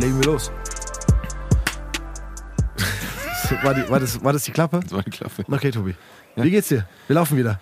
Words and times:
Dann 0.00 0.10
legen 0.10 0.20
wir 0.20 0.26
los. 0.32 0.52
war, 3.64 3.74
die, 3.74 3.88
war, 3.90 3.98
das, 3.98 4.22
war 4.22 4.32
das 4.32 4.44
die 4.44 4.52
Klappe? 4.52 4.78
Das 4.80 4.92
war 4.92 5.02
die 5.02 5.10
Klappe. 5.10 5.44
Okay, 5.50 5.72
Tobi. 5.72 5.96
Wie 6.36 6.50
geht's 6.52 6.68
dir? 6.68 6.86
Wir 7.08 7.14
laufen 7.14 7.36
wieder. 7.36 7.58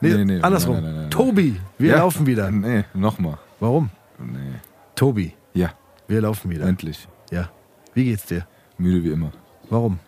Nee, 0.00 0.14
Nee, 0.14 0.24
nee, 0.24 0.40
andersrum. 0.42 0.74
nein, 0.76 0.84
nein, 0.84 0.92
nein, 0.94 1.02
nein. 1.02 1.10
Tobi, 1.10 1.60
wir 1.78 1.90
Ja? 1.90 1.96
laufen 1.98 2.24
wieder. 2.24 2.52
Nee, 2.52 2.84
nochmal. 2.94 3.36
Warum? 3.58 3.90
Nee. 4.20 4.60
Tobi, 4.94 5.34
Ja, 5.54 5.70
wir 6.06 6.20
laufen 6.20 6.50
wieder. 6.52 6.66
endlich. 6.66 7.08
Ja. 7.32 7.50
Wie 7.94 8.04
geht's 8.04 8.26
dir? 8.26 8.46
Müde 8.78 9.02
wie 9.02 9.10
immer. 9.10 9.32
Warum? 9.68 9.98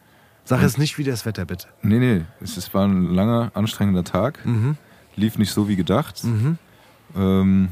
Sag 0.44 0.62
es 0.62 0.78
nicht 0.78 0.96
wie 0.98 1.02
das 1.04 1.26
Wetter, 1.26 1.44
bitte. 1.44 1.66
Nee, 1.82 1.98
nee, 1.98 2.22
es 2.40 2.56
ist- 2.56 2.72
war 2.72 2.86
ein 2.86 3.12
langer, 3.12 3.50
anstrengender 3.54 4.04
Tag. 4.04 4.46
Mhm. 4.46 4.76
Lief 5.16 5.38
nicht 5.38 5.50
so 5.50 5.66
wie 5.66 5.74
gedacht. 5.74 6.22
Ähm, 7.16 7.68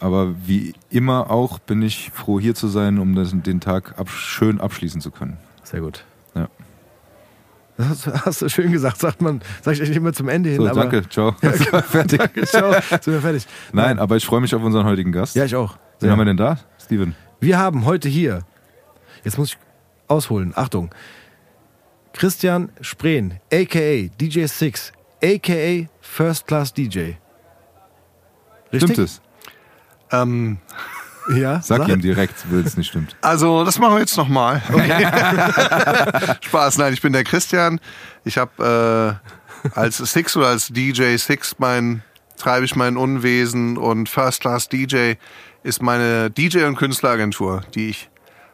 aber 0.00 0.34
wie 0.46 0.74
immer 0.90 1.30
auch 1.30 1.58
bin 1.58 1.82
ich 1.82 2.10
froh, 2.12 2.40
hier 2.40 2.54
zu 2.54 2.68
sein, 2.68 2.98
um 2.98 3.14
das, 3.14 3.32
den 3.32 3.60
Tag 3.60 3.98
ab, 3.98 4.10
schön 4.10 4.60
abschließen 4.60 5.00
zu 5.00 5.10
können. 5.10 5.38
Sehr 5.62 5.80
gut. 5.80 6.04
Ja. 6.34 6.48
Das 7.76 8.06
hast, 8.06 8.42
du 8.42 8.48
schön 8.48 8.72
gesagt, 8.72 8.98
sagt 8.98 9.20
man, 9.20 9.42
sag 9.62 9.74
ich 9.74 9.80
eigentlich 9.80 9.96
immer 9.96 10.12
zum 10.12 10.28
Ende 10.28 10.50
hin. 10.50 10.62
So, 10.62 10.68
danke, 10.68 11.08
ciao. 11.08 11.32
Fertig. 11.40 12.18
Danke, 12.18 12.46
ciao. 12.46 12.72
Sind 12.72 13.06
wir 13.06 13.20
fertig? 13.20 13.46
Nein, 13.72 13.98
aber 13.98 14.16
ich 14.16 14.24
freue 14.24 14.40
mich 14.40 14.54
auf 14.54 14.62
unseren 14.62 14.86
heutigen 14.86 15.12
Gast. 15.12 15.36
Ja, 15.36 15.44
ich 15.44 15.54
auch. 15.54 15.76
Wen 16.00 16.10
haben 16.10 16.18
wir 16.18 16.24
denn 16.24 16.36
da? 16.36 16.58
Steven. 16.78 17.14
Wir 17.40 17.58
haben 17.58 17.84
heute 17.84 18.08
hier, 18.08 18.40
jetzt 19.24 19.36
muss 19.36 19.50
ich 19.50 19.58
ausholen, 20.08 20.52
Achtung, 20.54 20.90
Christian 22.12 22.70
Spreen, 22.80 23.40
a.k.a. 23.52 24.08
DJ 24.18 24.46
Six, 24.46 24.92
a.k.a. 25.22 25.86
First 26.00 26.46
Class 26.46 26.72
DJ. 26.72 27.16
Richtig? 28.72 28.94
Stimmt 28.94 28.98
es? 28.98 29.20
Ähm, 30.12 30.58
Ja. 31.34 31.60
Sag 31.60 31.88
ihm 31.88 32.00
direkt, 32.00 32.34
wenn 32.50 32.64
es 32.64 32.76
nicht 32.76 32.88
stimmt. 32.88 33.16
also, 33.20 33.64
das 33.64 33.78
machen 33.80 33.94
wir 33.94 34.00
jetzt 34.00 34.16
nochmal. 34.16 34.62
Spaß, 36.40 36.78
nein, 36.78 36.92
ich 36.92 37.02
bin 37.02 37.12
der 37.12 37.24
Christian. 37.24 37.80
Ich 38.24 38.38
habe 38.38 39.20
äh, 39.64 39.70
als 39.74 39.96
Six 39.98 40.36
oder 40.36 40.48
als 40.48 40.68
DJ 40.68 41.16
Six 41.16 41.56
mein, 41.58 42.02
treibe 42.36 42.64
ich 42.64 42.76
mein 42.76 42.96
Unwesen 42.96 43.76
und 43.76 44.08
First 44.08 44.40
Class 44.42 44.68
DJ 44.68 45.14
ist 45.62 45.82
meine 45.82 46.30
DJ- 46.30 46.66
und 46.66 46.76
Künstleragentur, 46.76 47.62
die 47.74 47.88
ich 47.90 48.08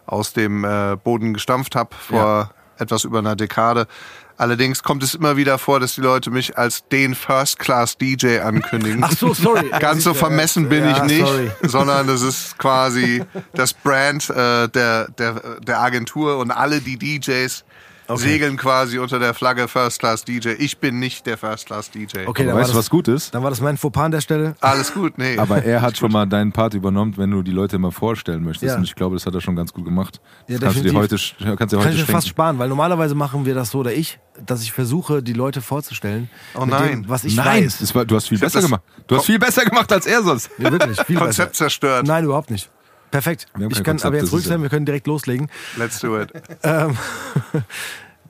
aus 0.07 0.33
dem 0.33 0.65
äh, 0.65 0.97
Boden 0.97 1.35
gestampft 1.35 1.77
habe 1.77 1.95
vor 1.95 2.53
etwas 2.79 3.05
über 3.05 3.19
einer 3.19 3.37
Dekade. 3.37 3.87
Allerdings 4.37 4.83
kommt 4.83 5.03
es 5.03 5.15
immer 5.15 5.37
wieder 5.37 5.59
vor, 5.59 5.81
dass 5.81 5.95
die 5.95 6.01
Leute 6.01 6.31
mich 6.31 6.57
als 6.59 6.87
den 6.89 7.15
First 7.15 7.59
Class 7.59 7.97
DJ 7.99 8.39
ankündigen. 8.41 9.05
Ach 9.05 9.13
so, 9.13 9.35
sorry. 9.35 9.71
Ganz 9.81 10.05
so 10.05 10.15
vermessen 10.15 10.69
bin 10.69 10.85
Ja, 10.85 10.97
ich 10.97 11.03
nicht, 11.05 11.27
sorry. 11.27 11.51
sondern 11.63 12.07
das 12.07 12.23
ist 12.23 12.59
quasi 12.59 13.23
das 13.55 13.73
Brand 13.75 14.29
äh, 14.31 14.69
der, 14.69 15.09
der, 15.19 15.61
der 15.61 15.81
Agentur 15.81 16.39
und 16.39 16.51
alle 16.51 16.81
die 16.81 16.97
DJs 16.99 17.65
segeln 18.09 18.57
quasi 18.57 18.99
unter 18.99 19.19
der 19.19 19.35
Flagge 19.35 19.69
First 19.69 20.01
Class 20.01 20.25
DJ. 20.25 20.51
Ich 20.59 20.79
bin 20.79 20.99
nicht 20.99 21.27
der 21.27 21.39
First 21.39 21.67
Class 21.67 21.91
DJ. 21.91 22.27
Okay, 22.27 22.45
dann 22.45 22.57
weißt 22.57 22.71
du, 22.71 22.75
das, 22.75 22.77
was 22.77 22.91
gut 22.91 23.09
ist? 23.09 23.35
dann 23.35 23.43
war 23.43 23.51
das 23.51 23.61
mein 23.61 23.77
Fauxpas 23.77 24.05
an 24.05 24.11
der 24.13 24.21
Stelle. 24.21 24.55
Alles 24.61 24.93
gut, 24.93 25.19
nee. 25.19 25.39
Aber 25.39 25.63
er 25.65 25.83
hat 25.83 25.97
schon 25.99 26.13
mal 26.13 26.27
deinen 26.27 26.53
Part 26.53 26.75
übernommen, 26.75 27.15
wenn 27.17 27.31
du 27.31 27.43
die 27.43 27.53
Leute 27.53 27.79
mal 27.79 27.91
vorstellen 27.91 28.43
möchtest. 28.43 28.71
Ja. 28.71 28.77
Und 28.77 28.85
ich 28.85 28.95
glaube, 28.95 29.17
das 29.17 29.27
hat 29.27 29.35
er 29.35 29.41
schon 29.41 29.57
ganz 29.57 29.73
gut 29.73 29.85
gemacht. 29.85 30.21
Ja, 30.49 30.59
kannst 30.59 30.79
du 30.79 30.83
dir 30.83 30.95
heute, 30.95 31.17
kannst 31.17 31.39
du 31.41 31.45
dir 31.45 31.57
Kann 31.57 31.79
heute 31.81 31.91
ich 31.91 32.07
mir 32.07 32.13
fast 32.13 32.29
sparen, 32.29 32.59
weil 32.59 32.69
normalerweise 32.69 33.15
machen 33.15 33.45
wir 33.45 33.55
das 33.55 33.71
so, 33.71 33.79
oder 33.79 33.93
ich, 33.93 34.19
dass 34.45 34.63
ich 34.63 34.73
versuche, 34.73 35.23
die 35.23 35.33
Leute 35.33 35.61
vorzustellen. 35.61 36.31
Oh 36.55 36.61
mit 36.61 36.71
nein. 36.71 37.03
Dem, 37.03 37.09
was 37.09 37.25
ich 37.25 37.37
Nein, 37.37 37.65
weiß. 37.65 37.95
war, 37.95 38.05
du 38.05 38.17
hast 38.17 38.29
viel 38.29 38.39
hab 38.39 38.47
besser 38.47 38.63
gemacht. 38.63 38.83
Du 39.07 39.17
hast 39.17 39.27
viel 39.27 39.39
besser 39.39 39.65
gemacht 39.65 39.93
als 39.93 40.07
er 40.07 40.23
sonst. 40.23 40.51
Ja, 40.59 40.71
wirklich, 40.73 41.01
viel 41.03 41.17
Konzept 41.17 41.53
besser. 41.53 41.65
zerstört. 41.65 42.07
Nein, 42.07 42.25
überhaupt 42.25 42.51
nicht. 42.51 42.71
Perfekt. 43.13 43.47
Ich 43.55 43.61
kann 43.61 43.85
Konzept, 43.85 44.07
aber 44.07 44.17
jetzt 44.17 44.33
ruhig 44.33 44.45
sein, 44.45 44.63
wir 44.63 44.71
können 44.71 44.87
direkt 44.87 45.07
loslegen. 45.07 45.49
Let's 45.77 46.01
do 46.01 46.19
it. 46.19 46.33
Ähm, 46.63 46.97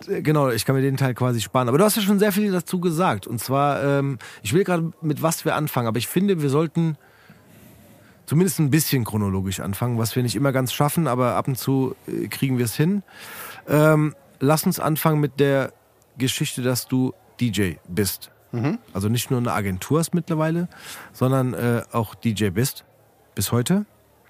genau, 0.23 0.51
ich 0.51 0.65
kann 0.65 0.75
mir 0.75 0.83
den 0.83 0.97
Teil 0.97 1.15
quasi 1.15 1.41
sparen. 1.41 1.69
Aber 1.69 1.79
du 1.79 1.85
hast 1.85 1.97
ja 1.97 2.03
schon 2.03 2.19
sehr 2.19 2.33
viel 2.33 2.51
dazu 2.51 2.81
gesagt. 2.81 3.29
Und 3.29 3.39
zwar, 3.39 3.83
ähm, 3.83 4.19
ich 4.43 4.53
will 4.53 4.65
gerade 4.65 4.93
mit 5.01 5.23
was 5.23 5.45
wir 5.45 5.55
anfangen, 5.55 5.87
aber 5.87 5.99
ich 5.99 6.09
finde, 6.09 6.43
wir 6.43 6.51
sollten 6.51 6.99
zumindest 8.27 8.59
ein 8.59 8.71
bisschen 8.71 9.05
chronologisch 9.05 9.61
anfangen, 9.61 9.99
was 9.99 10.17
wir 10.17 10.25
nicht 10.25 10.35
immer 10.35 10.51
ganz 10.51 10.73
schaffen, 10.73 11.07
aber 11.07 11.37
ab 11.37 11.47
und 11.47 11.57
zu 11.57 11.95
äh, 12.09 12.27
kriegen 12.27 12.59
wir 12.59 12.65
es 12.65 12.75
hin. 12.75 13.05
Ähm, 13.69 14.17
lass 14.41 14.67
uns 14.67 14.81
anfangen 14.81 15.21
mit 15.21 15.39
der 15.39 15.73
Geschichte, 16.19 16.63
dass 16.63 16.89
du 16.89 17.15
DJ 17.41 17.75
bist. 17.89 18.33
Also 18.93 19.09
nicht 19.09 19.31
nur 19.31 19.41
eine 19.41 19.53
Agentur 19.53 19.99
hast 19.99 20.13
mittlerweile, 20.13 20.69
sondern 21.13 21.55
äh, 21.55 21.83
auch 21.91 22.15
DJ 22.15 22.51
bist. 22.51 22.85
Bis 23.35 23.51
heute. 23.51 23.87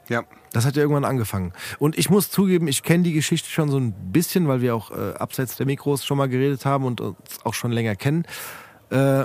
Ja. 0.09 0.25
Das 0.53 0.67
hat 0.67 0.77
ja 0.77 0.83
irgendwann 0.83 1.05
angefangen. 1.05 1.53
Und 1.79 1.97
ich 1.97 2.11
muss 2.11 2.31
zugeben, 2.31 2.69
ich 2.69 2.83
kenne 2.83 3.05
die 3.05 3.13
Geschichte 3.13 3.49
schon 3.49 3.71
so 3.71 3.79
ein 3.79 3.93
bisschen, 4.13 4.49
weil 4.49 4.61
wir 4.61 4.75
auch 4.75 4.91
äh, 4.91 5.15
abseits 5.15 5.57
der 5.57 5.65
Mikros 5.67 6.05
schon 6.05 6.19
mal 6.19 6.29
geredet 6.29 6.67
haben 6.67 6.85
und 6.85 7.01
uns 7.01 7.17
auch 7.45 7.55
schon 7.55 7.73
länger 7.73 7.97
kennen. 7.97 8.25
Äh, 8.91 9.25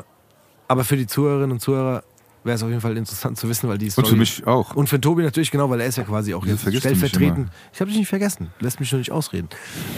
aber 0.70 0.84
für 0.84 0.96
die 0.98 1.08
Zuhörerinnen 1.08 1.52
und 1.52 1.60
Zuhörer 1.60 2.04
wäre 2.44 2.56
es 2.56 2.64
auf 2.64 2.70
jeden 2.70 2.80
Fall 2.82 2.96
interessant 2.96 3.38
zu 3.38 3.50
wissen, 3.50 3.68
weil 3.68 3.78
die 3.78 3.88
Und 3.88 3.92
Story 3.92 4.08
für 4.10 4.16
mich 4.16 4.48
auch. 4.48 4.74
und 4.76 4.88
für 4.88 5.02
Tobi 5.02 5.24
natürlich 5.24 5.52
genau, 5.52 5.70
weil 5.70 5.82
er 5.82 5.88
ist 5.88 5.98
ja 5.98 6.04
quasi 6.06 6.34
auch 6.34 6.46
jetzt 6.46 6.62
stellvertretend. 6.62 7.50
Ich 7.74 7.82
habe 7.82 7.90
dich 7.90 8.00
nicht 8.00 8.08
vergessen. 8.08 8.52
Lässt 8.62 8.80
mich 8.80 8.90
nur 8.92 9.00
nicht 9.00 9.12
ausreden. 9.12 9.50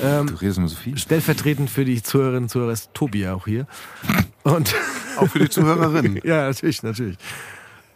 Ähm, 0.04 0.28
Du 0.28 0.36
redest 0.36 0.58
immer 0.58 0.68
so 0.68 0.76
viel. 0.76 0.98
stellvertretend 0.98 1.70
für 1.70 1.86
die 1.86 2.02
Zuhörerinnen 2.02 2.44
und 2.46 2.50
Zuhörer 2.50 2.72
ist 2.72 2.92
Tobi 2.96 3.20
ja 3.20 3.36
auch 3.36 3.46
hier. 3.46 3.68
Und 4.44 4.74
Auch 5.18 5.28
für 5.28 5.40
die 5.40 5.50
Zuhörerinnen. 5.50 6.22
ja, 6.24 6.48
natürlich, 6.48 6.82
natürlich. 6.82 7.18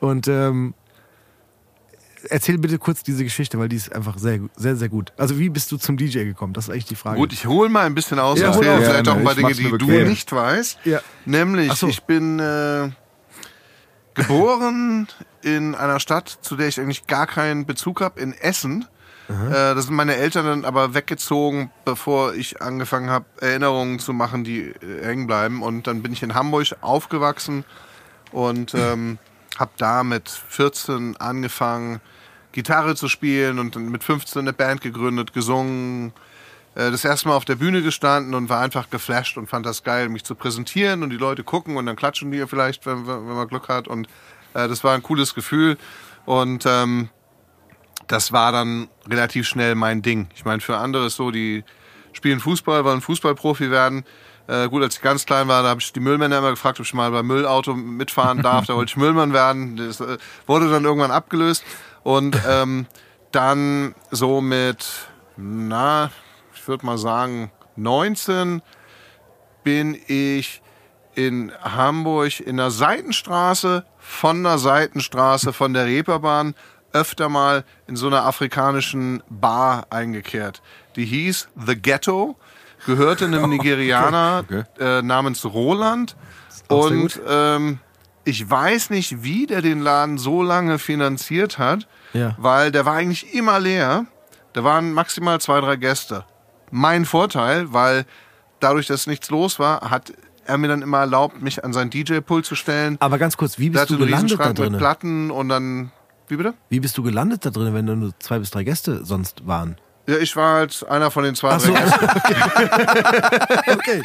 Und 0.01 0.27
ähm, 0.27 0.73
erzähl 2.29 2.57
bitte 2.57 2.77
kurz 2.79 3.03
diese 3.03 3.23
Geschichte, 3.23 3.59
weil 3.59 3.69
die 3.69 3.75
ist 3.75 3.93
einfach 3.93 4.17
sehr, 4.17 4.39
sehr, 4.55 4.75
sehr 4.75 4.89
gut. 4.89 5.13
Also 5.17 5.39
wie 5.39 5.49
bist 5.49 5.71
du 5.71 5.77
zum 5.77 5.97
DJ 5.97 6.23
gekommen? 6.25 6.53
Das 6.53 6.65
ist 6.65 6.69
eigentlich 6.69 6.85
die 6.85 6.95
Frage. 6.95 7.17
Gut, 7.17 7.33
ich 7.33 7.45
hole 7.45 7.69
mal 7.69 7.85
ein 7.85 7.95
bisschen 7.95 8.19
aus, 8.19 8.39
Ja, 8.39 8.47
erzähle 8.47 8.71
hol 8.73 8.79
aus. 8.79 8.87
vielleicht 8.87 9.07
auch 9.07 9.15
ein 9.17 9.23
paar 9.23 9.37
Ich 9.37 9.57
Dinge, 9.57 9.71
die 9.71 9.77
du 9.77 9.85
nicht 9.87 10.31
weißt. 10.31 10.79
Ja. 10.85 10.99
Nämlich, 11.25 11.73
so. 11.73 11.87
ich 11.87 12.03
bin 12.03 12.39
äh, 12.39 12.89
geboren 14.13 15.07
in 15.41 15.75
einer 15.75 15.99
Stadt, 15.99 16.37
zu 16.41 16.55
der 16.55 16.67
ich 16.67 16.79
eigentlich 16.79 17.07
gar 17.07 17.27
keinen 17.27 17.65
Bezug 17.65 18.01
habe, 18.01 18.19
in 18.19 18.33
Essen. 18.33 18.85
Äh, 19.29 19.51
da 19.51 19.81
sind 19.81 19.95
meine 19.95 20.15
Eltern 20.17 20.45
dann 20.45 20.65
aber 20.65 20.93
weggezogen, 20.93 21.71
bevor 21.85 22.33
ich 22.33 22.61
angefangen 22.61 23.09
habe, 23.09 23.25
Erinnerungen 23.39 23.99
zu 23.99 24.13
machen, 24.13 24.43
die 24.43 24.59
äh, 24.63 24.73
hängen 25.05 25.27
bleiben. 25.27 25.63
Und 25.63 25.87
dann 25.87 26.03
bin 26.03 26.11
ich 26.11 26.21
in 26.23 26.35
Hamburg 26.35 26.67
aufgewachsen 26.81 27.63
und 28.31 28.75
ähm, 28.75 29.17
habe 29.57 29.71
da 29.77 30.03
mit 30.03 30.29
14 30.29 31.17
angefangen, 31.17 32.01
Gitarre 32.53 32.95
zu 32.95 33.09
spielen 33.09 33.59
und 33.59 33.75
mit 33.75 34.03
15 34.03 34.41
eine 34.41 34.53
Band 34.53 34.81
gegründet, 34.81 35.33
gesungen, 35.33 36.13
äh, 36.75 36.91
das 36.91 37.03
erste 37.03 37.27
Mal 37.27 37.35
auf 37.35 37.45
der 37.45 37.55
Bühne 37.55 37.81
gestanden 37.81 38.33
und 38.33 38.49
war 38.49 38.61
einfach 38.61 38.89
geflasht 38.89 39.37
und 39.37 39.47
fand 39.47 39.65
das 39.65 39.83
geil, 39.83 40.09
mich 40.09 40.23
zu 40.23 40.35
präsentieren 40.35 41.03
und 41.03 41.09
die 41.09 41.17
Leute 41.17 41.43
gucken 41.43 41.75
und 41.77 41.85
dann 41.85 41.95
klatschen 41.95 42.31
die 42.31 42.45
vielleicht, 42.47 42.85
wenn, 42.85 43.05
wenn 43.05 43.25
man 43.25 43.47
Glück 43.47 43.67
hat. 43.67 43.87
Und 43.87 44.07
äh, 44.53 44.67
das 44.67 44.83
war 44.83 44.93
ein 44.93 45.03
cooles 45.03 45.35
Gefühl. 45.35 45.77
Und 46.25 46.65
ähm, 46.65 47.09
das 48.07 48.31
war 48.31 48.51
dann 48.51 48.87
relativ 49.09 49.47
schnell 49.47 49.75
mein 49.75 50.01
Ding. 50.01 50.27
Ich 50.35 50.45
meine, 50.45 50.61
für 50.61 50.77
andere 50.77 51.07
ist 51.07 51.15
so, 51.15 51.31
die 51.31 51.63
spielen 52.13 52.39
Fußball, 52.39 52.85
wollen 52.85 53.01
Fußballprofi 53.01 53.71
werden. 53.71 54.05
Äh, 54.47 54.67
gut, 54.67 54.83
als 54.83 54.95
ich 54.95 55.01
ganz 55.01 55.25
klein 55.25 55.47
war, 55.47 55.63
da 55.63 55.69
habe 55.69 55.79
ich 55.79 55.93
die 55.93 56.01
Müllmänner 56.01 56.37
immer 56.37 56.49
gefragt, 56.49 56.79
ob 56.79 56.85
ich 56.85 56.93
mal 56.93 57.11
beim 57.11 57.25
Müllauto 57.25 57.73
mitfahren 57.73 58.41
darf. 58.41 58.65
Da 58.65 58.75
wollte 58.75 58.91
ich 58.91 58.97
Müllmann 58.97 59.31
werden. 59.33 59.77
Das 59.77 60.01
äh, 60.01 60.17
wurde 60.45 60.69
dann 60.69 60.83
irgendwann 60.83 61.11
abgelöst. 61.11 61.63
Und 62.03 62.39
ähm, 62.47 62.85
dann 63.31 63.95
so 64.11 64.41
mit, 64.41 64.85
na, 65.37 66.11
ich 66.53 66.67
würde 66.67 66.85
mal 66.85 66.97
sagen, 66.97 67.51
19 67.75 68.61
bin 69.63 69.97
ich 70.07 70.61
in 71.15 71.51
Hamburg 71.61 72.39
in 72.39 72.57
der 72.57 72.71
Seitenstraße, 72.71 73.85
von 73.99 74.43
der 74.43 74.57
Seitenstraße, 74.57 75.53
von 75.53 75.73
der 75.73 75.85
Reeperbahn, 75.85 76.55
öfter 76.91 77.29
mal 77.29 77.63
in 77.87 77.95
so 77.95 78.07
einer 78.07 78.25
afrikanischen 78.25 79.23
Bar 79.29 79.87
eingekehrt. 79.89 80.61
Die 80.95 81.05
hieß 81.05 81.49
The 81.65 81.75
Ghetto, 81.75 82.35
gehörte 82.85 83.25
einem 83.25 83.49
Nigerianer 83.49 84.43
Okay. 84.43 84.63
Äh, 84.79 85.01
namens 85.01 85.45
Roland. 85.45 86.15
Und 86.69 87.19
ähm, 87.27 87.79
ich 88.25 88.49
weiß 88.49 88.89
nicht, 88.89 89.23
wie 89.23 89.45
der 89.47 89.61
den 89.61 89.79
Laden 89.81 90.17
so 90.17 90.41
lange 90.43 90.79
finanziert 90.79 91.57
hat, 91.57 91.87
Ja. 92.13 92.35
weil 92.37 92.71
der 92.71 92.85
war 92.85 92.95
eigentlich 92.95 93.33
immer 93.33 93.59
leer. 93.59 94.05
Da 94.53 94.63
waren 94.63 94.93
maximal 94.93 95.41
zwei, 95.41 95.59
drei 95.61 95.75
Gäste. 95.75 96.25
Mein 96.71 97.05
Vorteil, 97.05 97.73
weil 97.73 98.05
dadurch, 98.59 98.87
dass 98.87 99.07
nichts 99.07 99.29
los 99.29 99.59
war, 99.59 99.89
hat 99.89 100.13
er 100.45 100.57
mir 100.57 100.67
dann 100.67 100.81
immer 100.81 100.99
erlaubt, 100.99 101.41
mich 101.41 101.63
an 101.63 101.73
sein 101.73 101.89
DJ-Pult 101.89 102.45
zu 102.45 102.55
stellen. 102.55 102.97
Aber 102.99 103.17
ganz 103.17 103.37
kurz, 103.37 103.57
wie 103.59 103.69
bist 103.69 103.89
du 103.89 103.97
gelandet 103.97 104.13
da 104.13 104.15
Riesenschrank 104.17 104.59
mit 104.59 104.67
drin? 104.69 104.77
Platten 104.77 105.31
und 105.31 105.49
dann. 105.49 105.91
Wie 106.27 106.37
bitte? 106.37 106.53
Wie 106.69 106.79
bist 106.79 106.97
du 106.97 107.03
gelandet 107.03 107.45
da 107.45 107.49
drin, 107.49 107.73
wenn 107.73 107.85
da 107.85 107.95
nur 107.95 108.17
zwei 108.19 108.39
bis 108.39 108.51
drei 108.51 108.63
Gäste 108.63 109.05
sonst 109.05 109.45
waren? 109.47 109.77
Ja, 110.05 110.17
ich 110.17 110.35
war 110.35 110.55
halt 110.55 110.85
einer 110.89 111.09
von 111.11 111.23
den 111.23 111.33
zwei, 111.35 111.57
so. 111.59 111.73
Okay, 113.67 114.03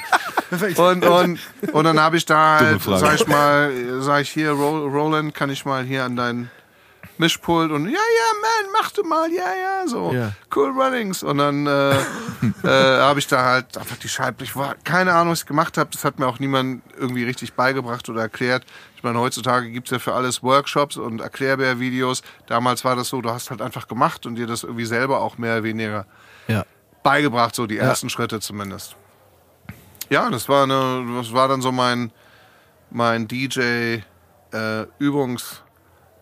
perfekt. 0.49 0.79
Und, 0.79 1.05
und, 1.05 1.39
und 1.73 1.85
dann 1.85 1.99
habe 2.01 2.17
ich 2.17 2.25
da 2.25 2.61
halt, 2.61 2.83
sag 2.83 3.15
ich 3.17 3.27
mal, 3.27 3.73
sag 4.01 4.23
ich 4.23 4.31
hier, 4.31 4.53
Ro- 4.53 4.87
Roland, 4.87 5.35
kann 5.35 5.51
ich 5.51 5.65
mal 5.65 5.83
hier 5.85 6.05
an 6.05 6.15
dein 6.17 6.51
Mischpult 7.19 7.71
und 7.71 7.87
ja, 7.87 7.93
ja, 7.93 8.41
man, 8.41 8.73
mach 8.81 8.91
du 8.93 9.03
mal, 9.05 9.31
ja, 9.33 9.45
ja, 9.55 9.87
so, 9.89 10.13
Ja. 10.13 10.33
cool 10.55 10.71
Runnings. 10.71 11.23
Und 11.23 11.39
dann 11.39 11.67
äh, 11.67 11.97
äh, 12.65 13.01
habe 13.01 13.19
ich 13.19 13.27
da 13.27 13.43
halt 13.45 13.77
einfach 13.77 13.97
die 13.97 14.09
Scheibe, 14.09 14.45
ich 14.45 14.55
war, 14.57 14.75
keine 14.85 15.13
Ahnung, 15.15 15.33
was 15.33 15.41
ich 15.41 15.47
gemacht 15.47 15.77
habe, 15.79 15.91
das 15.93 16.05
hat 16.05 16.19
mir 16.19 16.27
auch 16.27 16.39
niemand 16.39 16.83
irgendwie 16.97 17.25
richtig 17.25 17.55
beigebracht 17.55 18.09
oder 18.09 18.23
erklärt. 18.23 18.65
Ich 18.97 19.03
meine, 19.03 19.19
heutzutage 19.21 19.71
gibt's 19.71 19.91
ja 19.91 19.99
für 19.99 20.15
alles 20.15 20.43
Workshops 20.43 20.97
und 20.97 21.21
Erklärbär-Videos. 21.21 22.23
Damals 22.47 22.85
war 22.85 22.97
das 22.97 23.09
so, 23.09 23.21
du 23.21 23.31
hast 23.31 23.51
halt 23.51 23.63
einfach 23.63 23.89
gemacht 23.89 24.27
und 24.27 24.35
dir 24.37 24.47
das 24.47 24.63
irgendwie 24.65 24.87
selber 24.87 25.21
auch 25.21 25.39
mehr 25.39 25.55
oder 25.55 25.65
weniger 25.65 26.07
Ja. 26.49 26.65
beigebracht, 27.03 27.55
so 27.55 27.67
die 27.67 27.79
ersten 27.79 28.11
Schritte 28.11 28.41
zumindest. 28.41 28.97
Ja, 30.11 30.31
das 30.31 30.49
war 30.49 30.63
eine, 30.65 31.05
das 31.19 31.33
war 31.33 31.49
dann 31.49 31.61
so 31.63 31.71
mein, 31.71 32.13
mein 32.91 33.29
DJ 33.29 33.99
äh, 34.53 34.87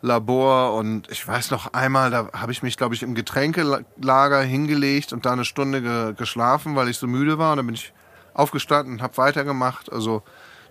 Übungslabor 0.06 0.74
und 0.74 1.10
ich 1.10 1.26
weiß 1.26 1.50
noch 1.50 1.72
einmal, 1.72 2.10
da 2.10 2.28
habe 2.32 2.52
ich 2.52 2.62
mich, 2.62 2.76
glaube 2.76 2.94
ich, 2.94 3.02
im 3.02 3.14
Getränkelager 3.14 4.42
hingelegt 4.42 5.12
und 5.12 5.26
da 5.26 5.32
eine 5.32 5.44
Stunde 5.44 5.82
ge 5.82 6.14
geschlafen, 6.16 6.76
weil 6.76 6.88
ich 6.88 6.98
so 6.98 7.06
müde 7.06 7.38
war. 7.38 7.52
Und 7.52 7.58
dann 7.58 7.66
bin 7.66 7.74
ich 7.74 7.92
aufgestanden 8.34 8.94
und 8.94 9.02
habe 9.02 9.16
weitergemacht. 9.16 9.92
Also 9.92 10.22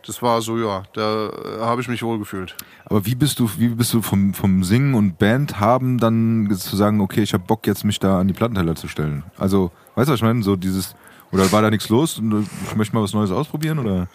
das 0.05 0.21
war 0.21 0.41
so, 0.41 0.57
ja, 0.57 0.83
da 0.93 1.27
äh, 1.27 1.61
habe 1.61 1.81
ich 1.81 1.87
mich 1.87 2.03
wohl 2.03 2.19
gefühlt. 2.19 2.55
Aber 2.85 3.05
wie 3.05 3.15
bist 3.15 3.39
du, 3.39 3.49
wie 3.57 3.69
bist 3.69 3.93
du 3.93 4.01
vom, 4.01 4.33
vom 4.33 4.63
Singen 4.63 4.93
und 4.93 5.17
Band 5.17 5.59
haben 5.59 5.97
dann 5.97 6.49
zu 6.55 6.75
sagen, 6.75 7.01
okay, 7.01 7.21
ich 7.21 7.33
habe 7.33 7.43
Bock 7.45 7.65
jetzt 7.65 7.83
mich 7.83 7.99
da 7.99 8.19
an 8.19 8.27
die 8.27 8.33
Plattenteller 8.33 8.75
zu 8.75 8.87
stellen? 8.87 9.23
Also, 9.37 9.71
weißt 9.95 10.07
du, 10.07 10.13
was 10.13 10.19
ich 10.19 10.23
meine? 10.23 10.43
So 10.43 10.55
dieses, 10.55 10.95
oder 11.31 11.51
war 11.51 11.63
da 11.63 11.71
nichts 11.71 11.89
los 11.89 12.19
und 12.19 12.31
äh, 12.31 12.45
ich 12.69 12.75
möchte 12.75 12.95
mal 12.95 13.03
was 13.03 13.13
Neues 13.13 13.31
ausprobieren 13.31 13.79
oder 13.79 14.07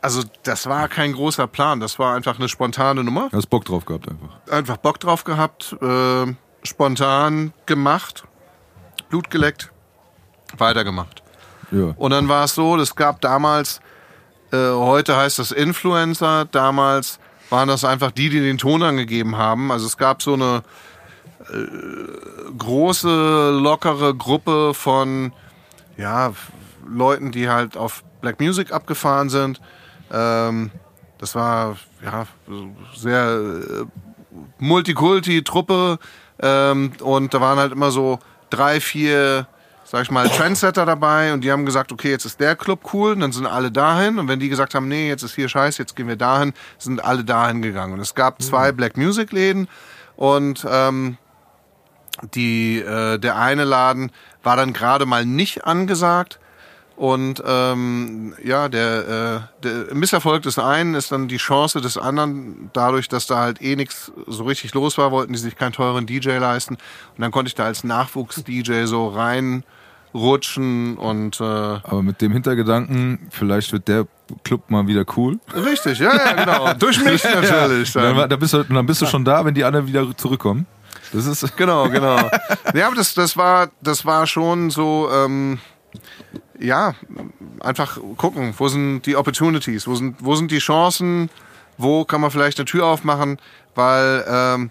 Also 0.00 0.22
das 0.42 0.66
war 0.66 0.88
kein 0.88 1.12
großer 1.12 1.46
Plan, 1.46 1.78
das 1.80 1.98
war 1.98 2.14
einfach 2.16 2.38
eine 2.38 2.48
spontane 2.48 3.04
Nummer. 3.04 3.28
hast 3.32 3.50
Bock 3.50 3.64
drauf 3.64 3.84
gehabt 3.84 4.08
einfach? 4.08 4.28
einfach 4.50 4.76
Bock 4.78 4.98
drauf 4.98 5.24
gehabt, 5.24 5.76
äh, 5.80 6.34
spontan 6.62 7.52
gemacht, 7.66 8.24
Blut 9.10 9.30
geleckt, 9.30 9.70
weitergemacht. 10.56 11.22
Ja. 11.70 11.94
Und 11.96 12.10
dann 12.10 12.28
war 12.28 12.44
es 12.44 12.54
so, 12.54 12.76
es 12.76 12.96
gab 12.96 13.20
damals, 13.20 13.80
äh, 14.52 14.56
heute 14.56 15.16
heißt 15.16 15.38
das 15.38 15.52
Influencer, 15.52 16.46
damals 16.46 17.18
waren 17.50 17.68
das 17.68 17.84
einfach 17.84 18.10
die, 18.10 18.30
die 18.30 18.40
den 18.40 18.58
Ton 18.58 18.82
angegeben 18.82 19.36
haben. 19.36 19.70
Also 19.70 19.86
es 19.86 19.96
gab 19.96 20.22
so 20.22 20.34
eine 20.34 20.62
äh, 21.40 22.52
große, 22.56 23.50
lockere 23.50 24.14
Gruppe 24.14 24.74
von 24.74 25.32
ja, 25.96 26.32
Leuten, 26.86 27.32
die 27.32 27.48
halt 27.48 27.76
auf 27.76 28.04
Black 28.20 28.40
Music 28.40 28.72
abgefahren 28.72 29.28
sind. 29.28 29.60
Ähm, 30.12 30.70
das 31.18 31.34
war 31.34 31.76
ja 32.04 32.26
sehr 32.94 33.40
äh, 33.40 33.84
Multikulti-Truppe 34.58 35.98
ähm, 36.40 36.92
und 37.00 37.32
da 37.32 37.40
waren 37.40 37.58
halt 37.58 37.72
immer 37.72 37.90
so 37.90 38.18
drei, 38.50 38.80
vier, 38.80 39.46
sag 39.84 40.02
ich 40.02 40.10
mal, 40.10 40.28
Trendsetter 40.28 40.84
dabei. 40.84 41.32
Und 41.32 41.42
die 41.42 41.52
haben 41.52 41.64
gesagt, 41.64 41.92
okay, 41.92 42.10
jetzt 42.10 42.24
ist 42.24 42.40
der 42.40 42.56
Club 42.56 42.92
cool. 42.92 43.12
Und 43.12 43.20
dann 43.20 43.32
sind 43.32 43.46
alle 43.46 43.70
dahin. 43.70 44.18
Und 44.18 44.28
wenn 44.28 44.40
die 44.40 44.48
gesagt 44.48 44.74
haben, 44.74 44.88
nee, 44.88 45.08
jetzt 45.08 45.22
ist 45.22 45.34
hier 45.34 45.48
scheiße, 45.48 45.80
jetzt 45.80 45.96
gehen 45.96 46.08
wir 46.08 46.16
dahin, 46.16 46.52
sind 46.78 47.02
alle 47.02 47.24
dahin 47.24 47.62
gegangen. 47.62 47.94
Und 47.94 48.00
es 48.00 48.14
gab 48.14 48.42
zwei 48.42 48.72
Black 48.72 48.96
Music 48.96 49.32
Läden. 49.32 49.68
Und 50.16 50.66
ähm, 50.68 51.16
die, 52.34 52.80
äh, 52.80 53.18
der 53.18 53.36
eine 53.36 53.64
Laden 53.64 54.12
war 54.42 54.56
dann 54.56 54.72
gerade 54.72 55.06
mal 55.06 55.24
nicht 55.24 55.64
angesagt 55.64 56.38
und 56.96 57.42
ähm, 57.46 58.34
ja, 58.44 58.68
der, 58.68 59.48
äh, 59.62 59.62
der 59.64 59.94
Misserfolg 59.94 60.42
des 60.42 60.58
einen 60.58 60.94
ist 60.94 61.10
dann 61.10 61.28
die 61.28 61.38
Chance 61.38 61.80
des 61.80 61.96
anderen. 61.96 62.70
Dadurch, 62.72 63.08
dass 63.08 63.26
da 63.26 63.38
halt 63.38 63.62
eh 63.62 63.76
nichts 63.76 64.12
so 64.26 64.44
richtig 64.44 64.74
los 64.74 64.98
war, 64.98 65.10
wollten 65.10 65.32
die 65.32 65.38
sich 65.38 65.56
keinen 65.56 65.72
teuren 65.72 66.06
DJ 66.06 66.36
leisten. 66.38 66.74
Und 66.74 67.20
dann 67.20 67.30
konnte 67.30 67.48
ich 67.48 67.54
da 67.54 67.64
als 67.64 67.82
Nachwuchs-DJ 67.82 68.84
so 68.84 69.08
reinrutschen 69.08 70.98
und 70.98 71.40
äh, 71.40 71.44
Aber 71.44 72.02
mit 72.02 72.20
dem 72.20 72.32
Hintergedanken, 72.32 73.26
vielleicht 73.30 73.72
wird 73.72 73.88
der 73.88 74.06
Club 74.44 74.70
mal 74.70 74.86
wieder 74.86 75.04
cool. 75.16 75.38
richtig, 75.54 75.98
ja, 75.98 76.14
ja, 76.14 76.32
genau. 76.32 76.74
Durch 76.78 77.02
mich 77.02 77.24
natürlich. 77.24 77.92
Dann, 77.92 78.16
Dann. 78.16 78.28
dann, 78.28 78.38
bist 78.38 78.52
du, 78.52 78.62
dann 78.64 78.86
bist 78.86 79.00
du 79.00 79.06
schon 79.06 79.24
da, 79.24 79.44
wenn 79.44 79.54
die 79.54 79.64
anderen 79.64 79.86
wieder 79.86 80.16
zurückkommen. 80.16 80.66
Das 81.12 81.26
ist 81.26 81.56
Genau, 81.56 81.88
genau. 81.88 82.16
Ja, 82.74 82.86
aber 82.86 82.96
das, 82.96 83.14
das 83.14 83.36
war, 83.36 83.70
das 83.82 84.06
war 84.06 84.26
schon 84.26 84.70
so, 84.70 85.10
ähm, 85.12 85.58
ja, 86.62 86.94
einfach 87.60 87.98
gucken, 88.16 88.54
wo 88.56 88.68
sind 88.68 89.02
die 89.02 89.16
Opportunities, 89.16 89.86
wo 89.86 89.94
sind, 89.94 90.16
wo 90.20 90.34
sind 90.34 90.50
die 90.50 90.58
Chancen, 90.58 91.28
wo 91.76 92.04
kann 92.04 92.20
man 92.20 92.30
vielleicht 92.30 92.58
eine 92.58 92.66
Tür 92.66 92.86
aufmachen, 92.86 93.38
weil 93.74 94.24
ähm, 94.28 94.70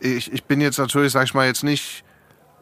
ich, 0.00 0.32
ich 0.32 0.44
bin 0.44 0.60
jetzt 0.60 0.78
natürlich, 0.78 1.12
sag 1.12 1.24
ich 1.24 1.34
mal, 1.34 1.46
jetzt 1.46 1.64
nicht 1.64 2.04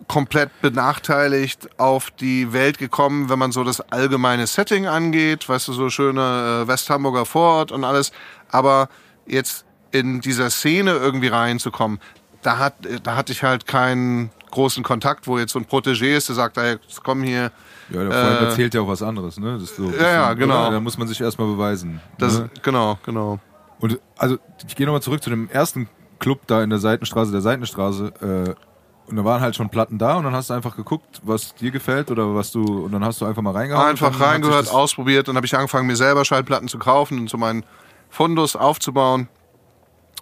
komplett 0.08 0.62
benachteiligt 0.62 1.68
auf 1.78 2.10
die 2.10 2.52
Welt 2.52 2.78
gekommen, 2.78 3.28
wenn 3.28 3.38
man 3.38 3.52
so 3.52 3.64
das 3.64 3.80
allgemeine 3.80 4.46
Setting 4.46 4.86
angeht, 4.86 5.48
weißt 5.48 5.68
du, 5.68 5.72
so 5.72 5.90
schöne 5.90 6.62
äh, 6.64 6.68
Westhamburger 6.68 7.26
Vorort 7.26 7.70
und 7.70 7.84
alles, 7.84 8.12
aber 8.48 8.88
jetzt 9.26 9.66
in 9.92 10.20
dieser 10.20 10.50
Szene 10.50 10.92
irgendwie 10.92 11.28
reinzukommen, 11.28 12.00
da 12.42 12.58
hat, 12.58 12.74
da 13.02 13.16
hatte 13.16 13.32
ich 13.32 13.42
halt 13.42 13.66
keinen 13.66 14.30
großen 14.50 14.82
Kontakt, 14.82 15.26
wo 15.26 15.38
jetzt 15.38 15.52
so 15.52 15.58
ein 15.58 15.66
Protégé 15.66 16.16
ist, 16.16 16.28
der 16.28 16.36
sagt, 16.36 16.56
ey, 16.56 16.78
komm 17.02 17.22
hier, 17.22 17.52
Ja, 17.90 18.04
der 18.04 18.12
Freund 18.12 18.40
Äh, 18.40 18.44
erzählt 18.44 18.74
ja 18.74 18.80
auch 18.80 18.88
was 18.88 19.02
anderes, 19.02 19.38
ne? 19.38 19.58
Das 19.58 19.76
so, 19.76 19.90
Ja, 19.90 20.08
ja, 20.08 20.34
genau. 20.34 20.62
oder? 20.62 20.70
Da 20.72 20.80
muss 20.80 20.96
man 20.98 21.08
sich 21.08 21.20
erstmal 21.20 21.48
beweisen. 21.48 22.00
das, 22.18 22.38
ne? 22.38 22.50
genau, 22.62 22.98
genau. 23.04 23.38
Und 23.80 23.98
also, 24.16 24.38
ich 24.66 24.76
gehe 24.76 24.86
nochmal 24.86 25.02
zurück 25.02 25.22
zu 25.22 25.30
dem 25.30 25.48
ersten 25.48 25.88
Club 26.18 26.40
da 26.46 26.62
in 26.62 26.70
der 26.70 26.78
Seitenstraße, 26.78 27.32
der 27.32 27.40
Seitenstraße. 27.40 28.54
Äh, 28.56 29.10
und 29.10 29.16
da 29.16 29.24
waren 29.24 29.40
halt 29.40 29.56
schon 29.56 29.70
Platten 29.70 29.98
da 29.98 30.18
und 30.18 30.24
dann 30.24 30.34
hast 30.34 30.50
du 30.50 30.54
einfach 30.54 30.76
geguckt, 30.76 31.20
was 31.24 31.54
dir 31.56 31.72
gefällt 31.72 32.12
oder 32.12 32.34
was 32.34 32.52
du, 32.52 32.62
und 32.84 32.92
dann 32.92 33.04
hast 33.04 33.20
du 33.20 33.24
einfach 33.26 33.42
mal 33.42 33.52
reingehauen. 33.52 33.88
Einfach 33.88 34.20
reingehört, 34.20 34.70
ausprobiert 34.72 35.28
und 35.28 35.34
habe 35.34 35.46
ich 35.46 35.56
angefangen, 35.56 35.88
mir 35.88 35.96
selber 35.96 36.24
Schallplatten 36.24 36.68
zu 36.68 36.78
kaufen 36.78 37.18
und 37.18 37.30
so 37.30 37.36
meinen 37.36 37.64
Fundus 38.08 38.54
aufzubauen. 38.54 39.28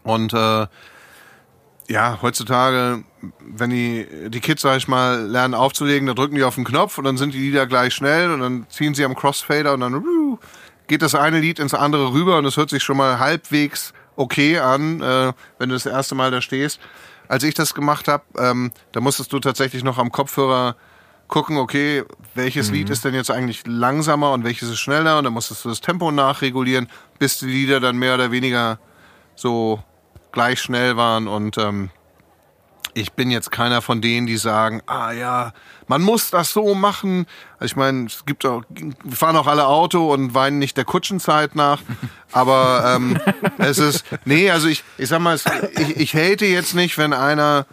Und 0.04 0.32
äh, 0.32 0.66
ja, 1.88 2.18
heutzutage, 2.22 3.04
wenn 3.40 3.70
die, 3.70 4.06
die 4.28 4.40
Kids, 4.40 4.62
sag 4.62 4.76
ich 4.76 4.88
mal, 4.88 5.26
lernen 5.26 5.54
aufzulegen, 5.54 6.06
da 6.06 6.14
drücken 6.14 6.36
die 6.36 6.44
auf 6.44 6.54
den 6.54 6.64
Knopf 6.64 6.98
und 6.98 7.04
dann 7.04 7.16
sind 7.16 7.34
die 7.34 7.38
Lieder 7.38 7.66
gleich 7.66 7.94
schnell 7.94 8.30
und 8.30 8.40
dann 8.40 8.66
ziehen 8.68 8.94
sie 8.94 9.04
am 9.04 9.14
Crossfader 9.14 9.74
und 9.74 9.80
dann 9.80 10.38
geht 10.86 11.02
das 11.02 11.14
eine 11.14 11.40
Lied 11.40 11.58
ins 11.58 11.74
andere 11.74 12.12
rüber 12.12 12.38
und 12.38 12.44
es 12.44 12.56
hört 12.56 12.70
sich 12.70 12.82
schon 12.82 12.96
mal 12.96 13.18
halbwegs 13.18 13.92
okay 14.16 14.58
an, 14.58 15.00
äh, 15.00 15.32
wenn 15.58 15.68
du 15.68 15.74
das 15.74 15.86
erste 15.86 16.14
Mal 16.14 16.30
da 16.30 16.40
stehst. 16.40 16.80
Als 17.28 17.44
ich 17.44 17.54
das 17.54 17.74
gemacht 17.74 18.08
habe, 18.08 18.24
ähm, 18.38 18.72
da 18.92 19.00
musstest 19.00 19.32
du 19.32 19.38
tatsächlich 19.38 19.84
noch 19.84 19.98
am 19.98 20.10
Kopfhörer 20.10 20.76
gucken, 21.28 21.58
okay, 21.58 22.04
welches 22.34 22.70
Lied 22.70 22.88
ist 22.88 23.04
denn 23.04 23.14
jetzt 23.14 23.30
eigentlich 23.30 23.66
langsamer 23.66 24.32
und 24.32 24.44
welches 24.44 24.70
ist 24.70 24.78
schneller 24.78 25.18
und 25.18 25.24
dann 25.24 25.34
musstest 25.34 25.64
du 25.64 25.68
das 25.68 25.82
Tempo 25.82 26.10
nachregulieren, 26.10 26.88
bis 27.18 27.38
die 27.38 27.46
Lieder 27.46 27.80
dann 27.80 27.98
mehr 27.98 28.14
oder 28.14 28.30
weniger 28.30 28.78
so 29.36 29.82
gleich 30.32 30.60
schnell 30.60 30.96
waren 30.96 31.28
und 31.28 31.58
ähm, 31.58 31.90
ich 32.98 33.12
bin 33.12 33.30
jetzt 33.30 33.50
keiner 33.50 33.80
von 33.80 34.00
denen, 34.00 34.26
die 34.26 34.36
sagen, 34.36 34.82
ah 34.86 35.12
ja, 35.12 35.52
man 35.86 36.02
muss 36.02 36.30
das 36.30 36.52
so 36.52 36.74
machen. 36.74 37.26
Also 37.58 37.72
ich 37.72 37.76
meine, 37.76 38.06
es 38.06 38.24
gibt 38.26 38.44
auch, 38.44 38.62
wir 38.70 39.16
fahren 39.16 39.36
auch 39.36 39.46
alle 39.46 39.66
Auto 39.66 40.12
und 40.12 40.34
weinen 40.34 40.58
nicht 40.58 40.76
der 40.76 40.84
Kutschenzeit 40.84 41.54
nach. 41.54 41.80
Aber 42.32 42.94
ähm, 42.96 43.18
es 43.58 43.78
ist, 43.78 44.04
nee, 44.24 44.50
also 44.50 44.68
ich, 44.68 44.84
ich 44.98 45.08
sag 45.08 45.20
mal, 45.20 45.34
es, 45.34 45.44
ich, 45.76 45.96
ich 45.96 46.14
hate 46.14 46.46
jetzt 46.46 46.74
nicht, 46.74 46.98
wenn 46.98 47.12
einer 47.12 47.66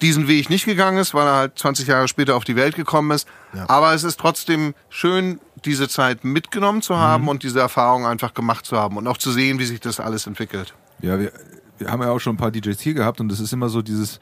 diesen 0.00 0.26
Weg 0.26 0.50
nicht 0.50 0.64
gegangen 0.64 0.98
ist, 0.98 1.14
weil 1.14 1.26
er 1.26 1.34
halt 1.36 1.58
20 1.58 1.86
Jahre 1.86 2.08
später 2.08 2.34
auf 2.34 2.44
die 2.44 2.56
Welt 2.56 2.74
gekommen 2.74 3.12
ist. 3.12 3.28
Aber 3.68 3.94
es 3.94 4.02
ist 4.02 4.18
trotzdem 4.18 4.74
schön, 4.88 5.38
diese 5.64 5.88
Zeit 5.88 6.24
mitgenommen 6.24 6.82
zu 6.82 6.96
haben 6.96 7.28
und 7.28 7.44
diese 7.44 7.60
Erfahrung 7.60 8.06
einfach 8.06 8.34
gemacht 8.34 8.66
zu 8.66 8.76
haben 8.76 8.96
und 8.96 9.06
auch 9.06 9.18
zu 9.18 9.30
sehen, 9.30 9.60
wie 9.60 9.64
sich 9.64 9.78
das 9.78 10.00
alles 10.00 10.26
entwickelt. 10.26 10.74
Ja, 11.00 11.20
wir, 11.20 11.32
wir 11.78 11.90
haben 11.90 12.02
ja 12.02 12.10
auch 12.10 12.18
schon 12.18 12.34
ein 12.34 12.38
paar 12.38 12.50
DJs 12.50 12.80
hier 12.80 12.94
gehabt 12.94 13.20
und 13.20 13.28
das 13.28 13.38
ist 13.38 13.52
immer 13.52 13.68
so 13.68 13.80
dieses, 13.80 14.18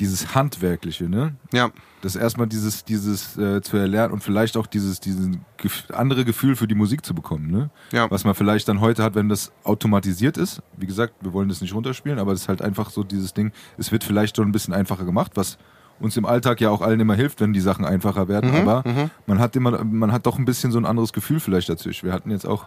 dieses 0.00 0.34
Handwerkliche, 0.34 1.08
ne? 1.08 1.34
Ja. 1.52 1.70
Das 2.00 2.16
erstmal 2.16 2.46
dieses, 2.46 2.84
dieses 2.84 3.36
äh, 3.36 3.60
zu 3.60 3.76
erlernen 3.76 4.14
und 4.14 4.22
vielleicht 4.22 4.56
auch 4.56 4.66
dieses, 4.66 4.98
dieses 4.98 5.28
gef 5.58 5.84
andere 5.92 6.24
Gefühl 6.24 6.56
für 6.56 6.66
die 6.66 6.74
Musik 6.74 7.04
zu 7.04 7.14
bekommen, 7.14 7.50
ne? 7.50 7.70
Ja. 7.92 8.10
Was 8.10 8.24
man 8.24 8.34
vielleicht 8.34 8.66
dann 8.68 8.80
heute 8.80 9.02
hat, 9.02 9.14
wenn 9.14 9.28
das 9.28 9.52
automatisiert 9.62 10.38
ist. 10.38 10.62
Wie 10.76 10.86
gesagt, 10.86 11.14
wir 11.20 11.32
wollen 11.34 11.48
das 11.48 11.60
nicht 11.60 11.74
runterspielen, 11.74 12.18
aber 12.18 12.32
es 12.32 12.42
ist 12.42 12.48
halt 12.48 12.62
einfach 12.62 12.90
so 12.90 13.04
dieses 13.04 13.34
Ding, 13.34 13.52
es 13.76 13.92
wird 13.92 14.02
vielleicht 14.02 14.36
schon 14.36 14.48
ein 14.48 14.52
bisschen 14.52 14.74
einfacher 14.74 15.04
gemacht, 15.04 15.32
was 15.34 15.58
uns 16.00 16.16
im 16.16 16.24
Alltag 16.24 16.62
ja 16.62 16.70
auch 16.70 16.80
allen 16.80 16.98
immer 16.98 17.14
hilft, 17.14 17.42
wenn 17.42 17.52
die 17.52 17.60
Sachen 17.60 17.84
einfacher 17.84 18.26
werden. 18.26 18.56
aber 18.56 18.82
man 19.26 19.38
hat 19.38 19.54
immer, 19.54 19.84
man 19.84 20.12
hat 20.12 20.24
doch 20.24 20.38
ein 20.38 20.46
bisschen 20.46 20.72
so 20.72 20.78
ein 20.78 20.86
anderes 20.86 21.12
Gefühl 21.12 21.40
vielleicht 21.40 21.68
dazu. 21.68 21.90
Wir 21.90 22.14
hatten 22.14 22.30
jetzt 22.30 22.46
auch 22.46 22.66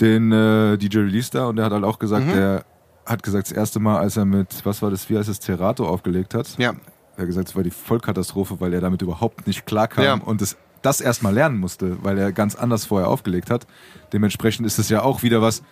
den 0.00 0.32
äh, 0.32 0.76
DJ 0.76 0.98
Release 0.98 1.30
da 1.30 1.46
und 1.46 1.56
der 1.56 1.66
hat 1.66 1.72
halt 1.72 1.84
auch 1.84 2.00
gesagt, 2.00 2.26
der 2.34 2.64
hat 3.08 3.22
gesagt, 3.22 3.46
das 3.50 3.52
erste 3.56 3.80
Mal, 3.80 3.98
als 3.98 4.16
er 4.16 4.24
mit, 4.24 4.64
was 4.64 4.82
war 4.82 4.90
das, 4.90 5.08
wie 5.10 5.16
heißt 5.18 5.28
es, 5.28 5.40
Cerato 5.40 5.86
aufgelegt 5.88 6.34
hat, 6.34 6.56
Ja. 6.58 6.70
er 7.16 7.22
hat 7.22 7.26
gesagt, 7.26 7.48
es 7.48 7.56
war 7.56 7.62
die 7.62 7.70
Vollkatastrophe, 7.70 8.60
weil 8.60 8.72
er 8.74 8.80
damit 8.80 9.02
überhaupt 9.02 9.46
nicht 9.46 9.66
klarkam 9.66 10.04
Ja. 10.04 10.14
und 10.14 10.40
das, 10.40 10.56
das 10.82 11.00
erstmal 11.00 11.34
lernen 11.34 11.58
musste, 11.58 11.96
weil 12.04 12.18
er 12.18 12.32
ganz 12.32 12.54
anders 12.54 12.84
vorher 12.84 13.08
aufgelegt 13.08 13.50
hat. 13.50 13.66
Dementsprechend 14.12 14.66
ist 14.66 14.78
es 14.78 14.88
ja 14.90 15.02
auch 15.02 15.22
wieder 15.22 15.42
was, 15.42 15.62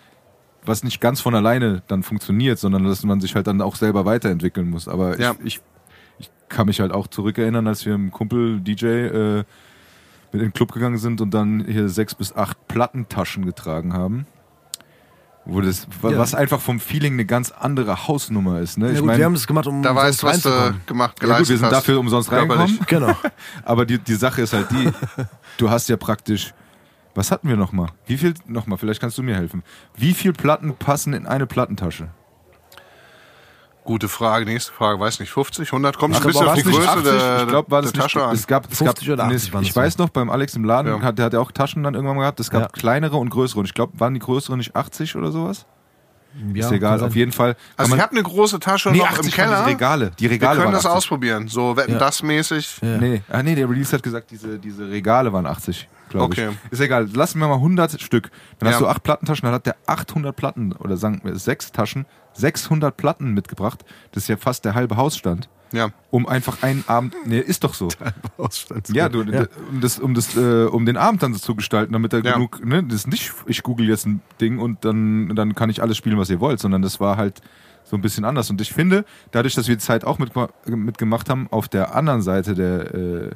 was 0.65 0.83
nicht 0.83 0.99
ganz 0.99 1.21
von 1.21 1.33
alleine 1.35 1.81
dann 1.87 2.03
funktioniert, 2.03 2.59
sondern 2.59 2.83
dass 2.83 3.03
man 3.03 3.21
sich 3.21 3.35
halt 3.35 3.47
dann 3.47 3.61
auch 3.61 3.75
selber 3.75 4.03
weiterentwickeln 4.05 4.69
muss. 4.69 4.87
Aber 4.87 5.17
Ja. 5.19 5.31
ich, 5.43 5.45
ich, 5.45 5.61
ich 6.19 6.29
kann 6.49 6.65
mich 6.67 6.79
halt 6.81 6.91
auch 6.91 7.07
zurückerinnern, 7.07 7.67
als 7.67 7.85
wir 7.85 7.93
im 7.93 8.11
Kumpel 8.11 8.59
DJ 8.59 8.85
äh, 8.87 9.37
mit 10.33 10.41
in 10.41 10.49
den 10.49 10.53
Club 10.53 10.73
gegangen 10.73 10.97
sind 10.97 11.21
und 11.21 11.33
dann 11.33 11.63
hier 11.65 11.87
sechs 11.87 12.15
bis 12.15 12.35
acht 12.35 12.67
Plattentaschen 12.67 13.45
getragen 13.45 13.93
haben. 13.93 14.25
Wo 15.49 15.61
das, 15.61 15.87
Ja. 16.03 16.17
was 16.17 16.35
einfach 16.35 16.59
vom 16.59 16.79
Feeling 16.81 17.13
eine 17.13 17.25
ganz 17.25 17.51
andere 17.51 18.07
Hausnummer 18.07 18.59
ist. 18.59 18.77
Ne? 18.77 18.87
Ja, 18.87 18.91
ich 18.93 18.97
gut, 18.99 19.07
mein, 19.07 19.17
wir 19.17 19.25
haben 19.25 19.33
das 19.33 19.47
gemacht, 19.47 19.65
um 19.67 19.81
Da 19.81 19.95
weißt 19.95 20.21
du, 20.21 20.27
was 20.27 20.41
du 20.41 20.49
reinzukommen. 20.49 20.81
gemacht, 20.85 21.17
ja, 21.23 21.37
gut, 21.37 21.49
wir 21.49 21.57
sind 21.57 21.65
hast. 21.65 21.71
dafür 21.73 21.99
umsonst 21.99 22.31
reingekommen. 22.31 22.79
Genau. 22.87 23.15
Aber 23.63 23.85
die, 23.85 23.97
die 23.97 24.15
Sache 24.15 24.41
ist 24.41 24.51
halt 24.53 24.69
die, 24.71 24.91
du 25.57 25.69
hast 25.69 25.87
ja 25.87 25.95
praktisch, 25.95 26.53
was 27.15 27.31
hatten 27.31 27.47
wir 27.47 27.55
nochmal? 27.55 27.87
Wie 28.05 28.17
viel, 28.17 28.33
nochmal, 28.45 28.77
vielleicht 28.77 28.99
kannst 28.99 29.17
du 29.17 29.23
mir 29.23 29.35
helfen. 29.35 29.63
Wie 29.95 30.13
viel 30.13 30.33
Platten 30.33 30.75
passen 30.75 31.13
in 31.13 31.25
eine 31.25 31.47
Plattentasche? 31.47 32.09
Gute 33.87 34.09
Frage, 34.09 34.43
nächste 34.45 34.73
Frage, 34.73 34.99
weiß 34.99 35.21
nicht, 35.21 35.31
50, 35.31 35.69
100, 35.69 35.97
kommt 35.97 36.13
Ach, 36.13 36.19
ein 36.19 36.27
bisschen 36.27 36.45
auf 36.47 36.53
die 36.55 36.59
es 36.59 36.65
Größe 36.67 36.89
80? 36.89 37.03
der, 37.05 37.41
ich 37.43 37.47
glaube, 37.47 37.71
war 37.71 37.81
das 37.81 37.93
der 37.93 38.01
nicht, 38.03 38.13
Tasche 38.13 38.25
an. 38.27 38.35
es 38.35 38.45
gab, 38.45 38.65
es 38.69 38.79
gab 38.79 38.87
50 38.99 39.11
oder 39.11 39.23
80 39.23 39.53
waren 39.53 39.63
ich 39.63 39.69
es 39.69 39.75
weiß 39.77 39.97
noch, 39.97 40.09
beim 40.09 40.29
Alex 40.29 40.55
im 40.55 40.65
Laden, 40.65 40.91
Ja. 40.91 41.01
hat, 41.01 41.17
der 41.17 41.25
hat 41.25 41.31
ja 41.33 41.39
auch 41.39 41.53
Taschen 41.53 41.83
dann 41.83 41.93
irgendwann 41.93 42.17
mal 42.17 42.23
gehabt, 42.23 42.39
es 42.41 42.49
gab 42.51 42.61
Ja. 42.63 42.67
kleinere 42.67 43.15
und 43.15 43.29
größere 43.29 43.59
und 43.61 43.65
ich 43.65 43.73
glaube, 43.73 43.97
waren 43.97 44.13
die 44.13 44.19
größeren 44.19 44.57
nicht 44.57 44.75
80 44.75 45.15
oder 45.15 45.31
sowas? 45.31 45.65
Ja, 46.53 46.65
ist 46.65 46.71
egal, 46.73 47.01
auf 47.01 47.15
jeden 47.15 47.31
Fall. 47.31 47.53
kann 47.55 47.63
Also 47.77 47.89
man- 47.91 47.99
ich 47.99 48.03
habe 48.03 48.11
eine 48.11 48.23
große 48.23 48.59
Tasche 48.59 48.91
nee, 48.91 48.97
noch 48.99 49.07
80 49.09 49.37
im 49.37 49.37
waren 49.39 49.49
Keller. 49.49 49.63
Die 49.65 49.71
Regale, 49.71 50.11
die 50.19 50.23
Wir 50.25 50.31
Regale 50.31 50.55
können 50.55 50.65
waren 50.65 50.73
das 50.73 50.85
80. 50.85 50.97
ausprobieren, 50.97 51.47
so 51.47 51.77
wetten 51.77 51.93
Ja. 51.93 51.97
das 51.97 52.21
mäßig. 52.21 52.79
Ja. 52.81 52.97
Nee, 52.97 53.21
ah, 53.29 53.41
nee, 53.41 53.55
der 53.55 53.69
Release 53.69 53.95
hat 53.95 54.03
gesagt, 54.03 54.29
diese, 54.31 54.59
diese 54.59 54.89
Regale 54.89 55.31
waren 55.31 55.45
80, 55.47 55.87
glaube 56.09 56.25
Okay. 56.25 56.49
ich. 56.65 56.71
Ist 56.73 56.79
egal, 56.81 57.09
lassen 57.13 57.39
wir 57.39 57.47
mal 57.47 57.55
100 57.55 57.99
Stück. 58.01 58.29
Dann 58.59 58.67
Ja. 58.67 58.73
hast 58.73 58.81
du 58.81 58.87
acht 58.87 59.03
Plattentaschen, 59.03 59.45
dann 59.45 59.53
hat 59.53 59.65
der 59.65 59.75
800 59.85 60.35
Platten, 60.35 60.73
oder 60.73 60.97
sagen 60.97 61.21
wir 61.23 61.35
sechs 61.37 61.71
Taschen, 61.71 62.05
600 62.33 62.95
Platten 62.95 63.33
mitgebracht. 63.33 63.83
Das 64.11 64.23
ist 64.23 64.29
ja 64.29 64.37
fast 64.37 64.65
der 64.65 64.75
halbe 64.75 64.97
Hausstand. 64.97 65.49
Ja. 65.73 65.89
Um 66.11 66.25
einfach 66.27 66.63
einen 66.63 66.85
Abend, 66.87 67.13
nee, 67.25 67.39
ist 67.39 67.63
doch 67.65 67.73
so. 67.73 67.89
Ausstands- 68.37 68.93
Ja, 68.93 69.09
du, 69.09 69.23
Ja. 69.23 69.47
um 69.69 69.81
das, 69.81 69.99
um 69.99 70.13
das, 70.13 70.37
äh, 70.37 70.63
um 70.65 70.85
den 70.85 70.95
Abend 70.95 71.23
dann 71.23 71.33
so 71.33 71.39
zu 71.39 71.55
gestalten, 71.55 71.91
damit 71.93 72.13
er 72.13 72.23
Ja. 72.23 72.33
genug, 72.33 72.65
ne, 72.65 72.83
das 72.83 72.95
ist 73.01 73.07
nicht, 73.07 73.33
ich 73.47 73.63
google 73.63 73.87
jetzt 73.89 74.05
ein 74.05 74.21
Ding 74.39 74.59
und 74.59 74.85
dann, 74.85 75.35
dann 75.35 75.55
kann 75.55 75.69
ich 75.69 75.81
alles 75.81 75.97
spielen, 75.97 76.17
was 76.17 76.29
ihr 76.29 76.39
wollt, 76.39 76.59
sondern 76.61 76.81
das 76.81 76.99
war 77.01 77.17
halt 77.17 77.41
so 77.83 77.97
ein 77.97 78.01
bisschen 78.01 78.23
anders. 78.23 78.49
Und 78.49 78.61
ich 78.61 78.71
finde, 78.73 79.03
dadurch, 79.31 79.55
dass 79.55 79.67
wir 79.67 79.75
die 79.75 79.81
Zeit 79.81 80.05
auch 80.05 80.19
mit, 80.19 80.31
mitgemacht 80.67 81.29
haben, 81.29 81.47
auf 81.51 81.67
der 81.67 81.95
anderen 81.95 82.21
Seite 82.21 82.53
der, 82.55 82.93
äh, 82.93 83.29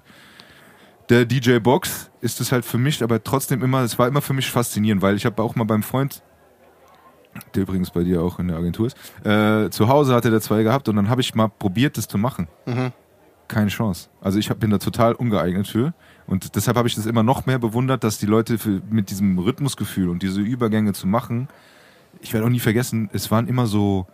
der 1.12 1.26
DJ-Box, 1.26 2.10
ist 2.22 2.42
es 2.42 2.52
halt 2.52 2.66
für 2.66 2.80
mich 2.80 3.04
aber 3.04 3.24
trotzdem 3.24 3.62
immer, 3.64 3.82
es 3.82 4.00
war 4.00 4.08
immer 4.08 4.22
für 4.22 4.34
mich 4.34 4.50
faszinierend, 4.50 5.04
weil 5.04 5.16
ich 5.16 5.26
habe 5.26 5.42
auch 5.44 5.56
mal 5.56 5.66
beim 5.66 5.84
Freund, 5.84 6.24
der 7.54 7.64
übrigens 7.64 7.92
bei 7.92 8.04
dir 8.04 8.24
auch 8.24 8.40
in 8.40 8.48
der 8.48 8.58
Agentur 8.58 8.88
ist, 8.88 8.98
äh, 9.26 9.70
zu 9.70 9.88
Hause 9.88 10.16
hatte 10.16 10.32
der 10.32 10.42
zwei 10.42 10.64
gehabt 10.64 10.90
und 10.90 10.96
dann 10.96 11.10
habe 11.10 11.22
ich 11.22 11.36
mal 11.36 11.50
probiert, 11.50 11.98
das 11.98 12.08
zu 12.08 12.18
machen 12.18 12.48
keine 13.52 13.68
Chance. 13.68 14.10
Also 14.22 14.40
ich 14.40 14.50
hab, 14.50 14.60
bin 14.60 14.72
da 14.72 14.78
total 14.80 15.14
ungeeignet 15.14 15.68
für. 15.68 15.94
Und 16.26 16.56
deshalb 16.56 16.78
habe 16.78 16.88
ich 16.88 16.96
das 16.96 17.06
immer 17.06 17.22
noch 17.22 17.46
mehr 17.46 17.60
bewundert, 17.60 18.04
dass 18.04 18.18
die 18.18 18.26
Leute 18.26 18.58
für, 18.58 18.82
mit 18.90 19.10
diesem 19.10 19.38
Rhythmusgefühl 19.38 20.10
und 20.10 20.24
diese 20.24 20.42
Übergänge 20.42 20.94
zu 20.94 21.06
machen, 21.06 21.50
ich 22.22 22.34
werde 22.34 22.46
auch 22.46 22.50
nie 22.50 22.60
vergessen, 22.60 23.10
es 23.14 23.32
waren 23.32 23.48
immer 23.48 23.68
so, 23.68 24.08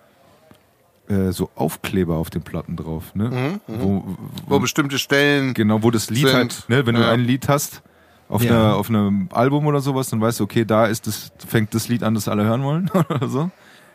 äh, 1.09 1.31
so 1.31 1.49
Aufkleber 1.55 2.15
auf 2.15 2.29
den 2.29 2.41
Platten 2.41 2.75
drauf. 2.75 3.15
Ne? 3.15 3.59
Wo, 3.67 4.03
Wo 4.45 4.59
bestimmte 4.59 4.99
Stellen. 4.99 5.53
genau, 5.53 5.83
wo 5.83 5.91
das 5.91 6.09
Lied 6.09 6.27
sind. 6.27 6.33
halt, 6.35 6.65
ne, 6.67 6.85
wenn 6.85 6.95
du 6.95 7.01
Ja. 7.01 7.11
ein 7.11 7.21
Lied 7.21 7.47
hast 7.49 7.81
auf, 8.29 8.43
Ja. 8.43 8.51
einer, 8.51 8.75
auf 8.75 8.89
einem 8.89 9.29
Album 9.31 9.65
oder 9.67 9.79
sowas, 9.79 10.09
dann 10.09 10.19
weißt 10.19 10.39
du, 10.39 10.43
okay, 10.43 10.65
da 10.65 10.85
ist 10.85 11.07
das, 11.07 11.31
fängt 11.45 11.73
das 11.73 11.87
Lied 11.87 12.03
an, 12.03 12.13
das 12.13 12.27
alle 12.27 12.43
hören 12.43 12.63
wollen 12.63 12.89
oder 13.09 13.27
so. 13.27 13.49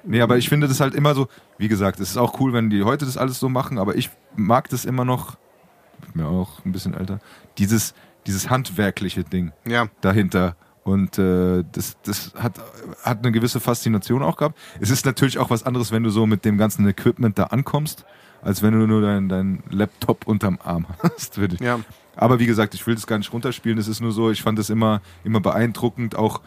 Nee, 0.05 0.21
aber 0.21 0.37
ich 0.39 0.49
finde 0.49 0.67
das 0.69 0.81
halt 0.81 0.95
immer 0.95 1.15
so, 1.15 1.29
wie 1.59 1.69
gesagt, 1.69 2.01
es 2.01 2.11
ist 2.11 2.17
auch 2.17 2.41
cool, 2.41 2.53
wenn 2.53 2.71
die 2.71 2.83
heute 2.83 3.05
das 3.05 3.17
alles 3.17 3.39
so 3.39 3.49
machen, 3.49 3.79
aber 3.79 3.95
ich 3.95 4.11
mag 4.35 4.69
das 4.71 4.85
immer 4.85 5.05
noch, 5.05 5.37
ich 6.07 6.13
bin 6.15 6.23
ja 6.23 6.29
auch 6.29 6.65
ein 6.65 6.73
bisschen 6.73 6.95
älter, 6.95 7.21
dieses, 7.59 7.95
dieses 8.27 8.51
handwerkliche 8.51 9.23
Ding 9.23 9.53
Ja. 9.67 9.87
dahinter. 10.01 10.57
Und 10.85 11.19
äh, 11.19 11.65
das, 11.71 11.97
das 12.03 12.33
hat, 12.35 12.55
hat 13.03 13.19
eine 13.19 13.31
gewisse 13.31 13.61
Faszination 13.61 14.23
auch 14.23 14.37
gehabt. 14.37 14.59
Es 14.81 14.91
ist 14.91 15.07
natürlich 15.07 15.39
auch 15.39 15.51
was 15.51 15.65
anderes, 15.65 15.93
wenn 15.93 16.03
du 16.03 16.11
so 16.11 16.27
mit 16.27 16.45
dem 16.45 16.59
ganzen 16.59 16.87
Equipment 16.89 17.39
da 17.39 17.45
ankommst, 17.45 18.05
als 18.43 18.63
wenn 18.63 18.73
du 18.73 18.87
nur 18.87 19.01
deinen 19.01 19.29
dein 19.29 19.63
Laptop 19.71 20.27
unterm 20.27 20.59
Arm 20.65 20.87
hast. 21.03 21.39
würde 21.39 21.55
ich. 21.55 21.61
Ja. 21.61 21.79
Aber 22.17 22.41
wie 22.41 22.47
gesagt, 22.47 22.75
ich 22.75 22.87
will 22.87 22.95
das 22.95 23.07
gar 23.07 23.19
nicht 23.19 23.33
runterspielen. 23.33 23.79
Es 23.79 23.89
ist 23.89 24.01
nur 24.01 24.13
so, 24.13 24.31
ich 24.31 24.43
fand 24.43 24.59
es 24.59 24.71
immer, 24.71 25.01
immer 25.25 25.41
beeindruckend, 25.41 26.17
auch 26.17 26.41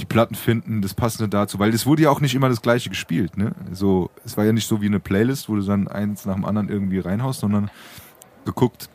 die 0.00 0.04
Platten 0.04 0.34
finden, 0.34 0.82
das 0.82 0.94
Passende 0.94 1.28
dazu, 1.28 1.58
weil 1.58 1.72
es 1.72 1.86
wurde 1.86 2.02
ja 2.02 2.10
auch 2.10 2.20
nicht 2.20 2.34
immer 2.34 2.48
das 2.48 2.60
Gleiche 2.60 2.90
gespielt. 2.90 3.36
Ne? 3.36 3.52
So, 3.72 4.10
es 4.24 4.36
war 4.36 4.44
ja 4.44 4.52
nicht 4.52 4.66
so 4.66 4.82
wie 4.82 4.86
eine 4.86 5.00
Playlist, 5.00 5.48
wo 5.48 5.56
du 5.56 5.62
dann 5.62 5.88
eins 5.88 6.26
nach 6.26 6.34
dem 6.34 6.44
anderen 6.44 6.68
irgendwie 6.68 6.98
reinhaust, 6.98 7.40
sondern 7.40 7.70
geguckt. 8.44 8.88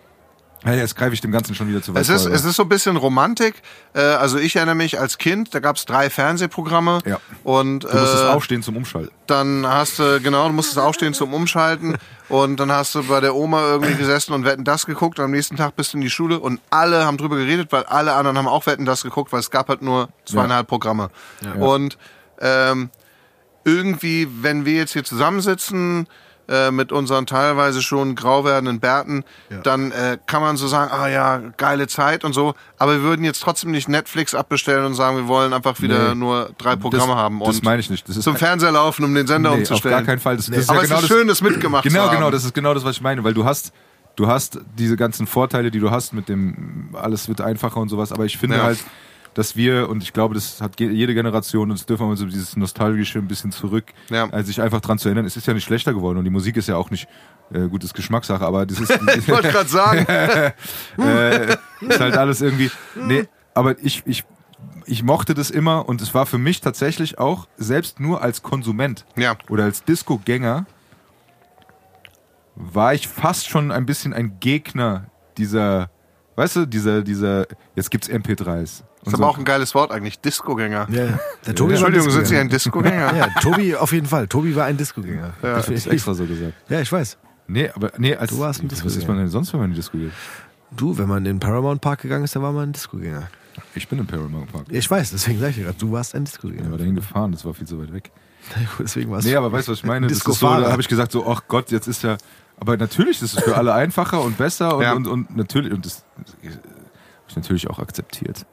Ja, 0.64 0.74
jetzt 0.74 0.96
greife 0.96 1.14
ich 1.14 1.22
dem 1.22 1.32
Ganzen 1.32 1.56
schon 1.56 1.68
wieder 1.70 1.82
zu 1.82 1.94
weit 1.96 2.04
Es 2.04 2.10
ist, 2.10 2.24
vor, 2.24 2.32
es 2.32 2.46
ist 2.46 2.56
so 2.56 2.64
ein 2.64 2.70
bisschen 2.70 2.96
Romantik. 2.96 3.56
Äh, 3.94 4.02
also 4.02 4.38
ich 4.38 4.56
erinnere 4.56 4.76
mich 4.76 5.00
als 5.00 5.18
Kind, 5.18 5.56
da 5.56 5.60
gab 5.60 5.76
es 5.76 5.86
drei 5.86 6.10
Fernsehprogramme. 6.12 7.00
Ja. 7.06 7.20
Und 7.44 7.80
Du 7.84 7.88
musstest 7.88 8.24
äh, 8.26 8.28
aufstehen 8.28 8.62
zum 8.62 8.78
Umschalten. 8.78 9.12
dann 9.26 9.66
hast 9.68 9.98
du, 9.98 10.22
genau, 10.22 10.48
du 10.48 10.54
musstest 10.54 10.78
aufstehen 10.78 11.16
zum 11.16 11.34
Umschalten 11.34 11.98
und 12.30 12.60
dann 12.60 12.72
hast 12.72 12.94
du 12.94 13.04
bei 13.04 13.20
der 13.22 13.36
Oma 13.36 13.62
irgendwie 13.72 13.96
gesessen 13.96 14.34
und 14.34 14.46
Wetten 14.46 14.64
das 14.64 14.86
geguckt 14.86 15.18
und 15.18 15.26
am 15.26 15.32
nächsten 15.32 15.58
Tag 15.58 15.76
bist 15.76 15.94
du 15.94 15.98
in 15.98 16.02
die 16.02 16.12
Schule 16.12 16.40
und 16.40 16.62
alle 16.70 17.06
haben 17.06 17.18
drüber 17.18 17.38
geredet, 17.38 17.72
weil 17.72 17.84
alle 17.86 18.14
anderen 18.14 18.38
haben 18.38 18.48
auch 18.48 18.68
Wetten 18.68 18.86
das 18.86 19.02
geguckt, 19.02 19.32
weil 19.32 19.40
es 19.40 19.50
gab 19.50 19.68
halt 19.68 19.82
nur 19.82 20.10
zweieinhalb 20.26 20.68
Programme. 20.68 21.10
Und 21.60 21.98
ähm, 22.40 22.92
irgendwie, 23.64 24.28
wenn 24.42 24.66
wir 24.66 24.74
jetzt 24.74 24.94
hier 24.94 25.04
zusammensitzen, 25.04 26.08
äh, 26.52 26.70
mit 26.72 26.92
unseren 26.92 27.26
teilweise 27.26 27.82
schon 27.82 28.16
grau 28.16 28.44
werdenden 28.46 28.80
Bärten, 28.80 29.24
dann 29.64 29.92
äh, 29.92 30.18
kann 30.28 30.42
man 30.42 30.58
so 30.58 30.68
sagen, 30.68 30.92
ah 30.92 31.08
ja, 31.08 31.38
geile 31.58 31.88
Zeit 31.88 32.24
und 32.26 32.34
so, 32.34 32.54
aber 32.78 32.94
wir 32.94 33.02
würden 33.04 33.24
jetzt 33.24 33.42
trotzdem 33.42 33.72
nicht 33.72 33.88
Netflix 33.90 34.36
abbestellen 34.36 34.86
und 34.86 34.96
sagen, 34.96 35.16
wir 35.18 35.28
wollen 35.28 35.54
einfach 35.54 35.80
wieder 35.82 36.10
Nee. 36.10 36.16
nur 36.20 36.52
drei 36.58 36.76
Programme 36.76 37.08
das, 37.14 37.16
haben 37.16 37.40
Das 37.40 37.48
und 37.58 37.64
meine 37.64 37.80
ich 37.80 37.90
nicht. 37.90 38.08
Das 38.10 38.18
ist 38.18 38.24
zum 38.24 38.36
Fernseher 38.36 38.72
laufen, 38.72 39.06
um 39.06 39.14
den 39.16 39.26
Sender 39.28 39.50
nee, 39.50 39.54
auf 39.56 39.60
umzustellen. 39.62 39.96
gar 39.96 40.04
keinen 40.04 40.20
Fall. 40.20 40.36
Das, 40.38 40.48
das 40.48 40.58
ist 40.58 40.70
aber 40.70 40.80
ja 40.80 40.84
es 40.84 40.90
genau 40.90 41.00
ist 41.02 41.10
das, 41.10 41.18
schön, 41.18 41.28
das 41.28 41.42
mitgemacht 41.42 41.84
Genau, 41.84 41.96
zu 41.96 42.02
haben. 42.10 42.16
genau, 42.18 42.32
das 42.32 42.44
ist 42.44 42.54
genau 42.54 42.74
das, 42.74 42.84
was 42.84 42.96
ich 42.98 43.02
meine, 43.02 43.24
weil 43.24 43.34
du 43.34 43.46
hast, 43.46 43.72
du 44.18 44.28
hast 44.28 44.60
diese 44.78 44.98
ganzen 44.98 45.28
Vorteile, 45.28 45.72
die 45.72 45.80
du 45.80 45.90
hast 45.92 46.12
mit 46.14 46.28
dem, 46.30 46.90
alles 46.94 47.28
wird 47.30 47.40
einfacher 47.42 47.78
und 47.80 47.90
sowas, 47.90 48.12
aber 48.12 48.26
ich 48.26 48.38
finde 48.38 48.58
Ja. 48.58 48.64
halt, 48.64 48.80
dass 49.34 49.56
wir, 49.56 49.90
und 49.90 50.04
ich 50.04 50.12
glaube, 50.14 50.36
das 50.36 50.60
hat 50.62 50.80
jede 50.80 51.14
Generation, 51.14 51.72
und 51.72 51.80
das 51.80 51.86
dürfen 51.86 52.08
wir 52.10 52.16
so 52.18 52.26
dieses 52.26 52.58
Nostalgische 52.58 53.20
ein 53.20 53.28
bisschen 53.28 53.52
zurück, 53.52 53.86
Ja. 54.10 54.30
also 54.30 54.48
sich 54.48 54.62
einfach 54.62 54.82
dran 54.82 54.98
zu 54.98 55.08
erinnern, 55.08 55.26
es 55.26 55.38
ist 55.38 55.48
ja 55.48 55.54
nicht 55.54 55.64
schlechter 55.64 55.94
geworden 55.94 56.18
und 56.18 56.26
die 56.26 56.30
Musik 56.30 56.58
ist 56.58 56.68
ja 56.68 56.76
auch 56.76 56.90
nicht, 56.92 57.08
äh, 57.54 57.68
gut, 57.68 57.84
ist 57.84 57.94
Geschmackssache, 57.94 58.46
aber 58.46 58.66
das 58.66 58.80
ist, 58.80 58.90
ich 59.18 59.28
wollte 59.30 59.50
gerade 59.50 59.70
sagen, 59.70 60.06
äh, 61.02 61.56
ist 61.82 62.00
halt 62.00 62.18
alles 62.18 62.42
irgendwie. 62.42 62.70
Nee, 62.96 63.26
aber 63.54 63.76
ich, 63.82 64.04
ich, 64.06 64.26
ich 64.86 65.04
mochte 65.04 65.34
das 65.34 65.50
immer 65.50 65.88
und 65.88 66.02
es 66.02 66.14
war 66.14 66.26
für 66.26 66.38
mich 66.38 66.60
tatsächlich 66.60 67.18
auch, 67.18 67.48
selbst 67.58 68.00
nur 68.02 68.22
als 68.22 68.42
Konsument 68.44 69.06
Ja. 69.16 69.36
oder 69.50 69.64
als 69.64 69.84
Disco-Gänger, 69.86 70.66
war 72.56 72.94
ich 72.94 73.08
fast 73.08 73.48
schon 73.50 73.72
ein 73.72 73.86
bisschen 73.86 74.14
ein 74.14 74.38
Gegner 74.40 75.06
dieser, 75.38 75.90
weißt 76.36 76.58
du, 76.58 76.66
dieser, 76.68 77.02
dieser, 77.02 77.48
jetzt 77.76 77.90
gibt's 77.92 78.10
MP3s. 78.10 78.84
Ist 79.02 79.08
Und 79.08 79.16
aber 79.16 79.28
auch 79.28 79.38
ein 79.38 79.44
geiles 79.46 79.74
Wort 79.76 79.92
eigentlich, 79.92 80.20
Disco-Gänger. 80.20 80.88
Ja, 80.92 81.04
ja. 81.06 81.20
Der 81.46 81.56
Tobi 81.56 81.74
Entschuldigung, 81.74 82.10
sind 82.10 82.28
Sie 82.28 82.38
ein 82.38 82.50
Discogänger. 82.50 83.12
Disco-Gänger? 83.14 83.34
Ja, 83.36 83.42
Tobi 83.42 83.76
auf 83.76 83.92
jeden 83.94 84.08
Fall. 84.08 84.28
Tobi 84.28 84.56
war 84.56 84.66
ein 84.66 84.78
Discogänger. 84.78 85.34
Ja. 85.42 85.42
Das 85.42 85.50
Ich 85.52 85.56
hab's 85.58 85.66
find 85.66 85.78
ich- 85.80 85.92
extra 85.92 86.14
so 86.14 86.26
gesagt. 86.26 86.54
ja, 86.70 86.82
ich 86.82 86.92
weiß. 86.92 87.18
Nee, 87.48 87.70
aber 87.74 87.92
nee, 87.98 88.16
als 88.16 88.32
Du 88.32 88.40
warst 88.40 88.62
ein 88.62 88.70
was 88.72 88.78
ist 88.80 88.86
Disco-Gänger. 88.86 89.08
man 89.14 89.18
denn 89.24 89.28
sonst, 89.32 89.52
wenn 89.54 89.60
man 89.60 89.70
in 89.70 89.74
die 89.76 89.80
Disco 89.82 89.98
geht? 89.98 90.12
Du, 90.72 90.98
wenn 90.98 91.08
man 91.08 91.18
in 91.20 91.26
den 91.26 91.40
Paramount 91.40 91.82
Park 91.82 92.02
gegangen 92.02 92.24
ist, 92.24 92.36
dann 92.36 92.44
war 92.44 92.52
man 92.52 92.70
ein 92.70 92.74
Discogänger. 92.74 93.28
Ich 93.76 93.88
bin 93.88 94.00
im 94.00 94.08
Paramount 94.08 94.52
Park. 94.54 94.66
Ich 94.70 94.90
weiß, 94.90 95.12
deswegen 95.12 95.40
sag 95.40 95.50
ich 95.50 95.56
dir 95.58 95.64
gerade, 95.66 95.78
du 95.78 95.92
warst 95.92 96.16
ein 96.16 96.24
Disco. 96.24 96.48
Ich 96.48 96.70
war 96.72 96.78
dahin 96.78 96.96
gefahren, 96.96 97.32
das 97.34 97.44
war 97.44 97.54
viel 97.54 97.68
zu 97.68 97.80
weit 97.82 97.92
weg. 97.94 98.12
deswegen 98.80 99.12
warst 99.12 99.28
Nee, 99.28 99.36
aber 99.36 99.52
weißt 99.52 99.68
du, 99.68 99.74
was 99.74 99.80
ich 99.80 99.86
meine? 99.86 100.08
Das 100.08 100.18
ist 100.18 100.24
so, 100.24 100.34
da 100.48 100.72
habe 100.72 100.82
ich 100.82 100.88
gesagt, 100.88 101.12
so, 101.12 101.28
ach 101.28 101.42
Gott, 101.48 101.70
jetzt 101.72 101.88
ist 101.88 102.04
ja. 102.04 102.18
Aber 102.58 102.78
natürlich 102.78 103.22
ist 103.22 103.38
es 103.38 103.44
für 103.44 103.58
alle 103.58 103.74
einfacher 103.76 104.22
und 104.22 104.38
besser 104.38 104.78
und, 104.78 104.84
Ja. 104.84 104.94
und, 104.94 105.08
und 105.08 105.36
natürlich, 105.36 105.74
und 105.74 105.86
das 105.86 106.06
habe 106.16 106.54
ich 107.28 107.36
natürlich 107.36 107.70
auch 107.70 107.80
akzeptiert. 107.80 108.46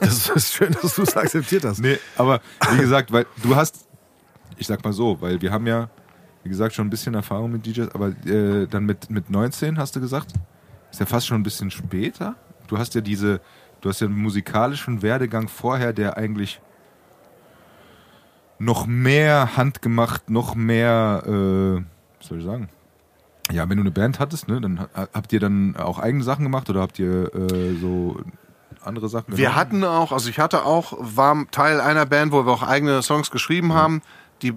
Das 0.00 0.28
ist 0.28 0.52
schön, 0.54 0.72
dass 0.80 0.94
du 0.96 1.02
es 1.02 1.16
akzeptiert 1.16 1.64
hast. 1.64 1.80
Nee, 1.80 1.98
aber 2.16 2.40
wie 2.72 2.78
gesagt, 2.78 3.12
weil 3.12 3.26
du 3.42 3.54
hast, 3.56 3.86
ich 4.56 4.66
sag 4.66 4.82
mal 4.84 4.92
so, 4.92 5.20
weil 5.20 5.40
wir 5.40 5.50
haben 5.52 5.66
ja, 5.66 5.88
wie 6.42 6.48
gesagt, 6.48 6.74
schon 6.74 6.86
ein 6.86 6.90
bisschen 6.90 7.14
Erfahrung 7.14 7.52
mit 7.52 7.64
DJs, 7.64 7.94
aber 7.94 8.08
äh, 8.26 8.66
dann 8.66 8.84
mit, 8.84 9.10
mit 9.10 9.30
19 9.30 9.78
hast 9.78 9.96
du 9.96 10.00
gesagt, 10.00 10.32
ist 10.90 11.00
ja 11.00 11.06
fast 11.06 11.26
schon 11.26 11.40
ein 11.40 11.42
bisschen 11.42 11.70
später. 11.70 12.34
Du 12.66 12.78
hast 12.78 12.94
ja 12.94 13.00
diese, 13.00 13.40
du 13.80 13.88
hast 13.88 14.00
ja 14.00 14.06
einen 14.06 14.16
musikalischen 14.16 15.00
Werdegang 15.02 15.48
vorher, 15.48 15.92
der 15.92 16.16
eigentlich 16.16 16.60
noch 18.58 18.86
mehr 18.86 19.56
handgemacht, 19.56 20.30
noch 20.30 20.54
mehr, 20.54 21.22
äh, 21.26 21.82
was 22.20 22.28
soll 22.28 22.38
ich 22.38 22.44
sagen? 22.44 22.68
Ja, 23.50 23.68
wenn 23.68 23.76
du 23.76 23.82
eine 23.82 23.90
Band 23.90 24.20
hattest, 24.20 24.48
ne, 24.48 24.60
dann 24.60 24.80
ha- 24.80 24.88
habt 25.12 25.32
ihr 25.32 25.40
dann 25.40 25.76
auch 25.76 25.98
eigene 25.98 26.24
Sachen 26.24 26.44
gemacht 26.44 26.70
oder 26.70 26.80
habt 26.80 26.98
ihr 26.98 27.34
äh, 27.34 27.74
so 27.80 28.20
andere 28.86 29.08
Sachen 29.08 29.28
Wir 29.28 29.36
genommen? 29.36 29.56
hatten 29.56 29.84
auch, 29.84 30.12
also 30.12 30.28
ich 30.28 30.38
hatte 30.38 30.64
auch, 30.64 30.94
war 30.98 31.44
Teil 31.50 31.80
einer 31.80 32.06
Band, 32.06 32.32
wo 32.32 32.44
wir 32.46 32.52
auch 32.52 32.62
eigene 32.62 33.02
Songs 33.02 33.30
geschrieben 33.30 33.72
haben. 33.74 34.02
Die 34.42 34.54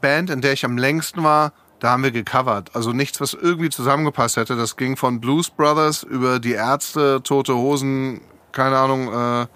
Band, 0.00 0.30
in 0.30 0.40
der 0.40 0.52
ich 0.52 0.64
am 0.64 0.78
längsten 0.78 1.22
war, 1.22 1.52
da 1.80 1.90
haben 1.90 2.02
wir 2.04 2.12
gecovert. 2.12 2.70
Also 2.74 2.92
nichts, 2.92 3.20
was 3.20 3.34
irgendwie 3.34 3.68
zusammengepasst 3.70 4.36
hätte. 4.36 4.56
Das 4.56 4.76
ging 4.76 4.96
von 4.96 5.20
Blues 5.20 5.50
Brothers 5.50 6.02
über 6.04 6.38
die 6.38 6.52
Ärzte, 6.52 7.20
Tote 7.24 7.54
Hosen, 7.56 8.20
keine 8.52 8.78
Ahnung, 8.78 9.08
äh, 9.08 9.46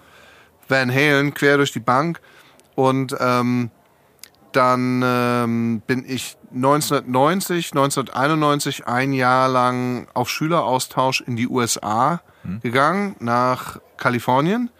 Van 0.69 0.93
Halen, 0.93 1.35
quer 1.35 1.57
durch 1.57 1.73
die 1.73 1.81
Bank. 1.81 2.21
Und 2.75 3.17
ähm, 3.21 3.71
dann 4.53 5.03
ähm, 5.05 5.83
bin 5.87 6.05
ich 6.07 6.37
1990, 6.55 7.73
1991 7.73 8.87
ein 8.87 9.13
Jahr 9.13 9.49
lang 9.49 10.09
auf 10.15 10.29
Schüleraustausch 10.29 11.21
in 11.21 11.37
die 11.37 11.49
USA 11.49 12.21
gegangen, 12.62 13.17
nach 13.19 13.79
Kalifornien. 13.97 14.71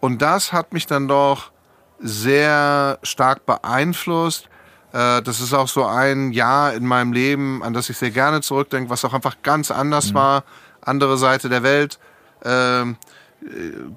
Und 0.00 0.22
das 0.22 0.52
hat 0.52 0.72
mich 0.72 0.86
dann 0.86 1.08
doch 1.08 1.52
sehr 2.00 2.98
stark 3.02 3.46
beeinflusst. 3.46 4.48
Äh, 4.92 5.22
das 5.22 5.40
ist 5.40 5.54
auch 5.54 5.68
so 5.68 5.84
ein 5.86 6.32
Jahr 6.32 6.74
in 6.74 6.86
meinem 6.86 7.12
Leben, 7.12 7.62
an 7.62 7.72
das 7.72 7.88
ich 7.88 7.96
sehr 7.96 8.10
gerne 8.10 8.40
zurückdenke, 8.40 8.90
was 8.90 9.04
auch 9.04 9.14
einfach 9.14 9.36
ganz 9.42 9.70
anders 9.70 10.12
war. 10.14 10.44
Andere 10.80 11.16
Seite 11.16 11.48
der 11.48 11.62
Welt. 11.62 11.98
Ähm, 12.44 12.96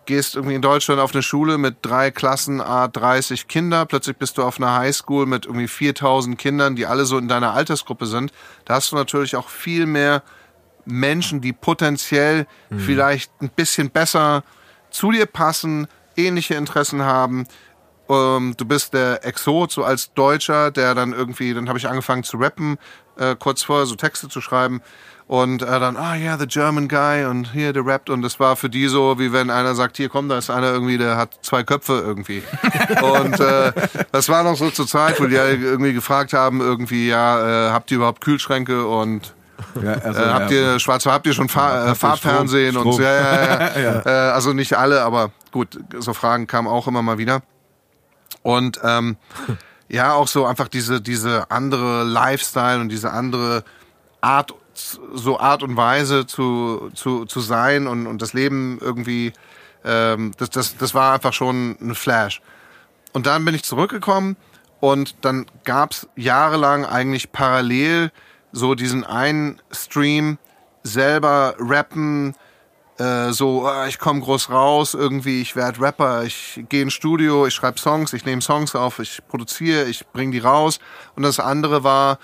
gehst 0.06 0.36
irgendwie 0.36 0.56
in 0.56 0.62
Deutschland 0.62 1.00
auf 1.00 1.14
eine 1.14 1.22
Schule 1.22 1.58
mit 1.58 1.78
drei 1.84 2.10
Klassen, 2.12 2.62
a 2.62 2.88
30 2.88 3.48
Kinder, 3.48 3.86
plötzlich 3.86 4.18
bist 4.18 4.38
du 4.38 4.44
auf 4.44 4.58
einer 4.58 4.76
Highschool 4.76 5.26
mit 5.26 5.46
irgendwie 5.46 5.68
4000 5.68 6.38
Kindern, 6.38 6.76
die 6.76 6.86
alle 6.86 7.06
so 7.06 7.18
in 7.18 7.28
deiner 7.28 7.54
Altersgruppe 7.54 8.08
sind. 8.08 8.34
Da 8.66 8.76
hast 8.76 8.92
du 8.92 8.96
natürlich 8.96 9.36
auch 9.36 9.50
viel 9.50 9.86
mehr 9.86 10.24
Menschen, 10.86 11.42
die 11.42 11.54
potenziell 11.54 12.48
vielleicht 12.78 13.32
ein 13.42 13.50
bisschen 13.50 13.90
besser 13.90 14.44
zu 14.90 15.12
dir 15.12 15.26
passen, 15.26 15.88
ähnliche 16.16 16.56
Interessen 16.56 17.04
haben. 17.04 17.46
Ähm, 18.08 18.54
du 18.58 18.66
bist 18.66 18.94
der 18.94 19.26
Exot, 19.26 19.72
so 19.72 19.84
als 19.84 20.14
Deutscher, 20.14 20.72
der 20.72 20.96
dann 20.96 21.14
irgendwie, 21.14 21.54
dann 21.54 21.68
habe 21.68 21.80
ich 21.80 21.88
angefangen 21.88 22.24
zu 22.24 22.38
rappen, 22.38 22.78
äh, 23.18 23.36
kurz 23.38 23.64
vorher 23.64 23.86
so 23.86 23.96
Texte 23.96 24.30
zu 24.30 24.42
schreiben. 24.42 24.82
Und 25.28 25.64
äh, 25.64 25.80
dann, 25.80 25.98
ah 25.98 26.16
ja, 26.16 26.38
the 26.38 26.46
German 26.46 26.88
guy 26.88 27.26
und 27.26 27.52
hier, 27.52 27.74
der 27.74 27.84
rappt. 27.84 28.12
Und 28.12 28.22
das 28.22 28.40
war 28.40 28.56
für 28.56 28.70
die 28.70 28.88
so, 28.88 29.18
wie 29.18 29.34
wenn 29.34 29.50
einer 29.50 29.74
sagt, 29.74 29.98
hier 29.98 30.08
komm, 30.08 30.30
da 30.30 30.38
ist 30.38 30.52
einer 30.52 30.72
irgendwie, 30.72 31.00
der 31.00 31.18
hat 31.18 31.40
zwei 31.42 31.64
Köpfe 31.64 31.94
irgendwie. 32.06 32.44
und 33.02 33.40
äh, 33.40 33.74
das 34.12 34.30
war 34.30 34.44
noch 34.44 34.56
so 34.56 34.70
zur 34.70 34.86
Zeit, 34.86 35.20
wo 35.20 35.26
die 35.26 35.36
irgendwie 35.36 35.94
gefragt 35.94 36.34
haben, 36.34 36.62
irgendwie, 36.62 37.08
ja, 37.08 37.70
äh, 37.70 37.72
habt 37.72 37.90
ihr 37.90 37.98
überhaupt 37.98 38.22
Kühlschränke 38.22 38.86
und 38.86 39.35
Ja, 39.82 39.94
also, 39.94 40.22
äh, 40.22 40.26
habt 40.28 40.52
ja. 40.52 40.58
ihr 40.58 40.80
schwarz, 40.80 41.06
habt 41.06 41.28
ihr 41.28 41.34
schon 41.34 41.50
Fa 41.50 41.86
äh, 41.86 41.90
ihr 41.90 41.96
Farbfernsehen 41.96 42.74
Strom? 42.74 42.88
und 42.88 42.94
Strom? 42.94 43.06
ja, 43.06 43.60
ja, 43.76 43.80
ja. 43.80 44.02
Äh, 44.06 44.32
also 44.32 44.54
nicht 44.54 44.74
alle, 44.74 45.04
aber 45.04 45.32
gut, 45.52 45.80
so 45.98 46.14
Fragen 46.14 46.48
kamen 46.48 46.68
auch 46.68 46.88
immer 46.88 47.02
mal 47.02 47.18
wieder. 47.18 47.42
Und 48.42 48.80
ähm, 48.84 49.18
ja, 49.88 50.14
auch 50.14 50.28
so 50.28 50.46
einfach 50.46 50.68
diese 50.68 51.02
diese 51.02 51.52
andere 51.52 52.04
Lifestyle 52.04 52.80
und 52.80 52.90
diese 52.90 53.12
andere 53.12 53.64
Art, 54.22 54.54
so 54.74 55.40
Art 55.40 55.64
und 55.64 55.78
Weise 55.78 56.26
zu 56.26 56.92
zu 56.94 57.26
zu 57.26 57.40
sein 57.40 57.88
und 57.88 58.08
und 58.08 58.22
das 58.22 58.34
Leben 58.34 58.80
irgendwie, 58.82 59.34
ähm, 59.84 60.32
das 60.38 60.50
das 60.50 60.78
das 60.78 60.94
war 60.94 61.14
einfach 61.14 61.34
schon 61.34 61.78
ein 61.82 61.96
Flash. 61.96 62.42
Und 63.14 63.28
dann 63.28 63.46
bin 63.46 63.56
ich 63.56 63.64
zurückgekommen 63.64 64.36
und 64.80 65.16
dann 65.22 65.46
gab's 65.64 66.08
jahrelang 66.16 66.86
eigentlich 66.86 67.32
parallel 67.32 68.12
so 68.56 68.74
diesen 68.74 69.04
einen 69.04 69.62
Stream 69.70 70.38
selber 70.82 71.56
rappen, 71.60 72.36
äh, 72.98 73.32
so 73.32 73.68
ah, 73.68 73.88
ich 73.88 74.00
komme 74.00 74.22
groß 74.22 74.50
raus, 74.50 74.94
irgendwie 74.94 75.42
ich 75.42 75.58
werde 75.58 75.82
Rapper, 75.82 76.24
ich 76.24 76.64
gehe 76.70 76.84
ins 76.84 76.94
Studio, 76.94 77.46
ich 77.46 77.54
schreibe 77.54 77.78
Songs, 77.78 78.14
ich 78.14 78.26
nehme 78.26 78.42
Songs 78.42 78.74
auf, 78.74 79.00
ich 79.00 79.22
produziere, 79.28 79.84
ich 79.86 80.08
bring 80.08 80.32
die 80.32 80.40
raus. 80.40 80.80
Und 81.18 81.24
das 81.24 81.42
andere 81.42 81.84
war 81.84 82.18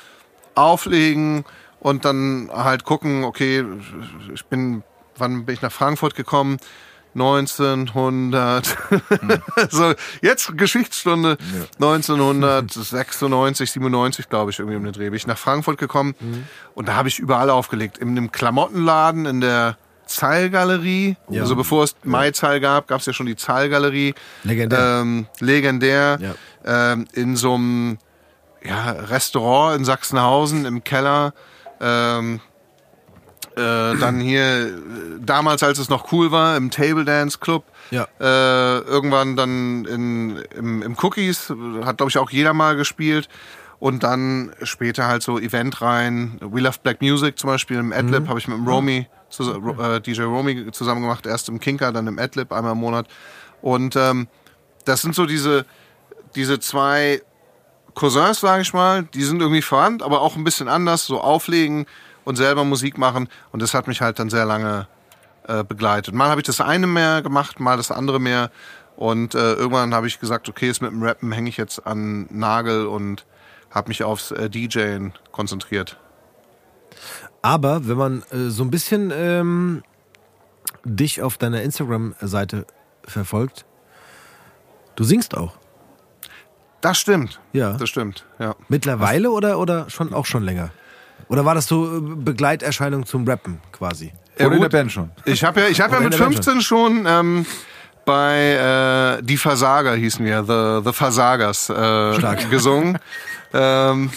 auflegen 0.56 1.44
und 1.82 2.06
dann 2.06 2.50
halt 2.54 2.86
gucken, 2.86 3.26
okay, 3.26 3.66
ich 4.34 4.46
bin, 4.46 4.84
wann 5.18 5.46
bin 5.46 5.56
ich 5.56 5.62
nach 5.62 5.72
Frankfurt 5.72 6.16
gekommen? 6.16 6.58
1900, 7.14 8.78
so 9.70 9.94
jetzt 10.22 10.58
Geschichtsstunde, 10.58 11.38
1996, 11.76 13.72
97 13.72 14.30
glaube 14.30 14.52
ich 14.52 14.60
irgendwie 14.60 14.78
um 14.78 14.84
den 14.84 14.94
Dreh 14.94 15.06
bin 15.10 15.16
ich 15.16 15.28
nach 15.28 15.38
Frankfurt 15.38 15.78
gekommen 15.78 16.16
und 16.76 16.88
da 16.88 16.96
habe 16.96 17.08
ich 17.10 17.20
überall 17.20 17.50
aufgelegt. 17.50 17.98
In 17.98 18.10
einem 18.10 18.32
Klamottenladen 18.32 19.26
in 19.26 19.42
der 19.42 19.78
Zeilgalerie, 20.06 21.16
Ja. 21.30 21.42
also 21.44 21.56
bevor 21.56 21.84
es 21.86 21.96
Maizeil 22.04 22.60
gab, 22.60 22.88
gab 22.88 23.00
es 23.00 23.06
ja 23.06 23.14
schon 23.14 23.26
die 23.28 23.36
Zeilgalerie. 23.38 24.14
Legendär. 24.44 25.00
Ähm, 25.02 25.28
legendär. 25.40 26.18
Ja. 26.22 26.34
Ähm, 26.94 27.08
in 27.14 27.36
so 27.38 27.54
einem 27.56 27.98
ja, 28.64 28.92
Restaurant 28.92 29.78
in 29.80 29.86
Sachsenhausen 29.86 30.66
im 30.66 30.84
Keller. 30.84 31.34
Ähm, 31.80 32.42
äh, 33.62 34.00
dann 34.00 34.20
hier, 34.20 34.42
äh, 34.68 34.72
damals 35.20 35.64
als 35.64 35.78
es 35.80 35.90
noch 35.90 36.12
cool 36.12 36.32
war, 36.32 36.58
im 36.58 36.72
Table 36.72 37.06
Dance 37.06 37.38
Club. 37.40 37.64
Ja. 37.92 38.08
Äh, 38.20 38.80
irgendwann 38.80 39.36
dann 39.36 39.86
in, 39.86 40.38
im, 40.58 40.82
im 40.82 40.98
Cookies, 41.02 41.54
hat 41.84 41.98
glaube 41.98 42.10
ich 42.10 42.18
auch 42.18 42.30
jeder 42.30 42.54
mal 42.54 42.76
gespielt. 42.76 43.28
Und 43.80 44.04
dann 44.04 44.54
später 44.62 45.08
halt 45.08 45.24
so 45.24 45.40
Event 45.40 45.82
rein. 45.82 46.38
We 46.40 46.60
Love 46.62 46.78
Black 46.84 47.02
Music 47.02 47.40
zum 47.40 47.50
Beispiel 47.50 47.78
im 47.78 47.92
Adlib 47.92 48.28
habe 48.28 48.38
ich 48.38 48.48
mit 48.48 48.56
dem 48.58 48.68
Romy, 48.68 49.08
zus- 49.32 49.50
äh, 49.80 50.00
DJ 50.00 50.22
Romy 50.22 50.70
zusammen 50.72 51.02
gemacht. 51.02 51.26
Erst 51.26 51.50
im 51.50 51.60
Kinker, 51.60 51.92
dann 51.92 52.06
im 52.06 52.20
Adlib 52.20 52.52
einmal 52.54 52.74
im 52.74 52.78
Monat. 52.78 53.08
Und 53.64 53.96
ähm, 53.96 54.28
das 54.86 55.02
sind 55.02 55.16
so 55.16 55.26
diese, 55.26 55.66
diese 56.36 56.60
zwei 56.60 57.24
Cousins, 57.96 58.40
sage 58.40 58.62
ich 58.62 58.72
mal, 58.72 59.04
die 59.16 59.24
sind 59.24 59.42
irgendwie 59.42 59.62
verwandt, 59.64 60.04
aber 60.04 60.22
auch 60.22 60.36
ein 60.36 60.44
bisschen 60.44 60.68
anders, 60.68 61.06
so 61.08 61.20
auflegen 61.20 61.88
und 62.24 62.36
selber 62.36 62.64
Musik 62.64 62.98
machen. 62.98 63.30
Und 63.52 63.62
das 63.62 63.74
hat 63.74 63.88
mich 63.88 64.02
halt 64.02 64.20
dann 64.20 64.30
sehr 64.30 64.46
lange 64.46 64.88
äh, 65.48 65.64
begleitet. 65.64 66.14
Mal 66.14 66.30
habe 66.30 66.42
ich 66.42 66.48
das 66.48 66.62
eine 66.62 66.88
mehr 66.88 67.22
gemacht, 67.22 67.60
mal 67.60 67.78
das 67.78 67.92
andere 67.92 68.20
mehr. 68.20 68.52
Und 68.96 69.34
äh, 69.36 69.54
irgendwann 69.54 69.94
habe 69.94 70.08
ich 70.08 70.20
gesagt, 70.20 70.48
okay, 70.50 70.68
jetzt 70.68 70.82
mit 70.82 70.92
dem 70.92 71.02
Rappen 71.02 71.32
hänge 71.32 71.50
ich 71.50 71.58
jetzt 71.58 71.86
an 71.88 72.28
Nagel 72.30 72.86
und 72.86 73.26
habe 73.72 73.88
mich 73.88 74.04
aufs 74.04 74.32
äh, 74.32 74.50
DJen 74.50 75.14
konzentriert. 75.32 75.98
Aber 77.42 77.88
wenn 77.88 77.98
man 77.98 78.24
äh, 78.32 78.50
so 78.50 78.64
ein 78.64 78.70
bisschen 78.70 79.12
ähm, 79.16 79.84
dich 80.84 81.22
auf 81.22 81.38
deiner 81.38 81.62
Instagram-Seite 81.62 82.68
verfolgt, 83.04 83.66
du 84.96 85.04
singst 85.04 85.36
auch. 85.36 85.56
Das 86.82 86.98
stimmt. 86.98 87.40
Ja. 87.54 87.74
Das 87.74 87.90
stimmt, 87.90 88.26
ja. 88.40 88.56
Mittlerweile 88.68 89.32
oder, 89.32 89.60
oder 89.60 89.90
schon 89.90 90.14
auch 90.14 90.26
schon 90.26 90.44
länger? 90.44 90.72
Oder 91.32 91.46
war 91.46 91.56
das 91.56 91.66
so 91.66 91.86
äh, 91.86 92.02
Begleiterscheinung 92.02 93.06
zum 93.06 93.26
Rappen 93.26 93.62
quasi? 93.72 94.12
Ja, 94.38 94.48
Oder 94.48 94.56
in 94.56 94.62
der. 94.64 94.70
Band 94.70 94.92
schon. 94.92 95.12
Ich 95.24 95.44
habe 95.46 95.62
ja, 95.62 95.68
ich 95.68 95.80
hab 95.80 95.92
ja 95.92 95.98
Oder 95.98 96.04
mit 96.10 96.14
der 96.14 96.20
Band 96.20 96.36
15 96.36 96.62
schon 96.62 97.06
ähm, 97.08 97.46
bei 98.04 99.18
äh, 99.20 99.24
Die 99.24 99.38
Versager 99.38 99.96
hießen 99.96 100.26
wir, 100.26 100.44
The, 100.44 100.86
The 100.86 100.94
Versagers, 100.94 101.70
äh, 101.70 102.16
Stark. 102.16 102.50
gesungen. 102.50 103.00
ähm, 103.54 104.10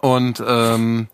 und 0.00 0.40
ähm, 0.46 1.08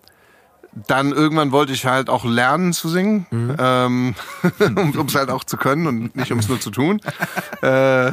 dann 0.87 1.13
irgendwann 1.13 1.51
wollte 1.51 1.73
ich 1.73 1.87
halt 1.87 2.11
auch 2.11 2.27
lernen 2.27 2.75
zu 2.75 2.91
singen, 2.91 3.27
ähm, 3.59 4.15
um 4.77 5.07
es 5.07 5.15
halt 5.15 5.31
auch 5.31 5.45
zu 5.45 5.57
können 5.57 5.87
und 5.87 6.15
nicht 6.15 6.31
um 6.31 6.41
es 6.41 6.49
nur 6.49 6.61
zu 6.61 6.71
tun. 6.71 7.01
äh, 7.63 8.13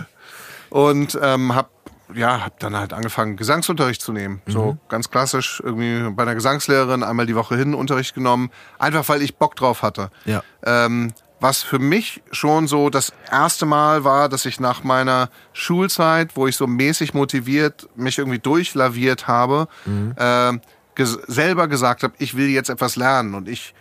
und 0.69 1.19
ähm, 1.21 1.53
hab 1.53 1.69
ja, 2.13 2.45
hab 2.45 2.59
dann 2.59 2.75
halt 2.75 2.93
angefangen, 2.93 3.37
Gesangsunterricht 3.37 4.01
zu 4.01 4.13
nehmen. 4.13 4.41
So 4.47 4.77
ganz 4.89 5.09
klassisch, 5.09 5.61
irgendwie 5.63 6.11
bei 6.11 6.23
einer 6.23 6.35
Gesangslehrerin 6.35 7.03
einmal 7.03 7.25
die 7.25 7.35
Woche 7.35 7.55
hin 7.57 7.73
Unterricht 7.73 8.13
genommen. 8.13 8.51
Einfach 8.77 9.07
weil 9.09 9.21
ich 9.21 9.37
Bock 9.37 9.55
drauf 9.55 9.81
hatte. 9.81 10.09
Ja. 10.25 10.43
Ähm, 10.63 11.13
was 11.39 11.63
für 11.63 11.79
mich 11.79 12.21
schon 12.31 12.67
so 12.67 12.89
das 12.89 13.11
erste 13.29 13.65
Mal 13.65 14.03
war, 14.03 14.29
dass 14.29 14.45
ich 14.45 14.59
nach 14.59 14.83
meiner 14.83 15.29
Schulzeit, 15.53 16.35
wo 16.35 16.47
ich 16.47 16.55
so 16.55 16.65
mäßig 16.65 17.13
motiviert 17.13 17.89
mich 17.95 18.17
irgendwie 18.17 18.39
durchlaviert 18.39 19.27
habe, 19.27 19.67
äh, 20.15 20.57
ges 20.95 21.19
selber 21.27 21.67
gesagt 21.67 22.03
habe, 22.03 22.13
ich 22.19 22.37
will 22.37 22.47
jetzt 22.47 22.69
etwas 22.69 22.95
lernen 22.95 23.35
und 23.35 23.49
ich 23.49 23.73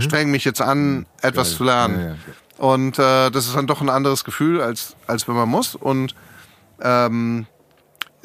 streng 0.00 0.30
mich 0.30 0.44
jetzt 0.44 0.60
an, 0.60 1.06
etwas 1.22 1.50
Geil. 1.50 1.56
zu 1.56 1.64
lernen. 1.64 2.00
Ja, 2.00 2.06
ja. 2.08 2.16
Und 2.58 2.98
äh, 2.98 3.30
das 3.30 3.46
ist 3.46 3.54
dann 3.54 3.66
doch 3.66 3.80
ein 3.80 3.90
anderes 3.90 4.24
Gefühl, 4.24 4.60
als, 4.60 4.96
als 5.06 5.28
wenn 5.28 5.36
man 5.36 5.48
muss. 5.48 5.74
Und 5.74 6.14
ähm, 6.80 7.46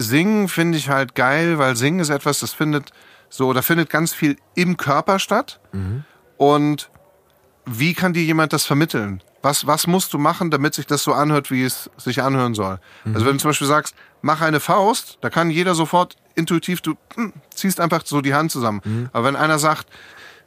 Singen 0.01 0.47
finde 0.47 0.77
ich 0.77 0.89
halt 0.89 1.15
geil, 1.15 1.57
weil 1.57 1.75
Singen 1.75 1.99
ist 1.99 2.09
etwas, 2.09 2.39
das 2.39 2.53
findet 2.53 2.91
so, 3.29 3.53
da 3.53 3.61
findet 3.61 3.89
ganz 3.89 4.13
viel 4.13 4.35
im 4.55 4.77
Körper 4.77 5.19
statt. 5.19 5.59
Und 6.37 6.89
wie 7.65 7.93
kann 7.93 8.13
dir 8.13 8.23
jemand 8.23 8.51
das 8.53 8.65
vermitteln? 8.65 9.23
Was, 9.41 9.65
was 9.65 9.87
musst 9.87 10.13
du 10.13 10.17
machen, 10.17 10.51
damit 10.51 10.73
sich 10.75 10.85
das 10.85 11.03
so 11.03 11.13
anhört, 11.13 11.49
wie 11.49 11.63
es 11.63 11.89
sich 11.97 12.21
anhören 12.21 12.53
soll? 12.53 12.79
Also 13.13 13.25
wenn 13.25 13.33
du 13.33 13.39
zum 13.39 13.49
Beispiel 13.49 13.67
sagst, 13.67 13.95
mach 14.21 14.41
eine 14.41 14.59
Faust, 14.59 15.17
da 15.21 15.29
kann 15.29 15.49
jeder 15.49 15.73
sofort 15.73 16.15
intuitiv, 16.35 16.81
du 16.81 16.95
hm, 17.15 17.33
ziehst 17.53 17.79
einfach 17.79 18.03
so 18.05 18.21
die 18.21 18.33
Hand 18.33 18.51
zusammen. 18.51 18.81
Aber 19.13 19.27
wenn 19.27 19.35
einer 19.35 19.57
sagt, 19.59 19.87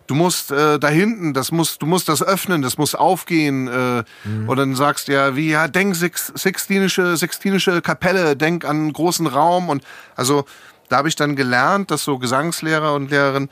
du 0.07 0.15
musst 0.15 0.51
äh, 0.51 0.79
da 0.79 0.89
hinten, 0.89 1.33
das 1.35 1.51
muss, 1.53 1.79
du 1.79 1.87
musst 1.87 2.09
das 2.09 2.23
öffnen, 2.23 2.63
das 2.63 2.79
muss 2.79 2.95
aufgehen. 2.95 3.69
Äh, 3.69 4.05
Und 4.47 4.57
dann 4.57 4.75
sagst 4.75 5.09
du 5.09 5.13
ja, 5.13 5.37
wie, 5.37 5.51
ja, 5.51 5.69
denk 5.69 5.95
Six, 5.97 6.33
Sixtinische, 6.37 7.17
Sixtinische 7.17 7.81
Kapelle, 7.83 8.37
denk 8.37 8.65
an 8.65 8.77
einen 8.77 8.93
großen 8.93 9.27
Raum. 9.27 9.69
Und 9.69 9.85
also 10.17 10.45
da 10.89 10.99
habe 10.99 11.09
ich 11.09 11.17
dann 11.17 11.37
gelernt, 11.37 11.91
dass 11.91 12.05
so 12.05 12.19
Gesangslehrer 12.19 12.95
und 12.95 13.11
Lehrerinnen 13.11 13.49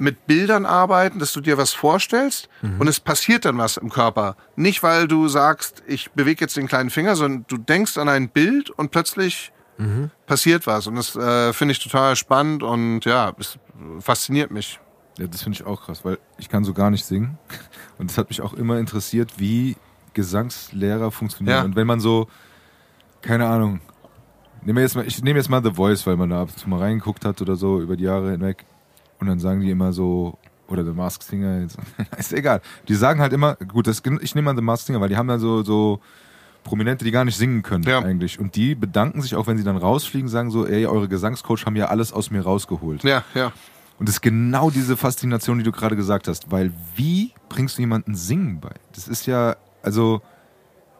mit 0.00 0.28
Bildern 0.28 0.64
arbeiten, 0.64 1.18
dass 1.18 1.32
du 1.32 1.40
dir 1.40 1.58
was 1.58 1.72
vorstellst 1.72 2.48
und 2.78 2.86
es 2.86 3.00
passiert 3.00 3.44
dann 3.44 3.58
was 3.58 3.76
im 3.78 3.90
Körper. 3.90 4.36
Nicht, 4.54 4.84
weil 4.84 5.08
du 5.08 5.26
sagst, 5.26 5.82
ich 5.88 6.12
bewege 6.12 6.42
jetzt 6.44 6.56
den 6.56 6.68
kleinen 6.68 6.90
Finger, 6.90 7.16
sondern 7.16 7.44
du 7.48 7.56
denkst 7.56 7.98
an 7.98 8.08
ein 8.08 8.28
Bild 8.28 8.70
und 8.70 8.90
plötzlich 8.92 9.50
passiert 10.26 10.66
was. 10.68 10.86
Und 10.88 10.96
das 10.96 11.14
äh, 11.16 11.52
finde 11.52 11.72
ich 11.72 11.78
total 11.80 12.14
spannend 12.16 12.62
und 12.64 13.04
ja, 13.06 13.32
es 13.38 13.58
fasziniert 14.00 14.50
mich. 14.50 14.78
Ja, 15.18 15.26
das 15.26 15.42
finde 15.42 15.56
ich 15.56 15.66
auch 15.66 15.82
krass, 15.82 16.04
weil 16.04 16.18
ich 16.38 16.48
kann 16.48 16.64
so 16.64 16.72
gar 16.72 16.90
nicht 16.90 17.04
singen. 17.04 17.38
Und 17.98 18.10
es 18.10 18.18
hat 18.18 18.28
mich 18.28 18.40
auch 18.40 18.54
immer 18.54 18.78
interessiert, 18.78 19.32
wie 19.38 19.76
Gesangslehrer 20.14 21.10
funktionieren. 21.10 21.56
Ja. 21.56 21.64
Und 21.64 21.76
wenn 21.76 21.86
man 21.86 22.00
so, 22.00 22.28
keine 23.22 23.46
Ahnung, 23.46 23.80
nehmen 24.62 24.78
jetzt 24.78 24.94
mal, 24.96 25.06
ich 25.06 25.22
nehme 25.22 25.38
jetzt 25.38 25.48
mal 25.48 25.62
The 25.62 25.72
Voice, 25.72 26.06
weil 26.06 26.16
man 26.16 26.30
da 26.30 26.42
ab 26.42 26.48
und 26.48 26.58
zu 26.58 26.68
mal 26.68 26.78
reingeguckt 26.80 27.24
hat 27.24 27.40
oder 27.42 27.56
so 27.56 27.80
über 27.80 27.96
die 27.96 28.04
Jahre 28.04 28.30
hinweg. 28.30 28.64
Und 29.20 29.26
dann 29.26 29.40
sagen 29.40 29.60
die 29.60 29.70
immer 29.70 29.92
so, 29.92 30.38
oder 30.68 30.84
The 30.84 30.92
Masked 30.92 31.24
Singer, 31.24 31.66
ist 32.18 32.32
egal. 32.32 32.60
Die 32.86 32.94
sagen 32.94 33.20
halt 33.20 33.32
immer, 33.32 33.56
gut, 33.56 33.86
das, 33.86 34.02
ich 34.20 34.34
nehme 34.34 34.46
mal 34.52 34.56
The 34.56 34.62
Masked 34.62 34.86
Singer, 34.86 35.00
weil 35.00 35.08
die 35.08 35.16
haben 35.16 35.28
dann 35.28 35.40
so, 35.40 35.62
so 35.62 36.00
Prominente, 36.64 37.04
die 37.04 37.10
gar 37.10 37.24
nicht 37.24 37.36
singen 37.36 37.62
können 37.62 37.84
Ja. 37.84 38.00
eigentlich. 38.00 38.38
Und 38.38 38.54
die 38.54 38.74
bedanken 38.74 39.22
sich 39.22 39.34
auch, 39.34 39.46
wenn 39.46 39.56
sie 39.56 39.64
dann 39.64 39.76
rausfliegen, 39.76 40.28
sagen 40.28 40.50
so, 40.50 40.66
ey, 40.66 40.86
eure 40.86 41.08
Gesangscoach 41.08 41.64
haben 41.66 41.76
ja 41.76 41.86
alles 41.86 42.12
aus 42.12 42.30
mir 42.30 42.42
rausgeholt. 42.42 43.02
Ja, 43.04 43.24
ja. 43.34 43.52
Und 43.98 44.08
das 44.08 44.16
ist 44.16 44.20
genau 44.20 44.70
diese 44.70 44.96
Faszination, 44.96 45.58
die 45.58 45.64
du 45.64 45.72
gerade 45.72 45.96
gesagt 45.96 46.28
hast. 46.28 46.50
Weil 46.50 46.72
wie 46.94 47.32
bringst 47.48 47.78
du 47.78 47.82
jemanden 47.82 48.14
Singen 48.14 48.60
bei? 48.60 48.72
Das 48.94 49.08
ist 49.08 49.26
ja, 49.26 49.56
also, 49.82 50.22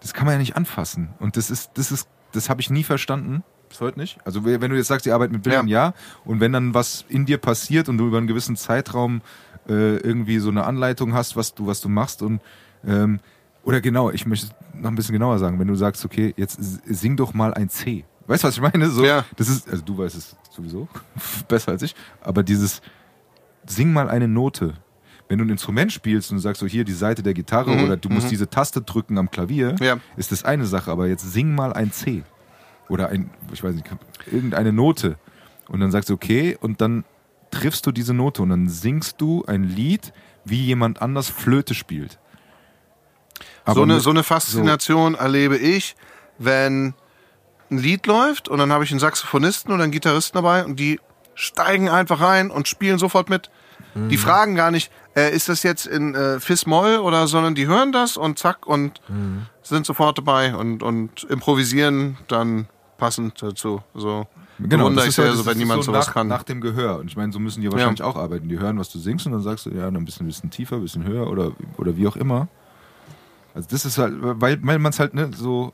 das 0.01 0.15
kann 0.15 0.27
man 0.27 0.35
ja 0.35 0.39
nicht 0.39 0.57
anfassen. 0.57 1.11
Und 1.21 1.37
das 1.37 1.51
ist, 1.51 1.71
das 1.75 1.93
ist, 1.93 2.09
das 2.33 2.51
habe 2.51 2.61
ich 2.61 2.71
nie 2.71 2.85
verstanden. 2.85 3.45
Bis 3.69 3.81
heute 3.81 3.99
nicht. 3.99 4.19
Also 4.25 4.45
wenn 4.45 4.71
du 4.71 4.77
jetzt 4.77 4.89
sagst, 4.89 5.05
die 5.05 5.13
arbeiten 5.13 5.35
mit 5.35 5.43
Bildern, 5.43 5.69
ja. 5.69 5.93
Und 6.25 6.41
wenn 6.41 6.53
dann 6.53 6.73
was 6.73 7.05
in 7.09 7.27
dir 7.27 7.37
passiert 7.37 7.89
und 7.89 7.99
du 7.99 8.07
über 8.07 8.17
einen 8.17 8.27
gewissen 8.27 8.57
Zeitraum 8.57 9.21
äh, 9.69 9.99
irgendwie 9.99 10.39
so 10.39 10.49
eine 10.49 10.65
Anleitung 10.65 11.13
hast, 11.13 11.37
was 11.37 11.55
du, 11.55 11.67
was 11.67 11.83
du 11.83 11.91
machst 11.91 12.23
und 12.23 12.41
ähm, 12.87 13.21
oder 13.63 13.83
genau, 13.83 14.11
ich 14.11 14.25
möchte 14.25 14.49
noch 14.73 14.91
ein 14.91 14.95
bisschen 14.95 15.13
genauer 15.13 15.39
sagen, 15.39 15.59
wenn 15.59 15.69
du 15.69 15.75
sagst, 15.75 16.03
okay, 16.07 16.33
jetzt 16.39 16.59
sing 16.87 17.17
doch 17.19 17.35
mal 17.35 17.53
ein 17.53 17.69
C. 17.69 18.07
Weißt 18.29 18.45
du, 18.45 18.49
was 18.49 18.55
ich 18.57 18.61
meine? 18.63 18.89
So, 18.91 19.05
Ja. 19.05 19.25
Das 19.37 19.49
ist, 19.49 19.69
also 19.69 19.83
du 19.83 19.99
weißt 19.99 20.15
es 20.17 20.37
sowieso 20.51 20.87
besser 21.49 21.73
als 21.73 21.83
ich, 21.83 21.95
aber 22.21 22.43
dieses 22.45 22.81
sing 23.67 23.93
mal 23.93 24.09
eine 24.09 24.29
Note. 24.29 24.75
Wenn 25.29 25.39
du 25.39 25.45
ein 25.45 25.51
Instrument 25.51 25.93
spielst 25.93 26.31
und 26.31 26.37
du 26.39 26.41
sagst 26.43 26.61
so 26.61 26.67
hier 26.67 26.85
die 26.85 26.93
Seite 26.93 27.23
der 27.23 27.35
Gitarre 27.35 27.71
Mhm, 27.77 27.85
oder 27.85 27.97
du 27.99 28.09
musst 28.09 28.31
diese 28.31 28.49
Taste 28.49 28.81
drücken 28.81 29.19
am 29.19 29.31
Klavier, 29.31 29.75
Ja. 29.81 29.99
ist 30.17 30.33
das 30.33 30.43
eine 30.45 30.65
Sache, 30.65 30.91
aber 30.91 31.07
jetzt 31.07 31.31
sing 31.33 31.55
mal 31.55 31.73
ein 31.75 31.93
C 31.93 32.23
oder 32.89 33.11
ein, 33.11 33.29
ich 33.53 33.63
weiß 33.63 33.75
nicht, 33.75 33.85
irgendeine 34.31 34.73
Note 34.73 35.19
und 35.69 35.81
dann 35.81 35.91
sagst 35.91 36.09
du 36.09 36.15
okay 36.15 36.57
und 36.59 36.81
dann 36.81 37.05
triffst 37.51 37.85
du 37.87 37.93
diese 37.93 38.15
Note 38.15 38.41
und 38.43 38.49
dann 38.51 38.69
singst 38.71 39.21
du 39.21 39.45
ein 39.47 39.65
Lied, 39.65 40.15
wie 40.47 40.65
jemand 40.65 41.03
anders 41.03 41.29
Flöte 41.29 41.75
spielt. 41.75 42.19
so, 43.67 43.73
Aber 43.73 43.83
eine, 43.83 43.95
mit- 43.95 44.03
so 44.03 44.11
eine 44.11 44.23
Faszination 44.23 45.15
erlebe 45.15 45.59
ich, 45.59 45.95
wenn 46.39 46.95
ein 47.71 47.79
Lied 47.79 48.07
läuft 48.07 48.49
und 48.49 48.59
dann 48.59 48.73
habe 48.73 48.85
ich 48.85 48.91
einen 48.91 49.01
Saxophonisten 49.01 49.73
oder 49.73 49.83
einen 49.85 49.93
Gitarristen 49.93 50.37
dabei 50.37 50.65
und 50.65 50.79
die 50.79 51.01
steigen 51.35 51.89
einfach 51.89 52.21
rein 52.21 52.51
und 52.51 52.67
spielen 52.69 52.99
sofort 52.99 53.29
mit. 53.31 53.51
Die 53.95 54.01
Mhm. 54.17 54.19
fragen 54.21 54.55
gar 54.55 54.71
nicht, 54.71 54.91
äh, 55.17 55.35
ist 55.35 55.49
das 55.49 55.63
jetzt 55.63 55.87
in 55.87 56.15
äh, 56.15 56.41
Fis-Moll 56.41 56.97
oder, 56.99 57.27
sondern 57.27 57.55
die 57.55 57.67
hören 57.67 57.93
das 57.93 58.17
und 58.17 58.39
zack 58.39 58.67
und 58.67 59.01
Mhm. 59.09 59.47
sind 59.63 59.87
sofort 59.87 60.19
dabei 60.19 60.55
und, 60.55 60.83
und 60.83 61.25
improvisieren 61.25 62.17
dann 62.29 62.69
passend 62.97 63.41
dazu. 63.43 63.83
So 63.95 64.27
Genau, 64.61 64.91
das 64.91 65.07
ist 65.07 65.19
ja, 65.19 65.27
das 65.27 65.37
so, 65.39 65.47
wenn 65.47 65.53
ist 65.53 65.59
jemand 65.61 65.85
so 65.85 65.93
sowas 65.93 66.09
nach, 66.09 66.15
kann. 66.15 66.27
nach 66.27 66.43
dem 66.43 66.61
Gehör. 66.61 66.99
Und 66.99 67.07
ich 67.07 67.17
meine, 67.17 67.33
so 67.33 67.39
müssen 67.39 67.61
die 67.61 67.71
wahrscheinlich 67.71 68.03
auch 68.03 68.17
arbeiten. 68.17 68.49
Die 68.49 68.59
hören, 68.59 68.77
was 68.79 68.91
du 68.91 68.99
singst 68.99 69.25
und 69.27 69.31
dann 69.33 69.43
sagst 69.43 69.67
du, 69.67 69.71
ja, 69.71 69.87
ein 69.87 70.05
bisschen, 70.05 70.25
ein 70.25 70.29
bisschen 70.29 70.51
tiefer, 70.51 70.77
ein 70.77 70.83
bisschen 70.83 71.05
höher 71.05 71.29
oder, 71.31 71.53
oder 71.77 71.97
wie 71.97 72.09
auch 72.09 72.17
immer. 72.17 72.49
Also 73.55 73.69
das 73.71 73.85
ist 73.85 73.99
halt, 73.99 74.15
weil, 74.19 74.59
weil 74.67 74.81
man 74.81 74.91
es 74.91 74.99
halt 74.99 75.15
ne, 75.15 75.31
so, 75.33 75.73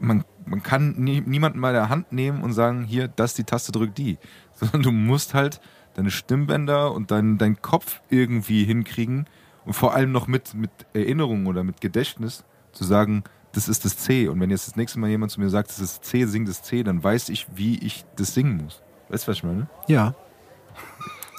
man, 0.00 0.24
man 0.46 0.62
kann 0.62 0.94
nie, 0.96 1.20
niemanden 1.20 1.58
mal 1.58 1.72
der 1.72 1.88
Hand 1.88 2.12
nehmen 2.12 2.42
und 2.42 2.52
sagen, 2.52 2.84
hier, 2.84 3.08
das 3.08 3.34
die 3.34 3.44
Taste 3.44 3.72
drückt 3.72 3.98
die. 3.98 4.18
Sondern 4.54 4.82
du 4.82 4.92
musst 4.92 5.34
halt 5.34 5.60
deine 5.94 6.10
Stimmbänder 6.10 6.92
und 6.92 7.10
dein, 7.10 7.38
dein 7.38 7.60
Kopf 7.62 8.00
irgendwie 8.10 8.64
hinkriegen 8.64 9.26
und 9.64 9.72
vor 9.74 9.94
allem 9.94 10.12
noch 10.12 10.26
mit, 10.26 10.54
mit 10.54 10.70
Erinnerung 10.92 11.46
oder 11.46 11.64
mit 11.64 11.80
Gedächtnis 11.80 12.44
zu 12.72 12.84
sagen, 12.84 13.24
das 13.52 13.68
ist 13.68 13.84
das 13.84 13.96
C. 13.96 14.28
Und 14.28 14.40
wenn 14.40 14.50
jetzt 14.50 14.66
das 14.66 14.76
nächste 14.76 14.98
Mal 14.98 15.08
jemand 15.10 15.30
zu 15.32 15.40
mir 15.40 15.48
sagt, 15.48 15.70
das 15.70 15.78
ist 15.78 16.04
C, 16.04 16.24
sing 16.26 16.44
das 16.44 16.62
C, 16.62 16.82
dann 16.82 17.02
weiß 17.02 17.28
ich, 17.28 17.46
wie 17.54 17.78
ich 17.78 18.04
das 18.16 18.34
singen 18.34 18.56
muss. 18.62 18.82
Weißt 19.08 19.26
du, 19.26 19.30
was 19.30 19.36
ich 19.38 19.44
meine? 19.44 19.68
Ja. 19.86 20.14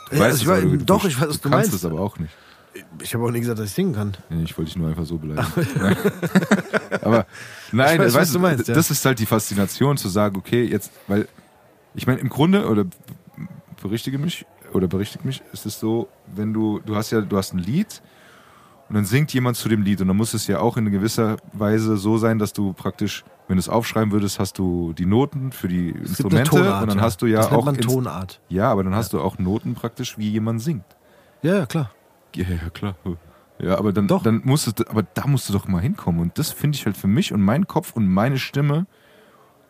Du 0.09 0.15
Ja, 0.15 0.21
weißt 0.21 0.47
also 0.47 0.53
ich 0.53 0.63
es, 0.73 0.79
du, 0.79 0.85
doch, 0.85 1.01
du, 1.01 1.07
ich 1.09 1.19
weiß, 1.19 1.29
was 1.29 1.41
du 1.41 1.49
kannst 1.49 1.71
meinst. 1.71 1.73
es 1.73 1.85
aber 1.85 1.99
auch 1.99 2.17
nicht. 2.17 2.33
Ich 3.01 3.13
habe 3.13 3.23
auch 3.25 3.31
nie 3.31 3.39
gesagt, 3.39 3.59
dass 3.59 3.67
ich 3.67 3.73
singen 3.73 3.93
kann. 3.93 4.15
Nee, 4.29 4.43
ich 4.43 4.57
wollte 4.57 4.69
dich 4.69 4.77
nur 4.77 4.89
einfach 4.89 5.05
so 5.05 5.17
beleidigen. 5.17 5.47
aber 7.01 7.25
nein, 7.75 7.95
Ich 7.95 7.99
weiß, 7.99 8.13
weißt 8.13 8.35
du 8.35 8.39
meinst, 8.39 8.67
ja. 8.67 8.73
das 8.73 8.91
ist 8.91 9.05
halt 9.05 9.19
die 9.19 9.25
Faszination 9.25 9.97
zu 9.97 10.09
sagen, 10.09 10.37
okay, 10.37 10.63
jetzt, 10.63 10.91
weil 11.07 11.27
ich 11.93 12.07
meine, 12.07 12.19
im 12.19 12.29
Grunde, 12.29 12.67
oder 12.67 12.85
berichtige 13.81 14.17
mich, 14.17 14.45
oder 14.73 14.87
berichtige 14.87 15.25
mich, 15.25 15.41
ist 15.53 15.65
es 15.65 15.79
so, 15.79 16.09
wenn 16.27 16.53
du, 16.53 16.79
du 16.85 16.95
hast 16.95 17.11
ja, 17.11 17.21
du 17.21 17.37
hast 17.37 17.53
ein 17.53 17.59
Lied 17.59 18.01
und 18.89 18.95
dann 18.95 19.05
singt 19.05 19.33
jemand 19.33 19.57
zu 19.57 19.69
dem 19.69 19.81
Lied 19.81 20.01
und 20.01 20.07
dann 20.07 20.17
muss 20.17 20.33
es 20.33 20.47
ja 20.47 20.59
auch 20.59 20.77
in 20.77 20.91
gewisser 20.91 21.37
Weise 21.53 21.97
so 21.97 22.17
sein, 22.17 22.39
dass 22.39 22.53
du 22.53 22.73
praktisch, 22.73 23.23
wenn 23.47 23.57
du 23.57 23.59
es 23.59 23.69
aufschreiben 23.69 24.11
würdest, 24.11 24.39
hast 24.39 24.57
du 24.57 24.93
die 24.93 25.05
Noten 25.05 25.51
für 25.51 25.67
die 25.67 25.89
Es 25.89 26.17
gibt 26.17 26.31
eine 26.31 26.41
Instrumente 26.41 26.49
Tonart, 26.49 26.81
und 26.83 26.89
dann 26.89 27.01
hast 27.01 27.21
du 27.21 27.27
ja 27.27 27.47
das 27.47 27.51
nennt 27.51 27.87
auch 27.87 27.93
Tonart. 27.93 28.41
ja, 28.49 28.69
aber 28.69 28.83
dann 28.83 28.95
hast 28.95 29.13
du 29.13 29.21
auch 29.21 29.37
Noten 29.37 29.75
praktisch, 29.75 30.17
wie 30.17 30.29
jemand 30.29 30.61
singt. 30.61 30.85
Ja, 31.41 31.59
ja, 31.59 31.65
klar. 31.65 31.91
Ja, 32.35 32.45
ja, 32.49 32.69
klar. 32.73 32.95
Ja, 33.59 33.77
aber 33.77 33.93
dann, 33.93 34.07
Doch. 34.07 34.23
dann 34.23 34.41
musst 34.43 34.67
du, 34.67 34.83
aber 34.89 35.03
da 35.03 35.27
musst 35.27 35.47
du 35.47 35.53
doch 35.53 35.67
mal 35.67 35.81
hinkommen. 35.81 36.19
Und 36.19 36.37
das 36.37 36.51
finde 36.51 36.77
ich 36.77 36.85
halt 36.85 36.97
für 36.97 37.07
mich 37.07 37.31
und 37.33 37.41
meinen 37.41 37.67
Kopf 37.67 37.93
und 37.93 38.07
meine 38.07 38.37
Stimme. 38.37 38.85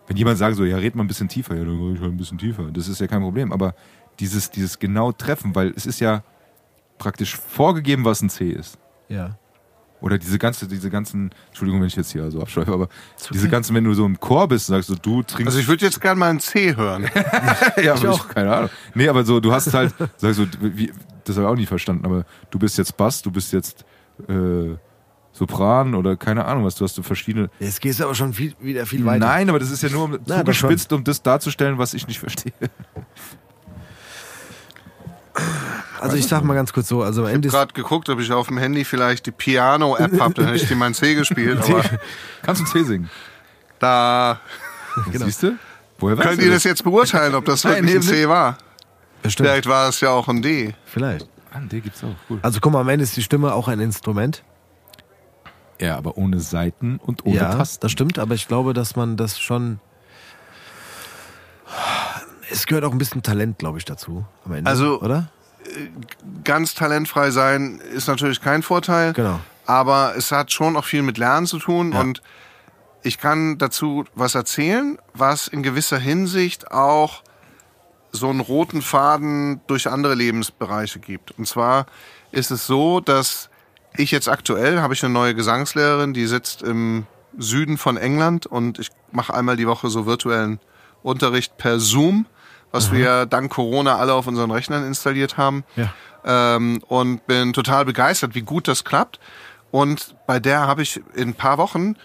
Wenn 0.08 0.17
jemand 0.17 0.38
sagt 0.38 0.56
so, 0.56 0.65
ja, 0.65 0.78
red 0.78 0.95
mal 0.95 1.04
ein 1.04 1.08
bisschen 1.08 1.28
tiefer, 1.28 1.56
ja, 1.56 1.63
dann 1.65 1.80
rede 1.80 1.95
ich 1.95 2.02
halt 2.02 2.12
ein 2.12 2.17
bisschen 2.17 2.38
tiefer. 2.38 2.71
Das 2.71 2.88
ist 2.88 3.00
ja 3.00 3.08
kein 3.08 3.21
Problem. 3.21 3.52
Aber 3.52 3.76
dieses, 4.19 4.52
dieses 4.52 4.80
genau 4.80 5.12
Treffen, 5.12 5.56
weil 5.56 5.74
es 5.76 5.86
ist 5.86 6.00
ja 6.00 6.24
praktisch 6.98 7.36
vorgegeben, 7.36 8.06
was 8.06 8.21
ein 8.21 8.30
C 8.30 8.50
ist. 8.50 8.78
Ja. 9.10 9.38
Oder 10.02 10.17
diese 10.17 10.38
ganze, 10.38 10.67
diese 10.67 10.89
ganzen, 10.89 11.32
Entschuldigung, 11.48 11.82
wenn 11.82 11.88
ich 11.88 11.95
jetzt 11.95 12.12
hier 12.12 12.30
so 12.30 12.41
abschweife, 12.41 12.71
aber 12.71 12.89
diese 13.34 13.50
ganzen, 13.50 13.76
wenn 13.76 13.86
du 13.86 13.93
so 13.93 14.06
im 14.06 14.19
Chor 14.19 14.48
bist, 14.48 14.67
sagst 14.67 14.89
du, 14.89 14.95
du 14.95 15.24
trinkst. 15.24 15.48
Also 15.48 15.60
ich 15.60 15.67
würde 15.67 15.86
jetzt 15.86 16.00
gerne 16.02 16.19
mal 16.19 16.30
ein 16.30 16.39
C 16.39 16.76
hören. 16.76 17.10
ja, 17.84 17.95
aber 17.95 18.12
ich, 18.12 18.28
keine 18.28 18.56
Ahnung. 18.56 18.69
Nee, 18.93 19.08
aber 19.08 19.24
so, 19.24 19.39
du 19.39 19.52
hast 19.52 19.74
halt, 19.74 19.93
sagst 20.17 20.39
du, 20.39 20.48
wie, 20.62 20.91
das 21.27 21.35
habe 21.35 21.45
ich 21.45 21.51
auch 21.51 21.55
nie 21.55 21.65
verstanden, 21.65 22.05
aber 22.05 22.25
du 22.49 22.59
bist 22.59 22.77
jetzt 22.77 22.95
Bass, 22.97 23.21
du 23.21 23.31
bist 23.31 23.53
jetzt 23.53 23.85
äh, 24.27 24.75
Sopran 25.31 25.95
oder 25.95 26.15
keine 26.15 26.45
Ahnung 26.45 26.63
was, 26.63 26.75
du 26.75 26.85
hast 26.85 26.95
so 26.95 27.03
verschiedene. 27.03 27.49
Jetzt 27.59 27.81
gehst 27.81 27.99
du 27.99 28.05
aber 28.05 28.15
schon 28.15 28.33
viel, 28.33 28.53
wieder 28.59 28.85
viel 28.85 29.03
weiter. 29.05 29.25
Nein, 29.25 29.49
aber 29.49 29.59
das 29.59 29.69
ist 29.69 29.83
ja 29.83 29.89
nur 29.89 30.05
um, 30.05 30.11
Na, 30.25 30.43
das 30.43 30.57
zugespitzt, 30.57 30.93
um 30.93 31.03
das 31.03 31.21
darzustellen, 31.21 31.77
was 31.77 31.93
ich 31.93 32.07
nicht 32.07 32.19
verstehe. 32.19 32.53
Also 35.99 36.15
ich 36.17 36.27
sag 36.27 36.43
mal 36.43 36.53
ganz 36.53 36.71
kurz 36.71 36.88
so, 36.88 37.03
also 37.03 37.23
am 37.23 37.29
Ende 37.29 37.47
ist, 37.47 37.53
gerade 37.53 37.73
geguckt, 37.73 38.09
ob 38.09 38.19
ich 38.19 38.31
auf 38.31 38.47
dem 38.47 38.57
Handy 38.57 38.85
vielleicht 38.85 39.25
die 39.25 39.31
Piano-App 39.31 40.19
habe, 40.19 40.33
dann 40.35 40.45
hätte 40.45 40.57
ich 40.57 40.67
dir 40.67 40.75
mein 40.75 40.93
C 40.93 41.15
gespielt. 41.15 41.59
Aber 41.61 41.83
Kannst 42.43 42.61
du 42.61 42.65
C 42.65 42.83
singen? 42.83 43.09
da 43.79 44.39
Siehst 45.11 45.43
du? 45.43 45.57
Woher 45.97 46.15
könnt 46.17 46.39
du 46.39 46.45
ihr 46.45 46.51
das 46.51 46.63
jetzt 46.63 46.83
beurteilen, 46.83 47.35
ob 47.35 47.45
das 47.45 47.63
Nein, 47.63 47.85
wirklich 47.85 47.95
ein 47.95 48.01
C 48.01 48.27
war. 48.27 48.57
Bestimmt, 49.25 49.49
Vielleicht 49.49 49.67
war 49.67 49.89
es 49.89 50.01
ja 50.01 50.09
auch 50.09 50.27
ein 50.27 50.41
D. 50.41 50.73
vielleicht. 50.85 51.27
Ah, 51.53 51.59
D 51.59 51.79
gibt's 51.81 52.03
auch. 52.03 52.15
Cool. 52.29 52.39
Also 52.41 52.59
guck 52.59 52.73
mal, 52.73 52.81
am 52.81 52.89
Ende 52.89 53.03
ist 53.03 53.15
die 53.17 53.23
Stimme 53.23 53.53
auch 53.53 53.67
ein 53.67 53.79
Instrument. 53.79 54.43
Ja, 55.79 55.97
aber 55.97 56.17
ohne 56.17 56.39
Seiten 56.39 56.97
und 57.03 57.25
ohne 57.25 57.35
ja, 57.35 57.53
Tasten. 57.55 57.81
das 57.81 57.91
stimmt, 57.91 58.17
aber 58.19 58.33
ich 58.35 58.47
glaube, 58.47 58.73
dass 58.73 58.95
man 58.95 59.17
das 59.17 59.39
schon. 59.39 59.79
Es 62.51 62.65
gehört 62.67 62.85
auch 62.85 62.91
ein 62.91 62.97
bisschen 62.97 63.23
Talent, 63.23 63.57
glaube 63.59 63.77
ich, 63.77 63.85
dazu 63.85 64.25
am 64.45 64.53
Ende. 64.53 64.69
Also- 64.69 65.01
oder? 65.01 65.29
Ganz 66.43 66.75
talentfrei 66.75 67.31
sein 67.31 67.79
ist 67.93 68.07
natürlich 68.07 68.39
kein 68.39 68.61
Vorteil. 68.61 69.13
Genau. 69.13 69.39
Aber 69.65 70.13
es 70.15 70.31
hat 70.31 70.51
schon 70.51 70.77
auch 70.77 70.85
viel 70.85 71.01
mit 71.01 71.17
Lernen 71.17 71.47
zu 71.47 71.57
tun 71.57 71.91
Ja. 71.91 72.01
und 72.01 72.21
ich 73.01 73.17
kann 73.17 73.57
dazu 73.57 74.05
was 74.13 74.35
erzählen, 74.35 74.99
was 75.13 75.47
in 75.47 75.63
gewisser 75.63 75.97
Hinsicht 75.97 76.71
auch 76.71 77.23
so 78.15 78.30
einen 78.30 78.39
roten 78.39 78.82
Faden 78.82 79.62
durch 79.67 79.88
andere 79.89 80.15
Lebensbereiche 80.15 80.99
gibt. 80.99 81.32
Und 81.38 81.47
zwar 81.47 81.86
ist 82.32 82.51
es 82.51 82.65
so, 82.67 82.99
dass 82.99 83.49
ich 83.97 84.12
jetzt 84.12 84.28
aktuell 84.28 84.82
habe 84.82 84.93
ich 84.93 85.04
eine 85.04 85.13
neue 85.13 85.36
Gesangslehrerin, 85.36 86.13
die 86.13 86.25
sitzt 86.25 86.62
im 86.62 87.06
Süden 87.38 87.78
von 87.78 87.97
England 87.97 88.45
und 88.45 88.80
ich 88.80 88.89
mache 89.12 89.34
einmal 89.34 89.58
die 89.58 89.67
Woche 89.67 89.89
so 89.89 90.06
virtuellen 90.06 90.60
Unterricht 91.04 91.58
per 91.58 91.80
Zoom, 91.80 92.25
was 92.71 92.91
wir 92.91 93.25
dank 93.25 93.51
Corona 93.51 93.97
alle 93.97 94.13
auf 94.13 94.28
unseren 94.28 94.51
Rechnern 94.51 94.86
installiert 94.86 95.38
haben 95.38 95.63
Ja. 95.75 95.93
ähm, 96.25 96.82
und 96.88 97.25
bin 97.28 97.54
total 97.54 97.86
begeistert, 97.86 98.36
wie 98.36 98.41
gut 98.41 98.67
das 98.67 98.84
klappt. 98.84 99.19
Und 99.71 100.15
bei 100.28 100.39
der 100.39 100.62
habe 100.67 100.82
ich 100.82 101.01
in 101.13 101.30
ein 101.30 101.34
paar 101.36 101.58
Wochen 101.58 101.95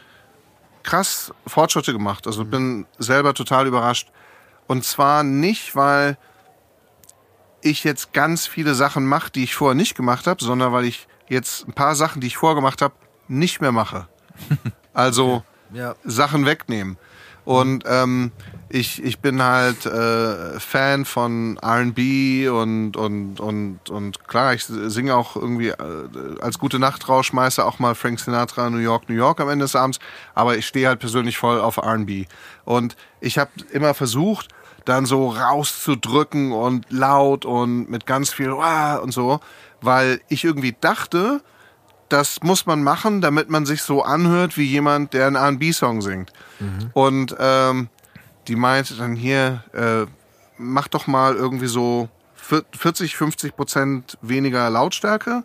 krass 0.83 1.33
Fortschritte 1.47 1.93
gemacht. 1.93 2.27
Also 2.27 2.45
bin 2.45 2.87
selber 2.99 3.35
total 3.35 3.67
überrascht. 3.67 4.11
Und 4.71 4.85
zwar 4.85 5.25
nicht, 5.25 5.75
weil 5.75 6.17
ich 7.61 7.83
jetzt 7.83 8.13
ganz 8.13 8.47
viele 8.47 8.77
Sachen 8.77 9.05
mache, 9.05 9.33
die 9.33 9.43
ich 9.43 9.57
vorher 9.57 9.75
nicht 9.75 9.97
gemacht 9.97 10.29
habe, 10.29 10.45
sondern 10.45 10.73
weil 10.73 10.85
ich 10.85 11.09
jetzt 11.29 11.67
ein 11.67 11.73
paar 11.73 11.97
Sachen, 11.97 12.21
die 12.21 12.29
ich 12.29 12.37
vorher 12.37 12.55
gemacht 12.55 12.81
habe, 12.81 12.95
nicht 13.27 13.61
mehr 13.61 13.73
mache. 13.73 14.07
Also 14.93 15.43
Ja. 15.73 15.97
Sachen 16.05 16.47
wegnehmen. 16.47 16.99
Und 17.45 17.83
ähm, 17.87 18.31
ich, 18.69 19.03
ich 19.03 19.19
bin 19.19 19.43
halt 19.43 19.87
äh, 19.87 20.61
Fan 20.61 21.05
von 21.05 21.59
RB 21.59 22.49
und, 22.49 22.97
und, 22.97 23.41
und, 23.41 23.91
und 23.91 24.29
klar, 24.29 24.55
ich 24.55 24.65
singe 24.65 25.17
auch 25.17 25.35
irgendwie 25.35 25.71
äh, 25.71 25.77
als 26.41 26.61
gute 26.61 26.79
Nachtrauschmeister 26.79 27.67
auch 27.67 27.81
mal 27.81 27.97
Frank 27.97 28.21
Sinatra 28.21 28.71
New 28.71 28.79
York, 28.79 29.09
New 29.09 29.17
York 29.17 29.41
am 29.41 29.49
Ende 29.49 29.65
des 29.65 29.75
Abends, 29.75 29.99
aber 30.35 30.57
ich 30.57 30.67
stehe 30.67 30.87
halt 30.87 31.01
persönlich 31.01 31.39
voll 31.39 31.61
auf 31.61 31.79
RB. 31.79 32.27
Und 32.65 32.97
ich 33.21 33.39
habe 33.39 33.51
immer 33.73 33.95
versucht, 33.95 34.49
dann 34.91 35.07
so 35.07 35.29
rauszudrücken 35.31 36.53
und 36.53 36.87
laut 36.91 37.45
und 37.45 37.89
mit 37.89 38.05
ganz 38.07 38.33
viel 38.33 38.51
Wah 38.53 38.97
und 38.97 39.13
so, 39.13 39.41
weil 39.81 40.21
ich 40.29 40.45
irgendwie 40.45 40.77
dachte, 40.79 41.41
das 42.09 42.43
muss 42.43 42.67
man 42.67 42.83
machen, 42.83 43.21
damit 43.21 43.49
man 43.51 43.65
sich 43.67 43.83
so 43.83 44.03
anhört 44.03 44.57
wie 44.57 44.65
jemand, 44.65 45.15
der 45.15 45.29
einen 45.29 45.37
R&B-Song 45.37 46.03
singt. 46.03 46.33
Und 46.93 47.37
ähm, 47.39 47.89
die 48.49 48.57
meinte 48.57 48.95
dann 48.95 49.15
hier, 49.15 49.63
äh, 49.73 50.07
mach 50.59 50.89
doch 50.89 51.07
mal 51.07 51.37
irgendwie 51.37 51.69
so 51.69 52.09
vier- 52.35 52.65
40, 52.77 53.17
50 53.17 53.55
Prozent 53.57 54.19
weniger 54.23 54.69
Lautstärke 54.71 55.45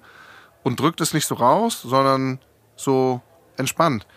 und 0.64 0.80
drückt 0.80 1.02
es 1.02 1.14
nicht 1.14 1.28
so 1.28 1.36
raus, 1.36 1.82
sondern 1.84 2.40
so 2.76 3.22
entspannt. 3.58 4.08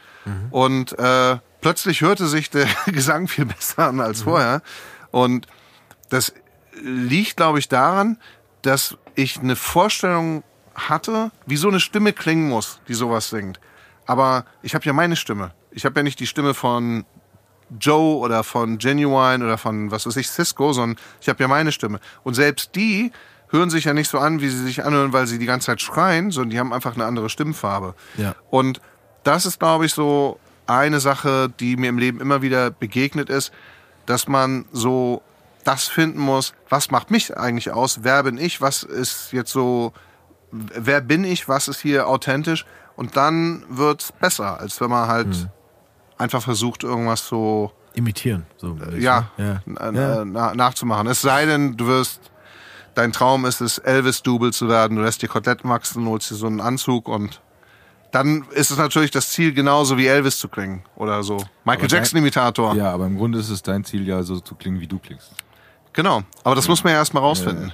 Und 0.50 0.98
äh, 0.98 1.38
plötzlich 1.60 2.00
hörte 2.00 2.26
sich 2.26 2.48
der 2.50 2.66
Gesang 2.86 3.28
viel 3.28 3.44
besser 3.44 3.88
an 3.88 4.00
als 4.00 4.22
vorher. 4.22 4.62
Und 5.10 5.46
das 6.10 6.32
liegt, 6.82 7.36
glaube 7.36 7.58
ich, 7.58 7.68
daran, 7.68 8.18
dass 8.62 8.96
ich 9.14 9.38
eine 9.38 9.56
Vorstellung 9.56 10.42
hatte, 10.74 11.30
wie 11.46 11.56
so 11.56 11.68
eine 11.68 11.80
Stimme 11.80 12.12
klingen 12.12 12.48
muss, 12.48 12.80
die 12.88 12.94
sowas 12.94 13.30
singt. 13.30 13.60
Aber 14.06 14.44
ich 14.62 14.74
habe 14.74 14.84
ja 14.84 14.92
meine 14.92 15.16
Stimme. 15.16 15.52
Ich 15.70 15.84
habe 15.84 16.00
ja 16.00 16.02
nicht 16.02 16.20
die 16.20 16.26
Stimme 16.26 16.54
von 16.54 17.04
Joe 17.80 18.18
oder 18.18 18.44
von 18.44 18.78
Genuine 18.78 19.44
oder 19.44 19.58
von, 19.58 19.90
was 19.90 20.06
weiß 20.06 20.16
ich, 20.16 20.28
Cisco, 20.28 20.72
sondern 20.72 20.98
ich 21.20 21.28
habe 21.28 21.42
ja 21.42 21.48
meine 21.48 21.72
Stimme. 21.72 22.00
Und 22.22 22.34
selbst 22.34 22.74
die 22.74 23.12
hören 23.50 23.70
sich 23.70 23.84
ja 23.84 23.94
nicht 23.94 24.08
so 24.08 24.18
an, 24.18 24.40
wie 24.40 24.48
sie 24.48 24.62
sich 24.62 24.84
anhören, 24.84 25.12
weil 25.12 25.26
sie 25.26 25.38
die 25.38 25.46
ganze 25.46 25.66
Zeit 25.66 25.82
schreien, 25.82 26.30
sondern 26.30 26.50
die 26.50 26.58
haben 26.58 26.72
einfach 26.72 26.94
eine 26.94 27.04
andere 27.04 27.28
Stimmfarbe. 27.28 27.94
Ja. 28.16 28.34
Und 28.50 28.80
das 29.24 29.46
ist, 29.46 29.58
glaube 29.58 29.86
ich, 29.86 29.92
so 29.92 30.38
eine 30.66 31.00
Sache, 31.00 31.52
die 31.60 31.76
mir 31.76 31.88
im 31.88 31.98
Leben 31.98 32.20
immer 32.20 32.42
wieder 32.42 32.70
begegnet 32.70 33.30
ist, 33.30 33.52
dass 34.08 34.26
man 34.28 34.64
so 34.72 35.22
das 35.64 35.86
finden 35.88 36.18
muss, 36.20 36.54
was 36.68 36.90
macht 36.90 37.10
mich 37.10 37.36
eigentlich 37.36 37.70
aus, 37.72 38.00
wer 38.02 38.22
bin 38.22 38.38
ich, 38.38 38.60
was 38.60 38.82
ist 38.82 39.32
jetzt 39.32 39.52
so, 39.52 39.92
wer 40.50 41.00
bin 41.00 41.24
ich, 41.24 41.48
was 41.48 41.68
ist 41.68 41.80
hier 41.80 42.08
authentisch 42.08 42.64
und 42.96 43.16
dann 43.16 43.64
wird's 43.68 44.10
besser, 44.12 44.58
als 44.60 44.80
wenn 44.80 44.88
man 44.90 45.08
halt 45.08 45.48
einfach 46.16 46.42
versucht, 46.42 46.84
irgendwas 46.84 47.26
so 47.26 47.72
Imitieren. 47.94 48.46
So, 48.58 48.76
ja, 48.96 49.30
ja. 49.38 49.60
na- 49.66 49.90
Ja. 49.90 50.24
na- 50.24 50.54
nachzumachen. 50.54 51.08
Es 51.08 51.20
sei 51.20 51.46
denn, 51.46 51.76
du 51.76 51.86
wirst, 51.88 52.20
dein 52.94 53.12
Traum 53.12 53.44
ist 53.44 53.60
es, 53.60 53.78
Elvis-Double 53.78 54.52
zu 54.52 54.68
werden, 54.68 54.96
du 54.96 55.02
lässt 55.02 55.20
dir 55.20 55.28
Koteletten 55.28 55.68
wachsen, 55.68 56.06
holst 56.06 56.30
dir 56.30 56.36
so 56.36 56.46
einen 56.46 56.60
Anzug 56.60 57.08
und 57.08 57.40
dann 58.10 58.46
ist 58.52 58.70
es 58.70 58.78
natürlich 58.78 59.10
das 59.10 59.30
Ziel, 59.30 59.52
genauso 59.52 59.98
wie 59.98 60.06
Elvis 60.06 60.38
zu 60.38 60.48
klingen 60.48 60.82
oder 60.96 61.22
so. 61.22 61.36
Michael 61.64 61.88
Jackson-Imitator. 61.90 62.74
Ja, 62.74 62.92
aber 62.92 63.06
im 63.06 63.18
Grunde 63.18 63.38
ist 63.38 63.50
es 63.50 63.62
dein 63.62 63.84
Ziel 63.84 64.06
ja 64.06 64.22
so 64.22 64.40
zu 64.40 64.54
klingen, 64.54 64.80
wie 64.80 64.86
du 64.86 64.98
klingst. 64.98 65.30
Genau. 65.92 66.22
Aber 66.44 66.54
das 66.54 66.68
muss 66.68 66.82
man 66.84 66.92
ja 66.92 66.98
erstmal 67.00 67.22
rausfinden. 67.22 67.72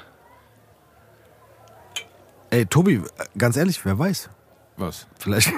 Ey, 2.50 2.66
Tobi, 2.66 3.02
ganz 3.36 3.56
ehrlich, 3.56 3.84
wer 3.84 3.98
weiß? 3.98 4.30
Was? 4.76 5.06
Vielleicht. 5.18 5.52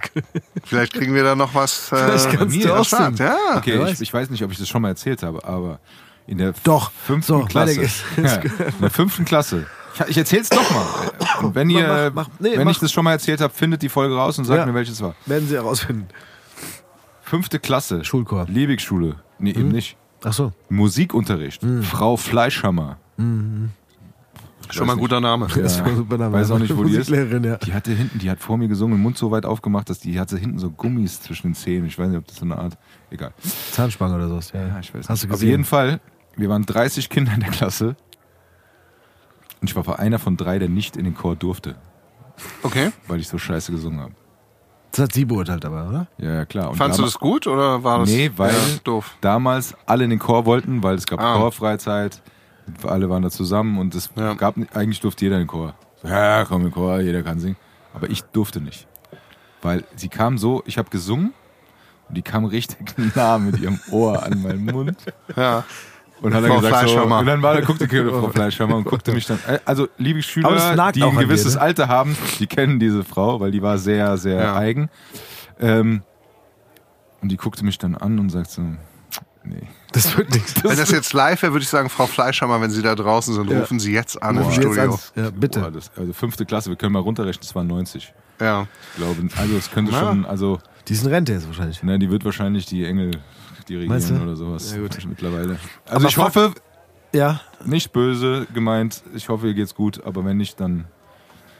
Vielleicht 0.64 0.92
kriegen 0.94 1.14
wir 1.14 1.24
da 1.24 1.34
noch 1.34 1.54
was. 1.54 1.90
Äh, 1.92 1.96
Vielleicht 1.96 2.30
kannst 2.38 2.64
du 2.64 2.72
auch 2.74 2.84
Start. 2.84 3.18
Ja. 3.18 3.36
Okay, 3.56 3.74
ich, 3.74 3.80
weiß. 3.80 4.00
ich 4.00 4.14
weiß 4.14 4.30
nicht, 4.30 4.42
ob 4.44 4.52
ich 4.52 4.58
das 4.58 4.68
schon 4.68 4.82
mal 4.82 4.88
erzählt 4.88 5.22
habe, 5.22 5.44
aber 5.44 5.80
in 6.26 6.38
der 6.38 6.52
Doch. 6.64 6.90
fünften 6.92 7.40
So, 7.40 7.44
Klasse. 7.44 7.80
Ja, 8.16 8.34
in 8.36 8.80
der 8.80 8.90
fünften 8.90 9.24
Klasse. 9.24 9.66
Ich, 10.04 10.10
ich 10.10 10.18
erzähl's 10.18 10.48
doch 10.48 10.70
mal. 10.70 11.44
Und 11.46 11.54
wenn 11.54 11.70
ihr, 11.70 12.10
Mach- 12.14 12.26
mach- 12.28 12.40
nee, 12.40 12.56
wenn 12.56 12.64
mach. 12.64 12.72
ich 12.72 12.78
das 12.78 12.92
schon 12.92 13.04
mal 13.04 13.12
erzählt 13.12 13.40
habe, 13.40 13.52
findet 13.52 13.82
die 13.82 13.88
Folge 13.88 14.14
raus 14.16 14.38
und 14.38 14.44
sagt 14.44 14.58
Ja. 14.60 14.66
mir, 14.66 14.74
welches 14.74 15.00
war. 15.00 15.14
Werden 15.26 15.48
sie 15.48 15.54
herausfinden. 15.54 16.06
Fünfte 17.22 17.58
Klasse. 17.58 18.04
Schulchor. 18.04 18.46
Liebigschule. 18.48 19.16
Nee, 19.38 19.50
eben 19.50 19.68
nicht. 19.68 19.96
Ach 20.24 20.32
so. 20.32 20.52
Musikunterricht. 20.68 21.62
Frau 21.82 22.16
Fleischhammer. 22.16 22.98
Schon 24.70 24.86
mal 24.86 24.94
ein 24.94 24.98
guter 24.98 25.20
Name. 25.20 25.46
Das 25.46 25.78
war 25.80 25.86
ein 25.86 25.96
super 25.96 26.18
Name. 26.18 26.32
Weiß 26.34 26.50
auch 26.50 26.58
nicht, 26.58 26.76
wo 26.76 26.82
die 26.84 26.90
ist. 26.92 27.08
Musiklehrerin, 27.08 27.44
ja. 27.44 27.56
Die 27.58 27.72
hatte 27.72 27.92
hinten, 27.92 28.18
die 28.18 28.30
hat 28.30 28.40
vor 28.40 28.56
mir 28.58 28.66
gesungen, 28.68 28.96
den 28.96 29.02
Mund 29.02 29.16
so 29.16 29.30
weit 29.30 29.46
aufgemacht, 29.46 29.88
dass 29.90 30.00
die, 30.00 30.18
hatte 30.18 30.36
hinten 30.38 30.58
so 30.58 30.70
Gummis 30.70 31.20
zwischen 31.20 31.48
den 31.48 31.54
Zähnen. 31.54 31.86
Ich 31.86 31.98
weiß 31.98 32.08
nicht, 32.08 32.18
ob 32.18 32.26
das 32.26 32.36
so 32.36 32.44
eine 32.44 32.58
Art. 32.58 32.76
Egal. 33.10 33.32
Zahnspange 33.72 34.16
oder 34.16 34.28
sowas. 34.28 34.50
Ja, 34.52 34.66
Ja, 34.66 34.78
ich 34.80 34.92
weiß 34.92 35.08
Hast 35.08 35.22
du 35.22 35.26
nicht. 35.26 35.34
Auf 35.34 35.38
gesehen? 35.40 35.50
jeden 35.50 35.64
Fall, 35.64 36.00
wir 36.36 36.48
waren 36.48 36.66
30 36.66 37.08
Kinder 37.10 37.32
in 37.34 37.40
der 37.40 37.50
Klasse. 37.50 37.94
Und 39.60 39.70
ich 39.70 39.76
war 39.76 39.98
einer 39.98 40.18
von 40.18 40.36
drei, 40.36 40.58
der 40.58 40.68
nicht 40.68 40.96
in 40.96 41.04
den 41.04 41.14
Chor 41.14 41.36
durfte, 41.36 41.76
Okay. 42.62 42.92
weil 43.08 43.20
ich 43.20 43.28
so 43.28 43.38
scheiße 43.38 43.72
gesungen 43.72 44.00
habe. 44.00 44.12
Das 44.92 45.00
hat 45.00 45.12
sie 45.12 45.24
beurteilt 45.24 45.64
aber, 45.64 45.88
oder? 45.88 46.06
Ja, 46.18 46.34
ja, 46.34 46.44
klar. 46.46 46.70
Und 46.70 46.76
Fandst 46.76 46.98
du 46.98 47.02
das 47.02 47.18
gut 47.18 47.46
oder 47.46 47.82
war 47.84 48.00
das 48.00 48.08
Nee, 48.10 48.30
weil 48.36 48.52
ja, 48.52 48.58
doof? 48.84 49.16
damals 49.20 49.74
alle 49.86 50.04
in 50.04 50.10
den 50.10 50.18
Chor 50.18 50.46
wollten, 50.46 50.82
weil 50.82 50.94
es 50.94 51.06
gab 51.06 51.20
Ah. 51.20 51.36
Chorfreizeit. 51.36 52.22
Alle 52.84 53.08
waren 53.10 53.22
da 53.22 53.30
zusammen 53.30 53.78
und 53.78 53.94
es 53.94 54.10
Ja. 54.16 54.34
gab 54.34 54.56
eigentlich 54.74 55.00
durfte 55.00 55.24
jeder 55.24 55.36
in 55.36 55.42
den 55.42 55.48
Chor. 55.48 55.74
Ja, 56.02 56.44
komm 56.44 56.62
in 56.62 56.68
den 56.68 56.72
Chor, 56.74 57.00
jeder 57.00 57.22
kann 57.22 57.38
singen. 57.40 57.56
Aber 57.94 58.08
ich 58.10 58.22
durfte 58.22 58.60
nicht. 58.60 58.86
Weil 59.62 59.84
sie 59.96 60.08
kam 60.08 60.38
so, 60.38 60.62
ich 60.66 60.78
habe 60.78 60.88
gesungen 60.90 61.32
und 62.08 62.16
die 62.16 62.22
kam 62.22 62.44
richtig 62.44 62.78
nah 63.16 63.38
mit 63.38 63.58
ihrem 63.58 63.78
Ohr 63.90 64.22
an 64.22 64.40
meinen 64.42 64.64
Mund. 64.64 64.96
Ja. 65.34 65.64
Und 66.22 66.32
hat 66.34 66.42
dann 66.42 66.50
Frau 66.50 66.60
gesagt, 66.60 66.88
so, 66.88 67.02
und 67.02 67.26
dann 67.26 67.42
war, 67.42 67.60
guckte 67.62 67.86
die 67.86 68.02
Frau 68.02 68.28
Fleischhammer 68.30 68.76
und 68.76 68.84
guckte 68.84 69.12
mich 69.12 69.26
dann. 69.26 69.38
äh, 69.46 69.58
Also, 69.64 69.88
liebe 69.98 70.18
es 70.20 70.24
Schüler, 70.24 70.50
die 70.92 71.02
ein 71.02 71.08
an 71.10 71.16
dir, 71.16 71.24
gewisses 71.26 71.54
ne? 71.56 71.60
Alter 71.60 71.88
haben, 71.88 72.16
die 72.38 72.46
kennen 72.46 72.78
diese 72.80 73.04
Frau, 73.04 73.38
weil 73.40 73.50
die 73.50 73.60
war 73.60 73.76
sehr, 73.78 74.16
sehr 74.16 74.40
Ja. 74.42 74.56
eigen. 74.56 74.88
Ähm, 75.60 76.02
und 77.20 77.28
die 77.30 77.36
guckte 77.36 77.64
mich 77.64 77.78
dann 77.78 77.94
an 77.94 78.18
und 78.18 78.30
sagt 78.30 78.50
so, 78.50 78.62
nee. 79.44 79.62
Das 79.92 80.16
wird 80.16 80.30
nichts. 80.34 80.62
Wenn 80.64 80.76
das 80.76 80.90
jetzt 80.90 81.12
live 81.12 81.42
wäre, 81.42 81.52
würde 81.52 81.62
ich 81.62 81.68
sagen, 81.68 81.88
Frau 81.88 82.06
Fleischhammer, 82.06 82.60
wenn 82.60 82.70
Sie 82.70 82.82
da 82.82 82.94
draußen 82.94 83.34
sind, 83.34 83.50
Ja. 83.50 83.60
rufen 83.60 83.78
Sie 83.80 83.92
jetzt 83.92 84.22
an 84.22 84.38
Rufen 84.38 84.62
im 84.62 84.72
Studio. 84.74 84.98
Ja, 85.14 85.30
bitte. 85.30 85.60
Boah, 85.60 85.70
das, 85.70 85.90
also 85.96 86.12
fünfte 86.12 86.44
Klasse, 86.44 86.68
wir 86.70 86.76
können 86.76 86.92
mal 86.92 86.98
runterrechnen, 87.00 87.40
das 87.42 87.54
waren 87.54 87.66
90. 87.66 88.12
Ja. 88.40 88.66
Ich 88.92 88.96
glaube, 89.02 89.28
also 89.38 89.56
es 89.56 89.70
könnte 89.70 89.92
Na. 89.92 90.00
schon, 90.00 90.24
also, 90.26 90.58
Die 90.88 90.92
ist 90.92 91.04
in 91.04 91.08
Rente 91.10 91.32
jetzt 91.32 91.46
wahrscheinlich. 91.46 91.82
ne, 91.82 91.98
die 91.98 92.10
wird 92.10 92.24
wahrscheinlich 92.24 92.66
die 92.66 92.84
Engel 92.84 93.12
dirigieren 93.68 94.22
oder 94.22 94.36
sowas 94.36 94.72
Ja, 94.74 94.80
gut. 94.82 94.98
mittlerweile. 95.08 95.58
Also 95.86 95.96
Aber 95.96 96.04
ich 96.08 96.16
hoffe, 96.18 96.52
Ja. 97.12 97.40
nicht 97.64 97.92
böse 97.92 98.46
gemeint, 98.54 99.02
ich 99.14 99.28
hoffe, 99.28 99.48
ihr 99.48 99.54
geht's 99.54 99.74
gut, 99.74 100.04
aber 100.04 100.24
wenn 100.24 100.36
nicht, 100.36 100.60
dann 100.60 100.84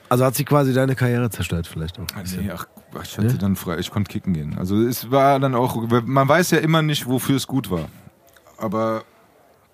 Also 0.08 0.24
hat 0.24 0.34
sie 0.34 0.44
quasi 0.44 0.72
deine 0.72 0.94
Karriere 0.94 1.30
zerstört 1.30 1.66
vielleicht 1.66 1.98
auch. 1.98 2.06
Ah. 2.14 2.22
Nee, 2.38 2.50
ach, 2.54 2.66
ich 3.02 3.16
hatte 3.18 3.26
Ne? 3.28 3.34
dann 3.38 3.56
frei, 3.56 3.78
ich 3.78 3.90
konnte 3.90 4.10
kicken 4.12 4.32
gehen. 4.34 4.56
Also 4.58 4.76
es 4.80 5.10
war 5.10 5.38
dann 5.40 5.54
auch, 5.54 5.76
man 6.04 6.28
weiß 6.28 6.50
ja 6.52 6.58
immer 6.58 6.82
nicht, 6.82 7.06
wofür 7.06 7.36
es 7.36 7.46
gut 7.46 7.70
war. 7.70 7.88
Aber 8.58 9.02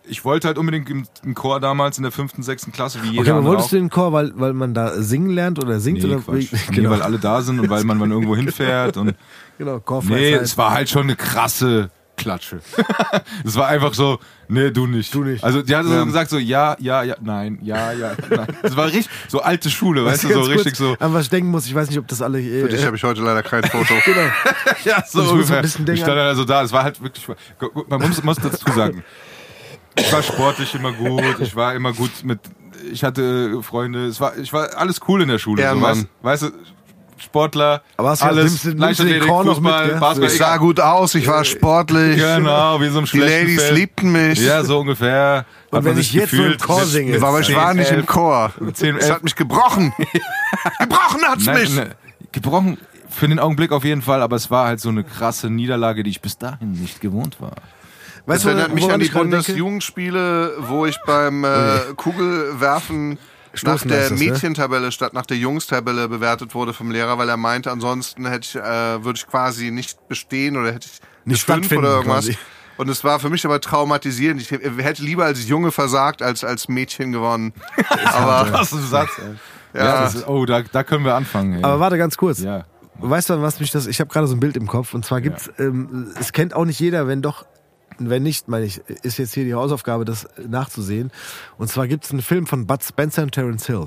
ich 0.04 0.24
wollte 0.24 0.48
halt 0.48 0.58
unbedingt 0.58 0.90
im, 0.90 1.04
im 1.22 1.34
Chor 1.34 1.60
damals 1.60 1.96
in 1.96 2.02
der 2.02 2.10
fünften, 2.10 2.42
sechsten 2.42 2.72
Klasse, 2.72 3.00
wie 3.04 3.10
jeder 3.10 3.20
Okay, 3.20 3.30
aber 3.30 3.44
wolltest 3.44 3.66
auch. 3.66 3.70
du 3.70 3.76
den 3.76 3.90
Chor, 3.90 4.12
weil, 4.12 4.32
weil 4.34 4.52
man 4.52 4.74
da 4.74 5.00
singen 5.00 5.30
lernt 5.30 5.62
oder 5.62 5.78
singt? 5.78 6.02
Nee, 6.02 6.06
oder 6.08 6.18
Quatsch. 6.20 6.50
genau, 6.72 6.88
Nee, 6.88 6.94
weil 6.96 7.02
alle 7.02 7.18
da 7.20 7.40
sind 7.42 7.60
und 7.60 7.70
weil 7.70 7.84
man, 7.84 7.98
man 7.98 8.10
irgendwo 8.10 8.34
hinfährt 8.42 8.96
und 8.96 9.14
genau, 9.58 9.76
Nee, 9.76 9.80
Chorfreizeit. 9.84 10.42
es 10.42 10.58
war 10.58 10.72
halt 10.72 10.88
schon 10.88 11.02
eine 11.02 11.14
krasse 11.14 11.90
Klatsche. 12.22 12.60
es 13.44 13.56
war 13.56 13.68
einfach 13.68 13.94
so, 13.94 14.18
nee, 14.48 14.70
du 14.70 14.86
nicht. 14.86 15.12
Du 15.14 15.24
nicht. 15.24 15.42
Also 15.42 15.62
die 15.62 15.74
hat 15.74 15.84
so 15.84 16.04
gesagt 16.04 16.30
so, 16.30 16.38
ja, 16.38 16.76
ja, 16.78 17.02
ja, 17.02 17.16
nein, 17.20 17.58
ja, 17.62 17.92
ja, 17.92 18.12
nein. 18.30 18.46
Es 18.62 18.76
war 18.76 18.86
richtig, 18.86 19.08
so 19.28 19.40
alte 19.40 19.70
Schule, 19.70 20.04
weißt 20.06 20.24
du, 20.24 20.32
so 20.32 20.40
richtig 20.42 20.76
so. 20.76 20.96
An 20.98 21.12
was 21.12 21.24
ich 21.24 21.30
denken 21.30 21.50
muss, 21.50 21.66
ich 21.66 21.74
weiß 21.74 21.88
nicht, 21.88 21.98
ob 21.98 22.06
das 22.08 22.22
alle. 22.22 22.40
Äh, 22.40 22.62
Für 22.62 22.68
dich 22.68 22.84
habe 22.84 22.96
ich 22.96 23.04
heute 23.04 23.22
leider 23.22 23.42
kein 23.42 23.64
Foto. 23.64 23.94
genau. 24.04 24.20
Ja, 24.84 25.02
so 25.06 25.20
Ich 25.20 25.24
muss 25.24 25.26
so 25.26 25.32
ungefähr. 25.32 25.56
ein 25.56 25.62
bisschen 25.62 25.84
denken 25.84 25.98
ich 25.98 26.04
stand 26.04 26.18
also 26.18 26.44
da, 26.44 26.62
es 26.62 26.72
war 26.72 26.84
halt 26.84 27.02
wirklich, 27.02 27.26
man 27.88 28.00
muss, 28.00 28.22
muss 28.22 28.36
dazu 28.38 28.70
sagen, 28.72 29.04
ich 29.96 30.12
war 30.12 30.22
sportlich 30.22 30.74
immer 30.74 30.92
gut, 30.92 31.40
ich 31.40 31.54
war 31.54 31.74
immer 31.74 31.92
gut 31.92 32.10
mit, 32.24 32.40
ich 32.90 33.04
hatte 33.04 33.62
Freunde, 33.62 34.06
es 34.06 34.20
war, 34.20 34.36
ich 34.38 34.52
war 34.52 34.76
alles 34.76 35.00
cool 35.08 35.22
in 35.22 35.28
der 35.28 35.38
Schule. 35.38 35.62
So, 35.62 35.66
Ehrenmann. 35.66 36.08
weißt, 36.22 36.42
weißt 36.42 36.42
du, 36.44 36.50
Sportler, 37.22 37.82
Aber 37.96 38.10
hast 38.10 38.22
alles, 38.22 38.44
nimmst 38.44 38.64
du- 38.64 38.68
nimmst 38.68 39.00
du 39.00 39.04
den 39.04 39.18
Leichtathletik, 39.20 39.28
mit, 39.30 39.46
Fußball, 39.56 39.88
gell? 39.88 40.00
Basketball, 40.00 40.30
Ich 40.30 40.38
sah 40.38 40.56
gut 40.56 40.80
aus, 40.80 41.14
ich 41.14 41.26
war 41.26 41.44
sportlich. 41.44 42.16
Genau, 42.16 42.80
wie 42.80 42.88
so 42.88 42.98
im 42.98 43.04
Die 43.06 43.18
Ladies 43.18 43.62
Film. 43.62 43.74
liebten 43.76 44.12
mich. 44.12 44.38
Ja, 44.40 44.64
so 44.64 44.80
ungefähr. 44.80 45.44
Und 45.70 45.78
Hat 45.78 45.84
wenn 45.84 45.98
ich 45.98 46.12
jetzt 46.12 46.30
so 46.30 46.36
im 46.36 46.42
gefühlt 46.42 46.62
Chor 46.62 46.80
mit- 46.80 46.88
singe, 46.88 47.12
mit 47.12 47.22
Aber 47.22 47.40
ich 47.40 47.46
10, 47.46 47.56
war 47.56 47.74
nicht 47.74 47.90
im 47.90 47.96
11. 47.98 48.06
Chor. 48.06 48.52
10, 48.74 48.96
Es 48.96 49.04
11. 49.04 49.14
hat 49.14 49.24
mich 49.24 49.36
gebrochen. 49.36 49.92
gebrochen 50.80 51.20
hat's 51.28 51.44
Nein, 51.46 51.60
mich. 51.60 51.74
ne, 51.74 51.90
gebrochen 52.32 52.78
für 53.08 53.28
den 53.28 53.38
Augenblick 53.38 53.72
auf 53.72 53.84
jeden 53.84 54.02
Fall, 54.02 54.22
aber 54.22 54.36
es 54.36 54.50
war 54.50 54.66
halt 54.66 54.80
so 54.80 54.88
eine 54.88 55.04
krasse 55.04 55.48
Niederlage, 55.50 56.02
die 56.02 56.10
ich 56.10 56.20
bis 56.22 56.38
dahin 56.38 56.72
nicht 56.72 57.00
gewohnt 57.00 57.40
war. 57.40 57.52
Das 58.26 58.36
Weißt 58.36 58.44
du, 58.44 58.48
erinnert 58.50 58.74
mich 58.74 58.90
an 58.90 59.00
die? 59.00 59.08
Bundesjugendspiele, 59.08 60.52
wo 60.60 60.86
ich 60.86 60.96
beim 61.06 61.44
äh, 61.44 61.48
Kugelwerfen 61.96 63.18
nach 63.62 63.82
der 63.82 64.08
das, 64.08 64.18
ne? 64.18 64.30
Mädchentabelle 64.30 64.92
statt 64.92 65.12
nach 65.12 65.26
der 65.26 65.36
Jungstabelle 65.36 66.08
bewertet 66.08 66.54
wurde 66.54 66.72
vom 66.72 66.90
Lehrer, 66.90 67.18
weil 67.18 67.28
er 67.28 67.36
meinte, 67.36 67.70
ansonsten 67.70 68.26
hätte 68.26 68.46
ich, 68.46 68.56
äh, 68.56 69.04
würde 69.04 69.18
ich 69.18 69.26
quasi 69.26 69.70
nicht 69.70 70.08
bestehen 70.08 70.56
oder 70.56 70.72
hätte 70.72 70.88
ich 70.92 71.00
Nicht 71.24 71.44
fünf 71.44 71.70
oder 71.72 71.96
irgendwas. 71.96 72.26
quasi. 72.26 72.38
Und 72.78 72.88
es 72.88 73.04
war 73.04 73.20
für 73.20 73.28
mich 73.28 73.44
aber 73.44 73.60
traumatisierend. 73.60 74.40
Ich 74.40 74.50
hätte 74.50 75.02
lieber 75.02 75.24
als 75.26 75.46
Junge 75.46 75.70
versagt 75.70 76.22
als 76.22 76.42
als 76.42 76.68
Mädchen 76.68 77.12
gewonnen. 77.12 77.52
Aber 78.12 78.50
Was 78.52 78.72
ein 78.72 78.82
Satz. 78.82 79.10
Ja, 79.74 79.84
ja, 79.84 80.00
das 80.02 80.14
ist, 80.16 80.26
oh, 80.26 80.44
da, 80.46 80.62
da 80.62 80.82
können 80.82 81.04
wir 81.04 81.14
anfangen. 81.14 81.54
Ey. 81.58 81.62
Aber 81.64 81.80
warte 81.80 81.98
ganz 81.98 82.16
kurz. 82.16 82.40
ja. 82.40 82.64
Weißt 82.98 83.30
du, 83.30 83.42
was 83.42 83.58
mich 83.58 83.70
das. 83.70 83.86
Ich 83.86 84.00
habe 84.00 84.10
gerade 84.12 84.26
so 84.26 84.34
ein 84.34 84.40
Bild 84.40 84.56
im 84.56 84.66
Kopf. 84.68 84.94
Und 84.94 85.04
zwar 85.04 85.20
gibt's, 85.20 85.50
ähm, 85.58 86.12
es 86.20 86.32
kennt 86.32 86.54
auch 86.54 86.64
nicht 86.64 86.78
jeder, 86.78 87.06
wenn 87.08 87.20
doch, 87.20 87.44
wenn 88.10 88.22
nicht, 88.22 88.48
meine 88.48 88.64
ich, 88.64 88.78
ist 89.02 89.18
jetzt 89.18 89.34
hier 89.34 89.44
die 89.44 89.54
Hausaufgabe, 89.54 90.04
das 90.04 90.28
nachzusehen. 90.46 91.10
Und 91.58 91.68
zwar 91.68 91.86
gibt's 91.88 92.10
einen 92.10 92.22
Film 92.22 92.46
von 92.46 92.66
Bud 92.66 92.82
Spencer 92.82 93.22
und 93.22 93.32
Terence 93.32 93.66
Hill. 93.66 93.86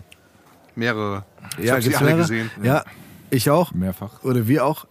mehrere. 0.75 1.25
Ich 1.57 1.65
ja, 1.65 1.73
habe 1.73 1.81
sie 1.81 1.95
alle 1.95 2.05
mehrere? 2.05 2.21
gesehen. 2.23 2.51
Ja, 2.63 2.83
ich 3.29 3.49
auch. 3.49 3.71
Mehrfach. 3.73 4.23
Oder 4.23 4.47
wir 4.47 4.65
auch. 4.65 4.85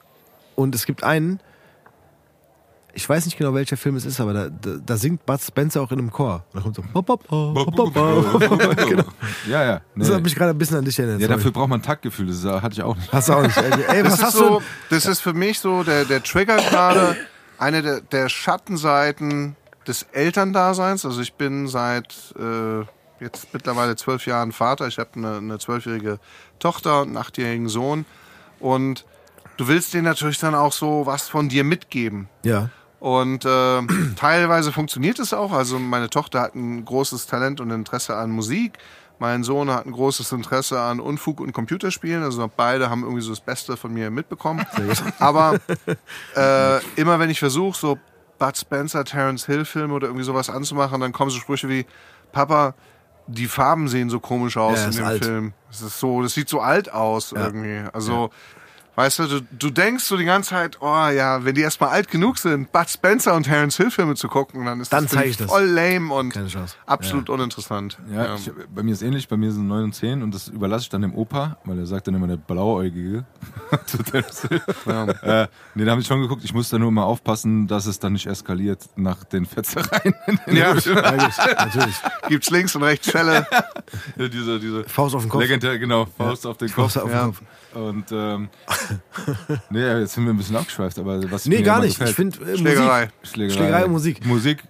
Und 0.57 0.75
es 0.75 0.87
gibt 0.87 1.03
einen, 1.03 1.41
ich 2.97 3.09
weiß 3.09 3.25
nicht 3.25 3.37
genau, 3.37 3.55
welcher 3.55 3.77
Film 3.77 3.97
es 3.97 4.05
ist, 4.05 4.21
aber 4.21 4.33
da, 4.33 4.49
da, 4.51 4.77
da 4.85 4.97
singt 4.97 5.27
Bud 5.27 5.41
Spencer 5.41 5.83
auch 5.83 5.91
in 5.91 5.99
einem 5.99 6.13
Chor. 6.13 6.45
Und 6.53 6.57
da 6.59 6.61
kommt 6.63 6.77
so. 6.77 6.85
Hop, 6.95 7.09
hop, 7.09 7.29
hop, 7.29 7.57
hop, 7.77 7.97
hop. 7.97 8.89
genau. 8.89 9.05
Ja, 9.49 9.65
ja. 9.65 9.81
Nee. 9.97 10.05
Das 10.05 10.15
hat 10.15 10.23
mich 10.23 10.35
gerade 10.37 10.51
ein 10.53 10.59
bisschen 10.59 10.77
an 10.79 10.85
dich 10.85 10.97
erinnert. 10.99 11.21
ja, 11.21 11.27
dafür 11.29 11.51
braucht 11.51 11.69
man 11.71 11.83
Taktgefühl, 11.83 12.27
das 12.29 12.45
hatte 12.45 12.75
ich 12.75 12.83
auch 12.83 12.95
nicht. 12.97 13.13
Hast 13.13 13.29
du 13.29 13.33
auch 13.33 13.43
nicht. 13.43 13.57
Ey, 13.57 14.03
Das 14.05 14.13
was 14.13 14.19
ist 14.21 14.25
hast 14.27 14.37
so, 14.37 14.59
du? 14.61 14.65
das 14.91 15.07
ist 15.07 15.21
für 15.21 15.33
mich 15.33 15.59
so 15.59 15.83
der, 15.83 16.05
der 16.05 16.23
Trigger 16.23 16.57
gerade, 16.59 17.17
eine 17.59 17.83
der, 17.83 18.01
der 18.01 18.29
Schattenseiten 18.29 19.57
des 19.87 20.05
Elterndaseins. 20.13 21.05
Also 21.05 21.21
ich 21.21 21.35
bin 21.35 21.69
seit 21.69 22.35
äh, 22.39 22.85
jetzt 23.21 23.53
mittlerweile 23.53 23.97
zwölf 23.97 24.27
Jahren 24.27 24.53
Vater. 24.53 24.87
Ich 24.87 24.99
habe 24.99 25.11
eine 25.15 25.59
zwölfjährige 25.59 26.19
Tochter 26.59 27.03
und 27.03 27.09
einen 27.09 27.17
achtjährigen 27.17 27.69
Sohn. 27.69 28.05
Und 28.61 29.05
du 29.57 29.69
willst 29.69 29.95
denen 29.95 30.05
natürlich 30.05 30.39
dann 30.39 30.55
auch 30.55 30.73
so 30.73 31.07
was 31.07 31.29
von 31.29 31.49
dir 31.49 31.65
mitgeben. 31.65 32.29
Ja. 32.43 32.71
Und 33.01 33.45
äh, 33.45 33.83
teilweise 34.17 34.73
funktioniert 34.73 35.19
es 35.19 35.33
auch. 35.33 35.53
Also 35.53 35.79
meine 35.79 36.09
Tochter 36.11 36.41
hat 36.41 36.55
ein 36.55 36.85
großes 36.85 37.27
Talent 37.27 37.61
und 37.61 37.71
Interesse 37.71 38.17
an 38.17 38.31
Musik. 38.31 38.79
Mein 39.19 39.45
Sohn 39.45 39.71
hat 39.71 39.87
ein 39.87 39.93
großes 39.93 40.33
Interesse 40.33 40.81
an 40.81 41.01
Unfug 41.01 41.41
und 41.41 41.53
Computerspielen. 41.53 42.23
Also 42.23 42.51
beide 42.55 42.91
haben 42.91 43.03
irgendwie 43.03 43.23
so 43.23 43.31
das 43.31 43.41
Beste 43.41 43.77
von 43.77 43.93
mir 43.93 44.11
mitbekommen. 44.11 44.67
Aber 45.19 45.59
äh, 46.37 46.81
immer 46.97 47.19
wenn 47.19 47.31
ich 47.31 47.39
versuche, 47.39 47.79
so 47.79 47.99
Bud 48.39 48.57
Spencer, 48.57 49.05
Terence 49.05 49.47
Hill 49.47 49.65
Filme 49.65 49.95
oder 49.95 50.09
irgendwie 50.09 50.25
sowas 50.25 50.51
anzumachen, 50.51 51.01
dann 51.01 51.13
kommen 51.13 51.31
so 51.31 51.39
Sprüche 51.39 51.69
wie, 51.69 51.87
Papa, 52.33 52.75
die 53.27 53.47
Farben 53.47 53.89
sehen 53.89 54.11
so 54.11 54.21
komisch 54.21 54.57
aus 54.57 54.81
Ja, 54.81 54.87
in 54.87 54.91
dem 54.93 55.05
alt. 55.05 55.25
Film. 55.25 55.53
Das 55.71 55.81
ist 55.81 55.99
so, 55.99 56.23
das 56.23 56.35
sieht 56.35 56.49
so 56.49 56.61
alt 56.61 56.93
aus 56.93 57.33
irgendwie. 57.33 57.89
Also 57.93 58.31
Weißt 58.97 59.19
du, 59.19 59.27
du, 59.27 59.41
du 59.51 59.71
denkst 59.71 60.05
so 60.05 60.17
die 60.17 60.25
ganze 60.25 60.51
Zeit, 60.51 60.79
oh 60.81 60.87
ja, 61.09 61.45
wenn 61.45 61.55
die 61.57 61.63
erstmal 61.63 61.91
alt 61.91 62.09
genug 62.09 62.39
sind, 62.39 62.71
Bud 62.71 62.89
Spencer 62.89 63.35
und 63.35 63.43
Terence 63.43 63.77
Hill 63.77 63.91
Filme 63.91 64.15
zu 64.15 64.29
gucken, 64.29 64.65
dann 64.67 64.81
ist 64.81 64.93
Dann 64.93 65.05
das 65.05 65.13
zeig 65.13 65.23
für 65.25 65.29
ich 65.31 65.37
das. 65.37 65.51
voll 65.51 65.65
lame 65.65 66.15
und 66.15 66.33
absolut 66.87 67.29
uninteressant. 67.29 67.99
Ja, 68.13 68.37
Ich, 68.37 68.53
bei 68.73 68.85
mir 68.85 68.93
ist 68.93 69.03
ähnlich, 69.03 69.27
bei 69.27 69.37
mir 69.37 69.51
sind 69.51 69.67
9 69.67 69.85
und 69.85 69.95
10 69.95 70.23
und 70.23 70.33
das 70.33 70.47
überlasse 70.47 70.83
ich 70.85 70.89
dann 70.91 71.03
dem 71.03 71.13
Opa, 71.15 71.59
weil 71.65 71.79
er 71.79 71.87
sagt 71.87 72.07
dann 72.07 72.15
immer 72.15 72.29
der 72.29 72.37
Blauäugige. 72.37 73.25
Zu 73.87 73.99
Terence 74.05 74.43
Hill. 74.49 74.63
äh, 75.23 75.49
nee, 75.75 75.85
da 75.85 75.91
habe 75.91 76.01
ich 76.01 76.07
schon 76.07 76.21
geguckt, 76.21 76.45
ich 76.45 76.55
muss 76.55 76.69
da 76.69 76.79
nur 76.79 76.93
mal 76.93 77.03
aufpassen, 77.03 77.67
dass 77.67 77.87
es 77.87 77.99
dann 77.99 78.13
nicht 78.13 78.27
eskaliert 78.27 78.85
nach 78.97 79.25
den 79.25 79.45
Fetzereien. 79.45 80.15
Ja, 80.47 80.55
Ja, 80.55 80.75
gut, 80.75 80.87
natürlich. 80.87 81.97
gibt's 82.29 82.51
links 82.51 82.77
und 82.77 82.85
rechts 82.85 83.11
Schelle. 83.11 83.47
Ja, 84.17 84.29
diese, 84.29 84.61
diese 84.61 84.85
Faust 84.85 85.15
auf 85.17 85.23
den 85.23 85.31
Kopf. 85.31 85.41
legendär, 85.43 85.79
genau, 85.79 86.07
Faust 86.17 86.47
auf 86.47 86.57
den 86.59 86.69
Kopf. 86.69 86.93
Faust 86.93 86.99
auf 86.99 87.05
den 87.11 87.13
Ja. 87.13 87.25
Kopf. 87.27 87.43
Und 87.75 88.05
ähm, 88.13 88.49
nee, 89.71 89.87
jetzt 90.01 90.15
sind 90.15 90.25
wir 90.25 90.33
ein 90.33 90.37
bisschen 90.37 90.57
abgeschweift, 90.57 90.99
aber 90.99 91.31
was 91.31 91.47
Nee, 91.47 91.59
mir 91.59 91.63
gar 91.63 91.77
immer 91.79 91.87
nicht. 91.87 91.99
gefällt, 91.99 92.11
Ich 92.11 92.17
finde 92.17 92.53
äh, 92.53 92.57
Schlägerei. 92.59 93.01
Musik. 93.01 93.13
Schlägerei. 93.33 93.57
Schlägerei 93.57 93.85
und 93.85 93.93
Musik. 93.93 94.27
Musik, 94.27 94.63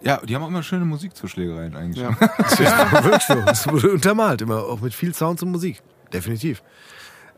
ja, 0.00 0.20
die 0.24 0.34
haben 0.34 0.42
auch 0.42 0.48
immer 0.48 0.62
schöne 0.62 0.84
Musik 0.84 1.14
zu 1.16 1.28
Schlägereien 1.28 1.74
eigentlich. 1.76 2.02
Ja. 2.02 2.16
Das 2.38 2.52
ist 2.52 3.04
wirklich 3.04 3.22
so. 3.22 3.34
Das 3.46 3.68
wurde 3.68 3.90
untermalt 3.92 4.40
immer, 4.42 4.58
auch 4.64 4.80
mit 4.80 4.94
viel 4.94 5.14
Sounds 5.14 5.42
und 5.42 5.50
Musik. 5.52 5.82
Definitiv. 6.12 6.62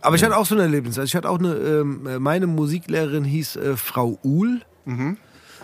Aber 0.03 0.17
ich 0.17 0.25
hatte 0.25 0.37
auch 0.37 0.47
so 0.47 0.55
ein 0.55 0.61
Erlebnis. 0.61 0.99
Also 0.99 1.07
ich 1.07 1.17
hatte 1.17 1.29
auch 1.29 1.39
eine, 1.39 1.55
ähm, 1.55 2.07
äh, 2.07 2.19
meine 2.19 2.47
Musiklehrerin 2.47 3.25
hieß 3.25 3.57
äh, 3.57 3.77
Frau 3.77 4.19
Uhl. 4.23 4.63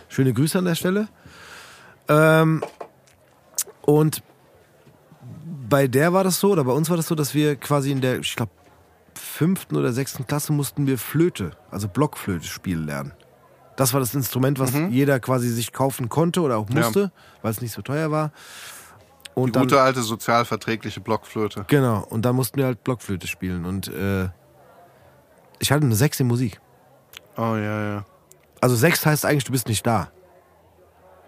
Schöne 0.09 0.33
Grüße 0.33 0.59
an 0.59 0.67
der 0.67 0.75
Stelle. 0.75 1.09
Ähm, 2.09 2.63
und 3.83 4.23
bei 5.69 5.89
der 5.89 6.13
war 6.13 6.23
das 6.23 6.39
so, 6.39 6.53
oder 6.53 6.63
bei 6.65 6.73
uns 6.73 6.89
war 6.91 6.97
das 6.97 7.09
so, 7.09 7.15
dass 7.15 7.35
wir 7.35 7.57
quasi 7.57 7.91
in 7.91 8.01
der, 8.01 8.21
ich 8.21 8.37
glaube, 8.37 8.53
fünften 9.19 9.77
oder 9.77 9.93
sechsten 9.93 10.27
Klasse 10.27 10.53
mussten 10.53 10.87
wir 10.87 10.99
Flöte, 10.99 11.53
also 11.71 11.89
Blockflöte 11.89 12.47
spielen 12.47 12.87
lernen. 12.87 13.13
Das 13.77 13.93
war 13.93 14.01
das 14.01 14.15
Instrument, 14.15 14.59
was 14.59 14.73
jeder 14.91 15.21
quasi 15.21 15.49
sich 15.51 15.73
kaufen 15.73 16.09
konnte 16.09 16.41
oder 16.41 16.57
auch 16.57 16.69
Ja. 16.71 16.77
musste, 16.77 17.13
weil 17.43 17.51
es 17.51 17.61
nicht 17.61 17.73
so 17.73 17.83
teuer 17.83 18.11
war. 18.11 18.31
Und 19.35 19.49
Die 19.49 19.53
dann, 19.53 19.63
gute 19.65 19.83
alte 19.83 20.01
sozialverträgliche 20.03 21.01
Blockflöte. 21.01 21.65
Genau, 21.69 22.03
und 22.09 22.23
dann 22.23 22.35
mussten 22.37 22.57
wir 22.57 22.65
halt 22.65 22.83
Blockflöte 22.85 23.27
spielen. 23.27 23.67
Und 23.67 23.89
äh, 23.89 24.31
ich 25.59 25.71
hatte 25.73 25.85
eine 25.85 25.95
Sechs 25.95 26.19
in 26.21 26.27
Musik. 26.27 26.59
Oh 27.37 27.55
ja, 27.55 27.83
ja. 27.97 28.05
Also 28.63 28.75
sechs 28.77 29.05
heißt 29.05 29.27
eigentlich, 29.27 29.45
du 29.45 29.53
bist 29.53 29.69
nicht 29.69 29.87
da. 29.87 30.11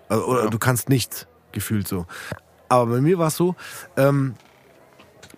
Also, 0.08 0.24
oder 0.24 0.44
Ja. 0.44 0.50
du 0.50 0.58
kannst 0.58 0.88
nichts, 0.88 1.26
gefühlt 1.52 1.86
so. 1.86 2.06
Aber 2.70 2.86
bei 2.92 3.00
mir 3.02 3.18
war 3.18 3.28
es 3.28 3.36
so, 3.36 3.54
ähm, 3.98 4.34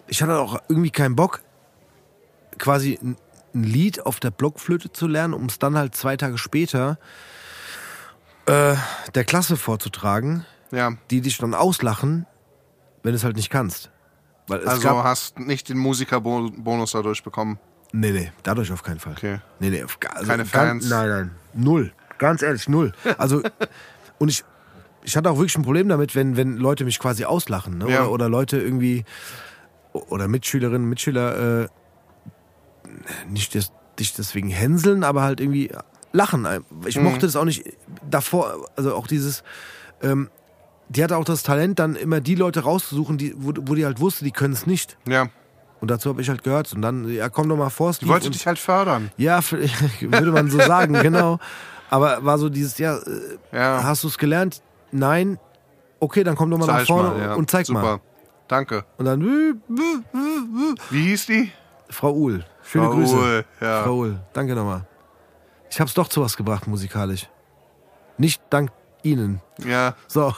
ich 0.06 0.22
hatte 0.22 0.38
auch 0.38 0.60
irgendwie 0.68 0.90
keinen 0.92 1.16
Bock, 1.16 1.40
quasi 2.60 2.98
ein, 3.02 3.16
Lied 3.52 4.06
auf 4.06 4.20
der 4.20 4.30
Blockflöte 4.30 4.92
zu 4.92 5.08
lernen, 5.08 5.34
um 5.34 5.46
es 5.46 5.58
dann 5.58 5.76
halt 5.76 5.96
zwei 5.96 6.16
Tage 6.16 6.38
später 6.38 6.98
äh, 8.46 8.74
der 9.14 9.24
Klasse 9.24 9.56
vorzutragen, 9.56 10.46
Ja, 10.70 10.92
die 11.10 11.20
dich 11.20 11.38
dann 11.38 11.54
auslachen, 11.54 12.26
wenn 13.02 13.12
du 13.12 13.16
es 13.16 13.24
halt 13.24 13.34
nicht 13.36 13.50
kannst. 13.50 13.90
Also 14.48 14.82
gab, 14.82 15.04
hast 15.04 15.38
nicht 15.38 15.68
den 15.68 15.78
Musikerbonus 15.78 16.92
dadurch 16.92 17.22
bekommen. 17.22 17.58
Nee, 17.92 18.12
nee, 18.12 18.32
dadurch 18.42 18.70
auf 18.72 18.82
keinen 18.82 19.00
Fall. 19.00 19.12
Okay. 19.14 19.40
Nee, 19.58 19.70
nee, 19.70 19.82
auf, 19.82 19.98
also 20.14 20.26
Keine 20.28 20.44
ganz- 20.44 20.50
Fans? 20.50 20.88
Nein, 20.88 21.08
nein. 21.08 21.30
Null. 21.54 21.92
Ganz 22.18 22.42
ehrlich, 22.42 22.68
null. 22.68 22.92
Also, 23.18 23.42
und 24.18 24.28
ich, 24.28 24.44
ich 25.02 25.16
hatte 25.16 25.30
auch 25.30 25.36
wirklich 25.38 25.56
ein 25.56 25.62
Problem 25.62 25.88
damit, 25.88 26.14
wenn, 26.14 26.36
wenn 26.36 26.56
Leute 26.56 26.84
mich 26.84 26.98
quasi 26.98 27.24
auslachen. 27.24 27.78
Ne? 27.78 27.90
Ja. 27.90 28.02
Oder, 28.02 28.10
oder 28.12 28.28
Leute 28.28 28.60
irgendwie, 28.60 29.04
oder 29.92 30.28
Mitschülerinnen, 30.28 30.88
Mitschüler, 30.88 31.62
äh, 31.64 31.68
nicht 33.28 33.54
das, 33.54 33.72
dich 33.98 34.14
deswegen 34.14 34.48
hänseln, 34.48 35.04
aber 35.04 35.22
halt 35.22 35.40
irgendwie 35.40 35.70
lachen. 36.12 36.46
Ich 36.86 36.96
Mhm. 36.96 37.04
mochte 37.04 37.26
das 37.26 37.36
auch 37.36 37.44
nicht 37.44 37.64
davor, 38.08 38.66
also 38.76 38.94
auch 38.94 39.06
dieses, 39.06 39.42
ähm, 40.02 40.28
die 40.88 41.04
hatte 41.04 41.16
auch 41.16 41.24
das 41.24 41.42
Talent, 41.44 41.78
dann 41.78 41.94
immer 41.94 42.20
die 42.20 42.34
Leute 42.34 42.60
rauszusuchen, 42.60 43.16
die, 43.18 43.34
wo, 43.36 43.52
wo 43.56 43.74
die 43.74 43.84
halt 43.84 44.00
wusste, 44.00 44.24
die 44.24 44.32
können 44.32 44.54
es 44.54 44.66
nicht. 44.66 44.96
Ja, 45.06 45.28
Und 45.80 45.90
dazu 45.90 46.10
habe 46.10 46.20
ich 46.20 46.28
halt 46.28 46.42
gehört. 46.44 46.72
Und 46.74 46.82
dann, 46.82 47.08
ja, 47.08 47.28
komm 47.30 47.48
doch 47.48 47.56
mal 47.56 47.70
vor, 47.70 47.90
die 47.90 47.96
Steve. 47.96 48.10
wollte 48.10 48.26
und- 48.26 48.34
dich 48.34 48.46
halt 48.46 48.58
fördern. 48.58 49.10
ja, 49.16 49.40
würde 50.00 50.32
man 50.32 50.50
so 50.50 50.58
sagen, 50.58 50.92
genau. 51.02 51.38
Aber 51.88 52.24
war 52.24 52.38
so 52.38 52.48
dieses, 52.50 52.76
ja, 52.78 52.96
äh, 52.98 53.02
Ja. 53.52 53.82
hast 53.84 54.04
du 54.04 54.08
es 54.08 54.18
gelernt? 54.18 54.62
Nein. 54.92 55.38
okay, 56.00 56.22
dann 56.24 56.34
komm 56.36 56.50
doch 56.50 56.58
mal 56.58 56.66
nach 56.66 56.78
Zeig 56.78 56.86
vorne 56.86 57.08
mal, 57.10 57.20
ja. 57.20 57.34
und 57.34 57.50
zeig 57.50 57.66
Super. 57.66 57.80
mal. 57.82 58.00
Danke. 58.48 58.84
Und 58.98 59.04
dann. 59.04 59.20
Wie 60.90 61.02
hieß 61.02 61.26
die? 61.26 61.52
Frau 61.88 62.12
Uhl. 62.12 62.44
Schöne 62.70 62.84
Frau 62.86 62.94
Grüße. 62.94 63.44
Ja. 63.60 63.82
Frau 63.84 63.96
Uhl, 63.98 64.20
danke 64.32 64.54
nochmal. 64.54 64.86
Ich 65.70 65.80
hab's 65.80 65.94
doch 65.94 66.08
zu 66.08 66.20
was 66.22 66.36
gebracht 66.36 66.66
musikalisch. 66.66 67.28
Nicht 68.18 68.42
dank 68.50 68.70
Ihnen. 69.02 69.40
Ja, 69.64 69.94
So. 70.08 70.34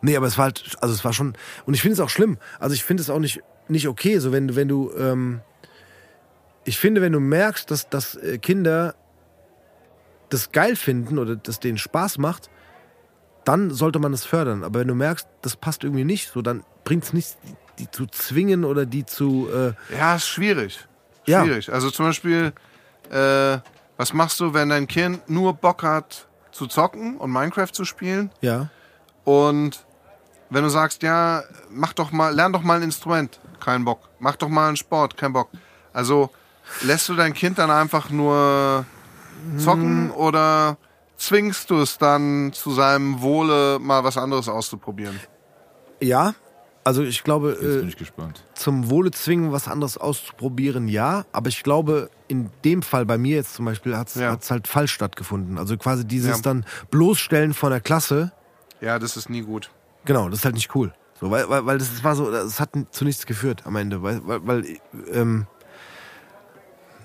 Nee, 0.00 0.16
aber 0.16 0.28
es 0.28 0.38
war 0.38 0.44
halt, 0.44 0.76
also 0.80 0.94
es 0.94 1.04
war 1.04 1.12
schon, 1.12 1.34
und 1.66 1.74
ich 1.74 1.82
finde 1.82 1.94
es 1.94 2.00
auch 2.00 2.08
schlimm. 2.08 2.38
Also 2.60 2.72
ich 2.74 2.84
finde 2.84 3.00
es 3.02 3.10
auch 3.10 3.18
nicht, 3.18 3.40
nicht 3.66 3.88
okay, 3.88 4.18
so 4.20 4.30
wenn, 4.30 4.46
du- 4.48 4.54
wenn 4.56 4.68
du, 4.68 4.92
ähm, 4.96 5.40
ich 6.64 6.78
finde, 6.78 7.00
wenn 7.02 7.12
du 7.12 7.18
merkst, 7.18 7.68
dass, 7.70 7.88
dass 7.88 8.14
äh, 8.14 8.38
Kinder 8.38 8.94
das 10.28 10.52
geil 10.52 10.76
finden 10.76 11.18
oder 11.18 11.34
das 11.36 11.58
denen 11.58 11.78
Spaß 11.78 12.18
macht, 12.18 12.48
dann 13.44 13.70
sollte 13.70 13.98
man 13.98 14.12
es 14.12 14.24
fördern. 14.24 14.62
Aber 14.62 14.78
wenn 14.80 14.88
du 14.88 14.94
merkst, 14.94 15.26
das 15.42 15.56
passt 15.56 15.82
irgendwie 15.82 16.04
nicht, 16.04 16.30
so 16.30 16.42
dann 16.42 16.62
bringt 16.84 17.02
es 17.04 17.12
nichts, 17.12 17.36
die, 17.42 17.54
die 17.84 17.90
zu 17.90 18.06
zwingen 18.06 18.64
oder 18.64 18.86
die 18.86 19.04
zu, 19.04 19.48
äh, 19.52 19.72
ja, 19.96 20.14
ist 20.16 20.28
schwierig. 20.28 20.86
Ja. 21.28 21.44
Schwierig. 21.44 21.72
Also 21.72 21.90
zum 21.90 22.06
Beispiel, 22.06 22.52
äh, 23.10 23.58
was 23.96 24.12
machst 24.12 24.40
du, 24.40 24.54
wenn 24.54 24.68
dein 24.68 24.86
Kind 24.86 25.28
nur 25.28 25.54
Bock 25.54 25.82
hat 25.82 26.26
zu 26.52 26.66
zocken 26.66 27.16
und 27.16 27.30
Minecraft 27.30 27.72
zu 27.72 27.84
spielen? 27.84 28.30
ja, 28.40 28.68
Und 29.24 29.84
wenn 30.50 30.64
du 30.64 30.70
sagst, 30.70 31.02
ja, 31.02 31.42
mach 31.70 31.92
doch 31.92 32.10
mal, 32.10 32.34
lern 32.34 32.52
doch 32.52 32.62
mal 32.62 32.78
ein 32.78 32.82
Instrument, 32.82 33.38
kein 33.60 33.84
Bock. 33.84 34.08
Mach 34.18 34.36
doch 34.36 34.48
mal 34.48 34.68
einen 34.68 34.76
Sport, 34.76 35.16
kein 35.16 35.32
Bock. 35.32 35.50
Also 35.92 36.30
lässt 36.82 37.08
du 37.08 37.14
dein 37.14 37.34
Kind 37.34 37.58
dann 37.58 37.70
einfach 37.70 38.08
nur 38.10 38.86
zocken 39.58 40.10
oder 40.10 40.76
zwingst 41.16 41.70
du 41.70 41.80
es 41.82 41.98
dann 41.98 42.52
zu 42.52 42.70
seinem 42.70 43.20
Wohle 43.20 43.78
mal 43.78 44.02
was 44.04 44.16
anderes 44.16 44.48
auszuprobieren? 44.48 45.20
ja. 46.00 46.34
Also 46.88 47.02
ich 47.02 47.22
glaube, 47.22 47.50
Jetzt 47.50 47.60
bin 47.60 47.84
äh, 47.84 47.88
ich 47.88 47.98
gespannt. 47.98 48.42
zum 48.54 48.88
Wohle 48.88 49.10
zwingen, 49.10 49.52
was 49.52 49.68
anderes 49.68 49.98
auszuprobieren, 49.98 50.88
ja. 50.88 51.26
Aber 51.32 51.48
ich 51.50 51.62
glaube, 51.62 52.08
in 52.28 52.48
dem 52.64 52.80
Fall 52.80 53.04
bei 53.04 53.18
mir 53.18 53.36
jetzt 53.36 53.52
zum 53.52 53.66
Beispiel 53.66 53.94
hat 53.94 54.08
es 54.08 54.14
Ja. 54.14 54.38
halt 54.48 54.66
falsch 54.66 54.92
stattgefunden. 54.92 55.58
Also 55.58 55.76
quasi 55.76 56.06
dieses 56.06 56.36
Ja. 56.36 56.42
dann 56.42 56.64
bloßstellen 56.90 57.52
von 57.52 57.72
der 57.72 57.80
Klasse, 57.82 58.32
Ja, 58.80 58.98
das 58.98 59.18
ist 59.18 59.28
nie 59.28 59.42
gut. 59.42 59.70
genau, 60.06 60.30
das 60.30 60.38
ist 60.38 60.44
halt 60.46 60.54
nicht 60.54 60.74
cool. 60.74 60.94
So, 61.20 61.30
weil, 61.30 61.46
weil, 61.50 61.66
weil 61.66 61.76
das 61.76 62.02
war 62.02 62.16
so, 62.16 62.30
das 62.30 62.58
hat 62.58 62.70
zu 62.90 63.04
nichts 63.04 63.26
geführt 63.26 63.66
am 63.66 63.76
Ende. 63.76 64.02
Weil, 64.02 64.26
weil, 64.26 64.46
weil 64.46 64.64
ähm, 65.12 65.46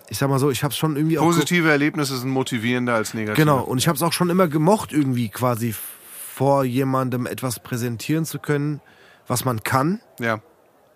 ich 0.08 0.18
sag 0.18 0.30
mal 0.30 0.40
so, 0.40 0.50
ich 0.50 0.64
habe 0.64 0.74
schon 0.74 0.96
irgendwie 0.96 1.20
auch. 1.20 1.26
Positive 1.26 1.70
Erlebnisse 1.70 2.18
sind 2.18 2.30
motivierender 2.30 2.94
als 2.94 3.14
negative. 3.14 3.36
Genau, 3.44 3.62
und 3.64 3.80
ich 3.80 3.90
habe 3.90 3.98
es 3.98 4.02
auch 4.02 4.14
schon 4.14 4.30
immer 4.30 4.48
gemocht, 4.48 4.94
irgendwie 4.94 5.28
quasi 5.28 5.76
vor 6.36 6.64
jemandem 6.64 7.26
etwas 7.26 7.60
präsentieren 7.60 8.24
zu 8.24 8.40
können, 8.40 8.80
was 9.28 9.46
man 9.46 9.64
kann. 9.64 10.02
Ja. 10.20 10.40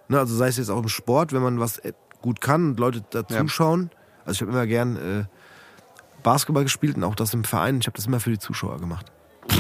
Ne, 0.10 0.20
also 0.20 0.36
sei 0.36 0.48
es 0.48 0.58
jetzt 0.58 0.70
auch 0.70 0.82
im 0.82 0.88
Sport, 0.90 1.34
wenn 1.34 1.42
man 1.42 1.60
was 1.60 1.78
äh, 1.80 1.94
gut 2.22 2.42
kann 2.42 2.70
und 2.72 2.80
Leute 2.80 3.04
da 3.10 3.24
Ja. 3.30 3.40
zuschauen. 3.40 3.90
Also 4.26 4.34
ich 4.38 4.42
habe 4.42 4.52
immer 4.52 4.66
gern 4.68 4.96
äh, 4.98 5.26
Basketball 6.24 6.64
gespielt 6.64 6.98
und 6.98 7.04
auch 7.04 7.16
das 7.16 7.34
im 7.34 7.44
Verein. 7.44 7.80
Ich 7.80 7.88
habe 7.88 7.96
das 7.96 8.06
immer 8.08 8.20
für 8.20 8.30
die 8.32 8.40
Zuschauer 8.40 8.80
gemacht. 8.80 9.12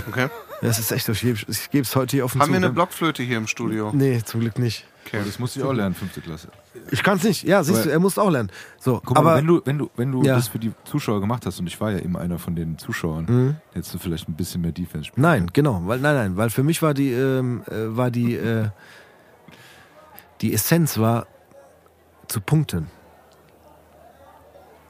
Okay. 0.09 0.23
Ja, 0.23 0.29
Das 0.67 0.79
ist 0.79 0.91
echt 0.91 1.05
so. 1.05 1.11
Ich 1.13 1.21
gebe 1.21 1.39
geb's 1.71 1.95
heute 1.95 2.17
hier 2.17 2.25
offen 2.25 2.41
Haben 2.41 2.47
zu. 2.47 2.53
wir 2.53 2.57
eine 2.57 2.71
Blockflöte 2.73 3.23
hier 3.23 3.37
im 3.37 3.47
Studio? 3.47 3.91
Nee, 3.93 4.21
zum 4.23 4.41
Glück 4.41 4.59
nicht. 4.59 4.85
Okay. 5.07 5.21
Das 5.25 5.39
musste 5.39 5.59
ich 5.59 5.65
auch 5.65 5.71
lernen, 5.73 5.95
fünfte 5.95 6.19
Klasse. 6.21 6.49
Ich 6.91 7.01
kann 7.01 7.17
es 7.17 7.23
nicht. 7.23 7.43
Ja, 7.43 7.63
siehst 7.63 7.77
Aber- 7.79 7.85
du, 7.85 7.91
er 7.91 7.99
muss 7.99 8.17
auch 8.19 8.29
lernen. 8.29 8.51
So, 8.79 9.01
Guck 9.03 9.15
mal, 9.15 9.21
aber 9.21 9.35
wenn 9.37 9.47
du, 9.47 9.61
wenn 9.63 9.77
du, 9.77 9.89
wenn 9.95 10.11
du 10.11 10.21
Ja. 10.23 10.35
das 10.35 10.49
für 10.49 10.59
die 10.59 10.73
Zuschauer 10.83 11.21
gemacht 11.21 11.45
hast, 11.45 11.59
und 11.59 11.67
ich 11.67 11.79
war 11.79 11.91
ja 11.91 11.99
eben 11.99 12.17
einer 12.17 12.37
von 12.39 12.55
den 12.55 12.77
Zuschauern, 12.77 13.57
hättest 13.73 13.93
du 13.93 13.99
vielleicht 13.99 14.27
ein 14.27 14.33
bisschen 14.35 14.61
mehr 14.61 14.71
Defense 14.73 15.05
spielen 15.07 15.21
nein, 15.23 15.47
genau, 15.53 15.81
weil 15.85 15.99
nein, 15.99 16.15
nein, 16.15 16.37
weil 16.37 16.49
für 16.49 16.63
mich 16.63 16.81
war 16.81 16.93
die 16.93 17.11
ähm, 17.13 17.63
äh, 17.67 17.95
war 17.95 18.11
die 18.11 18.35
äh, 18.35 18.67
die 20.41 20.53
Essenz 20.53 20.97
war 20.97 21.25
zu 22.27 22.41
punkten. 22.41 22.87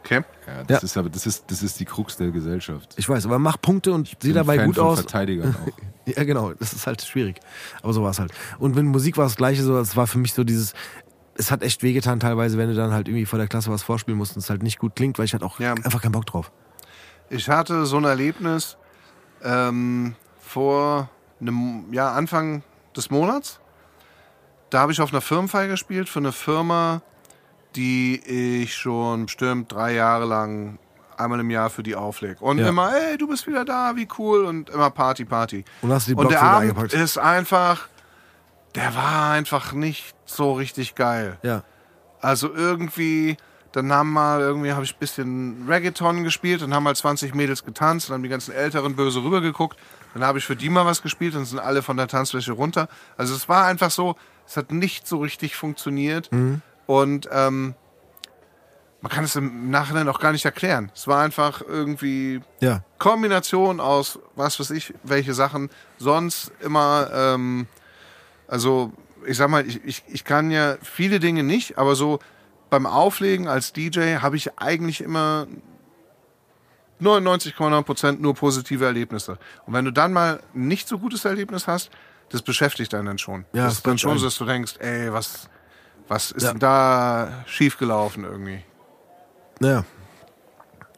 Okay. 0.07 0.21
Ja, 0.47 0.63
das 0.63 0.81
Ja. 0.81 0.85
ist 0.85 0.97
aber 0.97 1.09
das 1.09 1.25
ist, 1.27 1.45
das 1.51 1.61
ist 1.63 1.79
die 1.79 1.85
Krux 1.85 2.17
der 2.17 2.31
Gesellschaft. 2.31 2.93
Ich 2.97 3.07
weiß, 3.07 3.25
aber 3.25 3.37
mach 3.39 3.59
Punkte 3.61 3.91
und 3.93 4.07
sieh 4.07 4.15
bin 4.19 4.33
dabei 4.33 4.57
Fan 4.57 4.65
gut 4.67 4.75
von 4.77 4.85
aus. 4.87 4.99
Verteidigern 5.01 5.55
auch. 5.65 6.07
Ja, 6.15 6.23
genau, 6.23 6.53
das 6.53 6.73
ist 6.73 6.87
halt 6.87 7.01
schwierig. 7.01 7.39
Aber 7.83 7.93
so 7.93 8.01
war 8.03 8.11
es 8.11 8.19
halt. 8.19 8.31
Und 8.59 8.75
mit 8.75 8.85
Musik 8.85 9.17
war 9.17 9.25
es 9.25 9.33
das 9.33 9.37
gleiche 9.37 9.61
so, 9.63 9.77
es 9.77 9.95
war 9.95 10.07
für 10.07 10.17
mich 10.19 10.33
so 10.33 10.43
dieses, 10.43 10.73
es 11.35 11.51
hat 11.51 11.61
echt 11.63 11.83
wehgetan 11.83 12.19
teilweise, 12.19 12.57
wenn 12.57 12.69
du 12.69 12.75
dann 12.75 12.91
halt 12.93 13.07
irgendwie 13.09 13.25
vor 13.25 13.37
der 13.39 13.47
Klasse 13.47 13.69
was 13.71 13.83
vorspielen 13.83 14.17
musst 14.17 14.35
und 14.35 14.41
es 14.41 14.49
halt 14.49 14.63
nicht 14.63 14.79
gut 14.79 14.95
klingt, 14.95 15.17
weil 15.19 15.25
ich 15.25 15.33
hatte 15.33 15.45
auch 15.45 15.59
Ja. 15.59 15.73
einfach 15.73 16.01
keinen 16.01 16.13
Bock 16.13 16.25
drauf. 16.25 16.51
Ich 17.29 17.49
hatte 17.49 17.85
so 17.85 17.97
ein 17.97 18.05
Erlebnis 18.05 18.77
ähm, 19.43 20.15
vor 20.39 21.09
einem, 21.41 21.91
ja, 21.91 22.13
Anfang 22.13 22.63
des 22.95 23.09
Monats. 23.11 23.59
Da 24.69 24.79
habe 24.79 24.91
ich 24.91 24.99
auf 25.01 25.11
einer 25.11 25.21
Firmenfeier 25.21 25.67
gespielt 25.67 26.09
für 26.09 26.19
eine 26.19 26.31
Firma, 26.31 27.01
die 27.77 28.19
ich 28.63 28.75
schon 28.75 29.27
bestimmt 29.27 29.71
drei 29.71 29.93
Jahre 29.93 30.25
lang 30.25 30.79
einmal 31.15 31.39
im 31.39 31.49
Jahr 31.49 31.69
für 31.69 31.83
die 31.83 31.95
auflege. 31.95 32.39
Und 32.43 32.57
Ja. 32.59 32.67
immer, 32.69 32.91
ey, 32.95 33.17
du 33.17 33.27
bist 33.27 33.47
wieder 33.47 33.63
da, 33.65 33.95
wie 33.95 34.07
cool. 34.17 34.45
Und 34.45 34.69
immer 34.69 34.89
Party, 34.89 35.25
Party. 35.25 35.63
Und 35.81 35.91
hast 35.91 36.07
die 36.07 36.15
Und 36.15 36.29
der 36.29 36.41
Abend 36.41 36.61
eingepackt. 36.71 36.93
ist 36.93 37.17
einfach, 37.17 37.87
der 38.75 38.95
war 38.95 39.31
einfach 39.31 39.73
nicht 39.73 40.15
so 40.25 40.53
richtig 40.53 40.95
geil. 40.95 41.37
Ja. 41.43 41.63
Also 42.21 42.53
irgendwie, 42.53 43.37
dann 43.71 43.91
haben 43.91 44.11
mal, 44.11 44.41
irgendwie 44.41 44.71
habe 44.73 44.83
ich 44.83 44.93
ein 44.95 44.99
bisschen 44.99 45.65
Reggaeton 45.67 46.23
gespielt 46.23 46.61
und 46.63 46.73
haben 46.73 46.83
mal 46.83 46.95
20 46.95 47.33
Mädels 47.33 47.63
getanzt 47.63 48.09
und 48.09 48.15
haben 48.15 48.23
die 48.23 48.29
ganzen 48.29 48.53
Älteren 48.53 48.95
böse 48.95 49.23
rübergeguckt. 49.23 49.77
Dann 50.13 50.23
habe 50.23 50.37
ich 50.39 50.45
für 50.45 50.55
die 50.55 50.69
mal 50.69 50.85
was 50.85 51.01
gespielt 51.01 51.35
und 51.35 51.45
sind 51.45 51.59
alle 51.59 51.81
von 51.81 51.97
der 51.97 52.07
Tanzfläche 52.07 52.51
runter. 52.53 52.87
Also 53.17 53.35
es 53.35 53.47
war 53.49 53.65
einfach 53.65 53.91
so, 53.91 54.15
es 54.47 54.55
hat 54.57 54.71
nicht 54.71 55.07
so 55.07 55.17
richtig 55.19 55.55
funktioniert. 55.55 56.29
Und 56.87 57.29
ähm, 57.31 57.75
man 59.01 59.11
kann 59.11 59.23
es 59.23 59.35
im 59.35 59.69
Nachhinein 59.69 60.09
auch 60.09 60.19
gar 60.19 60.31
nicht 60.31 60.45
erklären. 60.45 60.91
Es 60.95 61.07
war 61.07 61.23
einfach 61.23 61.61
irgendwie 61.61 62.41
Ja. 62.59 62.83
Kombination 62.97 63.79
aus 63.79 64.19
was 64.35 64.59
weiß 64.59 64.71
ich, 64.71 64.93
welche 65.03 65.33
Sachen 65.33 65.69
sonst 65.97 66.51
immer, 66.61 67.09
ähm, 67.13 67.67
also 68.47 68.91
ich 69.25 69.37
sag 69.37 69.49
mal, 69.49 69.67
ich, 69.67 69.83
ich, 69.85 70.03
ich 70.07 70.23
kann 70.23 70.49
ja 70.49 70.77
viele 70.81 71.19
Dinge 71.19 71.43
nicht, 71.43 71.77
aber 71.77 71.95
so 71.95 72.19
beim 72.69 72.85
Auflegen 72.85 73.47
als 73.47 73.71
DJ 73.73 74.15
habe 74.17 74.35
ich 74.35 74.57
eigentlich 74.59 75.01
immer 75.01 75.47
99,9% 77.01 78.19
nur 78.19 78.33
positive 78.33 78.85
Erlebnisse. 78.85 79.37
Und 79.65 79.73
wenn 79.73 79.85
du 79.85 79.91
dann 79.91 80.11
mal 80.13 80.41
ein 80.55 80.67
nicht 80.67 80.87
so 80.87 80.97
gutes 80.97 81.25
Erlebnis 81.25 81.67
hast, 81.67 81.91
das 82.29 82.41
beschäftigt 82.41 82.93
einen 82.93 83.05
dann 83.05 83.17
schon. 83.17 83.45
Ja, 83.53 83.63
das 83.63 83.65
das 83.65 83.73
ist 83.75 83.87
dann 83.87 83.97
schon 83.97 84.17
so, 84.17 84.25
dass 84.25 84.37
du 84.37 84.45
denkst, 84.45 84.75
ey, 84.79 85.13
was, 85.13 85.49
was 86.07 86.31
ist 86.31 86.43
Ja. 86.43 86.51
denn 86.51 86.59
da 86.59 87.43
schiefgelaufen 87.45 88.23
irgendwie? 88.23 88.63
Naja. 89.59 89.83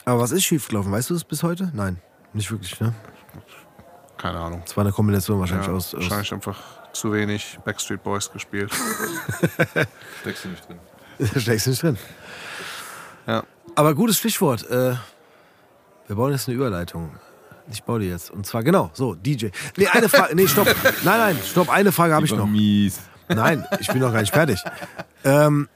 Aber 0.05 0.19
was 0.21 0.31
ist 0.31 0.43
schiefgelaufen? 0.43 0.91
Weißt 0.91 1.09
du 1.09 1.13
das 1.13 1.23
bis 1.23 1.43
heute? 1.43 1.71
Nein. 1.73 2.01
Nicht 2.33 2.51
wirklich, 2.51 2.79
ne? 2.79 2.93
Keine 4.17 4.37
Ahnung. 4.39 4.63
Es 4.65 4.75
war 4.75 4.83
eine 4.83 4.91
Kombination 4.93 5.39
wahrscheinlich 5.39 5.67
Ja, 5.67 5.73
aus. 5.73 5.93
aus 5.95 6.01
wahrscheinlich 6.01 6.33
einfach 6.33 6.59
zu 6.91 7.13
wenig 7.13 7.57
Backstreet 7.63 8.03
Boys 8.03 8.31
gespielt. 8.31 8.71
Steckst 10.21 10.45
du 10.45 10.49
nicht 10.49 10.67
drin. 10.67 10.79
steckst 11.41 11.65
du 11.65 11.69
nicht 11.71 11.83
drin. 11.83 11.97
Ja. 13.27 13.43
Aber 13.75 13.93
gutes 13.95 14.17
Stichwort. 14.17 14.69
Äh, 14.69 14.95
wir 16.07 16.15
bauen 16.15 16.31
jetzt 16.31 16.47
eine 16.47 16.55
Überleitung. 16.57 17.11
Ich 17.71 17.83
baue 17.83 17.99
die 17.99 18.07
jetzt. 18.07 18.31
Und 18.31 18.45
zwar 18.47 18.63
genau, 18.63 18.89
so, 18.93 19.13
DJ. 19.15 19.47
Nee, 19.77 19.87
eine 19.87 20.09
Frage. 20.09 20.35
Nee, 20.35 20.47
stopp. 20.47 20.65
Nein, 21.03 21.19
nein, 21.19 21.39
stopp. 21.45 21.69
Eine 21.69 21.91
Frage 21.91 22.15
habe 22.15 22.25
ich 22.25 22.33
noch. 22.33 22.47
Mies. 22.47 22.99
Nein, 23.29 23.65
ich 23.79 23.87
bin 23.87 23.99
noch 23.99 24.11
gar 24.11 24.21
nicht 24.21 24.33
fertig. 24.33 24.63
Ähm, 25.23 25.69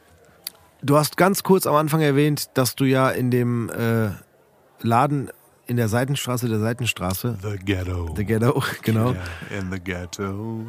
du 0.81 0.97
hast 0.97 1.17
ganz 1.17 1.43
kurz 1.43 1.67
am 1.67 1.75
Anfang 1.75 2.01
erwähnt, 2.01 2.49
dass 2.55 2.75
du 2.75 2.85
ja 2.85 3.09
in 3.09 3.31
dem 3.31 3.69
äh, 3.69 4.09
Laden 4.81 5.29
in 5.65 5.77
der 5.77 5.87
Seitenstraße 5.87 6.49
der 6.49 6.59
Seitenstraße, 6.59 7.37
The 7.41 7.57
Ghetto. 7.57 8.13
The 8.15 8.25
Ghetto, 8.25 8.61
genau. 8.81 9.15
In 9.57 9.71
the 9.71 9.79
Ghetto. 9.79 10.65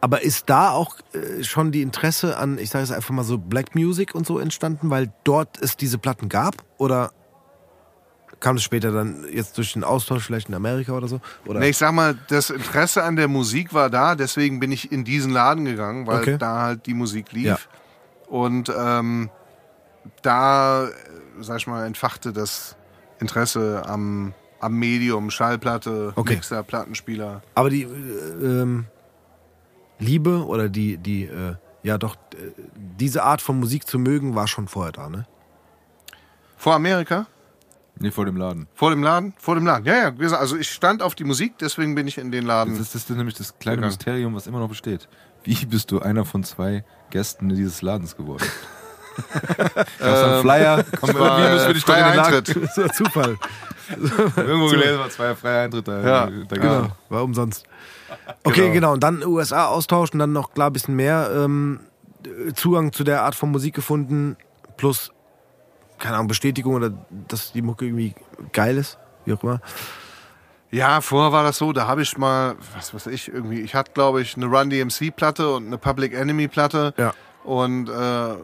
Aber 0.00 0.22
ist 0.22 0.50
da 0.50 0.70
auch 0.70 0.96
äh, 1.12 1.42
schon 1.42 1.72
die 1.72 1.82
Interesse 1.82 2.36
an, 2.36 2.58
ich 2.58 2.70
sage 2.70 2.84
es 2.84 2.92
einfach 2.92 3.10
mal 3.10 3.24
so, 3.24 3.38
Black 3.38 3.74
Music 3.74 4.14
und 4.14 4.26
so 4.26 4.38
entstanden, 4.38 4.90
weil 4.90 5.12
dort 5.24 5.60
es 5.60 5.76
diese 5.76 5.98
Platten 5.98 6.28
gab? 6.28 6.64
Oder 6.78 7.12
kam 8.40 8.56
es 8.56 8.62
später 8.62 8.92
dann 8.92 9.24
jetzt 9.32 9.56
durch 9.56 9.72
den 9.72 9.82
Austausch 9.84 10.24
vielleicht 10.24 10.48
in 10.48 10.54
Amerika 10.54 10.92
oder 10.92 11.08
so? 11.08 11.20
Oder? 11.46 11.60
Nee, 11.60 11.70
ich 11.70 11.76
sag 11.78 11.92
mal, 11.92 12.18
das 12.28 12.50
Interesse 12.50 13.02
an 13.02 13.16
der 13.16 13.28
Musik 13.28 13.72
war 13.72 13.88
da, 13.90 14.14
deswegen 14.14 14.60
bin 14.60 14.72
ich 14.72 14.92
in 14.92 15.04
diesen 15.04 15.32
Laden 15.32 15.64
gegangen, 15.64 16.06
weil 16.06 16.20
Okay. 16.20 16.38
da 16.38 16.60
halt 16.62 16.86
die 16.86 16.94
Musik 16.94 17.32
lief. 17.32 17.44
Ja. 17.46 17.58
Und 18.28 18.72
ähm, 18.76 19.30
da, 20.22 20.88
sag 21.40 21.58
ich 21.58 21.66
mal, 21.66 21.86
entfachte 21.86 22.32
das 22.32 22.76
Interesse 23.20 23.82
am, 23.86 24.34
am 24.60 24.74
Medium, 24.74 25.30
Schallplatte, 25.30 26.12
Okay. 26.16 26.34
Mixer, 26.34 26.62
Plattenspieler. 26.62 27.42
Aber 27.54 27.70
die 27.70 27.82
äh, 27.84 27.86
ähm, 28.44 28.86
Liebe 29.98 30.44
oder 30.44 30.68
die, 30.68 30.98
die, 30.98 31.24
äh, 31.24 31.54
ja 31.82 31.96
doch, 31.98 32.16
äh, 32.34 32.50
diese 32.98 33.22
Art 33.22 33.40
von 33.40 33.58
Musik 33.58 33.86
zu 33.86 33.98
mögen, 33.98 34.34
war 34.34 34.46
schon 34.46 34.68
vorher 34.68 34.92
da, 34.92 35.08
ne? 35.08 35.26
Vor 36.58 36.74
Amerika? 36.74 37.26
Nee, 37.98 38.10
vor 38.10 38.26
dem 38.26 38.36
Laden. 38.36 38.66
Vor 38.74 38.90
dem 38.90 39.02
Laden? 39.02 39.32
Vor 39.38 39.54
dem 39.54 39.64
Laden. 39.66 39.84
Ja, 39.86 39.94
ja. 39.96 40.12
wie 40.14 40.18
gesagt, 40.18 40.40
Also 40.42 40.56
ich 40.56 40.70
stand 40.70 41.02
auf 41.02 41.14
die 41.14 41.24
Musik, 41.24 41.54
deswegen 41.58 41.94
bin 41.94 42.06
ich 42.06 42.18
in 42.18 42.30
den 42.30 42.44
Laden. 42.44 42.72
Das 42.74 42.82
ist, 42.82 42.94
das 42.94 43.02
ist 43.10 43.16
nämlich 43.16 43.34
das 43.36 43.58
kleine 43.58 43.76
Gegangen. 43.78 43.92
Mysterium, 43.94 44.34
was 44.34 44.46
immer 44.46 44.58
noch 44.58 44.68
besteht. 44.68 45.08
Wie 45.44 45.64
bist 45.66 45.90
du 45.90 46.00
einer 46.00 46.24
von 46.24 46.44
zwei 46.44 46.84
Gästen 47.10 47.48
dieses 47.48 47.80
Ladens 47.82 48.16
geworden? 48.16 48.44
Du 49.98 50.04
hast 50.04 50.22
einen 50.24 50.42
Flyer, 50.42 50.84
komm, 51.00 51.14
war, 51.14 51.38
irgendwie 51.38 51.54
müssen 51.54 51.66
wir 51.68 51.74
dich 51.74 51.84
doch 51.84 51.96
in 51.96 52.04
den 52.04 52.16
Laden. 52.16 52.44
Das 52.44 52.76
war 52.76 52.92
Zufall. 52.92 53.38
Irgendwo 54.36 54.68
gelesen, 54.70 54.98
war 54.98 55.08
zwei 55.08 55.34
freier 55.34 55.64
Eintritt 55.64 55.88
da. 55.88 56.02
Ja, 56.02 56.30
da 56.48 56.56
Genau, 56.56 56.88
war 57.08 57.24
umsonst. 57.24 57.64
Okay, 58.44 58.60
Genau. 58.60 58.72
genau. 58.72 58.92
Und 58.92 59.02
dann 59.02 59.24
USA 59.24 59.66
austauschen, 59.68 60.18
dann 60.18 60.32
noch 60.32 60.52
klar 60.52 60.68
ein 60.68 60.72
bisschen 60.74 60.96
mehr 60.96 61.30
ähm, 61.34 61.80
Zugang 62.54 62.92
zu 62.92 63.04
der 63.04 63.22
Art 63.22 63.34
von 63.34 63.50
Musik 63.50 63.74
gefunden, 63.74 64.36
plus, 64.76 65.12
keine 65.98 66.16
Ahnung, 66.16 66.28
Bestätigung 66.28 66.74
oder 66.74 66.92
dass 67.28 67.52
die 67.52 67.62
Mucke 67.62 67.86
irgendwie 67.86 68.14
geil 68.52 68.76
ist, 68.76 68.98
wie 69.24 69.32
auch 69.32 69.42
immer. 69.42 69.60
Ja, 70.70 71.00
vorher 71.00 71.32
war 71.32 71.44
das 71.44 71.58
so, 71.58 71.72
da 71.72 71.86
habe 71.86 72.02
ich 72.02 72.18
mal, 72.18 72.56
was 72.74 72.92
weiß 72.92 73.06
ich, 73.06 73.28
irgendwie, 73.32 73.60
ich 73.60 73.74
hatte, 73.74 73.92
glaube 73.92 74.20
ich, 74.20 74.36
eine 74.36 74.46
Run 74.46 74.68
DMC-Platte 74.68 75.54
und 75.54 75.66
eine 75.66 75.78
Public 75.78 76.12
Enemy-Platte. 76.12 76.92
Ja. 76.96 77.14
Und 77.44 77.88
äh, 77.88 78.34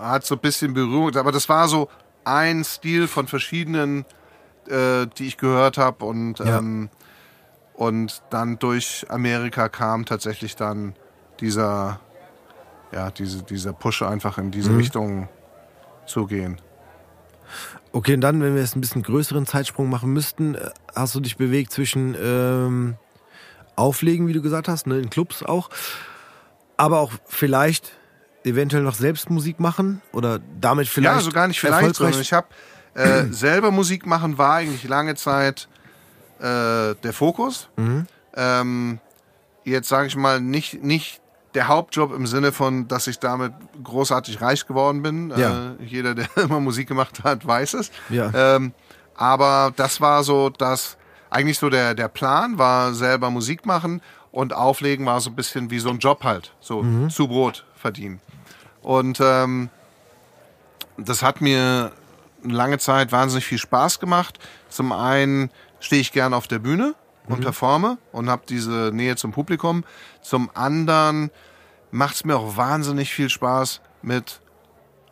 hat 0.00 0.24
so 0.24 0.34
ein 0.36 0.40
bisschen 0.40 0.72
Berührung, 0.74 1.14
aber 1.16 1.32
das 1.32 1.48
war 1.48 1.68
so 1.68 1.88
ein 2.24 2.64
Stil 2.64 3.06
von 3.06 3.28
verschiedenen, 3.28 4.04
äh, 4.68 5.06
die 5.18 5.26
ich 5.26 5.36
gehört 5.36 5.76
habe. 5.78 6.04
Und, 6.04 6.38
Ja. 6.38 6.58
ähm, 6.58 6.88
und 7.74 8.22
dann 8.30 8.58
durch 8.58 9.06
Amerika 9.10 9.68
kam 9.68 10.06
tatsächlich 10.06 10.56
dann 10.56 10.94
dieser, 11.40 12.00
ja, 12.90 13.10
diese, 13.10 13.42
dieser 13.42 13.74
Push 13.74 14.00
einfach 14.02 14.38
in 14.38 14.50
diese 14.50 14.74
Richtung 14.76 15.28
zu 16.06 16.26
gehen. 16.26 16.58
Okay, 17.96 18.12
und 18.12 18.20
dann, 18.20 18.42
wenn 18.42 18.54
wir 18.54 18.60
jetzt 18.60 18.76
ein 18.76 18.82
bisschen 18.82 19.02
größeren 19.02 19.46
Zeitsprung 19.46 19.88
machen 19.88 20.12
müssten, 20.12 20.54
äh, 20.54 20.68
hast 20.94 21.14
du 21.14 21.20
dich 21.20 21.38
bewegt 21.38 21.72
zwischen 21.72 22.14
ähm, 22.22 22.96
Auflegen, 23.74 24.26
wie 24.26 24.34
du 24.34 24.42
gesagt 24.42 24.68
hast, 24.68 24.86
ne, 24.86 24.98
in 24.98 25.08
Clubs 25.08 25.42
auch, 25.42 25.70
aber 26.76 27.00
auch 27.00 27.10
vielleicht 27.24 27.92
eventuell 28.44 28.82
noch 28.82 28.96
selbst 28.96 29.30
Musik 29.30 29.60
machen 29.60 30.02
oder 30.12 30.40
damit 30.60 30.88
vielleicht 30.88 31.14
ja, 31.14 31.16
also 31.16 31.32
gar 31.32 31.48
nicht 31.48 31.58
vielleicht, 31.58 31.94
sondern 31.94 32.20
ich 32.20 32.34
habe 32.34 32.48
äh, 32.92 33.22
selber 33.30 33.70
Musik 33.70 34.04
machen 34.04 34.36
war 34.36 34.56
eigentlich 34.56 34.86
lange 34.86 35.14
Zeit 35.14 35.66
äh, 36.38 36.42
der 36.42 37.12
Fokus. 37.14 37.70
Mhm. 37.78 38.06
Ähm, 38.34 39.00
jetzt 39.64 39.88
sage 39.88 40.08
ich 40.08 40.16
mal 40.16 40.38
nicht 40.42 40.82
nicht 40.84 41.22
der 41.56 41.66
Hauptjob 41.68 42.12
im 42.14 42.26
Sinne 42.26 42.52
von, 42.52 42.86
dass 42.86 43.06
ich 43.08 43.18
damit 43.18 43.52
großartig 43.82 44.40
reich 44.40 44.66
geworden 44.66 45.02
bin. 45.02 45.32
Ja. 45.36 45.72
Äh, 45.80 45.84
jeder, 45.84 46.14
der 46.14 46.28
immer 46.36 46.60
Musik 46.60 46.86
gemacht 46.86 47.24
hat, 47.24 47.44
weiß 47.46 47.74
es. 47.74 47.90
Ja. 48.10 48.30
Ähm, 48.34 48.72
aber 49.16 49.72
das 49.74 50.00
war 50.00 50.22
so, 50.22 50.50
dass 50.50 50.96
eigentlich 51.30 51.58
so 51.58 51.68
der 51.70 51.94
der 51.94 52.08
Plan 52.08 52.58
war 52.58 52.94
selber 52.94 53.30
Musik 53.30 53.66
machen 53.66 54.00
und 54.30 54.52
auflegen 54.52 55.06
war 55.06 55.20
so 55.20 55.30
ein 55.30 55.34
bisschen 55.36 55.70
wie 55.70 55.78
so 55.80 55.88
ein 55.90 55.98
Job 55.98 56.22
halt, 56.22 56.52
so 56.60 56.82
Mhm. 56.82 57.10
zu 57.10 57.26
Brot 57.26 57.64
verdienen. 57.74 58.20
Und 58.82 59.18
ähm, 59.20 59.70
das 60.98 61.22
hat 61.22 61.40
mir 61.40 61.92
lange 62.44 62.78
Zeit 62.78 63.10
wahnsinnig 63.12 63.44
viel 63.46 63.58
Spaß 63.58 63.98
gemacht. 63.98 64.38
Zum 64.68 64.92
einen 64.92 65.50
stehe 65.80 66.00
ich 66.00 66.12
gern 66.12 66.32
auf 66.34 66.46
der 66.46 66.58
Bühne 66.58 66.94
und 67.28 67.40
performe 67.40 67.98
und 68.12 68.30
habe 68.30 68.42
diese 68.48 68.90
Nähe 68.94 69.16
zum 69.16 69.32
Publikum. 69.32 69.82
Zum 70.22 70.48
anderen 70.54 71.30
macht 71.90 72.16
es 72.16 72.24
mir 72.24 72.36
auch 72.36 72.56
wahnsinnig 72.56 73.12
viel 73.12 73.28
Spaß, 73.30 73.80
mit 74.02 74.40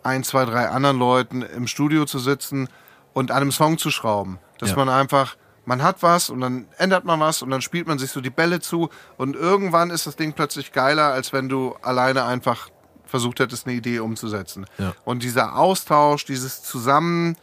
ein, 0.02 0.22
zwei, 0.22 0.44
drei 0.44 0.68
anderen 0.68 0.98
Leuten 0.98 1.42
im 1.42 1.66
Studio 1.66 2.04
zu 2.04 2.18
sitzen 2.18 2.68
und 3.12 3.30
an 3.30 3.38
einem 3.42 3.52
Song 3.52 3.78
zu 3.78 3.90
schrauben. 3.90 4.38
Dass 4.58 4.70
Ja. 4.70 4.76
man 4.76 4.88
einfach, 4.88 5.36
man 5.64 5.82
hat 5.82 6.02
was 6.02 6.30
und 6.30 6.40
dann 6.40 6.66
ändert 6.76 7.04
man 7.04 7.20
was 7.20 7.42
und 7.42 7.50
dann 7.50 7.62
spielt 7.62 7.86
man 7.86 7.98
sich 7.98 8.10
so 8.10 8.20
die 8.20 8.30
Bälle 8.30 8.60
zu 8.60 8.90
und 9.16 9.34
irgendwann 9.34 9.90
ist 9.90 10.06
das 10.06 10.16
Ding 10.16 10.32
plötzlich 10.34 10.72
geiler, 10.72 11.12
als 11.12 11.32
wenn 11.32 11.48
du 11.48 11.74
alleine 11.82 12.24
einfach 12.24 12.68
versucht 13.06 13.40
hättest, 13.40 13.66
eine 13.66 13.76
Idee 13.76 14.00
umzusetzen. 14.00 14.66
Ja. 14.78 14.92
Und 15.04 15.22
dieser 15.22 15.56
Austausch, 15.56 16.24
dieses 16.24 16.62
Zusammen 16.62 17.36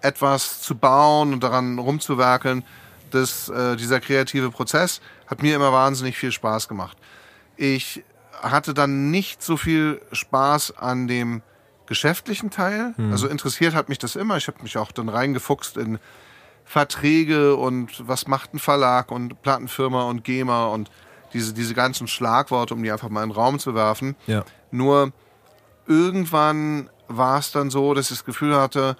etwas 0.00 0.60
zu 0.60 0.76
bauen 0.76 1.32
und 1.32 1.42
daran 1.42 1.78
rumzuwerkeln, 1.78 2.64
das, 3.10 3.48
äh, 3.48 3.74
dieser 3.76 4.00
kreative 4.00 4.50
Prozess 4.50 5.00
hat 5.26 5.42
mir 5.42 5.56
immer 5.56 5.72
wahnsinnig 5.72 6.16
viel 6.16 6.30
Spaß 6.30 6.68
gemacht. 6.68 6.96
Ich 7.56 8.04
hatte 8.42 8.74
dann 8.74 9.10
nicht 9.10 9.42
so 9.42 9.56
viel 9.56 10.00
Spaß 10.12 10.76
an 10.76 11.08
dem 11.08 11.42
geschäftlichen 11.86 12.50
Teil. 12.50 12.94
Also 13.10 13.28
interessiert 13.28 13.74
hat 13.74 13.88
mich 13.88 13.98
das 13.98 14.14
immer. 14.14 14.36
Ich 14.36 14.46
habe 14.46 14.62
mich 14.62 14.76
auch 14.76 14.92
dann 14.92 15.08
reingefuchst 15.08 15.76
in 15.76 15.98
Verträge 16.64 17.56
und 17.56 18.06
was 18.06 18.26
macht 18.26 18.52
ein 18.52 18.58
Verlag 18.58 19.10
und 19.10 19.40
Plattenfirma 19.40 20.02
und 20.02 20.22
GEMA 20.22 20.66
und 20.66 20.90
diese, 21.32 21.54
diese 21.54 21.74
ganzen 21.74 22.06
Schlagworte, 22.06 22.74
um 22.74 22.82
die 22.82 22.92
einfach 22.92 23.08
mal 23.08 23.22
in 23.22 23.30
den 23.30 23.36
Raum 23.36 23.58
zu 23.58 23.74
werfen. 23.74 24.16
Ja. 24.26 24.44
Nur 24.70 25.12
irgendwann 25.86 26.90
war 27.08 27.38
es 27.38 27.52
dann 27.52 27.70
so, 27.70 27.94
dass 27.94 28.10
ich 28.10 28.18
das 28.18 28.24
Gefühl 28.26 28.54
hatte, 28.54 28.96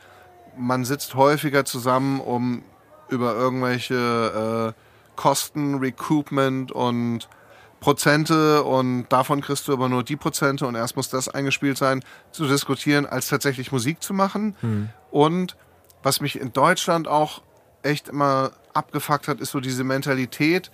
man 0.57 0.87
sitzt 0.87 1.15
häufiger 1.15 1.67
zusammen, 1.67 2.21
um 2.21 2.63
über 3.11 3.35
irgendwelche 3.35 4.75
äh, 4.75 4.81
Kosten, 5.17 5.77
Recoupment 5.77 6.73
und 6.73 7.29
Prozente 7.81 8.65
und 8.65 9.07
davon 9.09 9.41
kriegst 9.41 9.69
du 9.69 9.73
aber 9.73 9.89
nur 9.89 10.03
die 10.03 10.17
Prozente 10.17 10.67
und 10.67 10.75
erst 10.75 10.97
muss 10.97 11.09
das 11.09 11.29
eingespielt 11.29 11.79
sein, 11.79 12.03
zu 12.33 12.47
diskutieren, 12.47 13.07
als 13.07 13.29
tatsächlich 13.29 13.71
Musik 13.71 14.03
zu 14.03 14.15
machen. 14.15 14.57
Und 15.11 15.57
was 16.03 16.21
mich 16.21 16.41
in 16.41 16.53
Deutschland 16.53 17.09
auch 17.09 17.43
echt 17.83 18.09
immer 18.09 18.51
abgefuckt 18.75 19.29
hat, 19.29 19.41
ist 19.41 19.51
so 19.51 19.61
diese 19.61 19.85
Mentalität, 19.85 20.71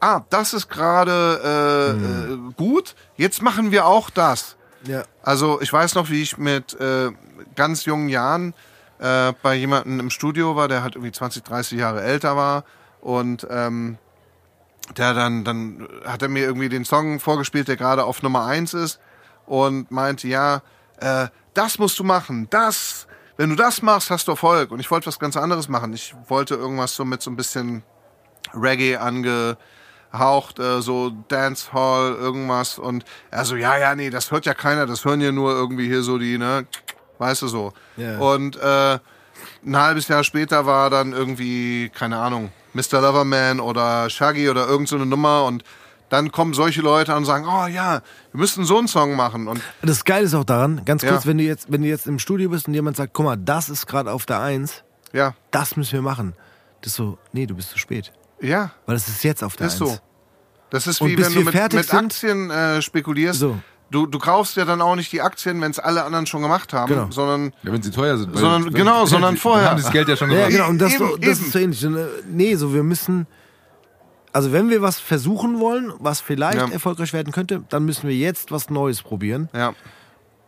ah, 0.00 0.22
das 0.30 0.54
ist 0.54 0.68
gerade 0.68 1.40
äh, 1.44 2.32
äh, 2.32 2.38
gut, 2.56 2.94
jetzt 3.16 3.42
machen 3.42 3.70
wir 3.70 3.86
auch 3.86 4.10
das. 4.10 4.56
Ja. 4.84 5.04
Also 5.22 5.60
ich 5.60 5.72
weiß 5.72 5.94
noch, 5.94 6.10
wie 6.10 6.22
ich 6.22 6.38
mit 6.38 6.78
äh, 6.80 7.10
ganz 7.54 7.84
jungen 7.84 8.08
Jahren 8.08 8.54
äh, 8.98 9.32
bei 9.42 9.54
jemandem 9.54 10.00
im 10.00 10.10
Studio 10.10 10.56
war, 10.56 10.68
der 10.68 10.82
halt 10.82 10.94
irgendwie 10.94 11.12
20, 11.12 11.42
30 11.44 11.78
Jahre 11.78 12.02
älter 12.02 12.36
war 12.36 12.64
und 13.00 13.46
ähm, 13.50 13.98
der 14.96 15.14
dann, 15.14 15.44
dann 15.44 15.88
hat 16.04 16.22
er 16.22 16.28
mir 16.28 16.44
irgendwie 16.44 16.68
den 16.68 16.84
Song 16.84 17.20
vorgespielt, 17.20 17.68
der 17.68 17.76
gerade 17.76 18.04
auf 18.04 18.22
Nummer 18.22 18.44
eins 18.46 18.74
ist 18.74 19.00
und 19.46 19.90
meinte, 19.90 20.28
ja, 20.28 20.62
äh, 21.00 21.28
das 21.54 21.78
musst 21.78 21.98
du 21.98 22.04
machen, 22.04 22.48
das, 22.50 23.06
wenn 23.36 23.50
du 23.50 23.56
das 23.56 23.82
machst, 23.82 24.10
hast 24.10 24.28
du 24.28 24.32
Erfolg. 24.32 24.70
Und 24.70 24.80
ich 24.80 24.90
wollte 24.90 25.06
was 25.06 25.18
ganz 25.18 25.36
anderes 25.36 25.68
machen. 25.68 25.92
Ich 25.92 26.14
wollte 26.28 26.54
irgendwas 26.54 26.94
so 26.94 27.04
mit 27.04 27.22
so 27.22 27.30
ein 27.30 27.36
bisschen 27.36 27.82
Reggae 28.54 28.96
angehaucht, 28.96 30.58
äh, 30.58 30.80
so 30.80 31.10
Dancehall, 31.28 32.14
irgendwas. 32.14 32.78
Und 32.78 33.04
er 33.30 33.44
so, 33.44 33.56
ja, 33.56 33.76
ja, 33.78 33.94
nee, 33.94 34.10
das 34.10 34.30
hört 34.30 34.46
ja 34.46 34.54
keiner, 34.54 34.86
das 34.86 35.04
hören 35.04 35.20
ja 35.20 35.32
nur 35.32 35.52
irgendwie 35.52 35.86
hier 35.86 36.02
so 36.02 36.18
die, 36.18 36.38
ne, 36.38 36.66
weißt 37.18 37.42
du 37.42 37.48
so. 37.48 37.72
Ja. 37.96 38.18
Und 38.18 38.56
äh, 38.56 38.98
ein 39.64 39.76
halbes 39.76 40.08
Jahr 40.08 40.24
später 40.24 40.66
war 40.66 40.90
dann 40.90 41.12
irgendwie, 41.12 41.90
keine 41.90 42.18
Ahnung, 42.18 42.50
Mr. 42.76 43.00
Loverman 43.00 43.58
oder 43.60 44.08
Shaggy 44.10 44.48
oder 44.48 44.68
irgend 44.68 44.88
so 44.88 44.96
Nummer 44.98 45.44
und 45.44 45.64
dann 46.08 46.30
kommen 46.30 46.54
solche 46.54 46.82
Leute 46.82 47.12
an 47.12 47.18
und 47.18 47.24
sagen, 47.24 47.46
oh 47.48 47.66
ja, 47.66 48.00
wir 48.30 48.38
müssten 48.40 48.64
so 48.64 48.78
einen 48.78 48.86
Song 48.86 49.16
machen. 49.16 49.48
Und 49.48 49.60
Das 49.82 50.04
Geile 50.04 50.24
ist 50.26 50.34
auch 50.34 50.44
daran, 50.44 50.82
ganz 50.84 51.02
Ja. 51.02 51.10
kurz, 51.10 51.26
wenn 51.26 51.38
du 51.38 51.44
jetzt, 51.44 51.72
wenn 51.72 51.82
du 51.82 51.88
jetzt 51.88 52.06
im 52.06 52.20
Studio 52.20 52.48
bist 52.50 52.68
und 52.68 52.74
jemand 52.74 52.96
sagt, 52.96 53.12
guck 53.12 53.24
mal, 53.26 53.36
das 53.36 53.68
ist 53.68 53.86
gerade 53.88 54.12
auf 54.12 54.24
der 54.24 54.40
Eins, 54.40 54.84
ja, 55.12 55.34
das 55.50 55.76
müssen 55.76 55.94
wir 55.94 56.02
machen. 56.02 56.34
Das 56.82 56.92
ist 56.92 56.96
so, 56.96 57.18
nee, 57.32 57.46
du 57.46 57.56
bist 57.56 57.70
zu 57.70 57.78
spät. 57.78 58.12
ja, 58.40 58.70
Weil 58.86 58.94
es 58.96 59.08
ist 59.08 59.24
jetzt 59.24 59.42
auf 59.42 59.56
der 59.56 59.66
ist 59.66 59.80
Eins. 59.82 59.90
so. 59.90 59.98
Das 60.70 60.86
ist 60.86 61.00
Und 61.00 61.08
wie 61.08 61.18
wenn 61.18 61.32
du 61.32 61.40
mit, 61.42 61.54
mit 61.72 61.94
Aktien 61.94 62.50
äh, 62.50 62.82
spekulierst. 62.82 63.40
So. 63.40 63.58
Du, 63.90 64.06
du 64.06 64.18
kaufst 64.18 64.56
ja 64.56 64.64
dann 64.64 64.80
auch 64.82 64.96
nicht 64.96 65.12
die 65.12 65.22
Aktien, 65.22 65.60
wenn 65.60 65.70
es 65.70 65.78
alle 65.78 66.02
anderen 66.04 66.26
schon 66.26 66.42
gemacht 66.42 66.72
haben, 66.72 66.92
Genau. 66.92 67.06
sondern 67.10 67.52
Ja, 67.62 67.72
wenn 67.72 67.82
sie 67.82 67.92
teuer 67.92 68.16
sind. 68.18 68.34
weil- 68.34 68.40
Sondern- 68.40 68.74
genau, 68.74 69.06
sondern 69.06 69.34
die- 69.34 69.40
vorher. 69.40 69.62
Dann 69.62 69.70
haben 69.72 69.76
die 69.78 69.82
das 69.84 69.92
Geld 69.92 70.08
ja 70.08 70.16
schon 70.16 70.30
Ja, 70.30 70.36
gemacht. 70.38 70.50
genau, 70.50 70.68
und 70.68 70.78
das, 70.78 70.94
Eben, 70.94 71.08
so, 71.08 71.16
das 71.16 71.38
eben. 71.38 71.46
ist 71.46 71.52
so 71.52 71.58
ähnlich. 71.60 71.84
Äh, 71.84 72.06
Nee, 72.28 72.54
so 72.56 72.74
wir 72.74 72.82
müssen, 72.82 73.26
also 74.32 74.52
wenn 74.52 74.70
wir 74.70 74.82
was 74.82 74.98
versuchen 74.98 75.60
wollen, 75.60 75.92
was 76.00 76.20
vielleicht 76.20 76.58
Ja. 76.58 76.68
erfolgreich 76.68 77.12
werden 77.12 77.32
könnte, 77.32 77.62
dann 77.68 77.84
müssen 77.84 78.08
wir 78.08 78.16
jetzt 78.16 78.50
was 78.50 78.70
Neues 78.70 79.02
probieren. 79.02 79.48
ja. 79.54 79.72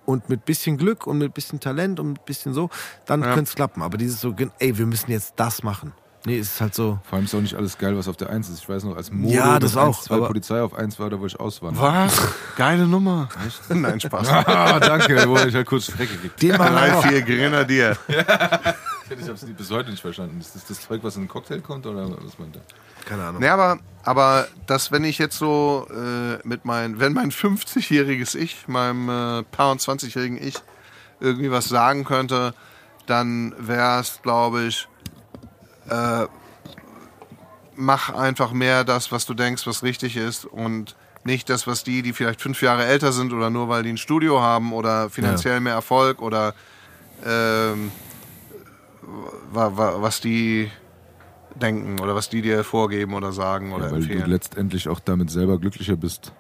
Und 0.05 0.31
mit 0.31 0.47
bisschen 0.47 0.79
Glück 0.79 1.07
und 1.07 1.19
mit 1.19 1.35
bisschen 1.35 1.61
Talent 1.61 2.01
und 2.01 2.13
mit 2.13 2.25
bisschen 2.25 2.55
so, 2.55 2.71
dann 3.05 3.21
Ja. 3.23 3.35
könnte 3.35 3.51
es 3.51 3.55
klappen. 3.55 3.83
Aber 3.83 3.99
dieses 3.99 4.23
so, 4.23 4.35
ey, 4.59 4.79
wir 4.79 4.87
müssen 4.87 5.11
jetzt 5.11 5.35
das 5.37 5.63
machen. 5.63 5.93
Nee, 6.27 6.39
es 6.39 6.49
ist 6.55 6.61
halt 6.61 6.75
so. 6.75 6.99
Vor 7.05 7.17
allem 7.17 7.25
ist 7.27 7.35
auch 7.35 7.41
nicht 7.41 7.55
alles 7.55 7.79
geil, 7.79 7.97
was 7.97 8.09
auf 8.09 8.17
der 8.17 8.29
1 8.31 8.49
ist. 8.49 8.59
Ich 8.61 8.69
weiß 8.69 8.85
noch, 8.85 8.97
als 8.97 9.11
Mode 9.11 9.35
Ja, 9.35 9.59
das 9.59 9.75
mit 9.75 9.83
1, 9.85 9.97
auch, 9.97 10.03
2 10.03 10.15
aber- 10.17 10.27
Polizei 10.27 10.61
auf 10.61 10.75
1 10.75 10.99
war, 10.99 11.09
da 11.11 11.19
wollte 11.21 11.35
ich 11.37 11.41
auswandern. 11.41 11.83
Was? 11.83 12.21
Geile 12.57 12.87
Nummer. 12.87 13.29
Nein, 13.69 14.01
Spaß. 14.01 14.29
Ah, 14.47 14.81
danke, 14.81 15.15
da 15.15 15.29
wurde 15.29 15.49
ich 15.49 15.55
halt 15.55 15.67
kurz 15.67 15.85
Strecke 15.85 16.15
gekriegt. 16.15 16.43
Den 16.43 16.53
Drei, 16.57 16.93
auch. 16.95 17.07
vier 17.07 17.23
Grenadier. 17.23 17.97
Ich 19.11 19.27
hab's 19.27 19.43
bis 19.47 19.71
heute 19.71 19.89
nicht 19.91 20.03
verstanden. 20.03 20.39
Ist 20.39 20.55
das 20.55 20.67
das 20.67 20.83
Zeug, 20.83 21.01
was 21.03 21.17
in 21.17 21.23
den 21.23 21.29
Cocktail 21.29 21.61
kommt 21.63 21.87
oder 21.87 22.11
was 22.23 22.39
meint 22.39 22.57
er? 22.57 22.63
Keine 23.07 23.25
Ahnung. 23.25 23.41
Nee, 23.41 23.49
aber, 23.49 23.79
aber 24.05 24.47
das, 24.67 24.93
wenn 24.93 25.03
ich 25.05 25.17
jetzt 25.17 25.39
so 25.39 25.87
äh, 25.91 26.47
mit 26.47 26.67
mein, 26.67 27.01
wenn 27.01 27.15
mein 27.15 27.31
50-jähriges 27.31 28.35
Ich, 28.37 28.69
meinem 28.69 29.09
äh, 29.09 29.43
paar 29.45 29.73
und 29.73 29.81
20-jährigen 29.81 30.37
Ich 30.37 30.57
irgendwie 31.21 31.51
was 31.51 31.71
sagen 31.71 32.05
könnte, 32.05 32.53
dann 33.07 33.55
wäre 33.59 34.01
es, 34.01 34.21
glaube 34.23 34.65
ich, 34.65 34.89
äh, 35.89 36.27
mach 37.77 38.11
einfach 38.15 38.53
mehr 38.53 38.85
das, 38.85 39.13
was 39.13 39.27
du 39.27 39.35
denkst, 39.35 39.67
was 39.67 39.83
richtig 39.83 40.17
ist 40.17 40.45
und 40.45 40.97
nicht 41.25 41.49
das, 41.51 41.67
was 41.67 41.85
die, 41.85 42.03
die 42.03 42.13
vielleicht 42.13 42.41
fünf 42.41 42.63
Jahre 42.63 42.85
älter 42.87 43.13
sind 43.13 43.33
oder 43.33 43.51
nur 43.51 43.69
weil 43.69 43.83
die 43.83 43.91
ein 43.91 43.99
Studio 43.99 44.41
haben 44.41 44.73
oder 44.73 45.11
finanziell 45.11 45.61
mehr 45.61 45.75
Erfolg 45.75 46.23
oder 46.23 46.55
ähm, 47.25 47.91
wa- 49.53 49.73
wa- 49.77 49.97
was 50.03 50.21
die 50.21 50.71
denken 51.55 51.99
oder 52.01 52.15
was 52.15 52.29
die 52.29 52.41
dir 52.43 52.63
vorgeben 52.65 53.15
oder 53.15 53.33
sagen 53.33 53.73
oder 53.73 53.87
Ja, 53.87 53.91
weil 53.93 54.01
du 54.01 54.07
empfehlen. 54.07 54.31
letztendlich 54.31 54.89
auch 54.89 55.01
damit 55.01 55.31
selber 55.31 55.59
glücklicher 55.59 55.97
bist. 55.97 56.33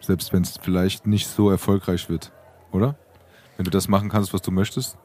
Selbst 0.00 0.32
wenn 0.32 0.42
es 0.42 0.58
vielleicht 0.62 1.06
nicht 1.06 1.28
so 1.28 1.50
erfolgreich 1.50 2.08
wird, 2.08 2.32
oder? 2.72 2.96
Wenn 3.56 3.64
du 3.64 3.70
das 3.70 3.88
machen 3.88 4.08
kannst, 4.08 4.32
was 4.32 4.42
du 4.42 4.50
möchtest? 4.50 4.96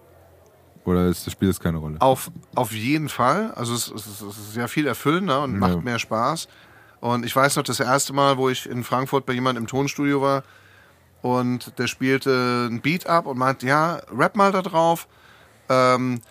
Oder 0.87 1.05
ist, 1.07 1.29
spielt 1.29 1.49
das 1.51 1.59
keine 1.59 1.77
Rolle? 1.79 1.97
Auf, 1.99 2.31
auf 2.55 2.71
jeden 2.71 3.09
Fall. 3.09 3.51
Also 3.55 3.73
es, 3.75 3.91
es, 3.91 4.07
ist- 4.07 4.21
es 4.21 4.53
sehr 4.53 4.67
viel 4.69 4.87
erfüllender 4.87 5.43
und 5.43 5.59
macht 5.59 5.75
Ja. 5.75 5.81
mehr 5.81 5.99
Spaß. 5.99 6.47
Und 7.01 7.25
ich 7.25 7.35
weiß 7.35 7.57
noch, 7.57 7.63
das 7.63 7.79
erste 7.79 8.13
Mal, 8.13 8.37
wo 8.37 8.49
ich 8.49 8.67
in 8.69 8.83
Frankfurt 8.83 9.25
bei 9.25 9.33
jemandem 9.33 9.63
im 9.65 9.67
Tonstudio 9.67 10.21
war 10.21 10.43
und 11.21 11.77
der 11.77 11.87
spielte 11.87 12.67
ein 12.71 12.81
Beat 12.81 13.05
ab 13.07 13.25
und 13.25 13.37
meinte, 13.37 13.67
ja, 13.67 13.99
rap 14.17 14.35
mal 14.35 14.51
da 14.51 14.61
drauf. 14.61 15.07
Ähm, 15.69 16.21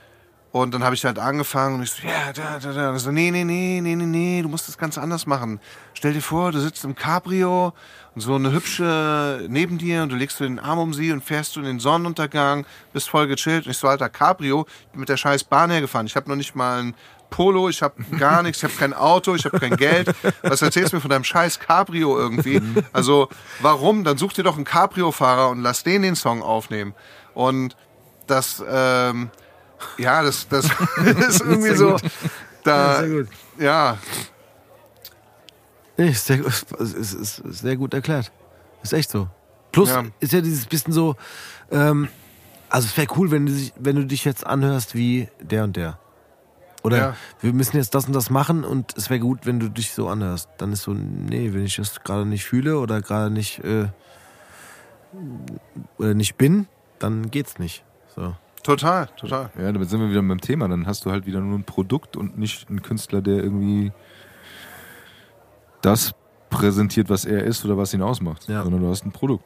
und 0.52 0.72
dann 0.72 0.82
habe 0.82 0.94
ich 0.94 1.04
halt 1.04 1.18
angefangen 1.18 1.76
und 1.76 1.82
ich 1.82 1.90
so, 1.90 2.06
ja, 2.06 2.32
da, 2.32 2.58
da, 2.58 2.72
da. 2.72 2.90
Und 2.90 2.98
so, 2.98 3.10
nee, 3.12 3.30
nee, 3.30 3.44
nee, 3.44 3.80
nee, 3.82 3.94
nee, 3.94 4.06
nee, 4.06 4.42
du 4.42 4.48
musst 4.48 4.68
das 4.68 4.78
ganz 4.78 4.96
anders 4.96 5.26
machen. 5.26 5.60
Stell 5.92 6.14
dir 6.14 6.22
vor, 6.22 6.50
du 6.50 6.60
sitzt 6.60 6.82
im 6.84 6.94
Cabrio 6.94 7.74
so 8.16 8.34
eine 8.34 8.50
hübsche 8.50 9.46
neben 9.48 9.78
dir 9.78 10.02
und 10.02 10.10
du 10.10 10.16
legst 10.16 10.40
du 10.40 10.44
den 10.44 10.58
Arm 10.58 10.78
um 10.78 10.94
sie 10.94 11.12
und 11.12 11.22
fährst 11.22 11.54
du 11.54 11.60
in 11.60 11.66
den 11.66 11.80
Sonnenuntergang, 11.80 12.64
bist 12.92 13.10
voll 13.10 13.26
gechillt. 13.26 13.66
Und 13.66 13.72
ich 13.72 13.78
so, 13.78 13.88
alter, 13.88 14.08
Cabrio, 14.08 14.66
mit 14.94 15.08
der 15.08 15.18
scheiß 15.18 15.44
Bahn 15.44 15.70
hergefahren. 15.70 16.06
Ich 16.06 16.16
habe 16.16 16.28
noch 16.28 16.36
nicht 16.36 16.54
mal 16.54 16.82
ein 16.82 16.94
Polo, 17.28 17.68
ich 17.68 17.82
habe 17.82 18.02
gar 18.18 18.42
nichts, 18.42 18.58
ich 18.58 18.64
habe 18.64 18.74
kein 18.74 18.94
Auto, 18.94 19.34
ich 19.34 19.44
habe 19.44 19.58
kein 19.60 19.76
Geld. 19.76 20.14
Was 20.42 20.62
erzählst 20.62 20.92
du 20.92 20.96
mir 20.96 21.00
von 21.00 21.10
deinem 21.10 21.24
scheiß 21.24 21.60
Cabrio 21.60 22.16
irgendwie? 22.16 22.62
Also, 22.92 23.28
warum? 23.60 24.04
Dann 24.04 24.16
such 24.16 24.32
dir 24.32 24.44
doch 24.44 24.56
einen 24.56 24.64
Cabrio-Fahrer 24.64 25.50
und 25.50 25.60
lass 25.60 25.82
den 25.82 26.02
den 26.02 26.16
Song 26.16 26.42
aufnehmen. 26.42 26.94
Und 27.34 27.76
das, 28.26 28.62
ähm, 28.66 29.30
ja, 29.98 30.22
das, 30.22 30.48
das 30.48 30.66
ist 31.28 31.40
irgendwie 31.44 31.74
so. 31.74 31.96
Da, 32.64 33.04
ja, 33.58 33.98
Nee, 35.96 36.08
ist 36.10 36.26
sehr, 36.26 36.44
ist, 36.44 36.72
ist 37.14 37.36
sehr 37.36 37.76
gut 37.76 37.94
erklärt. 37.94 38.30
Ist 38.82 38.92
echt 38.92 39.10
so. 39.10 39.28
Plus 39.72 39.90
Ja. 39.90 40.04
ist 40.20 40.32
ja 40.32 40.40
dieses 40.40 40.66
bisschen 40.66 40.92
so, 40.92 41.16
ähm, 41.70 42.08
also 42.68 42.86
es 42.86 42.96
wäre 42.96 43.08
cool, 43.16 43.30
wenn 43.30 43.46
du, 43.46 43.52
dich, 43.52 43.72
wenn 43.78 43.96
du 43.96 44.04
dich 44.06 44.24
jetzt 44.24 44.46
anhörst 44.46 44.94
wie 44.94 45.28
der 45.40 45.64
und 45.64 45.76
der. 45.76 45.98
Oder 46.82 46.96
Ja. 46.98 47.16
wir 47.40 47.52
müssen 47.52 47.76
jetzt 47.78 47.94
das 47.94 48.06
und 48.06 48.12
das 48.14 48.30
machen 48.30 48.64
und 48.64 48.96
es 48.96 49.10
wäre 49.10 49.20
gut, 49.20 49.40
wenn 49.44 49.58
du 49.58 49.68
dich 49.68 49.92
so 49.92 50.08
anhörst. 50.08 50.48
Dann 50.58 50.72
ist 50.72 50.82
so, 50.82 50.92
nee, 50.92 51.52
wenn 51.52 51.64
ich 51.64 51.76
das 51.76 52.02
gerade 52.04 52.26
nicht 52.26 52.44
fühle 52.44 52.78
oder 52.78 53.00
gerade 53.00 53.30
nicht 53.30 53.58
äh, 53.64 53.88
oder 55.98 56.14
nicht 56.14 56.36
bin, 56.36 56.66
dann 56.98 57.30
geht's 57.30 57.58
nicht. 57.58 57.84
So. 58.14 58.34
total, 58.62 59.06
total. 59.16 59.50
Ja, 59.58 59.70
damit 59.72 59.90
sind 59.90 60.00
wir 60.00 60.10
wieder 60.10 60.22
beim 60.22 60.40
Thema. 60.40 60.68
Dann 60.68 60.86
hast 60.86 61.04
du 61.04 61.10
halt 61.10 61.26
wieder 61.26 61.40
nur 61.40 61.58
ein 61.58 61.64
Produkt 61.64 62.16
und 62.16 62.38
nicht 62.38 62.68
einen 62.68 62.82
Künstler, 62.82 63.20
der 63.22 63.36
irgendwie 63.36 63.92
das 65.86 66.12
präsentiert, 66.50 67.08
was 67.08 67.24
er 67.24 67.44
ist 67.44 67.64
oder 67.64 67.76
was 67.76 67.94
ihn 67.94 68.02
ausmacht. 68.02 68.48
Ja. 68.48 68.62
Sondern 68.62 68.82
du 68.82 68.88
hast 68.88 69.04
ein 69.04 69.12
Produkt. 69.12 69.44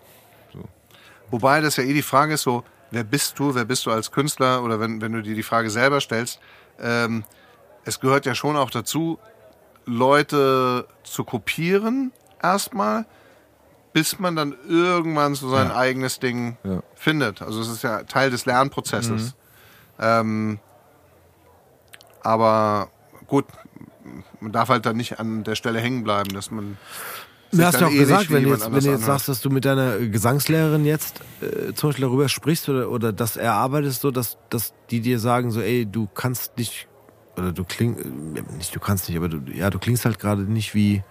Wobei 1.31 1.61
das 1.61 1.77
ja 1.77 1.85
eh 1.85 1.93
die 1.93 2.03
Frage 2.03 2.35
ist 2.35 2.43
so, 2.43 2.65
wer 2.91 3.05
bist 3.05 3.39
du, 3.39 3.55
wer 3.55 3.65
bist 3.65 3.87
du 3.87 3.91
als 3.93 4.11
Künstler 4.11 4.65
oder 4.65 4.81
wenn, 4.81 5.01
wenn 5.01 5.13
du 5.13 5.23
dir 5.23 5.35
die 5.37 5.45
Frage 5.45 5.71
selber 5.71 6.01
stellst, 6.01 6.41
ähm, 6.81 7.25
es 7.85 8.01
gehört 8.01 8.27
ja 8.27 8.35
schon 8.35 8.57
auch 8.57 8.71
dazu, 8.71 9.19
Leute 9.87 10.89
zu 11.05 11.23
kopieren 11.25 12.11
erstmal, 12.43 13.07
bis 13.93 14.19
man 14.19 14.35
dann 14.35 14.57
irgendwann 14.69 15.35
so 15.35 15.49
sein 15.51 15.69
Ja. 15.69 15.77
eigenes 15.77 16.19
Ding 16.19 16.57
Ja. 16.65 16.83
findet. 16.95 17.43
Also 17.43 17.61
es 17.61 17.69
ist 17.69 17.83
ja 17.83 18.03
Teil 18.03 18.31
des 18.31 18.45
Lernprozesses. 18.47 19.35
Ähm, 20.01 20.59
aber 22.23 22.89
gut, 23.27 23.47
man 24.41 24.53
darf 24.53 24.69
halt 24.69 24.87
dann 24.87 24.97
nicht 24.97 25.19
an 25.21 25.45
der 25.45 25.55
Stelle 25.55 25.81
hängen 25.81 26.05
bleiben, 26.05 26.33
dass 26.35 26.51
man 26.51 26.77
Du 27.51 27.57
sich 27.57 27.67
hast 27.67 27.75
dann 27.75 27.81
ja 27.83 27.87
auch 27.89 27.93
eh 27.93 27.99
gesagt, 27.99 28.31
wenn 28.31 28.45
du 28.45 28.51
jetzt, 28.51 28.67
wenn 28.67 28.75
jetzt 28.75 28.85
anhört. 28.87 29.03
sagst, 29.03 29.29
dass 29.29 29.41
du 29.41 29.51
mit 29.51 29.65
deiner 29.65 29.99
Gesangslehrerin 29.99 30.85
jetzt 30.85 31.21
äh, 31.41 31.73
zum 31.75 31.89
Beispiel 31.91 32.05
darüber 32.05 32.29
sprichst 32.29 32.69
oder, 32.69 32.91
oder 32.91 33.13
das 33.13 33.37
erarbeitest, 33.37 34.03
so 34.03 34.11
dass, 34.13 34.39
dass 34.51 34.73
die 34.91 35.01
dir 35.01 35.19
sagen, 35.19 35.51
so, 35.51 35.61
ey, 35.61 35.85
du 35.85 36.07
kannst 36.15 36.57
nicht, 36.57 36.87
oder 37.37 37.51
du 37.53 37.65
klingst, 37.65 38.05
nicht 38.57 38.75
du 38.75 38.79
kannst 38.79 39.09
nicht, 39.09 39.19
aber 39.19 39.29
du, 39.29 39.41
ja, 39.53 39.69
du 39.69 39.81
klingst 39.81 40.05
halt 40.05 40.21
gerade 40.21 40.43
nicht 40.43 40.75
wie, 40.77 41.03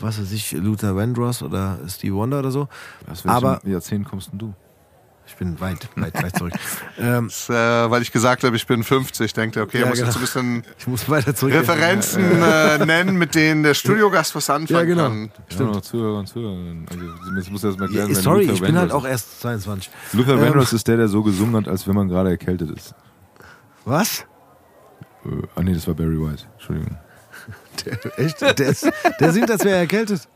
was 0.00 0.20
weiß 0.20 0.30
ich, 0.32 0.52
Luther 0.52 0.94
Vandross 0.94 1.42
oder 1.42 1.78
Steve 1.88 2.14
Wonder 2.14 2.40
oder 2.40 2.50
so. 2.50 2.68
Aus 3.10 3.24
Aber- 3.24 3.60
Jahrzehnt 3.64 4.06
kommst 4.06 4.30
denn 4.32 4.38
du? 4.38 4.54
Ich 5.28 5.36
bin 5.36 5.60
weit, 5.60 5.88
weit, 5.94 6.20
weit 6.22 6.36
zurück. 6.36 6.54
ähm, 6.98 7.26
Das, 7.28 7.48
äh, 7.50 7.90
weil 7.90 8.02
ich 8.02 8.10
gesagt 8.10 8.42
habe, 8.44 8.56
ich 8.56 8.66
bin 8.66 8.82
50, 8.82 9.32
denkt 9.34 9.56
er, 9.56 9.62
okay, 9.64 9.78
Ja, 9.78 9.84
er 9.84 9.88
muss 9.90 9.98
genau. 9.98 10.08
jetzt 10.08 10.16
ein 10.16 10.20
bisschen 10.22 10.62
ich 10.78 10.86
muss 10.86 11.08
weiter 11.08 11.34
zurück. 11.34 11.52
Referenzen 11.54 12.42
äh, 12.42 12.78
nennen, 12.84 13.16
mit 13.16 13.34
denen 13.34 13.62
der 13.62 13.74
Studiogast 13.74 14.34
was 14.34 14.48
anfangen 14.50 14.80
Ja, 14.80 14.84
genau. 14.94 15.08
kann. 15.08 15.30
Stimmt. 15.48 15.68
Ja, 15.70 15.74
noch 15.76 15.82
Zuhörer 15.82 16.18
und 16.18 16.26
Zuhörerinnen. 16.26 16.86
Also, 16.90 17.34
das 17.36 17.50
muss 17.50 17.62
erst 17.64 17.78
mal 17.78 17.90
Ja, 17.92 18.08
wer 18.08 18.14
sorry, 18.16 18.50
ich 18.50 18.60
bin 18.60 18.76
halt 18.78 18.90
auch 18.90 19.06
erst 19.06 19.40
22. 19.42 19.92
ist. 20.06 20.14
Luther 20.14 20.32
Ähm, 20.32 20.40
Vandross 20.40 20.72
ist 20.72 20.88
der, 20.88 20.96
der 20.96 21.08
so 21.08 21.22
gesungen 21.22 21.54
hat, 21.56 21.68
als 21.68 21.86
wenn 21.86 21.94
man 21.94 22.08
gerade 22.08 22.30
erkältet 22.30 22.70
ist. 22.70 22.94
Was? 23.84 24.24
Äh, 25.24 25.28
ah 25.54 25.62
nee, 25.62 25.74
das 25.74 25.86
war 25.86 25.94
Barry 25.94 26.18
White. 26.18 26.44
Entschuldigung. 26.54 26.96
Der, 27.84 28.18
echt? 28.18 28.40
Der, 28.40 28.58
ist, 28.66 28.90
der 29.20 29.32
singt, 29.32 29.50
als 29.50 29.64
wäre 29.64 29.76
er 29.76 29.80
erkältet. 29.82 30.28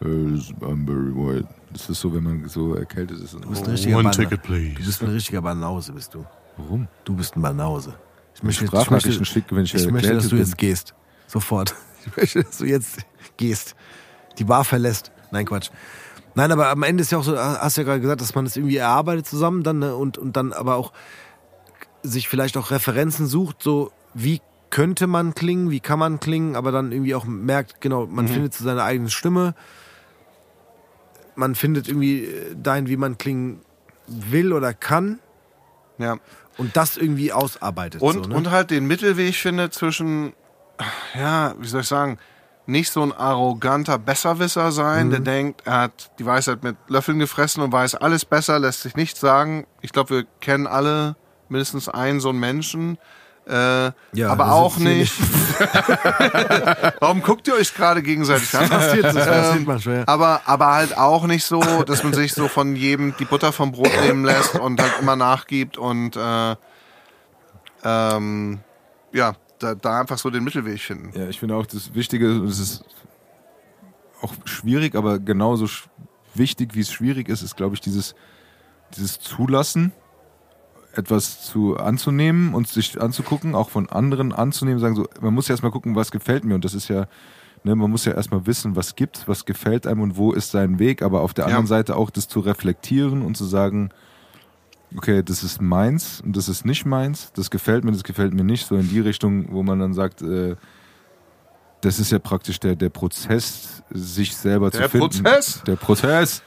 Äh, 0.00 0.06
I'm 0.06 0.84
Barry 0.86 1.14
White. 1.14 1.48
Das 1.74 1.90
ist 1.90 2.00
so, 2.00 2.14
wenn 2.14 2.22
man 2.22 2.48
so 2.48 2.74
erkältet 2.74 3.20
ist. 3.20 3.34
Du 3.34 3.40
bist 3.40 3.64
ein 3.64 3.70
richtiger 3.72 3.96
One 3.96 4.04
Banner. 4.04 4.16
ticket, 4.16 4.42
please. 4.42 4.74
Du 4.76 4.84
bist 4.84 5.02
ein 5.02 5.10
richtiger 5.10 5.42
Banause, 5.42 5.92
bist 5.92 6.14
du. 6.14 6.24
Warum? 6.56 6.86
Du 7.04 7.14
bist 7.16 7.36
ein 7.36 7.42
Banause. 7.42 7.94
Ich 8.34 8.42
möchte, 8.44 8.64
ich 8.64 8.90
möchte, 8.90 9.24
schicke, 9.24 9.56
wenn 9.56 9.64
ich, 9.64 9.74
ich 9.74 9.90
möchte 9.90 10.14
dass 10.14 10.24
du 10.24 10.30
bin. 10.30 10.38
jetzt 10.38 10.56
gehst. 10.56 10.94
Sofort. 11.26 11.74
Ich 12.06 12.14
möchte, 12.18 12.44
dass 12.44 12.58
du 12.58 12.66
jetzt 12.66 12.98
gehst. 13.38 13.74
Die 14.38 14.44
Bar 14.44 14.66
verlässt. 14.66 15.10
Nein, 15.30 15.46
Quatsch. 15.46 15.70
Nein, 16.34 16.52
aber 16.52 16.68
am 16.68 16.82
Ende 16.82 17.00
ist 17.00 17.12
ja 17.12 17.16
auch 17.16 17.24
so, 17.24 17.34
hast 17.38 17.78
du 17.78 17.80
ja 17.80 17.86
gerade 17.86 18.02
gesagt, 18.02 18.20
dass 18.20 18.34
man 18.34 18.44
es 18.44 18.58
irgendwie 18.58 18.76
erarbeitet 18.76 19.26
zusammen 19.26 19.62
dann 19.62 19.78
ne? 19.78 19.96
und, 19.96 20.18
und 20.18 20.36
dann 20.36 20.52
aber 20.52 20.74
auch 20.76 20.92
sich 22.02 22.28
vielleicht 22.28 22.58
auch 22.58 22.70
Referenzen 22.70 23.26
sucht, 23.26 23.62
so 23.62 23.90
wie 24.12 24.42
könnte 24.68 25.06
man 25.06 25.34
klingen, 25.34 25.70
wie 25.70 25.80
kann 25.80 25.98
man 25.98 26.20
klingen, 26.20 26.56
aber 26.56 26.72
dann 26.72 26.92
irgendwie 26.92 27.14
auch 27.14 27.24
merkt, 27.24 27.80
genau, 27.80 28.06
man 28.06 28.28
findet 28.28 28.52
so 28.52 28.64
seine 28.64 28.82
eigene 28.82 29.08
Stimme. 29.08 29.54
Man 31.36 31.54
findet 31.54 31.88
irgendwie 31.88 32.24
äh, 32.24 32.54
dahin, 32.56 32.88
wie 32.88 32.96
man 32.96 33.18
klingen 33.18 33.60
will 34.06 34.52
oder 34.52 34.72
kann 34.74 35.18
Ja. 35.98 36.16
und 36.58 36.76
das 36.76 36.96
irgendwie 36.96 37.32
ausarbeitet. 37.32 38.02
Und, 38.02 38.24
so, 38.24 38.28
ne? 38.30 38.34
und 38.36 38.50
halt 38.50 38.70
den 38.70 38.86
Mittelweg 38.86 39.34
finde 39.34 39.70
zwischen, 39.70 40.32
ja, 41.18 41.54
wie 41.58 41.66
soll 41.66 41.80
ich 41.82 41.88
sagen, 41.88 42.18
nicht 42.66 42.90
so 42.90 43.02
ein 43.02 43.12
arroganter 43.12 43.98
Besserwisser 43.98 44.72
sein, 44.72 45.08
Mhm. 45.08 45.10
der 45.10 45.20
denkt, 45.20 45.62
er 45.66 45.80
hat 45.80 46.10
die 46.18 46.24
Weisheit 46.26 46.62
mit 46.62 46.76
Löffeln 46.88 47.18
gefressen 47.18 47.62
und 47.62 47.72
weiß 47.72 47.94
alles 47.96 48.24
besser, 48.24 48.58
lässt 48.58 48.82
sich 48.82 48.96
nichts 48.96 49.20
sagen. 49.20 49.66
Ich 49.82 49.92
glaube, 49.92 50.10
wir 50.10 50.24
kennen 50.40 50.66
alle 50.66 51.16
mindestens 51.50 51.88
einen 51.90 52.20
so 52.20 52.30
einen 52.30 52.40
Menschen. 52.40 52.96
Äh, 53.46 53.90
Ja, 54.12 54.30
aber 54.30 54.52
auch 54.52 54.78
nicht. 54.78 55.12
Warum 57.00 57.22
guckt 57.22 57.46
ihr 57.48 57.54
euch 57.54 57.74
gerade 57.74 58.02
gegenseitig 58.02 58.54
an? 58.56 58.68
passiert, 58.68 59.04
das 59.04 59.14
passiert 59.14 59.56
Ähm, 59.56 59.64
manchmal. 59.66 59.96
Ja. 59.98 60.04
Aber, 60.06 60.40
aber 60.46 60.72
halt 60.72 60.96
auch 60.96 61.26
nicht 61.26 61.44
so, 61.44 61.60
dass 61.82 62.02
man 62.02 62.14
sich 62.14 62.32
so 62.32 62.48
von 62.48 62.74
jedem 62.76 63.14
die 63.18 63.24
Butter 63.26 63.52
vom 63.52 63.72
Brot 63.72 63.90
nehmen 64.02 64.24
lässt 64.24 64.54
und 64.54 64.80
halt 64.80 64.92
immer 65.00 65.16
nachgibt 65.16 65.76
und 65.76 66.16
äh, 66.16 66.56
ähm, 67.84 68.60
ja, 69.12 69.34
da, 69.58 69.74
da 69.74 70.00
einfach 70.00 70.18
so 70.18 70.30
den 70.30 70.42
Mittelweg 70.44 70.80
finden. 70.80 71.18
Ja, 71.18 71.28
ich 71.28 71.38
finde 71.38 71.54
auch 71.56 71.66
das 71.66 71.94
Wichtige, 71.94 72.40
und 72.40 72.46
es 72.48 72.58
ist 72.58 72.84
auch 74.22 74.32
schwierig, 74.46 74.94
aber 74.94 75.18
genauso 75.18 75.66
sch- 75.66 75.84
wichtig, 76.34 76.74
wie 76.74 76.80
es 76.80 76.90
schwierig 76.90 77.28
ist, 77.28 77.42
ist, 77.42 77.56
glaube 77.56 77.74
ich, 77.74 77.80
dieses, 77.80 78.14
dieses 78.96 79.20
Zulassen, 79.20 79.92
etwas 80.96 81.42
zu 81.42 81.76
anzunehmen 81.76 82.54
und 82.54 82.68
sich 82.68 83.00
anzugucken, 83.00 83.54
auch 83.54 83.70
von 83.70 83.88
anderen 83.88 84.32
anzunehmen, 84.32 84.78
sagen 84.80 84.94
so, 84.96 85.06
man 85.20 85.34
muss 85.34 85.48
ja 85.48 85.52
erstmal 85.52 85.72
gucken, 85.72 85.94
was 85.96 86.10
gefällt 86.10 86.44
mir. 86.44 86.54
Und 86.54 86.64
das 86.64 86.74
ist 86.74 86.88
ja, 86.88 87.06
ne, 87.64 87.74
man 87.74 87.90
muss 87.90 88.04
ja 88.04 88.12
erstmal 88.12 88.46
wissen, 88.46 88.76
was 88.76 88.94
gibt, 88.96 89.26
was 89.28 89.44
gefällt 89.44 89.86
einem 89.86 90.00
und 90.00 90.16
wo 90.16 90.32
ist 90.32 90.50
sein 90.50 90.78
Weg, 90.78 91.02
aber 91.02 91.20
auf 91.22 91.34
der 91.34 91.44
Ja. 91.44 91.48
anderen 91.48 91.66
Seite 91.66 91.96
auch 91.96 92.10
das 92.10 92.28
zu 92.28 92.40
reflektieren 92.40 93.22
und 93.22 93.36
zu 93.36 93.44
sagen, 93.44 93.90
okay, 94.96 95.22
das 95.22 95.42
ist 95.42 95.60
meins 95.60 96.20
und 96.20 96.36
das 96.36 96.48
ist 96.48 96.64
nicht 96.64 96.86
meins, 96.86 97.32
das 97.34 97.50
gefällt 97.50 97.84
mir, 97.84 97.92
das 97.92 98.04
gefällt 98.04 98.32
mir 98.34 98.44
nicht, 98.44 98.66
so 98.66 98.76
in 98.76 98.88
die 98.88 99.00
Richtung, 99.00 99.46
wo 99.52 99.62
man 99.62 99.78
dann 99.80 99.92
sagt, 99.94 100.22
äh, 100.22 100.56
das 101.84 101.98
ist 101.98 102.10
ja 102.12 102.18
praktisch 102.18 102.58
der, 102.60 102.76
der 102.76 102.88
Prozess, 102.88 103.82
sich 103.90 104.34
selber 104.36 104.70
Der 104.70 104.82
zu 104.84 104.88
finden. 104.90 105.22
Prozess? 105.22 105.62
Der 105.66 105.76
Prozess, 105.76 106.42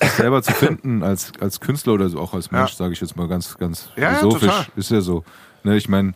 sich 0.00 0.10
selber 0.12 0.42
zu 0.42 0.52
finden 0.52 1.02
als, 1.02 1.32
als 1.40 1.60
Künstler 1.60 1.92
oder 1.94 2.08
so, 2.08 2.18
auch 2.18 2.34
als 2.34 2.50
Mensch, 2.50 2.70
Ja. 2.72 2.76
sage 2.76 2.92
ich 2.92 3.00
jetzt 3.00 3.16
mal 3.16 3.28
ganz, 3.28 3.56
ganz 3.58 3.88
Ja, 3.96 4.02
ja, 4.02 4.14
philosophisch. 4.16 4.48
total. 4.48 4.66
ist 4.76 4.90
ja 4.90 5.00
so. 5.00 5.24
Ne, 5.64 5.76
ich 5.76 5.88
meine, 5.88 6.14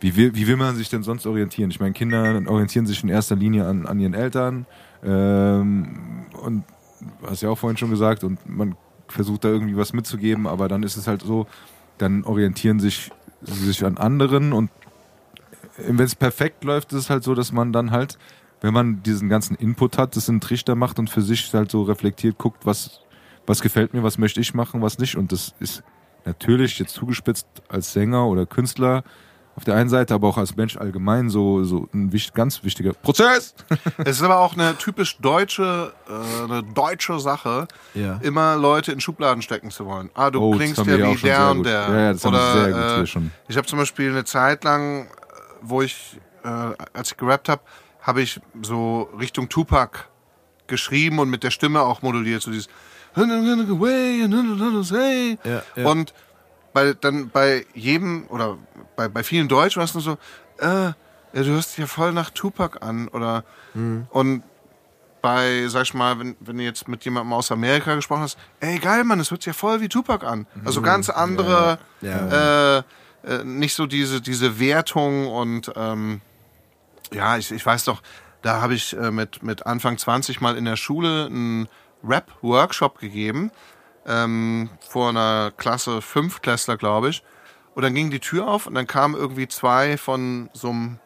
wie 0.00 0.14
will, 0.16 0.34
wie 0.34 0.46
will 0.46 0.56
man 0.56 0.76
sich 0.76 0.88
denn 0.88 1.02
sonst 1.02 1.26
orientieren? 1.26 1.70
Ich 1.70 1.80
meine, 1.80 1.92
Kinder 1.92 2.40
orientieren 2.46 2.86
sich 2.86 3.02
in 3.02 3.08
erster 3.08 3.34
Linie 3.34 3.66
an, 3.66 3.86
an 3.86 3.98
ihren 3.98 4.14
Eltern 4.14 4.66
ähm, 5.04 6.26
und 6.42 6.64
hast 7.26 7.42
ja 7.42 7.50
auch 7.50 7.58
vorhin 7.58 7.76
schon 7.76 7.90
gesagt 7.90 8.22
und 8.24 8.38
man 8.48 8.76
versucht 9.08 9.44
da 9.44 9.48
irgendwie 9.48 9.76
was 9.76 9.92
mitzugeben, 9.92 10.46
aber 10.46 10.68
dann 10.68 10.82
ist 10.82 10.96
es 10.96 11.06
halt 11.06 11.22
so, 11.22 11.46
dann 11.98 12.24
orientieren 12.24 12.78
sich 12.80 13.10
sie 13.42 13.66
sich 13.66 13.84
an 13.84 13.96
anderen 13.98 14.52
und 14.52 14.70
wenn 15.86 16.00
es 16.00 16.14
perfekt 16.14 16.64
läuft, 16.64 16.92
ist 16.92 16.98
es 16.98 17.10
halt 17.10 17.24
so, 17.24 17.34
dass 17.34 17.52
man 17.52 17.72
dann 17.72 17.90
halt, 17.90 18.18
wenn 18.60 18.74
man 18.74 19.02
diesen 19.02 19.28
ganzen 19.28 19.54
Input 19.56 19.98
hat, 19.98 20.16
das 20.16 20.28
in 20.28 20.34
einen 20.34 20.40
Trichter 20.40 20.74
macht 20.74 20.98
und 20.98 21.08
für 21.10 21.22
sich 21.22 21.52
halt 21.54 21.70
so 21.70 21.82
reflektiert 21.82 22.38
guckt, 22.38 22.66
was, 22.66 23.00
was 23.46 23.60
gefällt 23.60 23.94
mir, 23.94 24.02
was 24.02 24.18
möchte 24.18 24.40
ich 24.40 24.54
machen, 24.54 24.82
was 24.82 24.98
nicht. 24.98 25.16
Und 25.16 25.32
das 25.32 25.54
ist 25.60 25.82
natürlich 26.24 26.78
jetzt 26.78 26.94
zugespitzt 26.94 27.46
als 27.68 27.92
Sänger 27.92 28.26
oder 28.26 28.46
Künstler 28.46 29.04
auf 29.54 29.64
der 29.64 29.74
einen 29.74 29.88
Seite, 29.88 30.14
aber 30.14 30.28
auch 30.28 30.38
als 30.38 30.54
Mensch 30.54 30.76
allgemein 30.76 31.30
so, 31.30 31.64
so 31.64 31.88
ein 31.92 32.12
wichtig, 32.12 32.32
ganz 32.34 32.62
wichtiger 32.62 32.92
Prozess. 32.92 33.56
Es 34.04 34.18
ist 34.18 34.22
aber 34.22 34.38
auch 34.38 34.54
eine 34.54 34.76
typisch 34.78 35.18
deutsche, 35.18 35.92
äh, 36.08 36.44
eine 36.44 36.62
deutsche 36.62 37.18
Sache, 37.18 37.66
Ja. 37.94 38.18
immer 38.22 38.56
Leute 38.56 38.92
in 38.92 39.00
Schubladen 39.00 39.42
stecken 39.42 39.72
zu 39.72 39.84
wollen. 39.86 40.10
Ah, 40.14 40.30
du 40.30 40.40
Oh, 40.40 40.52
klingst 40.52 40.78
haben 40.78 40.88
ja 40.88 41.10
wie 41.10 41.16
der 41.16 41.50
und 41.50 41.64
der. 41.64 41.72
Ja, 41.72 41.98
ja, 41.98 42.12
das 42.12 42.24
haben 42.24 42.34
Oder, 42.34 42.52
sehr 42.52 42.72
gut 42.72 42.94
hier 42.94 43.02
äh, 43.02 43.06
schon. 43.06 43.30
Ich 43.48 43.56
habe 43.56 43.66
zum 43.66 43.80
Beispiel 43.80 44.10
eine 44.10 44.24
Zeit 44.24 44.62
lang, 44.62 45.08
wo 45.60 45.82
ich, 45.82 46.18
äh, 46.44 46.48
als 46.92 47.10
ich 47.12 47.16
gerappt 47.16 47.48
habe, 47.48 47.62
habe 48.02 48.22
ich 48.22 48.40
so 48.62 49.02
Richtung 49.18 49.48
Tupac 49.48 50.00
geschrieben 50.66 51.18
und 51.18 51.30
mit 51.30 51.42
der 51.42 51.50
Stimme 51.50 51.80
auch 51.82 52.02
moduliert, 52.02 52.42
so 52.42 52.50
dieses 52.50 52.68
Ja, 55.44 55.62
ja. 55.76 55.86
und 55.88 56.12
bei, 56.72 56.92
dann 56.92 57.30
bei 57.30 57.66
jedem 57.74 58.26
oder 58.28 58.56
bei, 58.96 59.08
bei 59.08 59.22
vielen 59.22 59.48
Deutschen 59.48 59.78
war 59.80 59.84
es 59.84 59.94
nur 59.94 60.02
so, 60.02 60.12
äh, 60.58 60.66
ja, 60.66 60.94
du 61.32 61.44
hörst 61.46 61.70
dich 61.72 61.78
ja 61.78 61.86
voll 61.86 62.12
nach 62.12 62.30
Tupac 62.30 62.78
an 62.82 63.08
oder 63.08 63.44
Mhm. 63.74 64.06
und 64.10 64.42
bei, 65.20 65.64
sag 65.68 65.82
ich 65.82 65.94
mal, 65.94 66.18
wenn, 66.18 66.36
wenn 66.40 66.58
du 66.58 66.62
jetzt 66.64 66.86
mit 66.88 67.04
jemandem 67.04 67.32
aus 67.32 67.50
Amerika 67.50 67.94
gesprochen 67.96 68.22
hast, 68.22 68.38
ey 68.60 68.78
geil, 68.78 69.02
Mann, 69.04 69.18
das 69.18 69.30
hört 69.30 69.42
sich 69.42 69.48
ja 69.48 69.52
voll 69.52 69.80
wie 69.80 69.88
Tupac 69.88 70.24
an. 70.24 70.46
Also 70.64 70.80
ganz 70.80 71.10
andere, 71.10 71.78
Mhm. 72.00 72.08
Äh, 72.32 72.82
äh, 73.28 73.44
nicht 73.44 73.74
so 73.74 73.86
diese, 73.86 74.20
diese 74.20 74.58
Wertung 74.58 75.28
und 75.28 75.70
ähm, 75.76 76.20
ja, 77.12 77.36
ich, 77.36 77.50
ich 77.50 77.64
weiß 77.64 77.84
doch, 77.84 78.02
da 78.42 78.60
habe 78.60 78.74
ich 78.74 78.96
äh, 78.96 79.10
mit, 79.10 79.42
mit 79.42 79.66
Anfang 79.66 79.98
20 79.98 80.40
mal 80.40 80.56
in 80.56 80.64
der 80.64 80.76
Schule 80.76 81.26
einen 81.26 81.68
Rap-Workshop 82.02 82.98
gegeben, 82.98 83.50
ähm, 84.06 84.70
vor 84.80 85.10
einer 85.10 85.52
Klasse 85.56 86.00
Fünftklässler, 86.00 86.76
glaube 86.76 87.10
ich. 87.10 87.22
Und 87.74 87.82
dann 87.82 87.94
ging 87.94 88.10
die 88.10 88.20
Tür 88.20 88.48
auf 88.48 88.66
und 88.66 88.74
dann 88.74 88.86
kamen 88.86 89.14
irgendwie 89.14 89.46
zwei 89.46 89.98
von 89.98 90.50
so 90.52 90.70
einem 90.70 90.98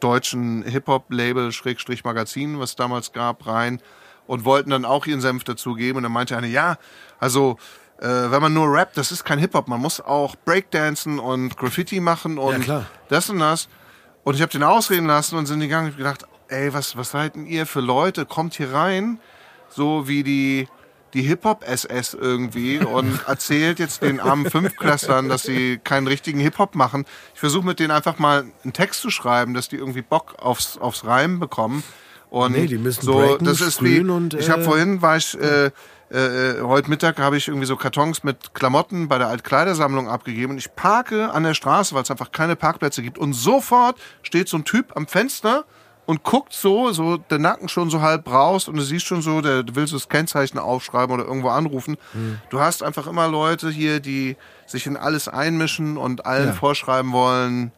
deutschen 0.00 0.62
Hip-Hop-Label, 0.62 1.52
Schrägstrich 1.52 2.04
Magazin, 2.04 2.58
was 2.58 2.70
es 2.70 2.76
damals 2.76 3.12
gab, 3.12 3.46
rein 3.46 3.80
und 4.26 4.44
wollten 4.44 4.70
dann 4.70 4.84
auch 4.84 5.06
ihren 5.06 5.20
Senf 5.20 5.44
dazugeben. 5.44 5.98
Und 5.98 6.02
dann 6.04 6.12
meinte 6.12 6.36
eine, 6.36 6.48
ja, 6.48 6.78
also 7.18 7.58
äh, 8.00 8.30
wenn 8.30 8.40
man 8.40 8.52
nur 8.52 8.72
rappt, 8.72 8.96
das 8.96 9.10
ist 9.10 9.24
kein 9.24 9.38
Hip-Hop, 9.38 9.66
man 9.68 9.80
muss 9.80 10.00
auch 10.00 10.36
Breakdancen 10.44 11.18
und 11.18 11.56
Graffiti 11.56 12.00
machen 12.00 12.38
und 12.38 12.62
klar. 12.62 12.86
das 13.08 13.28
und 13.28 13.40
das. 13.40 13.68
Und 14.22 14.34
ich 14.34 14.42
habe 14.42 14.52
den 14.52 14.62
ausreden 14.62 15.06
lassen 15.06 15.36
und 15.36 15.46
sind 15.46 15.60
gegangen 15.60 15.90
und 15.90 15.96
gedacht, 15.96 16.26
ey, 16.48 16.72
was, 16.72 16.96
was 16.96 17.10
seid 17.10 17.34
denn 17.34 17.46
ihr 17.46 17.66
für 17.66 17.80
Leute? 17.80 18.26
Kommt 18.26 18.54
hier 18.54 18.72
rein, 18.72 19.18
so 19.68 20.06
wie 20.06 20.22
die, 20.22 20.68
die 21.14 21.22
Hip-Hop-SS 21.22 22.14
irgendwie 22.14 22.78
und 22.84 23.20
erzählt 23.26 23.78
jetzt 23.78 24.02
den 24.02 24.20
armen 24.20 24.48
Fünfklässlern, 24.48 25.28
dass 25.28 25.42
sie 25.42 25.78
keinen 25.78 26.06
richtigen 26.06 26.38
Hip-Hop 26.40 26.74
machen. 26.74 27.04
Ich 27.34 27.40
versuche 27.40 27.66
mit 27.66 27.80
denen 27.80 27.90
einfach 27.90 28.18
mal 28.18 28.46
einen 28.62 28.72
Text 28.72 29.00
zu 29.00 29.10
schreiben, 29.10 29.54
dass 29.54 29.68
die 29.68 29.76
irgendwie 29.76 30.02
Bock 30.02 30.36
aufs, 30.38 30.78
aufs 30.78 31.04
Reimen 31.04 31.40
bekommen. 31.40 31.82
Und 32.30 32.52
Nee, 32.52 32.66
die 32.66 32.78
müssen 32.78 33.02
so, 33.02 33.14
breaken, 33.14 33.46
das 33.46 33.60
ist 33.60 33.82
wie, 33.82 34.00
und, 34.00 34.34
ich 34.34 34.50
habe 34.50 34.60
äh, 34.60 34.64
vorhin 34.64 35.00
war 35.00 35.16
ich 35.16 35.34
äh, 35.40 35.70
äh, 36.10 36.60
heute 36.62 36.88
Mittag 36.90 37.18
habe 37.18 37.36
ich 37.36 37.48
irgendwie 37.48 37.66
so 37.66 37.76
Kartons 37.76 38.24
mit 38.24 38.54
Klamotten 38.54 39.08
bei 39.08 39.18
der 39.18 39.28
Altkleidersammlung 39.28 40.08
abgegeben 40.08 40.52
und 40.52 40.58
ich 40.58 40.74
parke 40.74 41.30
an 41.32 41.42
der 41.42 41.54
Straße, 41.54 41.94
weil 41.94 42.02
es 42.02 42.10
einfach 42.10 42.32
keine 42.32 42.56
Parkplätze 42.56 43.02
gibt 43.02 43.18
und 43.18 43.34
sofort 43.34 43.96
steht 44.22 44.48
so 44.48 44.56
ein 44.56 44.64
Typ 44.64 44.96
am 44.96 45.06
Fenster 45.06 45.64
und 46.06 46.22
guckt 46.22 46.54
so, 46.54 46.90
so 46.92 47.18
der 47.18 47.38
Nacken 47.38 47.68
schon 47.68 47.90
so 47.90 48.00
halb 48.00 48.26
raus 48.30 48.66
und 48.68 48.76
du 48.76 48.82
siehst 48.82 49.04
schon 49.04 49.20
so, 49.20 49.42
der, 49.42 49.62
der 49.62 49.76
will 49.76 49.86
so 49.86 49.96
das 49.96 50.08
Kennzeichen 50.08 50.58
aufschreiben 50.58 51.14
oder 51.14 51.26
irgendwo 51.26 51.48
anrufen. 51.50 51.98
Hm. 52.12 52.38
Du 52.48 52.60
hast 52.60 52.82
einfach 52.82 53.06
immer 53.06 53.28
Leute 53.28 53.68
hier, 53.68 54.00
die 54.00 54.36
sich 54.66 54.86
in 54.86 54.96
alles 54.96 55.28
einmischen 55.28 55.98
und 55.98 56.24
allen 56.24 56.48
Ja. 56.48 56.52
vorschreiben 56.54 57.12
wollen, 57.12 57.72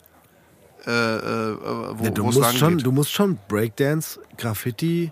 äh, 0.87 0.91
äh, 0.91 1.57
wo 1.99 2.05
Ja, 2.05 2.11
du, 2.11 2.23
musst 2.25 2.57
schon, 2.59 2.77
geht. 2.77 2.87
du 2.87 2.93
musst 2.93 3.13
schon 3.13 3.39
Breakdance, 3.49 4.21
Graffiti. 4.37 5.11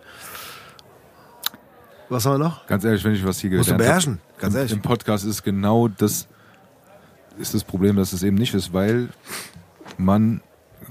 Was 2.09 2.25
haben 2.25 2.35
wir 2.35 2.39
noch? 2.39 2.67
Ganz 2.67 2.85
ehrlich, 2.85 3.05
wenn 3.05 3.13
ich 3.13 3.25
was 3.25 3.39
hier 3.39 3.51
Musst 3.51 3.69
du 3.69 3.73
gelernt 3.75 3.89
beherrschen, 3.89 4.21
hab, 4.33 4.41
ganz 4.41 4.55
im, 4.55 4.59
ehrlich. 4.59 4.73
Im 4.73 4.83
Podcast 4.83 5.25
ist 5.25 5.43
genau 5.43 5.89
das 5.89 6.27
ist 7.39 7.55
das 7.55 7.65
Problem, 7.65 7.97
dass 7.97 8.13
es 8.13 8.23
eben 8.23 8.37
nicht 8.37 8.55
ist, 8.55 8.73
weil 8.73 9.09
man 9.97 10.41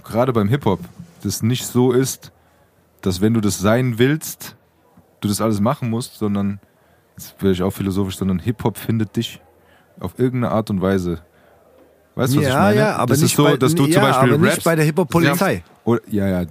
gerade 0.04 0.34
beim 0.34 0.48
Hip-Hop 0.48 0.80
das 1.24 1.44
nicht 1.44 1.66
so 1.66 1.92
ist, 1.92 2.32
dass 3.02 3.22
wenn 3.22 3.34
du 3.34 3.42
das 3.42 3.60
sein 3.60 4.00
willst, 4.00 4.56
du 5.22 5.28
das 5.28 5.42
alles 5.42 5.60
machen 5.60 5.90
musst, 5.90 6.18
sondern, 6.18 6.60
jetzt 7.18 7.42
werde 7.42 7.54
ich 7.54 7.64
auch 7.64 7.72
philosophisch, 7.72 8.18
sondern 8.18 8.40
Hip-Hop 8.40 8.78
findet 8.78 9.16
dich 9.16 9.42
auf 10.00 10.18
irgendeine 10.20 10.54
Art 10.54 10.70
und 10.70 10.82
Weise. 10.82 11.22
Weißt 12.16 12.34
du, 12.34 12.38
was 12.38 12.44
ja, 12.46 12.50
ich 12.50 12.56
meine? 12.56 12.80
ja, 12.80 12.96
aber 12.96 13.08
das 13.08 13.22
nicht 13.22 13.32
ist 13.32 13.38
so, 13.38 13.44
bei, 13.44 13.58
dass 13.58 13.76
du 13.76 13.86
ja, 13.86 13.92
zum 13.92 14.02
Beispiel 14.02 14.34
aber 14.34 14.38
nicht 14.42 14.52
rappst, 14.52 14.64
bei 14.64 14.76
der 14.76 14.86
Hip-Hop-Polizei. 14.86 15.64
ja, 16.10 16.28
ja. 16.28 16.46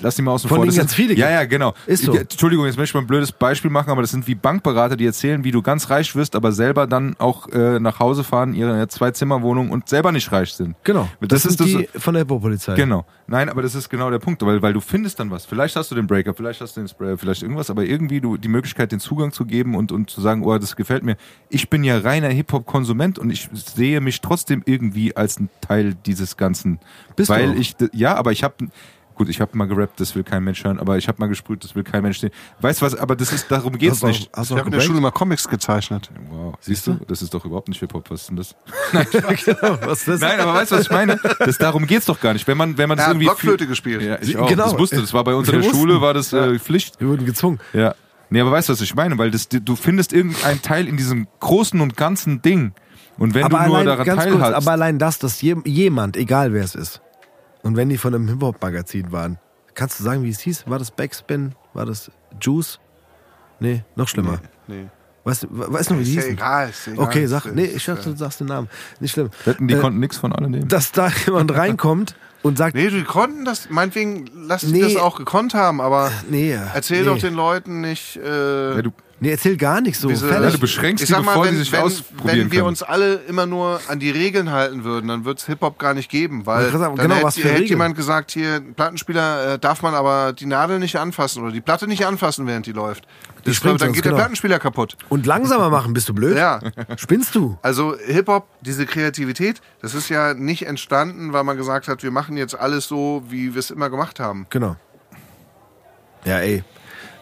Lass 0.00 0.16
die 0.16 0.22
mal 0.22 0.32
außen 0.32 0.48
Von 0.48 0.56
vor. 0.56 0.64
denen 0.64 0.70
Das 0.76 0.78
ganz 0.78 0.90
sind- 0.96 1.06
viele 1.08 1.14
Ja, 1.18 1.30
ja, 1.30 1.44
genau. 1.44 1.74
Ist 1.86 2.04
so. 2.04 2.12
Entschuldigung, 2.14 2.66
jetzt 2.66 2.76
möchte 2.76 2.90
ich 2.90 2.94
mal 2.94 3.00
ein 3.00 3.06
blödes 3.06 3.32
Beispiel 3.32 3.70
machen, 3.70 3.90
aber 3.90 4.02
das 4.02 4.10
sind 4.10 4.26
wie 4.26 4.34
Bankberater, 4.34 4.96
die 4.96 5.06
erzählen, 5.06 5.44
wie 5.44 5.50
du 5.50 5.62
ganz 5.62 5.90
reich 5.90 6.14
wirst, 6.16 6.34
aber 6.36 6.52
selber 6.52 6.86
dann 6.86 7.14
auch 7.18 7.48
äh, 7.48 7.78
nach 7.80 8.00
Hause 8.00 8.24
fahren, 8.24 8.54
ihre 8.54 8.86
Zwei-Zimmer-Wohnung 8.88 9.70
und 9.70 9.88
selber 9.88 10.12
nicht 10.12 10.30
reich 10.32 10.52
sind. 10.54 10.76
Genau. 10.84 11.08
Das, 11.20 11.42
Das, 11.42 11.46
ist 11.52 11.58
sind 11.58 11.74
das. 11.82 11.90
die 11.92 11.98
von 12.00 12.14
der 12.14 12.22
Hip-Hop-Polizei. 12.22 12.74
Genau. 12.74 13.04
Nein, 13.26 13.48
aber 13.48 13.62
das 13.62 13.74
ist 13.74 13.88
genau 13.88 14.10
der 14.10 14.18
Punkt, 14.18 14.42
weil, 14.42 14.60
weil 14.60 14.72
du 14.74 14.80
findest 14.80 15.18
dann 15.18 15.30
was. 15.30 15.46
Vielleicht 15.46 15.76
hast 15.76 15.90
du 15.90 15.94
den 15.94 16.06
Breakup, 16.06 16.36
vielleicht 16.36 16.60
hast 16.60 16.76
du 16.76 16.80
den 16.82 16.88
Spray, 16.88 17.16
vielleicht 17.16 17.42
irgendwas, 17.42 17.70
aber 17.70 17.84
irgendwie 17.84 18.20
du 18.20 18.36
die 18.36 18.48
Möglichkeit, 18.48 18.92
den 18.92 19.00
Zugang 19.00 19.32
zu 19.32 19.46
geben 19.46 19.74
und, 19.76 19.92
und 19.92 20.10
zu 20.10 20.20
sagen, 20.20 20.44
oh, 20.44 20.58
das 20.58 20.76
gefällt 20.76 21.04
mir. 21.04 21.16
Ich 21.48 21.70
bin 21.70 21.84
ja 21.84 21.98
reiner 21.98 22.28
Hip-Hop-Konsument 22.28 23.18
und 23.18 23.30
ich 23.30 23.48
sehe 23.52 24.00
mich 24.02 24.20
trotzdem 24.20 24.62
irgendwie 24.66 25.16
als 25.16 25.40
ein 25.40 25.48
Teil 25.62 25.94
dieses 26.04 26.36
Ganzen. 26.36 26.80
Bist 27.16 27.30
du 27.30 27.34
weil 27.34 27.50
auch? 27.52 27.54
ich, 27.56 27.76
ja, 27.92 28.14
aber 28.16 28.32
ich 28.32 28.44
habe 28.44 28.54
Gut, 29.14 29.28
ich 29.28 29.40
habe 29.40 29.56
mal 29.56 29.66
gerappt, 29.66 30.00
das 30.00 30.16
will 30.16 30.24
kein 30.24 30.42
Mensch 30.42 30.64
hören, 30.64 30.80
aber 30.80 30.98
ich 30.98 31.06
habe 31.06 31.18
mal 31.20 31.28
gesprüht, 31.28 31.62
das 31.62 31.76
will 31.76 31.84
kein 31.84 32.02
Mensch 32.02 32.18
sehen. 32.18 32.30
Weißt 32.60 32.80
du 32.82 32.86
was, 32.86 32.96
aber 32.96 33.14
das 33.14 33.32
ist, 33.32 33.48
darum 33.50 33.78
geht's 33.78 33.92
Hast 33.94 34.02
du 34.02 34.06
auch- 34.06 34.10
nicht. 34.10 34.30
Hast 34.34 34.50
du 34.50 34.54
Ich 34.54 34.60
auch 34.60 34.64
habe 34.66 34.74
in 34.74 34.78
der? 34.78 34.84
Schule 34.84 35.00
mal 35.00 35.12
Comics 35.12 35.48
gezeichnet. 35.48 36.10
Wow, 36.30 36.54
siehst 36.60 36.86
du? 36.86 36.94
Das 37.06 37.22
ist 37.22 37.32
doch 37.32 37.44
überhaupt 37.44 37.68
nicht 37.68 37.78
Hip-Hop, 37.78 38.10
was 38.10 38.22
ist 38.22 38.30
denn 38.30 38.36
das? 38.36 38.56
genau, 39.44 39.78
was 39.82 40.00
ist 40.00 40.08
das? 40.08 40.20
Nein, 40.20 40.40
aber 40.40 40.54
weißt 40.54 40.72
du, 40.72 40.76
was 40.76 40.82
ich 40.82 40.90
meine? 40.90 41.18
Das, 41.38 41.58
darum 41.58 41.86
geht's 41.86 42.06
doch 42.06 42.20
gar 42.20 42.32
nicht. 42.32 42.46
Wenn 42.48 42.56
man, 42.56 42.76
wenn 42.76 42.88
man 42.88 42.98
das 42.98 43.04
Er 43.06 43.10
hat 43.10 43.14
irgendwie. 43.14 43.26
Blockflöte 43.26 43.66
gespielt. 43.66 44.02
Ja, 44.02 44.18
ich 44.20 44.36
auch. 44.36 44.48
genau. 44.48 44.64
Das 44.64 44.78
wusste, 44.78 45.00
das 45.00 45.12
war 45.14 45.22
bei 45.24 45.34
uns 45.34 45.48
in 45.48 45.60
der. 45.60 45.70
Schule, 45.70 46.00
war 46.00 46.12
das 46.14 46.32
äh, 46.32 46.58
Pflicht. 46.58 47.00
Wir 47.00 47.08
wurden 47.08 47.24
gezwungen. 47.26 47.60
Ja. 47.72 47.94
Nee, 48.30 48.40
aber 48.40 48.50
weißt 48.50 48.68
du, 48.68 48.72
was 48.72 48.80
ich 48.80 48.94
meine? 48.94 49.16
Weil 49.18 49.30
das, 49.30 49.48
du 49.48 49.76
findest 49.76 50.12
irgendeinen 50.12 50.60
Teil 50.62 50.88
in 50.88 50.96
diesem 50.96 51.28
großen 51.40 51.80
und 51.80 51.96
ganzen 51.96 52.42
Ding. 52.42 52.72
Und 53.16 53.34
wenn 53.34 53.44
aber 53.44 53.58
du 53.60 53.66
nur 53.66 53.76
allein, 53.78 53.86
daran 53.86 54.06
teilhast. 54.06 54.54
aber 54.54 54.70
allein 54.72 54.98
das, 54.98 55.20
dass 55.20 55.40
je, 55.40 55.54
jemand, 55.64 56.16
egal 56.16 56.52
wer 56.52 56.64
es 56.64 56.74
ist, 56.74 57.00
und 57.64 57.76
wenn 57.76 57.88
die 57.88 57.98
von 57.98 58.14
einem 58.14 58.28
Hip-Hop-Magazin 58.28 59.10
waren, 59.10 59.38
kannst 59.74 59.98
du 59.98 60.04
sagen, 60.04 60.22
wie 60.22 60.30
es 60.30 60.38
hieß? 60.40 60.64
War 60.68 60.78
das 60.78 60.90
Backspin? 60.92 61.54
War 61.72 61.84
das 61.86 62.10
Juice? 62.40 62.78
Nee, 63.60 63.82
noch 63.96 64.06
schlimmer. 64.08 64.38
Nee. 64.68 64.86
Weißt 65.24 65.44
du, 65.44 65.48
we- 65.50 65.72
weißt 65.72 65.90
du, 65.90 65.98
wie 65.98 66.04
die 66.04 66.10
hießen? 66.12 66.32
egal, 66.32 66.68
ist 66.68 66.86
egal. 66.86 67.04
Okay, 67.06 67.26
sag, 67.26 67.46
nee, 67.54 67.64
ich 67.64 67.84
dachte, 67.84 68.10
du 68.10 68.16
sagst 68.16 68.40
den 68.40 68.46
Namen. 68.48 68.68
Nicht 69.00 69.12
schlimm. 69.12 69.30
Wetten, 69.46 69.66
die 69.68 69.74
Äh, 69.74 69.80
konnten 69.80 69.98
nichts 69.98 70.18
von 70.18 70.32
alledem. 70.34 70.68
Dass 70.68 70.92
da 70.92 71.08
jemand 71.26 71.54
reinkommt 71.56 72.14
und 72.42 72.58
sagt, 72.58 72.74
Nee, 72.76 72.90
die 72.90 73.04
konnten 73.04 73.44
das, 73.46 73.70
meinetwegen, 73.70 74.26
lass 74.34 74.60
sie 74.62 74.72
Nee. 74.72 74.82
das 74.82 74.96
auch 74.96 75.16
gekonnt 75.16 75.54
haben, 75.54 75.80
aber 75.80 76.10
nee, 76.28 76.52
erzähl 76.74 77.00
nee. 77.00 77.06
doch 77.06 77.18
den 77.18 77.32
Leuten 77.34 77.80
nicht, 77.80 78.16
äh, 78.18 78.74
Ja, 78.76 78.82
du, 78.82 78.90
Nee, 79.24 79.30
erzähl 79.30 79.56
gar 79.56 79.80
nicht 79.80 79.98
so. 79.98 80.10
Ja, 80.10 80.16
Fertig. 80.16 80.52
du 80.52 80.58
beschränkst 80.58 81.02
ich 81.02 81.06
die, 81.06 81.14
sag 81.14 81.24
mal, 81.24 81.30
bevor 81.30 81.46
wenn, 81.46 81.52
die 81.52 81.60
sich 81.60 81.72
wenn, 81.72 81.80
ausprobieren 81.80 82.38
wenn 82.40 82.52
wir 82.52 82.58
können. 82.58 82.68
uns 82.68 82.82
alle 82.82 83.14
immer 83.26 83.46
nur 83.46 83.80
an 83.88 83.98
die 83.98 84.10
Regeln 84.10 84.50
halten 84.50 84.84
würden, 84.84 85.08
dann 85.08 85.24
wird 85.24 85.38
es 85.38 85.46
Hip-Hop 85.46 85.78
gar 85.78 85.94
nicht 85.94 86.10
geben, 86.10 86.44
weil 86.44 86.70
sagen, 86.70 86.96
dann 86.96 87.06
genau, 87.06 87.14
hätte, 87.14 87.24
was 87.24 87.36
für 87.36 87.44
hätte 87.44 87.54
Regeln? 87.54 87.68
jemand 87.68 87.96
gesagt, 87.96 88.32
hier, 88.32 88.60
Plattenspieler 88.60 89.54
äh, 89.54 89.58
darf 89.58 89.80
man 89.80 89.94
aber 89.94 90.34
die 90.34 90.44
Nadel 90.44 90.78
nicht 90.78 90.96
anfassen 90.96 91.42
oder 91.42 91.52
die 91.52 91.62
Platte 91.62 91.86
nicht 91.86 92.04
anfassen, 92.04 92.46
während 92.46 92.66
die 92.66 92.72
läuft. 92.72 93.06
Das, 93.44 93.56
springt 93.56 93.80
dann 93.80 93.94
geht 93.94 94.02
genau. 94.02 94.16
der 94.16 94.22
Plattenspieler 94.24 94.58
kaputt. 94.58 94.98
Und 95.08 95.24
langsamer 95.24 95.70
machen, 95.70 95.94
bist 95.94 96.10
du 96.10 96.12
blöd? 96.12 96.36
Ja. 96.36 96.60
Spinnst 96.98 97.34
du? 97.34 97.56
Also 97.62 97.96
Hip-Hop, 98.06 98.46
diese 98.60 98.84
Kreativität, 98.84 99.62
das 99.80 99.94
ist 99.94 100.10
ja 100.10 100.34
nicht 100.34 100.66
entstanden, 100.66 101.32
weil 101.32 101.44
man 101.44 101.56
gesagt 101.56 101.88
hat, 101.88 102.02
wir 102.02 102.10
machen 102.10 102.36
jetzt 102.36 102.58
alles 102.58 102.88
so, 102.88 103.22
wie 103.26 103.54
wir 103.54 103.60
es 103.60 103.70
immer 103.70 103.88
gemacht 103.88 104.20
haben. 104.20 104.46
Genau. 104.50 104.76
Ja, 106.26 106.40
ey. 106.40 106.62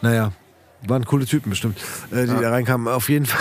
Naja, 0.01 0.33
waren 0.89 1.05
coole 1.05 1.27
Typen 1.27 1.51
bestimmt, 1.51 1.79
äh, 2.11 2.23
die 2.27 2.41
da 2.41 2.51
reinkamen. 2.51 2.89
Auf 2.89 3.09
jeden 3.09 3.27
Fall. 3.27 3.41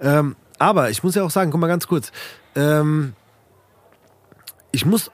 ähm, 0.00 0.36
aber 0.58 0.90
ich 0.90 1.02
muss 1.02 1.14
ja 1.14 1.22
auch 1.22 1.30
sagen, 1.30 1.50
guck 1.50 1.60
mal 1.60 1.66
ganz 1.68 1.86
kurz. 1.86 2.12
Ähm, 2.54 3.14
ich 4.72 4.84
muss 4.84 5.10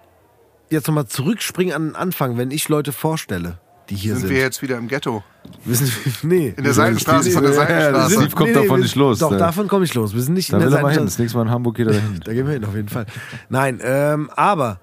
jetzt 0.71 0.87
nochmal 0.89 1.07
zurückspringen 1.07 1.75
an 1.75 1.89
den 1.89 1.97
Anfang, 1.97 2.37
wenn 2.39 2.51
ich 2.51 2.69
Leute 2.69 2.93
vorstelle, 2.93 3.59
die 3.91 3.95
hier 3.95 4.15
Sind 4.15 4.23
sind. 4.23 4.31
wir 4.31 4.39
jetzt 4.39 4.63
wieder 4.63 4.79
im 4.79 4.89
Ghetto? 4.89 5.23
Wissen 5.65 5.87
Sie, 5.87 5.93
nee. 6.27 6.55
In 6.57 6.65
der 6.65 6.73
Seitenstraße 6.75 7.31
von 7.31 7.43
der 7.45 7.53
Ja, 7.55 7.59
Seitenstraße. 7.67 8.15
Steve 8.15 8.31
kommt 8.35 8.57
davon 8.57 8.81
nicht 8.81 8.97
los. 8.97 9.19
Doch, 9.19 9.31
Da- 9.31 9.37
davon 9.39 9.69
komme 9.69 9.85
ich 9.85 9.95
los. 9.95 10.15
Wir 10.15 10.23
sind 10.23 10.35
nicht 10.35 10.53
Da 10.53 10.57
in 10.59 10.63
der 10.71 10.79
er 10.79 10.83
mal 10.83 10.89
hin. 10.89 11.01
Seitenstraße. 11.01 11.05
Das 11.07 11.19
nächste 11.19 11.39
Mal 11.39 11.43
in 11.45 11.51
Hamburg 11.51 11.77
geht 11.77 11.87
er 11.87 11.93
dahin. 11.93 12.21
Da 12.25 12.33
gehen 12.33 12.47
wir 12.47 12.55
hin, 12.55 12.65
auf 12.65 12.75
jeden 12.75 12.89
Fall. 12.89 13.07
Nein, 13.51 13.81
ähm, 13.83 14.31
aber 14.35 14.81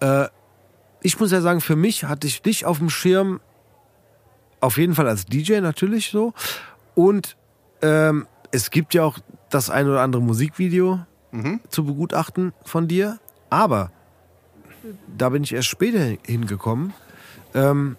äh, 0.00 0.26
ich 1.02 1.20
muss 1.20 1.30
ja 1.30 1.40
sagen, 1.42 1.60
für 1.60 1.76
mich 1.76 2.04
hatte 2.04 2.26
ich 2.26 2.40
dich 2.42 2.64
auf 2.64 2.78
dem 2.78 2.88
Schirm, 2.90 3.40
auf 4.60 4.76
jeden 4.78 4.94
Fall 4.94 5.08
als 5.08 5.26
DJ 5.26 5.60
natürlich 5.60 6.10
so. 6.10 6.32
Und 6.94 7.36
ähm, 7.82 8.26
es 8.50 8.70
gibt 8.70 8.94
ja 8.94 9.04
auch 9.04 9.18
das 9.50 9.70
ein 9.70 9.88
oder 9.88 10.00
andere 10.02 10.22
Musikvideo 10.22 11.00
zu 11.68 11.84
begutachten 11.84 12.52
von 12.64 12.86
dir. 12.86 13.18
Aber 13.50 13.90
da 15.16 15.30
bin 15.30 15.42
ich 15.42 15.52
erst 15.52 15.66
später 15.68 16.16
hingekommen. 16.24 16.92
Ähm, 17.54 17.96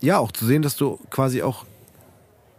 ja, 0.00 0.18
auch 0.18 0.30
zu 0.30 0.44
sehen, 0.44 0.60
dass 0.60 0.76
du 0.76 0.98
quasi 1.10 1.42
auch, 1.42 1.64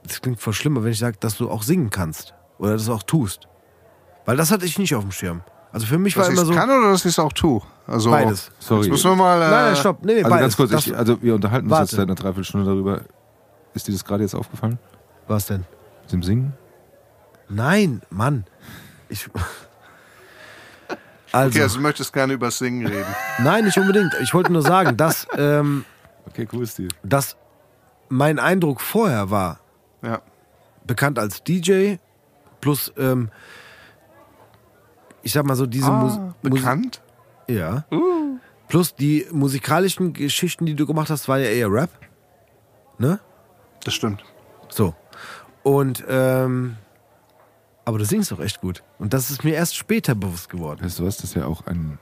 das 0.04 0.22
klingt 0.22 0.42
voll 0.42 0.54
schlimmer, 0.54 0.84
wenn 0.84 0.92
ich 0.92 0.98
sage, 0.98 1.18
dass 1.20 1.38
du 1.38 1.52
auch 1.52 1.62
singen 1.62 1.92
kannst. 1.92 2.34
Oder 2.58 2.74
das 2.74 2.90
auch 2.90 3.04
tust. 3.04 3.48
Weil 4.26 4.38
das 4.38 4.50
hatte 4.50 4.66
ich 4.66 4.80
nicht 4.80 4.96
auf 4.96 5.04
dem 5.04 5.12
Schirm. 5.12 5.42
Also 5.72 5.86
für 5.86 6.00
mich 6.00 6.16
Dass 6.16 6.24
war 6.26 6.30
ich 6.30 6.34
immer 6.34 6.42
es 6.42 6.48
so 6.48 6.54
kann 6.56 6.70
oder 6.72 6.90
dass 6.90 7.02
ich 7.06 7.12
es 7.12 7.20
auch 7.20 7.34
tue? 7.34 7.62
Also, 7.86 8.10
beides. 8.10 8.52
Sorry. 8.60 8.82
Jetzt 8.82 8.90
müssen 8.92 9.12
wir 9.12 9.16
mal. 9.16 9.38
Äh, 9.38 9.40
Nein, 9.52 9.52
nein, 9.52 9.76
stopp. 9.76 10.04
Nee, 10.04 10.14
nee, 10.16 10.24
Also 10.24 10.30
beides. 10.32 10.58
ganz 10.58 10.72
kurz, 10.72 10.86
ich, 10.88 10.98
also 10.98 11.22
wir 11.22 11.36
unterhalten 11.36 11.68
uns 11.68 11.72
Warte. 11.72 11.84
jetzt 11.84 11.92
seit 11.92 12.08
einer 12.08 12.16
Dreiviertelstunde 12.16 12.66
darüber. 12.66 13.02
Ist 13.78 13.88
dir 13.88 13.92
das 13.94 14.04
gerade 14.04 14.24
jetzt 14.24 14.34
aufgefallen? 14.36 14.80
was 15.28 15.46
denn? 15.46 15.66
Mit 16.04 16.12
dem 16.14 16.24
Singen? 16.24 16.54
Nein, 17.50 18.02
Mann. 18.10 18.46
Ich. 19.10 19.30
Also, 21.34 21.50
Okay, 21.50 21.62
also 21.64 21.76
du 21.78 21.82
möchtest 21.84 22.14
gerne 22.14 22.32
über 22.34 22.50
Singen 22.52 22.88
reden. 22.88 23.14
nein, 23.44 23.66
nicht 23.66 23.78
unbedingt. 23.78 24.14
Ich 24.22 24.34
wollte 24.34 24.52
nur 24.52 24.62
sagen, 24.62 24.96
dass, 24.96 25.28
ähm, 25.38 25.84
Okay, 26.26 26.48
cool, 26.54 26.66
Steve. 26.66 26.88
dass 27.04 27.36
mein 28.08 28.40
Eindruck 28.40 28.80
vorher 28.80 29.30
war, 29.30 29.60
Ja. 30.02 30.22
bekannt 30.86 31.20
als 31.20 31.44
DJ, 31.44 31.96
plus, 32.62 32.94
ähm, 32.98 33.30
ich 35.22 35.34
sag 35.34 35.46
mal 35.46 35.56
so, 35.58 35.66
diese 35.66 35.92
Ah, 35.92 36.02
Musi- 36.02 36.34
bekannt? 36.50 37.02
Ja. 37.50 37.84
Plus 38.70 38.96
die 38.96 39.28
musikalischen 39.32 40.14
Geschichten, 40.14 40.66
die 40.66 40.76
du 40.76 40.86
gemacht 40.88 41.10
hast, 41.10 41.28
war 41.28 41.40
ja 41.40 41.50
eher 41.50 41.70
Rap. 41.70 41.90
Ne? 43.00 43.20
Das 43.88 43.94
stimmt. 43.94 44.22
So. 44.68 44.94
Und, 45.64 46.04
ähm, 46.10 46.76
aber 47.86 48.00
du 48.00 48.04
singst 48.04 48.34
doch 48.34 48.42
echt 48.42 48.60
gut. 48.60 48.84
Und 49.00 49.14
das 49.14 49.30
ist 49.32 49.46
mir 49.46 49.54
erst 49.56 49.78
später 49.78 50.14
bewusst 50.14 50.50
geworden. 50.50 50.84
Weißt 50.84 51.00
du 51.00 51.06
was, 51.06 51.16
dass 51.16 51.38
er 51.38 51.48
auch 51.48 51.66
ein, 51.68 51.98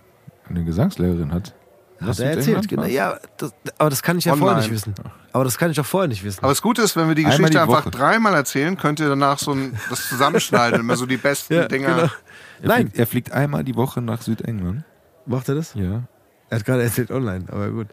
eine 0.49 0.63
Gesangslehrerin 0.63 1.31
hat? 1.31 1.53
Hat 2.01 2.19
er 2.19 2.31
erzählt, 2.31 2.67
genau. 2.67 2.85
Ja, 2.85 3.19
das, 3.37 3.53
aber 3.77 3.91
das 3.91 4.01
kann 4.01 4.17
ich 4.17 4.25
ja 4.25 4.33
vorher 4.35 4.57
Online. 4.57 4.63
nicht 4.63 4.71
wissen. 4.73 4.95
Aber 5.31 5.43
das 5.43 5.59
kann 5.59 5.69
ich 5.69 5.79
auch 5.79 5.85
vorher 5.85 6.07
nicht 6.07 6.23
wissen. 6.23 6.39
Aber 6.39 6.49
das 6.51 6.63
Gute 6.63 6.81
ist, 6.81 6.95
wenn 6.95 7.07
wir 7.07 7.13
die 7.13 7.23
Geschichte 7.23 7.51
die 7.51 7.57
einfach 7.59 7.87
dreimal 7.91 8.33
erzählen, 8.33 8.75
könnt 8.77 8.99
ihr 8.99 9.09
danach 9.09 9.37
so 9.37 9.51
ein, 9.51 9.79
das 9.91 10.09
zusammenschneiden. 10.09 10.79
immer 10.79 10.95
so 10.97 11.05
die 11.05 11.17
besten 11.17 11.53
Ja, 11.57 11.67
Dinger. 11.67 11.87
genau. 11.87 12.01
Er 12.63 12.67
Nein, 12.67 12.81
Fliegt, 12.87 12.97
er 12.97 13.05
fliegt 13.07 13.31
einmal 13.31 13.63
die 13.63 13.75
Woche 13.75 14.01
nach 14.01 14.23
Südengland. 14.23 14.83
macht 15.27 15.47
er 15.49 15.53
das? 15.55 15.75
Ja. 15.75 16.01
Er 16.49 16.59
hat 16.59 16.65
gerade 16.65 16.83
erzählt 16.83 17.11
online, 17.11 17.45
aber 17.47 17.69
gut. 17.69 17.87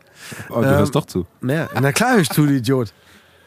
Oh, 0.50 0.60
du 0.60 0.68
Ähm, 0.68 0.74
hörst 0.76 0.94
doch 0.94 1.04
zu. 1.06 1.26
Naja, 1.40 1.68
na 1.78 1.92
klar, 1.92 2.18
ich 2.18 2.28
zu, 2.30 2.44
du 2.46 2.52
Idiot. 2.54 2.92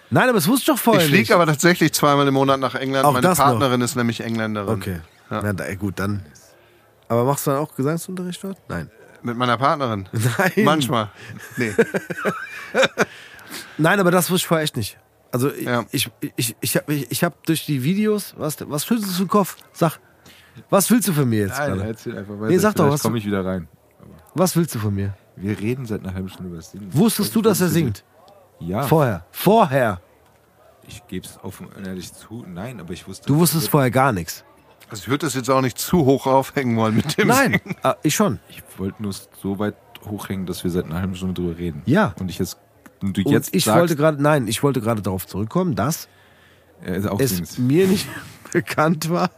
Nein, 0.09 0.23
aber 0.29 0.33
das 0.33 0.47
wusste 0.47 0.61
ich 0.71 0.77
doch 0.77 0.81
vorher 0.81 1.03
Ich 1.03 1.09
fliege 1.09 1.33
aber 1.33 1.45
tatsächlich 1.45 1.91
zweimal 1.93 2.27
im 2.27 2.33
Monat 2.33 2.59
nach 2.59 2.75
England. 2.75 3.05
Auch 3.05 3.13
Meine 3.13 3.27
das 3.27 3.37
noch. 3.39 3.45
Partnerin 3.45 3.81
ist 3.81 3.95
nämlich 3.95 4.21
Engländerin. 4.21 4.75
Okay. 4.75 4.99
Ja. 5.31 5.41
Na, 5.41 5.53
da, 5.53 5.73
gut, 5.75 5.99
dann. 5.99 6.23
Aber 7.07 7.23
machst 7.25 7.47
du 7.47 7.51
dann 7.51 7.59
auch 7.59 7.75
Gesangsunterricht 7.75 8.43
dort? 8.43 8.57
Nein. 8.67 8.89
Mit 9.23 9.37
meiner 9.37 9.57
Partnerin. 9.57 10.07
Nein. 10.37 10.51
Manchmal. 10.63 11.09
Nee. 11.57 11.73
Nein, 13.77 13.99
aber 13.99 14.11
das 14.11 14.29
wusste 14.29 14.43
ich 14.43 14.47
vorher 14.47 14.63
echt 14.63 14.77
nicht. 14.77 14.97
Also 15.31 15.51
ich, 15.51 15.65
Ja. 15.65 15.85
ich, 15.91 16.09
ich, 16.35 16.55
ich 16.61 16.75
habe 16.77 16.93
ich, 16.93 17.11
ich 17.11 17.23
hab 17.23 17.43
durch 17.45 17.65
die 17.65 17.83
Videos, 17.83 18.33
was, 18.37 18.57
was 18.69 18.83
fühlst 18.83 19.07
du 19.19 19.23
den 19.23 19.27
Kopf? 19.27 19.57
Sag, 19.73 19.99
was 20.69 20.89
willst 20.91 21.07
du 21.07 21.13
von 21.13 21.27
mir 21.27 21.41
jetzt 21.47 21.57
gerade? 21.57 21.83
erzähl 21.83 22.17
einfach 22.17 22.35
weiter. 22.35 22.47
Nee, 22.51 22.57
sag 22.57 22.75
doch, 22.75 22.89
was 22.89 23.01
komme 23.01 23.17
ich 23.17 23.25
wieder 23.25 23.43
rein. 23.43 23.67
Was 24.33 24.55
willst 24.55 24.75
du 24.75 24.79
von 24.79 24.93
mir? 24.93 25.13
Wir 25.35 25.59
reden 25.59 25.85
seit 25.85 26.01
einer 26.03 26.13
halben 26.13 26.29
Stunde 26.29 26.49
über 26.49 26.57
das 26.57 26.71
Singen. 26.71 26.87
Wusstest 26.93 27.35
du, 27.35 27.41
dass 27.41 27.59
er 27.59 27.67
singt? 27.69 28.03
Ja. 28.59 28.83
Vorher. 28.83 29.25
Vorher. 29.31 30.01
Ich 30.87 31.05
gebe 31.07 31.25
es 31.25 31.39
offen 31.43 31.67
und 31.67 31.85
ehrlich 31.87 32.13
zu. 32.13 32.45
Nein, 32.47 32.79
aber 32.79 32.93
ich 32.93 33.07
wusste. 33.07 33.25
Du 33.27 33.37
wusstest 33.37 33.69
vorher 33.69 33.91
gar 33.91 34.11
nichts. 34.11 34.43
Also 34.89 35.01
ich 35.03 35.07
würde 35.09 35.25
das 35.25 35.33
jetzt 35.33 35.49
auch 35.49 35.61
nicht 35.61 35.79
zu 35.79 36.05
hoch 36.05 36.27
aufhängen 36.27 36.77
wollen 36.77 36.95
mit 36.95 37.17
dem 37.17 37.29
Nein, 37.29 37.59
ah, 37.81 37.95
ich 38.03 38.13
schon. 38.13 38.39
Ich 38.49 38.61
wollte 38.77 39.01
nur 39.01 39.13
so 39.13 39.57
weit 39.57 39.75
hochhängen, 40.05 40.45
dass 40.45 40.63
wir 40.63 40.69
seit 40.69 40.85
einer 40.85 40.95
halben 40.99 41.15
Stunde 41.15 41.33
drüber 41.41 41.57
reden. 41.57 41.81
Ja. 41.85 42.13
Und 42.19 42.29
ich 42.29 42.37
jetzt. 42.37 42.57
Und 43.01 43.17
du 43.17 43.21
Und 43.23 43.31
jetzt 43.31 43.53
ich 43.55 43.65
sagst, 43.65 43.79
wollte 43.79 43.95
gerade, 43.95 44.21
nein, 44.21 44.47
ich 44.47 44.61
wollte 44.61 44.81
gerade 44.81 45.01
darauf 45.01 45.25
zurückkommen, 45.25 45.75
dass 45.75 46.07
er 46.81 46.95
ist 46.95 47.07
auch 47.07 47.19
es 47.19 47.31
singt. 47.31 47.59
mir 47.59 47.87
nicht 47.87 48.07
bekannt 48.51 49.09
war. 49.09 49.31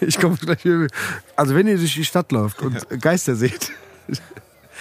Ich 0.00 0.18
komme 0.20 0.36
gleich 0.36 0.64
wieder. 0.64 0.86
Also 1.34 1.54
wenn 1.54 1.66
ihr 1.66 1.76
durch 1.78 1.94
die 1.94 2.04
Stadt 2.04 2.30
läuft 2.30 2.60
und 2.62 2.88
Geister 3.00 3.34
seht, 3.34 3.72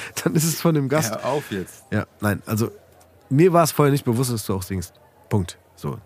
dann 0.23 0.35
ist 0.35 0.43
es 0.43 0.61
von 0.61 0.73
dem 0.75 0.89
Gast. 0.89 1.11
Hör 1.11 1.25
auf 1.25 1.51
jetzt. 1.51 1.83
Ja, 1.91 2.05
nein, 2.19 2.41
also 2.45 2.71
mir 3.29 3.53
war 3.53 3.63
es 3.63 3.71
vorher 3.71 3.91
nicht 3.91 4.05
bewusst, 4.05 4.31
dass 4.31 4.45
du 4.45 4.53
auch 4.55 4.63
singst. 4.63 4.93
Punkt. 5.29 5.57
So. 5.75 5.97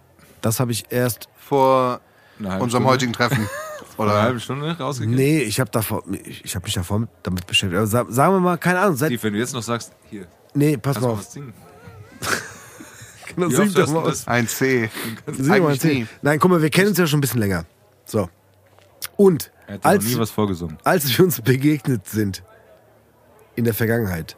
Das 0.42 0.60
habe 0.60 0.72
ich 0.72 0.86
erst. 0.92 1.28
Vor 1.38 2.00
Eine 2.40 2.52
halbe 2.52 2.64
unserem 2.64 2.82
Stunde? 2.84 2.94
heutigen 2.94 3.14
Treffen. 3.14 3.48
Vor 3.96 4.06
einer 4.06 4.14
Oder 4.16 4.24
halben 4.24 4.40
Stunde 4.42 4.78
rausgekriegt. 4.78 5.16
Nee, 5.18 5.40
ich 5.44 5.60
habe 5.60 5.70
davor, 5.72 6.04
ich, 6.12 6.44
ich 6.44 6.56
habe 6.56 6.66
mich 6.66 6.74
davor 6.74 7.00
mit, 7.00 7.10
damit 7.24 7.48
beschäftigt. 7.48 7.78
Aber 7.78 7.88
sa- 7.88 8.06
sagen 8.10 8.34
wir 8.34 8.40
mal, 8.42 8.58
keine 8.58 8.80
Ahnung, 8.80 8.96
seit. 8.98 9.08
Steve, 9.10 9.24
wenn 9.24 9.34
du 9.34 9.40
jetzt 9.40 9.54
noch 9.54 9.64
sagst, 9.64 9.94
hier, 10.10 10.28
Nee, 10.54 10.76
pass 10.78 11.00
mal 11.00 11.12
auf. 11.12 11.20
was 11.20 11.32
singen? 11.32 11.54
Genau, 13.36 13.50
sing 13.50 13.74
doch 13.74 13.88
mal 13.88 14.04
du 14.04 14.10
aus. 14.10 14.28
ein 14.28 14.48
C. 14.48 14.90
Sing 15.28 15.64
mal 15.64 15.78
zehn. 15.80 16.00
nie. 16.04 16.08
Nein, 16.22 16.40
guck 16.40 16.52
mal, 16.52 16.62
wir 16.62 16.70
kennen 16.70 16.90
uns 16.90 16.98
ja 16.98 17.08
schon 17.08 17.18
ein 17.20 17.22
bisschen 17.22 17.40
länger. 17.40 17.66
So. 18.06 18.30
Und 19.18 19.52
Er 19.68 19.76
hat 19.76 19.86
als, 19.86 20.06
nie 20.06 20.18
was 20.18 20.30
vorgesungen. 20.32 20.78
als 20.84 21.18
wir 21.18 21.26
uns 21.26 21.42
begegnet 21.42 22.08
sind 22.08 22.44
in 23.56 23.66
der 23.66 23.74
Vergangenheit, 23.74 24.36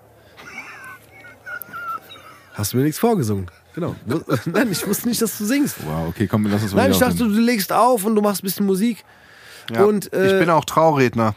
hast 2.54 2.74
du 2.74 2.78
mir 2.78 2.84
nichts 2.84 3.00
vorgesungen. 3.00 3.50
Genau. 3.76 3.96
Nein, 4.46 4.72
ich 4.72 4.88
wusste 4.88 5.08
nicht, 5.08 5.22
dass 5.22 5.38
du 5.38 5.46
singst. 5.46 5.78
Wow, 5.86 6.08
okay, 6.10 6.26
komm, 6.28 6.48
lass 6.48 6.64
uns 6.64 6.74
mal 6.74 6.84
Nein, 6.84 6.92
ich 6.92 6.98
dachte, 6.98 7.18
du 7.18 7.28
legst 7.28 7.72
auf 7.72 8.06
und 8.06 8.16
du 8.16 8.22
machst 8.22 8.42
ein 8.44 8.48
bisschen 8.48 8.66
Musik. 8.66 9.04
Ja. 9.72 9.84
Und, 9.84 10.12
äh, 10.14 10.34
ich 10.34 10.40
bin 10.40 10.50
auch 10.50 10.66
Trauredner 10.66 11.36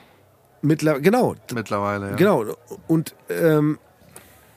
Mittler 0.63 1.01
genau, 1.01 1.37
mittlerweile. 1.53 2.11
Ja. 2.11 2.17
genau. 2.17 2.45
Und 2.87 3.15
ähm, 3.29 3.79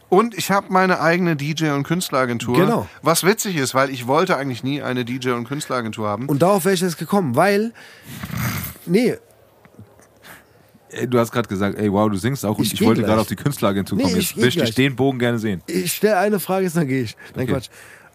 Und 0.10 0.36
ich 0.38 0.52
habe 0.52 0.68
meine 0.70 1.00
eigene 1.00 1.36
DJ- 1.36 1.72
und 1.74 1.84
Künstleragentur. 1.84 2.58
Genau. 2.58 2.88
Was 3.02 3.24
witzig 3.24 3.56
ist, 3.56 3.74
weil 3.74 3.90
ich 3.90 4.06
wollte 4.08 4.38
eigentlich 4.38 4.64
nie 4.64 4.82
eine 4.82 5.06
DJ- 5.06 5.32
und 5.32 5.48
Künstleragentur 5.48 6.08
haben. 6.08 6.28
Und 6.28 6.42
darauf 6.42 6.66
wäre 6.66 6.76
ich 6.76 6.82
jetzt 6.82 6.98
gekommen, 6.98 7.36
weil. 7.36 7.74
Nee, 8.86 9.18
du 11.08 11.20
hast 11.20 11.32
gerade 11.32 11.48
gesagt, 11.48 11.78
ey, 11.78 11.92
wow, 11.92 12.10
du 12.10 12.18
singst 12.18 12.46
auch 12.46 12.58
und 12.58 12.72
Ich 12.72 12.82
wollte 12.84 13.02
gerade 13.02 13.22
auf 13.22 13.28
die 13.28 13.36
Künstleragentur 13.36 13.98
Nee, 13.98 14.04
kommen. 14.04 14.18
ich 14.18 14.32
Jetzt 14.32 14.38
möchte 14.44 14.64
ich 14.64 14.76
den 14.76 14.96
Bogen 14.96 15.20
gerne 15.20 15.40
sehen. 15.40 15.62
ich 15.68 15.94
stelle 15.94 16.18
eine 16.18 16.40
Frage, 16.40 16.66
jetzt 16.66 16.78
dann 16.78 16.88
gehe 16.88 17.04
ich. 17.04 17.16
Nein, 17.36 17.44
Okay. 17.46 17.54
Quatsch. 17.54 17.70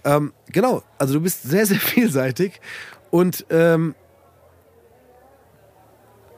Ähm, 0.05 0.33
genau, 0.53 0.83
also 0.99 1.14
du 1.14 1.20
bist 1.20 1.43
sehr, 1.43 1.66
sehr 1.66 1.79
vielseitig. 1.81 2.61
Und 3.11 3.45
ähm, 3.51 3.95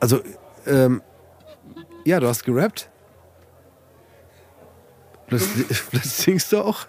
also, 0.01 0.21
ähm, 0.67 1.03
ja, 2.05 2.19
du 2.21 2.27
hast 2.27 2.45
gerappt. 2.45 2.89
Plötzlich, 5.27 5.67
plötzlich 5.91 6.13
singst 6.13 6.53
du 6.53 6.59
auch. 6.63 6.87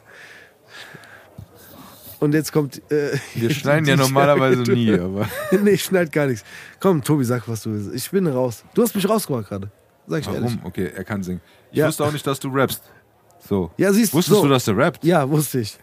Und 2.22 2.34
jetzt 2.34 2.54
kommt. 2.54 2.82
Äh, 2.92 3.18
Wir 3.36 3.50
schneiden 3.50 3.86
ja 3.88 3.98
normalerweise 3.98 4.62
nie, 4.62 4.94
aber. 5.00 5.28
nee, 5.62 5.72
ich 5.72 5.84
schneid 5.84 6.12
gar 6.12 6.28
nichts. 6.28 6.46
Komm, 6.80 7.04
Tobi, 7.04 7.26
sag, 7.26 7.46
was 7.50 7.64
du 7.64 7.72
willst. 7.74 7.94
Ich 7.94 8.10
bin 8.12 8.26
raus. 8.28 8.64
Du 8.74 8.82
hast 8.84 8.96
mich 8.96 9.08
rausgemacht 9.10 9.50
gerade. 9.50 9.70
Sag 10.08 10.22
ich 10.22 10.28
ehrlich. 10.28 10.42
Warum? 10.56 10.60
Okay, 10.66 10.92
er 10.96 11.04
kann 11.04 11.22
singen. 11.24 11.42
Ich 11.72 11.78
Ja. 11.80 11.88
wusste 11.88 12.06
auch 12.06 12.12
nicht, 12.14 12.26
dass 12.26 12.40
du 12.40 12.50
rappst. 12.50 12.82
So. 13.50 13.72
Ja, 13.78 13.92
siehst 13.92 14.14
du. 14.14 14.18
Wusstest 14.18 14.38
so. 14.38 14.44
du, 14.44 14.50
dass 14.50 14.68
er 14.68 14.78
rappt? 14.78 15.04
Ja, 15.04 15.28
wusste 15.30 15.60
ich. 15.62 15.78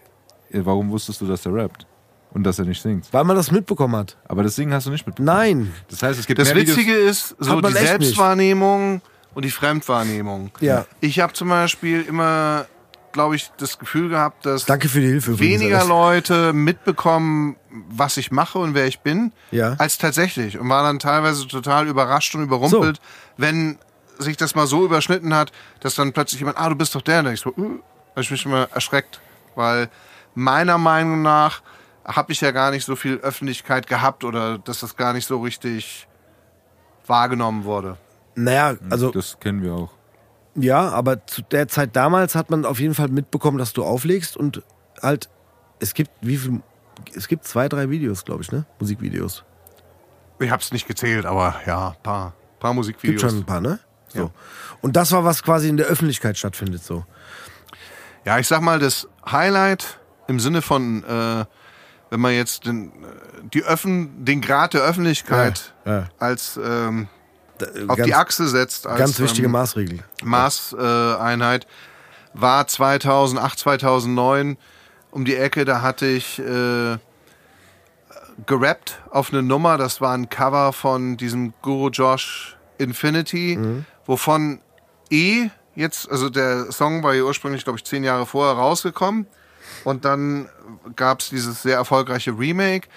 Ja, 0.50 0.64
Warum 0.64 0.90
wusstest 0.90 1.20
du, 1.20 1.26
dass 1.26 1.44
er 1.44 1.52
rappt? 1.54 1.84
Und 2.32 2.44
dass 2.44 2.58
er 2.58 2.66
nicht 2.66 2.80
singt? 2.80 3.06
Weil 3.12 3.24
man 3.24 3.36
das 3.36 3.50
mitbekommen 3.50 3.96
hat. 3.96 4.16
Aber 4.28 4.42
das 4.42 4.54
Singen 4.54 4.72
hast 4.72 4.86
du 4.86 4.90
nicht 4.90 5.06
mitbekommen. 5.06 5.34
Nein. 5.36 5.72
Das 5.90 6.02
heißt, 6.02 6.20
es 6.20 6.26
gibt 6.26 6.38
Das 6.38 6.48
mehr 6.54 6.62
Videos- 6.62 6.76
Witzige 6.76 6.94
ist 6.94 7.34
so 7.38 7.60
die 7.60 7.66
echt 7.68 7.74
nicht. 7.78 7.86
Selbstwahrnehmung 7.88 9.00
und 9.34 9.44
die 9.44 9.50
Fremdwahrnehmung. 9.50 10.50
Ja. 10.60 10.84
Ich 11.00 11.18
habe 11.20 11.32
zum 11.32 11.48
Beispiel 11.48 12.02
immer, 12.02 12.66
glaube 13.12 13.36
ich, 13.36 13.50
das 13.58 13.78
Gefühl 13.78 14.08
gehabt, 14.08 14.44
dass 14.46 14.66
Danke 14.66 14.88
für 14.88 15.00
die 15.00 15.06
Hilfe. 15.08 15.38
weniger. 15.38 15.84
Leute 15.84 16.52
mitbekommen, 16.52 17.56
was 17.70 18.16
ich 18.16 18.30
mache 18.30 18.58
und 18.58 18.74
wer 18.74 18.86
ich 18.86 19.00
bin, 19.00 19.32
Ja. 19.50 19.74
als 19.78 19.98
tatsächlich. 19.98 20.58
Und 20.58 20.68
war 20.68 20.82
dann 20.82 20.98
teilweise 20.98 21.46
total 21.48 21.86
überrascht 21.88 22.34
und 22.34 22.42
überrumpelt, 22.42 23.00
wenn 23.36 23.78
sich 24.18 24.36
das 24.36 24.54
mal 24.54 24.66
so 24.66 24.84
überschnitten 24.84 25.34
hat, 25.34 25.52
dass 25.80 25.94
dann 25.94 26.12
plötzlich 26.12 26.40
jemand, 26.40 26.58
ah, 26.58 26.68
du 26.68 26.74
bist 26.74 26.94
doch 26.94 27.02
der. 27.02 27.20
Und 27.20 27.32
ich 27.32 27.40
so, 27.40 27.50
uh, 27.50 27.78
habe 28.10 28.20
ich 28.20 28.30
mich 28.30 28.44
immer 28.44 28.68
erschreckt. 28.74 29.20
Weil 29.54 29.88
meiner 30.34 30.78
Meinung 30.78 31.22
nach 31.22 31.62
habe 32.04 32.32
ich 32.32 32.40
ja 32.40 32.50
gar 32.52 32.70
nicht 32.70 32.84
so 32.84 32.96
viel 32.96 33.16
Öffentlichkeit 33.18 33.86
gehabt 33.86 34.24
oder 34.24 34.58
dass 34.58 34.80
das 34.80 34.96
gar 34.96 35.12
nicht 35.12 35.26
so 35.26 35.40
richtig 35.40 36.06
wahrgenommen 37.06 37.64
wurde. 37.64 37.96
Naja, 38.34 38.74
also 38.90 39.10
Das 39.10 39.38
kennen 39.40 39.62
wir 39.62 39.74
auch. 39.74 39.90
Ja, 40.62 40.88
aber 40.90 41.26
zu 41.26 41.42
der 41.42 41.68
Zeit 41.68 41.96
damals 41.96 42.34
hat 42.34 42.50
man 42.50 42.64
auf 42.64 42.80
jeden 42.80 42.94
Fall 42.94 43.08
mitbekommen, 43.08 43.58
dass 43.58 43.72
du 43.72 43.84
auflegst 43.84 44.36
und 44.36 44.62
halt, 45.02 45.28
es 45.80 45.94
gibt 45.94 46.10
wie 46.20 46.36
viel, 46.36 46.60
es 47.14 47.28
gibt 47.28 47.44
zwei, 47.44 47.68
drei 47.68 47.90
Videos, 47.90 48.24
glaube 48.24 48.42
ich, 48.42 48.50
ne? 48.52 48.66
Musikvideos. 48.80 49.44
Ich 50.40 50.50
hab's 50.50 50.72
nicht 50.72 50.86
gezählt, 50.86 51.26
aber 51.26 51.56
ja, 51.66 51.96
paar, 52.02 52.34
paar 52.60 52.70
Gibt 52.70 52.76
Musikvideos. 52.76 53.20
schon 53.20 53.40
ein 53.40 53.44
paar, 53.44 53.60
ne? 53.60 53.78
So. 54.08 54.18
Ja. 54.18 54.30
Und 54.80 54.96
das 54.96 55.12
war, 55.12 55.24
was 55.24 55.42
quasi 55.42 55.68
in 55.68 55.76
der 55.76 55.86
Öffentlichkeit 55.86 56.38
stattfindet, 56.38 56.82
so. 56.82 57.04
Ja, 58.24 58.38
ich 58.38 58.46
sag 58.46 58.60
mal, 58.60 58.78
das 58.78 59.08
Highlight 59.30 59.98
im 60.28 60.40
Sinne 60.40 60.62
von, 60.62 61.02
äh, 61.04 61.44
wenn 62.10 62.20
man 62.20 62.32
jetzt 62.34 62.66
den, 62.66 62.88
äh, 62.88 62.92
die 63.52 63.64
Öffn 63.64 64.24
den 64.24 64.40
Grad 64.40 64.74
der 64.74 64.82
Öffentlichkeit 64.82 65.74
Ja, 65.84 65.92
ja. 65.92 66.08
als 66.18 66.58
ähm, 66.62 67.08
auf 67.62 67.96
ganz, 67.96 68.06
die 68.06 68.14
Achse 68.14 68.48
setzt, 68.48 68.86
als 68.86 68.98
Ganz 68.98 69.20
wichtige 69.20 69.46
ähm, 69.46 69.52
Maßregel. 69.52 70.00
Maßeinheit, 70.22 71.66
war 72.34 72.66
2008, 72.66 73.58
2009 73.58 74.56
um 75.10 75.24
die 75.24 75.36
Ecke. 75.36 75.64
Da 75.64 75.82
hatte 75.82 76.06
ich 76.06 76.38
äh, 76.38 76.98
gerappt 78.46 79.00
auf 79.10 79.32
eine 79.32 79.42
Nummer. 79.42 79.78
Das 79.78 80.00
war 80.00 80.14
ein 80.14 80.28
Cover 80.28 80.72
von 80.72 81.16
diesem 81.16 81.54
Guru 81.62 81.90
Josh 81.90 82.56
Infinity, 82.78 83.58
wovon 84.06 84.60
E 85.10 85.48
jetzt, 85.74 86.10
also 86.10 86.28
der 86.28 86.70
Song 86.72 87.02
war 87.02 87.14
ja 87.14 87.22
ursprünglich, 87.22 87.64
glaube 87.64 87.78
ich, 87.78 87.84
zehn 87.84 88.04
Jahre 88.04 88.26
vorher 88.26 88.56
rausgekommen. 88.56 89.26
Und 89.84 90.04
dann 90.04 90.48
gab 90.96 91.20
es 91.20 91.30
dieses 91.30 91.62
sehr 91.62 91.76
erfolgreiche 91.76 92.36
Remake. 92.36 92.88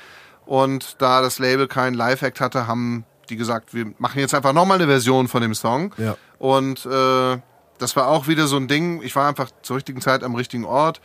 Und 0.46 1.02
da 1.02 1.22
das 1.22 1.40
Label 1.40 1.68
keinen 1.68 1.94
Live-Act 1.94 2.42
hatte, 2.42 2.68
haben 2.68 3.06
die 3.30 3.38
gesagt, 3.38 3.74
wir 3.74 3.94
machen 3.98 4.20
jetzt 4.20 4.34
einfach 4.34 4.54
nochmal 4.54 4.78
eine 4.78 4.88
Version 4.88 5.28
von 5.28 5.42
dem 5.42 5.54
Song. 5.54 5.94
Ja. 5.98 6.16
Und 6.40 6.86
äh, 6.86 7.38
das 7.78 7.96
war 7.96 8.08
auch 8.08 8.28
wieder 8.28 8.48
so 8.48 8.58
ein 8.58 8.68
Ding. 8.68 9.02
Ich 9.02 9.16
war 9.16 9.28
einfach 9.28 9.50
zur 9.62 9.78
richtigen 9.78 10.02
Zeit 10.02 10.24
am 10.24 10.36
richtigen 10.36 10.66
Ort 10.66 11.02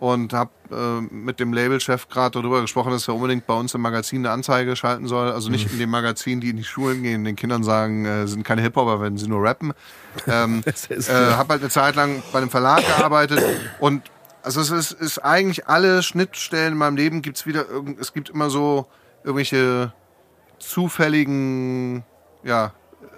und 0.00 0.32
habe 0.32 0.50
äh, 0.72 1.00
mit 1.14 1.40
dem 1.40 1.52
Labelchef 1.52 2.08
gerade 2.08 2.40
darüber 2.40 2.62
gesprochen, 2.62 2.90
dass 2.90 3.06
er 3.06 3.14
unbedingt 3.14 3.46
bei 3.46 3.52
uns 3.52 3.74
im 3.74 3.82
Magazin 3.82 4.24
eine 4.24 4.30
Anzeige 4.30 4.74
schalten 4.74 5.06
soll. 5.06 5.30
Also 5.30 5.50
nicht 5.50 5.70
in 5.70 5.78
dem 5.78 5.90
Magazin, 5.90 6.40
die 6.40 6.50
in 6.50 6.56
die 6.56 6.64
Schulen 6.64 7.02
gehen, 7.02 7.24
den 7.24 7.36
Kindern 7.36 7.62
sagen, 7.62 8.06
äh, 8.06 8.26
sind 8.26 8.42
keine 8.42 8.62
Hip-Hopper, 8.62 9.02
wenn 9.02 9.18
sie 9.18 9.28
nur 9.28 9.42
rappen. 9.42 9.74
Ähm, 10.26 10.62
äh, 10.88 11.12
habe 11.12 11.50
halt 11.50 11.60
eine 11.60 11.68
Zeit 11.68 11.96
lang 11.96 12.22
bei 12.32 12.38
einem 12.38 12.48
Verlag 12.48 12.86
gearbeitet 12.86 13.44
und 13.78 14.02
also 14.42 14.62
es 14.62 14.70
ist, 14.70 14.92
ist 14.92 15.18
eigentlich 15.18 15.68
alle 15.68 16.02
Schnittstellen 16.02 16.72
in 16.72 16.78
meinem 16.78 16.96
Leben 16.96 17.20
gibt's 17.20 17.44
wieder 17.44 17.68
irgend, 17.68 18.00
es 18.00 18.14
gibt 18.14 18.30
immer 18.30 18.48
so 18.48 18.86
irgendwelche 19.22 19.92
zufälligen 20.60 22.04
ja, 22.44 22.72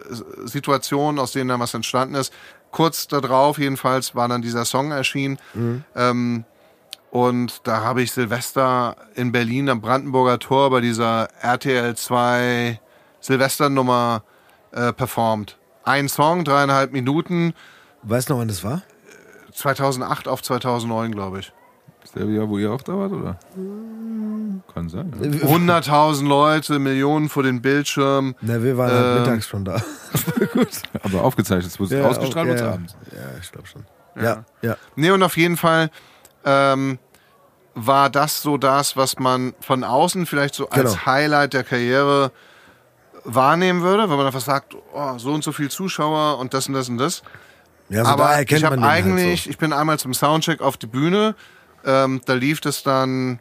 äh, 0.08 0.46
Situationen, 0.46 1.18
aus 1.18 1.32
denen 1.32 1.48
dann 1.48 1.60
was 1.60 1.74
entstanden 1.74 2.14
ist. 2.14 2.32
Kurz 2.70 3.06
darauf 3.06 3.58
jedenfalls 3.58 4.14
war 4.14 4.28
dann 4.28 4.40
dieser 4.40 4.64
Song 4.64 4.92
erschienen. 4.92 5.38
Ähm, 5.94 6.44
und 7.10 7.60
da 7.64 7.82
habe 7.82 8.00
ich 8.00 8.12
Silvester 8.12 8.96
in 9.14 9.30
Berlin 9.32 9.68
am 9.68 9.82
Brandenburger 9.82 10.38
Tor 10.38 10.70
bei 10.70 10.80
dieser 10.80 11.28
RTL 11.42 11.94
2 11.94 12.80
Silvesternummer 13.20 14.22
äh, 14.70 14.94
performt. 14.94 15.58
Ein 15.84 16.08
Song, 16.08 16.44
dreieinhalb 16.44 16.92
Minuten, 16.92 17.52
Weißt 18.02 18.28
du 18.28 18.34
noch, 18.34 18.40
wann 18.40 18.48
das 18.48 18.64
war? 18.64 18.82
2008 19.52 20.26
auf 20.26 20.42
2009, 20.42 21.12
glaube 21.12 21.40
ich. 21.40 21.52
Der 22.14 22.26
Jahr, 22.26 22.48
wo 22.48 22.58
ihr 22.58 22.70
auch 22.70 22.82
da 22.82 22.92
wart, 22.96 23.12
oder? 23.12 23.36
Kann 24.74 24.88
sein. 24.88 25.12
Ja. 25.20 25.48
100.000 25.48 26.26
Leute, 26.26 26.78
Millionen 26.78 27.28
vor 27.28 27.42
den 27.42 27.62
Bildschirmen. 27.62 28.34
Na, 28.42 28.62
wir 28.62 28.76
waren 28.76 28.90
halt 28.92 29.06
Ähm, 29.16 29.22
mittags 29.22 29.48
schon 29.48 29.64
da. 29.64 29.82
Aber 31.02 31.22
aufgezeichnet, 31.24 31.72
es 31.72 31.80
wurde 31.80 31.98
Ja, 31.98 32.06
ausgestrahlt 32.06 32.60
ja, 32.60 32.72
abends. 32.72 32.94
Ja, 33.12 33.38
ich 33.40 33.50
glaube 33.50 33.66
schon. 33.66 33.84
Ja, 34.20 34.44
ja. 34.60 34.76
Nee, 34.94 35.10
und 35.10 35.22
auf 35.22 35.36
jeden 35.38 35.56
Fall 35.56 35.90
ähm, 36.44 36.98
war 37.74 38.10
das 38.10 38.42
so 38.42 38.58
das, 38.58 38.96
was 38.96 39.18
man 39.18 39.54
von 39.60 39.82
außen 39.84 40.26
vielleicht 40.26 40.54
so 40.54 40.68
als 40.68 40.92
Genau. 40.92 41.06
Highlight 41.06 41.54
der 41.54 41.64
Karriere 41.64 42.30
wahrnehmen 43.24 43.80
würde, 43.82 44.10
wenn 44.10 44.16
man 44.16 44.26
einfach 44.26 44.40
sagt, 44.40 44.74
oh, 44.92 45.16
so 45.18 45.32
und 45.32 45.44
so 45.44 45.52
viel 45.52 45.70
Zuschauer 45.70 46.38
und 46.38 46.52
das 46.52 46.66
und 46.68 46.74
das 46.74 46.88
und 46.90 46.98
das. 46.98 47.22
ja 47.88 48.00
also 48.00 48.16
da 48.16 48.24
Aber 48.24 48.32
erkennt 48.34 48.60
ich 48.60 48.64
habe 48.66 48.82
eigentlich, 48.82 49.40
Halt 49.42 49.46
ich 49.50 49.58
bin 49.58 49.72
einmal 49.72 49.98
zum 49.98 50.12
Soundcheck 50.12 50.60
auf 50.60 50.76
die 50.76 50.86
Bühne, 50.88 51.34
ähm, 51.84 52.20
da 52.24 52.34
lief 52.34 52.60
das 52.60 52.82
dann 52.82 53.40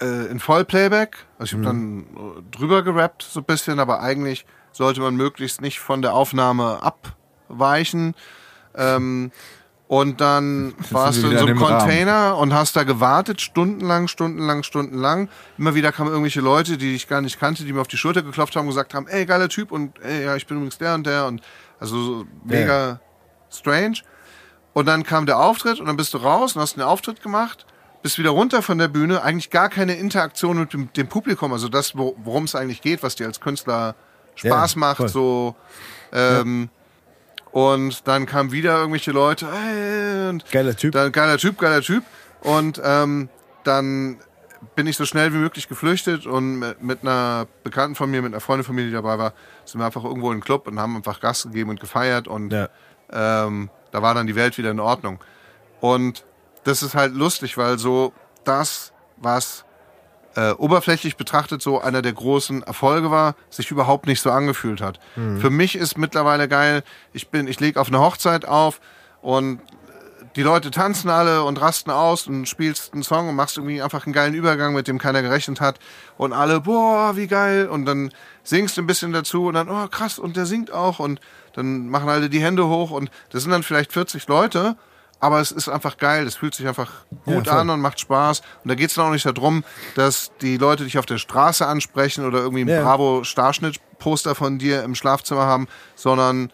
äh, 0.00 0.26
in 0.30 0.40
Vollplayback. 0.40 1.16
Also 1.38 1.56
ich 1.58 1.64
habe 1.66 1.74
Mhm. 1.74 2.06
dann 2.16 2.38
äh, 2.38 2.56
drüber 2.56 2.82
gerappt 2.82 3.22
so 3.22 3.40
ein 3.40 3.44
bisschen, 3.44 3.78
aber 3.80 4.00
eigentlich 4.00 4.46
sollte 4.72 5.00
man 5.00 5.16
möglichst 5.16 5.60
nicht 5.60 5.80
von 5.80 6.02
der 6.02 6.14
Aufnahme 6.14 6.80
abweichen. 6.82 8.14
Ähm, 8.74 9.32
und 9.88 10.20
dann 10.20 10.74
warst 10.90 11.22
du 11.22 11.26
in 11.26 11.32
so 11.32 11.38
in 11.44 11.48
einem 11.48 11.58
dem 11.58 11.62
Rahmen. 11.64 11.78
Container 11.80 12.36
und 12.38 12.54
hast 12.54 12.76
da 12.76 12.84
gewartet, 12.84 13.40
stundenlang, 13.40 14.06
stundenlang, 14.06 14.62
stundenlang. 14.62 15.28
Immer 15.58 15.74
wieder 15.74 15.90
kamen 15.90 16.10
irgendwelche 16.10 16.40
Leute, 16.40 16.78
die 16.78 16.94
ich 16.94 17.08
gar 17.08 17.20
nicht 17.20 17.40
kannte, 17.40 17.64
die 17.64 17.72
mir 17.72 17.80
auf 17.80 17.88
die 17.88 17.96
Schulter 17.96 18.22
geklopft 18.22 18.54
haben 18.54 18.66
und 18.66 18.70
gesagt 18.70 18.94
haben, 18.94 19.08
ey, 19.08 19.26
geiler 19.26 19.48
Typ 19.48 19.72
und 19.72 19.98
ey, 20.04 20.24
ja, 20.24 20.36
ich 20.36 20.46
bin 20.46 20.58
übrigens 20.58 20.78
der 20.78 20.94
und 20.94 21.06
der 21.06 21.26
und 21.26 21.42
also 21.80 22.00
so 22.02 22.26
mega 22.44 23.00
strange. 23.50 23.98
Und 24.72 24.86
dann 24.86 25.02
kam 25.02 25.26
der 25.26 25.38
Auftritt 25.38 25.80
und 25.80 25.86
dann 25.86 25.96
bist 25.96 26.14
du 26.14 26.18
raus 26.18 26.54
und 26.54 26.62
hast 26.62 26.76
einen 26.78 26.86
Auftritt 26.86 27.22
gemacht, 27.22 27.66
bist 28.02 28.18
wieder 28.18 28.30
runter 28.30 28.62
von 28.62 28.78
der 28.78 28.88
Bühne, 28.88 29.22
eigentlich 29.22 29.50
gar 29.50 29.68
keine 29.68 29.94
Interaktion 29.96 30.58
mit 30.58 30.72
dem, 30.72 30.92
dem 30.92 31.08
Publikum, 31.08 31.52
also 31.52 31.68
das, 31.68 31.96
wo- 31.96 32.14
worum 32.22 32.44
es 32.44 32.54
eigentlich 32.54 32.80
geht, 32.80 33.02
was 33.02 33.16
dir 33.16 33.26
als 33.26 33.40
Künstler 33.40 33.94
Spaß 34.36 34.74
Ja, 34.74 34.78
macht, 34.80 34.96
voll. 34.98 35.08
so. 35.08 35.54
Ähm, 36.12 36.68
Und 37.52 38.06
dann 38.06 38.26
kamen 38.26 38.52
wieder 38.52 38.76
irgendwelche 38.78 39.10
Leute, 39.10 39.46
und 40.30 40.48
Geiler 40.52 40.76
Typ. 40.76 40.92
dann, 40.92 41.10
geiler 41.10 41.36
Typ, 41.36 41.58
geiler 41.58 41.80
Typ. 41.82 42.04
Und 42.42 42.80
ähm, 42.84 43.28
dann 43.64 44.18
bin 44.76 44.86
ich 44.86 44.96
so 44.96 45.04
schnell 45.04 45.32
wie 45.34 45.38
möglich 45.38 45.68
geflüchtet 45.68 46.26
und 46.26 46.60
mit, 46.60 46.80
mit 46.82 47.02
einer 47.02 47.48
Bekannten 47.64 47.96
von 47.96 48.08
mir, 48.10 48.22
mit 48.22 48.32
einer 48.32 48.40
Freundin 48.40 48.64
von 48.64 48.76
mir, 48.76 48.84
die 48.86 48.92
dabei 48.92 49.18
war, 49.18 49.32
sind 49.64 49.80
wir 49.80 49.86
einfach 49.86 50.04
irgendwo 50.04 50.30
in 50.30 50.38
den 50.38 50.44
Club 50.44 50.68
und 50.68 50.78
haben 50.78 50.94
einfach 50.96 51.18
Gas 51.20 51.42
gegeben 51.42 51.70
und 51.70 51.80
gefeiert 51.80 52.28
und 52.28 52.52
Ja. 52.52 52.68
ähm, 53.12 53.68
da 53.90 54.02
war 54.02 54.14
dann 54.14 54.26
die 54.26 54.36
Welt 54.36 54.58
wieder 54.58 54.70
in 54.70 54.80
Ordnung. 54.80 55.18
Und 55.80 56.24
das 56.64 56.82
ist 56.82 56.94
halt 56.94 57.14
lustig, 57.14 57.56
weil 57.56 57.78
so 57.78 58.12
das, 58.44 58.92
was 59.16 59.64
äh, 60.36 60.52
oberflächlich 60.52 61.16
betrachtet 61.16 61.62
so 61.62 61.80
einer 61.80 62.02
der 62.02 62.12
großen 62.12 62.62
Erfolge 62.62 63.10
war, 63.10 63.34
sich 63.48 63.70
überhaupt 63.70 64.06
nicht 64.06 64.20
so 64.20 64.30
angefühlt 64.30 64.80
hat. 64.80 65.00
Für 65.40 65.50
mich 65.50 65.74
ist 65.74 65.98
mittlerweile 65.98 66.48
geil, 66.48 66.82
ich 67.12 67.28
bin, 67.28 67.48
ich 67.48 67.58
lege 67.60 67.80
auf 67.80 67.88
eine 67.88 67.98
Hochzeit 68.00 68.44
auf 68.46 68.80
und 69.22 69.60
die 70.36 70.42
Leute 70.42 70.70
tanzen 70.70 71.10
alle 71.10 71.42
und 71.42 71.60
rasten 71.60 71.90
aus 71.90 72.26
und 72.26 72.48
spielst 72.48 72.92
einen 72.92 73.02
Song 73.02 73.28
und 73.28 73.34
machst 73.34 73.56
irgendwie 73.56 73.82
einfach 73.82 74.06
einen 74.06 74.12
geilen 74.12 74.34
Übergang, 74.34 74.74
mit 74.74 74.86
dem 74.86 74.98
keiner 74.98 75.22
gerechnet 75.22 75.60
hat. 75.60 75.78
Und 76.16 76.32
alle, 76.32 76.60
boah, 76.60 77.16
wie 77.16 77.26
geil. 77.26 77.68
Und 77.68 77.84
dann 77.84 78.12
singst 78.44 78.76
du 78.76 78.82
ein 78.82 78.86
bisschen 78.86 79.12
dazu 79.12 79.46
und 79.46 79.54
dann, 79.54 79.68
oh 79.68 79.88
krass, 79.88 80.18
und 80.18 80.36
der 80.36 80.46
singt 80.46 80.72
auch. 80.72 81.00
Und 81.00 81.20
dann 81.54 81.88
machen 81.88 82.08
alle 82.08 82.30
die 82.30 82.40
Hände 82.40 82.66
hoch 82.68 82.92
und 82.92 83.10
das 83.30 83.42
sind 83.42 83.50
dann 83.50 83.64
vielleicht 83.64 83.92
40 83.92 84.28
Leute, 84.28 84.76
aber 85.18 85.40
es 85.40 85.50
ist 85.50 85.68
einfach 85.68 85.96
geil. 85.98 86.26
Es 86.26 86.36
fühlt 86.36 86.54
sich 86.54 86.66
einfach 86.66 86.92
gut 87.24 87.48
voll. 87.48 87.58
an 87.58 87.68
und 87.68 87.80
macht 87.80 87.98
Spaß. 88.00 88.40
Und 88.62 88.68
da 88.68 88.74
geht 88.76 88.88
es 88.90 88.94
dann 88.94 89.06
auch 89.06 89.10
nicht 89.10 89.26
darum, 89.26 89.64
dass 89.96 90.30
die 90.40 90.56
Leute 90.56 90.84
dich 90.84 90.96
auf 90.96 91.06
der 91.06 91.18
Straße 91.18 91.66
ansprechen 91.66 92.24
oder 92.24 92.38
irgendwie 92.38 92.62
ein 92.62 92.68
Ja. 92.68 92.82
Bravo-Starschnitt-Poster 92.82 94.34
von 94.34 94.58
dir 94.58 94.82
im 94.84 94.94
Schlafzimmer 94.94 95.42
haben, 95.44 95.66
sondern 95.96 96.52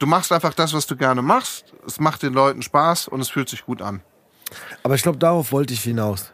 du 0.00 0.06
machst 0.06 0.32
einfach 0.32 0.54
das, 0.54 0.72
was 0.74 0.86
du 0.88 0.96
gerne 0.96 1.22
machst. 1.22 1.66
Es 1.86 2.00
macht 2.00 2.22
den 2.24 2.32
Leuten 2.32 2.62
Spaß 2.62 3.06
und 3.08 3.20
es 3.20 3.28
fühlt 3.30 3.48
sich 3.48 3.64
gut 3.64 3.80
an. 3.80 4.00
Aber 4.82 4.96
ich 4.96 5.02
glaube, 5.02 5.18
darauf 5.18 5.52
wollte 5.52 5.72
ich 5.72 5.82
hinaus. 5.82 6.32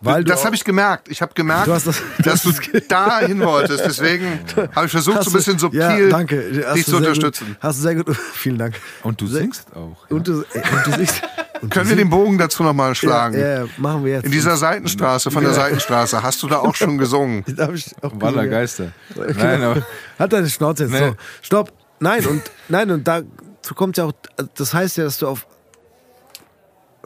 Weil 0.00 0.22
das 0.22 0.44
habe 0.44 0.54
ich 0.54 0.64
gemerkt. 0.64 1.08
Ich 1.08 1.20
habe 1.22 1.34
gemerkt, 1.34 1.66
Du 1.66 1.72
das- 1.72 1.84
du 1.84 1.92
dass 2.22 2.42
du 2.42 2.52
dahin 2.88 3.40
wolltest. 3.40 3.84
Deswegen 3.84 4.38
habe 4.74 4.86
ich 4.86 4.92
versucht, 4.92 5.24
so 5.24 5.30
ein 5.30 5.32
bisschen 5.32 5.58
subtil 5.58 5.80
ja, 5.80 6.08
danke. 6.08 6.64
Hast 6.66 6.76
dich 6.76 6.86
zu 6.86 6.96
unterstützen. 6.98 7.48
Gut, 7.48 7.56
hast 7.60 7.78
du 7.78 7.82
sehr 7.82 7.94
gut. 7.96 8.16
Vielen 8.34 8.58
Dank. 8.58 8.74
Und 9.02 9.20
du 9.20 9.26
singst 9.26 9.66
auch. 9.74 9.96
Ja. 10.08 10.16
Und 10.16 10.28
du, 10.28 10.44
ey, 10.52 10.62
und 10.72 10.86
du 10.86 10.90
singst. 10.92 11.22
Und 11.60 11.70
Können 11.70 11.88
wir 11.88 11.96
den 11.96 12.08
Bogen 12.08 12.38
dazu 12.38 12.62
nochmal 12.62 12.94
schlagen? 12.94 13.36
Ja, 13.36 13.64
ja, 13.64 13.66
machen 13.78 14.04
wir 14.04 14.12
jetzt. 14.12 14.24
In 14.26 14.30
dieser 14.30 14.56
Seitenstraße, 14.56 15.32
von 15.32 15.42
der 15.42 15.52
Seitenstraße, 15.54 16.22
hast 16.22 16.40
du 16.44 16.46
da 16.46 16.58
auch 16.60 16.76
schon 16.76 16.98
gesungen? 16.98 17.42
Da 17.48 17.66
hab 17.66 17.74
ich 17.74 17.96
auch 18.00 18.12
Waller 18.20 18.46
gesungen. 18.46 18.50
Geister. 18.50 18.92
Nein, 19.16 19.62
aber 19.64 19.82
Hat 20.20 20.32
deine 20.32 20.48
Schnauze 20.48 20.84
jetzt. 20.84 20.92
Nee. 20.92 21.08
So, 21.08 21.16
stopp. 21.42 21.72
Nein, 22.00 22.26
und 22.26 22.42
nein, 22.68 22.90
und 22.90 23.08
dazu 23.08 23.74
kommt 23.74 23.96
ja 23.96 24.04
auch, 24.04 24.12
das 24.54 24.74
heißt 24.74 24.96
ja, 24.98 25.04
dass 25.04 25.18
du 25.18 25.26
auf 25.26 25.46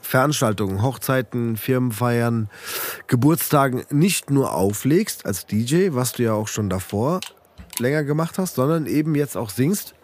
Veranstaltungen, 0.01 0.83
Hochzeiten, 0.83 1.57
Firmenfeiern, 1.57 2.51
Geburtstagen 3.07 3.85
nicht 3.91 4.31
nur 4.31 4.53
auflegst 4.53 5.25
als 5.25 5.47
DJ, 5.47 5.89
was 5.93 6.13
du 6.13 6.25
ja 6.25 6.33
auch 6.35 6.49
schon 6.49 6.69
davor 6.69 7.21
länger 7.79 8.05
gemacht 8.05 8.39
hast, 8.39 8.57
sondern 8.57 8.87
eben 8.87 9.15
jetzt 9.15 9.37
auch 9.37 9.51
singst. 9.51 9.95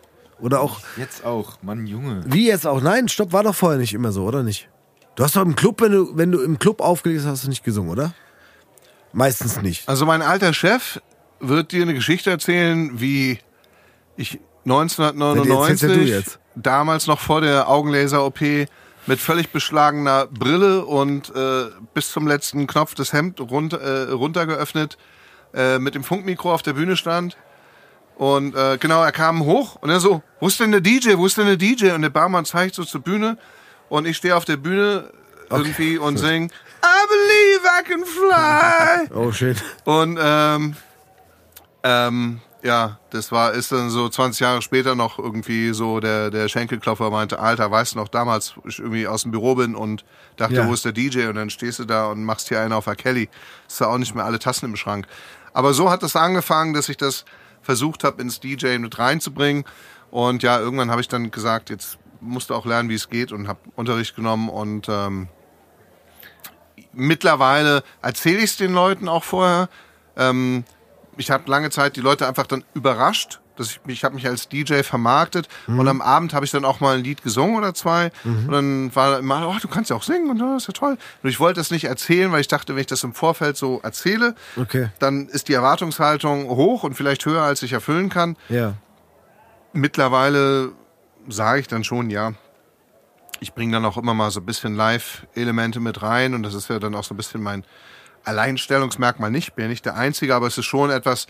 Oder 0.40 0.60
auch, 0.60 0.80
jetzt 0.96 1.24
auch. 1.24 1.60
Mann, 1.62 1.86
Junge. 1.86 2.22
wie 2.26 2.46
jetzt 2.46 2.66
auch, 2.66 2.80
nein, 2.80 3.08
stopp, 3.08 3.32
war 3.32 3.42
doch 3.42 3.54
vorher 3.54 3.78
nicht 3.78 3.92
immer 3.92 4.12
so, 4.12 4.24
oder 4.24 4.42
nicht? 4.42 4.68
Du 5.16 5.24
hast 5.24 5.34
doch 5.34 5.42
im 5.42 5.56
Club, 5.56 5.80
wenn 5.80 5.92
du, 5.92 6.16
wenn 6.16 6.30
du 6.30 6.40
im 6.40 6.60
Club 6.60 6.80
aufgelegt 6.80 7.22
hast, 7.22 7.28
hast 7.28 7.44
du 7.44 7.48
nicht 7.48 7.64
gesungen, 7.64 7.90
oder? 7.90 8.14
Meistens 9.12 9.60
nicht. 9.62 9.88
Also 9.88 10.06
mein 10.06 10.22
alter 10.22 10.54
Chef 10.54 11.00
wird 11.40 11.72
dir 11.72 11.82
eine 11.82 11.94
Geschichte 11.94 12.30
erzählen, 12.30 13.00
wie 13.00 13.40
ich 14.16 14.38
1999, 14.70 15.70
erzählst 15.70 15.82
ja 15.82 15.88
du 15.88 16.18
jetzt. 16.18 16.38
damals 16.54 17.06
noch 17.06 17.20
vor 17.20 17.40
der 17.40 17.68
Augenlaser-OP, 17.68 18.40
mit 19.06 19.20
völlig 19.20 19.50
beschlagener 19.50 20.26
Brille 20.26 20.84
und 20.84 21.34
äh, 21.34 21.70
bis 21.94 22.10
zum 22.10 22.26
letzten 22.26 22.66
Knopf 22.66 22.94
das 22.94 23.12
Hemd 23.14 23.40
runter, 23.40 23.80
äh, 23.80 24.10
runtergeöffnet, 24.12 24.98
äh, 25.54 25.78
mit 25.78 25.94
dem 25.94 26.04
Funkmikro 26.04 26.52
auf 26.52 26.60
der 26.62 26.74
Bühne 26.74 26.96
stand. 26.96 27.36
Und 28.16 28.54
äh, 28.54 28.76
genau, 28.78 29.02
er 29.02 29.12
kam 29.12 29.44
hoch 29.44 29.76
und 29.80 29.88
er 29.90 30.00
so, 30.00 30.22
wo 30.40 30.48
ist 30.48 30.60
denn 30.60 30.72
der 30.72 30.80
DJ, 30.82 31.16
wo 31.16 31.24
ist 31.24 31.38
denn 31.38 31.46
der 31.46 31.56
DJ? 31.56 31.92
Und 31.92 32.02
der 32.02 32.10
Barmann 32.10 32.44
zeigt 32.44 32.74
so 32.74 32.84
zur 32.84 33.00
Bühne 33.00 33.38
und 33.88 34.06
ich 34.06 34.16
stehe 34.16 34.36
auf 34.36 34.44
der 34.44 34.56
Bühne 34.58 35.10
irgendwie 35.50 35.96
und 35.96 36.18
sing 36.18 36.50
I 36.84 37.06
believe 37.08 37.62
I 37.64 37.82
can 37.84 38.04
fly. 38.04 39.08
Oh, 39.14 39.32
shit. 39.32 39.56
Und 39.84 40.18
ähm, 40.20 40.76
ähm, 41.82 42.40
ja, 42.62 42.98
das 43.10 43.30
war, 43.30 43.52
ist 43.52 43.70
dann 43.70 43.88
so 43.90 44.08
20 44.08 44.40
Jahre 44.40 44.62
später 44.62 44.94
noch 44.94 45.18
irgendwie 45.18 45.72
so, 45.72 46.00
der, 46.00 46.30
der 46.30 46.48
Schenkelklopfer 46.48 47.10
meinte, 47.10 47.38
Alter, 47.38 47.70
weißt 47.70 47.94
du 47.94 47.98
noch, 47.98 48.08
damals 48.08 48.54
ich 48.66 48.78
irgendwie 48.78 49.06
aus 49.06 49.22
dem 49.22 49.30
Büro 49.30 49.54
bin 49.54 49.74
und 49.76 50.04
dachte, 50.36 50.54
Ja. 50.54 50.68
wo 50.68 50.74
ist 50.74 50.84
der 50.84 50.92
DJ? 50.92 51.26
Und 51.26 51.36
dann 51.36 51.50
stehst 51.50 51.78
du 51.78 51.84
da 51.84 52.06
und 52.06 52.24
machst 52.24 52.48
hier 52.48 52.60
einen 52.60 52.72
auf. 52.72 52.86
Kelly. 52.96 53.28
Ist 53.68 53.80
ja 53.80 53.86
auch 53.86 53.98
nicht 53.98 54.14
mehr 54.14 54.24
alle 54.24 54.38
Tassen 54.38 54.64
im 54.66 54.76
Schrank. 54.76 55.06
Aber 55.52 55.72
so 55.72 55.90
hat 55.90 56.02
das 56.02 56.16
angefangen, 56.16 56.74
dass 56.74 56.88
ich 56.88 56.96
das 56.96 57.24
versucht 57.62 58.02
habe, 58.02 58.20
ins 58.22 58.40
DJ 58.40 58.78
mit 58.78 58.98
reinzubringen. 58.98 59.64
Und 60.10 60.42
ja, 60.42 60.58
irgendwann 60.58 60.90
habe 60.90 61.00
ich 61.00 61.08
dann 61.08 61.30
gesagt, 61.30 61.70
jetzt 61.70 61.98
musst 62.20 62.50
du 62.50 62.54
auch 62.54 62.66
lernen, 62.66 62.88
wie 62.88 62.94
es 62.94 63.08
geht 63.08 63.30
und 63.30 63.46
habe 63.46 63.60
Unterricht 63.76 64.16
genommen 64.16 64.48
und 64.48 64.88
ähm, 64.88 65.28
mittlerweile 66.92 67.82
erzähle 68.02 68.38
ich 68.38 68.44
es 68.50 68.56
den 68.56 68.72
Leuten 68.72 69.08
auch 69.08 69.24
vorher. 69.24 69.68
Ähm, 70.16 70.64
ich 71.18 71.30
habe 71.30 71.50
lange 71.50 71.68
Zeit 71.70 71.96
die 71.96 72.00
Leute 72.00 72.26
einfach 72.26 72.46
dann 72.46 72.64
überrascht. 72.74 73.40
Dass 73.56 73.70
ich 73.70 73.80
ich 73.88 74.04
habe 74.04 74.14
mich 74.14 74.24
als 74.24 74.48
DJ 74.48 74.82
vermarktet 74.84 75.48
und 75.66 75.88
am 75.88 76.00
Abend 76.00 76.32
habe 76.32 76.44
ich 76.44 76.52
dann 76.52 76.64
auch 76.64 76.78
mal 76.78 76.96
ein 76.96 77.02
Lied 77.02 77.24
gesungen 77.24 77.56
oder 77.56 77.74
zwei 77.74 78.12
und 78.24 78.52
dann 78.52 78.94
war 78.94 79.18
immer, 79.18 79.48
oh, 79.48 79.56
du 79.60 79.66
kannst 79.66 79.90
ja 79.90 79.96
auch 79.96 80.04
singen 80.04 80.30
und 80.30 80.38
das 80.38 80.62
ist 80.62 80.68
ja 80.68 80.74
toll. 80.74 80.96
Und 81.24 81.28
ich 81.28 81.40
wollte 81.40 81.58
das 81.58 81.72
nicht 81.72 81.82
erzählen, 81.82 82.30
weil 82.30 82.40
ich 82.40 82.46
dachte, 82.46 82.74
wenn 82.76 82.80
ich 82.82 82.86
das 82.86 83.02
im 83.02 83.14
Vorfeld 83.14 83.56
so 83.56 83.80
erzähle, 83.82 84.36
Okay. 84.56 84.90
dann 85.00 85.26
ist 85.26 85.48
die 85.48 85.54
Erwartungshaltung 85.54 86.48
hoch 86.48 86.84
und 86.84 86.94
vielleicht 86.94 87.26
höher, 87.26 87.42
als 87.42 87.60
ich 87.64 87.72
erfüllen 87.72 88.10
kann. 88.10 88.36
Ja. 88.48 88.74
Mittlerweile 89.72 90.70
sage 91.28 91.60
ich 91.60 91.68
dann 91.68 91.82
schon, 91.84 92.10
ja. 92.10 92.32
Ich 93.40 93.54
bringe 93.54 93.72
dann 93.72 93.84
auch 93.84 93.96
immer 93.96 94.14
mal 94.14 94.30
so 94.30 94.40
ein 94.40 94.46
bisschen 94.46 94.74
Live-Elemente 94.76 95.78
mit 95.80 96.00
rein 96.02 96.34
und 96.34 96.42
das 96.44 96.54
ist 96.54 96.68
ja 96.70 96.78
dann 96.78 96.94
auch 96.94 97.04
so 97.04 97.14
ein 97.14 97.16
bisschen 97.16 97.42
mein 97.42 97.64
Alleinstellungsmerkmal 98.28 99.30
nicht. 99.30 99.54
Bin 99.56 99.68
nicht 99.68 99.84
der 99.84 99.96
Einzige, 99.96 100.34
aber 100.34 100.46
es 100.46 100.58
ist 100.58 100.66
schon 100.66 100.90
etwas, 100.90 101.26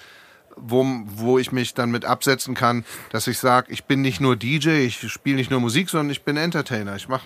wo, 0.57 0.85
wo 1.07 1.39
ich 1.39 1.53
mich 1.53 1.75
dann 1.75 1.91
mit 1.91 2.05
absetzen 2.05 2.55
kann, 2.55 2.85
dass 3.11 3.27
ich 3.27 3.39
sage, 3.39 3.73
ich 3.73 3.85
bin 3.85 4.03
nicht 4.03 4.21
nur 4.21 4.37
DJ, 4.37 4.87
ich 4.87 5.11
spiele 5.11 5.37
nicht 5.37 5.51
nur 5.51 5.61
Musik, 5.61 5.89
sondern 5.89 6.11
ich 6.11 6.25
bin 6.25 6.37
Entertainer. 6.37 6.97
Ich 6.97 7.09
mach, 7.09 7.23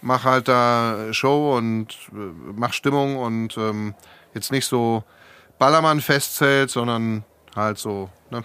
mach 0.00 0.24
halt 0.24 0.48
da 0.48 1.12
Show 1.12 1.56
und 1.56 1.88
äh, 2.12 2.16
mach 2.54 2.72
Stimmung 2.72 3.16
und 3.16 3.56
ähm, 3.58 3.94
jetzt 4.34 4.52
nicht 4.52 4.66
so 4.66 5.04
Ballermann-Festzelt, 5.58 6.70
sondern 6.70 7.24
halt 7.54 7.78
so 7.78 8.10
ne, 8.30 8.44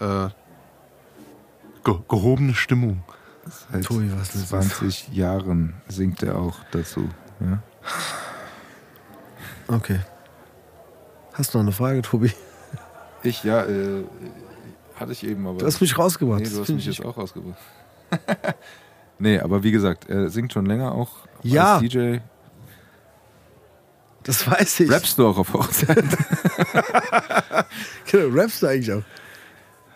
äh, 0.00 0.28
ge 1.84 1.94
gehobene 2.08 2.54
Stimmung. 2.54 3.02
Seit 3.70 3.84
Tobi, 3.84 4.10
was 4.16 4.34
ist 4.34 4.52
das? 4.52 4.68
20 4.70 5.08
Jahren 5.12 5.74
singt 5.88 6.22
er 6.22 6.38
auch 6.38 6.58
dazu. 6.72 7.08
Ja? 7.40 7.62
Okay. 9.68 10.00
Hast 11.32 11.52
du 11.54 11.58
noch 11.58 11.64
eine 11.64 11.72
Frage, 11.72 12.02
Tobi? 12.02 12.32
Ich, 13.22 13.42
ja, 13.44 13.64
äh, 13.64 14.04
hatte 14.94 15.12
ich 15.12 15.24
eben, 15.26 15.46
aber. 15.46 15.58
Du 15.58 15.66
hast 15.66 15.80
mich 15.80 15.96
rausgebracht. 15.98 16.38
Nee, 16.40 16.44
Das 16.44 16.54
du 16.54 16.60
hast 16.62 16.68
mich 16.70 16.86
ich- 16.88 16.96
jetzt 16.98 17.06
auch 17.06 17.16
rausgebracht. 17.16 17.58
nee, 19.18 19.38
aber 19.40 19.62
wie 19.62 19.72
gesagt, 19.72 20.08
er 20.08 20.30
singt 20.30 20.52
schon 20.52 20.66
länger 20.66 20.92
auch 20.92 21.10
Ja. 21.42 21.74
als 21.74 21.82
DJ. 21.82 22.18
Das 24.22 24.48
weiß 24.50 24.80
ich. 24.80 24.90
Rappst 24.90 25.18
du 25.18 25.26
auch 25.28 25.38
auf 25.38 25.52
Hochzeiten? 25.52 26.08
Genau, 28.10 28.34
rappst 28.40 28.62
du 28.62 28.66
eigentlich 28.68 28.92
auch? 28.92 29.02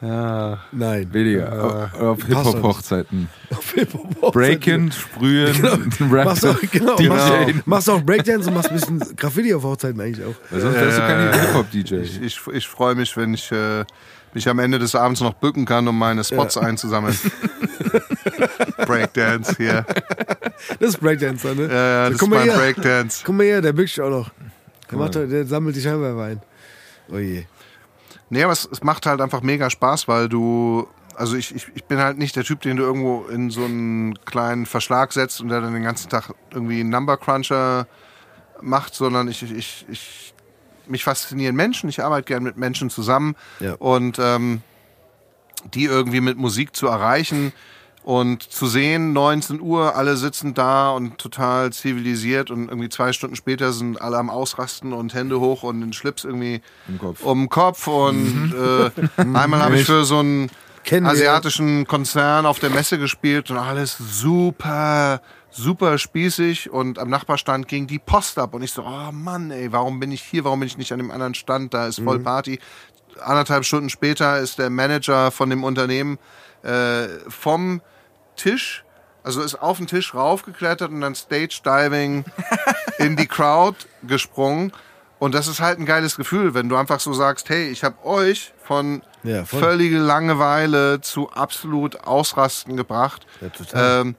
Ja. 0.02 0.58
Nein. 0.72 1.12
Weniger. 1.12 1.52
auf 1.92 2.00
auf 2.00 2.18
passt 2.20 2.28
Hip-Hop-Hochzeiten. 2.28 3.28
Auf 3.50 3.70
Hip-Hop-Hochzeiten. 3.72 4.30
Breaken, 4.32 4.92
sprühen, 4.92 5.60
Machst 6.10 6.44
rappen, 6.44 6.50
auch, 6.56 6.70
genau, 6.70 6.96
DJen. 6.96 7.08
machst, 7.08 7.30
auch, 7.32 7.66
machst 7.66 7.90
auch 7.90 8.02
Breakdance 8.02 8.48
und 8.48 8.54
machst 8.54 8.70
ein 8.70 8.74
bisschen 8.76 9.16
Graffiti 9.16 9.52
auf 9.54 9.62
Hochzeiten 9.62 10.00
eigentlich 10.00 10.24
auch. 10.26 10.34
Weil 10.50 10.60
sonst 10.60 10.74
wärst 10.76 10.96
du 10.98 11.02
kein 11.02 11.32
Hip-Hop-DJ. 11.40 11.94
Ich, 11.96 12.22
ich, 12.22 12.40
ich 12.50 12.66
freue 12.68 12.94
mich, 12.94 13.14
wenn 13.16 13.34
ich 13.34 13.52
äh, 13.52 13.84
mich 14.32 14.48
am 14.48 14.58
Ende 14.58 14.78
des 14.78 14.94
Abends 14.94 15.20
noch 15.20 15.34
bücken 15.34 15.66
kann, 15.66 15.86
um 15.86 15.98
meine 15.98 16.24
Spots 16.24 16.56
einzusammeln. 16.56 17.18
Breakdance 18.86 19.54
hier. 19.56 19.84
Das 20.78 20.90
ist 20.90 21.00
Breakdancer, 21.00 21.54
ne? 21.54 21.66
Ja, 21.66 21.74
ja, 21.74 22.04
So, 22.06 22.10
das 22.12 22.18
guck 22.20 22.28
ist 22.28 22.34
mein 22.34 22.42
hier. 22.44 22.52
Breakdance. 22.54 23.22
Guck 23.24 23.34
mal 23.34 23.44
hier, 23.44 23.60
der 23.60 23.72
bückt 23.72 23.88
sich 23.90 24.00
auch 24.00 24.10
noch. 24.10 24.30
Der, 24.90 24.98
macht, 24.98 25.14
der 25.14 25.44
sammelt 25.46 25.76
die 25.76 25.80
Scheinwerfer 25.80 26.22
ein. 26.22 26.40
Oh 27.12 27.18
je. 27.18 27.44
Nee, 28.30 28.42
aber 28.44 28.52
es, 28.52 28.68
es 28.70 28.82
macht 28.82 29.06
halt 29.06 29.20
einfach 29.20 29.42
mega 29.42 29.68
Spaß, 29.70 30.08
weil 30.08 30.28
du, 30.28 30.86
also 31.16 31.36
ich, 31.36 31.54
ich, 31.54 31.66
ich 31.74 31.84
bin 31.84 31.98
halt 31.98 32.16
nicht 32.16 32.36
der 32.36 32.44
Typ, 32.44 32.60
den 32.62 32.76
du 32.76 32.82
irgendwo 32.84 33.24
in 33.26 33.50
so 33.50 33.64
einen 33.64 34.14
kleinen 34.24 34.66
Verschlag 34.66 35.12
setzt 35.12 35.40
und 35.40 35.48
der 35.48 35.60
dann 35.60 35.74
den 35.74 35.82
ganzen 35.82 36.08
Tag 36.08 36.32
irgendwie 36.52 36.80
einen 36.80 36.90
Number 36.90 37.16
Cruncher 37.16 37.86
macht, 38.60 38.94
sondern 38.94 39.28
ich, 39.28 39.42
ich, 39.42 39.52
ich, 39.52 39.86
ich 39.88 40.34
mich 40.86 41.04
faszinieren 41.04 41.54
Menschen, 41.56 41.88
ich 41.88 42.02
arbeite 42.02 42.24
gern 42.26 42.42
mit 42.42 42.56
Menschen 42.56 42.88
zusammen 42.90 43.36
Ja. 43.60 43.74
und 43.74 44.18
ähm, 44.20 44.62
die 45.74 45.84
irgendwie 45.84 46.20
mit 46.20 46.36
Musik 46.38 46.74
zu 46.74 46.86
erreichen 46.88 47.52
und 48.02 48.42
zu 48.42 48.66
sehen, 48.66 49.12
19 49.12 49.60
Uhr, 49.60 49.94
alle 49.94 50.16
sitzen 50.16 50.54
da 50.54 50.90
und 50.90 51.18
total 51.18 51.72
zivilisiert 51.72 52.50
und 52.50 52.68
irgendwie 52.68 52.88
zwei 52.88 53.12
Stunden 53.12 53.36
später 53.36 53.72
sind 53.72 54.00
alle 54.00 54.16
am 54.16 54.30
Ausrasten 54.30 54.92
und 54.92 55.12
Hände 55.12 55.38
hoch 55.38 55.62
und 55.62 55.80
den 55.80 55.92
Schlips 55.92 56.24
irgendwie 56.24 56.62
Im 56.88 56.98
Kopf. 56.98 57.22
um 57.22 57.40
den 57.40 57.48
Kopf 57.50 57.86
und 57.86 58.54
äh, 58.54 58.90
einmal 59.34 59.62
habe 59.62 59.78
ich 59.78 59.84
für 59.86 60.04
so 60.04 60.18
einen 60.20 60.50
asiatischen 61.04 61.86
Konzern 61.86 62.46
auf 62.46 62.58
der 62.58 62.70
Messe 62.70 62.98
gespielt 62.98 63.50
und 63.50 63.58
alles 63.58 63.96
super, 63.98 65.20
super 65.50 65.98
spießig 65.98 66.70
und 66.70 66.98
am 66.98 67.10
Nachbarstand 67.10 67.68
ging 67.68 67.86
die 67.86 67.98
Post 67.98 68.38
ab 68.38 68.54
und 68.54 68.62
ich 68.62 68.72
so, 68.72 68.82
oh 68.82 69.12
Mann, 69.12 69.50
ey, 69.50 69.72
warum 69.72 70.00
bin 70.00 70.10
ich 70.10 70.22
hier, 70.22 70.44
warum 70.44 70.60
bin 70.60 70.66
ich 70.68 70.78
nicht 70.78 70.92
an 70.92 70.98
dem 70.98 71.10
anderen 71.10 71.34
Stand, 71.34 71.74
da 71.74 71.86
ist 71.86 72.00
voll 72.00 72.18
Party. 72.20 72.60
Anderthalb 73.22 73.66
Stunden 73.66 73.90
später 73.90 74.38
ist 74.38 74.58
der 74.58 74.70
Manager 74.70 75.30
von 75.30 75.50
dem 75.50 75.64
Unternehmen 75.64 76.18
äh, 76.62 77.08
vom 77.28 77.82
Tisch, 78.36 78.84
also 79.22 79.42
ist 79.42 79.56
auf 79.56 79.78
den 79.78 79.86
Tisch 79.86 80.14
raufgeklettert 80.14 80.90
und 80.90 81.00
dann 81.00 81.14
Stage 81.14 81.60
Diving 81.64 82.24
in 82.98 83.16
die 83.16 83.26
Crowd 83.26 83.76
gesprungen. 84.02 84.72
Und 85.18 85.34
das 85.34 85.48
ist 85.48 85.60
halt 85.60 85.78
ein 85.78 85.84
geiles 85.84 86.16
Gefühl, 86.16 86.54
wenn 86.54 86.70
du 86.70 86.76
einfach 86.76 86.98
so 86.98 87.12
sagst, 87.12 87.50
hey, 87.50 87.68
ich 87.68 87.84
habe 87.84 88.02
euch 88.06 88.54
von 88.62 89.02
Ja, 89.22 89.44
völlige 89.44 89.98
Langeweile 89.98 91.02
zu 91.02 91.30
absolut 91.30 92.00
Ausrasten 92.04 92.76
gebracht. 92.76 93.26
Ja, 93.42 93.50
total. 93.50 94.00
Ähm, 94.00 94.14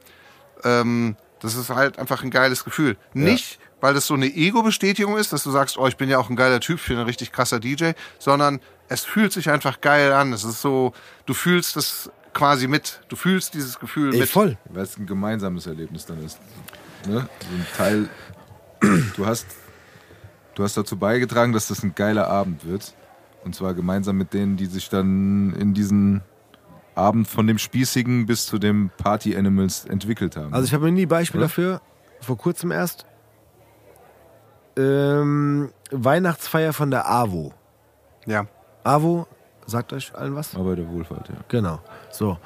ähm, 0.64 1.16
das 1.40 1.56
ist 1.56 1.70
halt 1.70 1.98
einfach 1.98 2.24
ein 2.24 2.30
geiles 2.30 2.64
Gefühl. 2.64 2.98
Nicht, 3.14 3.60
weil 3.82 3.96
das 3.96 4.06
so 4.06 4.14
eine 4.14 4.28
Ego-Bestätigung 4.28 5.18
ist, 5.18 5.34
dass 5.34 5.44
du 5.44 5.50
sagst, 5.50 5.78
oh, 5.78 5.88
ich 5.88 5.98
bin 5.98 6.08
ja 6.08 6.20
auch 6.20 6.30
ein 6.30 6.36
geiler 6.36 6.60
Typ, 6.60 6.80
ich 6.80 6.88
bin 6.88 7.00
ein 7.00 7.06
richtig 7.06 7.32
krasser 7.32 7.60
DJ, 7.60 7.92
sondern 8.20 8.62
es 8.88 9.04
fühlt 9.04 9.34
sich 9.34 9.50
einfach 9.50 9.82
geil 9.82 10.14
an. 10.14 10.34
Es 10.34 10.44
ist 10.44 10.62
so, 10.62 10.94
du 11.26 11.34
fühlst 11.34 11.76
das 11.76 12.12
quasi 12.34 12.68
mit. 12.68 13.02
Du 13.10 13.16
fühlst 13.16 13.54
dieses 13.54 13.80
Gefühl 13.80 14.14
Ey, 14.14 14.22
mit. 14.22 14.30
voll. 14.30 14.58
Weil 14.66 14.84
es 14.84 14.98
ein 14.98 15.06
gemeinsames 15.06 15.68
Erlebnis 15.68 16.06
dann 16.06 16.24
ist. 16.24 16.40
Ne? 17.08 17.28
So 17.40 17.56
ein 17.56 17.68
Teil. 17.78 18.10
Du 19.16 19.28
hast, 19.28 19.46
du 20.56 20.64
hast 20.64 20.76
dazu 20.76 20.98
beigetragen, 20.98 21.54
dass 21.54 21.68
das 21.68 21.84
ein 21.84 21.94
geiler 21.94 22.28
Abend 22.28 22.66
wird. 22.66 22.96
Und 23.44 23.54
zwar 23.54 23.76
gemeinsam 23.76 24.18
mit 24.18 24.34
denen, 24.34 24.58
die 24.58 24.66
sich 24.66 24.90
dann 24.90 25.54
in 25.54 25.76
diesen 25.76 26.22
Abend 26.96 27.28
von 27.28 27.46
dem 27.46 27.60
Spießigen 27.60 28.26
bis 28.26 28.48
zu 28.48 28.58
dem 28.58 28.90
Party 28.98 29.36
Animals 29.36 29.86
entwickelt 29.86 30.36
haben. 30.36 30.52
Also 30.54 30.66
ich 30.66 30.74
habe 30.74 30.86
mir 30.86 30.92
nie 30.92 31.06
Beispiel 31.06 31.40
Oder? 31.40 31.48
dafür, 31.48 31.82
vor 32.22 32.38
kurzem 32.38 32.72
erst. 32.72 33.06
Ähm, 34.78 35.72
Weihnachtsfeier 35.92 36.74
von 36.74 36.92
der 36.92 37.10
AWO. 37.10 37.54
Ja. 38.26 38.48
AWO, 38.84 39.28
sagt 39.72 39.94
euch 39.94 40.14
allen 40.16 40.36
was? 40.36 40.56
Aber 40.56 40.76
der 40.76 40.88
Wohlfahrt, 40.88 41.30
ja. 41.30 41.36
Genau. 41.48 41.80
So. 42.12 42.38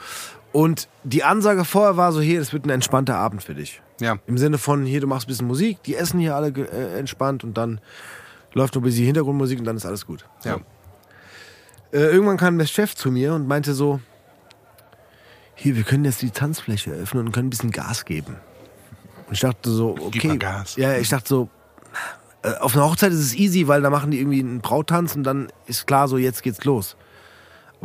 Und 0.51 0.87
die 1.03 1.23
Ansage 1.23 1.65
vorher 1.65 1.97
war 1.97 2.13
so, 2.13 2.21
hier, 2.21 2.39
das 2.39 2.53
wird 2.53 2.65
ein 2.65 2.69
entspannter 2.69 3.17
Abend 3.17 3.43
für 3.43 3.55
dich. 3.55 3.81
Ja. 3.99 4.19
Im 4.25 4.37
Sinne 4.37 4.57
von, 4.57 4.85
hier, 4.85 5.01
du 5.01 5.07
machst 5.07 5.27
ein 5.27 5.29
bisschen 5.29 5.47
Musik, 5.47 5.83
die 5.83 5.95
essen 5.95 6.19
hier 6.19 6.35
alle 6.35 6.47
äh, 6.49 6.97
entspannt 6.97 7.43
und 7.43 7.57
dann 7.57 7.81
läuft 8.53 8.75
nur 8.75 8.81
ein 8.81 8.85
bisschen 8.85 9.05
Hintergrundmusik 9.05 9.59
und 9.59 9.65
dann 9.65 9.75
ist 9.75 9.85
alles 9.85 10.05
gut. 10.05 10.25
Ja. 10.45 10.59
Äh, 11.91 11.97
irgendwann 11.97 12.37
kam 12.37 12.57
der 12.57 12.65
Chef 12.65 12.95
zu 12.95 13.11
mir 13.11 13.33
und 13.33 13.47
meinte 13.47 13.73
so, 13.73 13.99
hier, 15.55 15.75
wir 15.75 15.83
können 15.83 16.05
jetzt 16.05 16.21
die 16.21 16.31
Tanzfläche 16.31 16.91
öffnen 16.91 17.25
und 17.25 17.31
können 17.31 17.47
ein 17.47 17.49
bisschen 17.49 17.71
Gas 17.71 18.05
geben. 18.05 18.37
Und 19.27 19.33
ich 19.33 19.39
dachte 19.39 19.69
so, 19.69 19.95
okay. 19.99 20.27
mal 20.27 20.37
Gas. 20.37 20.75
Ja, 20.75 20.95
ich 20.97 21.09
dachte 21.09 21.27
so, 21.27 21.49
äh, 22.43 22.53
auf 22.59 22.75
einer 22.75 22.85
Hochzeit 22.85 23.11
ist 23.11 23.19
es 23.19 23.35
easy, 23.35 23.67
weil 23.67 23.81
da 23.81 23.89
machen 23.89 24.11
die 24.11 24.19
irgendwie 24.19 24.39
einen 24.39 24.61
Brautanz 24.61 25.15
und 25.15 25.23
dann 25.23 25.47
ist 25.65 25.87
klar 25.87 26.07
so, 26.07 26.17
jetzt 26.17 26.43
geht's 26.43 26.63
los. 26.63 26.95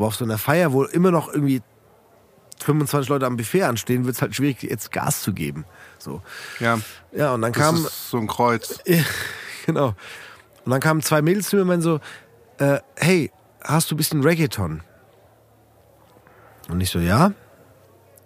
Aber 0.00 0.06
auf 0.06 0.16
so 0.16 0.24
einer 0.24 0.38
Feier, 0.38 0.72
wo 0.72 0.84
immer 0.84 1.10
noch 1.10 1.28
irgendwie 1.28 1.60
25 2.64 3.10
Leute 3.10 3.26
am 3.26 3.36
Buffet 3.36 3.64
anstehen, 3.64 4.06
wird 4.06 4.16
es 4.16 4.22
halt 4.22 4.34
schwierig, 4.34 4.62
jetzt 4.62 4.92
Gas 4.92 5.20
zu 5.20 5.34
geben. 5.34 5.66
So. 5.98 6.22
Ja, 6.58 6.80
Ja, 7.12 7.34
und 7.34 7.42
dann 7.42 7.52
das 7.52 7.62
kam. 7.62 7.76
ist 7.76 8.08
so 8.10 8.16
ein 8.16 8.26
Kreuz. 8.26 8.80
Genau. 9.66 9.88
Und 10.64 10.70
dann 10.72 10.80
kamen 10.80 11.02
zwei 11.02 11.20
Mädels 11.20 11.50
zu 11.50 11.56
mir 11.56 11.62
und 11.62 11.68
meinen 11.68 11.82
so, 11.82 12.00
äh, 12.56 12.78
hey, 12.96 13.30
hast 13.62 13.90
du 13.90 13.94
ein 13.94 13.98
bisschen 13.98 14.22
Reggaeton? 14.22 14.80
Und 16.70 16.80
ich 16.80 16.88
so, 16.88 16.98
ja. 16.98 17.32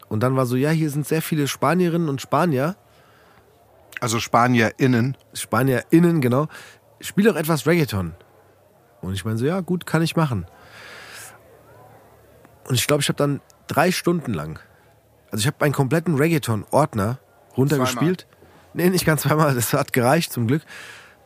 Und 0.09 0.23
dann 0.23 0.37
war 0.37 0.47
so, 0.47 0.55
ja, 0.55 0.71
hier 0.71 0.91
sind 0.91 1.09
sehr 1.09 1.23
viele 1.23 1.49
Spanierinnen 1.49 2.09
und 2.09 2.21
Spanier, 2.21 2.77
Also 4.01 4.21
SpanierInnen. 4.21 5.17
SpanierInnen, 5.35 6.21
genau. 6.21 6.47
Spiel 7.01 7.25
doch 7.25 7.35
etwas 7.37 7.67
Reggaeton. 7.67 8.15
Und 9.01 9.15
ich 9.15 9.25
meine 9.25 9.37
so, 9.37 9.45
ja, 9.45 9.59
gut, 9.61 9.85
kann 9.87 10.03
ich 10.03 10.15
machen. 10.15 10.47
Und 12.69 12.75
ich 12.75 12.87
glaube, 12.87 13.03
ich 13.03 13.09
habe 13.09 13.17
dann 13.17 13.41
drei 13.67 13.93
Stunden 13.93 14.33
lang, 14.33 14.59
also 15.31 15.41
ich 15.43 15.47
habe 15.47 15.65
einen 15.65 15.75
kompletten 15.75 16.15
Reggaeton-Ordner 16.17 17.19
runtergespielt. 17.57 18.27
Nee, 18.73 18.91
nicht 18.91 19.05
ganz 19.07 19.23
zweimal, 19.23 19.55
das 19.55 19.73
hat 19.73 19.93
gereicht 19.93 20.33
zum 20.33 20.47
Glück. 20.47 20.63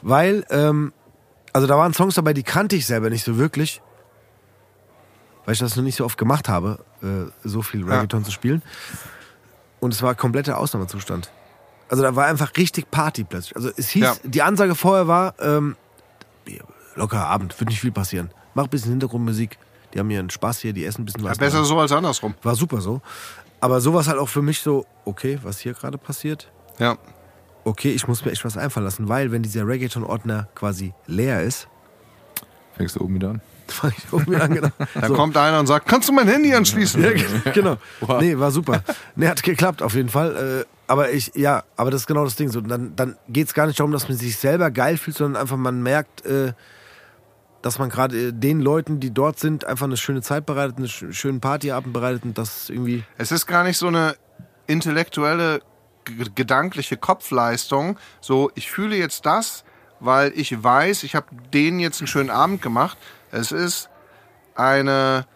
Weil, 0.02 0.44
ähm, 0.50 0.92
also 1.52 1.66
da 1.66 1.76
waren 1.76 1.94
Songs 1.94 2.14
dabei, 2.14 2.32
die 2.32 2.42
kannte 2.42 2.76
ich 2.76 2.86
selber 2.86 3.10
nicht 3.10 3.24
so 3.24 3.38
wirklich. 3.38 3.80
Weil 5.44 5.54
ich 5.54 5.58
das 5.60 5.76
noch 5.76 5.82
nicht 5.84 5.96
so 5.96 6.04
oft 6.04 6.18
gemacht 6.18 6.48
habe, 6.48 6.84
äh, 7.02 7.30
so 7.46 7.62
viel 7.62 7.84
Reggaeton 7.84 8.24
zu 8.24 8.30
spielen. 8.30 8.62
Und 9.80 9.94
es 9.94 10.02
war 10.02 10.14
kompletter 10.14 10.58
Ausnahmezustand. 10.58 11.30
Also 11.88 12.02
da 12.02 12.14
war 12.16 12.26
einfach 12.26 12.52
richtig 12.56 12.90
Party 12.90 13.24
plötzlich. 13.24 13.56
Also 13.56 13.70
es 13.76 13.88
hieß, 13.88 14.02
Ja. 14.02 14.14
die 14.24 14.42
Ansage 14.42 14.74
vorher 14.74 15.08
war, 15.08 15.34
ähm, 15.40 15.76
locker 16.96 17.26
Abend, 17.26 17.58
wird 17.58 17.70
nicht 17.70 17.80
viel 17.80 17.92
passieren. 17.92 18.30
Mach 18.54 18.64
ein 18.64 18.70
bisschen 18.70 18.90
Hintergrundmusik. 18.90 19.56
Die 19.94 19.98
haben 19.98 20.10
hier 20.10 20.18
einen 20.20 20.30
Spaß 20.30 20.60
hier, 20.60 20.72
die 20.72 20.84
essen 20.84 21.02
ein 21.02 21.04
bisschen 21.06 21.22
Ja, 21.24 21.30
was. 21.30 21.38
besser 21.38 21.64
so 21.64 21.78
als 21.78 21.92
andersrum. 21.92 22.34
War 22.42 22.54
super 22.54 22.80
so. 22.80 23.00
Aber 23.60 23.80
sowas 23.80 24.06
halt 24.08 24.18
auch 24.18 24.28
für 24.28 24.42
mich 24.42 24.60
so, 24.60 24.86
okay, 25.04 25.38
was 25.42 25.58
hier 25.58 25.72
gerade 25.74 25.98
passiert. 25.98 26.50
Ja. 26.78 26.96
Okay, 27.64 27.90
ich 27.90 28.06
muss 28.06 28.24
mir 28.24 28.30
echt 28.32 28.44
was 28.44 28.56
einfallen 28.56 28.84
lassen, 28.84 29.08
weil 29.08 29.32
wenn 29.32 29.42
dieser 29.42 29.66
Reggaeton-Ordner 29.66 30.48
quasi 30.54 30.92
leer 31.06 31.42
ist, 31.42 31.68
Fängst 32.76 32.94
du 32.96 33.00
oben 33.00 33.14
wieder 33.16 33.30
an? 33.30 33.40
fange 33.68 33.92
ich 33.98 34.04
irgendwie 34.12 34.36
an, 34.40 34.54
genau. 34.54 34.68
Dann 34.94 35.08
So. 35.08 35.14
kommt 35.14 35.36
einer 35.36 35.58
und 35.60 35.66
sagt, 35.66 35.86
kannst 35.88 36.08
du 36.08 36.12
mein 36.12 36.28
Handy 36.28 36.54
anschließen? 36.54 37.02
Ja, 37.02 37.12
ge- 37.12 37.26
genau. 37.52 37.76
Nee, 38.20 38.38
war 38.38 38.50
super. 38.52 38.82
Nee, 39.16 39.26
hat 39.28 39.42
geklappt 39.42 39.82
auf 39.82 39.94
jeden 39.94 40.08
Fall. 40.08 40.64
Äh, 40.64 40.64
aber 40.86 41.10
ich, 41.10 41.32
ja, 41.34 41.64
aber 41.76 41.90
das 41.90 42.02
ist 42.02 42.06
genau 42.06 42.24
das 42.24 42.36
Ding. 42.36 42.48
So, 42.50 42.60
dann 42.62 42.94
dann 42.96 43.16
geht 43.28 43.48
es 43.48 43.54
gar 43.54 43.66
nicht 43.66 43.78
darum, 43.78 43.92
dass 43.92 44.08
man 44.08 44.16
sich 44.16 44.36
selber 44.38 44.70
geil 44.70 44.96
fühlt, 44.96 45.16
sondern 45.18 45.42
einfach 45.42 45.56
man 45.58 45.82
merkt, 45.82 46.24
äh, 46.24 46.52
dass 47.62 47.78
man 47.78 47.88
gerade 47.90 48.28
äh, 48.28 48.32
den 48.32 48.60
Leuten, 48.60 49.00
die 49.00 49.10
dort 49.12 49.38
sind, 49.38 49.64
einfach 49.64 49.86
eine 49.86 49.96
schöne 49.96 50.22
Zeit 50.22 50.46
bereitet, 50.46 50.78
eine 50.78 50.86
sch- 50.86 51.12
schönen 51.12 51.40
Partyabend 51.40 51.92
bereitet 51.92 52.24
und 52.24 52.38
das 52.38 52.70
irgendwie. 52.70 53.04
Es 53.16 53.32
ist 53.32 53.46
gar 53.46 53.64
nicht 53.64 53.78
so 53.78 53.88
eine 53.88 54.14
intellektuelle, 54.66 55.60
gedankliche 56.34 56.96
Kopfleistung. 56.96 57.98
So, 58.20 58.50
ich 58.54 58.70
fühle 58.70 58.96
jetzt 58.96 59.26
das, 59.26 59.64
weil 60.00 60.32
ich 60.36 60.62
weiß, 60.62 61.02
ich 61.02 61.14
habe 61.14 61.26
denen 61.52 61.80
jetzt 61.80 62.00
einen 62.00 62.06
schönen 62.06 62.30
Abend 62.30 62.62
gemacht. 62.62 62.96
Es 63.30 63.52
ist 63.52 63.88
eine, 64.54 65.26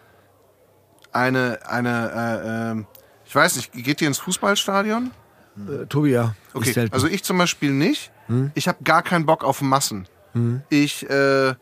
eine, 1.11 1.59
eine, 1.67 2.11
äh, 2.11 2.71
ähm, 2.71 2.87
ich 3.25 3.35
weiß 3.35 3.55
nicht, 3.55 3.71
geht 3.73 4.01
ihr 4.01 4.07
ins 4.07 4.19
Fußballstadion? 4.19 5.11
Äh, 5.57 5.85
Tobi, 5.87 6.11
ja. 6.11 6.35
Okay, 6.53 6.87
also 6.91 7.07
ich 7.07 7.23
zum 7.23 7.37
Beispiel 7.37 7.71
nicht. 7.71 8.11
Ich 8.55 8.67
habe 8.67 8.83
gar 8.83 9.03
keinen 9.03 9.25
Bock 9.25 9.43
auf 9.43 9.61
Massen. 9.61 10.07
Ich, 10.69 11.07
äh, 11.09 11.53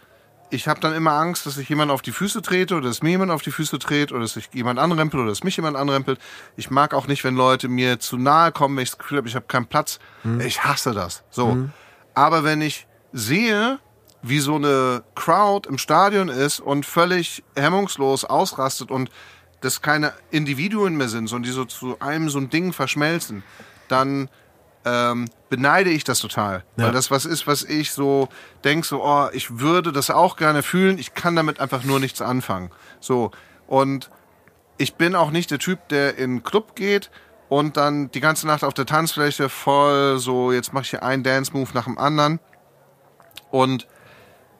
ich 0.52 0.68
habe 0.68 0.80
dann 0.82 0.94
immer 0.94 1.14
Angst, 1.14 1.46
dass 1.46 1.58
ich 1.58 1.70
jemand 1.70 1.92
auf 1.92 2.02
die 2.02 2.12
Füße 2.12 2.42
trete 2.42 2.76
oder 2.76 2.90
dass 2.90 3.02
mir 3.02 3.12
jemand 3.12 3.32
auf 3.32 3.42
die 3.42 3.52
Füße 3.52 3.80
tritt 3.80 4.12
oder 4.12 4.22
dass 4.22 4.34
sich 4.34 4.50
jemand 4.54 4.80
anrempelt 4.80 5.22
oder 5.22 5.30
dass 5.30 5.44
mich 5.44 5.56
jemand 5.56 5.78
anrempelt. 5.78 6.20
Ich 6.58 6.70
mag 6.70 6.94
auch 6.94 7.08
nicht, 7.08 7.24
wenn 7.24 7.36
Leute 7.36 7.70
mir 7.70 8.00
zu 8.00 8.18
nahe 8.18 8.52
kommen, 8.52 8.76
wenn 8.76 8.84
ich 8.84 8.92
das 8.92 9.00
Gefühl 9.00 9.18
habe, 9.18 9.28
ich 9.28 9.36
habe 9.36 9.46
keinen 9.48 9.68
Platz. 9.68 10.00
Ich 10.40 10.64
hasse 10.64 10.92
das. 10.92 11.24
So. 11.32 11.70
Aber 12.14 12.44
wenn 12.44 12.62
ich 12.62 12.86
sehe, 13.14 13.80
wie 14.22 14.40
so 14.40 14.56
eine 14.56 15.04
Crowd 15.16 15.68
im 15.68 15.78
Stadion 15.78 16.30
ist 16.30 16.60
und 16.60 16.86
völlig 16.86 17.44
hemmungslos 17.56 18.26
ausrastet 18.26 18.92
und 18.92 19.10
das 19.62 19.82
keine 19.82 20.14
Individuen 20.32 20.98
mehr 20.98 21.08
sind, 21.08 21.28
sondern 21.28 21.44
die 21.44 21.56
so 21.56 21.66
zu 21.66 22.00
einem 22.00 22.30
so 22.30 22.40
ein 22.40 22.50
Ding 22.50 22.74
verschmelzen, 22.74 23.44
dann 23.88 24.30
ähm, 24.86 25.30
beneide 25.50 25.90
ich 25.90 26.04
das 26.04 26.20
total. 26.20 26.64
Weil 26.76 26.92
das 26.92 27.12
was 27.12 27.26
ist, 27.26 27.46
was 27.46 27.64
ich 27.64 27.92
so 27.92 28.30
denke, 28.64 28.88
so, 28.88 29.04
oh, 29.04 29.28
ich 29.34 29.60
würde 29.60 29.92
das 29.92 30.10
auch 30.10 30.36
gerne 30.38 30.64
fühlen, 30.64 30.98
ich 30.98 31.14
kann 31.14 31.36
damit 31.36 31.60
einfach 31.60 31.84
nur 31.84 32.00
nichts 32.00 32.22
anfangen. 32.22 32.72
So. 33.00 33.32
Und 33.68 34.10
ich 34.78 34.96
bin 34.96 35.16
auch 35.16 35.32
nicht 35.32 35.52
der 35.52 35.60
Typ, 35.60 35.88
der 35.90 36.18
in 36.18 36.32
einen 36.32 36.44
Club 36.44 36.76
geht 36.76 37.12
und 37.50 37.78
dann 37.78 38.10
die 38.12 38.20
ganze 38.20 38.48
Nacht 38.48 38.64
auf 38.64 38.74
der 38.74 38.86
Tanzfläche 38.86 39.50
voll 39.50 40.18
so, 40.18 40.52
jetzt 40.52 40.74
mache 40.74 40.84
ich 40.84 40.90
hier 40.90 41.04
einen 41.04 41.24
Dance-Move 41.24 41.70
nach 41.74 41.84
dem 41.84 41.98
anderen. 41.98 42.40
Und 43.52 43.88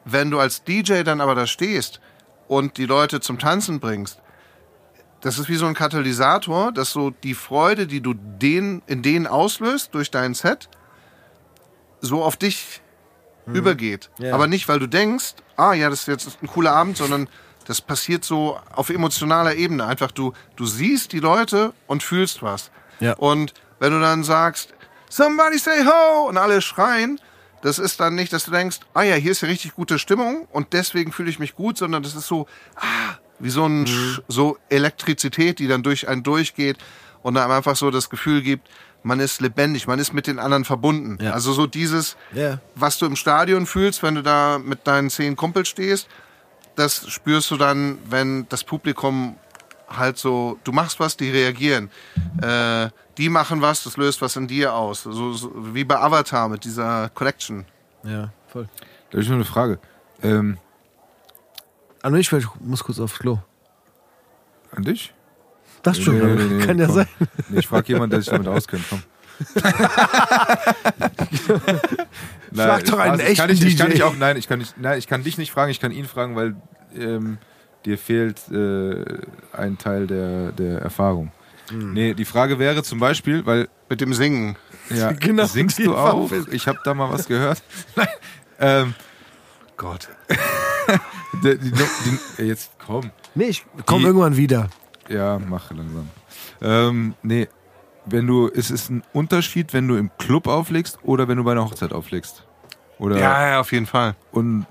wenn 0.04 0.30
du 0.30 0.38
als 0.38 0.62
DJ 0.62 1.02
dann 1.02 1.20
aber 1.20 1.34
da 1.34 1.46
stehst 1.46 2.00
und 2.46 2.76
die 2.76 2.86
Leute 2.86 3.20
zum 3.20 3.38
Tanzen 3.38 3.80
bringst, 3.80 4.21
das 5.22 5.38
ist 5.38 5.48
wie 5.48 5.56
so 5.56 5.66
ein 5.66 5.74
Katalysator, 5.74 6.72
dass 6.72 6.90
so 6.90 7.10
die 7.10 7.34
Freude, 7.34 7.86
die 7.86 8.00
du 8.00 8.14
denen, 8.14 8.82
in 8.86 9.02
denen 9.02 9.26
auslöst 9.26 9.94
durch 9.94 10.10
dein 10.10 10.34
Set, 10.34 10.68
so 12.00 12.22
auf 12.22 12.36
dich 12.36 12.82
übergeht. 13.46 14.10
Ja. 14.18 14.34
Aber 14.34 14.48
nicht, 14.48 14.68
weil 14.68 14.80
du 14.80 14.88
denkst, 14.88 15.34
ah 15.56 15.72
ja, 15.72 15.88
das 15.90 16.00
ist 16.00 16.08
jetzt 16.08 16.42
ein 16.42 16.48
cooler 16.48 16.72
Abend, 16.72 16.96
sondern 16.96 17.28
das 17.66 17.80
passiert 17.80 18.24
so 18.24 18.58
auf 18.74 18.90
emotionaler 18.90 19.54
Ebene. 19.54 19.86
Einfach 19.86 20.10
du, 20.10 20.32
du 20.56 20.66
siehst 20.66 21.12
die 21.12 21.20
Leute 21.20 21.72
und 21.86 22.02
fühlst 22.02 22.42
was. 22.42 22.72
Ja. 22.98 23.14
Und 23.14 23.54
wenn 23.78 23.92
du 23.92 24.00
dann 24.00 24.24
sagst, 24.24 24.74
somebody 25.08 25.58
say 25.58 25.84
ho 25.84 26.28
und 26.28 26.36
alle 26.36 26.60
schreien, 26.60 27.20
das 27.62 27.78
ist 27.78 28.00
dann 28.00 28.16
nicht, 28.16 28.32
dass 28.32 28.44
du 28.44 28.50
denkst, 28.50 28.80
ah 28.92 29.02
ja, 29.02 29.14
hier 29.14 29.30
ist 29.30 29.42
ja 29.42 29.48
richtig 29.48 29.74
gute 29.74 30.00
Stimmung 30.00 30.48
und 30.50 30.72
deswegen 30.72 31.12
fühle 31.12 31.30
ich 31.30 31.38
mich 31.38 31.54
gut, 31.54 31.78
sondern 31.78 32.02
das 32.02 32.16
ist 32.16 32.26
so, 32.26 32.48
ah, 32.74 33.18
wie 33.42 33.50
so 33.50 33.66
ein, 33.66 33.84
Sch- 33.86 34.22
so 34.28 34.56
Elektrizität, 34.70 35.58
die 35.58 35.68
dann 35.68 35.82
durch 35.82 36.08
einen 36.08 36.22
durchgeht 36.22 36.78
und 37.22 37.36
einem 37.36 37.50
einfach 37.52 37.76
so 37.76 37.90
das 37.90 38.08
Gefühl 38.08 38.40
gibt, 38.42 38.68
man 39.02 39.18
ist 39.20 39.40
lebendig, 39.40 39.86
man 39.86 39.98
ist 39.98 40.12
mit 40.14 40.26
den 40.26 40.38
anderen 40.38 40.64
verbunden. 40.64 41.18
Ja. 41.22 41.32
Also 41.32 41.52
so 41.52 41.66
dieses, 41.66 42.16
Ja. 42.32 42.58
was 42.76 42.98
du 42.98 43.06
im 43.06 43.16
Stadion 43.16 43.66
fühlst, 43.66 44.02
wenn 44.02 44.14
du 44.14 44.22
da 44.22 44.58
mit 44.58 44.86
deinen 44.86 45.10
zehn 45.10 45.34
Kumpels 45.36 45.68
stehst, 45.68 46.06
das 46.76 47.06
spürst 47.10 47.50
du 47.50 47.56
dann, 47.56 47.98
wenn 48.08 48.46
das 48.48 48.64
Publikum 48.64 49.36
halt 49.88 50.16
so, 50.18 50.58
du 50.64 50.72
machst 50.72 51.00
was, 51.00 51.16
die 51.18 51.30
reagieren. 51.30 51.90
Äh, 52.40 52.88
die 53.18 53.28
machen 53.28 53.60
was, 53.60 53.84
das 53.84 53.98
löst 53.98 54.22
was 54.22 54.36
in 54.36 54.46
dir 54.48 54.72
aus. 54.72 55.02
So, 55.02 55.32
so 55.34 55.52
wie 55.74 55.84
bei 55.84 55.98
Avatar 55.98 56.48
mit 56.48 56.64
dieser 56.64 57.10
Collection. 57.10 57.66
Ja, 58.04 58.30
voll. 58.48 58.68
Da 59.10 59.16
habe 59.16 59.22
ich 59.22 59.28
noch 59.28 59.34
eine 59.34 59.44
Frage. 59.44 59.78
Ähm, 60.22 60.56
Also 62.02 62.16
ich 62.16 62.28
vielleicht 62.28 62.48
muss 62.60 62.82
kurz 62.84 62.98
aufs 63.00 63.18
Klo. 63.18 63.38
an 64.74 64.82
dich? 64.84 65.14
Das 65.82 65.98
schon, 65.98 66.18
Nee, 66.18 66.34
nee, 66.34 66.54
nee, 66.58 66.66
kann 66.66 66.78
ja 66.78 66.86
komm. 66.86 66.94
sein. 66.96 67.06
Nee, 67.48 67.58
ich 67.60 67.66
frage 67.66 67.88
jemanden, 67.88 68.10
der 68.10 68.20
sich 68.22 68.30
damit 68.30 68.46
auskennt. 68.48 68.84
Komm. 68.88 69.02
Frag 72.54 72.84
doch 72.84 72.98
einen 72.98 73.20
ich 73.20 73.36
kann 73.38 73.50
echten 73.50 73.64
nicht, 73.64 73.72
ich 73.72 73.76
kann 73.78 73.86
DJ. 73.88 73.92
nicht 73.94 74.02
auch, 74.04 74.16
nein, 74.16 74.36
ich 74.36 74.46
kann 74.48 74.58
nicht, 74.58 74.78
nein, 74.78 74.98
ich 74.98 75.06
kann 75.08 75.22
dich 75.24 75.38
nicht 75.38 75.50
fragen, 75.52 75.70
ich 75.70 75.80
kann 75.80 75.90
ihn 75.90 76.04
fragen, 76.06 76.36
weil 76.36 76.54
ähm, 76.96 77.38
dir 77.84 77.98
fehlt 77.98 78.40
äh, 78.52 79.04
ein 79.52 79.78
Teil 79.78 80.06
der, 80.06 80.52
der 80.52 80.80
Erfahrung. 80.80 81.32
Hm. 81.70 81.92
Nee, 81.94 82.14
die 82.14 82.24
Frage 82.24 82.58
wäre 82.58 82.82
zum 82.82 82.98
Beispiel, 83.00 83.44
weil 83.46 83.68
Mit 83.88 84.00
dem 84.00 84.12
Singen. 84.14 84.56
ja, 84.90 85.12
Genau, 85.18 85.46
singst 85.46 85.78
du 85.78 85.96
auch? 85.96 86.30
Ich 86.50 86.68
habe 86.68 86.78
da 86.84 86.94
mal 86.94 87.10
was 87.10 87.26
gehört. 87.26 87.62
Nein. 87.96 88.08
Ähm, 88.60 88.94
Gott. 89.76 90.08
Der, 91.42 91.54
die, 91.56 91.70
die, 91.72 92.42
jetzt 92.42 92.72
komm. 92.84 93.10
Nee, 93.34 93.44
ich 93.46 93.64
komm 93.86 94.00
Die- 94.00 94.06
irgendwann 94.06 94.36
wieder. 94.36 94.68
Ja, 95.08 95.38
mach 95.38 95.70
langsam. 95.70 96.08
Ähm, 96.60 97.14
nee, 97.22 97.48
wenn 98.06 98.26
du, 98.26 98.46
ist 98.46 98.70
es 98.70 98.88
ein 98.88 99.02
Unterschied, 99.12 99.72
wenn 99.72 99.88
du 99.88 99.96
im 99.96 100.10
Club 100.18 100.46
auflegst 100.46 100.98
oder 101.02 101.28
wenn 101.28 101.36
du 101.38 101.44
bei 101.44 101.52
einer 101.52 101.64
Hochzeit 101.64 101.92
auflegst? 101.92 102.44
Oder 102.98 103.18
Ja, 103.18 103.48
ja, 103.48 103.60
auf 103.60 103.72
jeden 103.72 103.86
Fall. 103.86 104.14
und 104.30 104.66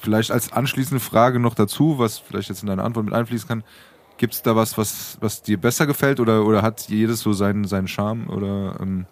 vielleicht 0.00 0.30
als 0.30 0.52
anschließende 0.52 1.00
Frage 1.00 1.38
noch 1.40 1.54
dazu, 1.54 1.98
was 1.98 2.18
vielleicht 2.18 2.48
jetzt 2.48 2.62
in 2.62 2.68
deine 2.68 2.82
Antwort 2.84 3.06
mit 3.06 3.14
einfließen 3.14 3.48
kann, 3.48 3.64
gibt 4.18 4.34
es 4.34 4.42
da 4.42 4.54
was, 4.56 4.76
was, 4.76 5.16
was 5.20 5.42
dir 5.42 5.58
besser 5.58 5.86
gefällt 5.86 6.20
oder, 6.20 6.44
oder 6.44 6.62
hat 6.62 6.88
jedes 6.88 7.20
so 7.20 7.32
seinen, 7.32 7.64
seinen 7.64 7.88
Charme 7.88 8.28
oder 8.28 8.76
ähm, 8.80 8.88
Hm, 8.88 9.06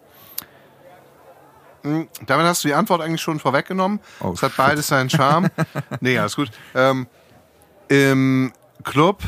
Damit 2.25 2.45
hast 2.47 2.63
du 2.63 2.67
die 2.67 2.73
Antwort 2.73 3.01
eigentlich 3.01 3.21
schon 3.21 3.39
vorweggenommen. 3.39 3.99
Oh, 4.19 4.31
es 4.33 4.41
hat 4.41 4.51
shit. 4.51 4.57
beides 4.57 4.87
seinen 4.87 5.09
Charme. 5.09 5.49
nee, 6.01 6.17
alles 6.17 6.35
gut. 6.35 6.49
Ähm, 6.73 7.07
Im 7.87 8.53
Club 8.83 9.21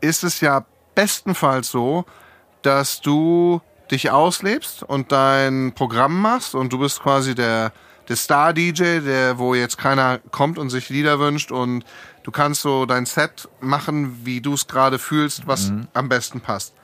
ist 0.00 0.24
es 0.24 0.40
ja 0.40 0.64
bestenfalls 0.94 1.70
so, 1.70 2.04
dass 2.62 3.00
du 3.00 3.60
dich 3.90 4.10
auslebst 4.10 4.82
und 4.82 5.12
dein 5.12 5.72
Programm 5.74 6.20
machst 6.20 6.54
und 6.54 6.72
du 6.72 6.78
bist 6.78 7.00
quasi 7.00 7.34
der, 7.34 7.72
der 8.08 8.16
Star-DJ, 8.16 9.00
der, 9.00 9.38
wo 9.38 9.54
jetzt 9.54 9.78
keiner 9.78 10.18
kommt 10.30 10.58
und 10.58 10.70
sich 10.70 10.88
Lieder 10.88 11.18
wünscht 11.18 11.52
und 11.52 11.84
du 12.24 12.30
kannst 12.30 12.62
so 12.62 12.86
dein 12.86 13.06
Set 13.06 13.48
machen, 13.60 14.24
wie 14.24 14.40
du 14.40 14.54
es 14.54 14.66
gerade 14.66 14.98
fühlst, 14.98 15.46
was 15.46 15.72
am 15.94 16.08
besten 16.08 16.40
passt. 16.40 16.74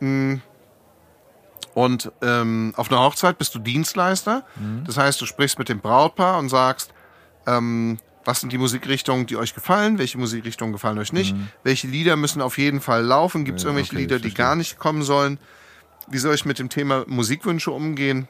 Mm. 0.00 0.36
Und 1.74 2.12
ähm, 2.22 2.72
auf 2.76 2.90
einer 2.90 3.00
Hochzeit 3.00 3.36
bist 3.36 3.54
du 3.54 3.58
Dienstleister. 3.58 4.44
Das 4.86 4.96
heißt, 4.96 5.20
du 5.20 5.26
sprichst 5.26 5.58
mit 5.58 5.68
dem 5.68 5.80
Brautpaar 5.80 6.38
und 6.38 6.48
sagst, 6.48 6.94
ähm, 7.46 7.98
was 8.24 8.40
sind 8.40 8.52
die 8.52 8.58
Musikrichtungen, 8.58 9.26
die 9.26 9.36
euch 9.36 9.54
gefallen, 9.54 9.98
welche 9.98 10.16
Musikrichtungen 10.16 10.72
gefallen 10.72 10.98
euch 10.98 11.12
nicht, 11.12 11.34
welche 11.62 11.88
Lieder 11.88 12.16
müssen 12.16 12.40
auf 12.40 12.56
jeden 12.58 12.80
Fall 12.80 13.02
laufen, 13.04 13.44
gibt 13.44 13.58
es 13.58 13.64
Ja, 13.64 13.70
irgendwelche 13.70 13.92
okay, 13.92 14.00
Lieder, 14.00 14.18
die 14.18 14.32
gar 14.32 14.56
nicht 14.56 14.78
kommen 14.78 15.02
sollen. 15.02 15.38
Wie 16.08 16.18
soll 16.18 16.34
ich 16.34 16.44
mit 16.44 16.58
dem 16.58 16.68
Thema 16.68 17.04
Musikwünsche 17.06 17.70
umgehen? 17.70 18.28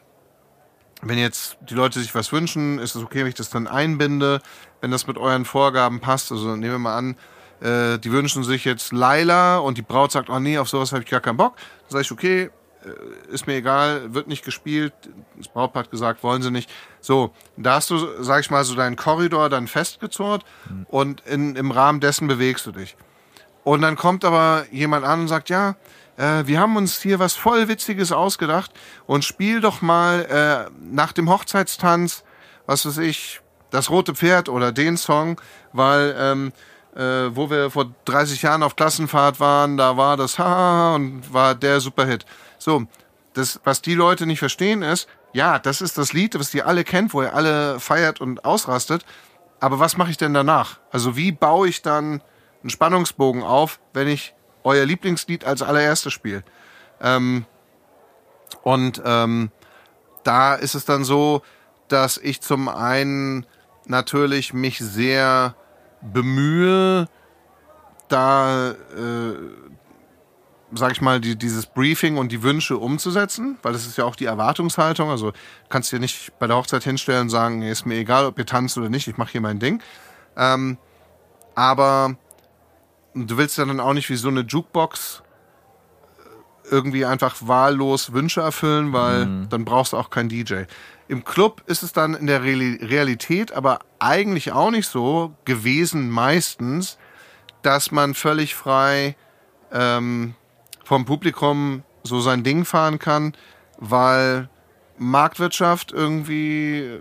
Wenn 1.03 1.19
jetzt 1.19 1.59
die 1.69 1.75
Leute 1.75 2.01
sich 2.01 2.15
was 2.15 2.33
wünschen, 2.33 2.79
ist 2.79 2.95
es 2.97 3.03
okay, 3.03 3.21
wenn 3.21 3.29
ich 3.29 3.35
das 3.35 3.51
dann 3.51 3.67
einbinde, 3.67 4.41
wenn 4.81 4.91
das 4.91 5.07
mit 5.07 5.19
euren 5.19 5.45
Vorgaben 5.45 6.01
passt. 6.01 6.33
Also 6.33 6.57
nehmen 6.57 6.73
wir 6.73 6.79
mal 6.79 6.97
an, 6.97 7.17
äh, 7.61 7.99
die 7.99 8.11
wünschen 8.11 8.43
sich 8.43 8.65
jetzt 8.65 8.93
Laila 8.93 9.59
und 9.59 9.77
die 9.77 9.83
Braut 9.83 10.13
sagt, 10.13 10.31
oh 10.31 10.39
nee, 10.39 10.57
auf 10.59 10.69
sowas 10.69 10.93
habe 10.93 11.03
ich 11.03 11.11
gar 11.11 11.21
keinen 11.21 11.37
Bock. 11.37 11.57
Dann 11.57 11.91
sage 11.91 12.03
ich, 12.03 12.13
okay, 12.13 12.51
ist 13.31 13.47
mir 13.47 13.55
egal, 13.55 14.15
wird 14.15 14.29
nicht 14.29 14.45
gespielt. 14.45 14.93
Das 15.37 15.49
Brautpaar 15.49 15.85
hat 15.85 15.91
gesagt, 15.91 16.23
wollen 16.23 16.43
sie 16.43 16.51
nicht. 16.51 16.71
So, 17.01 17.33
da 17.57 17.77
hast 17.77 17.91
du, 17.91 18.23
sag 18.23 18.41
ich 18.41 18.51
mal, 18.51 18.65
so 18.65 18.75
deinen 18.75 18.97
Korridor 18.97 19.49
dann 19.49 19.67
festgezurrt 19.69 20.45
und 20.89 21.21
in, 21.27 21.57
im 21.57 21.71
Rahmen 21.71 22.01
dessen 22.01 22.29
bewegst 22.29 22.67
du 22.67 22.73
dich. 22.73 22.97
Und 23.65 23.83
dann 23.83 23.97
kommt 23.97 24.25
aber 24.25 24.67
jemand 24.71 25.05
an 25.05 25.21
und 25.21 25.29
sagt, 25.29 25.49
ja, 25.49 25.77
äh, 26.17 26.47
wir 26.47 26.61
haben 26.61 26.77
uns 26.77 27.01
hier 27.01 27.19
was 27.19 27.35
voll 27.35 27.69
Witziges 27.69 28.13
ausgedacht 28.13 28.71
und 29.07 29.25
spiel 29.25 29.61
doch 29.61 29.83
mal 29.83 30.69
äh, 30.69 30.71
nach 30.81 31.13
dem 31.13 31.31
Hochzeitstanz, 31.31 32.25
was 32.67 32.87
weiß 32.87 32.99
ich, 32.99 33.41
das 33.71 33.91
rote 33.91 34.15
Pferd 34.15 34.49
oder 34.49 34.71
den 34.71 34.97
Song, 34.97 35.41
weil 35.73 36.15
ähm, 36.19 36.53
äh, 36.95 37.35
wo 37.35 37.51
wir 37.51 37.71
vor 37.71 37.87
30 38.05 38.43
Jahren 38.43 38.63
auf 38.63 38.77
Klassenfahrt 38.77 39.41
waren, 39.41 39.77
da 39.77 39.97
war 39.97 40.17
das 40.17 40.39
Haha 40.39 40.95
und 40.95 41.33
war 41.33 41.55
der 41.55 41.81
Superhit. 41.81 42.25
So, 42.65 42.87
das, 43.35 43.61
was 43.65 43.83
die 43.83 43.93
Leute 43.93 44.25
nicht 44.25 44.39
verstehen 44.39 44.81
ist, 44.81 45.07
ja, 45.35 45.59
das 45.59 45.83
ist 45.83 45.99
das 45.99 46.15
Lied, 46.15 46.39
was 46.39 46.55
ihr 46.55 46.67
alle 46.67 46.83
kennt, 46.83 47.13
wo 47.13 47.21
ihr 47.21 47.35
alle 47.35 47.79
feiert 47.79 48.23
und 48.23 48.47
ausrastet. 48.47 49.05
Aber 49.61 49.81
was 49.81 49.99
mache 49.99 50.11
ich 50.11 50.17
denn 50.17 50.33
danach? 50.33 50.81
Also 50.91 51.15
wie 51.15 51.31
baue 51.31 51.69
ich 51.69 51.83
dann 51.83 52.23
einen 52.63 52.71
Spannungsbogen 52.71 53.43
auf, 53.43 53.81
wenn 53.93 54.09
ich 54.09 54.35
euer 54.63 54.87
Lieblingslied 54.87 55.45
als 55.45 55.61
allererstes 55.61 56.15
spiele? 56.15 56.43
Ähm, 57.03 57.45
und 58.63 59.03
ähm, 59.05 59.51
da 60.23 60.55
ist 60.55 60.75
es 60.75 60.87
dann 60.87 61.05
so, 61.05 61.43
dass 61.89 62.17
ich 62.17 62.41
zum 62.41 62.71
einen 62.71 63.45
natürlich 63.85 64.55
mich 64.55 64.79
sehr 64.79 65.55
bemühe, 66.01 67.09
da, 68.09 68.71
äh, 68.71 69.35
sag 70.73 70.93
ich 70.93 71.01
mal, 71.01 71.21
die, 71.21 71.37
dieses 71.37 71.67
Briefing 71.67 72.17
und 72.17 72.33
die 72.33 72.43
Wünsche 72.43 72.79
umzusetzen, 72.79 73.59
weil 73.63 73.73
das 73.73 73.87
ist 73.87 73.99
ja 73.99 74.05
auch 74.05 74.17
die 74.17 74.25
Erwartungshaltung. 74.25 75.11
Also 75.11 75.31
du 75.31 75.37
kannst 75.69 75.93
dir 75.93 76.01
nicht 76.01 76.39
bei 76.39 76.47
der 76.47 76.57
Hochzeit 76.57 76.85
hinstellen 76.85 77.23
und 77.23 77.31
sagen, 77.31 77.63
ist 77.63 77.87
mir 77.87 77.97
egal, 77.97 78.27
ob 78.27 78.39
ihr 78.39 78.47
tanzt 78.47 78.77
oder 78.79 78.89
nicht, 78.89 79.07
ich 79.07 79.17
mache 79.17 79.33
hier 79.33 79.41
mein 79.41 79.59
Ding. 79.59 79.81
Ähm, 80.37 80.79
aber 81.55 82.17
du 83.15 83.37
willst 83.37 83.59
ja 83.59 83.65
dann 83.65 83.81
auch 83.81 83.93
nicht 83.93 84.11
wie 84.11 84.17
so 84.17 84.29
eine 84.29 84.41
Jukebox 84.41 85.23
irgendwie 86.71 87.05
einfach 87.05 87.37
wahllos 87.41 88.13
Wünsche 88.13 88.41
erfüllen, 88.41 88.93
weil 88.93 89.47
dann 89.51 89.65
brauchst 89.65 89.93
du 89.93 89.99
auch 89.99 90.09
keinen 90.11 90.31
DJ. 90.31 90.63
Im 91.09 91.23
Club 91.25 91.63
ist 91.67 91.83
es 91.83 91.93
dann 91.93 92.15
in 92.15 92.27
der 92.27 92.43
Reali- 92.43 92.83
Realität 92.83 93.53
aber 93.53 93.81
eigentlich 93.99 94.53
auch 94.53 94.71
nicht 94.71 94.89
so 94.89 95.35
gewesen 95.45 96.09
meistens, 96.09 96.97
dass 97.61 97.91
man 97.91 98.15
völlig 98.15 98.55
frei 98.55 99.15
ähm, 99.73 100.35
vom 100.85 101.05
Publikum 101.05 101.83
so 102.03 102.21
sein 102.21 102.45
Ding 102.45 102.65
fahren 102.65 102.99
kann, 102.99 103.35
weil 103.79 104.49
Marktwirtschaft 104.99 105.93
irgendwie 105.93 107.01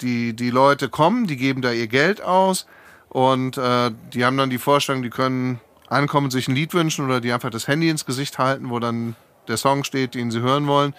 die, 0.00 0.34
die 0.34 0.50
Leute 0.50 0.88
kommen, 0.88 1.26
die 1.26 1.36
geben 1.36 1.62
da 1.62 1.70
ihr 1.70 1.86
Geld 1.86 2.22
aus 2.22 2.66
und 3.08 3.56
äh, 3.56 3.92
die 4.12 4.24
haben 4.24 4.36
dann 4.36 4.50
die 4.50 4.58
Vorstellung, 4.58 5.02
die 5.02 5.10
können 5.10 5.60
ankommen, 5.88 6.30
sich 6.30 6.48
ein 6.48 6.54
Lied 6.54 6.74
wünschen 6.74 7.04
oder 7.04 7.20
die 7.20 7.32
einfach 7.32 7.50
das 7.50 7.68
Handy 7.68 7.88
ins 7.88 8.06
Gesicht 8.06 8.38
halten, 8.38 8.70
wo 8.70 8.78
dann 8.78 9.16
der 9.48 9.56
Song 9.56 9.84
steht, 9.84 10.14
den 10.14 10.30
sie 10.30 10.40
hören 10.40 10.66
wollen. 10.66 10.94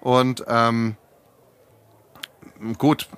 Und 0.00 0.44
ähm, 0.48 0.96
gut, 2.78 3.08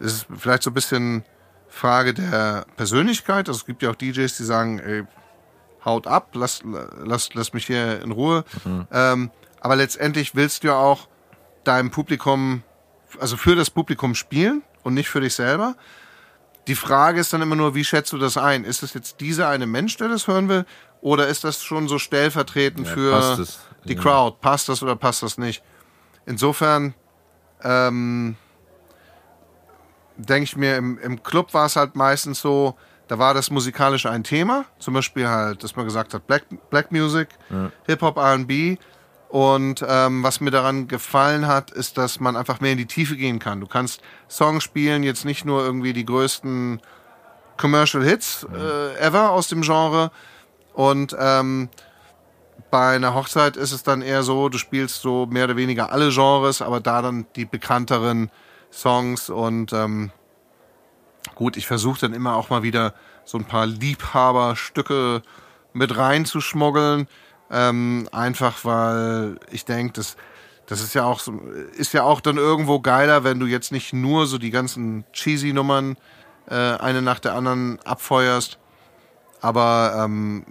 es 0.00 0.14
ist 0.14 0.26
vielleicht 0.36 0.64
so 0.64 0.70
ein 0.70 0.74
bisschen 0.74 1.24
Frage 1.68 2.12
der 2.12 2.66
Persönlichkeit. 2.76 3.48
Also 3.48 3.60
es 3.60 3.66
gibt 3.66 3.82
ja 3.82 3.90
auch 3.90 3.94
DJs, 3.94 4.36
die 4.36 4.44
sagen, 4.44 4.78
ey, 4.80 5.04
haut 5.84 6.06
ab, 6.06 6.30
lass, 6.34 6.60
lass, 7.04 7.34
lass 7.34 7.52
mich 7.52 7.66
hier 7.66 8.00
in 8.02 8.12
Ruhe. 8.12 8.44
Ähm, 8.90 9.30
aber 9.60 9.76
letztendlich 9.76 10.34
willst 10.34 10.62
du 10.62 10.68
ja 10.68 10.76
auch 10.76 11.08
deinem 11.64 11.90
Publikum, 11.90 12.62
also 13.20 13.36
für 13.36 13.54
das 13.56 13.70
Publikum 13.70 14.14
spielen 14.14 14.62
und 14.82 14.94
nicht 14.94 15.08
für 15.08 15.20
dich 15.20 15.34
selber. 15.34 15.74
Die 16.68 16.74
Frage 16.76 17.20
ist 17.20 17.32
dann 17.32 17.42
immer 17.42 17.56
nur, 17.56 17.74
wie 17.74 17.84
schätzt 17.84 18.12
du 18.12 18.18
das 18.18 18.36
ein? 18.36 18.64
Ist 18.64 18.82
es 18.82 18.94
jetzt 18.94 19.20
dieser 19.20 19.48
eine 19.48 19.66
Mensch, 19.66 19.96
der 19.96 20.08
das 20.08 20.28
hören 20.28 20.48
will? 20.48 20.64
Oder 21.00 21.26
ist 21.26 21.42
das 21.42 21.62
schon 21.62 21.88
so 21.88 21.98
stellvertretend 21.98 22.86
Ja, 22.86 22.92
für 22.94 23.46
die 23.84 23.94
Ja. 23.94 24.00
Crowd? 24.00 24.36
Passt 24.40 24.68
das 24.68 24.82
oder 24.82 24.94
passt 24.94 25.24
das 25.24 25.38
nicht? 25.38 25.62
Insofern 26.26 26.94
ähm, 27.64 28.36
denke 30.16 30.44
ich 30.44 30.56
mir, 30.56 30.76
im, 30.76 30.98
im 30.98 31.22
Club 31.22 31.52
war 31.54 31.66
es 31.66 31.74
halt 31.76 31.96
meistens 31.96 32.40
so, 32.40 32.76
da 33.12 33.18
war 33.18 33.34
das 33.34 33.50
musikalische 33.50 34.08
ein 34.08 34.24
Thema. 34.24 34.64
Zum 34.78 34.94
Beispiel 34.94 35.28
halt, 35.28 35.62
dass 35.62 35.76
man 35.76 35.84
gesagt 35.84 36.14
hat, 36.14 36.26
Black, 36.26 36.44
Black 36.70 36.90
Music, 36.92 37.28
Hip-Hop, 37.84 38.16
R&B. 38.16 38.78
Und 39.28 39.84
ähm, 39.86 40.22
was 40.22 40.40
mir 40.40 40.50
daran 40.50 40.88
gefallen 40.88 41.46
hat, 41.46 41.70
ist, 41.70 41.98
dass 41.98 42.20
man 42.20 42.36
einfach 42.36 42.60
mehr 42.60 42.72
in 42.72 42.78
die 42.78 42.86
Tiefe 42.86 43.14
gehen 43.16 43.38
kann. 43.38 43.60
Du 43.60 43.66
kannst 43.66 44.00
Songs 44.30 44.64
spielen, 44.64 45.02
jetzt 45.02 45.26
nicht 45.26 45.44
nur 45.44 45.62
irgendwie 45.62 45.92
die 45.92 46.06
größten 46.06 46.80
Commercial 47.58 48.02
Hits 48.02 48.46
äh, 48.50 48.98
ever 48.98 49.32
aus 49.32 49.48
dem 49.48 49.60
Genre. 49.60 50.10
Und 50.72 51.14
ähm, 51.18 51.68
bei 52.70 52.96
einer 52.96 53.14
Hochzeit 53.14 53.58
ist 53.58 53.72
es 53.72 53.82
dann 53.82 54.00
eher 54.00 54.22
so, 54.22 54.48
du 54.48 54.56
spielst 54.56 55.02
so 55.02 55.26
mehr 55.26 55.44
oder 55.44 55.56
weniger 55.56 55.92
alle 55.92 56.08
Genres, 56.08 56.62
aber 56.62 56.80
da 56.80 57.02
dann 57.02 57.26
die 57.36 57.44
bekannteren 57.44 58.30
Songs 58.70 59.28
und 59.28 59.74
ähm, 59.74 60.12
gut, 61.34 61.56
ich 61.56 61.66
versuche 61.66 62.00
dann 62.00 62.12
immer 62.12 62.36
auch 62.36 62.50
mal 62.50 62.62
wieder 62.62 62.94
so 63.24 63.38
ein 63.38 63.44
paar 63.44 63.66
Liebhaberstücke 63.66 65.22
mit 65.72 65.96
reinzuschmuggeln. 65.96 67.06
Ähm, 67.50 68.08
einfach 68.12 68.64
weil 68.64 69.38
ich 69.50 69.64
denke, 69.64 69.92
das, 69.94 70.16
das 70.66 70.80
ist 70.80 70.94
ja 70.94 71.04
auch 71.04 71.20
so, 71.20 71.38
ist 71.76 71.92
ja 71.92 72.02
auch 72.02 72.20
dann 72.20 72.38
irgendwo 72.38 72.80
geiler, 72.80 73.24
wenn 73.24 73.38
du 73.38 73.46
jetzt 73.46 73.72
nicht 73.72 73.92
nur 73.92 74.26
so 74.26 74.38
die 74.38 74.50
ganzen 74.50 75.04
cheesy 75.12 75.52
Nummern 75.52 75.96
äh, 76.48 76.54
eine 76.54 77.02
nach 77.02 77.18
der 77.18 77.34
anderen 77.34 77.78
abfeuerst. 77.82 78.58
Aber 79.40 79.94
ähm, 79.98 80.46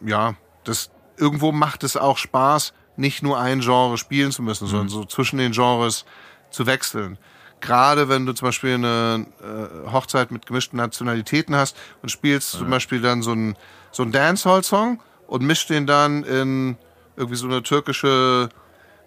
ja, 0.00 0.34
das 0.64 0.90
irgendwo 1.16 1.52
macht 1.52 1.84
es 1.84 1.96
auch 1.96 2.18
Spaß, 2.18 2.72
nicht 2.96 3.22
nur 3.22 3.38
ein 3.38 3.60
Genre 3.60 3.98
spielen 3.98 4.32
zu 4.32 4.42
müssen, 4.42 4.66
sondern 4.66 4.88
so 4.88 5.04
zwischen 5.04 5.38
den 5.38 5.52
Genres 5.52 6.04
zu 6.50 6.66
wechseln. 6.66 7.18
Gerade 7.60 8.08
wenn 8.08 8.26
du 8.26 8.32
zum 8.32 8.48
Beispiel 8.48 8.74
eine 8.74 9.26
äh, 9.42 9.90
Hochzeit 9.90 10.30
mit 10.30 10.46
gemischten 10.46 10.78
Nationalitäten 10.78 11.54
hast 11.54 11.76
und 12.02 12.08
spielst 12.10 12.52
zum 12.52 12.70
Beispiel 12.70 13.00
dann 13.00 13.22
so 13.22 13.32
einen 13.32 13.56
so 13.92 14.04
Dancehall-Song 14.04 15.00
und 15.26 15.42
mischt 15.42 15.70
den 15.70 15.86
dann 15.86 16.24
in 16.24 16.76
irgendwie 17.16 17.36
so 17.36 17.46
eine 17.46 17.62
türkische, 17.62 18.48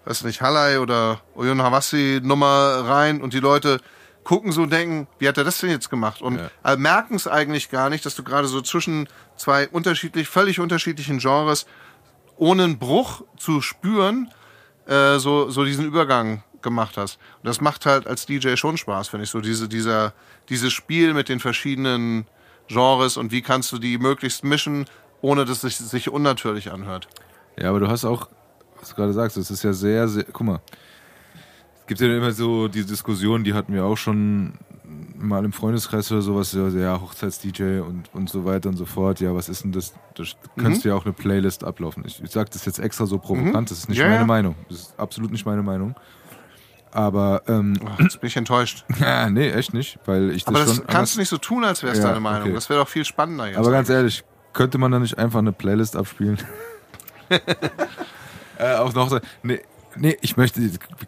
weiß 0.04 0.24
nicht, 0.24 0.40
Halay 0.40 0.78
oder 0.78 1.20
Oyun 1.34 1.62
Havasi 1.62 2.20
Nummer 2.22 2.84
rein 2.86 3.20
und 3.20 3.34
die 3.34 3.40
Leute 3.40 3.80
gucken 4.22 4.52
so 4.52 4.62
und 4.62 4.72
denken, 4.72 5.06
wie 5.18 5.28
hat 5.28 5.36
er 5.36 5.44
das 5.44 5.58
denn 5.58 5.70
jetzt 5.70 5.90
gemacht? 5.90 6.22
Und 6.22 6.40
äh, 6.64 6.76
merken 6.76 7.14
es 7.14 7.26
eigentlich 7.28 7.70
gar 7.70 7.90
nicht, 7.90 8.06
dass 8.06 8.14
du 8.14 8.22
gerade 8.22 8.48
so 8.48 8.60
zwischen 8.62 9.08
zwei 9.36 9.68
unterschiedlich, 9.68 10.28
völlig 10.28 10.60
unterschiedlichen 10.60 11.18
Genres 11.18 11.66
ohne 12.36 12.64
einen 12.64 12.78
Bruch 12.78 13.22
zu 13.36 13.60
spüren, 13.60 14.30
äh, 14.86 15.18
so, 15.18 15.50
so 15.50 15.64
diesen 15.64 15.84
Übergang 15.84 16.42
gemacht 16.64 16.96
hast. 16.96 17.20
Und 17.42 17.46
das 17.46 17.60
macht 17.60 17.86
halt 17.86 18.08
als 18.08 18.26
DJ 18.26 18.56
schon 18.56 18.76
Spaß, 18.76 19.08
finde 19.08 19.24
ich, 19.24 19.30
so 19.30 19.40
diese, 19.40 19.68
dieser, 19.68 20.12
dieses 20.48 20.72
Spiel 20.72 21.14
mit 21.14 21.28
den 21.28 21.38
verschiedenen 21.38 22.26
Genres 22.66 23.16
und 23.16 23.30
wie 23.30 23.42
kannst 23.42 23.70
du 23.70 23.78
die 23.78 23.98
möglichst 23.98 24.42
mischen, 24.42 24.86
ohne 25.20 25.44
dass 25.44 25.62
es 25.62 25.78
sich 25.78 26.10
unnatürlich 26.10 26.72
anhört. 26.72 27.08
Ja, 27.56 27.68
aber 27.68 27.78
du 27.78 27.88
hast 27.88 28.04
auch, 28.04 28.28
was 28.80 28.88
du 28.88 28.96
gerade 28.96 29.12
sagst, 29.12 29.36
es 29.36 29.50
ist 29.50 29.62
ja 29.62 29.72
sehr, 29.72 30.08
sehr, 30.08 30.24
guck 30.24 30.46
mal, 30.46 30.60
es 31.80 31.86
gibt 31.86 32.00
ja 32.00 32.16
immer 32.16 32.32
so 32.32 32.66
die 32.66 32.84
Diskussion, 32.84 33.44
die 33.44 33.54
hatten 33.54 33.72
wir 33.72 33.84
auch 33.84 33.98
schon 33.98 34.54
mal 35.16 35.44
im 35.44 35.52
Freundeskreis 35.52 36.10
oder 36.12 36.22
sowas, 36.22 36.52
ja, 36.52 36.68
ja 36.68 37.00
Hochzeits-DJ 37.00 37.80
und, 37.80 38.12
und 38.12 38.28
so 38.28 38.44
weiter 38.44 38.68
und 38.68 38.76
so 38.76 38.84
fort. 38.84 39.20
Ja, 39.20 39.34
was 39.34 39.48
ist 39.48 39.64
denn 39.64 39.72
das? 39.72 39.94
Da 40.14 40.24
kannst 40.56 40.84
du 40.84 40.88
ja 40.88 40.94
auch 40.94 41.04
eine 41.04 41.12
Playlist 41.12 41.64
ablaufen. 41.64 42.04
Ich, 42.06 42.22
ich 42.22 42.30
sage 42.30 42.50
das 42.52 42.64
jetzt 42.64 42.78
extra 42.78 43.06
so 43.06 43.18
provokant, 43.18 43.70
das 43.70 43.78
ist 43.78 43.88
nicht 43.88 43.98
Ja, 43.98 44.06
meine 44.06 44.20
ja. 44.20 44.26
Meinung. 44.26 44.54
Das 44.68 44.78
ist 44.78 44.98
absolut 44.98 45.30
nicht 45.30 45.46
meine 45.46 45.62
Meinung. 45.62 45.94
Aber 46.94 47.42
ähm, 47.48 47.74
Ach, 47.84 47.98
jetzt 47.98 48.20
bin 48.20 48.28
ich 48.28 48.36
enttäuscht. 48.36 48.84
ja, 49.00 49.28
nee, 49.28 49.50
echt 49.50 49.74
nicht, 49.74 49.98
weil 50.04 50.30
ich 50.30 50.44
das 50.44 50.54
Aber 50.54 50.64
das 50.64 50.86
kannst 50.86 51.16
du 51.16 51.18
nicht 51.18 51.28
so 51.28 51.38
tun, 51.38 51.64
als 51.64 51.82
wäre 51.82 51.92
es 51.92 51.98
Ja, 51.98 52.06
deine 52.06 52.20
Meinung. 52.20 52.42
okay. 52.44 52.54
Das 52.54 52.68
wäre 52.70 52.78
doch 52.80 52.88
viel 52.88 53.04
spannender 53.04 53.48
jetzt. 53.48 53.58
Aber 53.58 53.72
ganz 53.72 53.88
ehrlich, 53.88 54.22
könnte 54.52 54.78
man 54.78 54.92
da 54.92 55.00
nicht 55.00 55.18
einfach 55.18 55.40
eine 55.40 55.52
Playlist 55.52 55.96
abspielen? 55.96 56.38
äh, 58.58 58.74
auch 58.76 58.94
noch 58.94 59.10
so, 59.10 59.18
nee, 59.42 59.60
nee, 59.96 60.16
ich 60.20 60.36
möchte, 60.36 60.60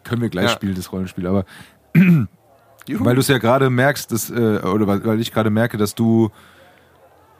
können 0.03 0.21
wir 0.21 0.29
gleich 0.29 0.49
Ja. 0.49 0.51
spielen, 0.51 0.75
das 0.75 0.91
Rollenspiel, 0.91 1.25
aber 1.25 1.45
weil 1.93 3.15
du 3.15 3.21
es 3.21 3.29
ja 3.29 3.37
gerade 3.37 3.69
merkst, 3.69 4.11
dass, 4.11 4.29
äh, 4.29 4.33
oder 4.59 4.87
weil, 4.87 5.05
weil 5.05 5.21
ich 5.21 5.31
gerade 5.31 5.49
merke, 5.49 5.77
dass 5.77 5.95
du, 5.95 6.31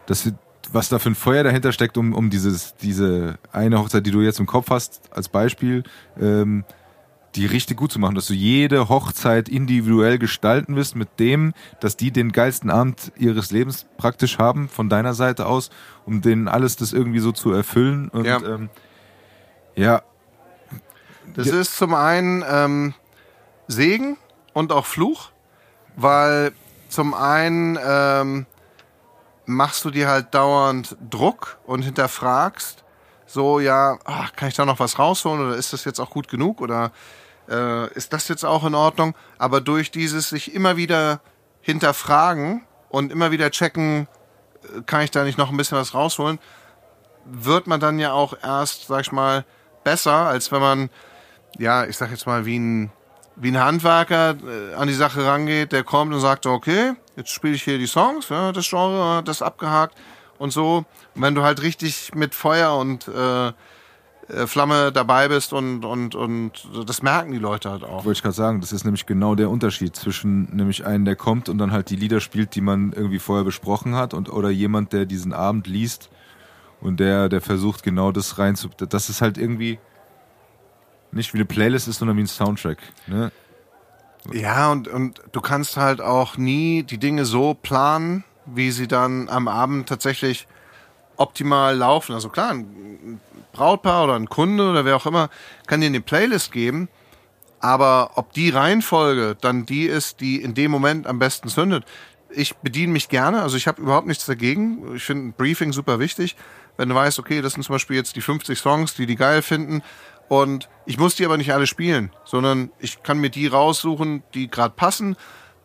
dass 0.06 0.32
was 0.72 0.88
da 0.88 0.99
für 0.99 1.10
ein 1.10 1.15
Feuer 1.15 1.44
dahinter 1.44 1.74
steckt, 1.74 1.98
um, 1.98 2.14
um 2.14 2.30
dieses, 2.30 2.76
diese 2.76 3.40
eine 3.52 3.80
Hochzeit, 3.80 4.06
die 4.06 4.11
du 4.11 4.22
jetzt 4.22 4.40
im 4.40 4.45
Kopf 4.45 4.69
hast, 4.69 5.02
als 5.11 5.28
Beispiel, 5.28 5.84
ähm, 6.19 6.64
die 7.38 7.45
richtig 7.45 7.77
gut 7.77 7.91
zu 7.91 7.99
machen, 7.99 8.15
dass 8.15 8.27
du 8.27 8.34
jede 8.34 8.89
Hochzeit 8.89 9.47
individuell 9.47 10.18
gestalten 10.18 10.76
wirst 10.76 10.95
mit 10.95 11.19
dem, 11.19 11.53
dass 11.80 11.95
die 11.95 12.11
den 12.11 12.31
geilsten 12.31 12.69
Abend 12.69 13.11
ihres 13.15 13.51
Lebens 13.51 13.85
praktisch 13.97 14.39
haben 14.39 14.68
von 14.69 14.89
deiner 14.89 15.14
Seite 15.14 15.45
aus, 15.45 15.69
um 16.05 16.22
denen 16.22 16.47
alles 16.47 16.76
das 16.76 16.93
irgendwie 16.93 17.19
so 17.19 17.31
zu 17.31 17.51
erfüllen. 17.51 18.09
Und 18.09 18.26
Ja. 18.26 18.41
ähm, 18.41 18.69
ja, 19.76 20.01
Das 21.35 21.47
ist 21.47 21.77
zum 21.77 21.93
einen 21.93 22.43
ähm, 22.49 22.93
Segen 23.68 24.18
und 24.53 24.72
auch 24.72 24.85
Fluch, 24.85 25.30
weil 25.95 26.51
zum 26.89 27.14
einen 27.14 27.77
ähm, 27.85 28.45
machst 29.45 29.85
du 29.85 29.91
dir 29.91 30.07
halt 30.07 30.34
dauernd 30.34 30.97
Druck 31.09 31.59
und 31.68 31.84
hinterfragst, 31.84 32.84
so 33.27 33.59
ja, 33.59 33.99
ach, 34.05 34.34
kann 34.35 34.47
ich 34.49 34.55
da 34.55 34.65
noch 34.65 34.80
was 34.80 34.97
rausholen 34.97 35.45
oder 35.45 35.55
ist 35.55 35.73
das 35.73 35.85
jetzt 35.85 35.99
auch 35.99 36.09
gut 36.09 36.27
genug 36.30 36.61
oder 36.61 36.91
äh, 37.49 37.91
ist 37.94 38.14
das 38.14 38.28
jetzt 38.28 38.45
auch 38.45 38.65
in 38.65 38.76
Ordnung? 38.76 39.15
Aber 39.38 39.61
durch 39.61 39.91
dieses 39.91 40.30
sich 40.30 40.53
immer 40.53 40.78
wieder 40.78 41.22
hinterfragen 41.61 42.65
und 42.90 43.11
immer 43.11 43.32
wieder 43.32 43.52
checken, 43.52 44.07
äh, 44.64 44.82
kann 44.86 45.02
ich 45.02 45.11
da 45.11 45.24
nicht 45.24 45.38
noch 45.38 45.49
ein 45.49 45.57
bisschen 45.57 45.78
was 45.78 45.94
rausholen, 45.94 46.40
wird 47.26 47.68
man 47.68 47.80
dann 47.80 47.99
ja 47.99 48.14
auch 48.14 48.36
erst, 48.41 48.88
sag 48.88 49.02
ich 49.02 49.11
mal, 49.11 49.45
besser, 49.84 50.14
als 50.14 50.52
wenn 50.52 50.61
man, 50.61 50.90
ja, 51.57 51.86
ich 51.86 51.98
sag 51.98 52.11
jetzt 52.11 52.26
mal, 52.26 52.45
wie 52.45 52.60
ein, 52.60 52.91
wie 53.36 53.52
ein 53.52 53.60
Handwerker 53.60 54.36
äh, 54.36 54.74
an 54.76 54.88
die 54.88 54.94
Sache 54.94 55.26
rangeht, 55.26 55.72
der 55.72 55.84
kommt 55.84 56.14
und 56.14 56.19
sagt, 56.19 56.45
okay, 56.45 56.94
jetzt 57.15 57.32
spiele 57.32 57.56
ich 57.56 57.64
hier 57.64 57.78
die 57.78 57.88
Songs, 57.88 58.30
ja, 58.30 58.52
das 58.52 58.69
Genre, 58.69 59.24
das 59.24 59.41
abgehakt 59.41 59.95
und 60.38 60.52
so. 60.52 60.86
Und 61.15 61.22
wenn 61.22 61.36
du 61.36 61.44
halt 61.44 61.61
richtig 61.61 62.15
mit 62.15 62.36
Feuer 62.36 62.76
und 62.78 63.07
äh, 63.07 63.52
Flamme 64.45 64.91
dabei 64.91 65.29
bist 65.29 65.53
und, 65.53 65.85
und, 65.85 66.13
und 66.13 66.67
das 66.85 67.01
merken 67.01 67.31
die 67.31 67.37
Leute 67.37 67.71
halt 67.71 67.83
auch. 67.83 68.03
wollte 68.03 68.17
ich 68.17 68.21
gerade 68.21 68.35
sagen, 68.35 68.59
das 68.59 68.73
ist 68.73 68.83
nämlich 68.83 69.05
genau 69.05 69.35
der 69.35 69.49
Unterschied 69.49 69.95
zwischen 69.95 70.53
nämlich 70.53 70.85
einen, 70.85 71.05
der 71.05 71.15
kommt 71.15 71.47
und 71.47 71.57
dann 71.57 71.71
halt 71.71 71.89
die 71.89 71.95
Lieder 71.95 72.19
spielt, 72.19 72.53
die 72.55 72.61
man 72.61 72.91
irgendwie 72.91 73.19
vorher 73.19 73.45
besprochen 73.45 73.95
hat 73.95 74.13
und 74.13 74.29
oder 74.29 74.49
jemand, 74.49 74.91
der 74.91 75.05
diesen 75.05 75.31
Abend 75.31 75.67
liest 75.67 76.09
und 76.81 76.99
der, 76.99 77.29
der 77.29 77.39
versucht 77.39 77.83
genau 77.83 78.11
das 78.11 78.37
rein 78.37 78.57
zu, 78.57 78.69
das 78.77 79.09
ist 79.09 79.21
halt 79.21 79.37
irgendwie 79.37 79.79
nicht 81.11 81.33
wie 81.33 81.37
eine 81.37 81.45
Playlist 81.45 81.87
ist, 81.87 81.99
sondern 81.99 82.17
wie 82.17 82.21
ein 82.21 82.27
Soundtrack. 82.27 82.79
Ne? 83.07 83.31
Ja, 84.33 84.71
und, 84.71 84.89
und 84.89 85.21
du 85.31 85.39
kannst 85.39 85.77
halt 85.77 86.01
auch 86.01 86.37
nie 86.37 86.83
die 86.83 86.97
Dinge 86.97 87.23
so 87.23 87.53
planen, 87.53 88.25
wie 88.45 88.71
sie 88.71 88.87
dann 88.87 89.29
am 89.29 89.47
Abend 89.47 89.87
tatsächlich 89.87 90.47
optimal 91.15 91.75
laufen. 91.75 92.13
Also 92.13 92.29
klar, 92.29 92.51
ein 92.51 93.19
Brautpaar 93.57 94.03
oder 94.03 94.15
ein 94.15 94.29
Kunde 94.29 94.69
oder 94.69 94.85
wer 94.85 94.95
auch 94.95 95.07
immer 95.07 95.29
kann 95.65 95.81
dir 95.81 95.88
eine 95.88 95.99
Playlist 95.99 96.51
geben, 96.51 96.89
aber 97.59 98.11
ob 98.15 98.31
die 98.34 98.51
Reihenfolge 98.51 99.35
dann 99.41 99.65
die 99.65 99.85
ist, 99.85 100.21
die 100.21 100.41
in 100.41 100.53
dem 100.53 100.69
Moment 100.69 101.07
am 101.07 101.17
besten 101.17 101.49
zündet, 101.49 101.84
ich 102.29 102.55
bediene 102.57 102.93
mich 102.93 103.09
gerne, 103.09 103.41
also 103.41 103.57
ich 103.57 103.67
habe 103.67 103.81
überhaupt 103.81 104.05
nichts 104.05 104.25
dagegen. 104.25 104.95
Ich 104.95 105.03
finde 105.03 105.29
ein 105.29 105.34
Briefing 105.34 105.73
super 105.73 105.99
wichtig, 105.99 106.35
wenn 106.75 106.89
du 106.89 106.93
weißt, 106.93 107.17
okay, 107.17 107.41
das 107.41 107.53
sind 107.53 107.63
zum 107.63 107.73
Beispiel 107.73 107.95
jetzt 107.95 108.15
die 108.15 108.21
50 108.21 108.59
Songs, 108.59 108.93
die 108.93 109.07
die 109.07 109.15
geil 109.15 109.41
finden 109.41 109.81
und 110.27 110.69
ich 110.85 110.99
muss 110.99 111.15
die 111.15 111.25
aber 111.25 111.38
nicht 111.38 111.51
alle 111.53 111.65
spielen, 111.65 112.11
sondern 112.25 112.69
ich 112.79 113.01
kann 113.01 113.17
mir 113.17 113.31
die 113.31 113.47
raussuchen, 113.47 114.21
die 114.34 114.51
gerade 114.51 114.75
passen. 114.75 115.15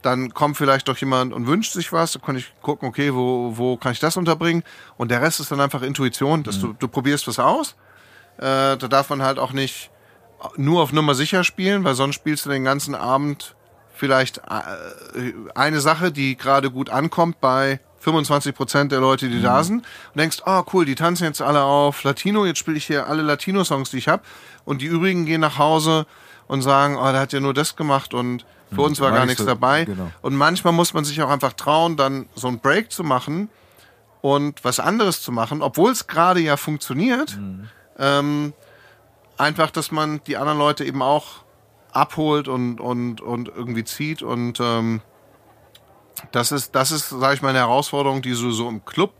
Dann 0.03 0.35
kommt 0.35 0.57
vielleicht 0.57 0.89
doch 0.89 0.97
jemand 0.97 1.33
und 1.33 1.47
wünscht 1.47 1.73
sich 1.73 1.93
was, 1.93 2.12
dann 2.12 2.23
kann 2.23 2.37
ich 2.37 2.53
gucken, 2.61 2.89
okay, 2.89 3.15
wo, 3.15 3.53
wo 3.57 3.77
kann 3.77 3.93
ich 3.93 4.01
das 4.01 4.16
unterbringen? 4.16 4.65
Und 4.97 5.11
der 5.11 5.23
Rest 5.23 5.41
ist 5.41 5.51
dann 5.51 5.61
einfach 5.61 5.83
Intuition, 5.83 6.43
dass 6.43 6.61
du, 6.61 6.73
du 6.73 6.89
probierst 6.89 7.27
was 7.29 7.39
aus. 7.39 7.77
Äh, 8.39 8.77
da 8.77 8.89
darf 8.89 9.11
man 9.11 9.23
halt 9.23 9.39
auch 9.39 9.53
nicht 9.53 9.91
nur 10.57 10.83
auf 10.83 10.93
Nummer 10.93 11.15
sicher 11.15 11.45
spielen, 11.45 11.85
weil 11.85 11.95
sonst 11.95 12.16
spielst 12.16 12.47
du 12.47 12.51
den 12.51 12.65
ganzen 12.65 12.95
Abend 12.95 13.55
vielleicht 13.95 14.39
äh, 14.39 15.33
eine 15.55 15.81
Sache, 15.81 16.11
die 16.11 16.37
gerade 16.37 16.70
gut 16.70 16.91
ankommt 16.91 17.41
bei 17.41 17.81
25 18.01 18.55
Prozent 18.55 18.93
der 18.93 19.01
Leute, 19.01 19.29
die 19.29 19.41
da 19.41 19.62
sind 19.62 19.85
und 20.12 20.19
denkst, 20.19 20.39
ah 20.45 20.65
cool, 20.73 20.85
die 20.85 20.97
tanzen 20.97 21.24
jetzt 21.24 21.41
alle 21.41 21.62
auf 21.62 22.03
Latino, 22.03 22.45
jetzt 22.45 22.59
spiele 22.59 22.77
ich 22.77 22.87
hier 22.87 23.07
alle 23.07 23.23
Latino-Songs, 23.23 23.91
die 23.91 23.99
ich 23.99 24.09
habe 24.09 24.24
und 24.65 24.83
die 24.83 24.87
übrigen 24.87 25.24
gehen 25.24 25.41
nach 25.41 25.59
Hause 25.59 26.07
und 26.49 26.62
sagen, 26.62 26.97
oh, 26.97 27.12
der 27.12 27.20
hat 27.20 27.33
ja 27.33 27.39
nur 27.39 27.55
das 27.55 27.77
gemacht 27.77 28.12
und 28.12 28.45
für 28.74 28.82
uns 28.82 29.01
war 29.01 29.11
gar 29.11 29.20
nicht 29.20 29.39
nichts 29.39 29.44
dabei. 29.44 29.85
genau. 29.85 30.11
Und 30.23 30.35
manchmal 30.35 30.73
muss 30.73 30.94
man 30.94 31.05
sich 31.05 31.20
auch 31.23 31.31
einfach 31.31 31.53
trauen, 31.53 31.97
dann 31.97 32.27
so 32.35 32.49
einen 32.49 32.61
Break 32.61 32.90
zu 32.90 33.05
machen 33.05 33.49
und 34.20 34.65
was 34.65 34.81
anderes 34.81 35.20
zu 35.20 35.32
machen, 35.32 35.62
obwohl 35.62 35.90
es 35.93 36.07
gerade 36.07 36.40
ja 36.40 36.57
funktioniert. 36.57 37.39
Ähm, 37.99 38.53
einfach, 39.36 39.70
dass 39.70 39.90
man 39.90 40.23
die 40.24 40.36
anderen 40.36 40.59
Leute 40.59 40.85
eben 40.85 41.03
auch 41.03 41.43
abholt 41.93 42.49
und, 42.49 42.81
und, 42.81 43.20
und 43.20 43.49
irgendwie 43.49 43.85
zieht. 43.85 44.23
Und 44.23 44.61
ähm, 44.61 45.03
das 46.31 46.53
ist, 46.53 46.74
das 46.74 46.90
ist, 46.90 47.11
sage 47.11 47.35
ich 47.35 47.43
mal, 47.43 47.51
eine 47.51 47.59
Herausforderung, 47.59 48.23
die 48.23 48.31
du 48.31 48.51
so 48.51 48.69
im 48.69 48.85
Club 48.85 49.12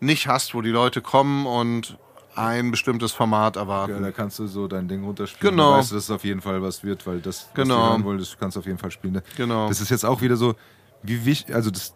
nicht 0.00 0.26
hast, 0.26 0.54
wo 0.54 0.62
die 0.62 0.70
Leute 0.70 1.00
kommen 1.00 1.46
und 1.46 1.96
ein 2.34 2.70
bestimmtes 2.70 3.12
Format 3.12 3.56
erwarten. 3.56 3.94
Ja, 3.94 4.00
da 4.00 4.12
kannst 4.12 4.38
du 4.38 4.46
so 4.46 4.68
dein 4.68 4.86
Ding 4.88 5.04
runterspielen. 5.04 5.52
Genau. 5.56 5.72
Du 5.72 5.78
weißt, 5.78 5.92
dass 5.92 6.04
es 6.04 6.10
auf 6.10 6.24
jeden 6.24 6.40
Fall 6.40 6.62
was 6.62 6.84
wird, 6.84 7.06
weil 7.06 7.20
das, 7.20 7.46
was 7.46 7.54
Genau. 7.54 7.76
du 7.76 7.90
hören 7.90 8.04
wolltest, 8.04 8.38
kannst 8.38 8.56
du 8.56 8.60
auf 8.60 8.66
jeden 8.66 8.78
Fall 8.78 8.90
spielen. 8.90 9.14
Ne? 9.14 9.22
Genau. 9.36 9.68
Das 9.68 9.80
ist 9.80 9.90
jetzt 9.90 10.04
auch 10.04 10.20
wieder 10.20 10.36
so, 10.36 10.54
wie 11.02 11.24
wichtig, 11.24 11.54
also 11.54 11.70
das 11.70 11.94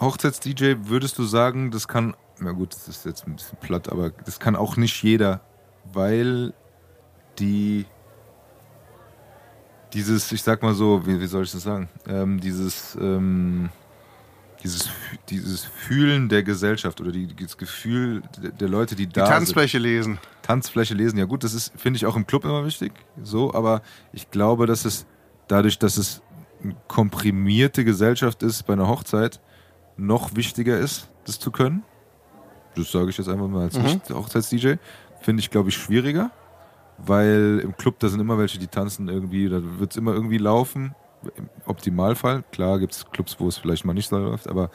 Hochzeits-DJ, 0.00 0.74
würdest 0.88 1.18
du 1.18 1.24
sagen, 1.24 1.70
das 1.70 1.86
kann, 1.86 2.16
na 2.38 2.52
gut, 2.52 2.74
das 2.74 2.88
ist 2.88 3.04
jetzt 3.04 3.26
ein 3.26 3.36
bisschen 3.36 3.58
platt, 3.60 3.90
aber 3.90 4.10
das 4.10 4.40
kann 4.40 4.56
auch 4.56 4.76
nicht 4.76 5.02
jeder, 5.02 5.40
weil 5.92 6.52
die 7.38 7.86
dieses, 9.92 10.32
ich 10.32 10.42
sag 10.42 10.62
mal 10.62 10.74
so, 10.74 11.06
wie, 11.06 11.20
wie 11.20 11.26
soll 11.26 11.44
ich 11.44 11.52
das 11.52 11.62
sagen, 11.62 11.88
ähm, 12.08 12.40
dieses, 12.40 12.96
ähm, 13.00 13.70
dieses, 14.64 14.88
dieses 15.28 15.64
Fühlen 15.64 16.28
der 16.28 16.42
Gesellschaft 16.42 17.00
oder 17.00 17.12
die, 17.12 17.28
das 17.36 17.58
Gefühl 17.58 18.22
der, 18.58 18.68
Leute, 18.68 18.96
die 18.96 19.06
die 19.06 19.12
da 19.12 19.26
sind. 19.26 19.34
Tanzfläche 19.34 19.78
lesen. 19.78 20.18
Tanzfläche 20.42 20.94
lesen, 20.94 21.18
ja 21.18 21.26
gut, 21.26 21.44
das 21.44 21.52
ist, 21.52 21.72
finde 21.76 21.98
ich 21.98 22.06
auch 22.06 22.16
im 22.16 22.26
Club 22.26 22.44
immer 22.44 22.64
wichtig, 22.64 22.92
so, 23.22 23.52
aber 23.54 23.82
ich 24.12 24.30
glaube, 24.30 24.66
dass 24.66 24.86
es 24.86 25.06
dadurch, 25.48 25.78
dass 25.78 25.98
es 25.98 26.22
eine 26.62 26.74
komprimierte 26.88 27.84
Gesellschaft 27.84 28.42
ist 28.42 28.64
bei 28.64 28.72
einer 28.72 28.88
Hochzeit, 28.88 29.40
noch 29.96 30.34
wichtiger 30.34 30.78
ist, 30.78 31.08
das 31.26 31.38
zu 31.38 31.50
können. 31.50 31.84
Das 32.74 32.90
sage 32.90 33.10
ich 33.10 33.18
jetzt 33.18 33.28
einfach 33.28 33.46
mal 33.46 33.64
als 33.64 33.78
Nicht-Hochzeits-DJ. 33.78 34.74
Finde 35.20 35.40
ich, 35.40 35.50
glaube 35.50 35.68
ich, 35.68 35.76
schwieriger, 35.76 36.30
weil 36.98 37.60
im 37.62 37.76
Club, 37.76 37.98
da 38.00 38.08
sind 38.08 38.18
immer 38.18 38.38
welche, 38.38 38.58
die 38.58 38.66
tanzen 38.66 39.08
irgendwie, 39.08 39.48
da 39.48 39.60
wird 39.78 39.92
es 39.92 39.96
immer 39.96 40.12
irgendwie 40.12 40.38
laufen. 40.38 40.94
Im 41.36 41.48
Optimalfall, 41.66 42.44
klar 42.52 42.78
gibt 42.78 42.94
es 42.94 43.10
Clubs, 43.10 43.36
wo 43.38 43.48
es 43.48 43.58
vielleicht 43.58 43.84
mal 43.84 43.92
nicht 43.92 44.08
so 44.08 44.18
läuft, 44.18 44.48
aber, 44.48 44.70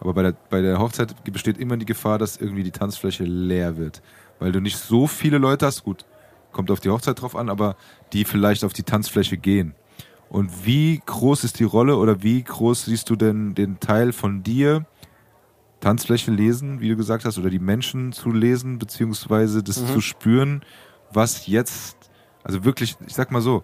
aber 0.00 0.14
bei, 0.14 0.22
der, 0.22 0.34
bei 0.50 0.60
der 0.62 0.78
Hochzeit 0.78 1.14
besteht 1.24 1.58
immer 1.58 1.76
die 1.76 1.86
Gefahr, 1.86 2.18
dass 2.18 2.36
irgendwie 2.36 2.62
die 2.62 2.70
Tanzfläche 2.70 3.24
leer 3.24 3.76
wird. 3.76 4.02
Weil 4.38 4.52
du 4.52 4.60
nicht 4.60 4.76
so 4.76 5.06
viele 5.06 5.38
Leute 5.38 5.66
hast, 5.66 5.84
gut, 5.84 6.04
kommt 6.52 6.70
auf 6.70 6.80
die 6.80 6.90
Hochzeit 6.90 7.20
drauf 7.20 7.36
an, 7.36 7.48
aber 7.48 7.76
die 8.12 8.24
vielleicht 8.24 8.64
auf 8.64 8.72
die 8.72 8.82
Tanzfläche 8.82 9.36
gehen. 9.36 9.74
Und 10.28 10.66
wie 10.66 11.00
groß 11.04 11.44
ist 11.44 11.60
die 11.60 11.64
Rolle 11.64 11.96
oder 11.96 12.22
wie 12.22 12.42
groß 12.42 12.86
siehst 12.86 13.08
du 13.10 13.16
denn 13.16 13.54
den 13.54 13.78
Teil 13.78 14.12
von 14.12 14.42
dir, 14.42 14.86
Tanzfläche 15.80 16.30
lesen, 16.30 16.80
wie 16.80 16.88
du 16.88 16.96
gesagt 16.96 17.24
hast, 17.24 17.38
oder 17.38 17.50
die 17.50 17.58
Menschen 17.58 18.12
zu 18.12 18.32
lesen, 18.32 18.78
beziehungsweise 18.78 19.62
das 19.62 19.86
zu 19.86 20.00
spüren, 20.00 20.62
was 21.12 21.46
jetzt, 21.46 21.96
also 22.42 22.64
wirklich, 22.64 22.96
ich 23.06 23.14
sag 23.14 23.30
mal 23.30 23.42
so, 23.42 23.62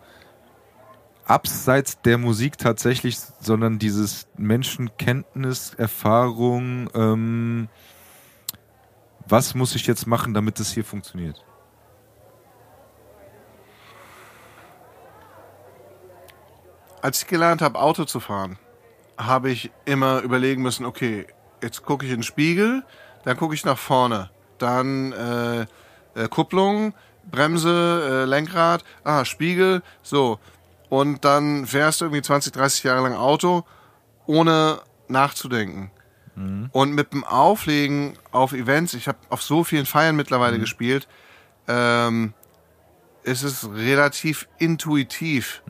abseits 1.24 2.00
der 2.02 2.18
Musik 2.18 2.58
tatsächlich, 2.58 3.18
sondern 3.40 3.78
dieses 3.78 4.26
Menschenkenntnis, 4.36 5.74
Erfahrung, 5.74 6.88
ähm, 6.94 7.68
was 9.26 9.54
muss 9.54 9.74
ich 9.74 9.86
jetzt 9.86 10.06
machen, 10.06 10.34
damit 10.34 10.58
das 10.58 10.72
hier 10.72 10.84
funktioniert? 10.84 11.44
Als 17.00 17.22
ich 17.22 17.26
gelernt 17.26 17.62
habe, 17.62 17.80
Auto 17.80 18.04
zu 18.04 18.20
fahren, 18.20 18.58
habe 19.16 19.50
ich 19.50 19.70
immer 19.84 20.20
überlegen 20.20 20.62
müssen, 20.62 20.86
okay, 20.86 21.26
jetzt 21.62 21.82
gucke 21.82 22.04
ich 22.04 22.12
in 22.12 22.18
den 22.18 22.22
Spiegel, 22.22 22.84
dann 23.24 23.36
gucke 23.36 23.54
ich 23.54 23.64
nach 23.64 23.78
vorne, 23.78 24.30
dann 24.58 25.12
äh, 25.12 25.66
äh, 26.14 26.28
Kupplung, 26.28 26.94
Bremse, 27.30 28.22
äh, 28.22 28.24
Lenkrad, 28.24 28.84
ah, 29.04 29.24
Spiegel, 29.24 29.82
so. 30.02 30.38
Und 30.93 31.24
dann 31.24 31.64
fährst 31.64 32.02
du 32.02 32.05
irgendwie 32.05 32.20
20, 32.20 32.52
30 32.52 32.85
Jahre 32.85 33.01
lang 33.05 33.14
Auto, 33.14 33.64
ohne 34.27 34.82
nachzudenken. 35.09 35.90
Und 36.70 36.93
mit 36.93 37.14
dem 37.14 37.24
Auflegen 37.24 38.19
auf 38.31 38.52
Events, 38.52 38.93
ich 38.93 39.09
habe 39.09 39.16
auf 39.31 39.43
so 39.43 39.64
vielen 39.64 39.86
Feiern 39.86 40.16
mittlerweile 40.16 40.59
gespielt, 40.59 41.09
ähm, 41.66 42.35
ist 43.23 43.43
es 43.43 43.70
relativ 43.73 44.48
intuitiv. 44.59 45.62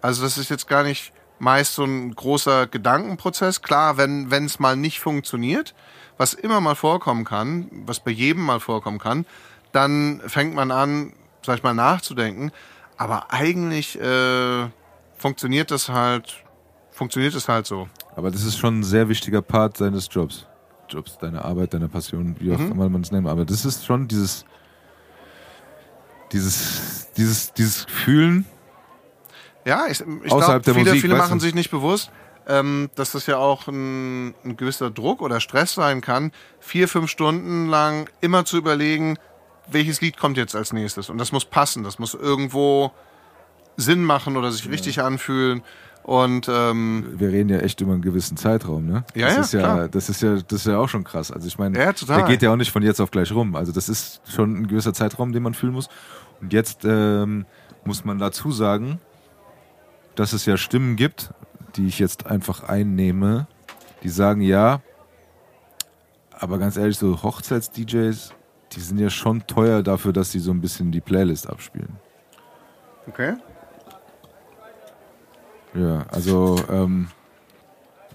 Also 0.00 0.22
das 0.22 0.38
ist 0.38 0.48
jetzt 0.48 0.68
gar 0.68 0.84
nicht 0.84 1.12
meist 1.40 1.74
so 1.74 1.82
ein 1.82 2.14
großer 2.14 2.68
Gedankenprozess. 2.68 3.62
Klar, 3.62 3.96
wenn 3.96 4.30
wenn 4.30 4.44
es 4.44 4.60
mal 4.60 4.76
nicht 4.76 5.00
funktioniert, 5.00 5.74
was 6.18 6.34
immer 6.34 6.60
mal 6.60 6.76
vorkommen 6.76 7.24
kann, 7.24 7.68
was 7.84 7.98
bei 7.98 8.12
jedem 8.12 8.44
mal 8.44 8.60
vorkommen 8.60 9.00
kann, 9.00 9.26
dann 9.72 10.20
fängt 10.24 10.54
man 10.54 10.70
an, 10.70 11.14
sag 11.44 11.56
ich 11.56 11.62
mal, 11.64 11.74
nachzudenken. 11.74 12.52
Aber 12.98 13.32
eigentlich 13.32 13.98
äh, 13.98 14.68
funktioniert 15.16 15.70
das 15.70 15.88
halt, 15.88 16.44
funktioniert 16.90 17.34
es 17.34 17.48
halt 17.48 17.66
so. 17.66 17.88
Aber 18.16 18.30
das 18.30 18.42
ist 18.42 18.58
schon 18.58 18.80
ein 18.80 18.84
sehr 18.84 19.08
wichtiger 19.08 19.40
Part 19.40 19.76
seines 19.76 20.08
Jobs. 20.10 20.46
Jobs, 20.88 21.16
deine 21.18 21.44
Arbeit, 21.44 21.74
deine 21.74 21.88
Passion, 21.88 22.34
wie 22.40 22.52
auch 22.52 22.58
immer 22.58 22.88
man 22.88 23.02
es 23.02 23.12
nennt. 23.12 23.28
Aber 23.28 23.44
das 23.44 23.64
ist 23.64 23.86
schon 23.86 24.08
dieses, 24.08 24.44
dieses, 26.32 27.08
dieses, 27.16 27.52
dieses 27.52 27.84
Fühlen. 27.84 28.46
Ja, 29.64 29.86
ich, 29.88 30.00
ich 30.00 30.30
glaube, 30.30 30.60
viele, 30.64 30.78
Musik, 30.78 31.00
viele 31.00 31.16
machen 31.16 31.38
du? 31.38 31.44
sich 31.44 31.54
nicht 31.54 31.70
bewusst, 31.70 32.10
ähm, 32.48 32.90
dass 32.94 33.12
das 33.12 33.26
ja 33.26 33.36
auch 33.36 33.68
ein, 33.68 34.34
ein 34.44 34.56
gewisser 34.56 34.90
Druck 34.90 35.20
oder 35.20 35.40
Stress 35.40 35.74
sein 35.74 36.00
kann, 36.00 36.32
vier, 36.58 36.88
fünf 36.88 37.10
Stunden 37.10 37.68
lang 37.68 38.08
immer 38.20 38.44
zu 38.44 38.56
überlegen, 38.56 39.18
welches 39.70 40.00
Lied 40.00 40.16
kommt 40.16 40.36
jetzt 40.36 40.54
als 40.54 40.72
nächstes. 40.72 41.10
Und 41.10 41.18
das 41.18 41.32
muss 41.32 41.44
passen, 41.44 41.84
das 41.84 41.98
muss 41.98 42.14
irgendwo 42.14 42.92
Sinn 43.76 44.02
machen 44.04 44.36
oder 44.36 44.50
sich 44.50 44.68
richtig 44.68 45.00
anfühlen. 45.00 45.62
Und 46.02 46.48
ähm, 46.50 47.14
Wir 47.18 47.28
reden 47.28 47.50
ja 47.50 47.58
echt 47.58 47.80
über 47.80 47.92
einen 47.92 48.00
gewissen 48.02 48.36
Zeitraum, 48.38 48.86
ne? 48.86 49.04
Ja, 49.14 49.26
das 49.26 49.34
ja, 49.34 49.40
ist 49.42 49.52
ja, 49.52 49.60
klar. 49.60 49.88
das 49.88 50.08
ist 50.08 50.22
ja, 50.22 50.36
das 50.36 50.60
ist 50.60 50.66
ja 50.66 50.78
auch 50.78 50.88
schon 50.88 51.04
krass. 51.04 51.30
Also 51.30 51.46
ich 51.46 51.58
meine, 51.58 51.78
Ja, 51.78 51.92
der 51.92 52.22
geht 52.22 52.40
ja 52.40 52.50
auch 52.50 52.56
nicht 52.56 52.72
von 52.72 52.82
jetzt 52.82 53.00
auf 53.00 53.10
gleich 53.10 53.30
rum. 53.30 53.54
Also 53.54 53.72
das 53.72 53.90
ist 53.90 54.22
schon 54.26 54.62
ein 54.62 54.68
gewisser 54.68 54.94
Zeitraum, 54.94 55.32
den 55.32 55.42
man 55.42 55.52
fühlen 55.52 55.74
muss. 55.74 55.88
Und 56.40 56.52
jetzt 56.52 56.84
ähm, 56.84 57.44
muss 57.84 58.04
man 58.04 58.18
dazu 58.18 58.50
sagen, 58.52 59.00
dass 60.14 60.32
es 60.32 60.46
ja 60.46 60.56
Stimmen 60.56 60.96
gibt, 60.96 61.30
die 61.76 61.86
ich 61.86 61.98
jetzt 61.98 62.26
einfach 62.26 62.64
einnehme, 62.64 63.46
die 64.02 64.08
sagen, 64.08 64.40
ja, 64.40 64.80
aber 66.32 66.58
ganz 66.58 66.76
ehrlich, 66.76 66.96
so 66.96 67.22
Hochzeits-DJs, 67.22 68.30
die 68.78 68.84
sind 68.84 68.98
ja 68.98 69.10
schon 69.10 69.46
teuer 69.46 69.82
dafür, 69.82 70.12
dass 70.12 70.30
sie 70.30 70.38
so 70.38 70.52
ein 70.52 70.60
bisschen 70.60 70.92
die 70.92 71.00
Playlist 71.00 71.48
abspielen. 71.50 71.96
okay. 73.08 73.34
Ja, 75.74 76.04
also 76.10 76.56
ähm, 76.70 77.08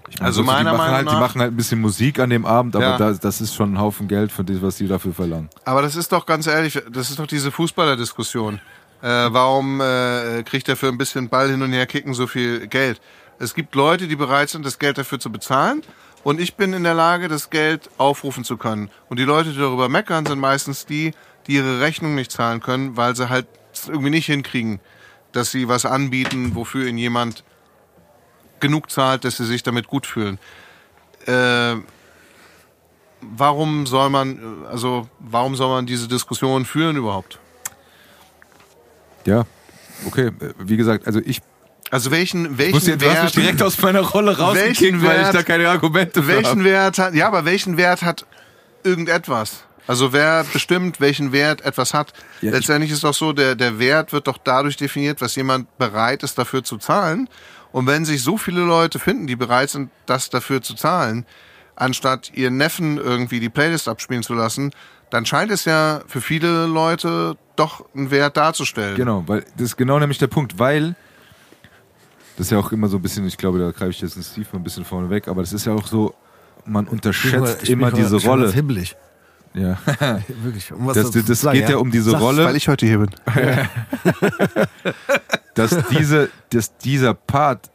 ich 0.10 0.20
meine, 0.20 0.26
Also 0.28 0.42
gut, 0.42 0.48
meiner 0.48 0.72
die 0.72 0.78
machen 0.78 0.78
Meinung 0.78 0.96
halt, 0.96 1.06
nach- 1.06 1.14
die 1.14 1.20
machen 1.20 1.42
halt 1.42 1.52
ein 1.54 1.56
bisschen 1.56 1.82
Musik 1.82 2.20
an 2.20 2.30
dem 2.30 2.46
Abend, 2.46 2.76
aber 2.76 2.86
Ja. 2.86 2.98
das, 2.98 3.20
das 3.20 3.42
ist 3.42 3.54
schon 3.54 3.74
ein 3.74 3.80
Haufen 3.80 4.08
Geld 4.08 4.32
für 4.32 4.44
das, 4.44 4.62
was 4.62 4.78
die 4.78 4.88
dafür 4.88 5.14
verlangen. 5.14 5.50
Aber 5.66 5.82
das 5.82 5.96
ist 5.96 6.12
doch 6.12 6.26
ganz 6.26 6.48
ehrlich, 6.48 6.82
das 6.92 7.10
ist 7.10 7.20
doch 7.20 7.28
diese 7.28 7.52
Fußballerdiskussion. 7.52 8.60
Äh, 9.02 9.08
warum 9.08 9.82
äh, 9.82 10.44
kriegt 10.44 10.68
er 10.70 10.76
für 10.76 10.88
ein 10.88 10.98
bisschen 10.98 11.30
Ball 11.30 11.50
hin 11.50 11.62
und 11.62 11.72
her 11.74 11.86
kicken 11.86 12.14
so 12.14 12.26
viel 12.28 12.68
Geld? 12.68 13.02
Es 13.40 13.54
gibt 13.54 13.76
Leute, 13.76 14.08
die 14.08 14.16
bereit 14.16 14.50
sind, 14.50 14.66
das 14.66 14.80
Geld 14.80 14.98
dafür 14.98 15.20
zu 15.20 15.32
bezahlen. 15.32 15.82
Und 16.24 16.40
ich 16.40 16.56
bin 16.56 16.74
in 16.74 16.84
der 16.84 16.94
Lage, 16.94 17.28
das 17.28 17.50
Geld 17.50 17.90
aufrufen 17.98 18.44
zu 18.44 18.58
können. 18.58 18.90
Und 19.10 19.20
die 19.20 19.26
Leute, 19.26 19.52
die 19.52 19.60
darüber 19.60 19.90
meckern, 19.90 20.26
sind 20.26 20.40
meistens 20.40 20.86
die, 20.86 21.14
die 21.48 21.56
ihre 21.56 21.82
Rechnung 21.82 22.16
nicht 22.16 22.32
zahlen 22.32 22.62
können, 22.62 22.96
weil 22.96 23.16
sie 23.16 23.30
halt 23.30 23.48
irgendwie 23.88 24.10
nicht 24.10 24.28
hinkriegen, 24.28 24.80
dass 25.34 25.52
sie 25.52 25.68
was 25.68 25.86
anbieten, 25.86 26.56
wofür 26.56 26.88
ihnen 26.88 26.98
jemand 26.98 27.44
genug 28.60 28.90
zahlt, 28.90 29.26
dass 29.26 29.38
sie 29.38 29.46
sich 29.46 29.64
damit 29.64 29.88
gut 29.88 30.06
fühlen. 30.06 30.40
Äh, 31.26 31.76
warum 33.22 33.86
soll 33.86 34.10
man, 34.10 34.66
also 34.70 35.10
warum 35.20 35.56
soll 35.56 35.70
man 35.70 35.86
diese 35.86 36.08
Diskussion 36.08 36.66
führen 36.66 36.96
überhaupt? 36.96 37.40
Ja, 39.26 39.46
okay. 40.06 40.32
Wie 40.58 40.78
gesagt, 40.78 41.08
also 41.08 41.20
ich 41.20 41.42
Also 41.94 42.10
welchen, 42.10 42.58
welchen 42.58 42.74
muss 42.74 42.88
jetzt 42.88 43.02
du 43.04 43.06
hast 43.08 43.14
mich 43.14 43.24
Wert, 43.24 43.36
direkt 43.36 43.62
aus 43.62 43.80
meiner 43.82 44.02
Rolle 44.02 44.36
rausgekickt, 44.40 45.04
weil 45.04 45.18
ich 45.20 45.26
Wert- 45.28 45.36
da 45.36 45.44
keine 45.44 45.70
Argumente 45.70 46.26
welchen 46.28 46.46
habe. 46.50 46.64
Wert 46.64 46.98
hat, 46.98 47.14
ja, 47.14 47.28
aber 47.28 47.46
welchen 47.46 47.78
Wert 47.78 48.02
hat 48.02 48.26
irgendetwas? 48.84 49.64
Also 49.86 50.14
wer 50.14 50.44
bestimmt, 50.46 51.00
welchen 51.02 51.32
Wert 51.34 51.62
etwas 51.62 51.94
hat? 51.94 52.14
Ja, 52.42 52.50
ich- 52.50 52.56
Letztendlich 52.56 52.92
ist 52.92 53.04
doch 53.04 53.14
so, 53.14 53.34
der, 53.34 53.56
der 53.56 53.80
Wert 53.80 54.12
wird 54.14 54.28
doch 54.28 54.38
dadurch 54.38 54.78
definiert, 54.78 55.22
was 55.22 55.36
jemand 55.36 55.78
bereit 55.78 56.24
ist, 56.24 56.38
dafür 56.38 56.64
zu 56.64 56.78
zahlen. 56.78 57.30
Und 57.72 57.88
wenn 57.88 58.06
sich 58.06 58.24
so 58.24 58.38
viele 58.38 58.62
Leute 58.62 59.00
finden, 59.00 59.28
die 59.28 59.36
bereit 59.36 59.70
sind, 59.70 59.90
das 60.06 60.30
dafür 60.30 60.62
zu 60.62 60.74
zahlen, 60.76 61.26
anstatt 61.76 62.32
ihren 62.34 62.58
Neffen 62.58 62.98
irgendwie 62.98 63.40
die 63.40 63.50
Playlist 63.50 63.88
abspielen 63.88 64.24
zu 64.24 64.34
lassen, 64.36 64.72
dann 65.10 65.26
scheint 65.26 65.52
es 65.52 65.66
ja 65.66 66.02
für 66.08 66.22
viele 66.22 66.66
Leute 66.66 67.36
doch 67.56 67.86
einen 67.96 68.10
Wert 68.10 68.38
darzustellen. 68.38 68.96
Genau, 68.96 69.24
weil 69.28 69.42
das 69.58 69.68
ist 69.70 69.78
genau 69.78 70.00
nämlich 70.00 70.18
der 70.18 70.28
Punkt, 70.28 70.58
weil 70.60 70.96
das 72.38 72.48
ist 72.48 72.52
ja 72.52 72.58
auch 72.60 72.72
immer 72.72 72.88
so 72.88 72.98
ein 72.98 73.02
bisschen, 73.02 73.26
ich 73.28 73.38
glaube, 73.38 73.60
da 73.60 73.72
greife 73.72 73.92
ich 73.92 74.02
jetzt 74.02 74.16
den 74.16 74.24
Steve 74.24 74.48
mal 74.54 74.60
ein 74.60 74.64
bisschen 74.64 74.86
vorne 74.86 75.10
weg, 75.10 75.28
aber 75.28 75.42
das 75.42 75.54
ist 75.54 75.66
ja 75.66 75.74
auch 75.74 75.88
so, 75.88 76.14
man 76.66 76.88
unterschätzt 76.88 77.70
immer 77.70 77.92
diese 77.92 78.18
Rolle. 78.18 78.52
hibbelig. 78.52 78.96
Ja. 79.54 79.78
Wirklich. 80.42 80.72
Um 80.72 80.88
was 80.88 80.96
Das, 80.96 81.12
das 81.12 81.26
zu 81.26 81.34
sagen, 81.36 81.60
geht 81.60 81.70
ja 81.70 81.78
um 81.78 81.92
diese 81.92 82.10
Sag's, 82.12 82.24
Rolle. 82.24 82.46
Weil 82.46 82.56
ich 82.56 82.68
heute 82.68 82.88
hier 82.88 82.98
bin. 83.00 83.10
dass, 85.54 85.78
diese, 85.92 86.30
dass 86.50 86.76
dieser 86.78 87.14
Part 87.14 87.70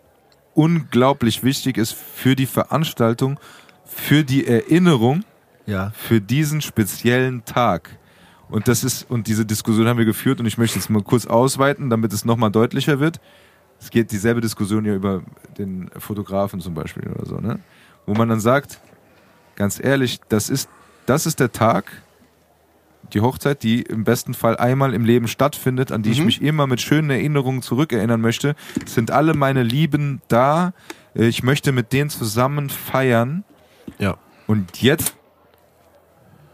unglaublich 0.55 1.44
wichtig 1.44 1.76
ist 1.78 1.93
für 1.94 2.35
die 2.35 2.47
Veranstaltung, 2.47 3.39
für 3.85 4.24
die 4.24 4.47
Erinnerung, 4.47 5.24
Ja. 5.66 5.93
für 5.94 6.20
diesen 6.20 6.60
speziellen 6.62 7.44
Tag. 7.44 7.90
Und 8.48 8.66
das 8.66 8.82
ist, 8.82 9.09
und 9.09 9.26
diese 9.26 9.44
Diskussion 9.47 9.86
haben 9.86 9.98
wir 9.98 10.05
geführt 10.05 10.40
und 10.40 10.47
ich 10.47 10.59
möchte 10.59 10.78
jetzt 10.78 10.90
mal 10.90 11.02
kurz 11.02 11.26
ausweiten, 11.26 11.90
damit 11.90 12.12
es 12.12 12.24
nochmal 12.24 12.51
deutlicher 12.51 12.98
wird. 12.98 13.20
Es 13.80 13.90
geht 13.90 14.10
dieselbe 14.10 14.40
Diskussion 14.40 14.84
ja 14.84 14.94
über 14.94 15.22
den 15.56 15.90
Fotografen 15.96 16.60
zum 16.60 16.74
Beispiel 16.74 17.09
oder 17.09 17.26
so, 17.26 17.36
ne? 17.36 17.60
Wo 18.06 18.14
man 18.14 18.28
dann 18.28 18.40
sagt, 18.40 18.80
ganz 19.56 19.82
ehrlich, 19.82 20.20
das 20.28 20.50
ist, 20.50 20.68
das 21.06 21.26
ist 21.26 21.40
der 21.40 21.52
Tag, 21.52 22.02
die 23.12 23.20
Hochzeit, 23.20 23.62
die 23.62 23.82
im 23.82 24.05
besten 24.05 24.34
Fall 24.34 24.56
einmal 24.56 24.94
im 24.94 25.05
Leben 25.05 25.28
stattfindet, 25.28 25.92
an 25.92 26.02
die 26.02 26.10
ich 26.10 26.22
mich 26.22 26.42
immer 26.42 26.66
mit 26.66 26.80
schönen 26.80 27.10
Erinnerungen 27.10 27.62
zurückerinnern 27.62 28.20
möchte. 28.20 28.55
Es 28.84 28.94
sind 28.94 29.10
alle 29.10 29.34
meine 29.34 29.62
Lieben 29.62 30.20
da. 30.28 30.72
Ich 31.14 31.42
möchte 31.42 31.72
mit 31.72 31.92
denen 31.92 32.10
zusammen 32.10 32.68
feiern. 32.70 33.44
Ja. 33.98 34.18
Und 34.46 34.82
jetzt, 34.82 35.16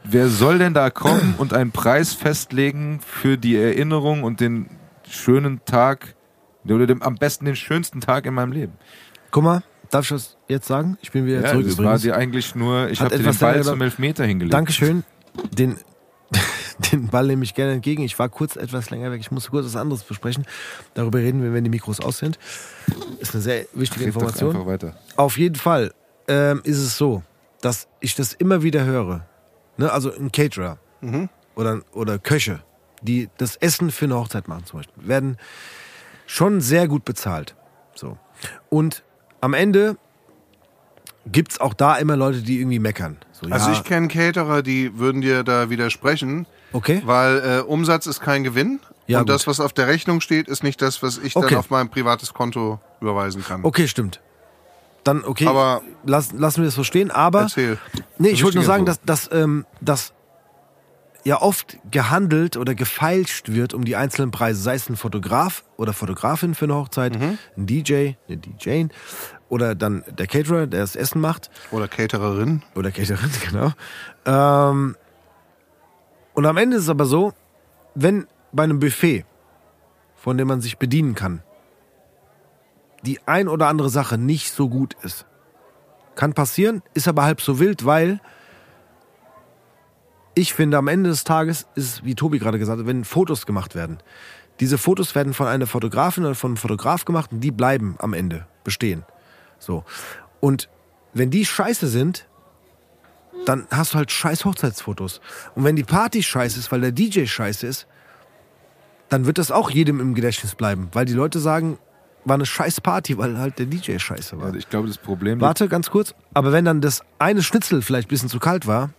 wer 0.05 0.29
soll 0.29 0.59
denn 0.59 0.75
da 0.75 0.91
kommen 0.91 1.35
und 1.39 1.53
einen 1.53 1.73
Preis 1.73 2.13
festlegen 2.13 3.01
für 3.01 3.37
die 3.37 3.57
Erinnerung 3.57 4.23
und 4.23 4.41
den 4.41 4.69
schönen 5.09 5.65
Tag, 5.65 6.15
am 7.01 7.15
besten 7.17 7.45
den 7.45 7.57
schönsten 7.57 8.01
Tag 8.01 8.27
in 8.27 8.35
meinem 8.35 8.53
Leben? 8.53 8.73
Guck 9.31 9.45
mal, 9.45 9.63
darf 9.91 10.05
ich 10.05 10.11
das 10.11 10.37
jetzt 10.49 10.67
sagen? 10.67 10.99
Ich 11.03 11.13
bin 11.13 11.27
wieder 11.27 11.43
Ja, 11.43 11.51
zurück 11.51 11.65
das 11.67 11.77
war 11.79 11.85
übrigens. 11.85 12.03
dir 12.03 12.17
eigentlich 12.17 12.55
nur, 12.55 12.89
ich 12.91 13.01
habe 13.01 13.17
dir 13.17 13.23
den 13.25 13.39
Ball 13.39 13.63
zum 13.63 13.81
Elfmeter 13.81 14.25
hingelegt. 14.25 14.55
Dankeschön. 14.55 15.05
Den, 15.57 15.77
den 16.93 17.09
Ball 17.09 17.27
nehme 17.27 17.45
ich 17.45 17.55
gerne 17.55 17.73
entgegen. 17.73 18.03
Ich 18.03 18.19
war 18.19 18.29
kurz 18.29 18.57
etwas 18.57 18.91
länger 18.91 19.11
weg. 19.11 19.21
Ich 19.21 19.31
musste 19.31 19.51
kurz 19.51 19.67
was 19.67 19.77
anderes 19.77 20.03
besprechen. 20.05 20.47
Darüber 20.95 21.19
reden 21.19 21.43
wir, 21.43 21.53
wenn 21.53 21.65
die 21.65 21.71
Mikros 21.71 22.01
aus 22.01 22.19
sind. 22.19 22.39
Ist 23.19 23.35
eine 23.35 23.43
sehr 23.43 23.67
wichtige 23.75 24.01
Red 24.07 24.15
Information. 24.15 24.51
einfach 24.55 24.67
weiter. 24.67 24.97
Auf 25.17 25.37
jeden 25.39 25.57
Fall 25.57 25.93
ähm, 26.29 26.61
ist 26.65 26.79
es 26.79 26.97
so, 26.97 27.23
dass 27.61 27.89
ich 28.01 28.15
das 28.15 28.33
immer 28.33 28.63
wieder 28.63 28.85
höre. 28.85 29.27
Ne? 29.77 29.91
Also 29.93 30.15
ein 30.15 30.31
Caterer 30.31 30.79
oder, 31.55 31.83
oder 31.93 32.19
Köche, 32.19 32.61
die 33.03 33.29
das 33.37 33.57
Essen 33.57 33.91
für 33.91 34.05
eine 34.07 34.17
Hochzeit 34.17 34.49
machen 34.49 34.65
zum 34.65 34.79
Beispiel, 34.81 35.07
werden 35.09 35.37
schon 36.27 36.61
sehr 36.61 36.89
gut 36.89 37.05
bezahlt. 37.05 37.55
So. 37.95 38.17
Und 38.71 39.03
am 39.41 39.55
Ende 39.55 39.97
gibt 41.27 41.53
es 41.53 41.61
auch 41.61 41.75
da 41.75 41.97
immer 41.97 42.17
Leute, 42.17 42.43
die 42.43 42.59
irgendwie 42.61 42.79
meckern. 42.79 43.17
So, 43.33 43.49
Also 43.51 43.71
ja, 43.71 43.73
ich 43.77 43.85
kenne 43.85 44.09
Caterer, 44.09 44.63
die 44.63 44.99
würden 44.99 45.21
dir 45.21 45.43
da 45.43 45.71
widersprechen, 45.71 46.47
Okay. 46.73 47.03
weil 47.05 47.39
äh, 47.39 47.61
Umsatz 47.63 48.07
ist 48.07 48.21
kein 48.21 48.45
Gewinn 48.45 48.81
Ja, 49.07 49.19
und 49.21 49.27
gut. 49.27 49.35
das, 49.35 49.47
was 49.47 49.61
auf 49.61 49.73
der 49.73 49.87
Rechnung 49.87 50.21
steht, 50.21 50.49
ist 50.49 50.63
nicht 50.63 50.83
das, 50.83 51.03
was 51.03 51.19
ich 51.19 51.35
Okay. 51.37 51.51
dann 51.51 51.59
auf 51.59 51.71
mein 51.71 51.89
privates 51.89 52.35
Konto 52.35 52.81
überweisen 53.01 53.43
kann. 53.45 53.65
Okay, 53.65 53.87
stimmt. 53.89 54.21
Dann, 55.05 55.23
okay, 55.25 55.47
Aber- 55.47 55.83
lass, 56.05 56.33
lassen 56.33 56.63
wir 56.63 56.65
das 56.67 56.75
so 56.75 56.85
stehen. 56.85 57.11
Aber 57.11 57.43
Erzähl. 57.43 57.79
Nee, 58.19 58.31
ich 58.31 58.43
wollte 58.43 58.57
nur 58.57 58.65
sagen, 58.65 58.87
dass, 58.87 59.01
dass, 59.03 59.29
ähm, 59.33 59.67
dass 59.83 60.14
ja 61.25 61.41
oft 61.41 61.79
gehandelt 61.91 62.57
oder 62.57 62.75
gefeilscht 62.75 63.49
wird 63.49 63.73
um 63.75 63.85
die 63.85 63.97
einzelnen 63.97 64.31
Preise, 64.31 64.61
sei 64.61 64.75
es 64.75 64.89
ein 64.91 64.97
Fotograf 64.97 65.65
oder 65.79 65.93
Fotografin 65.93 66.55
für 66.55 66.67
eine 66.67 66.75
Hochzeit, 66.75 67.19
Mhm. 67.19 67.39
ein 67.57 67.67
DJ, 67.67 68.13
eine 68.29 68.37
DJ 68.37 68.85
oder 69.49 69.75
dann 69.75 70.05
der 70.11 70.27
Caterer, 70.27 70.67
der 70.67 70.81
das 70.81 70.97
Essen 70.97 71.21
macht 71.21 71.51
Oder 71.71 71.89
Catererin. 71.89 72.63
oder 72.75 72.91
Caterin, 72.91 73.31
genau. 73.51 73.73
Ähm, 74.27 74.97
und 76.35 76.47
am 76.47 76.57
Ende 76.57 76.77
ist 76.77 76.85
es 76.85 76.89
aber 76.91 77.07
so, 77.07 77.33
wenn 77.95 78.27
bei 78.53 78.65
einem 78.65 78.79
Buffet, 78.81 79.25
von 80.17 80.37
dem 80.37 80.49
man 80.49 80.61
sich 80.61 80.79
bedienen 80.79 81.15
kann, 81.15 81.43
die 83.03 83.21
ein 83.27 83.49
oder 83.49 83.69
andere 83.69 83.89
Sache 83.91 84.19
nicht 84.19 84.51
so 84.51 84.69
gut 84.69 84.95
ist. 85.03 85.27
Kann 86.17 86.33
passieren, 86.33 86.83
ist 86.95 87.07
aber 87.09 87.25
halb 87.25 87.41
so 87.41 87.59
wild, 87.61 87.85
weil 87.85 88.21
ich 90.35 90.55
finde, 90.55 90.79
am 90.79 90.89
Ende 90.89 91.11
des 91.11 91.25
Tages 91.25 91.67
ist 91.75 91.85
es, 91.85 92.05
wie 92.05 92.15
Tobi 92.15 92.39
gerade 92.39 92.59
gesagt 92.59 92.81
hat, 92.81 92.87
wenn 92.87 93.05
Fotos 93.05 93.47
gemacht 93.47 93.75
werden. 93.75 93.99
Diese 94.61 94.79
Fotos 94.79 95.15
werden 95.15 95.35
von 95.35 95.47
einer 95.47 95.67
Fotografin 95.67 96.25
oder 96.25 96.35
von 96.35 96.51
einem 96.51 96.57
Fotograf 96.57 97.05
gemacht 97.05 97.33
und 97.33 97.41
die 97.41 97.51
bleiben 97.51 97.97
am 97.99 98.13
Ende 98.13 98.47
bestehen. 98.63 99.05
So. 99.59 99.85
Und 100.41 100.69
wenn 101.13 101.31
die 101.31 101.45
scheiße 101.45 101.89
sind, 101.89 102.27
dann 103.47 103.67
hast 103.71 103.95
du 103.95 103.99
halt 103.99 104.11
scheiß 104.11 104.45
Hochzeitsfotos. 104.45 105.21
Und 105.55 105.65
wenn 105.65 105.77
die 105.77 105.85
Party 105.85 106.23
scheiße 106.23 106.59
ist, 106.59 106.73
weil 106.73 106.81
der 106.81 106.93
DJ 106.93 107.27
scheiße 107.27 107.67
ist, 107.67 107.87
dann 109.09 109.27
wird 109.27 109.39
das 109.39 109.51
auch 109.51 109.71
jedem 109.71 110.01
im 110.01 110.15
Gedächtnis 110.15 110.55
bleiben. 110.55 110.89
Weil 110.93 111.05
die 111.05 111.13
Leute 111.13 111.41
sagen, 111.41 111.79
war 112.25 112.35
eine 112.35 112.47
scheiß 112.47 112.81
Party, 112.81 113.19
weil 113.19 113.39
halt 113.39 113.59
der 113.59 113.67
DJ 113.67 113.99
scheiße 113.99 114.39
war. 114.39 114.47
Also 114.47 114.59
ich 114.59 114.69
glaube, 114.69 114.89
das 114.89 114.99
Problem 114.99 115.41
Warte, 115.41 115.69
ganz 115.69 115.91
kurz. 115.91 116.15
Aber 116.33 116.53
wenn 116.53 116.65
dann 116.65 116.81
das 116.81 117.03
eine 117.19 117.43
Schnitzel 117.43 117.83
vielleicht 117.83 118.09
ein 118.09 118.11
bisschen 118.11 118.29
zu 118.29 118.39
kalt 118.39 118.67
war, 118.67 118.91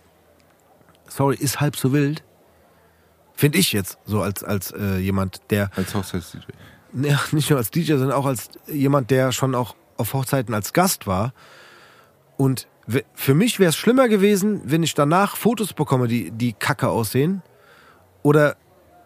sorry, 1.08 1.36
ist 1.36 1.60
halb 1.60 1.76
so 1.76 1.92
wild. 1.92 2.22
Finde 3.34 3.58
ich 3.58 3.72
jetzt, 3.72 3.98
so 4.06 4.22
als, 4.22 4.42
als 4.42 4.70
äh, 4.72 4.96
jemand, 4.98 5.40
der, 5.50 5.70
als 5.76 5.94
Hochzeits-DJ. 5.94 6.46
ja, 7.06 7.20
nicht 7.32 7.50
nur 7.50 7.58
als 7.58 7.70
DJ, 7.70 7.92
sondern 7.96 8.12
auch 8.12 8.26
als 8.26 8.48
jemand, 8.66 9.10
der 9.10 9.30
schon 9.32 9.54
auch 9.54 9.76
auf 9.98 10.14
Hochzeiten 10.14 10.54
als 10.54 10.72
Gast 10.72 11.06
war. 11.06 11.32
Und 12.36 12.66
für 13.14 13.34
mich 13.34 13.58
wäre 13.58 13.70
es 13.70 13.76
schlimmer 13.76 14.08
gewesen, 14.08 14.62
wenn 14.64 14.82
ich 14.82 14.94
danach 14.94 15.36
Fotos 15.36 15.72
bekomme, 15.72 16.06
die, 16.08 16.30
die 16.30 16.52
kacke 16.52 16.88
aussehen. 16.88 17.42
Oder 18.22 18.56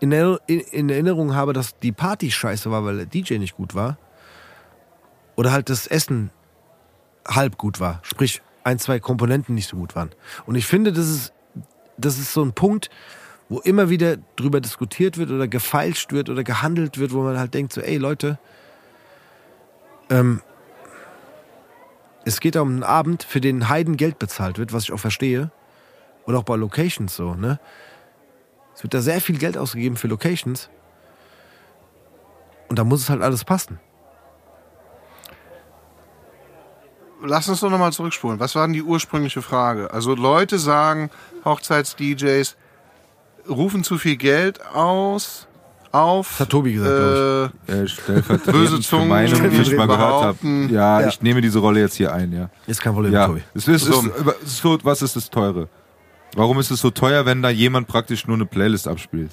in, 0.00 0.12
Erinner- 0.12 0.38
in, 0.46 0.60
in 0.60 0.88
Erinnerung 0.90 1.34
habe, 1.34 1.52
dass 1.52 1.78
die 1.78 1.92
Party 1.92 2.30
scheiße 2.30 2.70
war, 2.70 2.84
weil 2.84 2.96
der 2.98 3.06
DJ 3.06 3.38
nicht 3.38 3.56
gut 3.56 3.74
war. 3.74 3.98
Oder 5.36 5.52
halt 5.52 5.70
das 5.70 5.86
Essen 5.86 6.30
halb 7.26 7.56
gut 7.58 7.80
war. 7.80 8.00
Sprich, 8.02 8.42
ein, 8.64 8.78
zwei 8.78 9.00
Komponenten 9.00 9.54
nicht 9.54 9.68
so 9.68 9.76
gut 9.76 9.96
waren. 9.96 10.10
Und 10.46 10.54
ich 10.54 10.66
finde, 10.66 10.92
das 10.92 11.08
ist, 11.08 11.32
das 12.00 12.18
ist 12.18 12.32
so 12.32 12.42
ein 12.42 12.52
Punkt, 12.52 12.90
wo 13.48 13.58
immer 13.60 13.90
wieder 13.90 14.16
drüber 14.36 14.60
diskutiert 14.60 15.18
wird 15.18 15.30
oder 15.30 15.48
gefeilscht 15.48 16.12
wird 16.12 16.30
oder 16.30 16.44
gehandelt 16.44 16.98
wird, 16.98 17.12
wo 17.12 17.22
man 17.22 17.38
halt 17.38 17.54
denkt, 17.54 17.72
so, 17.72 17.80
ey 17.80 17.96
Leute, 17.96 18.38
ähm, 20.08 20.40
es 22.24 22.40
geht 22.40 22.56
um 22.56 22.68
einen 22.68 22.82
Abend, 22.82 23.22
für 23.22 23.40
den 23.40 23.68
Heiden 23.68 23.96
Geld 23.96 24.18
bezahlt 24.18 24.58
wird, 24.58 24.72
was 24.72 24.84
ich 24.84 24.92
auch 24.92 25.00
verstehe. 25.00 25.50
Oder 26.26 26.38
auch 26.38 26.44
bei 26.44 26.56
Locations 26.56 27.14
so, 27.14 27.34
ne? 27.34 27.58
Es 28.74 28.82
wird 28.82 28.94
da 28.94 29.00
sehr 29.00 29.20
viel 29.20 29.38
Geld 29.38 29.58
ausgegeben 29.58 29.96
für 29.96 30.06
Locations. 30.06 30.70
Und 32.68 32.78
da 32.78 32.84
muss 32.84 33.02
es 33.02 33.10
halt 33.10 33.20
alles 33.20 33.44
passen. 33.44 33.80
Lass 37.22 37.48
uns 37.48 37.60
doch 37.60 37.70
nochmal 37.70 37.92
zurückspulen. 37.92 38.40
Was 38.40 38.54
war 38.54 38.66
denn 38.66 38.72
die 38.72 38.82
ursprüngliche 38.82 39.42
Frage? 39.42 39.92
Also 39.92 40.14
Leute 40.14 40.58
sagen, 40.58 41.10
Hochzeits-DJs 41.44 42.56
rufen 43.48 43.84
zu 43.84 43.98
viel 43.98 44.16
Geld 44.16 44.64
aus, 44.74 45.46
auf. 45.92 46.28
Das 46.30 46.40
hat 46.40 46.48
Tobi 46.50 46.74
gesagt, 46.74 46.90
äh, 47.68 47.72
Äh, 47.82 47.88
stellvertretend 47.88 48.52
Böse 48.52 48.80
Zungen 48.80 49.08
Meinungen, 49.08 49.50
die 49.50 49.56
ich 49.60 49.76
mal 49.76 49.86
gehört 49.86 50.22
habe. 50.24 50.38
Ja, 50.70 51.00
Ja. 51.00 51.08
ich 51.08 51.20
nehme 51.20 51.40
diese 51.40 51.58
Rolle 51.58 51.80
jetzt 51.80 51.94
hier 51.96 52.12
ein, 52.14 52.32
ja. 52.32 52.48
Ist 52.66 52.80
kein 52.80 52.92
Problem, 52.94 53.12
Ja, 53.12 53.26
Tobi. 53.26 53.42
es 53.54 53.66
ist, 53.68 53.84
So. 53.86 54.00
ist 54.42 54.56
so, 54.58 54.78
was 54.82 55.02
ist 55.02 55.16
das 55.16 55.28
Teure? 55.30 55.68
Warum 56.36 56.60
ist 56.60 56.70
es 56.70 56.80
so 56.80 56.90
teuer, 56.90 57.26
wenn 57.26 57.42
da 57.42 57.50
jemand 57.50 57.88
praktisch 57.88 58.26
nur 58.26 58.36
eine 58.36 58.46
Playlist 58.46 58.86
abspielt? 58.86 59.32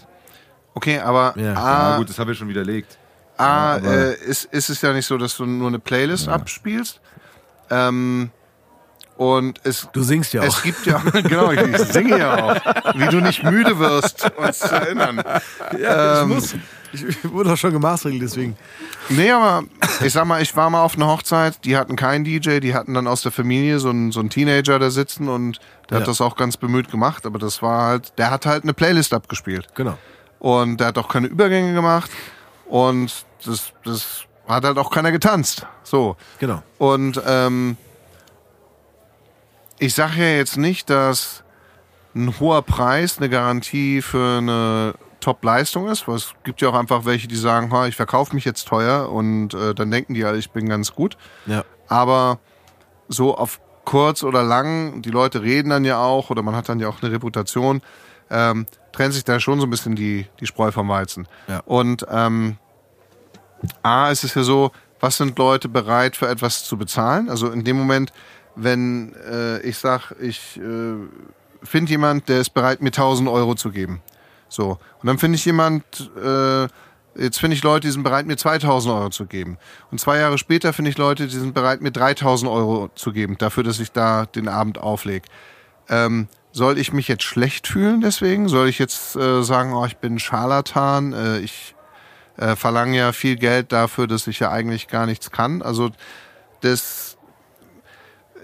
Okay, 0.73 0.99
aber 0.99 1.33
Ja. 1.37 1.53
A, 1.53 1.91
Ja, 1.91 1.97
gut, 1.97 2.09
das 2.09 2.17
habe 2.17 2.31
ich 2.31 2.37
schon 2.37 2.49
widerlegt. 2.49 2.97
A 3.37 3.43
Ja, 3.43 3.75
aber- 3.75 3.87
äh, 3.87 4.13
ist, 4.25 4.45
ist 4.45 4.69
es 4.69 4.81
ja 4.81 4.93
nicht 4.93 5.05
so, 5.05 5.17
dass 5.17 5.37
du 5.37 5.45
nur 5.45 5.67
eine 5.67 5.79
Playlist 5.79 6.27
abspielst. 6.27 6.99
Ähm, 7.69 8.31
und 9.17 9.59
es, 9.63 9.87
Du 9.93 10.03
singst 10.03 10.33
ja 10.33 10.41
auch. 10.41 10.45
es 10.45 10.61
gibt 10.61 10.85
ja, 10.85 10.99
genau, 11.13 11.51
ich, 11.51 11.77
singe 11.79 12.19
ja 12.19 12.43
auch, 12.43 12.95
wie 12.95 13.07
du 13.07 13.19
nicht 13.19 13.43
müde 13.43 13.79
wirst, 13.79 14.29
uns 14.37 14.59
zu 14.59 14.67
erinnern. 14.75 15.23
Ja, 15.81 16.21
Ähm, 16.21 16.29
ich 16.29 16.35
muss. 16.35 16.55
Ich 16.93 17.03
wurde 17.31 17.51
auch 17.51 17.57
schon 17.57 17.73
gemaßregelt, 17.73 18.21
deswegen. 18.21 18.55
Nee, 19.09 19.29
aber 19.31 19.63
ich 20.01 20.13
sag 20.13 20.25
mal, 20.25 20.41
ich 20.41 20.55
war 20.55 20.69
mal 20.69 20.81
auf 20.83 20.95
einer 20.95 21.07
Hochzeit, 21.07 21.65
die 21.65 21.75
hatten 21.75 21.95
keinen 21.97 22.23
DJ, 22.23 22.59
die 22.59 22.73
hatten 22.75 22.93
dann 22.93 23.07
aus 23.07 23.23
der 23.23 23.31
Familie 23.33 23.79
so 23.79 23.89
einen, 23.89 24.11
so 24.13 24.21
einen 24.21 24.29
Teenager 24.29 24.79
da 24.79 24.89
sitzen 24.89 25.27
und 25.27 25.59
der 25.89 25.97
Ja. 25.97 26.01
hat 26.01 26.07
das 26.07 26.21
auch 26.21 26.37
ganz 26.37 26.55
bemüht 26.55 26.89
gemacht, 26.89 27.25
aber 27.25 27.39
das 27.39 27.61
war 27.61 27.87
halt, 27.87 28.17
der 28.17 28.31
hat 28.31 28.45
halt 28.45 28.63
eine 28.63 28.73
Playlist 28.73 29.13
abgespielt. 29.13 29.67
Genau. 29.75 29.97
Und 30.39 30.77
der 30.79 30.87
hat 30.87 30.97
auch 30.97 31.09
keine 31.09 31.27
Übergänge 31.27 31.73
gemacht 31.73 32.09
und 32.67 33.25
das, 33.45 33.73
das 33.83 34.23
hat 34.47 34.63
halt 34.63 34.77
auch 34.77 34.91
keiner 34.91 35.11
getanzt. 35.11 35.65
So. 35.83 36.15
Genau. 36.39 36.61
Und 36.77 37.21
ähm, 37.25 37.77
ich 39.79 39.93
sage 39.93 40.19
ja 40.19 40.37
jetzt 40.37 40.57
nicht, 40.57 40.89
dass 40.89 41.43
ein 42.15 42.39
hoher 42.39 42.61
Preis 42.61 43.17
eine 43.17 43.29
Garantie 43.29 44.01
für 44.01 44.37
eine 44.39 44.93
Top-Leistung 45.19 45.87
ist, 45.89 46.07
weil 46.07 46.15
es 46.15 46.33
gibt 46.43 46.61
ja 46.61 46.69
auch 46.69 46.73
einfach 46.73 47.05
welche, 47.05 47.27
die 47.27 47.35
sagen, 47.35 47.71
ha, 47.71 47.87
ich 47.87 47.95
verkaufe 47.95 48.33
mich 48.33 48.45
jetzt 48.45 48.67
teuer 48.67 49.11
und 49.11 49.53
äh, 49.53 49.73
dann 49.73 49.91
denken 49.91 50.13
die 50.13 50.23
alle, 50.23 50.37
ich 50.37 50.51
bin 50.51 50.69
ganz 50.69 50.93
gut. 50.93 51.17
Ja. 51.45 51.63
Aber 51.87 52.39
so 53.07 53.37
auf 53.37 53.59
kurz 53.85 54.23
oder 54.23 54.43
lang, 54.43 55.01
die 55.01 55.11
Leute 55.11 55.41
reden 55.41 55.69
dann 55.69 55.85
ja 55.85 55.99
auch 55.99 56.29
oder 56.29 56.41
man 56.41 56.55
hat 56.55 56.69
dann 56.69 56.79
ja 56.79 56.87
auch 56.87 57.01
eine 57.01 57.11
Reputation, 57.11 57.81
ähm, 58.29 58.65
trennt 58.91 59.13
sich 59.13 59.23
da 59.23 59.39
schon 59.39 59.59
so 59.59 59.65
ein 59.65 59.69
bisschen 59.69 59.95
die, 59.95 60.27
die 60.39 60.47
Spreu 60.47 60.71
vom 60.71 60.89
Weizen. 60.89 61.27
Ja. 61.47 61.61
Und 61.65 62.05
ähm, 62.09 62.57
A, 63.83 64.11
ist 64.11 64.23
es 64.23 64.33
ja 64.35 64.43
so, 64.43 64.71
was 64.99 65.17
sind 65.17 65.37
Leute 65.37 65.69
bereit 65.69 66.15
für 66.15 66.27
etwas 66.27 66.63
zu 66.63 66.77
bezahlen? 66.77 67.29
Also 67.29 67.49
in 67.51 67.63
dem 67.63 67.77
Moment, 67.77 68.11
wenn 68.55 69.13
äh, 69.29 69.59
ich 69.61 69.77
sag, 69.77 70.13
ich 70.19 70.57
äh, 70.57 70.95
finde 71.63 71.91
jemand, 71.91 72.29
der 72.29 72.41
ist 72.41 72.53
bereit, 72.53 72.81
mir 72.81 72.87
1000 72.87 73.29
Euro 73.29 73.55
zu 73.55 73.71
geben. 73.71 74.01
So. 74.49 74.79
Und 75.01 75.07
dann 75.07 75.17
finde 75.17 75.35
ich 75.35 75.45
jemand, 75.45 75.83
äh, 76.21 76.67
jetzt 77.15 77.39
finde 77.39 77.55
ich 77.55 77.63
Leute, 77.63 77.87
die 77.87 77.91
sind 77.91 78.03
bereit, 78.03 78.25
mir 78.25 78.37
2000 78.37 78.93
Euro 78.93 79.09
zu 79.09 79.25
geben. 79.25 79.57
Und 79.91 79.99
zwei 79.99 80.17
Jahre 80.17 80.37
später 80.37 80.73
finde 80.73 80.91
ich 80.91 80.97
Leute, 80.97 81.27
die 81.27 81.35
sind 81.35 81.53
bereit, 81.53 81.81
mir 81.81 81.91
3000 81.91 82.49
Euro 82.49 82.89
zu 82.95 83.11
geben, 83.11 83.37
dafür, 83.37 83.63
dass 83.63 83.79
ich 83.79 83.91
da 83.91 84.25
den 84.25 84.47
Abend 84.47 84.77
auflege. 84.77 85.27
Ähm, 85.89 86.27
soll 86.51 86.77
ich 86.79 86.91
mich 86.91 87.07
jetzt 87.07 87.23
schlecht 87.23 87.67
fühlen 87.67 88.01
deswegen? 88.01 88.49
Soll 88.49 88.67
ich 88.67 88.79
jetzt 88.79 89.15
äh, 89.15 89.43
sagen, 89.43 89.73
oh, 89.73 89.85
ich 89.85 89.97
bin 89.97 90.17
Scharlatan, 90.17 91.13
äh, 91.13 91.39
ich 91.39 91.75
äh, 92.37 92.55
verlange 92.55 92.97
ja 92.97 93.11
viel 93.11 93.35
Geld 93.35 93.71
dafür, 93.71 94.07
dass 94.07 94.27
ich 94.27 94.39
ja 94.39 94.51
eigentlich 94.51 94.87
gar 94.87 95.05
nichts 95.05 95.31
kann? 95.31 95.61
Also 95.61 95.91
das, 96.61 97.17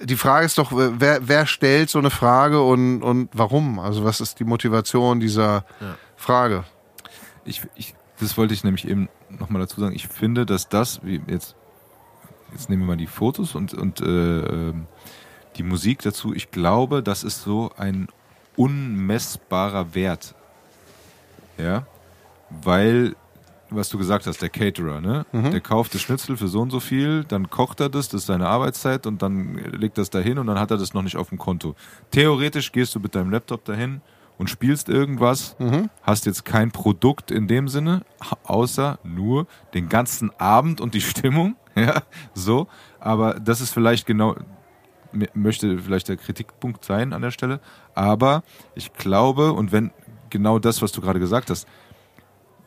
die 0.01 0.15
Frage 0.15 0.45
ist 0.45 0.57
doch, 0.57 0.71
wer, 0.73 1.27
wer 1.27 1.45
stellt 1.45 1.89
so 1.89 1.99
eine 1.99 2.09
Frage 2.09 2.61
und, 2.61 3.01
und 3.01 3.29
warum? 3.33 3.79
Also 3.79 4.03
was 4.03 4.21
ist 4.21 4.39
die 4.39 4.43
Motivation 4.45 5.19
dieser 5.19 5.65
Frage? 6.15 6.63
Ich, 7.45 7.61
ich, 7.75 7.95
das 8.19 8.37
wollte 8.37 8.53
ich 8.53 8.63
nämlich 8.63 8.87
eben 8.87 9.09
nochmal 9.29 9.61
dazu 9.61 9.79
sagen. 9.79 9.95
Ich 9.95 10.07
finde, 10.07 10.45
dass 10.45 10.69
das, 10.69 11.03
wie 11.03 11.21
jetzt, 11.27 11.55
jetzt 12.51 12.69
nehmen 12.69 12.83
wir 12.83 12.87
mal 12.87 12.97
die 12.97 13.07
Fotos 13.07 13.55
und, 13.55 13.73
und 13.73 14.01
äh, 14.01 14.05
ähm, 14.05 14.87
die 15.55 15.63
Musik 15.63 16.01
dazu. 16.01 16.33
Ich 16.33 16.51
glaube, 16.51 17.03
das 17.03 17.23
ist 17.23 17.43
so 17.43 17.71
ein 17.77 18.07
unmessbarer 18.55 19.93
Wert. 19.93 20.35
Ja, 21.57 21.85
weil, 22.49 23.15
was 23.75 23.89
du 23.89 23.97
gesagt 23.97 24.27
hast, 24.27 24.41
der 24.41 24.49
Caterer, 24.49 25.01
ne? 25.01 25.25
Der 25.51 25.61
kauft 25.61 25.93
das 25.93 26.01
Schnitzel 26.01 26.37
für 26.37 26.47
so 26.47 26.61
und 26.61 26.69
so 26.69 26.79
viel, 26.79 27.23
dann 27.23 27.49
kocht 27.49 27.79
er 27.79 27.89
das, 27.89 28.09
das 28.09 28.21
ist 28.21 28.27
seine 28.27 28.47
Arbeitszeit 28.47 29.05
und 29.05 29.21
dann 29.21 29.55
legt 29.55 29.97
das 29.97 30.09
dahin 30.09 30.37
und 30.37 30.47
dann 30.47 30.59
hat 30.59 30.71
er 30.71 30.77
das 30.77 30.93
noch 30.93 31.01
nicht 31.01 31.17
auf 31.17 31.29
dem 31.29 31.37
Konto. 31.37 31.75
Theoretisch 32.11 32.71
gehst 32.71 32.95
du 32.95 32.99
mit 32.99 33.15
deinem 33.15 33.31
Laptop 33.31 33.65
dahin 33.65 34.01
und 34.37 34.49
spielst 34.49 34.89
irgendwas, 34.89 35.55
hast 36.01 36.25
jetzt 36.25 36.43
kein 36.45 36.71
Produkt 36.71 37.31
in 37.31 37.47
dem 37.47 37.67
Sinne, 37.67 38.03
außer 38.43 38.99
nur 39.03 39.47
den 39.73 39.89
ganzen 39.89 40.31
Abend 40.39 40.81
und 40.81 40.93
die 40.93 41.01
Stimmung, 41.01 41.55
ja, 41.75 42.01
so. 42.33 42.67
Aber 42.99 43.35
das 43.35 43.61
ist 43.61 43.73
vielleicht 43.73 44.05
genau, 44.05 44.35
möchte 45.33 45.77
vielleicht 45.79 46.09
der 46.09 46.17
Kritikpunkt 46.17 46.83
sein 46.85 47.13
an 47.13 47.21
der 47.21 47.31
Stelle. 47.31 47.59
Aber 47.93 48.43
ich 48.75 48.93
glaube, 48.93 49.53
und 49.53 49.71
wenn 49.71 49.91
genau 50.29 50.59
das, 50.59 50.81
was 50.81 50.91
du 50.91 51.01
gerade 51.01 51.19
gesagt 51.19 51.49
hast, 51.49 51.67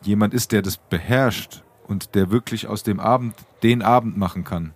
jemand 0.03 0.33
ist, 0.33 0.51
der 0.51 0.61
das 0.61 0.77
beherrscht 0.77 1.63
und 1.87 2.15
der 2.15 2.31
wirklich 2.31 2.67
aus 2.67 2.83
dem 2.83 2.99
Abend 2.99 3.35
den 3.63 3.81
Abend 3.81 4.17
machen 4.17 4.43
kann, 4.43 4.73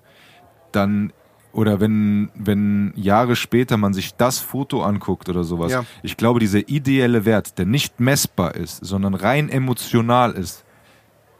dann 0.71 1.13
oder 1.53 1.81
wenn, 1.81 2.31
wenn 2.33 2.93
Jahre 2.95 3.35
später 3.35 3.75
man 3.75 3.93
sich 3.93 4.15
das 4.15 4.39
Foto 4.39 4.83
anguckt 4.83 5.27
oder 5.27 5.43
sowas, 5.43 5.71
Ja. 5.73 5.83
ich 6.01 6.15
glaube, 6.15 6.39
dieser 6.39 6.69
ideelle 6.69 7.25
Wert, 7.25 7.57
der 7.57 7.65
nicht 7.65 7.99
messbar 7.99 8.55
ist, 8.55 8.77
sondern 8.85 9.13
rein 9.13 9.49
emotional 9.49 10.31
ist, 10.31 10.63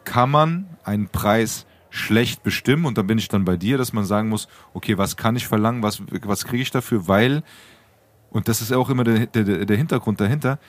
kann 0.03 0.29
man 0.29 0.65
einen 0.83 1.07
Preis 1.07 1.65
schlecht 1.89 2.43
bestimmen 2.43 2.85
und 2.85 2.97
da 2.97 3.03
bin 3.03 3.17
ich 3.17 3.29
dann 3.29 3.45
bei 3.45 3.55
dir, 3.55 3.77
dass 3.77 3.93
man 3.93 4.03
sagen 4.03 4.27
muss, 4.27 4.49
okay, 4.73 4.97
was 4.97 5.15
kann 5.15 5.35
ich 5.37 5.47
verlangen, 5.47 5.81
was, 5.81 6.01
was 6.23 6.45
kriege 6.45 6.63
ich 6.63 6.71
dafür, 6.71 7.07
weil, 7.07 7.43
und 8.31 8.49
das 8.49 8.61
ist 8.61 8.73
auch 8.73 8.89
immer 8.89 9.05
der, 9.05 9.27
der, 9.27 9.65
der 9.65 9.77
Hintergrund 9.77 10.19
dahinter, 10.19 10.59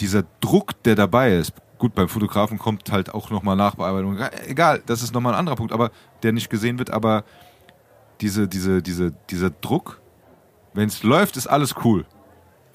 dieser 0.00 0.24
Druck, 0.40 0.82
der 0.82 0.96
dabei 0.96 1.36
ist. 1.36 1.52
Gut, 1.82 1.96
beim 1.96 2.08
Fotografen 2.08 2.60
kommt 2.60 2.92
halt 2.92 3.12
auch 3.12 3.30
nochmal 3.30 3.56
Nachbearbeitung. 3.56 4.16
Egal, 4.46 4.84
das 4.86 5.02
ist 5.02 5.12
nochmal 5.12 5.32
ein 5.32 5.38
anderer 5.40 5.56
Punkt, 5.56 5.72
aber 5.72 5.90
der 6.22 6.30
nicht 6.30 6.48
gesehen 6.48 6.78
wird, 6.78 6.92
aber 6.92 7.24
diese, 8.20 8.46
diese, 8.46 8.82
diese, 8.82 9.10
dieser 9.30 9.50
Druck, 9.50 10.00
wenn 10.74 10.86
es 10.86 11.02
läuft, 11.02 11.36
ist 11.36 11.48
alles 11.48 11.74
cool. 11.82 12.06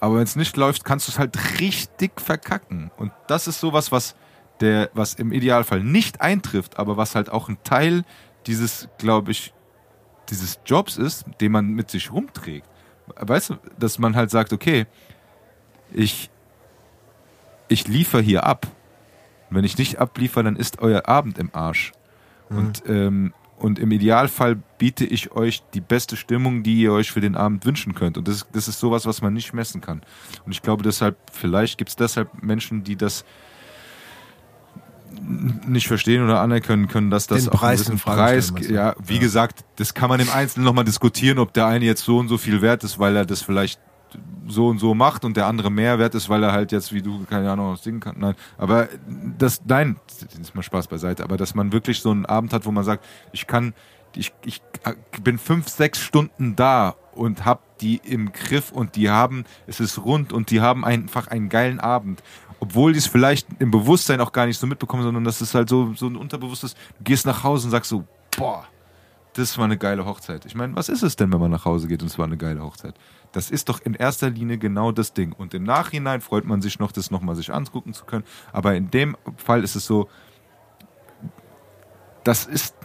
Aber 0.01 0.15
wenn 0.17 0.23
es 0.23 0.35
nicht 0.35 0.57
läuft, 0.57 0.83
kannst 0.83 1.07
du 1.07 1.13
es 1.13 1.19
halt 1.19 1.61
richtig 1.61 2.19
verkacken. 2.19 2.91
Und 2.97 3.13
das 3.27 3.47
ist 3.47 3.61
sowas, 3.61 3.93
was 3.93 4.17
der, 4.59 4.89
was 4.93 5.13
im 5.13 5.31
Idealfall 5.31 5.81
nicht 5.81 6.19
eintrifft, 6.19 6.77
aber 6.77 6.97
was 6.97 7.15
halt 7.15 7.29
auch 7.29 7.47
ein 7.47 7.59
Teil 7.63 8.03
dieses, 8.45 8.89
glaube 8.97 9.31
ich, 9.31 9.53
dieses 10.27 10.59
Jobs 10.65 10.97
ist, 10.97 11.23
den 11.39 11.53
man 11.53 11.67
mit 11.67 11.89
sich 11.89 12.11
rumträgt. 12.11 12.67
Weißt 13.15 13.51
du, 13.51 13.57
dass 13.79 13.99
man 13.99 14.17
halt 14.17 14.31
sagt, 14.31 14.51
okay, 14.51 14.85
ich, 15.93 16.29
ich 17.69 17.87
liefere 17.87 18.21
hier 18.21 18.45
ab. 18.45 18.67
Wenn 19.49 19.63
ich 19.63 19.77
nicht 19.77 19.99
abliefere, 19.99 20.43
dann 20.43 20.55
ist 20.55 20.79
euer 20.79 21.07
Abend 21.07 21.37
im 21.37 21.49
Arsch. 21.53 21.93
Mhm. 22.49 22.57
Und, 22.57 22.83
ähm, 22.87 23.33
und 23.57 23.79
im 23.79 23.91
Idealfall 23.91 24.57
biete 24.77 25.05
ich 25.05 25.31
euch 25.31 25.63
die 25.73 25.81
beste 25.81 26.15
Stimmung, 26.15 26.63
die 26.63 26.81
ihr 26.81 26.93
euch 26.93 27.11
für 27.11 27.21
den 27.21 27.35
Abend 27.35 27.65
wünschen 27.65 27.95
könnt. 27.95 28.17
Und 28.17 28.27
das, 28.27 28.45
das 28.51 28.67
ist 28.67 28.79
sowas, 28.79 29.05
was 29.05 29.21
man 29.21 29.33
nicht 29.33 29.53
messen 29.53 29.81
kann. 29.81 30.01
Und 30.45 30.51
ich 30.51 30.61
glaube 30.61 30.83
deshalb, 30.83 31.17
vielleicht 31.31 31.77
gibt 31.77 31.89
es 31.89 31.95
deshalb 31.95 32.43
Menschen, 32.43 32.83
die 32.83 32.95
das 32.95 33.25
nicht 35.19 35.87
verstehen 35.87 36.23
oder 36.23 36.41
anerkennen 36.41 36.87
können, 36.87 37.09
dass 37.09 37.27
das 37.27 37.45
Den 37.45 37.53
auch 37.53 37.59
Preis 37.59 37.89
einen 37.89 37.99
Preis, 37.99 38.53
ja, 38.69 38.95
wie 39.03 39.19
gesagt, 39.19 39.63
das 39.77 39.93
kann 39.93 40.09
man 40.09 40.19
im 40.19 40.29
Einzelnen 40.29 40.65
nochmal 40.65 40.83
diskutieren, 40.83 41.39
ob 41.39 41.53
der 41.53 41.65
eine 41.65 41.85
jetzt 41.85 42.03
so 42.03 42.17
und 42.17 42.27
so 42.27 42.37
viel 42.37 42.61
wert 42.61 42.83
ist, 42.83 42.99
weil 42.99 43.15
er 43.15 43.25
das 43.25 43.41
vielleicht 43.41 43.79
so 44.47 44.67
und 44.67 44.79
so 44.79 44.93
macht 44.93 45.25
und 45.25 45.37
der 45.37 45.47
andere 45.47 45.69
mehr 45.69 45.99
wert 45.99 46.15
ist, 46.15 46.29
weil 46.29 46.43
er 46.43 46.51
halt 46.51 46.71
jetzt 46.71 46.93
wie 46.93 47.01
du 47.01 47.23
keine 47.25 47.51
Ahnung 47.51 47.73
was 47.73 47.83
singen 47.83 47.99
kann. 47.99 48.15
Nein, 48.17 48.35
aber 48.57 48.87
das 49.37 49.61
nein, 49.65 49.97
das 50.07 50.39
ist 50.39 50.55
mal 50.55 50.63
Spaß 50.63 50.87
beiseite, 50.87 51.23
aber 51.23 51.37
dass 51.37 51.55
man 51.55 51.71
wirklich 51.71 52.01
so 52.01 52.11
einen 52.11 52.25
Abend 52.25 52.53
hat, 52.53 52.65
wo 52.65 52.71
man 52.71 52.83
sagt, 52.83 53.05
ich 53.31 53.47
kann 53.47 53.73
ich, 54.15 54.33
ich 54.45 54.61
bin 55.21 55.37
fünf, 55.37 55.69
sechs 55.69 55.99
Stunden 55.99 56.55
da 56.55 56.95
und 57.13 57.45
hab 57.45 57.77
die 57.79 58.01
im 58.03 58.31
Griff 58.31 58.71
und 58.71 58.95
die 58.95 59.09
haben, 59.09 59.45
es 59.67 59.79
ist 59.79 60.03
rund 60.03 60.33
und 60.33 60.49
die 60.49 60.61
haben 60.61 60.85
einfach 60.85 61.27
einen 61.27 61.49
geilen 61.49 61.79
Abend. 61.79 62.23
Obwohl 62.59 62.93
die 62.93 62.99
es 62.99 63.07
vielleicht 63.07 63.47
im 63.59 63.69
Bewusstsein 63.69 64.19
auch 64.19 64.31
gar 64.31 64.47
nicht 64.47 64.57
so 64.57 64.65
mitbekommen, 64.65 65.03
sondern 65.03 65.23
das 65.23 65.41
ist 65.41 65.53
halt 65.53 65.69
so, 65.69 65.93
so 65.93 66.07
ein 66.07 66.15
unterbewusstes, 66.15 66.73
du 66.73 67.03
gehst 67.03 67.25
nach 67.25 67.43
Hause 67.43 67.67
und 67.67 67.71
sagst 67.71 67.89
so, 67.89 68.03
boah, 68.35 68.65
das 69.37 69.57
war 69.57 69.65
eine 69.65 69.77
geile 69.77 70.05
Hochzeit. 70.05 70.45
Ich 70.45 70.55
meine, 70.55 70.75
was 70.75 70.89
ist 70.89 71.03
es 71.03 71.15
denn, 71.15 71.31
wenn 71.31 71.39
man 71.39 71.51
nach 71.51 71.65
Hause 71.65 71.87
geht 71.87 72.01
und 72.01 72.07
es 72.07 72.17
war 72.17 72.25
eine 72.25 72.37
geile 72.37 72.61
Hochzeit? 72.61 72.95
Das 73.31 73.51
ist 73.51 73.69
doch 73.69 73.79
in 73.79 73.93
erster 73.93 74.29
Linie 74.29 74.57
genau 74.57 74.91
das 74.91 75.13
Ding. 75.13 75.31
Und 75.31 75.53
im 75.53 75.63
Nachhinein 75.63 76.21
freut 76.21 76.45
man 76.45 76.61
sich 76.61 76.79
noch, 76.79 76.91
das 76.91 77.11
nochmal 77.11 77.35
sich 77.35 77.53
angucken 77.53 77.93
zu 77.93 78.05
können. 78.05 78.23
Aber 78.51 78.75
in 78.75 78.89
dem 78.89 79.15
Fall 79.37 79.63
ist 79.63 79.75
es 79.75 79.85
so, 79.85 80.09
das 82.23 82.45
ist, 82.45 82.75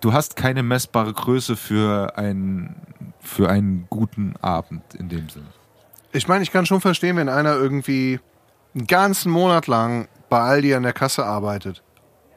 du 0.00 0.12
hast 0.12 0.36
keine 0.36 0.62
messbare 0.62 1.12
Größe 1.12 1.56
für 1.56 2.18
einen, 2.18 2.76
für 3.20 3.48
einen 3.48 3.86
guten 3.88 4.34
Abend 4.42 4.94
in 4.94 5.08
dem 5.08 5.30
Sinne. 5.30 5.46
Ich 6.12 6.28
meine, 6.28 6.42
ich 6.42 6.52
kann 6.52 6.66
schon 6.66 6.82
verstehen, 6.82 7.16
wenn 7.16 7.28
einer 7.30 7.54
irgendwie 7.54 8.20
einen 8.74 8.86
ganzen 8.86 9.32
Monat 9.32 9.66
lang 9.66 10.08
bei 10.28 10.40
Aldi 10.40 10.74
an 10.74 10.82
der 10.82 10.92
Kasse 10.92 11.24
arbeitet 11.24 11.82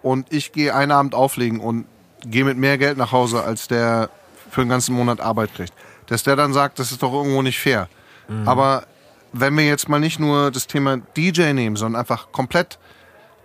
und 0.02 0.31
ich 0.31 0.52
gehe 0.52 0.73
einen 0.73 0.91
Abend 0.91 1.14
auflegen 1.15 1.60
und 1.60 1.85
gehe 2.26 2.44
mit 2.44 2.57
mehr 2.57 2.77
Geld 2.77 2.98
nach 2.98 3.11
Hause, 3.11 3.44
als 3.44 3.68
der 3.68 4.10
für 4.49 4.61
einen 4.61 4.69
ganzen 4.69 4.95
Monat 4.95 5.19
Arbeit 5.19 5.53
kriegt. 5.53 5.73
Dass 6.07 6.23
der 6.23 6.35
dann 6.35 6.53
sagt, 6.53 6.80
das 6.80 6.91
ist 6.91 7.03
doch 7.03 7.14
irgendwo 7.14 7.41
nicht 7.41 7.60
fair. 7.60 7.89
Aber 8.45 8.85
wenn 9.34 9.56
wir 9.57 9.65
jetzt 9.65 9.89
mal 9.89 9.99
nicht 9.99 10.19
nur 10.19 10.52
das 10.52 10.68
Thema 10.68 10.98
DJ 10.98 11.53
nehmen, 11.53 11.76
sondern 11.76 11.99
einfach 11.99 12.31
komplett 12.31 12.80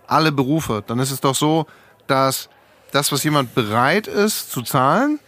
alle 0.07 0.31
Berufe, 0.31 0.83
dann 0.85 0.99
ist 0.99 1.11
es 1.11 1.21
doch 1.21 1.35
so, 1.35 1.65
dass 2.07 2.49
das, 2.91 3.11
was 3.11 3.23
jemand 3.23 3.55
bereit 3.55 4.07
ist 4.07 4.51
zu 4.51 4.61
zahlen, 4.61 5.19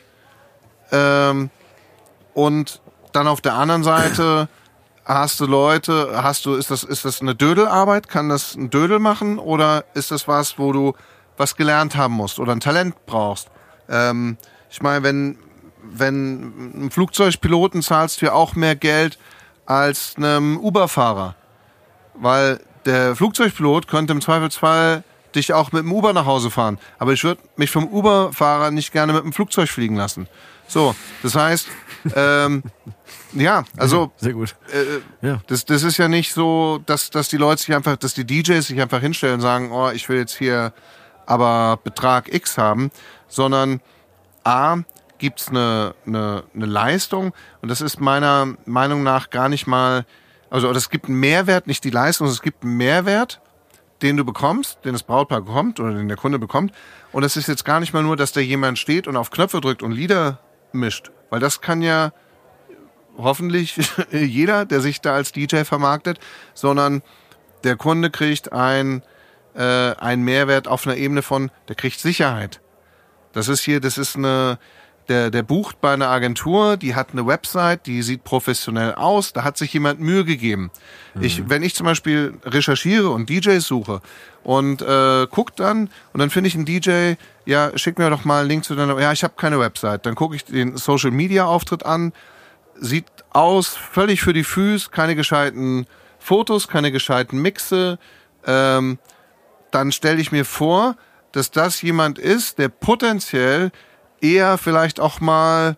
ähm, 0.91 1.49
und 2.34 2.81
dann 3.11 3.27
auf 3.27 3.41
der 3.41 3.53
anderen 3.53 3.84
Seite 3.84 4.49
hast 5.05 5.39
du 5.39 5.45
Leute, 5.45 6.22
hast 6.22 6.45
du, 6.45 6.55
ist 6.55 6.72
das, 6.72 6.84
ist 6.84 7.05
das 7.05 7.22
eine 7.22 7.35
Dödelarbeit? 7.35 8.09
Kann 8.09 8.30
das 8.30 8.55
ein 8.55 8.69
Dödel 8.69 8.99
machen? 8.99 9.39
Oder 9.39 9.85
ist 9.93 10.11
das 10.11 10.27
was, 10.27 10.59
wo 10.59 10.73
du 10.73 10.93
was 11.38 11.56
gelernt 11.56 11.95
haben 11.95 12.14
musst 12.14 12.40
oder 12.40 12.52
ein 12.52 12.60
Talent 12.60 12.95
brauchst? 13.06 13.49
Ähm, 13.90 14.38
ich 14.70 14.82
meine, 14.82 15.03
wenn, 15.03 15.38
wenn 15.84 16.72
einem 16.76 16.91
Flugzeugpiloten 16.91 17.82
zahlst 17.82 18.22
du 18.22 18.28
ja 18.28 18.34
auch 18.34 18.56
mehr 18.56 18.76
Geld 18.76 19.18
als 19.66 20.16
einem 20.18 20.57
Uber-Fahrer. 20.57 21.36
Weil 22.16 22.60
der 22.86 23.16
Flugzeugpilot 23.16 23.88
könnte 23.88 24.14
im 24.14 24.22
Zweifelsfall 24.22 25.03
dich 25.34 25.53
auch 25.53 25.72
mit 25.72 25.84
dem 25.84 25.91
Uber 25.91 26.14
nach 26.14 26.26
Hause 26.26 26.49
fahren. 26.49 26.80
Aber 26.98 27.14
ich 27.14 27.24
würde 27.24 27.41
mich 27.57 27.70
vom 27.72 27.88
Uber-Fahrer 27.88 28.72
nicht 28.72 28.91
gerne 28.91 29.12
mit 29.14 29.24
dem 29.24 29.34
Flugzeug 29.34 29.68
fliegen 29.70 29.95
lassen. 29.95 30.28
So, 30.68 30.95
das 31.22 31.36
heißt, 31.36 31.68
ähm, 32.16 32.64
ja, 33.34 33.66
also 33.78 34.12
Sehr 34.18 34.34
gut. 34.34 34.56
äh, 34.72 35.28
Ja. 35.28 35.41
das, 35.48 35.66
das 35.66 35.84
ist 35.84 35.98
ja 35.98 36.07
nicht 36.07 36.34
so, 36.34 36.80
dass, 36.86 37.10
dass 37.10 37.28
die 37.28 37.38
Leute 37.38 37.62
sich 37.62 37.76
einfach, 37.76 37.98
dass 37.98 38.14
die 38.14 38.26
DJs 38.26 38.66
sich 38.66 38.82
einfach 38.82 39.02
hinstellen 39.02 39.36
und 39.36 39.41
sagen, 39.41 39.72
oh, 39.72 39.90
ich 39.91 40.07
will 40.10 40.18
jetzt 40.18 40.38
hier 40.38 40.74
aber 41.26 41.80
Betrag 41.84 42.34
X 42.34 42.57
haben, 42.57 42.91
sondern 43.27 43.81
A, 44.43 44.77
gibt's 45.18 45.49
eine, 45.49 45.95
eine, 46.06 46.43
eine 46.53 46.65
Leistung 46.65 47.34
und 47.61 47.69
das 47.69 47.81
ist 47.81 47.99
meiner 47.99 48.56
Meinung 48.65 49.03
nach 49.03 49.30
gar 49.30 49.49
nicht 49.49 49.65
mal, 49.65 50.06
also 50.49 50.69
es 50.72 50.89
gibt 50.89 51.06
einen 51.06 51.19
Mehrwert, 51.19 51.68
nicht 51.68 51.84
die 51.84 51.89
Leistung, 51.89 52.27
es 52.27 52.41
gibt 52.41 52.64
einen 52.64 52.77
Mehrwert, 52.77 53.41
den 54.02 54.18
du 54.18 54.26
bekommst, 54.26 54.84
den 54.84 54.93
das 54.93 55.03
Brautpaar 55.03 55.41
bekommt 55.41 55.80
oder 55.80 55.93
den 55.93 56.07
der 56.07 56.18
Kunde 56.18 56.38
bekommt. 56.38 56.73
Und 57.11 57.23
es 57.23 57.38
ist 57.38 57.47
jetzt 57.47 57.64
gar 57.64 57.80
nicht 57.80 57.93
mal 57.93 58.03
nur, 58.03 58.18
dass 58.18 58.34
da 58.34 58.41
jemand 58.41 58.77
steht 58.77 59.07
und 59.07 59.15
auf 59.15 59.31
Knöpfe 59.31 59.61
drückt 59.61 59.84
und 59.84 59.91
Lieder 59.91 60.39
mischt, 60.73 61.11
weil 61.30 61.39
das 61.39 61.61
kann 61.61 61.81
ja 61.81 62.11
hoffentlich 63.18 63.77
jeder, 64.11 64.65
der 64.65 64.81
sich 64.81 65.02
da 65.02 65.14
als 65.14 65.31
DJ 65.31 65.64
vermarktet, 65.64 66.19
sondern 66.53 67.02
der 67.64 67.77
Kunde 67.77 68.10
kriegt 68.10 68.52
ein, 68.52 69.02
äh, 69.56 69.61
einen 69.61 70.23
Mehrwert 70.23 70.68
auf 70.68 70.86
einer 70.86 70.98
Ebene 70.98 71.22
von, 71.22 71.52
der 71.68 71.76
kriegt 71.76 71.99
Sicherheit. 71.99 72.61
Das 73.34 73.48
ist 73.48 73.61
hier, 73.61 73.80
das 73.80 73.98
ist 73.98 74.15
eine, 74.15 74.57
der, 75.07 75.30
der 75.30 75.44
bucht 75.44 75.82
bei 75.82 75.94
einer 75.94 76.07
Agentur, 76.07 76.77
die 76.77 76.95
hat 76.95 77.10
eine 77.11 77.27
Website, 77.27 77.86
die 77.86 78.02
sieht 78.02 78.23
professionell 78.23 78.95
aus, 78.95 79.34
da 79.34 79.44
hat 79.44 79.57
sich 79.57 79.73
jemand 79.73 79.99
Mühe 79.99 80.26
gegeben. 80.26 80.72
Ich, 81.19 81.49
wenn 81.49 81.64
ich 81.64 81.76
zum 81.76 81.86
Beispiel 81.86 82.34
recherchiere 82.44 83.10
und 83.10 83.30
DJs 83.30 83.65
suche 83.65 84.02
und 84.44 84.82
äh, 84.82 85.27
guck 85.30 85.56
dann 85.56 85.90
und 86.14 86.19
dann 86.19 86.30
finde 86.30 86.48
ich 86.48 86.56
einen 86.56 86.65
DJ, 86.65 87.14
ja, 87.45 87.72
schick 87.77 87.98
mir 87.98 88.10
doch 88.10 88.26
mal 88.26 88.41
einen 88.41 88.49
Link 88.49 88.65
zu 88.65 88.76
deiner, 88.76 88.99
ja, 88.99 89.11
ich 89.11 89.23
habe 89.23 89.34
keine 89.38 89.60
Website. 89.60 90.06
Dann 90.06 90.15
gucke 90.15 90.36
ich 90.36 90.45
den 90.45 90.77
Social 90.77 91.11
Media 91.11 91.45
Auftritt 91.45 91.86
an, 91.86 92.14
sieht 92.80 93.06
aus 93.30 93.68
völlig 93.68 94.22
für 94.22 94.34
die 94.34 94.44
Füße, 94.44 94.90
keine 94.90 95.15
gescheiten 95.15 95.88
Fotos, 96.19 96.68
keine 96.68 96.91
gescheiten 96.91 97.41
Mixe. 97.41 97.99
Ähm, 98.48 98.98
dann 99.76 99.91
stelle 99.91 100.22
ich 100.22 100.31
mir 100.31 100.45
vor, 100.45 100.95
dass 101.34 101.52
das 101.52 101.81
jemand 101.81 102.18
ist, 102.18 102.60
der 102.60 102.69
potenziell 102.69 103.72
eher 104.22 104.57
vielleicht 104.57 105.02
auch 105.02 105.19
mal 105.19 105.76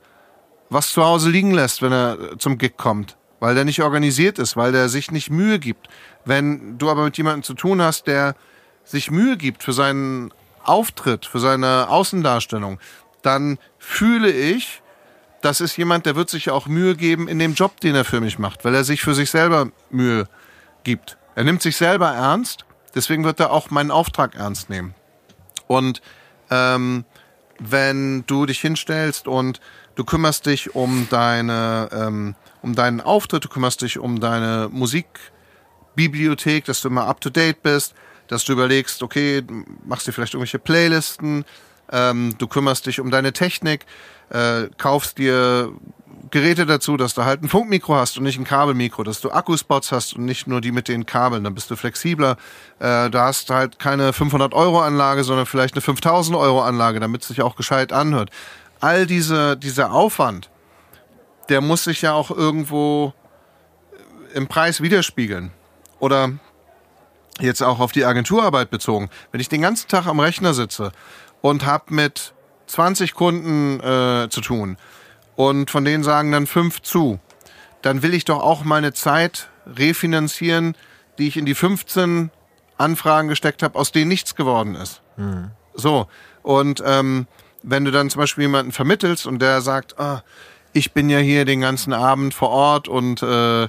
was 0.69 0.91
zu 0.91 1.03
Hause 1.03 1.32
liegen 1.32 1.52
lässt, 1.52 1.82
wenn 1.82 1.91
er 1.91 2.38
zum 2.38 2.60
Gig 2.60 2.78
kommt, 2.78 3.18
weil 3.40 3.56
der 3.56 3.65
nicht 3.65 3.82
organisiert 3.82 4.38
ist, 4.38 4.56
weil 4.56 4.72
der 4.72 4.88
sich 4.88 5.10
nicht 5.10 5.32
Mühe 5.32 5.57
gibt. 5.57 5.88
Wenn 6.26 6.78
du 6.78 6.91
aber 6.91 7.06
mit 7.06 7.18
jemandem 7.18 7.41
zu 7.41 7.56
tun 7.56 7.82
hast, 7.82 8.06
der 8.06 8.36
sich 8.84 9.10
Mühe 9.10 9.36
gibt 9.36 9.64
für 9.64 9.74
seinen 9.74 10.32
Auftritt, 10.64 11.26
für 11.26 11.40
seine 11.40 11.90
Außendarstellung, 11.90 12.80
dann 13.24 13.57
fühle 13.80 14.30
ich, 14.30 14.84
das 15.41 15.60
ist 15.60 15.76
jemand, 15.76 16.06
der 16.06 16.15
wird 16.15 16.30
sich 16.30 16.52
auch 16.52 16.68
Mühe 16.68 16.95
geben 16.95 17.28
in 17.28 17.40
dem 17.40 17.56
Job, 17.56 17.80
den 17.80 17.95
er 17.95 18.06
für 18.06 18.22
mich 18.22 18.38
macht, 18.38 18.64
weil 18.64 18.76
er 18.76 18.84
sich 18.84 19.02
für 19.02 19.15
sich 19.15 19.32
selber 19.32 19.72
Mühe 19.90 20.28
gibt. 20.84 21.18
Er 21.34 21.45
nimmt 21.45 21.64
sich 21.64 21.78
selber 21.78 22.10
ernst, 22.10 22.66
deswegen 22.98 23.24
wird 23.24 23.40
er 23.40 23.52
auch 23.52 23.69
meinen 23.69 23.91
Auftrag 23.91 24.36
ernst 24.36 24.69
nehmen. 24.69 24.94
Und 25.68 26.02
ähm, 26.49 27.06
wenn 27.60 28.26
du 28.28 28.45
dich 28.45 28.60
hinstellst 28.60 29.28
und 29.28 29.61
du 29.95 30.03
kümmerst 30.03 30.45
dich 30.45 30.76
um 30.76 31.07
deine, 31.10 31.90
ähm, 31.91 32.36
um 32.61 32.76
deinen 32.76 32.99
Auftritt, 32.99 33.45
du 33.45 33.49
kümmerst 33.49 33.82
dich 33.82 33.99
um 33.99 34.19
deine 34.19 34.69
Musikbibliothek, 34.72 36.65
dass 36.65 36.82
du 36.82 36.90
immer 36.90 37.07
up 37.07 37.22
to 37.22 37.30
date 37.30 37.64
bist, 37.64 37.94
dass 38.28 38.44
du 38.44 38.53
überlegst, 38.53 39.02
okay, 39.03 39.44
machst 39.86 40.07
dir 40.07 40.11
vielleicht 40.11 40.34
irgendwelche 40.34 40.60
Playlisten, 40.60 41.45
ähm, 41.91 42.36
du 42.38 42.48
kümmerst 42.48 42.86
dich 42.86 42.99
um 42.99 43.11
deine 43.11 43.32
Technik, 43.32 43.86
äh, 44.30 44.68
kaufst 44.78 45.18
dir 45.18 45.72
Geräte 46.32 46.66
dazu, 46.66 46.98
dass 46.98 47.14
du 47.14 47.24
halt 47.24 47.44
ein 47.44 47.49
Funkmikro 47.49 47.95
hast 47.95 48.18
und 48.18 48.24
nicht 48.24 48.38
ein 48.40 48.44
Kabelmikro, 48.44 49.04
dass 49.04 49.22
du 49.22 49.32
Akkuspots 49.32 49.91
hast 49.91 50.16
und 50.16 50.26
nicht 50.26 50.48
nur 50.48 50.62
die 50.62 50.72
mit 50.72 50.88
den 50.88 51.06
Kabeln, 51.06 51.44
dann 51.44 51.56
bist 51.56 51.70
du 51.72 51.76
flexibler. 51.76 52.38
Äh, 52.80 53.10
du 53.10 53.20
hast 53.20 53.49
halt 53.49 53.80
keine 53.80 54.14
500 54.14 54.54
Euro 54.54 54.82
Anlage, 54.82 55.24
sondern 55.24 55.45
vielleicht 55.45 55.76
eine 55.76 55.82
5000 55.82 56.36
Euro 56.38 56.62
Anlage, 56.62 56.99
damit 56.99 57.22
es 57.22 57.28
sich 57.30 57.41
auch 57.41 57.56
gescheit 57.56 57.94
anhört. 57.94 58.30
All 58.80 59.06
diese, 59.06 59.58
dieser 59.58 59.91
Aufwand, 59.91 60.49
der 61.49 61.62
muss 61.62 61.84
sich 61.84 62.02
ja 62.02 62.14
auch 62.14 62.32
irgendwo 62.32 63.14
im 64.34 64.48
Preis 64.48 64.82
widerspiegeln. 64.82 65.52
Oder 65.99 66.32
jetzt 67.40 67.62
auch 67.62 67.80
auf 67.80 67.91
die 67.91 68.06
Agenturarbeit 68.06 68.70
bezogen, 68.70 69.10
wenn 69.32 69.41
ich 69.41 69.49
den 69.49 69.62
ganzen 69.62 69.88
Tag 69.88 70.08
am 70.08 70.20
Rechner 70.20 70.54
sitze 70.54 70.91
und 71.41 71.66
habe 71.66 71.94
mit 71.94 72.34
20 72.68 73.14
Kunden 73.14 73.80
äh, 73.80 74.28
zu 74.30 74.41
tun 74.41 74.78
und 75.38 75.72
von 75.72 75.85
denen 75.85 76.03
sagen 76.03 76.34
dann 76.34 76.47
fünf 76.47 76.81
zu, 76.81 77.19
dann 77.81 78.01
will 78.01 78.14
ich 78.14 78.26
doch 78.26 78.41
auch 78.41 78.65
meine 78.65 78.91
Zeit 78.91 79.49
refinanzieren, 79.65 80.76
die 81.18 81.27
ich 81.27 81.38
in 81.38 81.45
die 81.45 81.55
15 81.55 82.31
Anfragen 82.77 83.30
gesteckt 83.30 83.64
habe, 83.64 83.77
aus 83.77 83.91
denen 83.91 84.09
nichts 84.09 84.35
geworden 84.35 84.76
ist. 84.76 85.01
So, 85.76 86.07
und 86.41 86.84
ähm, 86.85 87.27
wenn 87.64 87.85
du 87.85 87.91
dann 87.91 88.09
zum 88.09 88.19
Beispiel 88.19 88.43
jemanden 88.43 88.72
vermittelst 88.72 89.27
und 89.27 89.39
der 89.39 89.61
sagt, 89.61 89.99
ah, 89.99 90.23
ich 90.73 90.93
bin 90.93 91.09
ja 91.09 91.19
hier 91.19 91.45
den 91.45 91.61
ganzen 91.61 91.93
Abend 91.93 92.34
vor 92.34 92.49
Ort 92.49 92.88
und 92.88 93.22
äh, 93.22 93.64
äh, 93.64 93.68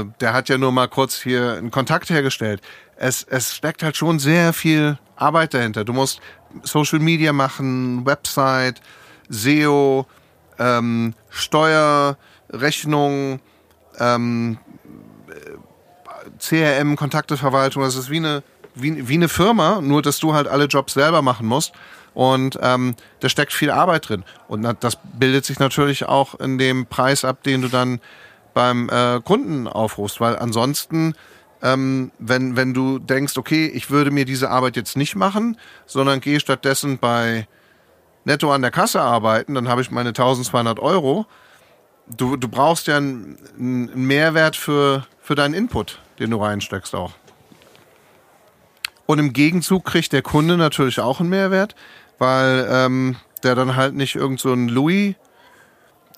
äh, 0.00 0.06
der 0.20 0.32
hat 0.32 0.48
ja 0.48 0.56
nur 0.56 0.72
mal 0.72 0.88
kurz 0.88 1.20
hier 1.20 1.52
einen 1.54 1.70
Kontakt 1.70 2.08
hergestellt. 2.08 2.62
Es, 2.96 3.24
es 3.24 3.54
steckt 3.54 3.82
halt 3.82 3.96
schon 3.96 4.18
sehr 4.18 4.54
viel 4.54 4.98
Arbeit 5.16 5.52
dahinter. 5.52 5.84
Du 5.84 5.92
musst 5.92 6.20
Social 6.62 6.98
Media 6.98 7.34
machen, 7.34 8.06
Website, 8.06 8.80
SEO, 9.28 10.06
ähm, 10.58 11.14
Steuer, 11.30 12.16
Rechnung, 12.50 13.40
ähm, 13.98 14.58
CRM, 16.38 16.96
Kontakteverwaltung, 16.96 17.82
das 17.82 17.96
ist 17.96 18.10
wie 18.10 18.18
eine, 18.18 18.42
wie, 18.74 19.08
wie 19.08 19.14
eine 19.14 19.28
Firma, 19.28 19.80
nur 19.80 20.02
dass 20.02 20.18
du 20.18 20.34
halt 20.34 20.48
alle 20.48 20.66
Jobs 20.66 20.94
selber 20.94 21.22
machen 21.22 21.46
musst. 21.46 21.72
Und 22.14 22.58
ähm, 22.62 22.94
da 23.20 23.28
steckt 23.28 23.52
viel 23.52 23.70
Arbeit 23.70 24.08
drin. 24.08 24.24
Und 24.46 24.62
das 24.80 24.98
bildet 25.14 25.44
sich 25.44 25.58
natürlich 25.58 26.06
auch 26.06 26.38
in 26.38 26.58
dem 26.58 26.86
Preis 26.86 27.24
ab, 27.24 27.42
den 27.42 27.62
du 27.62 27.68
dann 27.68 28.00
beim 28.54 28.88
äh, 28.88 29.20
Kunden 29.20 29.66
aufrufst. 29.66 30.20
Weil 30.20 30.38
ansonsten, 30.38 31.14
ähm, 31.60 32.12
wenn, 32.20 32.56
wenn 32.56 32.72
du 32.72 33.00
denkst, 33.00 33.36
okay, 33.36 33.66
ich 33.66 33.90
würde 33.90 34.12
mir 34.12 34.24
diese 34.24 34.48
Arbeit 34.50 34.76
jetzt 34.76 34.96
nicht 34.96 35.16
machen, 35.16 35.58
sondern 35.86 36.20
gehe 36.20 36.38
stattdessen 36.38 36.98
bei 36.98 37.48
netto 38.24 38.52
an 38.52 38.62
der 38.62 38.70
Kasse 38.70 39.00
arbeiten, 39.00 39.54
dann 39.54 39.68
habe 39.68 39.82
ich 39.82 39.90
meine 39.90 40.10
1200 40.10 40.78
Euro. 40.80 41.26
Du, 42.06 42.36
du 42.36 42.48
brauchst 42.48 42.86
ja 42.86 42.96
einen, 42.96 43.38
Mehrwert 43.94 44.56
für, 44.56 45.06
für 45.20 45.34
deinen 45.34 45.54
Input, 45.54 46.00
den 46.18 46.30
du 46.30 46.36
reinsteckst 46.38 46.94
auch. 46.94 47.12
Und 49.06 49.18
im 49.18 49.32
Gegenzug 49.32 49.84
kriegt 49.84 50.12
der 50.12 50.22
Kunde 50.22 50.56
natürlich 50.56 51.00
auch 51.00 51.20
einen 51.20 51.28
Mehrwert, 51.28 51.74
weil 52.18 52.66
ähm, 52.70 53.16
der 53.42 53.54
dann 53.54 53.76
halt 53.76 53.94
nicht 53.94 54.14
irgend 54.14 54.40
so 54.40 54.52
einen 54.52 54.68
Louis 54.68 55.14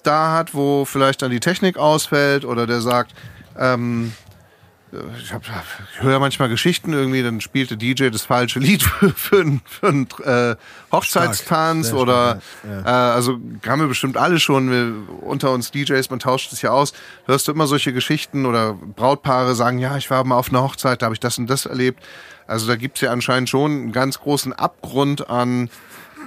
da 0.03 0.33
hat, 0.33 0.55
wo 0.55 0.85
vielleicht 0.85 1.23
dann 1.23 1.31
die 1.31 1.41
Technik 1.41 1.79
ausfällt 1.79 2.45
oder 2.45 2.67
der 2.67 2.81
sagt, 2.81 3.13
ähm, 3.59 4.13
ich, 5.19 5.33
hab, 5.33 5.43
ich 5.43 6.03
höre 6.03 6.21
manchmal 6.21 6.49
Geschichten 6.49 6.93
irgendwie, 6.93 7.23
dann 7.23 7.41
spielt 7.41 7.71
der 7.71 7.77
DJ 7.77 8.09
das 8.11 8.23
falsche 8.23 8.61
Lied 8.61 8.83
für, 8.85 9.11
für 9.11 9.41
einen, 9.41 9.61
für 9.65 9.89
einen 9.89 10.07
äh, 10.23 10.57
Hochzeitstanz 10.93 11.93
oder 11.93 12.41
stark, 12.61 12.87
äh, 12.87 12.89
also 12.89 13.39
haben 13.67 13.81
wir 13.81 13.89
bestimmt 13.89 14.17
alle 14.17 14.39
schon 14.39 14.71
wir, 14.71 14.93
unter 15.23 15.53
uns 15.53 15.71
DJs, 15.73 16.09
man 16.11 16.21
tauscht 16.21 16.53
es 16.53 16.63
ja 16.63 16.71
aus. 16.71 16.93
Hörst 17.27 17.49
du 17.49 17.53
immer 17.53 17.67
solche 17.67 17.93
Geschichten 17.93 18.47
oder 18.47 18.75
Brautpaare 18.75 19.55
sagen, 19.55 19.79
ja, 19.79 19.97
ich 19.97 20.11
war 20.11 20.23
mal 20.25 20.37
auf 20.37 20.51
einer 20.51 20.63
Hochzeit, 20.63 21.03
da 21.03 21.07
habe 21.07 21.15
ich 21.15 21.21
das 21.21 21.39
und 21.39 21.49
das 21.49 21.67
erlebt. 21.67 22.03
Also 22.47 22.69
da 22.69 22.77
gibt's 22.77 23.01
ja 23.01 23.11
anscheinend 23.11 23.49
schon 23.49 23.71
einen 23.73 23.93
ganz 23.93 24.21
großen 24.21 24.53
Abgrund 24.53 25.29
an 25.29 25.69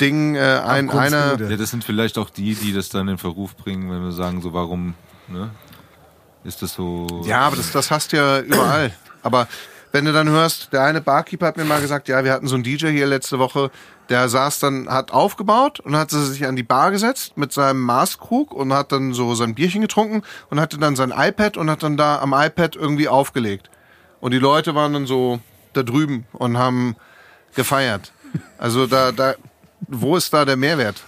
Dingen. 0.02 0.36
Äh, 0.36 0.62
ein, 0.66 0.90
einer. 0.90 1.40
Ja, 1.40 1.58
das 1.58 1.70
sind 1.72 1.84
vielleicht 1.84 2.18
auch 2.18 2.30
die, 2.30 2.56
die 2.56 2.74
das 2.74 2.90
dann 2.90 3.08
in 3.08 3.18
Verruf 3.18 3.56
bringen, 3.56 3.90
wenn 3.90 4.04
wir 4.04 4.12
sagen, 4.12 4.42
so 4.42 4.54
warum, 4.54 4.96
ne? 5.28 5.50
Ist 6.50 6.64
das 6.64 6.74
so. 6.74 7.06
Ja, 7.26 7.42
aber 7.42 7.58
das, 7.58 7.72
das 7.72 7.92
hast 7.92 8.12
du 8.12 8.18
ja 8.18 8.40
überall. 8.40 8.92
Aber 9.22 9.48
wenn 9.92 10.06
du 10.06 10.12
dann 10.12 10.28
hörst, 10.28 10.74
der 10.74 10.82
eine 10.82 11.00
Barkeeper 11.00 11.46
hat 11.46 11.58
mir 11.58 11.64
mal 11.64 11.80
gesagt, 11.80 12.08
ja, 12.08 12.24
wir 12.24 12.34
hatten 12.34 12.48
so 12.48 12.56
einen 12.56 12.64
DJ 12.64 12.88
hier 12.88 13.06
letzte 13.06 13.38
Woche, 13.38 13.70
der 14.10 14.28
saß 14.30 14.60
dann, 14.60 14.90
hat 14.90 15.12
aufgebaut 15.12 15.80
und 15.80 15.96
hat 15.96 16.10
sich 16.10 16.48
an 16.48 16.56
die 16.56 16.64
Bar 16.64 16.90
gesetzt 16.90 17.38
mit 17.38 17.54
seinem 17.54 17.82
Maßkrug 17.82 18.52
und 18.52 18.74
hat 18.74 18.92
dann 18.92 19.14
so 19.14 19.36
sein 19.36 19.54
Bierchen 19.54 19.82
getrunken 19.82 20.24
und 20.50 20.60
hatte 20.60 20.80
dann 20.80 20.96
sein 20.96 21.14
iPad 21.16 21.56
und 21.56 21.70
hat 21.70 21.84
dann 21.84 21.98
da 21.98 22.18
am 22.18 22.34
iPad 22.34 22.76
irgendwie 22.76 23.08
aufgelegt. 23.08 23.70
Und 24.20 24.32
die 24.32 24.40
Leute 24.40 24.74
waren 24.74 24.94
dann 24.94 25.06
so 25.06 25.40
da 25.74 25.84
drüben 25.84 26.26
und 26.34 26.58
haben 26.58 26.96
gefeiert. 27.54 28.12
Also 28.58 28.88
da, 28.88 29.12
da, 29.12 29.36
wo 29.88 30.18
ist 30.18 30.34
da 30.34 30.46
der 30.46 30.58
Mehrwert? 30.58 31.04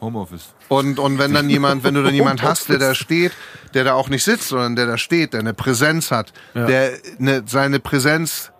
Homeoffice. 0.00 0.54
Und, 0.68 0.98
und 0.98 1.18
wenn 1.18 1.34
dann 1.34 1.50
jemand, 1.50 1.84
wenn 1.84 1.94
du 1.94 2.02
dann 2.02 2.14
jemand 2.14 2.42
hast, 2.42 2.68
der 2.68 2.78
da 2.78 2.94
steht, 2.94 3.32
der 3.74 3.84
da 3.84 3.94
auch 3.94 4.08
nicht 4.08 4.24
sitzt, 4.24 4.48
sondern 4.48 4.76
der 4.76 4.86
da 4.86 4.98
steht, 4.98 5.32
der 5.32 5.40
eine 5.40 5.54
Präsenz 5.54 6.10
hat, 6.10 6.32
der 6.54 6.92
eine, 7.18 7.42
seine 7.46 7.80
Präsenz, 7.80 8.52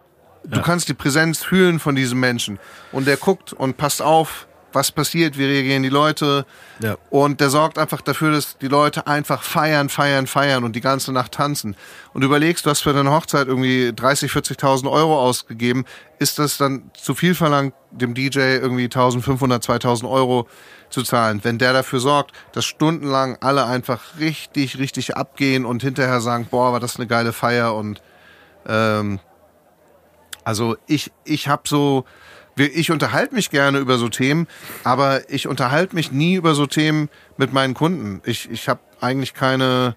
du 0.44 0.60
kannst 0.62 0.88
die 0.88 0.94
Präsenz 0.94 1.42
fühlen 1.42 1.78
von 1.78 1.94
diesem 1.94 2.20
Menschen. 2.20 2.58
Und 2.92 3.06
der 3.06 3.16
guckt 3.16 3.52
und 3.52 3.76
passt 3.76 4.02
auf, 4.02 4.48
was 4.72 4.92
passiert, 4.92 5.38
wie 5.38 5.44
reagieren 5.44 5.82
die 5.82 5.88
Leute. 5.88 6.44
Ja. 6.80 6.96
Und 7.10 7.40
der 7.40 7.50
sorgt 7.50 7.78
einfach 7.78 8.00
dafür, 8.00 8.32
dass 8.32 8.58
die 8.58 8.68
Leute 8.68 9.06
einfach 9.06 9.42
feiern, 9.42 9.88
feiern, 9.88 10.26
feiern 10.26 10.64
und 10.64 10.76
die 10.76 10.80
ganze 10.80 11.12
Nacht 11.12 11.32
tanzen. 11.32 11.76
Und 12.12 12.20
du 12.20 12.26
überlegst, 12.26 12.66
du 12.66 12.70
hast 12.70 12.82
für 12.82 12.92
deine 12.92 13.10
Hochzeit 13.10 13.48
irgendwie 13.48 13.92
30, 13.94 14.30
40.000 14.30 14.90
Euro 14.90 15.18
ausgegeben. 15.18 15.84
Ist 16.18 16.38
das 16.38 16.58
dann 16.58 16.90
zu 16.94 17.14
viel 17.14 17.34
verlangt, 17.34 17.74
dem 17.90 18.14
DJ 18.14 18.38
irgendwie 18.38 18.86
1.500, 18.86 19.64
2.000 19.64 20.08
Euro 20.08 20.46
zu 20.90 21.02
zahlen? 21.02 21.40
Wenn 21.42 21.58
der 21.58 21.72
dafür 21.72 22.00
sorgt, 22.00 22.32
dass 22.52 22.64
stundenlang 22.64 23.36
alle 23.40 23.66
einfach 23.66 24.18
richtig, 24.18 24.78
richtig 24.78 25.16
abgehen 25.16 25.64
und 25.64 25.82
hinterher 25.82 26.20
sagen, 26.20 26.46
boah, 26.50 26.72
war 26.72 26.80
das 26.80 26.96
eine 26.96 27.06
geile 27.06 27.32
Feier 27.32 27.74
und 27.74 28.02
ähm, 28.66 29.20
also 30.44 30.76
ich, 30.86 31.12
ich 31.24 31.48
habe 31.48 31.62
so, 31.66 32.04
ich 32.56 32.90
unterhalte 32.90 33.34
mich 33.34 33.50
gerne 33.50 33.78
über 33.78 33.98
so 33.98 34.08
Themen, 34.08 34.46
aber 34.82 35.28
ich 35.30 35.46
unterhalte 35.46 35.94
mich 35.94 36.10
nie 36.10 36.36
über 36.36 36.54
so 36.54 36.66
Themen 36.66 37.10
mit 37.36 37.52
meinen 37.52 37.74
Kunden. 37.74 38.22
Ich, 38.24 38.50
ich 38.50 38.68
habe 38.68 38.80
eigentlich 39.00 39.34
keine, 39.34 39.94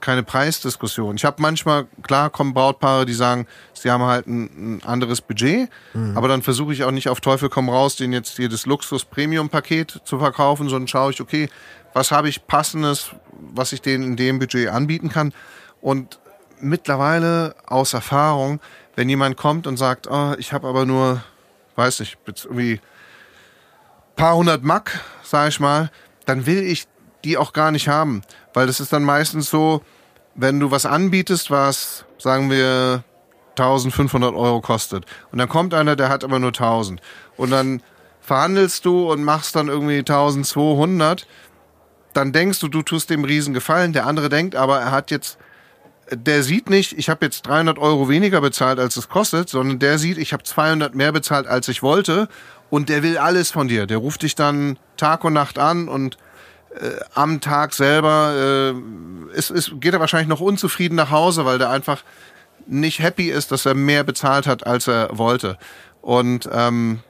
keine 0.00 0.22
Preisdiskussion. 0.22 1.16
Ich 1.16 1.24
habe 1.24 1.42
manchmal, 1.42 1.86
klar, 2.02 2.30
kommen 2.30 2.54
Brautpaare, 2.54 3.06
die 3.06 3.14
sagen, 3.14 3.46
sie 3.72 3.90
haben 3.90 4.02
halt 4.02 4.26
ein, 4.26 4.76
ein 4.76 4.82
anderes 4.84 5.20
Budget, 5.20 5.68
aber 6.14 6.28
dann 6.28 6.42
versuche 6.42 6.72
ich 6.72 6.84
auch 6.84 6.90
nicht 6.90 7.08
auf 7.08 7.20
Teufel 7.20 7.48
komm 7.48 7.68
raus, 7.68 7.96
denen 7.96 8.12
jetzt 8.12 8.36
hier 8.36 8.48
das 8.48 8.66
Luxus-Premium-Paket 8.66 10.02
zu 10.04 10.18
verkaufen, 10.18 10.68
sondern 10.68 10.88
schaue 10.88 11.12
ich, 11.12 11.20
okay, 11.20 11.48
was 11.92 12.10
habe 12.10 12.28
ich 12.28 12.46
passendes, 12.46 13.10
was 13.32 13.72
ich 13.72 13.82
denen 13.82 14.04
in 14.04 14.16
dem 14.16 14.38
Budget 14.38 14.68
anbieten 14.68 15.08
kann. 15.08 15.32
Und 15.80 16.18
mittlerweile 16.60 17.54
aus 17.66 17.94
Erfahrung, 17.94 18.60
wenn 18.96 19.08
jemand 19.08 19.36
kommt 19.36 19.66
und 19.66 19.76
sagt, 19.76 20.08
oh, 20.10 20.34
ich 20.38 20.52
habe 20.52 20.66
aber 20.68 20.86
nur, 20.86 21.22
weiß 21.76 22.00
nicht, 22.00 22.18
irgendwie 22.26 22.80
paar 24.16 24.36
hundert 24.36 24.64
Mack, 24.64 25.00
sag 25.22 25.48
ich 25.48 25.60
mal, 25.60 25.90
dann 26.26 26.44
will 26.46 26.62
ich 26.62 26.86
die 27.24 27.36
auch 27.36 27.52
gar 27.52 27.70
nicht 27.70 27.88
haben. 27.88 28.22
Weil 28.54 28.66
das 28.66 28.80
ist 28.80 28.92
dann 28.92 29.04
meistens 29.04 29.50
so, 29.50 29.82
wenn 30.34 30.60
du 30.60 30.70
was 30.70 30.86
anbietest, 30.86 31.50
was, 31.50 32.04
sagen 32.18 32.50
wir, 32.50 33.02
1500 33.50 34.34
Euro 34.34 34.60
kostet. 34.60 35.04
Und 35.32 35.38
dann 35.38 35.48
kommt 35.48 35.74
einer, 35.74 35.96
der 35.96 36.08
hat 36.08 36.24
aber 36.24 36.38
nur 36.38 36.50
1000. 36.50 37.00
Und 37.36 37.50
dann 37.50 37.82
verhandelst 38.20 38.84
du 38.84 39.10
und 39.10 39.24
machst 39.24 39.56
dann 39.56 39.68
irgendwie 39.68 39.98
1200. 39.98 41.26
Dann 42.14 42.32
denkst 42.32 42.60
du, 42.60 42.68
du 42.68 42.82
tust 42.82 43.10
dem 43.10 43.24
Riesen 43.24 43.54
gefallen. 43.54 43.92
Der 43.92 44.06
andere 44.06 44.28
denkt 44.28 44.54
aber, 44.54 44.78
er 44.78 44.92
hat 44.92 45.10
jetzt 45.10 45.38
der 46.10 46.42
sieht 46.42 46.70
nicht, 46.70 46.96
ich 46.96 47.08
habe 47.08 47.26
jetzt 47.26 47.42
300 47.46 47.78
Euro 47.78 48.08
weniger 48.08 48.40
bezahlt, 48.40 48.78
als 48.78 48.96
es 48.96 49.08
kostet, 49.08 49.48
sondern 49.48 49.78
der 49.78 49.98
sieht, 49.98 50.18
ich 50.18 50.32
habe 50.32 50.42
200 50.42 50.94
mehr 50.94 51.12
bezahlt, 51.12 51.46
als 51.46 51.68
ich 51.68 51.82
wollte. 51.82 52.28
Und 52.70 52.88
der 52.88 53.02
will 53.02 53.16
alles 53.18 53.50
von 53.50 53.68
dir. 53.68 53.86
Der 53.86 53.98
ruft 53.98 54.22
dich 54.22 54.34
dann 54.34 54.78
Tag 54.96 55.24
und 55.24 55.32
Nacht 55.32 55.58
an 55.58 55.88
und 55.88 56.18
am 57.14 57.40
Tag 57.40 57.74
selber 57.74 58.74
äh, 59.32 59.36
ist, 59.36 59.50
ist, 59.50 59.80
geht 59.80 59.94
er 59.94 60.00
wahrscheinlich 60.00 60.28
noch 60.28 60.40
unzufrieden 60.40 60.94
nach 60.94 61.10
Hause, 61.10 61.44
weil 61.44 61.58
der 61.58 61.70
einfach 61.70 62.02
nicht 62.66 63.00
happy 63.00 63.30
ist, 63.30 63.50
dass 63.52 63.66
er 63.66 63.74
mehr 63.74 64.04
bezahlt 64.04 64.46
hat, 64.46 64.66
als 64.66 64.86
er 64.88 65.16
wollte. 65.16 65.58
Und 66.02 66.48
ähm, 66.52 67.00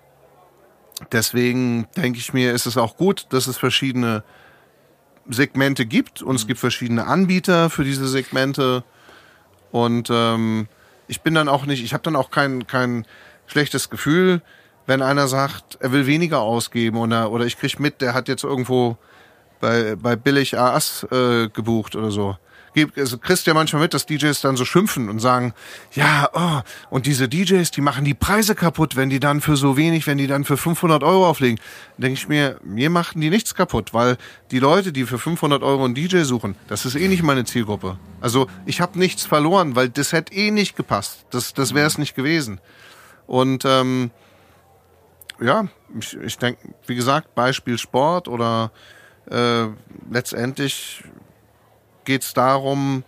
deswegen 1.12 1.89
denke 1.97 2.19
ich 2.19 2.32
mir, 2.32 2.53
ist 2.53 2.66
es 2.66 2.77
auch 2.77 2.97
gut, 2.97 3.27
dass 3.31 3.47
es 3.47 3.59
verschiedene 3.59 4.23
Segmente 5.28 5.85
gibt 5.85 6.23
und 6.23 6.36
es 6.36 6.47
gibt 6.47 6.61
verschiedene 6.61 7.07
Anbieter 7.07 7.70
für 7.70 7.85
diese 7.85 8.09
Segmente. 8.09 8.85
Und 9.70 10.09
ähm, 10.11 10.69
ich 11.07 11.20
bin 11.20 11.35
dann 11.35 11.49
auch 11.49 11.66
nicht, 11.66 11.82
ich 11.82 11.93
habe 11.93 12.03
dann 12.03 12.16
auch 12.16 12.31
kein, 12.31 12.66
kein 12.66 13.07
schlechtes 13.47 13.90
Gefühl, 13.90 14.43
wenn 14.86 15.03
einer 15.03 15.28
sagt, 15.28 15.77
er 15.81 15.93
will 15.93 16.07
weniger 16.07 16.40
ausgeben 16.40 16.97
oder, 16.97 17.31
oder 17.31 17.45
ich 17.45 17.59
krieg 17.59 17.78
mit, 17.78 18.01
der 18.01 18.15
hat 18.15 18.28
jetzt 18.28 18.45
irgendwo 18.45 18.97
bei, 19.60 19.97
bei 19.97 20.16
billig 20.16 20.59
AS 20.59 21.05
äh, 21.10 21.48
gebucht 21.48 21.97
oder 21.97 22.10
so. 22.10 22.36
geb- 22.74 22.97
also 22.97 23.18
kriegst 23.18 23.47
ja 23.47 23.55
manchmal 23.55 23.82
mit, 23.82 23.94
dass 23.94 24.06
DJs 24.06 24.40
dann 24.40 24.56
so 24.56 24.64
schimpfen 24.64 25.09
und 25.09 25.18
sagen, 25.20 25.52
ja, 25.93 26.28
oh, 26.32 26.60
und 26.90 27.06
diese 27.06 27.28
DJs, 27.28 27.70
die 27.70 27.80
machen 27.80 28.05
die 28.05 28.14
Preise 28.14 28.55
kaputt, 28.55 28.94
wenn 28.97 29.10
die 29.10 29.20
dann 29.20 29.40
für 29.40 29.56
so 29.56 29.76
wenig, 29.76 30.06
wenn 30.06 30.18
die 30.18 30.26
dann 30.26 30.44
für 30.44 30.56
500 30.56 31.02
Euro 31.02 31.28
auflegen. 31.28 31.59
Denke 31.97 32.14
ich 32.14 32.28
mir, 32.28 32.59
mir 32.62 32.90
machten 32.90 33.20
die 33.20 33.30
nichts 33.30 33.55
kaputt, 33.55 33.94
weil 33.94 34.16
die 34.51 34.59
Leute, 34.60 34.93
die 34.93 35.05
für 35.05 35.18
500 35.18 35.62
Euro 35.62 35.85
einen 35.85 35.94
DJ 35.94 36.22
suchen, 36.22 36.55
das 36.68 36.85
ist 36.85 36.94
eh 36.94 37.09
nicht 37.09 37.22
meine 37.22 37.44
Zielgruppe. 37.44 37.98
Also 38.20 38.47
ich 38.66 38.80
habe 38.80 38.98
nichts 38.98 39.24
verloren, 39.24 39.74
weil 39.76 39.89
das 39.89 40.12
hätte 40.12 40.32
eh 40.35 40.51
nicht 40.51 40.76
gepasst. 40.76 41.26
Das, 41.30 41.55
das 41.55 41.74
wäre 41.74 41.86
es 41.86 41.98
nicht 41.98 42.14
gewesen. 42.14 42.60
Und 43.26 43.64
ähm, 43.64 44.10
ja, 45.40 45.68
ich, 45.98 46.16
ich 46.16 46.39
denke, 46.39 46.60
wie 46.86 46.94
gesagt, 46.97 47.35
Beispiel 47.35 47.78
Sport 47.78 48.26
oder 48.28 48.72
äh, 49.30 49.68
letztendlich 50.10 51.05
geht's 52.05 52.34
darum, 52.34 53.05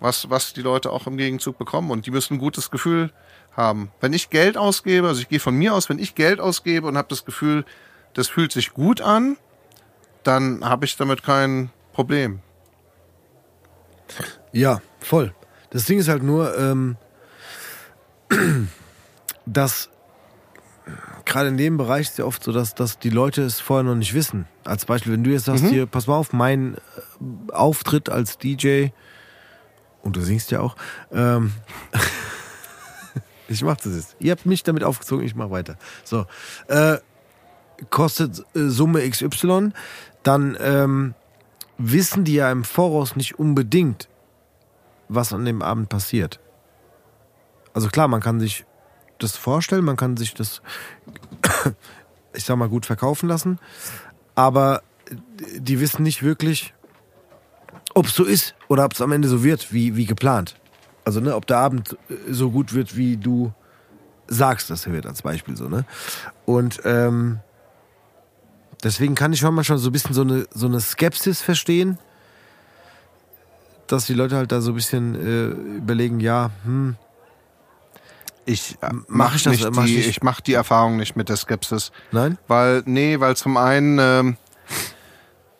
was, 0.00 0.30
was 0.30 0.52
die 0.52 0.62
Leute 0.62 0.90
auch 0.90 1.06
im 1.06 1.16
Gegenzug 1.16 1.58
bekommen. 1.58 1.90
Und 1.90 2.06
die 2.06 2.10
müssen 2.10 2.34
ein 2.34 2.38
gutes 2.38 2.70
Gefühl 2.70 3.12
haben. 3.56 3.90
Wenn 4.00 4.12
ich 4.12 4.30
Geld 4.30 4.56
ausgebe, 4.56 5.08
also 5.08 5.20
ich 5.20 5.28
gehe 5.28 5.40
von 5.40 5.54
mir 5.54 5.74
aus, 5.74 5.88
wenn 5.88 5.98
ich 5.98 6.14
Geld 6.14 6.40
ausgebe 6.40 6.86
und 6.86 6.96
habe 6.96 7.08
das 7.08 7.24
Gefühl, 7.24 7.64
das 8.14 8.28
fühlt 8.28 8.52
sich 8.52 8.72
gut 8.72 9.00
an, 9.00 9.36
dann 10.22 10.64
habe 10.64 10.84
ich 10.84 10.96
damit 10.96 11.22
kein 11.22 11.70
Problem. 11.92 12.40
Ja, 14.52 14.80
voll. 15.00 15.34
Das 15.70 15.84
Ding 15.84 15.98
ist 15.98 16.08
halt 16.08 16.22
nur, 16.22 16.56
ähm, 16.58 16.96
dass 19.46 19.90
gerade 21.30 21.48
in 21.48 21.56
dem 21.56 21.76
Bereich 21.76 22.08
ist 22.08 22.18
ja 22.18 22.26
oft 22.26 22.42
so, 22.42 22.52
dass, 22.52 22.74
dass 22.74 22.98
die 22.98 23.08
Leute 23.08 23.42
es 23.42 23.60
vorher 23.60 23.84
noch 23.84 23.94
nicht 23.94 24.12
wissen. 24.12 24.46
Als 24.64 24.84
Beispiel, 24.84 25.12
wenn 25.12 25.24
du 25.24 25.30
jetzt 25.30 25.46
sagst, 25.46 25.64
hier, 25.64 25.86
pass 25.86 26.06
mal 26.06 26.16
auf, 26.16 26.32
mein 26.32 26.74
äh, 26.74 27.52
Auftritt 27.52 28.10
als 28.10 28.36
DJ, 28.36 28.88
und 30.02 30.16
du 30.16 30.20
singst 30.20 30.50
ja 30.50 30.60
auch, 30.60 30.76
ähm, 31.12 31.52
ich 33.48 33.62
mach 33.62 33.76
das 33.76 33.94
jetzt. 33.94 34.16
Ihr 34.18 34.32
habt 34.32 34.44
mich 34.44 34.62
damit 34.62 34.82
aufgezogen, 34.82 35.24
ich 35.24 35.34
mach 35.34 35.50
weiter. 35.50 35.76
So, 36.04 36.26
äh, 36.68 36.98
kostet 37.90 38.40
äh, 38.54 38.68
Summe 38.68 39.08
XY, 39.08 39.70
dann 40.22 40.56
ähm, 40.60 41.14
wissen 41.78 42.24
die 42.24 42.34
ja 42.34 42.50
im 42.50 42.64
Voraus 42.64 43.14
nicht 43.14 43.38
unbedingt, 43.38 44.08
was 45.08 45.32
an 45.32 45.44
dem 45.44 45.62
Abend 45.62 45.88
passiert. 45.88 46.40
Also 47.72 47.88
klar, 47.88 48.08
man 48.08 48.20
kann 48.20 48.40
sich 48.40 48.64
das 49.22 49.36
vorstellen, 49.36 49.84
man 49.84 49.96
kann 49.96 50.16
sich 50.16 50.34
das, 50.34 50.62
ich 52.34 52.44
sag 52.44 52.56
mal, 52.56 52.68
gut 52.68 52.86
verkaufen 52.86 53.28
lassen, 53.28 53.58
aber 54.34 54.82
die 55.56 55.80
wissen 55.80 56.02
nicht 56.02 56.22
wirklich, 56.22 56.74
ob 57.94 58.06
es 58.06 58.14
so 58.14 58.24
ist 58.24 58.54
oder 58.68 58.84
ob 58.84 58.92
es 58.92 59.00
am 59.00 59.12
Ende 59.12 59.28
so 59.28 59.42
wird, 59.42 59.72
wie, 59.72 59.96
wie 59.96 60.06
geplant. 60.06 60.56
Also, 61.04 61.20
ne, 61.20 61.34
ob 61.34 61.46
der 61.46 61.58
Abend 61.58 61.96
so 62.28 62.50
gut 62.50 62.72
wird, 62.72 62.96
wie 62.96 63.16
du 63.16 63.52
sagst, 64.28 64.70
dass 64.70 64.86
er 64.86 64.92
wird, 64.92 65.06
als 65.06 65.22
Beispiel 65.22 65.56
so, 65.56 65.68
ne? 65.68 65.84
Und 66.46 66.80
ähm, 66.84 67.40
deswegen 68.84 69.14
kann 69.14 69.32
ich 69.32 69.40
schon 69.40 69.54
manchmal 69.54 69.78
so 69.78 69.88
ein 69.88 69.92
bisschen 69.92 70.14
so 70.14 70.22
eine, 70.22 70.46
so 70.52 70.66
eine 70.66 70.80
Skepsis 70.80 71.42
verstehen, 71.42 71.98
dass 73.88 74.06
die 74.06 74.14
Leute 74.14 74.36
halt 74.36 74.52
da 74.52 74.60
so 74.60 74.70
ein 74.70 74.76
bisschen 74.76 75.14
äh, 75.16 75.76
überlegen, 75.78 76.20
ja, 76.20 76.50
hm, 76.64 76.96
Ich 78.50 78.76
äh, 78.82 78.88
Mach 78.92 79.02
mach 79.08 79.34
ich 79.36 79.42
das- 79.44 79.52
nicht 79.52 79.74
mach 79.74 79.84
die, 79.84 79.98
ich- 79.98 80.08
ich 80.08 80.22
mach 80.22 80.40
die 80.40 80.54
Erfahrung 80.54 80.96
nicht 80.96 81.16
mit 81.16 81.28
der 81.28 81.36
Skepsis. 81.36 81.92
nein? 82.12 82.38
Weil, 82.48 82.82
nee, 82.86 83.20
weil 83.20 83.36
zum 83.36 83.56
einen, 83.56 83.98
ähm, 84.00 84.36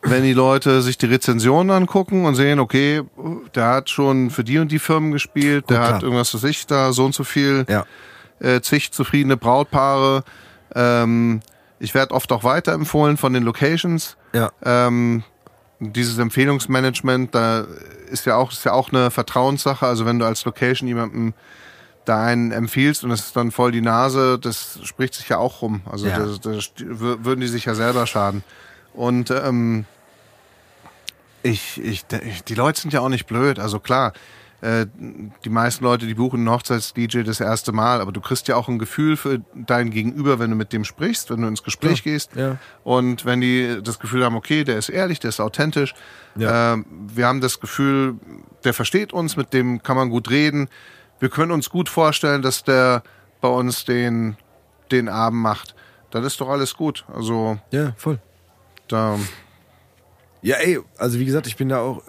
wenn 0.03 0.23
die 0.23 0.33
Leute 0.33 0.81
sich 0.83 0.97
die 0.99 1.07
Rezensionen 1.07 1.71
angucken 1.71 2.25
und 2.25 2.35
sehen, 2.35 2.59
okay, 2.59 3.03
der 3.55 3.67
hat 3.69 3.91
schon 3.91 4.31
für 4.31 4.45
die 4.45 4.59
und 4.59 4.73
die 4.73 4.79
Firmen 4.79 5.12
gespielt, 5.12 5.69
der 5.69 5.79
klar. 5.81 5.95
hat 5.95 6.03
irgendwas 6.03 6.31
für 6.31 6.39
sich 6.39 6.67
da, 6.67 6.93
so 6.93 7.05
und 7.05 7.15
so 7.15 7.23
viel, 7.23 7.67
Ja. 7.69 7.85
äh, 8.41 8.61
zig 8.62 8.93
zufriedene 8.93 9.37
Brautpaare. 9.37 10.25
Ähm, 10.75 11.41
ich 11.79 11.95
werde 11.95 12.15
oft 12.15 12.33
auch 12.33 12.45
weiterempfohlen 12.45 13.19
von 13.19 13.33
den 13.35 13.43
Locations. 13.43 14.17
Ja. 14.33 14.51
Ähm, 14.65 15.23
dieses 15.81 16.19
Empfehlungsmanagement, 16.19 17.35
da 17.35 17.67
ist 18.11 18.25
ja 18.27 18.37
auch, 18.37 18.53
ist 18.53 18.65
ja 18.65 18.73
auch 18.73 18.91
eine 18.93 19.11
Vertrauenssache. 19.11 19.87
Also 19.87 20.07
wenn 20.07 20.19
du 20.19 20.25
als 20.27 20.45
Location 20.45 20.89
jemandem 20.89 21.35
da 22.05 22.24
einen 22.24 22.51
empfiehlst 22.52 23.05
und 23.05 23.10
es 23.10 23.20
ist 23.27 23.36
dann 23.36 23.51
voll 23.51 23.72
die 23.72 23.82
Nase, 23.82 24.39
das 24.39 24.78
spricht 24.85 25.14
sich 25.14 25.28
ja 25.28 25.39
auch 25.39 25.62
rum. 25.62 25.82
Also 25.90 26.06
Ja. 26.09 26.18
das, 26.18 26.40
das 26.40 26.72
wür- 26.78 27.24
würden 27.24 27.40
die 27.40 27.47
sich 27.48 27.66
ja 27.66 27.74
selber 27.74 28.06
schaden. 28.06 28.43
Und 28.94 29.31
ähm, 29.31 29.85
ich, 31.43 31.81
ich, 31.82 32.05
die 32.48 32.55
Leute 32.55 32.81
sind 32.81 32.93
ja 32.93 33.01
auch 33.01 33.09
nicht 33.09 33.27
blöd. 33.27 33.59
Also 33.59 33.78
klar, 33.81 34.12
äh, 34.60 34.86
die 35.44 35.48
meisten 35.48 35.85
Leute, 35.85 36.06
die 36.06 36.14
buchen 36.14 36.40
einen 36.40 36.51
Hochzeits-DJ 36.51 37.22
das 37.22 37.40
erste 37.40 37.72
Mal, 37.72 38.01
aber 38.02 38.12
du 38.12 38.20
kriegst 38.20 38.47
ja 38.48 38.56
auch 38.56 38.68
ein 38.68 38.78
Gefühl 38.78 39.16
für 39.16 39.40
dein 39.55 39.90
Gegenüber, 39.90 40.39
wenn 40.39 40.51
du 40.51 40.56
mit 40.56 40.72
dem 40.74 40.85
sprichst, 40.85 41.31
wenn 41.31 41.40
du 41.40 41.48
ins 41.48 41.62
Gespräch 41.62 41.98
Ja, 42.05 42.12
gehst. 42.12 42.31
ja. 42.36 42.56
Und 42.85 43.24
wenn 43.24 43.40
die 43.40 43.78
das 43.82 43.98
Gefühl 43.98 44.24
haben, 44.24 44.35
okay, 44.36 44.64
der 44.64 44.77
ist 44.77 44.90
ehrlich, 44.90 45.18
der 45.20 45.31
ist 45.31 45.40
authentisch, 45.40 45.94
Ja. 46.36 46.74
ähm, 46.74 46.85
wir 47.14 47.27
haben 47.27 47.40
das 47.40 47.59
Gefühl, 47.60 48.16
der 48.64 48.74
versteht 48.74 49.12
uns, 49.14 49.36
mit 49.36 49.55
dem 49.55 49.82
kann 49.82 49.97
man 49.97 50.10
gut 50.10 50.28
reden. 50.28 50.68
Wir 51.20 51.28
können 51.28 51.52
uns 51.52 51.70
gut 51.70 51.88
vorstellen, 51.88 52.42
dass 52.42 52.64
der 52.64 53.02
bei 53.40 53.48
uns 53.48 53.84
den, 53.84 54.36
den 54.90 55.09
Abend 55.09 55.40
macht. 55.40 55.74
Dann 56.10 56.24
ist 56.24 56.40
doch 56.40 56.48
alles 56.48 56.74
gut. 56.76 57.05
Also 57.14 57.59
Ja, 57.70 57.92
voll. 57.97 58.18
da, 58.88 59.18
Ja, 60.42 60.56
ey, 60.56 60.80
also 60.98 61.18
wie 61.18 61.24
gesagt, 61.24 61.47
ich 61.47 61.56
bin 61.56 61.68
da 61.68 61.80
auch, 61.80 62.02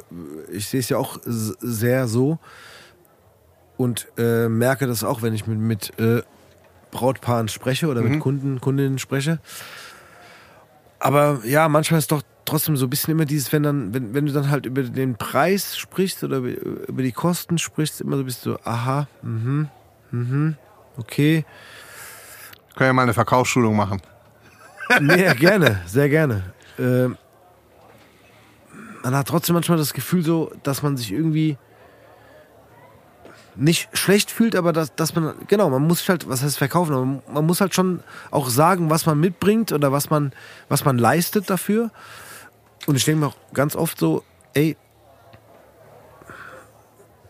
ich 0.51 0.67
sehe 0.67 0.79
es 0.79 0.89
ja 0.89 0.97
auch 0.97 1.19
sehr 1.25 2.07
so 2.07 2.39
und 3.77 4.07
äh, 4.17 4.47
merke 4.47 4.87
das 4.87 5.03
auch, 5.03 5.21
wenn 5.21 5.33
ich 5.33 5.45
mit, 5.45 5.59
mit 5.59 5.99
äh, 5.99 6.23
Brautpaaren 6.91 7.47
spreche 7.49 7.87
oder 7.87 8.01
mit 8.01 8.19
Kunden, 8.19 8.61
Kundinnen 8.61 8.99
spreche. 8.99 9.39
Aber 11.01 11.39
ja, 11.43 11.67
manchmal 11.67 11.97
ist 11.97 12.11
doch 12.11 12.21
trotzdem 12.45 12.77
so 12.77 12.85
ein 12.85 12.89
bisschen 12.91 13.13
immer 13.13 13.25
dieses, 13.25 13.51
wenn 13.51 13.63
dann, 13.63 13.91
wenn, 13.91 14.13
wenn 14.13 14.27
du 14.27 14.31
dann 14.31 14.51
halt 14.51 14.67
über 14.67 14.83
den 14.83 15.15
Preis 15.15 15.75
sprichst 15.75 16.23
oder 16.23 16.37
über, 16.37 17.01
die 17.01 17.11
Kosten 17.11 17.57
sprichst, 17.57 18.01
immer 18.01 18.17
so 18.17 18.23
bist 18.23 18.45
du, 18.45 18.55
aha, 18.63 19.07
mhm, 19.23 19.67
mhm, 20.11 20.55
okay. 20.97 21.43
können 22.75 22.89
ja 22.89 22.93
mal 22.93 23.01
eine 23.01 23.15
Verkaufsschulung 23.15 23.75
machen. 23.75 24.01
Nee, 24.99 25.33
gerne, 25.35 25.81
sehr 25.85 26.09
gerne. 26.09 26.53
Ähm, 26.77 27.17
man 29.03 29.15
hat 29.15 29.29
trotzdem 29.29 29.53
manchmal 29.53 29.77
das 29.77 29.93
Gefühl 29.93 30.21
so, 30.21 30.51
dass 30.63 30.83
man 30.83 30.97
sich 30.97 31.13
irgendwie 31.13 31.57
nicht 33.55 33.89
schlecht 33.97 34.31
fühlt, 34.31 34.55
aber 34.55 34.71
dass, 34.73 34.95
dass 34.95 35.13
man, 35.15 35.33
genau, 35.47 35.69
man 35.69 35.81
muss 35.85 36.07
halt, 36.07 36.27
was 36.29 36.41
heißt 36.43 36.57
verkaufen, 36.57 36.93
man, 36.93 37.21
man 37.33 37.45
muss 37.45 37.59
halt 37.61 37.73
schon 37.75 38.01
auch 38.31 38.49
sagen, 38.49 38.89
was 38.89 39.05
man 39.05 39.19
mitbringt 39.19 39.71
oder 39.71 39.91
was 39.91 40.09
man, 40.09 40.31
was 40.69 40.85
man 40.85 40.97
leistet 40.97 41.49
dafür. 41.49 41.91
Und 42.87 42.95
ich 42.95 43.05
denke 43.05 43.21
mir 43.21 43.27
auch 43.27 43.35
ganz 43.53 43.75
oft 43.75 43.99
so, 43.99 44.23
ey, 44.53 44.77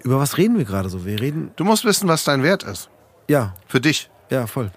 über 0.03 0.19
was 0.19 0.37
reden 0.37 0.57
wir 0.57 0.65
gerade 0.65 0.89
so? 0.89 1.05
Wir 1.05 1.19
reden, 1.19 1.51
Du 1.55 1.63
musst 1.63 1.85
wissen, 1.85 2.07
was 2.07 2.23
dein 2.23 2.43
Wert 2.43 2.63
ist. 2.63 2.89
ja, 3.27 3.53
Für 3.67 3.79
dich. 3.81 4.09
ja, 4.29 4.47
voll. 4.47 4.71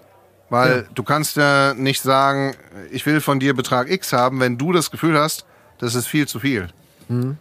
Weil 0.49 0.77
Ja. 0.77 0.83
du 0.93 1.03
kannst 1.03 1.37
ja 1.37 1.73
nicht 1.73 2.01
sagen, 2.03 2.55
ich 2.91 3.05
will 3.05 3.19
von 3.21 3.39
dir 3.39 3.55
Betrag 3.55 3.89
X 3.89 4.13
haben, 4.13 4.39
wenn 4.39 4.57
du 4.57 4.71
das 4.71 4.91
Gefühl 4.91 5.17
hast, 5.17 5.45
das 5.79 5.95
ist 5.95 6.05
viel 6.07 6.27
zu 6.27 6.39
viel. 6.39 6.67
Mhm. 7.07 7.37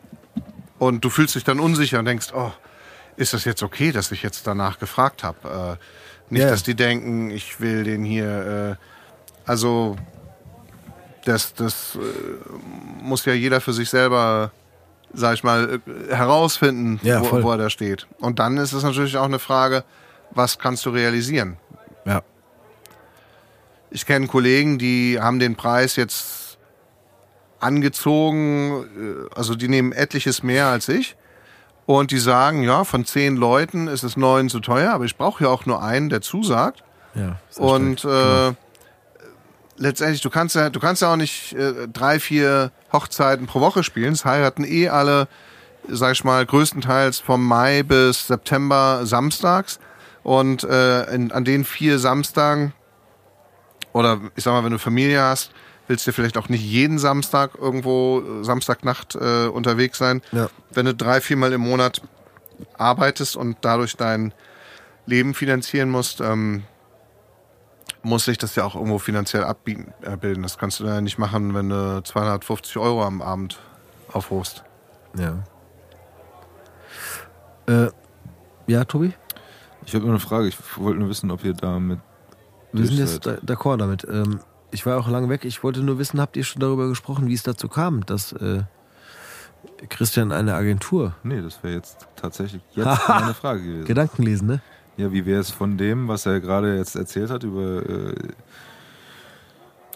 Und 0.78 1.04
du 1.04 1.10
fühlst 1.10 1.34
dich 1.34 1.44
dann 1.44 1.60
unsicher 1.60 1.98
und 1.98 2.06
denkst, 2.06 2.28
oh, 2.34 2.50
ist 3.16 3.32
das 3.32 3.44
jetzt 3.44 3.62
okay, 3.62 3.92
dass 3.92 4.10
ich 4.12 4.22
jetzt 4.22 4.46
danach 4.46 4.78
gefragt 4.78 5.22
habe? 5.22 5.78
Äh, 5.78 6.32
nicht, 6.32 6.42
Ja. 6.42 6.50
dass 6.50 6.62
die 6.62 6.74
denken, 6.74 7.30
ich 7.30 7.60
will 7.60 7.84
den 7.84 8.04
hier. 8.04 8.78
Äh, 8.80 9.48
also, 9.48 9.96
das, 11.24 11.54
das 11.54 11.96
äh, 11.96 11.98
muss 13.02 13.24
ja 13.24 13.32
jeder 13.32 13.60
für 13.60 13.72
sich 13.72 13.88
selber, 13.90 14.50
sag 15.12 15.34
ich 15.34 15.44
mal, 15.44 15.80
äh, 16.10 16.14
herausfinden, 16.14 16.98
Ja, 17.02 17.20
wo, 17.20 17.42
wo 17.42 17.50
er 17.52 17.58
da 17.58 17.70
steht. 17.70 18.06
Und 18.20 18.38
dann 18.38 18.56
ist 18.56 18.72
es 18.72 18.82
natürlich 18.82 19.16
auch 19.16 19.24
eine 19.24 19.38
Frage, 19.38 19.84
was 20.30 20.58
kannst 20.58 20.84
du 20.86 20.90
realisieren? 20.90 21.56
Ja. 22.04 22.22
Ich 23.90 24.06
kenne 24.06 24.26
Kollegen, 24.26 24.78
die 24.78 25.18
haben 25.20 25.38
den 25.38 25.54
Preis 25.56 25.96
jetzt 25.96 26.58
angezogen, 27.60 29.26
äh, 29.30 29.34
also 29.38 29.54
die 29.54 29.68
nehmen 29.68 29.92
etliches 29.92 30.42
mehr 30.42 30.66
als 30.66 30.88
ich. 30.88 31.16
Und 31.86 32.10
die 32.10 32.18
sagen, 32.18 32.62
ja, 32.62 32.84
von 32.84 33.04
zehn 33.04 33.36
Leuten 33.36 33.88
ist 33.88 34.04
es 34.04 34.16
neun 34.16 34.48
zu 34.48 34.60
teuer, 34.60 34.92
aber 34.92 35.04
ich 35.04 35.16
brauche 35.16 35.44
ja 35.44 35.50
auch 35.50 35.66
nur 35.66 35.82
einen, 35.82 36.08
der 36.08 36.22
zusagt. 36.22 36.82
Ja, 37.14 37.36
Und 37.56 38.00
stark. 38.00 38.54
äh, 38.54 39.22
letztendlich, 39.76 40.22
du 40.22 40.30
kannst 40.30 40.54
ja, 40.56 40.70
du 40.70 40.80
kannst 40.80 41.02
ja 41.02 41.12
auch 41.12 41.16
nicht 41.16 41.52
äh, 41.52 41.86
drei, 41.92 42.18
vier 42.20 42.70
Hochzeiten 42.92 43.46
pro 43.46 43.60
Woche 43.60 43.84
spielen. 43.84 44.14
Es 44.14 44.24
heiraten 44.24 44.64
eh 44.64 44.88
alle, 44.88 45.28
sag 45.88 46.12
ich 46.12 46.24
mal, 46.24 46.44
größtenteils 46.46 47.20
vom 47.20 47.46
Mai 47.46 47.82
bis 47.82 48.26
September 48.28 49.00
samstags. 49.04 49.78
Und 50.22 50.64
äh, 50.64 51.14
in, 51.14 51.32
an 51.32 51.44
den 51.44 51.66
vier 51.66 51.98
Samstagen, 51.98 52.72
oder 53.92 54.20
ich 54.36 54.44
sag 54.44 54.52
mal, 54.54 54.64
wenn 54.64 54.72
du 54.72 54.78
Familie 54.78 55.20
hast, 55.20 55.52
willst 55.86 56.06
dir 56.06 56.12
vielleicht 56.12 56.38
auch 56.38 56.48
nicht 56.48 56.62
jeden 56.62 56.98
Samstag 56.98 57.52
irgendwo 57.58 58.20
äh, 58.20 58.44
Samstagnacht 58.44 59.14
äh, 59.14 59.46
unterwegs 59.46 59.98
sein. 59.98 60.22
Ja. 60.32 60.48
Wenn 60.70 60.86
du 60.86 60.94
drei, 60.94 61.20
viermal 61.20 61.52
im 61.52 61.60
Monat 61.60 62.02
arbeitest 62.78 63.36
und 63.36 63.58
dadurch 63.60 63.96
dein 63.96 64.32
Leben 65.06 65.34
finanzieren 65.34 65.90
musst, 65.90 66.20
ähm, 66.20 66.64
muss 68.02 68.24
sich 68.24 68.38
das 68.38 68.54
ja 68.54 68.64
auch 68.64 68.74
irgendwo 68.74 68.98
finanziell 68.98 69.44
abbilden. 69.44 69.92
Bilden. 70.20 70.42
das 70.42 70.58
kannst 70.58 70.80
du 70.80 70.84
ja 70.84 71.00
nicht 71.00 71.18
machen, 71.18 71.54
wenn 71.54 71.70
du 71.70 72.02
250 72.02 72.76
Euro 72.76 73.04
am 73.04 73.22
Abend 73.22 73.58
aufrufst. 74.12 74.62
Ja. 75.18 75.42
Äh, 77.66 77.90
ja, 78.66 78.84
Tobi? 78.84 79.14
Ich 79.86 79.94
habe 79.94 80.04
nur 80.04 80.14
eine 80.14 80.20
Frage. 80.20 80.48
Ich 80.48 80.56
wollte 80.76 81.00
nur 81.00 81.08
wissen, 81.08 81.30
ob 81.30 81.44
ihr 81.44 81.54
damit. 81.54 81.98
Wir 82.72 82.86
sind 82.86 82.98
jetzt 82.98 83.26
d'accord 83.26 83.78
damit. 83.78 84.04
Ähm, 84.04 84.40
ich 84.74 84.84
war 84.84 84.98
auch 84.98 85.08
lange 85.08 85.28
weg. 85.28 85.44
Ich 85.44 85.62
wollte 85.62 85.80
nur 85.80 85.98
wissen, 85.98 86.20
habt 86.20 86.36
ihr 86.36 86.44
schon 86.44 86.60
darüber 86.60 86.88
gesprochen, 86.88 87.28
wie 87.28 87.34
es 87.34 87.42
dazu 87.42 87.68
kam, 87.68 88.04
dass 88.04 88.32
äh, 88.32 88.62
Christian 89.88 90.32
eine 90.32 90.54
Agentur 90.54 91.14
Nee, 91.22 91.40
das 91.40 91.62
wäre 91.62 91.74
jetzt 91.74 92.06
tatsächlich 92.16 92.60
jetzt 92.74 93.00
meine 93.08 93.34
Frage 93.34 93.62
gewesen. 93.62 93.84
Gedanken 93.86 94.22
lesen, 94.24 94.48
ne? 94.48 94.60
Ja, 94.96 95.12
wie 95.12 95.24
wäre 95.26 95.40
es 95.40 95.50
von 95.50 95.76
dem, 95.78 96.08
was 96.08 96.26
er 96.26 96.40
gerade 96.40 96.76
jetzt 96.76 96.94
erzählt 96.96 97.30
hat 97.30 97.42
über. 97.44 97.88
Äh, 97.88 98.14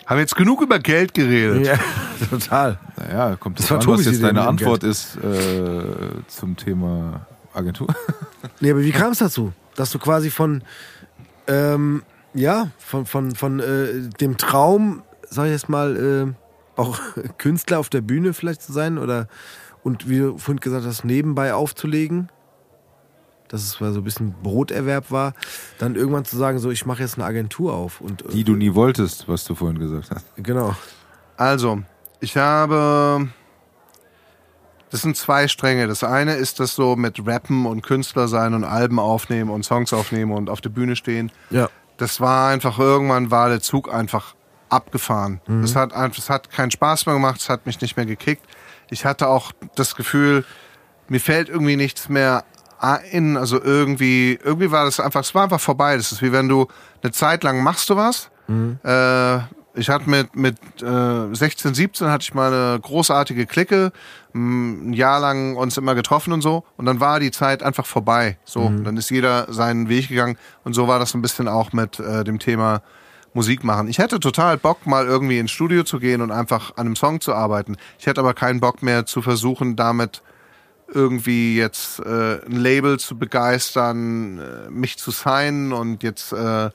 Haben 0.07 0.19
jetzt 0.21 0.35
genug 0.37 0.63
über 0.63 0.79
Geld 0.79 1.13
geredet. 1.15 1.67
Ja, 1.67 1.79
total. 2.31 2.79
naja, 2.97 3.37
kommt 3.37 3.59
Das 3.59 3.71
an, 3.71 3.87
was 3.87 4.05
jetzt 4.07 4.23
deine 4.23 4.47
Antwort 4.47 4.83
ist 4.85 5.17
äh, 5.17 5.83
zum 6.29 6.57
Thema 6.57 7.27
Agentur. 7.53 7.89
Nee, 8.61 8.71
aber 8.71 8.81
wie 8.81 8.93
kam 8.93 9.13
es 9.13 9.19
dazu? 9.19 9.53
Dass 9.77 9.91
du 9.91 9.99
quasi 9.99 10.31
von, 10.31 10.63
ähm, 11.47 12.03
ja, 12.39 12.71
von, 12.79 13.07
von, 13.07 13.35
von 13.35 13.61
äh, 13.61 14.09
dem 14.21 14.37
Traum, 14.37 15.03
sag 15.29 15.47
ich 15.47 15.53
jetzt 15.53 15.69
mal, 15.69 15.97
äh, 15.97 16.81
auch 16.81 16.99
Künstler 17.39 17.79
auf 17.79 17.89
der 17.89 18.01
Bühne 18.01 18.33
vielleicht 18.33 18.63
zu 18.63 18.73
sein 18.73 18.99
oder 18.99 19.29
und 19.83 20.09
wie 20.09 20.19
du 20.19 20.39
vorhin 20.39 20.61
gesagt 20.61 20.85
hast, 20.87 21.05
nebenbei 21.05 21.55
aufzulegen, 21.55 22.31
dass 23.49 23.63
es 23.63 23.81
mal 23.81 23.93
so 23.93 24.01
ein 24.01 24.05
bisschen 24.05 24.35
Broterwerb 24.43 25.11
war, 25.11 25.33
dann 25.79 25.95
irgendwann 25.95 26.25
zu 26.25 26.37
sagen, 26.37 26.59
so 26.59 26.71
ich 26.71 26.85
mache 26.85 27.03
jetzt 27.03 27.15
eine 27.15 27.25
Agentur 27.25 27.73
auf 27.75 28.01
und 28.01 28.23
äh, 28.23 28.29
Die 28.29 28.45
du 28.45 28.55
nie 28.55 28.75
wolltest, 28.75 29.29
was 29.29 29.45
du 29.45 29.55
vorhin 29.55 29.79
gesagt 29.79 30.11
hast. 30.11 30.27
genau. 30.37 30.77
Also, 31.37 31.83
ich 32.21 32.37
habe. 32.37 33.29
Das 34.91 35.03
sind 35.03 35.17
zwei 35.17 35.49
Stränge. 35.49 35.87
Das 35.87 36.03
eine 36.03 36.35
ist 36.35 36.61
das 36.61 36.75
so 36.75 36.97
mit 36.97 37.25
Rappen 37.27 37.67
und 37.67 37.83
Künstler 37.83 38.27
sein 38.27 38.55
und 38.55 38.65
Alben 38.65 38.99
aufnehmen 38.99 39.51
und 39.51 39.65
Songs 39.65 39.93
aufnehmen 39.93 40.33
und 40.33 40.49
auf 40.49 40.61
der 40.63 40.71
Bühne 40.71 40.97
stehen. 40.97 41.31
Ja. 41.51 41.69
Das 41.99 42.21
war 42.21 42.49
einfach, 42.51 42.79
irgendwann 42.79 43.31
war 43.31 43.49
der 43.51 43.61
Zug 43.61 43.93
einfach 43.93 44.35
abgefahren. 44.71 45.41
Es 45.65 45.77
hat 45.77 45.93
einfach, 45.93 46.19
es 46.19 46.31
hat 46.31 46.51
keinen 46.51 46.71
Spaß 46.71 47.07
mehr 47.07 47.15
gemacht, 47.15 47.41
es 47.41 47.49
hat 47.49 47.67
mich 47.67 47.81
nicht 47.81 47.97
mehr 47.97 48.07
gekickt. 48.07 48.45
Ich 48.91 49.05
hatte 49.05 49.29
auch 49.29 49.53
das 49.75 49.95
Gefühl, 49.95 50.45
mir 51.09 51.21
fällt 51.21 51.49
irgendwie 51.49 51.77
nichts 51.77 52.09
mehr 52.09 52.45
ein, 52.81 53.37
also 53.37 53.61
irgendwie, 53.63 54.39
irgendwie 54.43 54.71
war 54.71 54.85
das 54.85 55.01
einfach, 55.01 55.21
es 55.21 55.35
war 55.35 55.45
einfach 55.45 55.61
vorbei. 55.61 55.97
Das 55.97 56.13
ist 56.13 56.23
wie 56.23 56.33
wenn 56.33 56.49
du 56.49 56.69
eine 57.03 57.13
Zeit 57.13 57.43
lang 57.45 57.63
machst 57.63 57.91
du 57.91 57.97
was. 57.97 58.31
Äh, 58.85 59.41
ich 59.75 59.91
hatte 59.91 60.09
mit, 60.09 60.35
mit 60.35 60.57
äh, 60.83 61.35
16, 61.35 61.75
17 61.75 62.09
hatte 62.09 62.23
ich 62.23 62.35
mal 62.35 62.53
eine 62.53 62.81
großartige 62.81 63.47
Clique, 63.47 63.93
m, 64.35 64.91
ein 64.91 64.93
Jahr 64.93 65.21
lang 65.21 65.57
uns 65.57 65.77
immer 65.77 65.95
getroffen 65.95 66.33
und 66.33 66.43
so. 66.43 66.65
Und 66.77 66.87
dann 66.87 67.01
war 67.01 67.21
die 67.21 67.31
Zeit 67.31 67.63
einfach 67.63 67.87
vorbei. 67.87 68.39
So, 68.45 68.71
dann 68.85 68.97
ist 68.97 69.11
jeder 69.11 69.53
seinen 69.53 69.89
Weg 69.89 70.09
gegangen. 70.09 70.37
Und 70.65 70.75
so 70.75 70.89
war 70.89 70.99
das 70.99 71.15
ein 71.15 71.23
bisschen 71.23 71.49
auch 71.49 71.73
mit 71.73 72.01
äh, 72.01 72.25
dem 72.25 72.39
Thema 72.39 72.83
Musik 73.35 73.63
machen. 73.63 73.89
Ich 73.89 73.99
hätte 73.99 74.21
total 74.21 74.57
Bock, 74.57 74.87
mal 74.87 75.07
irgendwie 75.07 75.39
ins 75.39 75.51
Studio 75.51 75.85
zu 75.85 75.99
gehen 75.99 76.23
und 76.23 76.31
einfach 76.31 76.73
an 76.77 76.87
einem 76.87 76.97
Song 76.97 77.21
zu 77.21 77.35
arbeiten. 77.35 77.77
Ich 77.99 78.07
hätte 78.07 78.21
aber 78.21 78.35
keinen 78.35 78.61
Bock 78.61 78.83
mehr 78.83 79.07
zu 79.07 79.23
versuchen, 79.23 79.77
damit 79.77 80.23
irgendwie 80.93 81.57
jetzt 81.57 82.01
äh, 82.01 82.45
ein 82.45 82.57
Label 82.57 82.99
zu 82.99 83.19
begeistern, 83.19 84.39
äh, 84.39 84.71
mich 84.71 84.99
zu 84.99 85.11
signen 85.11 85.73
und 85.73 86.03
jetzt, 86.03 86.33
äh, 86.33 86.71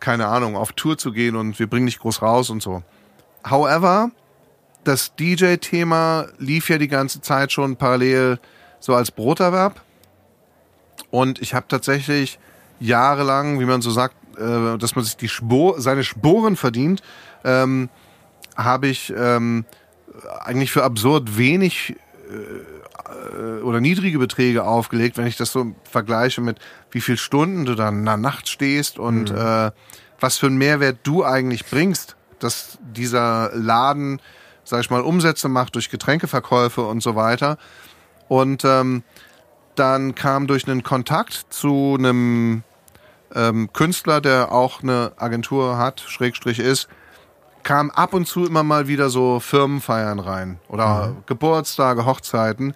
keine 0.00 0.26
Ahnung, 0.26 0.56
auf 0.56 0.72
Tour 0.72 0.98
zu 0.98 1.12
gehen 1.12 1.36
und 1.36 1.58
wir 1.58 1.66
bringen 1.66 1.86
dich 1.86 1.98
groß 1.98 2.22
raus 2.22 2.50
und 2.50 2.62
so. 2.62 2.82
However, 3.48 4.10
das 4.84 5.14
DJ-Thema 5.16 6.26
lief 6.38 6.70
ja 6.70 6.78
die 6.78 6.88
ganze 6.88 7.20
Zeit 7.20 7.52
schon 7.52 7.76
parallel 7.76 8.38
so 8.80 8.94
als 8.94 9.10
Broterwerb. 9.10 9.80
Und 11.10 11.40
ich 11.40 11.54
habe 11.54 11.66
tatsächlich 11.68 12.38
jahrelang, 12.80 13.60
wie 13.60 13.64
man 13.64 13.82
so 13.82 13.90
sagt, 13.90 14.16
äh, 14.38 14.78
dass 14.78 14.94
man 14.94 15.04
sich 15.04 15.16
die 15.16 15.28
Spor 15.28 15.80
seine 15.80 16.04
Sporen 16.04 16.56
verdient, 16.56 17.02
ähm, 17.44 17.88
habe 18.56 18.88
ich 18.88 19.12
ähm, 19.16 19.64
eigentlich 20.40 20.72
für 20.72 20.84
absurd 20.84 21.36
wenig 21.36 21.96
äh, 22.30 22.77
oder 23.62 23.80
niedrige 23.80 24.18
Beträge 24.18 24.64
aufgelegt, 24.64 25.16
wenn 25.16 25.26
ich 25.26 25.36
das 25.36 25.52
so 25.52 25.74
vergleiche 25.84 26.40
mit 26.40 26.58
wie 26.90 27.00
viel 27.00 27.16
Stunden 27.16 27.64
du 27.64 27.74
dann 27.74 28.00
in 28.00 28.04
der 28.04 28.16
Nacht 28.16 28.48
stehst 28.48 28.98
und 28.98 29.30
äh, 29.30 29.70
was 30.20 30.38
für 30.38 30.46
einen 30.46 30.58
Mehrwert 30.58 30.98
du 31.04 31.24
eigentlich 31.24 31.66
bringst, 31.66 32.16
dass 32.38 32.78
dieser 32.80 33.50
Laden, 33.54 34.20
sag 34.64 34.80
ich 34.80 34.90
mal, 34.90 35.00
Umsätze 35.00 35.48
macht 35.48 35.74
durch 35.74 35.90
Getränkeverkäufe 35.90 36.82
und 36.82 37.02
so 37.02 37.14
weiter. 37.14 37.58
Und 38.28 38.64
ähm, 38.64 39.02
dann 39.74 40.14
kam 40.14 40.46
durch 40.46 40.66
einen 40.68 40.82
Kontakt 40.82 41.46
zu 41.50 41.96
einem 41.98 42.62
ähm, 43.34 43.72
Künstler, 43.72 44.20
der 44.20 44.52
auch 44.52 44.82
eine 44.82 45.12
Agentur 45.16 45.78
hat, 45.78 46.00
Schrägstrich 46.00 46.58
ist, 46.58 46.88
kam 47.62 47.90
ab 47.90 48.14
und 48.14 48.26
zu 48.26 48.46
immer 48.46 48.62
mal 48.62 48.88
wieder 48.88 49.10
so 49.10 49.40
Firmenfeiern 49.40 50.18
rein 50.18 50.58
oder 50.68 51.16
Geburtstage, 51.26 52.06
Hochzeiten, 52.06 52.74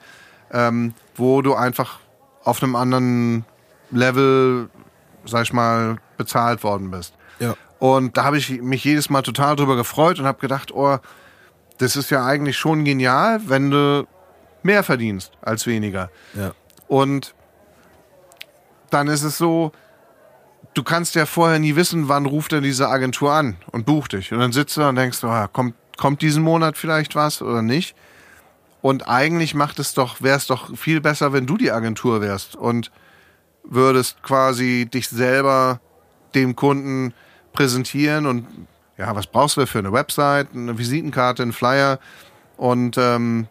ähm, 0.52 0.94
wo 1.16 1.42
du 1.42 1.54
einfach 1.54 1.98
auf 2.44 2.62
einem 2.62 2.76
anderen 2.76 3.44
Level, 3.90 4.68
sag 5.24 5.44
ich 5.44 5.52
mal, 5.52 5.96
bezahlt 6.16 6.62
worden 6.62 6.90
bist. 6.90 7.14
Ja. 7.38 7.54
Und 7.78 8.16
da 8.16 8.24
habe 8.24 8.38
ich 8.38 8.60
mich 8.60 8.84
jedes 8.84 9.10
Mal 9.10 9.22
total 9.22 9.56
drüber 9.56 9.76
gefreut 9.76 10.18
und 10.18 10.26
habe 10.26 10.40
gedacht, 10.40 10.72
oh, 10.72 10.98
das 11.78 11.96
ist 11.96 12.10
ja 12.10 12.24
eigentlich 12.24 12.56
schon 12.56 12.84
genial, 12.84 13.40
wenn 13.46 13.70
du 13.70 14.06
mehr 14.62 14.82
verdienst 14.82 15.32
als 15.40 15.66
weniger. 15.66 16.10
Ja. 16.34 16.52
Und 16.86 17.34
dann 18.90 19.08
ist 19.08 19.22
es 19.22 19.38
so, 19.38 19.72
du 20.74 20.82
kannst 20.82 21.14
ja 21.14 21.26
vorher 21.26 21.58
nie 21.58 21.76
wissen, 21.76 22.08
wann 22.08 22.26
ruft 22.26 22.52
denn 22.52 22.62
diese 22.62 22.88
Agentur 22.88 23.32
an 23.32 23.56
und 23.72 23.86
bucht 23.86 24.12
dich. 24.12 24.32
Und 24.32 24.38
dann 24.38 24.52
sitzt 24.52 24.76
du 24.76 24.86
und 24.86 24.96
denkst, 24.96 25.24
ah, 25.24 25.48
kommt, 25.48 25.74
kommt 25.96 26.22
diesen 26.22 26.42
Monat 26.42 26.76
vielleicht 26.76 27.14
was 27.14 27.42
oder 27.42 27.62
nicht? 27.62 27.96
Und 28.82 29.08
eigentlich 29.08 29.54
macht 29.54 29.78
es 29.78 29.94
doch, 29.94 30.20
wäre 30.20 30.36
es 30.36 30.46
doch 30.48 30.76
viel 30.76 31.00
besser, 31.00 31.32
wenn 31.32 31.46
du 31.46 31.56
die 31.56 31.70
Agentur 31.70 32.20
wärst 32.20 32.56
und 32.56 32.90
würdest 33.64 34.22
quasi 34.22 34.88
dich 34.92 35.08
selber 35.08 35.80
dem 36.34 36.56
Kunden 36.56 37.14
präsentieren 37.52 38.26
und 38.26 38.46
ja, 38.98 39.14
was 39.14 39.26
brauchst 39.26 39.56
du 39.56 39.66
für 39.66 39.78
eine 39.78 39.92
Website, 39.92 40.48
eine 40.54 40.76
Visitenkarte, 40.78 41.42
einen 41.42 41.52
Flyer? 41.52 41.98
Und 42.56 42.98
ähm, 42.98 43.46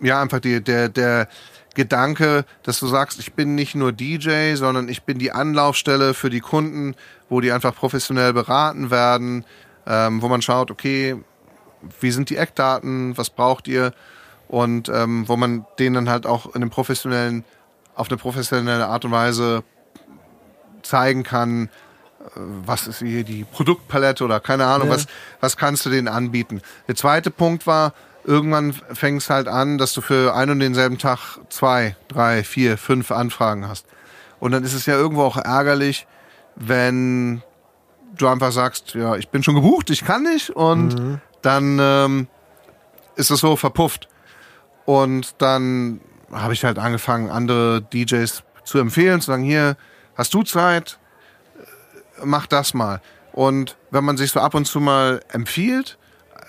ja, 0.00 0.20
einfach 0.20 0.40
die, 0.40 0.62
der, 0.62 0.88
der 0.88 1.28
Gedanke, 1.74 2.44
dass 2.62 2.80
du 2.80 2.86
sagst, 2.86 3.18
ich 3.18 3.34
bin 3.34 3.54
nicht 3.54 3.74
nur 3.74 3.92
DJ, 3.92 4.54
sondern 4.54 4.88
ich 4.88 5.02
bin 5.02 5.18
die 5.18 5.32
Anlaufstelle 5.32 6.14
für 6.14 6.30
die 6.30 6.40
Kunden, 6.40 6.94
wo 7.28 7.40
die 7.40 7.52
einfach 7.52 7.74
professionell 7.74 8.32
beraten 8.32 8.90
werden, 8.90 9.44
ähm, 9.86 10.22
wo 10.22 10.28
man 10.28 10.42
schaut, 10.42 10.70
okay, 10.70 11.16
wie 12.00 12.10
sind 12.10 12.30
die 12.30 12.36
Eckdaten, 12.36 13.16
was 13.16 13.30
braucht 13.30 13.68
ihr 13.68 13.92
und 14.48 14.88
ähm, 14.88 15.28
wo 15.28 15.36
man 15.36 15.66
denen 15.78 15.94
dann 15.94 16.08
halt 16.10 16.26
auch 16.26 16.46
in 16.46 16.56
einem 16.56 16.70
professionellen, 16.70 17.44
auf 17.94 18.08
eine 18.08 18.16
professionelle 18.16 18.86
Art 18.86 19.04
und 19.04 19.10
Weise 19.10 19.62
zeigen 20.82 21.22
kann, 21.22 21.64
äh, 21.66 22.28
was 22.36 22.86
ist 22.86 22.98
hier 23.00 23.24
die 23.24 23.44
Produktpalette 23.44 24.24
oder 24.24 24.40
keine 24.40 24.66
Ahnung, 24.66 24.88
Ja. 24.88 24.94
was, 24.94 25.06
was 25.40 25.56
kannst 25.56 25.84
du 25.86 25.90
denen 25.90 26.08
anbieten. 26.08 26.62
Der 26.88 26.94
zweite 26.94 27.30
Punkt 27.30 27.66
war, 27.66 27.92
irgendwann 28.24 28.72
fängt 28.72 29.22
es 29.22 29.30
halt 29.30 29.48
an, 29.48 29.78
dass 29.78 29.92
du 29.94 30.00
für 30.00 30.34
einen 30.34 30.52
und 30.52 30.60
denselben 30.60 30.98
Tag 30.98 31.38
zwei, 31.48 31.96
drei, 32.08 32.42
vier, 32.44 32.76
fünf 32.78 33.10
Anfragen 33.10 33.68
hast. 33.68 33.86
Und 34.40 34.52
dann 34.52 34.64
ist 34.64 34.74
es 34.74 34.86
ja 34.86 34.94
irgendwo 34.94 35.22
auch 35.22 35.36
ärgerlich, 35.36 36.06
wenn 36.56 37.42
du 38.16 38.28
einfach 38.28 38.52
sagst, 38.52 38.94
ja, 38.94 39.16
ich 39.16 39.28
bin 39.28 39.42
schon 39.42 39.54
gebucht, 39.54 39.90
ich 39.90 40.04
kann 40.04 40.22
nicht 40.22 40.50
und 40.50 41.20
dann 41.42 41.78
ähm, 41.80 42.28
ist 43.16 43.30
es 43.30 43.40
so 43.40 43.56
verpufft. 43.56 44.08
Und 44.84 45.34
dann 45.38 46.00
habe 46.32 46.52
ich 46.52 46.64
halt 46.64 46.78
angefangen, 46.78 47.30
andere 47.30 47.82
DJs 47.82 48.42
zu 48.64 48.78
empfehlen, 48.78 49.20
zu 49.20 49.28
sagen, 49.28 49.42
hier, 49.42 49.76
hast 50.16 50.34
du 50.34 50.42
Zeit? 50.42 50.98
Mach 52.24 52.46
das 52.46 52.74
mal. 52.74 53.00
Und 53.32 53.76
wenn 53.90 54.04
man 54.04 54.16
sich 54.16 54.32
so 54.32 54.40
ab 54.40 54.54
und 54.54 54.64
zu 54.66 54.80
mal 54.80 55.20
empfiehlt, 55.30 55.98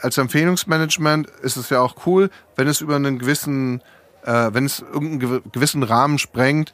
als 0.01 0.17
Empfehlungsmanagement 0.17 1.29
ist 1.41 1.57
es 1.57 1.69
ja 1.69 1.81
auch 1.81 2.05
cool, 2.05 2.29
wenn 2.55 2.67
es 2.67 2.81
über 2.81 2.95
einen 2.95 3.19
gewissen, 3.19 3.81
äh, 4.23 4.49
wenn 4.53 4.65
es 4.65 4.79
irgendeinen 4.79 5.21
gew- 5.39 5.51
gewissen 5.51 5.83
Rahmen 5.83 6.19
sprengt, 6.19 6.71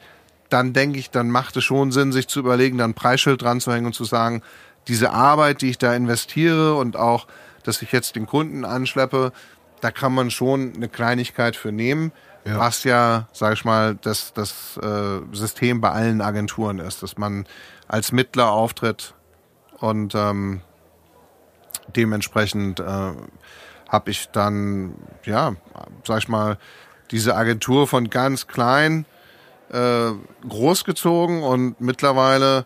dann 0.50 0.72
denke 0.72 0.98
ich, 0.98 1.10
dann 1.10 1.30
macht 1.30 1.56
es 1.56 1.64
schon 1.64 1.90
Sinn, 1.90 2.12
sich 2.12 2.28
zu 2.28 2.38
überlegen, 2.40 2.78
dann 2.78 2.90
ein 2.90 2.94
Preisschild 2.94 3.42
dran 3.42 3.60
zu 3.60 3.72
hängen 3.72 3.86
und 3.86 3.94
zu 3.94 4.04
sagen, 4.04 4.42
diese 4.86 5.10
Arbeit, 5.10 5.62
die 5.62 5.70
ich 5.70 5.78
da 5.78 5.94
investiere 5.94 6.74
und 6.74 6.96
auch, 6.96 7.26
dass 7.64 7.82
ich 7.82 7.92
jetzt 7.92 8.14
den 8.16 8.26
Kunden 8.26 8.64
anschleppe, 8.64 9.32
da 9.80 9.90
kann 9.90 10.14
man 10.14 10.30
schon 10.30 10.72
eine 10.76 10.88
Kleinigkeit 10.88 11.56
für 11.56 11.72
nehmen, 11.72 12.12
Ja. 12.46 12.58
was 12.58 12.84
ja, 12.84 13.26
sag 13.32 13.54
ich 13.54 13.64
mal, 13.64 13.96
das, 13.96 14.32
das 14.32 14.78
äh, 14.82 15.20
System 15.32 15.80
bei 15.80 15.90
allen 15.90 16.20
Agenturen 16.20 16.78
ist, 16.78 17.02
dass 17.02 17.18
man 17.18 17.46
als 17.88 18.12
Mittler 18.12 18.50
auftritt 18.50 19.14
und 19.80 20.14
ähm, 20.14 20.60
dementsprechend 21.96 22.80
äh, 22.80 23.12
habe 23.88 24.10
ich 24.10 24.28
dann, 24.30 24.94
ja, 25.24 25.54
sag 26.06 26.18
ich 26.18 26.28
mal, 26.28 26.58
diese 27.10 27.36
Agentur 27.36 27.86
von 27.86 28.08
ganz 28.10 28.46
klein 28.46 29.04
äh, 29.70 30.10
großgezogen 30.48 31.42
und 31.42 31.80
mittlerweile 31.80 32.64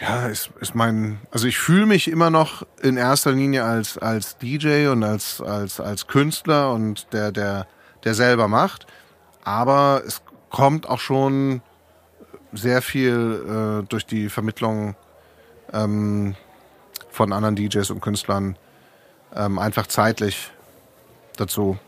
ja, 0.00 0.26
ist, 0.26 0.50
ist 0.60 0.74
mein, 0.74 1.20
also 1.30 1.46
ich 1.46 1.58
fühle 1.58 1.86
mich 1.86 2.08
immer 2.08 2.30
noch 2.30 2.66
in 2.82 2.96
erster 2.96 3.32
Linie 3.32 3.64
als, 3.64 3.96
als 3.96 4.36
DJ 4.36 4.88
und 4.88 5.02
als, 5.02 5.40
als, 5.40 5.80
als 5.80 6.06
Künstler 6.06 6.72
und 6.72 7.12
der, 7.12 7.32
der, 7.32 7.66
der 8.04 8.14
selber 8.14 8.46
macht. 8.46 8.86
Aber 9.42 10.02
es 10.06 10.22
kommt 10.50 10.88
auch 10.88 11.00
schon 11.00 11.62
sehr 12.52 12.82
viel 12.82 13.82
äh, 13.82 13.88
durch 13.88 14.04
die 14.06 14.28
Vermittlung 14.28 14.96
ähm, 15.72 16.34
von 17.10 17.32
anderen 17.32 17.56
DJs 17.56 17.90
und 17.90 18.00
Künstlern 18.00 18.58
ähm, 19.34 19.58
einfach 19.58 19.86
zeitlich 19.86 20.50
dazu. 21.36 21.78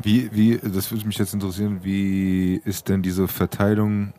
Wie, 0.00 0.30
wie, 0.32 0.58
das 0.58 0.90
würde 0.90 1.06
mich 1.06 1.18
jetzt 1.18 1.34
interessieren, 1.34 1.80
wie 1.82 2.60
ist 2.64 2.88
denn 2.88 3.02
diese 3.02 3.26
Verteilung? 3.26 4.12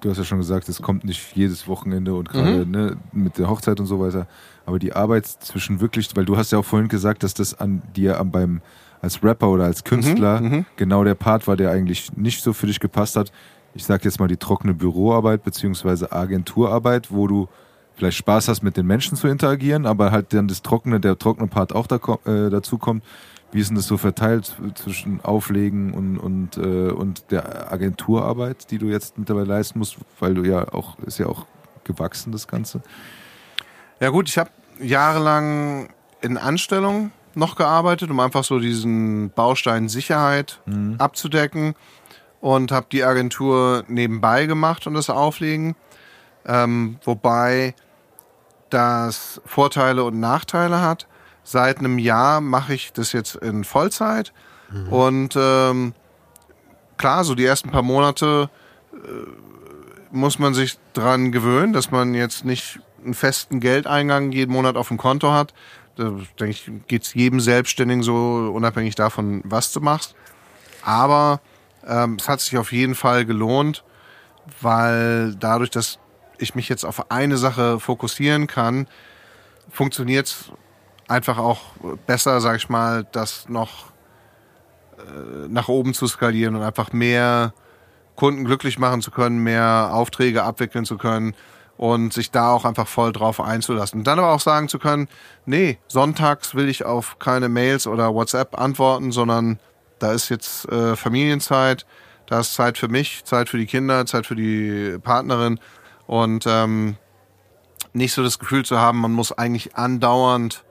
Du 0.00 0.10
hast 0.10 0.18
ja 0.18 0.24
schon 0.24 0.38
gesagt, 0.38 0.68
es 0.68 0.80
kommt 0.80 1.04
nicht 1.04 1.34
jedes 1.36 1.66
Wochenende 1.66 2.14
und 2.14 2.28
gerade 2.28 2.64
ne, 2.66 2.96
mit 3.12 3.36
der 3.38 3.48
Hochzeit 3.50 3.80
und 3.80 3.86
so 3.86 3.98
weiter. 4.00 4.26
Aber 4.64 4.78
die 4.78 4.92
Arbeit 4.92 5.26
zwischen 5.26 5.80
wirklich, 5.80 6.08
weil 6.14 6.24
du 6.24 6.36
hast 6.36 6.52
ja 6.52 6.58
auch 6.58 6.64
vorhin 6.64 6.88
gesagt, 6.88 7.22
dass 7.22 7.34
das 7.34 7.58
an 7.58 7.82
dir 7.96 8.18
am- 8.20 8.30
beim 8.30 8.60
als 9.00 9.22
Rapper 9.22 9.48
oder 9.48 9.64
als 9.64 9.84
Künstler 9.84 10.40
genau 10.76 11.04
der 11.04 11.14
Part 11.14 11.46
war, 11.46 11.56
der 11.56 11.70
eigentlich 11.70 12.16
nicht 12.16 12.42
so 12.42 12.52
für 12.52 12.66
dich 12.66 12.80
gepasst 12.80 13.14
hat. 13.16 13.30
Ich 13.74 13.84
sag 13.84 14.04
jetzt 14.04 14.18
mal 14.18 14.26
die 14.28 14.36
trockene 14.36 14.74
Büroarbeit 14.74 15.44
beziehungsweise 15.44 16.10
Agenturarbeit, 16.10 17.10
wo 17.12 17.26
du 17.26 17.48
vielleicht 17.94 18.18
Spaß 18.18 18.48
hast, 18.48 18.62
mit 18.62 18.76
den 18.76 18.86
Menschen 18.86 19.16
zu 19.16 19.26
interagieren, 19.28 19.86
aber 19.86 20.10
halt 20.12 20.32
dann 20.32 20.48
das 20.48 20.62
trockene, 20.62 21.00
der 21.00 21.18
trockene 21.18 21.48
Part 21.48 21.74
auch 21.74 21.86
da, 21.86 21.96
äh, 22.26 22.50
dazu 22.50 22.78
kommt. 22.78 23.02
Wie 23.50 23.60
ist 23.60 23.68
denn 23.68 23.76
das 23.76 23.86
so 23.86 23.96
verteilt 23.96 24.56
zwischen 24.74 25.24
Auflegen 25.24 25.94
und, 25.94 26.18
und, 26.18 26.58
äh, 26.58 26.90
und 26.90 27.30
der 27.30 27.72
Agenturarbeit, 27.72 28.70
die 28.70 28.78
du 28.78 28.86
jetzt 28.86 29.16
mittlerweile 29.16 29.46
leisten 29.46 29.78
musst, 29.78 29.96
weil 30.20 30.34
du 30.34 30.44
ja 30.44 30.72
auch, 30.72 30.98
ist 31.00 31.18
ja 31.18 31.26
auch 31.26 31.46
gewachsen, 31.84 32.30
das 32.30 32.46
Ganze. 32.46 32.82
Ja 34.00 34.10
gut, 34.10 34.28
ich 34.28 34.36
habe 34.36 34.50
jahrelang 34.80 35.88
in 36.20 36.36
Anstellung 36.36 37.10
noch 37.34 37.56
gearbeitet, 37.56 38.10
um 38.10 38.20
einfach 38.20 38.44
so 38.44 38.58
diesen 38.58 39.30
Baustein 39.30 39.88
Sicherheit 39.88 40.60
abzudecken 40.98 41.74
und 42.40 42.72
habe 42.72 42.86
die 42.90 43.04
Agentur 43.04 43.84
nebenbei 43.88 44.46
gemacht 44.46 44.86
und 44.86 44.94
das 44.94 45.10
Auflegen. 45.10 45.74
Ähm, 46.46 46.98
wobei 47.04 47.74
das 48.70 49.40
Vorteile 49.44 50.04
und 50.04 50.20
Nachteile 50.20 50.80
hat. 50.80 51.06
Seit 51.50 51.78
einem 51.78 51.98
Jahr 51.98 52.42
mache 52.42 52.74
ich 52.74 52.92
das 52.92 53.12
jetzt 53.12 53.36
in 53.36 53.64
Vollzeit 53.64 54.34
und 54.90 55.34
ähm, 55.34 55.94
klar, 56.98 57.24
so 57.24 57.34
die 57.34 57.46
ersten 57.46 57.70
paar 57.70 57.80
Monate 57.80 58.50
muss 60.10 60.38
man 60.38 60.52
sich 60.52 60.78
dran 60.92 61.32
gewöhnen, 61.32 61.72
dass 61.72 61.90
man 61.90 62.12
jetzt 62.14 62.44
nicht 62.44 62.80
einen 63.02 63.14
festen 63.14 63.60
Geldeingang 63.60 64.32
jeden 64.32 64.52
Monat 64.52 64.76
auf 64.76 64.88
dem 64.88 64.98
Konto 64.98 65.32
hat. 65.32 65.54
Da 65.96 66.10
denke 66.38 66.50
ich, 66.50 66.70
geht's 66.86 67.14
jedem 67.14 67.40
Selbstständigen 67.40 68.02
so, 68.02 68.52
unabhängig 68.54 68.94
davon, 68.94 69.40
was 69.44 69.72
du 69.72 69.80
machst. 69.80 70.14
Aber 70.82 71.40
ähm, 71.86 72.16
es 72.20 72.28
hat 72.28 72.40
sich 72.40 72.58
auf 72.58 72.72
jeden 72.72 72.94
Fall 72.94 73.24
gelohnt, 73.24 73.84
weil 74.60 75.34
dadurch, 75.34 75.70
dass 75.70 75.98
ich 76.38 76.54
mich 76.54 76.68
jetzt 76.68 76.84
auf 76.84 77.10
eine 77.10 77.36
Sache 77.36 77.80
fokussieren 77.80 78.46
kann, 78.46 78.86
funktioniert's 79.70 80.52
einfach 81.08 81.38
auch 81.38 81.60
besser, 82.06 82.40
sag 82.40 82.56
ich 82.56 82.68
mal, 82.68 83.06
das 83.12 83.48
noch 83.48 83.86
äh, 84.98 85.48
nach 85.48 85.68
oben 85.68 85.94
zu 85.94 86.06
skalieren 86.06 86.54
und 86.54 86.62
einfach 86.62 86.92
mehr 86.92 87.52
Kunden 88.14 88.44
glücklich 88.44 88.78
machen 88.78 89.00
zu 89.00 89.10
können, 89.10 89.42
mehr 89.42 89.90
Aufträge 89.92 90.42
abwickeln 90.42 90.84
zu 90.84 90.98
können 90.98 91.34
und 91.76 92.12
sich 92.12 92.30
da 92.30 92.50
auch 92.50 92.64
einfach 92.64 92.88
voll 92.88 93.12
drauf 93.12 93.40
einzulassen. 93.40 94.00
Und 94.00 94.06
dann 94.06 94.18
aber 94.18 94.32
auch 94.32 94.40
sagen 94.40 94.68
zu 94.68 94.78
können, 94.78 95.08
nee, 95.46 95.78
sonntags 95.86 96.54
will 96.54 96.68
ich 96.68 96.84
auf 96.84 97.18
keine 97.20 97.48
Mails 97.48 97.86
oder 97.86 98.12
WhatsApp 98.12 98.58
antworten, 98.58 99.12
sondern 99.12 99.60
da 100.00 100.12
ist 100.12 100.28
jetzt 100.28 100.68
äh, 100.68 100.96
Familienzeit, 100.96 101.86
da 102.26 102.40
ist 102.40 102.54
Zeit 102.54 102.76
für 102.76 102.88
mich, 102.88 103.24
Zeit 103.24 103.48
für 103.48 103.58
die 103.58 103.66
Kinder, 103.66 104.04
Zeit 104.06 104.26
für 104.26 104.36
die 104.36 104.98
Partnerin 104.98 105.60
und 106.06 106.44
ähm, 106.46 106.96
nicht 107.92 108.12
so 108.12 108.22
das 108.22 108.38
Gefühl 108.38 108.64
zu 108.64 108.78
haben, 108.78 108.98
man 108.98 109.12
muss 109.12 109.32
eigentlich 109.32 109.76
andauernd 109.76 110.64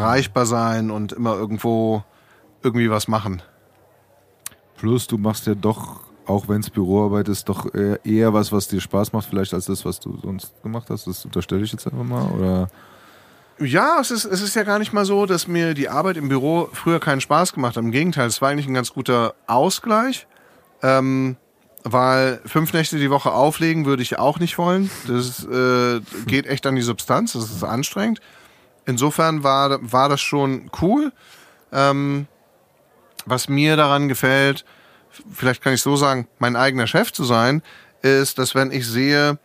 erreichbar 0.00 0.46
sein 0.46 0.90
und 0.90 1.12
immer 1.12 1.34
irgendwo 1.34 2.02
irgendwie 2.62 2.90
was 2.90 3.08
machen. 3.08 3.42
Plus, 4.76 5.06
du 5.06 5.18
machst 5.18 5.46
ja 5.46 5.54
doch, 5.54 6.00
auch 6.26 6.48
wenn 6.48 6.60
es 6.60 6.70
Büroarbeit 6.70 7.28
ist, 7.28 7.48
doch 7.48 7.72
eher, 7.74 8.32
was, 8.32 8.52
was 8.52 8.68
dir 8.68 8.80
Spaß 8.80 9.12
macht, 9.12 9.28
vielleicht 9.28 9.54
als 9.54 9.66
das, 9.66 9.84
was 9.84 10.00
du 10.00 10.18
sonst 10.22 10.52
gemacht 10.62 10.88
hast. 10.90 11.06
Das 11.06 11.24
unterstelle 11.24 11.62
ich 11.62 11.72
jetzt 11.72 11.86
einfach 11.86 12.04
mal. 12.04 12.26
Oder 12.32 12.68
Ja, 13.58 13.98
es 14.00 14.10
ist, 14.10 14.24
es 14.24 14.42
ist 14.42 14.56
ja 14.56 14.62
gar 14.62 14.78
nicht 14.78 14.92
mal 14.92 15.04
so, 15.04 15.26
dass 15.26 15.46
mir 15.46 15.74
die 15.74 15.88
Arbeit 15.88 16.16
im 16.16 16.28
Büro 16.28 16.68
früher 16.72 17.00
keinen 17.00 17.20
Spaß 17.20 17.52
gemacht 17.52 17.76
hat. 17.76 17.84
Im 17.84 17.92
Gegenteil, 17.92 18.26
es 18.26 18.42
war 18.42 18.50
eigentlich 18.50 18.66
ein 18.66 18.74
ganz 18.74 18.92
guter 18.92 19.34
Ausgleich. 19.46 20.26
Ähm, 20.82 21.36
weil 21.84 22.40
fünf 22.46 22.72
Nächte 22.72 22.98
die 22.98 23.10
Woche 23.10 23.32
auflegen 23.32 23.84
würde 23.84 24.02
ich 24.02 24.18
auch 24.18 24.40
nicht 24.40 24.56
wollen. 24.56 24.90
Das 25.06 25.44
äh, 25.44 26.00
geht 26.26 26.46
echt 26.46 26.66
an 26.66 26.76
die 26.76 26.82
Substanz, 26.82 27.34
das 27.34 27.50
ist 27.50 27.62
anstrengend. 27.62 28.20
Insofern 28.86 29.42
war, 29.42 29.78
war 29.80 30.08
das 30.08 30.20
schon 30.20 30.70
cool. 30.80 31.12
Ähm, 31.72 32.26
was 33.26 33.48
mir 33.48 33.76
daran 33.76 34.08
gefällt, 34.08 34.64
vielleicht 35.32 35.62
kann 35.62 35.74
ich 35.74 35.82
so 35.82 35.96
sagen, 35.96 36.28
mein 36.38 36.56
eigener 36.56 36.86
Chef 36.86 37.12
zu 37.12 37.24
sein, 37.24 37.62
ist, 38.02 38.38
dass 38.38 38.54
wenn 38.54 38.70
ich 38.70 38.86
sehe, 38.86 39.38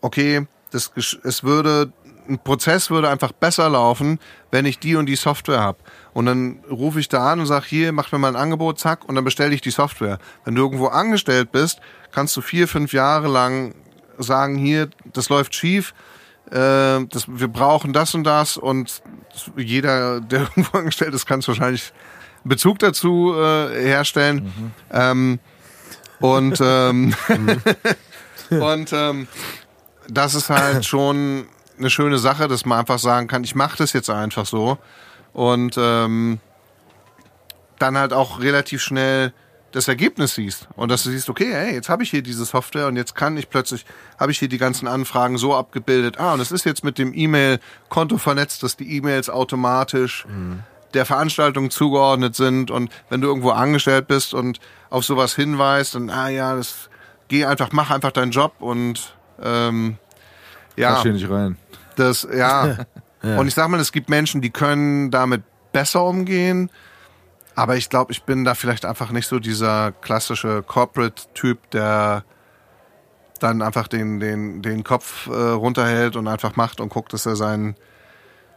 okay, 0.00 0.46
das, 0.70 0.92
es 1.22 1.42
würde, 1.42 1.92
ein 2.28 2.38
Prozess 2.38 2.90
würde 2.90 3.08
einfach 3.08 3.32
besser 3.32 3.68
laufen, 3.68 4.18
wenn 4.50 4.66
ich 4.66 4.78
die 4.78 4.96
und 4.96 5.06
die 5.06 5.16
Software 5.16 5.60
habe. 5.60 5.78
Und 6.12 6.26
dann 6.26 6.60
rufe 6.70 7.00
ich 7.00 7.08
da 7.08 7.32
an 7.32 7.40
und 7.40 7.46
sage, 7.46 7.66
hier, 7.66 7.92
mach 7.92 8.12
mir 8.12 8.18
mal 8.18 8.28
ein 8.28 8.36
Angebot, 8.36 8.78
zack, 8.78 9.08
und 9.08 9.14
dann 9.14 9.24
bestelle 9.24 9.54
ich 9.54 9.60
die 9.60 9.70
Software. 9.70 10.18
Wenn 10.44 10.54
du 10.54 10.62
irgendwo 10.62 10.86
angestellt 10.86 11.50
bist, 11.52 11.80
kannst 12.12 12.36
du 12.36 12.40
vier, 12.40 12.68
fünf 12.68 12.92
Jahre 12.92 13.28
lang 13.28 13.74
sagen, 14.18 14.56
hier, 14.56 14.90
das 15.12 15.28
läuft 15.28 15.54
schief, 15.54 15.92
äh, 16.50 17.06
das, 17.06 17.26
wir 17.26 17.48
brauchen 17.48 17.92
das 17.92 18.14
und 18.14 18.24
das 18.24 18.56
und 18.56 19.02
jeder, 19.56 20.20
der 20.20 20.40
irgendwo 20.56 20.78
angestellt 20.78 21.14
ist, 21.14 21.26
kann 21.26 21.40
es 21.40 21.48
wahrscheinlich 21.48 21.92
Bezug 22.44 22.78
dazu 22.78 23.34
äh, 23.36 23.82
herstellen. 23.82 24.72
Ähm, 24.92 25.40
und 26.20 26.58
ähm, 26.60 27.14
und 28.50 28.92
ähm, 28.92 29.28
das 30.08 30.34
ist 30.34 30.50
halt 30.50 30.84
schon 30.86 31.46
eine 31.78 31.90
schöne 31.90 32.18
Sache, 32.18 32.48
dass 32.48 32.64
man 32.64 32.80
einfach 32.80 32.98
sagen 32.98 33.26
kann, 33.26 33.44
ich 33.44 33.54
mache 33.54 33.78
das 33.78 33.92
jetzt 33.92 34.10
einfach 34.10 34.46
so 34.46 34.78
und 35.32 35.76
ähm, 35.76 36.38
dann 37.78 37.98
halt 37.98 38.12
auch 38.12 38.40
relativ 38.40 38.82
schnell 38.82 39.32
das 39.74 39.88
Ergebnis 39.88 40.36
siehst 40.36 40.68
und 40.76 40.88
dass 40.88 41.02
du 41.02 41.10
siehst, 41.10 41.28
okay, 41.28 41.52
hey, 41.52 41.74
jetzt 41.74 41.88
habe 41.88 42.04
ich 42.04 42.10
hier 42.10 42.22
diese 42.22 42.44
Software 42.44 42.86
und 42.86 42.94
jetzt 42.94 43.16
kann 43.16 43.36
ich 43.36 43.50
plötzlich, 43.50 43.84
habe 44.20 44.30
ich 44.30 44.38
hier 44.38 44.48
die 44.48 44.58
ganzen 44.58 44.86
Anfragen 44.86 45.36
so 45.36 45.52
abgebildet. 45.52 46.20
Ah, 46.20 46.34
und 46.34 46.38
es 46.38 46.52
ist 46.52 46.64
jetzt 46.64 46.84
mit 46.84 46.96
dem 46.96 47.12
E-Mail-Konto 47.12 48.18
vernetzt, 48.18 48.62
dass 48.62 48.76
die 48.76 48.96
E-Mails 48.96 49.28
automatisch 49.28 50.26
der 50.94 51.04
Veranstaltung 51.04 51.70
zugeordnet 51.70 52.36
sind 52.36 52.70
und 52.70 52.88
wenn 53.08 53.20
du 53.20 53.26
irgendwo 53.26 53.50
angestellt 53.50 54.06
bist 54.06 54.32
und 54.32 54.60
auf 54.90 55.04
sowas 55.04 55.34
hinweist, 55.34 55.96
dann, 55.96 56.08
ah 56.08 56.28
ja, 56.28 56.54
das, 56.54 56.88
geh 57.26 57.44
einfach, 57.44 57.72
mach 57.72 57.90
einfach 57.90 58.12
deinen 58.12 58.30
Job 58.30 58.52
und 58.60 59.16
ähm, 59.42 59.98
ja. 60.76 61.02
Hier 61.02 61.14
nicht 61.14 61.28
rein. 61.28 61.56
Das, 61.96 62.28
ja. 62.32 62.76
Und 63.22 63.48
ich 63.48 63.54
sag 63.54 63.68
mal, 63.68 63.80
es 63.80 63.90
gibt 63.90 64.08
Menschen, 64.08 64.40
die 64.40 64.50
können 64.50 65.10
damit 65.10 65.42
besser 65.72 66.04
umgehen. 66.04 66.70
Aber 67.54 67.76
ich 67.76 67.88
glaube, 67.88 68.12
ich 68.12 68.24
bin 68.24 68.44
da 68.44 68.54
vielleicht 68.54 68.84
einfach 68.84 69.10
nicht 69.10 69.28
so 69.28 69.38
dieser 69.38 69.92
klassische 69.92 70.62
Corporate-Typ, 70.62 71.70
der 71.70 72.24
dann 73.38 73.62
einfach 73.62 73.88
den, 73.88 74.20
den, 74.20 74.62
den 74.62 74.84
Kopf 74.84 75.26
äh, 75.26 75.32
runterhält 75.32 76.16
und 76.16 76.26
einfach 76.26 76.56
macht 76.56 76.80
und 76.80 76.88
guckt, 76.88 77.12
dass 77.12 77.26
er 77.26 77.36
sein, 77.36 77.76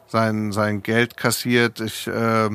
sein, 0.07 0.51
sein 0.51 0.81
Geld 0.81 1.17
kassiert. 1.17 1.79
Ich 1.79 2.07
äh, 2.07 2.49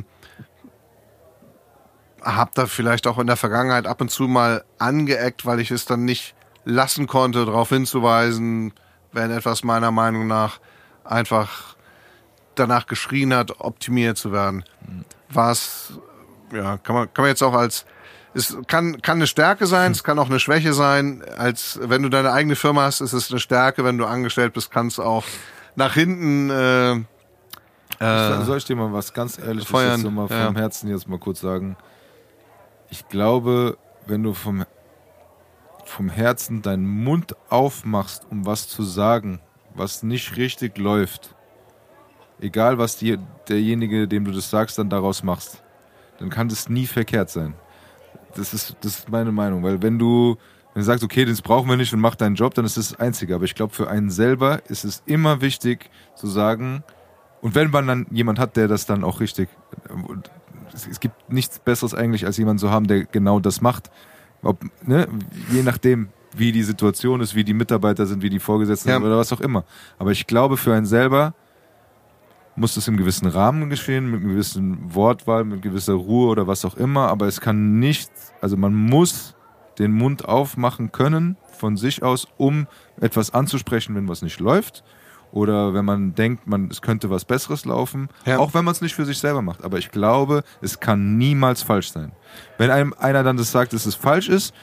habe 2.22 2.50
da 2.54 2.66
vielleicht 2.66 3.06
auch 3.06 3.18
in 3.18 3.26
der 3.26 3.36
Vergangenheit 3.36 3.86
ab 3.86 4.00
und 4.00 4.10
zu 4.10 4.24
mal 4.24 4.64
angeeckt, 4.78 5.44
weil 5.46 5.60
ich 5.60 5.70
es 5.70 5.84
dann 5.84 6.04
nicht 6.04 6.34
lassen 6.64 7.06
konnte, 7.06 7.44
darauf 7.44 7.68
hinzuweisen, 7.68 8.72
wenn 9.12 9.30
etwas 9.30 9.64
meiner 9.64 9.90
Meinung 9.90 10.26
nach 10.26 10.60
einfach 11.04 11.76
danach 12.54 12.86
geschrien 12.86 13.34
hat, 13.34 13.60
optimiert 13.60 14.16
zu 14.16 14.32
werden. 14.32 14.64
Was, 15.28 15.94
ja, 16.52 16.78
kann 16.78 16.94
man, 16.94 17.12
kann 17.12 17.22
man 17.22 17.30
jetzt 17.30 17.42
auch 17.42 17.54
als, 17.54 17.84
es 18.34 18.56
kann, 18.66 19.02
kann 19.02 19.18
eine 19.18 19.26
Stärke 19.26 19.66
sein, 19.66 19.92
es 19.92 20.04
kann 20.04 20.18
auch 20.18 20.30
eine 20.30 20.40
Schwäche 20.40 20.72
sein. 20.72 21.22
Als 21.36 21.78
wenn 21.82 22.02
du 22.02 22.08
deine 22.08 22.32
eigene 22.32 22.56
Firma 22.56 22.82
hast, 22.82 23.00
ist 23.00 23.12
es 23.12 23.30
eine 23.30 23.40
Stärke. 23.40 23.84
Wenn 23.84 23.98
du 23.98 24.06
angestellt 24.06 24.54
bist, 24.54 24.70
kannst 24.70 24.98
du 24.98 25.02
auch 25.02 25.24
nach 25.76 25.94
hinten 25.94 26.50
äh, 26.50 26.96
äh, 28.02 28.44
Soll 28.44 28.58
ich 28.58 28.64
dir 28.64 28.76
mal 28.76 28.92
was 28.92 29.12
ganz 29.12 29.38
ehrliches 29.38 29.70
feuern, 29.70 30.00
jetzt 30.00 30.10
mal 30.10 30.28
vom 30.28 30.36
ja. 30.36 30.54
Herzen 30.54 30.88
jetzt 30.88 31.08
mal 31.08 31.18
kurz 31.18 31.40
sagen? 31.40 31.76
Ich 32.90 33.08
glaube, 33.08 33.78
wenn 34.06 34.22
du 34.22 34.34
vom, 34.34 34.64
vom 35.84 36.08
Herzen 36.08 36.62
deinen 36.62 36.86
Mund 36.86 37.36
aufmachst, 37.48 38.26
um 38.30 38.44
was 38.44 38.68
zu 38.68 38.82
sagen, 38.82 39.40
was 39.74 40.02
nicht 40.02 40.36
richtig 40.36 40.78
läuft, 40.78 41.34
egal 42.40 42.78
was 42.78 42.96
dir 42.96 43.18
derjenige, 43.48 44.08
dem 44.08 44.24
du 44.24 44.32
das 44.32 44.50
sagst, 44.50 44.78
dann 44.78 44.90
daraus 44.90 45.22
machst, 45.22 45.61
dann 46.22 46.30
kann 46.30 46.48
das 46.48 46.68
nie 46.68 46.86
verkehrt 46.86 47.30
sein. 47.30 47.54
Das 48.36 48.54
ist, 48.54 48.76
das 48.80 49.00
ist 49.00 49.08
meine 49.10 49.32
Meinung, 49.32 49.62
weil 49.62 49.82
wenn 49.82 49.98
du, 49.98 50.36
wenn 50.72 50.80
du 50.80 50.86
sagst, 50.86 51.02
okay, 51.04 51.24
das 51.24 51.42
brauchen 51.42 51.68
wir 51.68 51.76
nicht 51.76 51.92
und 51.92 52.00
mach 52.00 52.14
deinen 52.14 52.36
Job, 52.36 52.54
dann 52.54 52.64
ist 52.64 52.76
das 52.76 52.90
das 52.90 53.00
Einzige. 53.00 53.34
Aber 53.34 53.44
ich 53.44 53.54
glaube, 53.54 53.74
für 53.74 53.90
einen 53.90 54.08
selber 54.08 54.62
ist 54.68 54.84
es 54.84 55.02
immer 55.04 55.40
wichtig 55.40 55.90
zu 56.14 56.28
sagen, 56.28 56.84
und 57.40 57.56
wenn 57.56 57.70
man 57.70 57.88
dann 57.88 58.06
jemand 58.12 58.38
hat, 58.38 58.56
der 58.56 58.68
das 58.68 58.86
dann 58.86 59.02
auch 59.02 59.18
richtig, 59.18 59.48
es, 60.72 61.00
gibt 61.00 61.30
nichts 61.30 61.58
Besseres 61.58 61.92
eigentlich, 61.92 62.24
als 62.24 62.36
jemanden 62.36 62.60
zu 62.60 62.70
haben, 62.70 62.86
der 62.86 63.04
genau 63.04 63.40
das 63.40 63.60
macht. 63.60 63.90
Ob, 64.42 64.64
ne, 64.86 65.08
je 65.50 65.64
nachdem, 65.64 66.08
wie 66.36 66.52
die 66.52 66.62
Situation 66.62 67.20
ist, 67.20 67.34
wie 67.34 67.42
die 67.42 67.52
Mitarbeiter 67.52 68.06
sind, 68.06 68.22
wie 68.22 68.30
die 68.30 68.38
Vorgesetzten 68.38 68.88
Ja. 68.90 68.94
sind 68.94 69.04
oder 69.04 69.18
was 69.18 69.32
auch 69.32 69.40
immer. 69.40 69.64
Aber 69.98 70.12
ich 70.12 70.28
glaube, 70.28 70.56
für 70.56 70.72
einen 70.72 70.86
selber 70.86 71.34
muss 72.56 72.74
das 72.74 72.86
im 72.88 72.96
gewissen 72.96 73.26
Rahmen 73.26 73.70
geschehen, 73.70 74.10
mit 74.10 74.20
einer 74.20 74.30
gewissen 74.32 74.94
Wortwahl, 74.94 75.44
mit 75.44 75.62
gewisser 75.62 75.94
Ruhe 75.94 76.28
oder 76.28 76.46
was 76.46 76.64
auch 76.64 76.76
immer. 76.76 77.08
Aber 77.08 77.26
es 77.26 77.40
kann 77.40 77.78
nicht, 77.78 78.10
also 78.40 78.56
man 78.56 78.74
muss 78.74 79.34
den 79.78 79.92
Mund 79.92 80.26
aufmachen 80.26 80.92
können 80.92 81.36
von 81.58 81.76
sich 81.76 82.02
aus, 82.02 82.28
um 82.36 82.66
etwas 83.00 83.32
anzusprechen, 83.32 83.94
wenn 83.94 84.08
was 84.08 84.22
nicht 84.22 84.38
läuft. 84.40 84.84
Oder 85.32 85.72
wenn 85.72 85.86
man 85.86 86.14
denkt, 86.14 86.46
man, 86.46 86.68
es 86.70 86.82
könnte 86.82 87.08
was 87.08 87.24
Besseres 87.24 87.64
laufen, 87.64 88.10
Ja. 88.26 88.36
auch 88.38 88.52
wenn 88.52 88.66
man 88.66 88.72
es 88.72 88.82
nicht 88.82 88.94
für 88.94 89.06
sich 89.06 89.16
selber 89.16 89.40
macht. 89.40 89.64
Aber 89.64 89.78
ich 89.78 89.90
glaube, 89.90 90.42
es 90.60 90.78
kann 90.78 91.16
niemals 91.16 91.62
falsch 91.62 91.90
sein. 91.90 92.12
Wenn 92.58 92.70
einem 92.70 92.92
einer 92.98 93.22
dann 93.22 93.38
das 93.38 93.50
sagt, 93.50 93.72
dass 93.72 93.86
es 93.86 93.94
falsch 93.94 94.28
ist, 94.28 94.54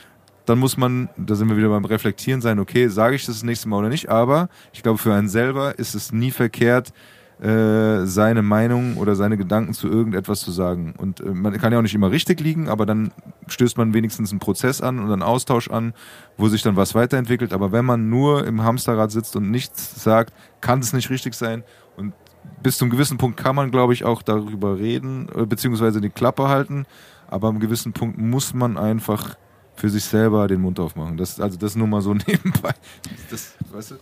dann 0.45 0.59
muss 0.59 0.77
man, 0.77 1.09
da 1.17 1.33
sind 1.33 1.49
wir 1.49 1.57
wieder 1.57 1.69
beim 1.69 1.85
Reflektieren 1.85 2.41
sein, 2.41 2.59
okay, 2.59 2.87
sage 2.87 3.15
ich 3.15 3.25
das 3.25 3.37
das 3.37 3.43
nächste 3.43 3.67
Mal 3.67 3.77
oder 3.77 3.89
nicht, 3.89 4.09
aber 4.09 4.49
ich 4.71 4.83
glaube, 4.83 4.99
für 4.99 5.13
einen 5.13 5.27
selber 5.29 5.77
ist 5.79 5.95
es 5.95 6.11
nie 6.11 6.29
verkehrt, 6.31 6.93
äh, 7.41 8.05
seine 8.05 8.41
Meinung 8.41 8.97
oder 8.97 9.15
seine 9.15 9.37
Gedanken 9.37 9.73
zu 9.73 9.87
irgendetwas 9.87 10.41
zu 10.41 10.51
sagen. 10.51 10.93
Und 10.97 11.21
äh, 11.21 11.29
man 11.29 11.57
kann 11.57 11.71
ja 11.71 11.79
auch 11.79 11.83
nicht 11.83 11.95
immer 11.95 12.11
richtig 12.11 12.41
liegen, 12.41 12.67
aber 12.67 12.85
dann 12.85 13.11
stößt 13.47 13.77
man 13.77 13.93
wenigstens 13.93 14.31
einen 14.31 14.39
Prozess 14.39 14.81
an 14.81 14.99
und 14.99 15.09
einen 15.09 15.23
Austausch 15.23 15.69
an, 15.69 15.93
wo 16.37 16.49
sich 16.49 16.63
dann 16.63 16.75
was 16.75 16.95
weiterentwickelt. 16.95 17.53
Aber 17.53 17.71
wenn 17.71 17.85
man 17.85 18.09
nur 18.09 18.45
im 18.45 18.63
Hamsterrad 18.63 19.11
sitzt 19.11 19.37
und 19.37 19.51
nichts 19.51 20.03
sagt, 20.03 20.33
kann 20.59 20.79
es 20.79 20.91
nicht 20.91 21.09
richtig 21.09 21.33
sein. 21.33 21.63
Und 21.95 22.13
bis 22.61 22.77
zum 22.77 22.89
gewissen 22.89 23.17
Punkt 23.17 23.37
kann 23.37 23.55
man, 23.55 23.71
glaube 23.71 23.93
ich, 23.93 24.03
auch 24.03 24.21
darüber 24.21 24.77
reden, 24.77 25.29
äh, 25.33 25.45
beziehungsweise 25.45 26.01
die 26.01 26.09
Klappe 26.09 26.49
halten. 26.49 26.85
Aber 27.29 27.47
am 27.47 27.59
gewissen 27.59 27.93
Punkt 27.93 28.17
muss 28.17 28.53
man 28.53 28.77
einfach 28.77 29.37
für 29.75 29.89
sich 29.89 30.03
selber 30.03 30.47
den 30.47 30.59
Mund 30.59 30.77
aufmachen. 30.77 31.15
Das, 31.15 31.39
also 31.39 31.57
das 31.57 31.75
nur 31.75 31.87
mal 31.87 32.01
so 32.01 32.13
nebenbei. 32.27 32.73
Das, 33.31 33.53
weißt 33.71 33.91
du? 33.91 33.95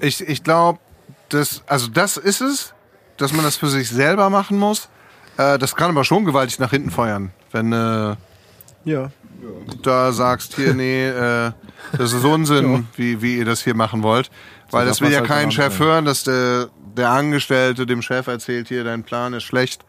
Ich, 0.00 0.26
ich 0.26 0.42
glaube, 0.42 0.78
das, 1.30 1.62
also 1.66 1.88
das 1.88 2.16
ist 2.16 2.40
es, 2.40 2.74
dass 3.16 3.32
man 3.32 3.44
das 3.44 3.56
für 3.56 3.68
sich 3.68 3.88
selber 3.88 4.30
machen 4.30 4.58
muss. 4.58 4.88
Äh, 5.36 5.58
das 5.58 5.74
kann 5.76 5.90
aber 5.90 6.04
schon 6.04 6.24
gewaltig 6.24 6.58
nach 6.58 6.70
hinten 6.70 6.90
feuern. 6.90 7.32
Wenn 7.52 7.72
äh, 7.72 8.16
Ja. 8.84 9.10
du 9.40 9.76
da 9.82 10.12
sagst, 10.12 10.56
hier, 10.56 10.74
nee, 10.74 11.06
äh, 11.08 11.52
das 11.96 12.12
ist 12.12 12.24
Unsinn, 12.24 12.86
wie, 12.96 13.20
wie 13.22 13.36
ihr 13.38 13.44
das 13.44 13.62
hier 13.62 13.74
machen 13.74 14.02
wollt. 14.02 14.30
Weil 14.70 14.84
So 14.84 14.90
das 14.90 15.00
will 15.00 15.10
ja 15.12 15.18
halt 15.20 15.28
kein 15.28 15.50
Chef 15.50 15.76
sein. 15.76 15.86
hören, 15.86 16.04
dass 16.04 16.24
der, 16.24 16.68
der 16.96 17.10
Angestellte 17.10 17.86
dem 17.86 18.02
Chef 18.02 18.26
erzählt, 18.26 18.68
hier, 18.68 18.84
dein 18.84 19.02
Plan 19.02 19.32
ist 19.34 19.44
schlecht. 19.44 19.82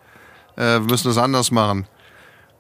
Äh, 0.56 0.62
wir 0.62 0.80
müssen 0.82 1.08
das 1.08 1.18
anders 1.18 1.52
machen. 1.52 1.88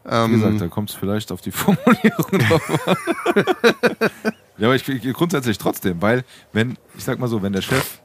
Wie 0.03 0.31
gesagt, 0.31 0.59
da 0.59 0.67
kommt 0.67 0.89
es 0.89 0.95
vielleicht 0.95 1.31
auf 1.31 1.41
die 1.41 1.51
Formulierung 1.51 2.39
drauf 2.39 2.87
an. 2.87 2.95
ja, 4.57 4.67
aber 4.67 4.73
ich, 4.75 4.87
ich 4.89 5.13
grundsätzlich 5.13 5.59
trotzdem, 5.59 6.01
weil 6.01 6.23
wenn, 6.53 6.77
ich 6.97 7.03
sag 7.03 7.19
mal 7.19 7.27
so, 7.27 7.43
wenn 7.43 7.53
der 7.53 7.61
Chef 7.61 7.99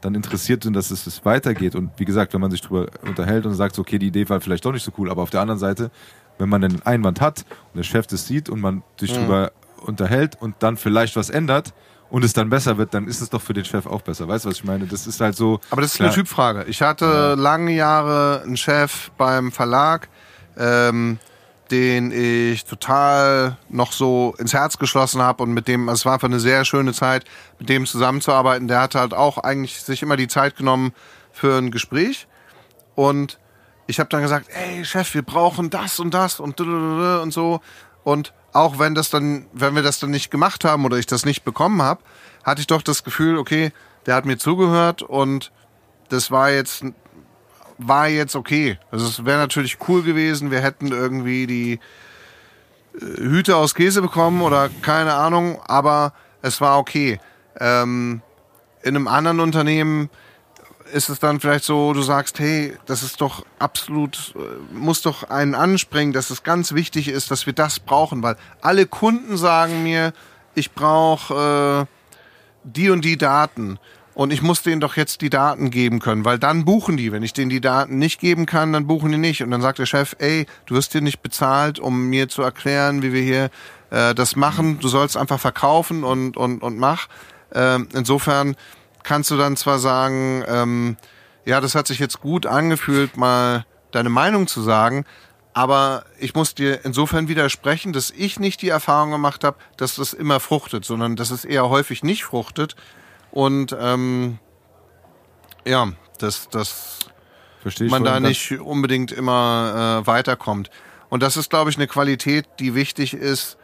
dann 0.00 0.14
interessiert 0.14 0.62
sind, 0.62 0.74
dass 0.74 0.90
es 0.90 1.06
es 1.06 1.24
weitergeht 1.24 1.74
und 1.74 1.90
wie 1.96 2.04
gesagt, 2.04 2.34
wenn 2.34 2.40
man 2.40 2.50
sich 2.50 2.60
drüber 2.60 2.86
unterhält 3.02 3.46
und 3.46 3.54
sagt, 3.54 3.78
okay, 3.78 3.98
die 3.98 4.08
Idee 4.08 4.28
war 4.28 4.40
vielleicht 4.40 4.64
doch 4.64 4.72
nicht 4.72 4.84
so 4.84 4.92
cool, 4.98 5.10
aber 5.10 5.22
auf 5.22 5.30
der 5.30 5.40
anderen 5.40 5.58
Seite, 5.58 5.90
wenn 6.38 6.48
man 6.48 6.62
einen 6.62 6.82
Einwand 6.82 7.20
hat 7.20 7.44
und 7.72 7.78
der 7.78 7.82
Chef 7.82 8.06
das 8.06 8.26
sieht 8.26 8.48
und 8.48 8.60
man 8.60 8.82
sich 8.98 9.12
drüber 9.12 9.52
unterhält 9.80 10.36
und 10.40 10.56
dann 10.60 10.76
vielleicht 10.76 11.16
was 11.16 11.30
ändert 11.30 11.72
und 12.10 12.24
es 12.24 12.32
dann 12.32 12.48
besser 12.48 12.78
wird, 12.78 12.94
dann 12.94 13.06
ist 13.06 13.20
es 13.20 13.30
doch 13.30 13.42
für 13.42 13.52
den 13.52 13.64
Chef 13.64 13.86
auch 13.86 14.02
besser. 14.02 14.28
Weißt 14.28 14.44
du, 14.44 14.50
was 14.50 14.56
ich 14.56 14.64
meine? 14.64 14.86
Das 14.86 15.06
ist 15.06 15.20
halt 15.20 15.36
so. 15.36 15.60
Aber 15.70 15.82
das 15.82 15.92
ist 15.92 15.96
klar, 15.96 16.08
eine 16.08 16.14
Typfrage. 16.14 16.64
Ich 16.64 16.80
hatte 16.82 17.34
lange 17.36 17.72
Jahre 17.72 18.42
einen 18.44 18.56
Chef 18.56 19.10
beim 19.18 19.52
Verlag, 19.52 20.08
ähm, 20.56 21.18
den 21.70 22.12
ich 22.12 22.64
total 22.64 23.56
noch 23.68 23.92
so 23.92 24.34
ins 24.38 24.52
Herz 24.52 24.78
geschlossen 24.78 25.22
habe 25.22 25.42
und 25.42 25.52
mit 25.52 25.68
dem, 25.68 25.88
also 25.88 26.00
es 26.00 26.06
war 26.06 26.14
einfach 26.14 26.28
eine 26.28 26.40
sehr 26.40 26.64
schöne 26.64 26.92
Zeit, 26.92 27.24
mit 27.58 27.68
dem 27.68 27.86
zusammenzuarbeiten. 27.86 28.68
Der 28.68 28.80
hatte 28.80 29.00
halt 29.00 29.14
auch 29.14 29.38
eigentlich 29.38 29.80
sich 29.82 30.02
immer 30.02 30.16
die 30.16 30.28
Zeit 30.28 30.56
genommen 30.56 30.92
für 31.32 31.56
ein 31.58 31.70
Gespräch 31.70 32.26
und 32.94 33.38
ich 33.86 34.00
habe 34.00 34.10
dann 34.10 34.22
gesagt, 34.22 34.48
ey 34.50 34.84
Chef, 34.84 35.14
wir 35.14 35.22
brauchen 35.22 35.70
das 35.70 35.98
und 36.00 36.12
das 36.12 36.40
und 36.40 36.60
und 36.60 37.30
so 37.32 37.60
und 38.04 38.32
auch 38.52 38.78
wenn 38.78 38.94
das 38.94 39.10
dann, 39.10 39.46
wenn 39.52 39.74
wir 39.74 39.82
das 39.82 40.00
dann 40.00 40.10
nicht 40.10 40.30
gemacht 40.30 40.64
haben 40.64 40.84
oder 40.84 40.96
ich 40.96 41.06
das 41.06 41.24
nicht 41.24 41.44
bekommen 41.44 41.82
habe, 41.82 42.02
hatte 42.44 42.60
ich 42.60 42.66
doch 42.66 42.82
das 42.82 43.04
Gefühl, 43.04 43.38
okay, 43.38 43.72
der 44.06 44.14
hat 44.14 44.24
mir 44.24 44.38
zugehört 44.38 45.02
und 45.02 45.52
das 46.08 46.30
war 46.30 46.50
jetzt 46.50 46.84
war 47.78 48.08
jetzt 48.08 48.36
okay. 48.36 48.78
Also 48.90 49.06
es 49.06 49.24
wäre 49.24 49.38
natürlich 49.38 49.78
cool 49.88 50.02
gewesen, 50.02 50.50
wir 50.50 50.60
hätten 50.60 50.88
irgendwie 50.88 51.46
die 51.46 51.72
äh, 52.94 53.00
Hüte 53.00 53.56
aus 53.56 53.74
Käse 53.74 54.02
bekommen 54.02 54.42
oder 54.42 54.68
keine 54.82 55.14
Ahnung, 55.14 55.60
aber 55.66 56.12
es 56.42 56.60
war 56.60 56.78
okay. 56.78 57.20
Ähm, 57.58 58.22
in 58.82 58.96
einem 58.96 59.08
anderen 59.08 59.40
Unternehmen 59.40 60.10
ist 60.92 61.08
es 61.08 61.18
dann 61.18 61.40
vielleicht 61.40 61.64
so, 61.64 61.92
du 61.92 62.02
sagst, 62.02 62.38
hey, 62.38 62.76
das 62.86 63.02
ist 63.02 63.20
doch 63.20 63.44
absolut, 63.58 64.34
äh, 64.36 64.74
muss 64.74 65.02
doch 65.02 65.24
einen 65.24 65.54
anspringen, 65.54 66.12
dass 66.12 66.30
es 66.30 66.42
ganz 66.42 66.72
wichtig 66.72 67.08
ist, 67.08 67.30
dass 67.30 67.46
wir 67.46 67.52
das 67.52 67.80
brauchen, 67.80 68.22
weil 68.22 68.36
alle 68.60 68.86
Kunden 68.86 69.36
sagen 69.36 69.82
mir, 69.82 70.12
ich 70.54 70.72
brauche 70.72 71.86
äh, 71.86 71.94
die 72.64 72.90
und 72.90 73.04
die 73.04 73.16
Daten. 73.16 73.78
Und 74.18 74.32
ich 74.32 74.42
muss 74.42 74.62
denen 74.62 74.80
doch 74.80 74.96
jetzt 74.96 75.20
die 75.20 75.30
Daten 75.30 75.70
geben 75.70 76.00
können, 76.00 76.24
weil 76.24 76.40
dann 76.40 76.64
buchen 76.64 76.96
die. 76.96 77.12
Wenn 77.12 77.22
ich 77.22 77.34
denen 77.34 77.50
die 77.50 77.60
Daten 77.60 77.98
nicht 77.98 78.20
geben 78.20 78.46
kann, 78.46 78.72
dann 78.72 78.88
buchen 78.88 79.12
die 79.12 79.16
nicht. 79.16 79.44
Und 79.44 79.52
dann 79.52 79.62
sagt 79.62 79.78
der 79.78 79.86
Chef, 79.86 80.16
ey, 80.18 80.46
du 80.66 80.74
wirst 80.74 80.90
hier 80.90 81.02
nicht 81.02 81.22
bezahlt, 81.22 81.78
um 81.78 82.08
mir 82.08 82.28
zu 82.28 82.42
erklären, 82.42 83.00
wie 83.02 83.12
wir 83.12 83.22
hier 83.22 83.48
äh, 83.90 84.16
das 84.16 84.34
machen. 84.34 84.80
Du 84.80 84.88
sollst 84.88 85.16
einfach 85.16 85.38
verkaufen 85.38 86.02
und, 86.02 86.36
und, 86.36 86.64
und 86.64 86.78
mach. 86.78 87.06
Ähm, 87.54 87.88
insofern 87.94 88.56
kannst 89.04 89.30
du 89.30 89.36
dann 89.36 89.56
zwar 89.56 89.78
sagen, 89.78 90.42
ähm, 90.48 90.96
ja, 91.44 91.60
das 91.60 91.76
hat 91.76 91.86
sich 91.86 92.00
jetzt 92.00 92.20
gut 92.20 92.44
angefühlt, 92.44 93.16
mal 93.16 93.66
deine 93.92 94.10
Meinung 94.10 94.48
zu 94.48 94.62
sagen, 94.62 95.04
aber 95.52 96.04
ich 96.18 96.34
muss 96.34 96.56
dir 96.56 96.84
insofern 96.84 97.28
widersprechen, 97.28 97.92
dass 97.92 98.10
ich 98.10 98.40
nicht 98.40 98.62
die 98.62 98.68
Erfahrung 98.68 99.12
gemacht 99.12 99.44
habe, 99.44 99.58
dass 99.76 99.94
das 99.94 100.12
immer 100.12 100.40
fruchtet, 100.40 100.84
sondern 100.84 101.14
dass 101.14 101.30
es 101.30 101.44
eher 101.44 101.68
häufig 101.68 102.02
nicht 102.02 102.24
fruchtet. 102.24 102.74
Und 103.30 103.76
ähm, 103.78 104.38
ja, 105.66 105.88
dass, 106.18 106.48
dass 106.48 106.98
Verstehe 107.62 107.88
man 107.88 108.04
da 108.04 108.20
nicht 108.20 108.52
unbedingt 108.60 109.12
immer 109.12 110.00
äh, 110.02 110.06
weiterkommt. 110.06 110.70
Und 111.08 111.22
das 111.22 111.36
ist, 111.36 111.50
glaube 111.50 111.70
ich, 111.70 111.76
eine 111.76 111.86
Qualität, 111.86 112.46
die 112.58 112.74
wichtig 112.74 113.14
ist, 113.14 113.58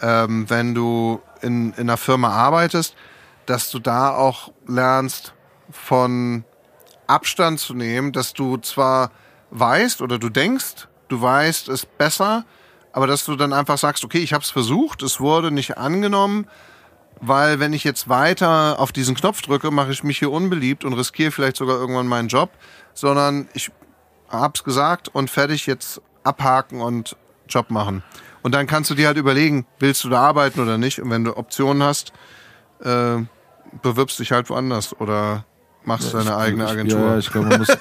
ähm, 0.00 0.48
wenn 0.48 0.74
du 0.74 1.20
in, 1.40 1.72
in 1.72 1.80
einer 1.80 1.96
Firma 1.96 2.30
arbeitest, 2.30 2.94
dass 3.46 3.70
du 3.70 3.78
da 3.78 4.14
auch 4.14 4.52
lernst, 4.66 5.34
von 5.70 6.44
Abstand 7.06 7.58
zu 7.60 7.74
nehmen, 7.74 8.12
dass 8.12 8.32
du 8.32 8.56
zwar 8.58 9.10
weißt 9.50 10.02
oder 10.02 10.18
du 10.18 10.28
denkst, 10.28 10.88
du 11.08 11.20
weißt 11.20 11.68
es 11.68 11.86
besser, 11.86 12.44
aber 12.92 13.06
dass 13.06 13.24
du 13.24 13.36
dann 13.36 13.52
einfach 13.52 13.78
sagst, 13.78 14.04
okay, 14.04 14.18
ich 14.18 14.32
habe 14.32 14.44
es 14.44 14.50
versucht, 14.50 15.02
es 15.02 15.20
wurde 15.20 15.50
nicht 15.50 15.78
angenommen, 15.78 16.46
weil 17.26 17.60
wenn 17.60 17.72
ich 17.72 17.84
jetzt 17.84 18.08
weiter 18.08 18.78
auf 18.78 18.92
diesen 18.92 19.14
Knopf 19.14 19.42
drücke, 19.42 19.70
mache 19.70 19.92
ich 19.92 20.04
mich 20.04 20.18
hier 20.18 20.30
unbeliebt 20.30 20.84
und 20.84 20.92
riskiere 20.92 21.30
vielleicht 21.30 21.56
sogar 21.56 21.76
irgendwann 21.76 22.06
meinen 22.06 22.28
Job, 22.28 22.50
sondern 22.92 23.48
ich 23.54 23.70
hab's 24.28 24.64
gesagt 24.64 25.08
und 25.08 25.30
fertig 25.30 25.66
jetzt 25.66 26.00
abhaken 26.22 26.80
und 26.80 27.16
Job 27.48 27.70
machen. 27.70 28.02
Und 28.42 28.54
dann 28.54 28.66
kannst 28.66 28.90
du 28.90 28.94
dir 28.94 29.06
halt 29.06 29.16
überlegen, 29.16 29.66
willst 29.78 30.04
du 30.04 30.08
da 30.10 30.20
arbeiten 30.20 30.60
oder 30.60 30.76
nicht? 30.76 31.00
Und 31.00 31.10
wenn 31.10 31.24
du 31.24 31.36
Optionen 31.36 31.82
hast, 31.82 32.12
äh, 32.82 33.16
bewirbst 33.82 34.18
dich 34.18 34.32
halt 34.32 34.50
woanders 34.50 34.98
oder 35.00 35.44
machst 35.84 36.12
deine 36.14 36.36
eigene 36.36 36.66
Agentur. 36.66 37.00
Ja, 37.00 37.12
ja, 37.12 37.18
ich 37.18 37.30
glaube, 37.30 37.48
man 37.48 37.58
muss, 37.58 37.68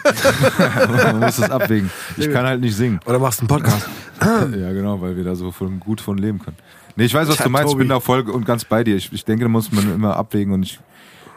man 1.04 1.20
muss 1.20 1.36
das 1.38 1.50
abwägen. 1.50 1.90
Ich 2.18 2.32
kann 2.32 2.46
halt 2.46 2.62
nicht 2.62 2.76
singen. 2.76 3.00
Oder 3.06 3.20
machst 3.20 3.40
einen 3.40 3.48
Podcast. 3.48 3.88
Ja, 4.22 4.72
genau, 4.72 5.02
weil 5.02 5.18
wir 5.18 5.24
da 5.24 5.36
so 5.36 5.52
von, 5.52 5.80
gut 5.80 6.00
von 6.00 6.18
leben 6.18 6.40
können. 6.40 6.58
Nee, 6.96 7.06
ich 7.06 7.14
weiß, 7.14 7.28
was 7.28 7.38
Tja, 7.38 7.46
du 7.46 7.50
meinst. 7.50 7.68
Ich 7.68 7.72
Tobi. 7.72 7.84
bin 7.84 7.90
da 7.90 8.00
voll 8.00 8.22
und 8.30 8.46
ganz 8.46 8.66
bei 8.66 8.84
dir. 8.84 8.96
Ich, 8.96 9.12
ich 9.12 9.26
denke, 9.26 9.46
da 9.46 9.50
muss 9.50 9.72
man 9.72 9.94
immer 9.94 10.16
abwägen 10.16 10.54
und 10.54 10.64
ich, 10.64 10.80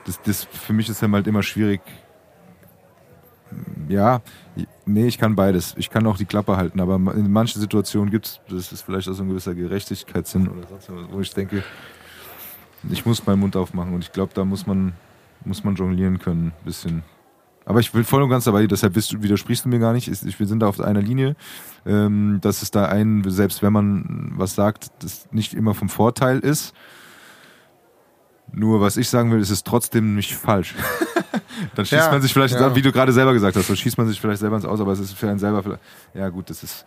das, 0.04 0.20
das, 0.22 0.44
für 0.44 0.72
mich 0.72 0.88
ist 0.88 1.02
dann 1.02 1.12
halt 1.12 1.26
immer 1.26 1.42
schwierig. 1.42 1.80
Ja, 3.88 4.20
nee, 4.84 5.06
ich 5.06 5.18
kann 5.18 5.36
beides. 5.36 5.74
Ich 5.78 5.88
kann 5.88 6.06
auch 6.06 6.16
die 6.16 6.24
Klappe 6.24 6.56
halten, 6.56 6.80
aber 6.80 6.96
in 7.14 7.30
manchen 7.30 7.60
Situationen 7.60 8.10
gibt 8.10 8.26
es, 8.26 8.40
das 8.48 8.72
ist 8.72 8.82
vielleicht 8.82 9.08
auch 9.08 9.14
so 9.14 9.22
ein 9.22 9.28
gewisser 9.28 9.54
Gerechtigkeitssinn 9.54 10.48
oder 10.48 10.66
sonst 10.68 10.90
was, 10.90 11.12
wo 11.12 11.20
ich 11.20 11.32
denke, 11.32 11.62
ich 12.90 13.06
muss 13.06 13.24
meinen 13.26 13.40
Mund 13.40 13.56
aufmachen 13.56 13.94
und 13.94 14.02
ich 14.02 14.12
glaube, 14.12 14.32
da 14.34 14.44
muss 14.44 14.66
man, 14.66 14.94
muss 15.44 15.64
man 15.64 15.74
jonglieren 15.76 16.18
können, 16.18 16.48
ein 16.48 16.64
bisschen. 16.64 17.02
Aber 17.68 17.80
ich 17.80 17.92
will 17.94 18.04
voll 18.04 18.22
und 18.22 18.30
ganz 18.30 18.44
dabei, 18.44 18.64
deshalb 18.68 18.94
du, 18.94 19.00
widersprichst 19.22 19.64
du 19.64 19.68
mir 19.68 19.80
gar 19.80 19.92
nicht. 19.92 20.06
Ich- 20.08 20.38
Wir 20.38 20.46
sind 20.46 20.60
da 20.60 20.68
auf 20.68 20.80
einer 20.80 21.02
Linie, 21.02 21.34
ähm, 21.84 22.38
dass 22.40 22.62
es 22.62 22.70
da 22.70 22.86
ein, 22.86 23.24
selbst 23.26 23.60
wenn 23.62 23.72
man 23.72 24.32
was 24.36 24.54
sagt, 24.54 24.90
das 25.02 25.26
nicht 25.32 25.52
immer 25.52 25.74
vom 25.74 25.88
Vorteil 25.88 26.38
ist. 26.38 26.72
Nur 28.52 28.80
was 28.80 28.96
ich 28.96 29.08
sagen 29.08 29.32
will, 29.32 29.40
ist 29.40 29.50
es 29.50 29.64
trotzdem 29.64 30.14
nicht 30.14 30.34
falsch. 30.34 30.74
Dann 31.74 31.84
schießt 31.84 32.06
Ja, 32.06 32.10
man 32.12 32.22
sich 32.22 32.32
vielleicht, 32.32 32.54
ja. 32.54 32.74
wie 32.76 32.82
du 32.82 32.92
gerade 32.92 33.12
selber 33.12 33.32
gesagt 33.32 33.56
hast, 33.56 33.66
so 33.66 33.74
schießt 33.74 33.98
man 33.98 34.06
sich 34.06 34.20
vielleicht 34.20 34.40
selber 34.40 34.56
ins 34.56 34.64
Aus, 34.64 34.80
aber 34.80 34.92
es 34.92 35.00
ist 35.00 35.14
für 35.14 35.28
einen 35.28 35.38
selber 35.38 35.62
vielleicht, 35.62 35.82
ja 36.14 36.28
gut, 36.28 36.48
das 36.50 36.62
ist, 36.62 36.86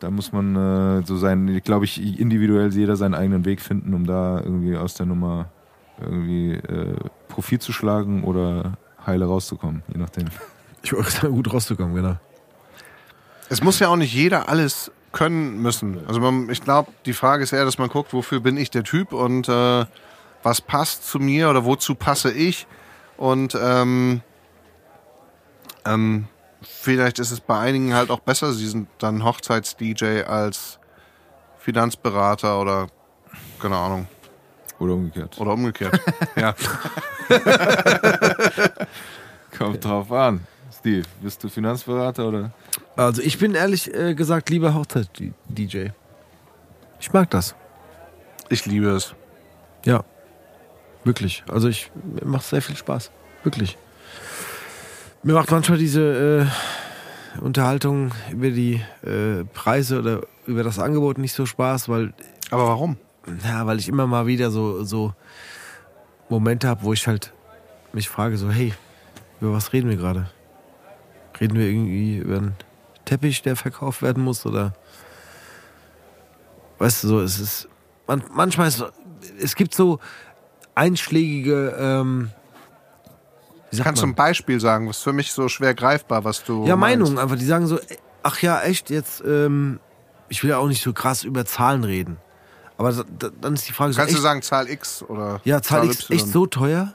da 0.00 0.10
muss 0.10 0.32
man 0.32 0.56
äh, 0.56 1.02
so 1.06 1.16
sein, 1.18 1.60
glaube 1.62 1.84
ich, 1.84 2.18
individuell 2.18 2.72
jeder 2.72 2.96
seinen 2.96 3.14
eigenen 3.14 3.44
Weg 3.44 3.60
finden, 3.60 3.92
um 3.92 4.06
da 4.06 4.40
irgendwie 4.40 4.76
aus 4.76 4.94
der 4.94 5.04
Nummer 5.06 5.50
irgendwie 6.00 6.52
äh, 6.54 6.96
Profit 7.28 7.60
zu 7.62 7.72
schlagen 7.72 8.24
oder 8.24 8.78
heile 9.06 9.26
rauszukommen, 9.26 9.82
je 9.92 9.98
nachdem. 9.98 10.26
Ich 10.82 10.92
wollte 10.92 11.10
sagen, 11.10 11.34
gut 11.34 11.52
rauszukommen, 11.52 11.94
genau. 11.94 12.16
Es 13.48 13.62
muss 13.62 13.78
ja 13.78 13.88
auch 13.88 13.96
nicht 13.96 14.14
jeder 14.14 14.48
alles 14.48 14.90
können 15.12 15.60
müssen. 15.60 16.06
Also 16.08 16.20
man, 16.20 16.48
ich 16.48 16.62
glaube, 16.62 16.90
die 17.06 17.12
Frage 17.12 17.42
ist 17.44 17.52
eher, 17.52 17.64
dass 17.64 17.78
man 17.78 17.88
guckt, 17.88 18.12
wofür 18.12 18.40
bin 18.40 18.56
ich 18.56 18.70
der 18.70 18.82
Typ 18.82 19.12
und 19.12 19.48
äh, 19.48 19.84
was 20.42 20.60
passt 20.60 21.06
zu 21.06 21.18
mir 21.18 21.50
oder 21.50 21.64
wozu 21.64 21.94
passe 21.94 22.32
ich. 22.32 22.66
Und 23.16 23.56
ähm, 23.60 24.22
ähm, 25.84 26.26
vielleicht 26.62 27.18
ist 27.18 27.30
es 27.30 27.40
bei 27.40 27.58
einigen 27.58 27.94
halt 27.94 28.10
auch 28.10 28.20
besser, 28.20 28.52
sie 28.52 28.66
sind 28.66 28.88
dann 28.98 29.24
Hochzeits-DJ 29.24 30.22
als 30.22 30.78
Finanzberater 31.58 32.60
oder 32.60 32.88
keine 33.60 33.76
Ahnung. 33.76 34.08
Oder 34.78 34.94
umgekehrt. 34.94 35.38
Oder 35.38 35.52
umgekehrt. 35.52 36.00
ja. 36.36 36.54
Kommt 39.58 39.84
drauf 39.84 40.10
an. 40.10 40.40
Steve, 40.78 41.06
bist 41.20 41.42
du 41.44 41.48
Finanzberater 41.48 42.26
oder? 42.28 42.52
Also 42.96 43.22
ich 43.22 43.38
bin 43.38 43.54
ehrlich 43.54 43.92
äh, 43.94 44.14
gesagt 44.14 44.50
lieber 44.50 44.74
Hochzeit-DJ. 44.74 45.88
Ich 47.00 47.12
mag 47.12 47.30
das. 47.30 47.54
Ich 48.48 48.66
liebe 48.66 48.88
es. 48.90 49.14
Ja. 49.84 50.04
Wirklich. 51.04 51.44
Also 51.48 51.68
ich 51.68 51.90
macht 52.24 52.44
sehr 52.44 52.62
viel 52.62 52.76
Spaß. 52.76 53.10
Wirklich. 53.42 53.76
Mir 55.22 55.34
macht 55.34 55.50
manchmal 55.50 55.78
diese 55.78 56.46
äh, 57.36 57.40
Unterhaltung 57.40 58.12
über 58.30 58.50
die 58.50 58.82
äh, 59.04 59.44
Preise 59.52 59.98
oder 59.98 60.22
über 60.46 60.62
das 60.64 60.78
Angebot 60.78 61.18
nicht 61.18 61.32
so 61.34 61.46
Spaß, 61.46 61.88
weil 61.88 62.12
Aber 62.50 62.66
warum? 62.68 62.96
ja, 63.44 63.66
weil 63.66 63.78
ich 63.78 63.88
immer 63.88 64.06
mal 64.06 64.26
wieder 64.26 64.50
so 64.50 64.82
so 64.84 65.12
Momente 66.28 66.66
habe, 66.68 66.82
wo 66.82 66.92
ich 66.92 67.06
halt 67.06 67.32
mich 67.94 68.08
frage 68.08 68.36
so, 68.36 68.50
hey, 68.50 68.72
über 69.40 69.52
was 69.52 69.72
reden 69.72 69.88
wir 69.88 69.96
gerade? 69.96 70.28
Reden 71.40 71.58
wir 71.58 71.66
irgendwie 71.66 72.18
über 72.18 72.36
einen 72.36 72.56
Teppich, 73.04 73.42
der 73.42 73.56
verkauft 73.56 74.02
werden 74.02 74.22
muss 74.22 74.46
oder 74.46 74.74
weißt 76.78 77.04
du 77.04 77.08
so, 77.08 77.20
es 77.20 77.38
ist 77.38 77.68
man, 78.06 78.22
manchmal 78.32 78.68
ist 78.68 78.84
es 79.40 79.54
gibt 79.54 79.74
so 79.74 79.98
einschlägige 80.74 81.76
ähm, 81.78 82.30
Kannst 83.82 84.02
du 84.02 84.06
ein 84.06 84.14
Beispiel 84.14 84.60
sagen, 84.60 84.88
was 84.88 84.98
für 84.98 85.12
mich 85.12 85.32
so 85.32 85.48
schwer 85.48 85.74
greifbar, 85.74 86.24
was 86.24 86.44
du 86.44 86.66
Ja? 86.66 86.76
Meinungen 86.76 87.18
einfach. 87.18 87.36
Die 87.36 87.46
sagen 87.46 87.66
so, 87.66 87.78
ach 88.22 88.42
ja, 88.42 88.60
echt, 88.60 88.90
jetzt, 88.90 89.22
ähm, 89.26 89.80
ich 90.28 90.42
will 90.42 90.50
ja 90.50 90.58
auch 90.58 90.68
nicht 90.68 90.82
so 90.82 90.92
krass 90.92 91.24
über 91.24 91.46
Zahlen 91.46 91.84
reden. 91.84 92.18
Aber 92.76 92.92
da, 92.92 93.04
da, 93.18 93.30
dann 93.40 93.54
ist 93.54 93.68
die 93.68 93.72
Frage 93.72 93.92
so, 93.92 94.00
Kannst 94.00 94.14
du 94.14 94.20
sagen 94.20 94.42
Zahl 94.42 94.68
X 94.68 95.02
oder 95.02 95.40
ja, 95.44 95.62
Zahl 95.62 95.86
X 95.86 96.10
Y? 96.10 96.18
echt 96.18 96.28
so 96.28 96.46
teuer? 96.46 96.94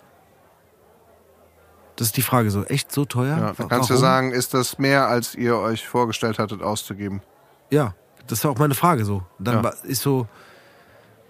Das 1.98 2.08
ist 2.08 2.18
die 2.18 2.22
Frage 2.22 2.50
so, 2.52 2.64
echt 2.64 2.92
so 2.92 3.06
teuer? 3.06 3.38
Ja, 3.38 3.54
dann 3.54 3.68
kannst 3.70 3.90
du 3.90 3.96
warum? 3.96 4.02
sagen, 4.02 4.32
ist 4.32 4.54
das 4.54 4.78
mehr, 4.80 5.08
als 5.08 5.36
ihr 5.36 5.58
euch 5.58 5.88
vorgestellt 5.88 6.40
hattet 6.40 6.62
auszugeben? 6.62 7.22
Ja, 7.70 7.94
das 8.28 8.40
ist 8.40 8.46
auch 8.46 8.58
meine 8.58 8.76
Frage 8.76 9.04
so. 9.04 9.24
Dann 9.40 9.64
Ja. 9.64 9.70
ist 9.84 10.02
so, 10.04 10.28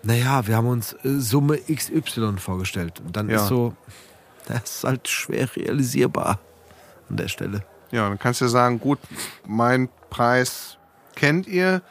naja, 0.04 0.46
wir 0.46 0.56
haben 0.56 0.68
uns 0.68 0.94
äh, 1.04 1.20
Summe 1.20 1.58
XY 1.58 2.36
vorgestellt. 2.38 3.00
Und 3.00 3.16
dann 3.18 3.30
Ja. 3.30 3.38
ist 3.38 3.48
so, 3.48 3.74
das 4.48 4.62
ist 4.78 4.84
halt 4.84 5.08
schwer 5.08 5.48
realisierbar 5.56 6.40
an 7.10 7.18
der 7.18 7.28
Stelle. 7.28 7.64
Ja, 7.92 8.08
dann 8.10 8.20
kannst 8.20 8.42
du 8.42 8.48
sagen, 8.48 8.80
gut, 8.80 9.00
mein 9.46 9.90
Preis 10.10 10.78
kennt 11.16 11.48
ihr. 11.48 11.82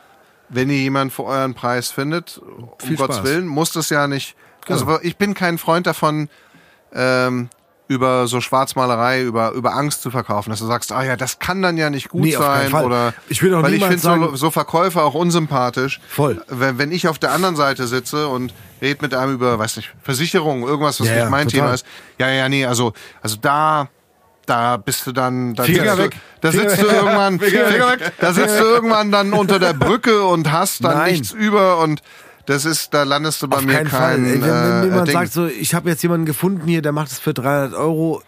Wenn 0.49 0.71
ihr 0.71 0.77
jemanden 0.77 1.11
für 1.11 1.25
euren 1.25 1.55
Preis 1.55 1.91
findet, 1.91 2.39
um 2.39 2.69
Viel 2.79 2.97
Gottes 2.97 3.17
Spaß. 3.17 3.27
Willen, 3.29 3.47
muss 3.49 3.73
das 3.73 3.89
ja 3.91 4.07
nicht. 4.07 4.37
Genau. 4.65 4.79
Also 4.79 5.01
ich 5.03 5.17
bin 5.17 5.35
kein 5.35 5.59
Freund 5.59 5.89
davon, 5.89 6.29
ähm, 6.93 7.49
über 7.89 8.27
so 8.27 8.41
Schwarzmalerei, 8.41 9.23
über, 9.23 9.53
über 9.53 9.75
Angst 9.75 10.03
zu 10.03 10.11
verkaufen, 10.11 10.51
dass 10.51 10.59
du 10.59 10.67
sagst, 10.67 10.91
ah 10.93 11.05
ja, 11.05 11.17
das 11.17 11.39
kann 11.39 11.63
dann 11.63 11.77
ja 11.77 11.89
nicht 11.89 12.09
gut 12.09 12.23
Nee, 12.23 12.33
sein. 12.33 12.71
Fall. 12.71 12.85
Oder 12.85 13.15
Ich 13.29 13.43
will 13.43 13.55
auch 13.55 13.63
weil 13.63 13.75
ich 13.75 13.83
finde 13.85 13.99
so, 13.99 14.35
so 14.35 14.51
Verkäufer 14.51 15.05
auch 15.05 15.15
unsympathisch. 15.15 16.01
Voll. 16.09 16.43
Wenn, 16.49 16.79
wenn 16.79 16.91
ich 16.93 17.07
auf 17.07 17.19
der 17.19 17.31
anderen 17.33 17.55
Seite 17.55 17.87
sitze 17.87 18.27
und 18.29 18.53
rede 18.83 18.99
mit 19.03 19.15
einem 19.15 19.35
über, 19.35 19.59
weiß 19.59 19.77
nicht, 19.77 19.93
Versicherung, 20.03 20.67
irgendwas, 20.67 21.01
was 21.01 21.09
Ja, 21.09 21.15
nicht 21.23 21.31
mein 21.31 21.47
total. 21.49 21.61
Thema 21.61 21.75
ist. 21.75 21.87
Ja, 22.19 22.29
ja, 22.29 22.49
nee, 22.49 22.67
also, 22.67 22.93
also 23.23 23.37
da, 23.41 23.89
da 24.47 24.77
bist 24.79 25.07
du 25.07 25.13
dann, 25.13 25.55
da 25.55 25.63
Finger 25.63 25.97
sitzt 25.97 25.99
weg. 25.99 26.11
Du, 26.13 26.19
da 26.41 26.53
sitzt 26.53 26.83
du 26.83 26.87
irgendwann, 26.93 27.39
Finger, 27.39 27.71
weg. 27.91 28.13
da 28.19 28.33
sitzt 28.33 28.59
du 28.61 28.65
irgendwann 28.65 29.13
dann 29.13 29.33
unter 29.33 29.59
der 29.61 29.75
Brücke 29.75 30.25
und 30.25 30.51
hast 30.51 30.83
dann 30.83 30.99
Nein. 30.99 31.13
nichts 31.13 31.31
über 31.31 31.79
und 31.79 32.03
das 32.47 32.65
ist, 32.65 32.95
da 32.95 33.03
landest 33.03 33.43
du 33.43 33.49
bei 33.49 33.59
Auf 33.59 33.65
mir 33.65 33.75
keinen 33.75 33.89
Fall. 33.89 34.15
kein 34.17 34.25
Ey, 34.25 34.33
wenn, 34.35 34.43
wenn 34.43 34.51
äh, 34.83 34.85
jemand 34.85 35.09
Ding. 35.09 35.15
sagt 35.15 35.33
so, 35.33 35.47
ich 35.47 35.75
habe 35.75 35.89
jetzt 35.91 36.03
jemanden 36.03 36.27
gefunden 36.27 36.67
hier, 36.67 36.83
der 36.83 36.93
macht 36.93 37.11
es 37.11 37.19
für 37.19 37.35
300 37.35 37.75
Euro, 37.75 38.23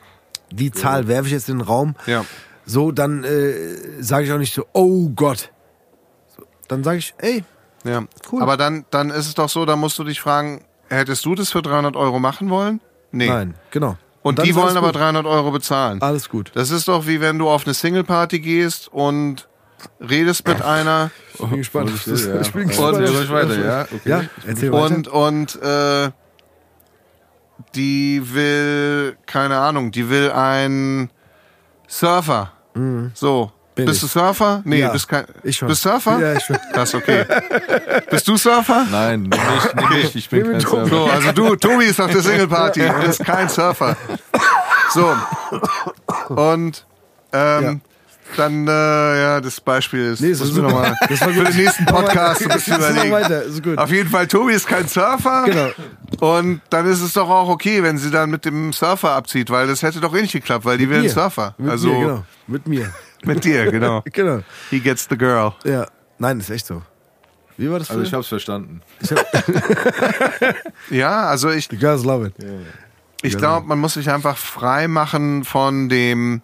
die 0.51 0.71
Zahl 0.73 1.09
werfe 1.09 1.27
ich 1.27 1.33
jetzt 1.33 1.49
in 1.49 1.59
den 1.59 1.67
Raum. 1.67 1.95
Ja. 2.07 2.25
So, 2.67 2.93
dann 2.93 3.25
äh, 3.25 4.03
sage 4.03 4.27
ich 4.27 4.33
auch 4.33 4.39
nicht 4.39 4.55
so, 4.55 4.67
oh 4.73 5.09
Gott. 5.11 5.51
So, 6.37 6.43
dann 6.69 6.85
sage 6.85 6.99
ich, 6.99 7.15
ey, 7.19 7.45
Ja. 7.85 8.05
Cool. 8.31 8.43
Aber 8.43 8.57
dann, 8.57 8.85
dann 8.91 9.11
ist 9.11 9.27
es 9.27 9.35
doch 9.35 9.49
so, 9.49 9.65
da 9.65 9.77
musst 9.77 9.99
du 9.99 10.05
dich 10.05 10.21
fragen, 10.21 10.65
hättest 10.89 11.25
du 11.25 11.35
das 11.35 11.51
für 11.51 11.63
300 11.63 11.97
Euro 11.97 12.19
machen 12.19 12.51
wollen? 12.51 12.81
Nee. 13.11 13.29
nein, 13.29 13.55
genau. 13.71 13.97
Und, 14.23 14.39
dann 14.39 14.45
die 14.47 14.55
wollen 14.55 14.77
aber 14.77 14.89
gut. 14.89 14.97
300 14.97 15.25
Euro 15.27 15.51
bezahlen. 15.53 16.03
Alles 16.03 16.29
gut. 16.29 16.51
Das 16.55 16.71
ist 16.71 16.89
doch 16.89 17.07
wie 17.07 17.21
wenn 17.21 17.39
du 17.39 17.49
auf 17.49 17.65
eine 17.65 17.73
Single-Party 17.73 18.41
gehst 18.41 18.89
und 18.93 19.49
redest 20.01 20.47
mit 20.47 20.63
einer 20.63 21.11
Ich 21.35 21.39
bin 21.39 21.57
gespannt. 21.59 21.91
Ja, 22.07 22.41
Ich 22.41 22.53
bin 22.53 22.63
ja. 22.63 22.69
gespannt. 22.69 22.99
Erzähl 22.99 23.17
ruhig 23.17 23.31
weiter, 23.31 23.65
ja? 23.65 23.83
Okay. 23.83 24.01
Ja, 24.05 24.23
erzähl 24.47 24.73
weiter. 24.73 24.85
und, 24.97 25.09
und 25.09 25.63
äh, 25.63 26.11
die 27.75 28.23
will, 28.35 29.17
keine 29.27 29.59
Ahnung, 29.59 29.91
die 29.91 30.09
will 30.11 30.31
ein 30.31 31.11
Surfer. 31.87 32.53
So. 33.15 33.53
Bin 33.75 33.87
bist 33.87 34.03
ich. 34.03 34.13
du 34.13 34.19
Surfer? 34.19 34.61
Nee, 34.65 34.81
Ja, 34.81 34.91
bist 34.91 35.09
kein. 35.09 35.25
ich 35.45 35.57
schon. 35.57 35.69
Bist 35.69 35.83
Surfer? 35.83 36.19
Ja, 36.19 36.33
ich 36.35 36.43
schon. 36.45 36.59
Das 36.75 36.89
ist 36.89 36.95
okay. 36.97 37.25
bist 38.11 38.27
du 38.27 38.37
Surfer? 38.37 38.87
Nein, 38.91 39.23
nicht, 39.23 39.91
nicht, 39.91 40.17
ich 40.17 40.29
bin 40.29 40.51
kein 40.51 40.61
Surfer. 40.61 40.87
So, 40.89 41.05
also 41.07 41.33
du, 41.33 41.55
Tobi 41.57 41.85
ist 41.85 42.01
auf 42.01 42.11
der 42.11 42.21
Single 42.21 42.49
Party 42.49 42.85
und 42.85 43.05
ist 43.05 43.25
kein 43.25 43.49
Surfer. 43.49 43.97
So. 44.93 45.15
Und 46.29 46.87
ähm, 47.33 47.81
dann, 48.37 48.67
äh, 48.67 48.71
ja, 48.71 49.41
das 49.41 49.61
Beispiel 49.61 50.13
ist. 50.13 50.21
Nee, 50.21 50.31
das 50.31 50.41
muss 50.41 50.49
ist 50.51 50.55
mir 50.57 50.63
noch 50.63 50.71
super. 50.71 50.83
mal 50.83 50.97
Das 51.09 51.21
war 51.21 51.29
für 51.31 51.45
den 51.45 51.57
nächsten 51.57 51.87
Podcast 51.87 52.43
ein 52.43 52.49
bisschen 52.49 52.77
überlegen. 52.77 53.11
weiter, 53.13 53.43
ist 53.43 53.63
gut. 53.63 53.79
Auf 53.79 53.91
jeden 53.91 54.09
Fall, 54.11 54.27
Tobi 54.27 54.53
ist 54.53 54.67
kein 54.67 54.87
Surfer. 54.89 55.45
Genau. 55.47 55.71
Und 56.21 56.61
dann 56.71 56.87
ist 56.87 57.01
es 57.01 57.13
doch 57.13 57.29
auch 57.29 57.49
okay, 57.49 57.83
wenn 57.83 57.99
sie 57.99 58.11
dann 58.11 58.31
mit 58.31 58.45
dem 58.45 58.73
Surfer 58.73 59.13
abzieht, 59.13 59.51
weil 59.51 59.67
das 59.67 59.83
hätte 59.83 60.01
doch 60.01 60.15
eh 60.15 60.23
nicht 60.23 60.33
geklappt, 60.33 60.65
weil 60.65 60.79
die 60.79 60.89
will 60.89 60.99
einen. 61.01 61.09
Surfer. 61.09 61.55
Mit 61.59 61.71
also 61.71 61.89
mir, 61.89 61.99
genau. 62.01 62.25
Mit 62.47 62.67
mir. 62.69 62.93
mit 63.25 63.45
dir, 63.45 63.71
genau. 63.71 64.03
Genau. 64.13 64.41
He 64.71 64.81
gets 64.81 65.07
the 65.09 65.17
girl. 65.19 65.53
Ja. 65.65 65.87
Nein, 66.19 66.41
ist 66.41 66.51
echt 66.51 66.67
so. 66.67 66.83
Wie 67.57 67.71
war 67.71 67.79
das 67.81 67.91
Also 67.91 68.01
früher? 68.01 68.09
ich 68.09 68.15
hab's 68.15 68.29
verstanden. 68.29 68.83
Ja, 70.91 71.27
also 71.27 71.51
ich, 71.51 71.69
The 71.71 71.77
girls 71.77 72.05
love 72.05 72.27
it. 72.29 72.35
Ich 73.23 73.37
glaube, 73.37 73.67
man 73.67 73.79
muss 73.79 73.95
sich 73.95 74.11
einfach 74.11 74.37
frei 74.37 74.87
machen 74.89 75.45
von 75.45 75.89
dem, 75.89 76.41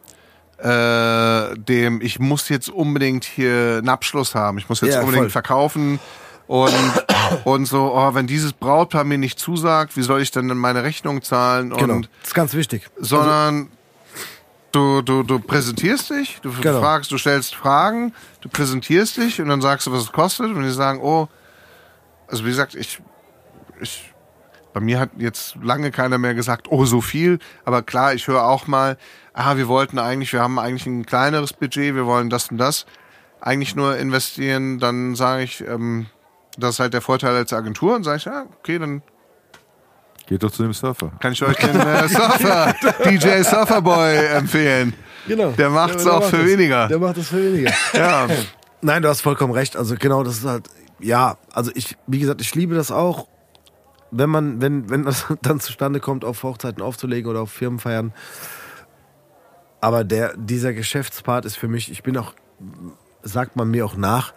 äh, 0.58 1.54
dem, 1.58 2.00
ich 2.00 2.18
muss 2.18 2.48
jetzt 2.48 2.68
unbedingt 2.70 3.24
hier 3.24 3.76
einen 3.78 3.88
Abschluss 3.88 4.34
haben. 4.34 4.58
Ich 4.58 4.68
muss 4.68 4.80
jetzt 4.80 4.94
Ja, 4.94 5.00
unbedingt 5.00 5.24
voll. 5.24 5.30
verkaufen. 5.30 5.98
und, 6.46 6.72
und 7.44 7.66
so, 7.66 7.92
oh, 7.94 8.14
wenn 8.14 8.26
dieses 8.26 8.52
Brautpaar 8.52 9.04
mir 9.04 9.18
nicht 9.18 9.38
zusagt, 9.38 9.96
wie 9.96 10.02
soll 10.02 10.20
ich 10.22 10.30
denn 10.30 10.46
meine 10.56 10.82
Rechnung 10.82 11.22
zahlen? 11.22 11.72
Und, 11.72 11.78
Genau. 11.80 12.00
Das 12.20 12.28
ist 12.28 12.34
ganz 12.34 12.54
wichtig. 12.54 12.88
sondern 12.98 13.68
du, 14.72 15.02
du, 15.02 15.22
du 15.22 15.38
präsentierst 15.38 16.10
dich, 16.10 16.38
du 16.42 16.52
Genau. 16.60 16.80
fragst, 16.80 17.10
du 17.12 17.18
stellst 17.18 17.54
Fragen, 17.54 18.12
du 18.40 18.48
präsentierst 18.48 19.16
dich 19.16 19.40
und 19.40 19.48
dann 19.48 19.62
sagst 19.62 19.86
du, 19.86 19.92
was 19.92 20.02
es 20.02 20.12
kostet 20.12 20.46
und 20.54 20.62
die 20.62 20.70
sagen, 20.70 21.00
oh, 21.02 21.28
also 22.28 22.44
wie 22.44 22.48
gesagt, 22.48 22.74
ich, 22.74 23.00
ich, 23.80 24.12
bei 24.72 24.80
mir 24.80 24.98
hat 24.98 25.10
jetzt 25.18 25.56
lange 25.62 25.90
keiner 25.92 26.18
mehr 26.18 26.34
gesagt, 26.34 26.66
oh, 26.68 26.84
so 26.84 27.00
viel, 27.00 27.38
aber 27.64 27.82
klar, 27.82 28.12
ich 28.14 28.26
höre 28.26 28.44
auch 28.44 28.66
mal, 28.66 28.96
ah, 29.34 29.56
wir 29.56 29.68
wollten 29.68 29.98
eigentlich, 29.98 30.32
wir 30.32 30.40
haben 30.40 30.58
eigentlich 30.58 30.86
ein 30.86 31.04
kleineres 31.04 31.52
Budget, 31.52 31.94
wir 31.94 32.06
wollen 32.06 32.30
das 32.30 32.50
und 32.50 32.58
das 32.58 32.86
eigentlich 33.40 33.76
nur 33.76 33.96
investieren, 33.98 34.78
dann 34.78 35.14
sage 35.14 35.42
ich, 35.42 35.60
ähm, 35.60 36.06
das 36.56 36.74
ist 36.74 36.80
halt 36.80 36.94
der 36.94 37.02
Vorteil 37.02 37.34
als 37.36 37.52
Agentur 37.52 37.94
und 37.94 38.04
sage 38.04 38.16
ich, 38.16 38.24
ja, 38.24 38.46
okay, 38.58 38.78
dann 38.78 39.02
Geht 40.26 40.42
doch 40.42 40.50
zu 40.50 40.62
dem 40.62 40.72
Surfer. 40.72 41.12
kann 41.20 41.32
ich 41.32 41.42
euch 41.42 41.56
den 41.56 41.78
äh, 41.78 42.08
Surfer, 42.08 42.74
DJ 43.04 43.42
Surferboy 43.42 44.16
empfehlen. 44.28 44.94
Genau. 45.28 45.50
Der 45.50 45.68
macht's 45.68 46.04
der 46.04 46.14
auch 46.14 46.20
macht 46.20 46.30
für 46.30 46.38
das. 46.38 46.46
weniger. 46.46 46.88
Der 46.88 46.98
macht 46.98 47.16
das 47.18 47.28
für 47.28 47.52
weniger. 47.52 47.72
Ja. 47.92 48.26
Nein, 48.80 49.02
du 49.02 49.08
hast 49.08 49.20
vollkommen 49.20 49.52
recht. 49.52 49.76
Also 49.76 49.96
genau, 49.98 50.22
das 50.22 50.38
ist 50.38 50.44
halt, 50.46 50.68
ja, 51.00 51.36
also 51.52 51.70
ich, 51.74 51.96
wie 52.06 52.18
gesagt, 52.18 52.40
ich 52.40 52.54
liebe 52.54 52.74
das 52.74 52.90
auch, 52.90 53.28
wenn 54.10 54.30
man, 54.30 54.60
wenn, 54.62 54.88
wenn 54.88 55.04
das 55.04 55.26
dann 55.42 55.60
zustande 55.60 56.00
kommt, 56.00 56.24
auf 56.24 56.42
Hochzeiten 56.42 56.82
aufzulegen 56.82 57.30
oder 57.30 57.40
auf 57.40 57.50
Firmenfeiern. 57.50 58.12
Aber 59.84 60.02
der, 60.02 60.34
dieser 60.38 60.72
Geschäftspart 60.72 61.44
ist 61.44 61.56
für 61.56 61.68
mich, 61.68 61.90
ich 61.90 62.02
bin 62.02 62.16
auch, 62.16 62.32
sagt 63.22 63.54
man 63.54 63.70
mir 63.70 63.84
auch 63.84 63.96
nach, 63.96 64.32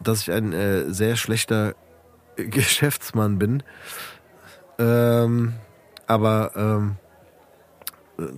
dass 0.00 0.22
ich 0.22 0.32
ein 0.32 0.52
äh, 0.52 0.92
sehr 0.92 1.14
schlechter 1.14 1.74
Geschäftsmann 2.36 3.38
bin. 3.38 3.62
Ähm, 4.80 5.54
aber 6.08 6.50
ähm, 6.56 6.96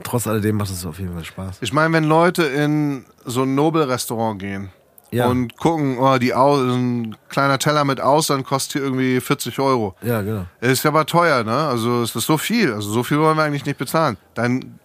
trotz 0.03 0.27
alledem 0.27 0.57
macht 0.57 0.71
es 0.71 0.85
auf 0.85 0.99
jeden 0.99 1.15
Fall 1.15 1.25
Spaß. 1.25 1.59
Ich 1.63 1.73
meine, 1.73 1.95
wenn 1.95 2.05
Leute 2.05 2.43
in 2.43 3.07
so 3.25 3.45
ein 3.45 3.55
Nobel-Restaurant 3.55 4.39
gehen 4.39 4.69
Ja. 5.11 5.27
und 5.27 5.57
gucken, 5.57 5.97
oh, 5.99 6.19
die 6.19 6.35
Au 6.35 6.57
ein 6.61 7.17
kleiner 7.31 7.59
Teller 7.59 7.85
mit 7.85 7.99
Austern 8.03 8.45
kostet 8.45 8.73
hier 8.73 8.83
irgendwie 8.83 9.21
40 9.21 9.59
Euro. 9.59 9.95
Ja, 10.03 10.21
genau. 10.21 10.45
Ist 10.61 10.85
aber 10.85 11.07
teuer, 11.07 11.45
ne? 11.45 11.57
Also 11.69 12.03
es 12.03 12.15
ist 12.15 12.27
so 12.27 12.37
viel. 12.37 12.75
Also 12.75 12.91
so 12.91 13.03
viel 13.03 13.19
wollen 13.21 13.39
wir 13.39 13.45
eigentlich 13.45 13.65
nicht 13.65 13.79
bezahlen. 13.79 14.19
Dann 14.35 14.80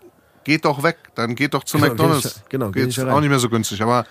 geht 0.46 0.64
doch 0.64 0.82
weg. 0.84 0.98
Dann 1.16 1.36
geht 1.36 1.54
doch 1.54 1.66
zu 1.66 1.78
Genau, 1.78 1.90
McDonalds. 1.90 2.24
nicht- 2.24 2.50
genau, 2.50 2.72
geh 2.72 2.82
Geht's 2.86 2.96
nicht 2.98 3.06
rein. 3.06 3.14
auch 3.14 3.20
nicht 3.20 3.30
mehr 3.30 3.40
so 3.40 3.50
günstig. 3.50 3.82
Aber 3.82 4.06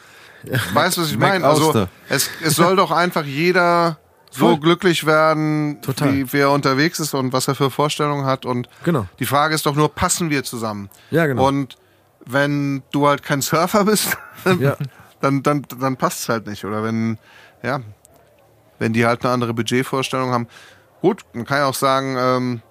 weißt 0.75 0.99
du, 0.99 1.01
was 1.03 1.11
ich 1.11 1.17
meine? 1.19 1.47
Also 1.47 1.87
es, 2.11 2.29
es 2.43 2.55
soll 2.57 2.77
doch 2.77 2.91
einfach 2.91 3.25
jeder 3.25 3.99
so 4.31 4.49
Voll. 4.49 4.59
glücklich 4.61 5.07
werden, 5.07 5.81
Total. 5.81 6.13
wie, 6.13 6.33
wie 6.33 6.39
er 6.41 6.51
unterwegs 6.51 6.99
ist 6.99 7.15
und 7.15 7.33
was 7.33 7.47
er 7.49 7.55
für 7.55 7.71
Vorstellungen 7.71 8.27
hat. 8.27 8.45
Und 8.45 8.69
Genau. 8.83 9.07
die 9.21 9.27
Frage 9.27 9.55
ist 9.55 9.65
doch 9.65 9.77
nur, 9.77 9.95
passen 9.95 10.29
wir 10.29 10.43
zusammen? 10.45 10.91
Ja, 11.11 11.27
genau. 11.27 11.47
Und 11.47 11.77
wenn 12.27 12.83
du 12.91 13.07
halt 13.07 13.23
kein 13.23 13.41
Surfer 13.43 13.85
bist, 13.85 14.17
Ja. 14.61 14.77
dann, 15.21 15.43
dann, 15.45 15.65
dann 15.79 15.97
passt 15.97 16.21
es 16.23 16.29
halt 16.29 16.47
nicht. 16.49 16.65
Oder 16.65 16.83
wenn, 16.83 17.17
ja, 17.63 17.81
wenn 18.81 18.93
die 18.93 19.07
halt 19.07 19.25
eine 19.25 19.33
andere 19.33 19.55
Budgetvorstellung 19.55 20.33
haben. 20.33 20.49
Gut, 21.01 21.23
man 21.33 21.45
kann 21.47 21.59
ja 21.59 21.67
auch 21.67 21.75
sagen, 21.75 22.17
ähm, 22.19 22.63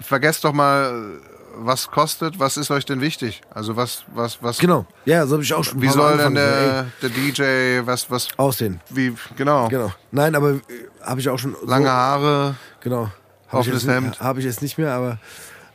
vergesst 0.00 0.44
doch 0.44 0.52
mal, 0.52 1.20
was 1.58 1.90
kostet, 1.90 2.38
was 2.38 2.56
ist 2.56 2.70
euch 2.70 2.84
denn 2.84 3.00
wichtig? 3.00 3.40
Also 3.52 3.76
was, 3.76 4.04
was, 4.14 4.42
was, 4.42 4.58
Genau. 4.58 4.86
Ja, 5.04 5.26
so 5.26 5.34
habe 5.34 5.42
ich 5.42 5.52
auch 5.54 5.64
schon. 5.64 5.80
wie 5.82 5.88
soll 5.88 6.16
denn 6.18 6.34
der, 6.34 6.86
der 7.02 7.08
DJ, 7.10 7.86
was, 7.86 8.10
was, 8.10 8.28
aussehen? 8.36 8.80
wie, 8.90 9.14
genau, 9.36 9.68
Genau. 9.68 9.92
Nein, 10.10 10.34
aber 10.34 10.52
äh, 10.52 10.60
habe 11.02 11.20
ich 11.20 11.28
auch 11.28 11.38
schon. 11.38 11.56
lange 11.66 11.86
so, 11.86 11.92
Haare, 11.92 12.54
Genau. 12.80 13.02
Habe 13.02 13.12
ich, 13.48 13.54
offenes 13.68 13.84
jetzt- 13.84 13.92
Hemd. 13.94 14.20
hab 14.20 14.38
ich 14.38 14.44
jetzt 14.44 14.62
nicht 14.62 14.76
mehr, 14.78 14.92
aber 14.92 15.18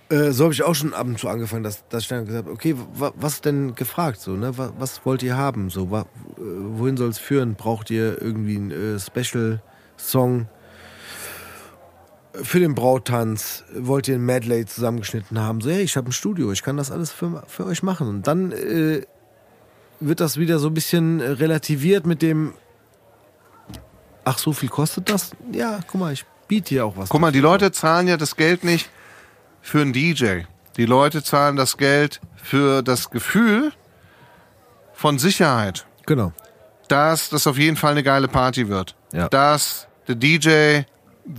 äh, 0.09 0.31
so 0.31 0.43
habe 0.43 0.53
ich 0.53 0.61
auch 0.63 0.75
schon 0.75 0.93
ab 0.93 1.07
und 1.07 1.17
zu 1.19 1.29
angefangen, 1.29 1.63
dass, 1.63 1.87
dass 1.87 2.03
ich 2.03 2.09
dann 2.09 2.25
gesagt 2.25 2.45
habe, 2.45 2.53
okay, 2.53 2.75
wa, 2.95 3.11
was 3.15 3.35
ist 3.35 3.45
denn 3.45 3.75
gefragt? 3.75 4.19
So, 4.19 4.31
ne? 4.31 4.57
was, 4.57 4.71
was 4.77 5.05
wollt 5.05 5.23
ihr 5.23 5.37
haben? 5.37 5.69
So, 5.69 5.83
äh, 5.85 6.03
wohin 6.37 6.97
soll 6.97 7.09
es 7.09 7.17
führen? 7.17 7.55
Braucht 7.55 7.89
ihr 7.89 8.21
irgendwie 8.21 8.57
einen 8.57 8.71
äh, 8.71 8.99
Special-Song? 8.99 10.47
Für 12.33 12.59
den 12.59 12.75
Brautanz 12.75 13.63
wollt 13.75 14.07
ihr 14.07 14.15
ein 14.15 14.25
Medley 14.25 14.65
zusammengeschnitten 14.65 15.37
haben? 15.39 15.59
So, 15.61 15.69
hey, 15.69 15.81
ich 15.81 15.97
habe 15.97 16.09
ein 16.09 16.13
Studio, 16.13 16.51
ich 16.51 16.63
kann 16.63 16.77
das 16.77 16.89
alles 16.91 17.11
für, 17.11 17.43
für 17.47 17.65
euch 17.65 17.83
machen. 17.83 18.07
Und 18.07 18.27
dann 18.27 18.51
äh, 18.53 19.01
wird 19.99 20.19
das 20.21 20.37
wieder 20.37 20.57
so 20.59 20.67
ein 20.69 20.73
bisschen 20.73 21.19
relativiert 21.19 22.05
mit 22.05 22.21
dem, 22.21 22.53
ach, 24.23 24.37
so 24.37 24.53
viel 24.53 24.69
kostet 24.69 25.09
das? 25.09 25.31
Ja, 25.51 25.79
guck 25.87 25.99
mal, 25.99 26.13
ich 26.13 26.25
biete 26.47 26.69
hier 26.69 26.85
auch 26.85 26.95
was. 26.95 27.09
Guck 27.09 27.19
mal, 27.19 27.31
die 27.33 27.39
Leute 27.41 27.71
zahlen 27.71 28.07
ja 28.07 28.15
das 28.17 28.35
Geld 28.37 28.63
nicht 28.63 28.89
für 29.61 29.81
einen 29.81 29.91
DJ. 29.93 30.41
Die 30.77 30.85
Leute 30.85 31.21
zahlen 31.23 31.57
das 31.57 31.75
Geld 31.77 32.21
für 32.41 32.81
das 32.81 33.09
Gefühl 33.09 33.73
von 34.93 35.19
Sicherheit, 35.19 35.85
Genau. 36.05 36.31
dass 36.87 37.29
das 37.29 37.45
auf 37.45 37.57
jeden 37.57 37.75
Fall 37.75 37.91
eine 37.91 38.03
geile 38.03 38.27
Party 38.29 38.69
wird. 38.69 38.95
Ja. 39.11 39.27
Dass 39.27 39.87
der 40.07 40.15
DJ, 40.15 40.83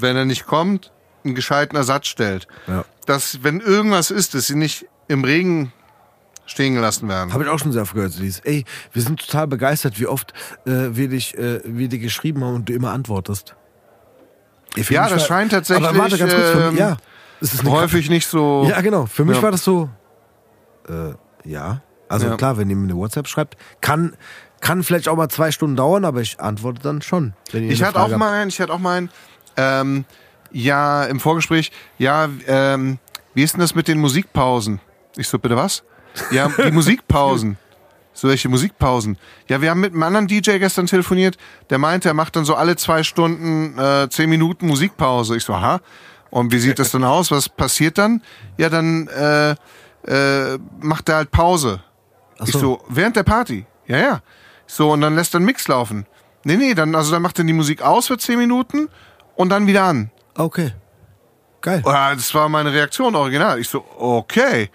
wenn 0.01 0.17
er 0.17 0.25
nicht 0.25 0.47
kommt, 0.47 0.93
einen 1.25 1.35
gescheiten 1.35 1.77
Ersatz 1.77 2.07
stellt. 2.09 2.47
Ja. 2.67 2.85
Dass, 3.07 3.43
wenn 3.43 3.61
irgendwas 3.61 4.11
ist, 4.11 4.35
dass 4.35 4.47
sie 4.47 4.57
nicht 4.57 4.87
im 5.09 5.25
Regen 5.25 5.73
stehen 6.47 6.75
gelassen 6.75 7.09
werden. 7.09 7.33
Habe 7.33 7.45
ich 7.45 7.51
auch 7.51 7.59
schon 7.59 7.73
sehr 7.73 7.83
oft 7.83 7.95
gehört, 7.95 8.19
dieses, 8.19 8.41
ey, 8.41 8.65
wir 8.93 9.03
sind 9.03 9.21
total 9.21 9.47
begeistert, 9.47 9.99
wie 10.01 10.07
oft 10.07 10.33
äh, 10.67 10.71
wir, 10.91 11.09
dich, 11.09 11.37
äh, 11.39 11.61
wir 11.65 11.89
dir 11.89 11.99
geschrieben 11.99 12.45
haben 12.45 12.55
und 12.57 12.69
du 12.69 12.73
immer 12.73 12.91
antwortest. 12.93 13.55
Ey, 14.77 14.85
Ja, 14.91 15.05
das 15.09 15.13
war- 15.23 15.27
scheint 15.29 15.53
tatsächlich, 15.53 15.89
Aber 15.89 15.99
warte 15.99 16.19
ganz 16.19 16.33
kurz, 16.35 16.51
für 16.51 16.61
ähm, 16.63 16.71
mich, 16.71 16.81
ja. 16.81 16.97
Es 17.41 17.55
ist 17.55 17.65
Häufig 17.65 18.09
nicht 18.09 18.27
so. 18.29 18.67
Ja, 18.69 18.81
genau. 18.81 19.07
Für 19.07 19.25
mich 19.25 19.37
Ja. 19.37 19.43
war 19.43 19.51
das 19.51 19.65
so, 19.65 19.91
äh, 20.89 21.13
ja. 21.49 21.83
Also 22.09 22.27
Ja. 22.27 22.37
klar, 22.37 22.57
wenn 22.57 22.69
ihr 22.71 22.77
mir 22.77 22.85
eine 22.85 22.97
WhatsApp 22.97 23.27
schreibt, 23.27 23.57
kann, 23.81 24.17
kann 24.61 24.83
vielleicht 24.83 25.09
auch 25.09 25.17
mal 25.17 25.29
zwei 25.29 25.51
Stunden 25.51 25.77
dauern, 25.77 26.05
aber 26.05 26.21
ich 26.21 26.39
antworte 26.41 26.81
dann 26.83 27.03
schon. 27.03 27.35
Ich 27.53 27.83
hatte 27.83 28.01
auch 28.01 28.17
mal 28.17 28.33
einen, 28.33 28.49
ich 28.51 28.61
hatte 28.61 28.73
auch 28.73 28.79
mal 28.79 28.97
einen, 28.99 29.11
ähm, 29.57 30.05
ja, 30.51 31.05
im 31.05 31.21
Vorgespräch, 31.21 31.73
ja, 31.99 32.29
ähm, 32.47 32.99
wie 33.35 33.43
ist 33.43 33.55
denn 33.55 33.61
das 33.61 33.75
mit 33.75 33.89
den 33.89 33.99
Musikpausen? 33.99 34.81
Ich 35.17 35.29
so, 35.29 35.39
bitte 35.39 35.57
was? 35.57 35.83
Ja, 36.31 36.49
die 36.49 36.71
Musikpausen. 36.73 37.57
So, 38.15 38.29
welche 38.29 38.51
Musikpausen? 38.51 39.17
Ja, 39.49 39.63
wir 39.63 39.71
haben 39.71 39.81
mit 39.81 39.95
einem 39.95 40.03
anderen 40.03 40.27
DJ 40.27 40.59
gestern 40.59 40.87
telefoniert, 40.87 41.39
der 41.71 41.79
meinte, 41.79 42.09
er 42.09 42.15
macht 42.15 42.37
dann 42.37 42.45
so 42.45 42.55
alle 42.55 42.77
zwei 42.77 43.03
Stunden 43.03 43.79
äh, 43.79 44.09
zehn 44.11 44.29
Minuten 44.29 44.67
Musikpause. 44.67 45.37
Ich 45.37 45.45
so, 45.45 45.55
aha. 45.55 45.81
Und 46.31 46.53
wie 46.53 46.59
sieht 46.59 46.79
das 46.79 46.91
dann 46.91 47.05
aus? 47.05 47.31
Was 47.31 47.49
passiert 47.49 47.97
dann? 47.99 48.23
Ja, 48.59 48.69
dann 48.69 49.09
äh, 49.09 49.51
äh, 50.07 50.59
macht 50.81 51.09
er 51.09 51.17
halt 51.17 51.31
Pause. 51.31 51.83
Ach 52.39 52.47
Ich 52.47 52.53
so. 52.53 52.59
so, 52.59 52.85
während 52.89 53.17
der 53.17 53.23
Party. 53.23 53.65
Ja, 53.87 53.99
ja. 53.99 54.21
So, 54.67 54.93
und 54.93 55.01
dann 55.01 55.15
lässt 55.15 55.35
er 55.35 55.39
einen 55.39 55.47
Mix 55.47 55.69
laufen. 55.69 56.07
Nee, 56.45 56.57
nee, 56.57 56.75
dann, 56.75 56.95
also 56.95 57.13
dann 57.13 57.23
macht 57.23 57.39
er 57.39 57.45
die 57.45 57.53
Musik 57.53 57.83
aus 57.83 58.09
für 58.09 58.19
10 58.19 58.39
Minuten 58.39 58.89
und 59.37 59.49
dann 59.49 59.67
wieder 59.67 59.85
an. 59.85 60.11
Okay. 60.37 60.73
Geil. 61.61 61.81
Das 61.85 62.35
war 62.35 62.49
meine 62.49 62.73
Reaktion 62.73 63.15
original. 63.15 63.59
Ich 63.61 63.69
so, 63.69 63.85
okay. 63.99 64.71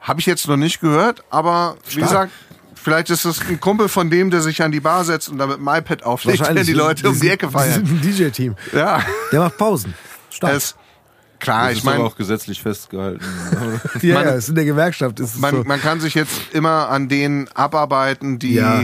Habe 0.00 0.20
ich 0.20 0.26
jetzt 0.26 0.46
noch 0.48 0.56
nicht 0.56 0.80
gehört, 0.80 1.22
aber 1.30 1.76
wie 1.86 1.90
Stark. 1.92 2.02
gesagt, 2.08 2.32
vielleicht 2.74 3.08
ist 3.10 3.24
es 3.24 3.40
ein 3.48 3.60
Kumpel 3.60 3.88
von 3.88 4.10
dem, 4.10 4.30
der 4.30 4.40
sich 4.42 4.62
an 4.62 4.72
die 4.72 4.80
Bar 4.80 5.04
setzt 5.04 5.28
und 5.28 5.38
da 5.38 5.46
mit 5.46 5.56
dem 5.58 5.68
iPad 5.68 6.02
auflegt, 6.02 6.40
der 6.46 6.64
die 6.64 6.72
Leute 6.72 7.08
um 7.08 7.18
die 7.18 7.28
Ecke 7.30 7.46
Die 7.46 7.52
feiern. 7.52 7.86
sind 7.86 7.88
ein 7.90 8.00
DJ-Team. 8.02 8.56
Ja, 8.72 9.00
Der 9.32 9.40
macht 9.40 9.56
Pausen. 9.56 9.94
Stark. 10.28 10.52
es, 10.54 10.74
klar, 11.38 11.68
Das 11.68 11.78
ich 11.78 11.84
meine, 11.84 12.02
auch 12.02 12.16
gesetzlich 12.16 12.60
festgehalten. 12.60 13.24
ja, 14.02 14.14
man- 14.14 14.24
ja, 14.24 14.30
ist 14.32 14.48
in 14.48 14.56
der 14.56 14.64
Gewerkschaft. 14.66 15.20
Ist 15.20 15.38
man, 15.38 15.54
so. 15.54 15.64
man 15.64 15.80
kann 15.80 16.00
sich 16.00 16.14
jetzt 16.14 16.52
immer 16.52 16.88
an 16.90 17.08
denen 17.08 17.48
abarbeiten, 17.54 18.38
die 18.40 18.54
Ja. 18.54 18.82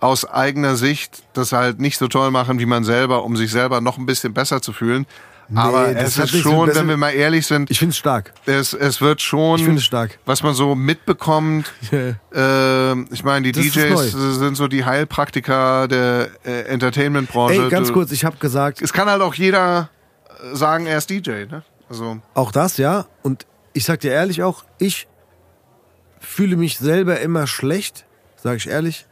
Aus 0.00 0.24
eigener 0.24 0.76
Sicht 0.76 1.22
das 1.32 1.52
halt 1.52 1.80
nicht 1.80 1.98
so 1.98 2.08
toll 2.08 2.30
machen 2.30 2.58
wie 2.58 2.66
man 2.66 2.84
selber, 2.84 3.24
um 3.24 3.36
sich 3.36 3.50
selber 3.50 3.80
noch 3.80 3.98
ein 3.98 4.06
bisschen 4.06 4.34
besser 4.34 4.60
zu 4.62 4.72
fühlen. 4.72 5.06
Aber 5.54 5.92
das 5.92 6.16
es 6.16 6.32
ist 6.32 6.42
schon, 6.42 6.74
wenn 6.74 6.88
wir 6.88 6.96
mal 6.96 7.10
ehrlich 7.10 7.46
sind, 7.46 7.70
Ich 7.70 7.78
finde 7.78 7.90
es 7.90 7.98
stark. 7.98 8.32
es, 8.46 8.72
es 8.72 9.02
wird 9.02 9.20
schon, 9.20 9.58
Ich 9.58 9.64
finde 9.64 9.78
es 9.78 9.84
stark. 9.84 10.18
was 10.24 10.42
man 10.42 10.54
so 10.54 10.74
mitbekommt. 10.74 11.70
äh, 11.92 12.92
ich 13.12 13.24
meine, 13.24 13.42
die 13.42 13.52
Das 13.52 13.64
DJs 13.64 14.12
sind 14.12 14.56
so 14.56 14.68
die 14.68 14.86
Heilpraktiker 14.86 15.86
der 15.86 16.28
äh, 16.44 16.62
Entertainment-Branche. 16.62 17.64
Ey, 17.64 17.68
ganz 17.68 17.92
kurz, 17.92 18.10
ich 18.12 18.24
habe 18.24 18.38
gesagt, 18.38 18.80
Es 18.80 18.92
kann 18.94 19.08
halt 19.08 19.20
auch 19.20 19.34
jeder 19.34 19.90
sagen, 20.52 20.86
er 20.86 20.98
ist 20.98 21.10
DJ. 21.10 21.44
Ne? 21.44 21.62
Also 21.90 22.18
auch 22.32 22.50
das, 22.50 22.78
ja. 22.78 23.06
Und 23.22 23.46
ich 23.74 23.84
sag 23.84 24.00
dir 24.00 24.12
ehrlich 24.12 24.42
auch, 24.42 24.64
ich 24.78 25.06
fühle 26.20 26.56
mich 26.56 26.78
selber 26.78 27.20
immer 27.20 27.46
schlecht, 27.46 28.06
sage 28.36 28.56
ich 28.56 28.68
ehrlich, 28.68 29.06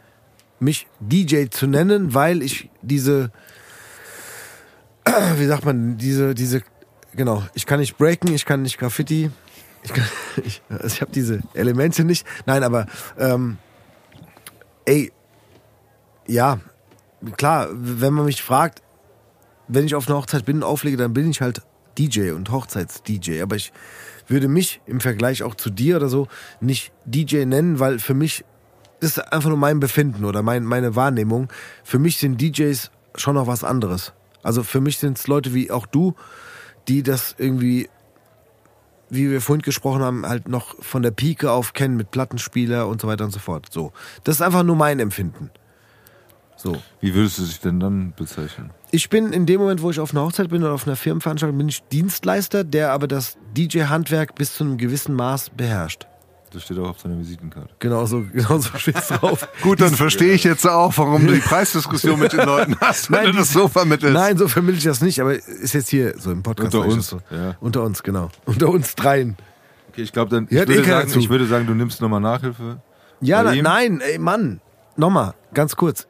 mich 0.62 0.86
DJ 1.01 1.47
zu 1.51 1.66
nennen, 1.66 2.14
weil 2.14 2.40
ich 2.40 2.70
diese, 2.82 3.32
wie 5.36 5.47
sagt 5.47 5.64
man, 5.64 5.98
diese, 5.98 6.34
diese, 6.34 6.62
genau, 7.14 7.43
ich 7.55 7.66
kann 7.66 7.80
nicht 7.80 7.97
breaken, 7.98 8.32
ich 8.32 8.47
kann 8.47 8.62
nicht 8.62 8.78
Graffiti, 8.78 9.30
ich, 9.82 9.93
kann, 9.93 10.05
ich, 10.44 10.62
also 10.68 10.86
ich 10.86 11.01
habe 11.01 11.12
diese 11.12 11.40
Elemente 11.55 12.05
nicht. 12.05 12.26
Nein, 12.47 12.62
aber 12.62 12.86
ähm, 13.18 13.59
ey, 14.84 15.12
ja, 16.28 16.60
klar, 17.36 17.68
wenn 17.72 18.14
man 18.14 18.26
mich 18.26 18.43
fragt, 18.43 18.82
wenn 19.66 19.84
ich 19.84 19.94
auf 19.94 20.09
einer 20.09 20.18
Hochzeit 20.18 20.44
bin 20.44 20.56
und 20.56 20.62
auflege, 20.62 20.97
dann 20.97 21.12
bin 21.12 21.28
ich 21.28 21.40
halt 21.40 21.62
DJ 21.98 22.30
und 22.30 22.51
Hochzeits-DJ. 22.51 23.43
Aber 23.43 23.56
ich 23.56 23.72
würde 24.28 24.47
mich 24.47 24.80
im 24.86 25.01
Vergleich 25.01 25.43
auch 25.43 25.56
zu 25.56 25.70
dir 25.70 25.97
oder 25.97 26.09
so 26.09 26.28
nicht 26.60 26.93
DJ 27.05 27.44
nennen, 27.44 27.80
weil 27.80 27.98
für 27.98 28.14
mich 28.14 28.44
das 29.03 29.19
ist 29.19 29.33
einfach 29.33 29.49
nur 29.49 29.59
mein 29.59 29.81
Befinden 29.81 30.24
oder 30.24 30.43
mein, 30.43 30.62
meine 30.62 30.95
Wahrnehmung. 30.95 31.49
Für 31.83 31.99
mich 31.99 32.19
sind 32.19 32.41
DJs 32.41 32.89
schon 33.16 33.35
noch 33.35 33.49
was 33.49 33.65
anderes. 33.65 34.12
Also 34.45 34.62
für 34.62 34.81
mich 34.81 34.99
sind 34.99 35.19
es 35.19 35.27
Leute 35.27 35.53
wie 35.55 35.73
auch 35.73 35.87
du, 35.87 36.15
die 36.87 37.03
das 37.03 37.35
irgendwie, 37.37 37.89
wie 39.11 39.29
wir 39.29 39.41
vorhin 39.41 39.62
gesprochen 39.62 40.03
haben, 40.03 40.24
halt 40.24 40.47
noch 40.47 40.81
von 40.81 41.03
der 41.03 41.11
Pike 41.11 41.51
auf 41.51 41.73
kennen 41.73 41.97
mit 41.97 42.12
Plattenspieler 42.12 42.87
und 42.87 43.01
so 43.01 43.09
weiter 43.09 43.24
und 43.24 43.33
so 43.33 43.41
fort. 43.41 43.66
So. 43.73 43.93
Das 44.23 44.37
ist 44.37 44.43
einfach 44.43 44.62
nur 44.62 44.77
mein 44.77 45.01
Empfinden. 45.01 45.51
So. 46.55 46.81
Wie 47.01 47.12
würdest 47.12 47.39
du 47.39 47.43
dich 47.43 47.59
denn 47.59 47.81
dann 47.81 48.12
bezeichnen? 48.16 48.70
Ich 48.93 49.11
bin 49.11 49.33
in 49.33 49.47
dem 49.47 49.61
Moment, 49.61 49.83
wo 49.83 49.91
ich 49.91 49.99
auf 49.99 50.12
einer 50.12 50.23
Hochzeit 50.23 50.49
bin 50.49 50.62
oder 50.62 50.74
auf 50.74 50.87
einer 50.87 50.95
Firmenveranstaltung, 50.95 51.59
bin 51.59 51.69
ich 51.69 51.83
Dienstleister, 51.89 52.62
der 52.62 52.93
aber 52.93 53.09
das 53.09 53.37
DJ-Handwerk 53.57 54.37
bis 54.37 54.55
zu 54.55 54.62
einem 54.62 54.79
gewissen 54.79 55.16
Maß 55.16 55.51
beherrscht. 55.51 56.07
Das 56.53 56.62
steht 56.65 56.79
auch 56.79 56.91
auf 56.91 57.03
deiner 57.03 57.19
Visitenkarte. 57.19 57.70
Genau 57.79 58.05
so, 58.07 58.24
genau 58.33 58.59
so 58.59 58.77
steht's 58.77 59.09
drauf. 59.09 59.49
Gut, 59.62 59.81
dann 59.81 59.95
verstehe 59.95 60.33
ich 60.35 60.45
jetzt 60.45 60.66
auch, 60.69 60.93
warum 60.99 61.27
du 61.27 61.33
die 61.33 61.41
Preisdiskussion 61.41 62.19
mit 62.20 62.33
den 62.33 62.45
Leuten 62.45 62.77
hast, 62.81 63.11
wenn 63.11 63.24
du 63.27 63.33
die- 63.33 63.39
das 63.39 63.53
so 63.53 63.69
vermittelst. 63.69 64.12
Nein, 64.15 64.37
so 64.37 64.49
vermittle 64.49 64.79
ich 64.79 64.85
das 64.85 65.01
nicht, 65.01 65.20
aber 65.20 65.35
ist 65.35 65.73
jetzt 65.73 65.89
hier 65.89 66.19
so 66.19 66.31
im 66.31 66.43
Podcast. 66.43 66.74
Unter 66.74 66.87
uns, 66.89 67.09
So. 67.09 67.20
ja. 67.31 67.57
Unter 67.61 67.83
uns, 67.83 68.03
genau. 68.03 68.29
Unter 68.45 68.69
uns 68.69 68.95
dreien. 68.95 69.37
Okay, 69.91 70.03
ich 70.03 70.12
glaube 70.12 70.31
dann, 70.31 70.45
ich 70.51 70.53
eh 70.53 70.66
würde, 70.69 70.83
keiner 70.83 71.07
sagen, 71.09 71.20
ich 71.20 71.29
würde 71.31 71.47
sagen, 71.47 71.66
du 71.66 71.74
nimmst 71.74 72.01
nochmal 72.01 72.20
Nachhilfe. 72.20 72.81
Ja, 73.20 73.43
na, 73.43 73.55
nein, 73.55 74.01
ey 74.01 74.19
Mann, 74.19 74.61
nochmal, 74.97 75.35
ganz 75.55 75.77
kurz. 75.77 76.07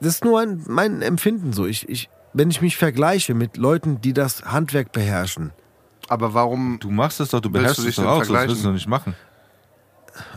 Das 0.00 0.14
ist 0.16 0.24
nur 0.24 0.40
ein, 0.40 0.62
mein 0.68 1.02
Empfinden 1.02 1.52
so. 1.52 1.66
Ich, 1.66 1.88
ich, 1.88 2.08
wenn 2.34 2.50
ich 2.50 2.60
mich 2.60 2.76
vergleiche 2.76 3.34
mit 3.34 3.56
Leuten, 3.56 4.00
die 4.00 4.12
das 4.12 4.44
Handwerk 4.44 4.92
beherrschen, 4.92 5.52
Aber 6.08 6.34
warum? 6.34 6.78
Du 6.78 6.90
machst 6.90 7.18
es 7.20 7.30
doch, 7.30 7.40
du 7.40 7.50
beherrschst 7.50 7.78
du 7.78 7.82
es 7.82 7.86
dich 7.86 7.96
doch 7.96 8.04
auch, 8.04 8.18
das 8.18 8.26
vergleichen? 8.28 8.50
willst 8.50 8.62
du 8.62 8.68
doch 8.68 8.74
nicht 8.74 8.86
machen. 8.88 9.16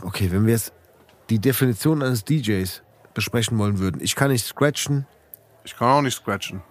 Okay, 0.02 0.30
wenn 0.30 0.46
wir 0.46 0.52
jetzt 0.54 0.72
die 1.28 1.38
Definition 1.38 2.02
eines 2.02 2.24
DJs 2.24 2.82
besprechen 3.14 3.58
wollen 3.58 3.78
würden, 3.78 4.00
ich 4.02 4.14
kann 4.16 4.30
nicht 4.30 4.46
scratchen, 4.46 5.06
Ich 5.64 5.76
kann 5.76 5.88
auch 5.88 6.02
nicht 6.02 6.16
scratchen. 6.16 6.62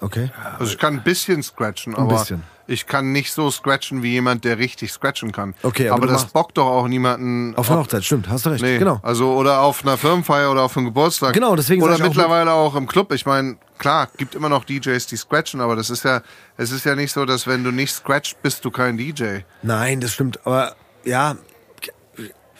okay? 0.00 0.30
Also 0.58 0.72
ich 0.72 0.78
kann 0.78 0.94
ein 0.94 1.02
bisschen 1.02 1.42
scratchen, 1.42 1.94
aber 1.94 2.18
bisschen. 2.18 2.42
ich 2.66 2.86
kann 2.86 3.12
nicht 3.12 3.32
so 3.32 3.50
scratchen 3.50 4.02
wie 4.02 4.12
jemand, 4.12 4.44
der 4.44 4.58
richtig 4.58 4.92
scratchen 4.92 5.30
kann. 5.32 5.54
Okay, 5.62 5.88
aber 5.88 6.04
aber, 6.04 6.12
das 6.12 6.26
bockt 6.26 6.58
doch 6.58 6.66
auch 6.66 6.88
niemanden. 6.88 7.54
Auf 7.56 7.70
einer 7.70 7.80
Hochzeit, 7.80 8.04
stimmt, 8.04 8.28
hast 8.28 8.44
du 8.46 8.50
recht. 8.50 8.62
Nee, 8.62 8.78
Genau. 8.78 8.98
Also 9.02 9.32
oder 9.34 9.60
auf 9.60 9.84
einer 9.84 9.96
Firmenfeier 9.96 10.50
oder 10.50 10.62
auf 10.62 10.76
einem 10.76 10.86
Geburtstag. 10.86 11.32
Genau, 11.34 11.54
deswegen 11.56 11.82
Oder 11.82 11.94
ich 11.94 12.02
auch 12.02 12.06
mittlerweile 12.08 12.52
auch, 12.52 12.74
im 12.74 12.86
Club. 12.86 13.12
Ich 13.12 13.24
meine, 13.26 13.56
klar, 13.78 14.08
gibt 14.16 14.34
immer 14.34 14.48
noch 14.48 14.64
DJs, 14.64 15.06
die 15.06 15.16
scratchen, 15.16 15.60
aber 15.60 15.76
das 15.76 15.90
ist 15.90 16.04
ja, 16.04 16.22
es 16.56 16.72
ist 16.72 16.84
ja 16.84 16.94
nicht 16.96 17.12
so, 17.12 17.24
dass 17.24 17.46
wenn 17.46 17.62
du 17.62 17.70
nicht 17.70 17.92
scratcht, 17.92 18.42
bist 18.42 18.64
du 18.64 18.70
kein 18.70 18.96
DJ. 18.96 19.40
Nein, 19.62 20.00
das 20.00 20.12
stimmt, 20.12 20.44
aber 20.44 20.74
ja, 21.04 21.36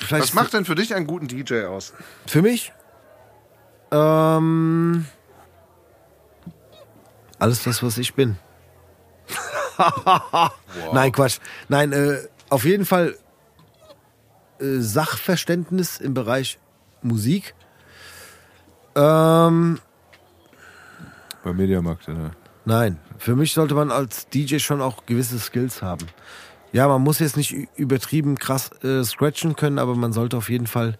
vielleicht 0.04 0.24
Was 0.24 0.34
macht 0.34 0.54
denn 0.54 0.64
für 0.64 0.74
dich 0.74 0.94
einen 0.94 1.06
guten 1.06 1.28
DJ 1.28 1.64
aus? 1.64 1.92
Für 2.26 2.42
mich? 2.42 2.72
Ähm, 3.90 5.06
alles 7.38 7.62
das, 7.64 7.82
was 7.82 7.98
ich 7.98 8.14
bin. 8.14 8.36
Nein, 10.92 11.12
Quatsch. 11.12 11.38
Nein, 11.68 11.92
äh, 11.92 12.18
auf 12.50 12.64
jeden 12.64 12.84
Fall 12.84 13.16
äh, 14.60 14.78
Sachverständnis 14.78 15.98
im 15.98 16.14
Bereich 16.14 16.58
Musik. 17.02 17.54
Ähm, 18.94 19.80
Beim 21.42 21.56
Mediamarkt, 21.56 22.06
ja. 22.06 22.30
Nein, 22.64 22.98
für 23.18 23.34
mich 23.34 23.54
sollte 23.54 23.74
man 23.74 23.90
als 23.90 24.28
DJ 24.28 24.58
schon 24.58 24.80
auch 24.80 25.04
gewisse 25.06 25.38
Skills 25.38 25.82
haben. 25.82 26.06
Ja, 26.72 26.88
man 26.88 27.02
muss 27.02 27.18
jetzt 27.18 27.36
nicht 27.36 27.52
übertrieben 27.76 28.38
krass 28.38 28.70
äh, 28.82 29.04
scratchen 29.04 29.56
können, 29.56 29.78
aber 29.78 29.94
man 29.94 30.12
sollte 30.12 30.38
auf 30.38 30.48
jeden 30.48 30.66
Fall 30.66 30.98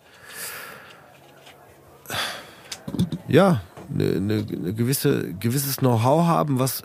ja 3.27 3.63
eine 3.93 4.21
ne, 4.21 4.43
ne 4.43 4.75
gewisse 4.75 5.33
gewisses 5.35 5.79
Know-how 5.79 6.27
haben, 6.27 6.59
was 6.59 6.83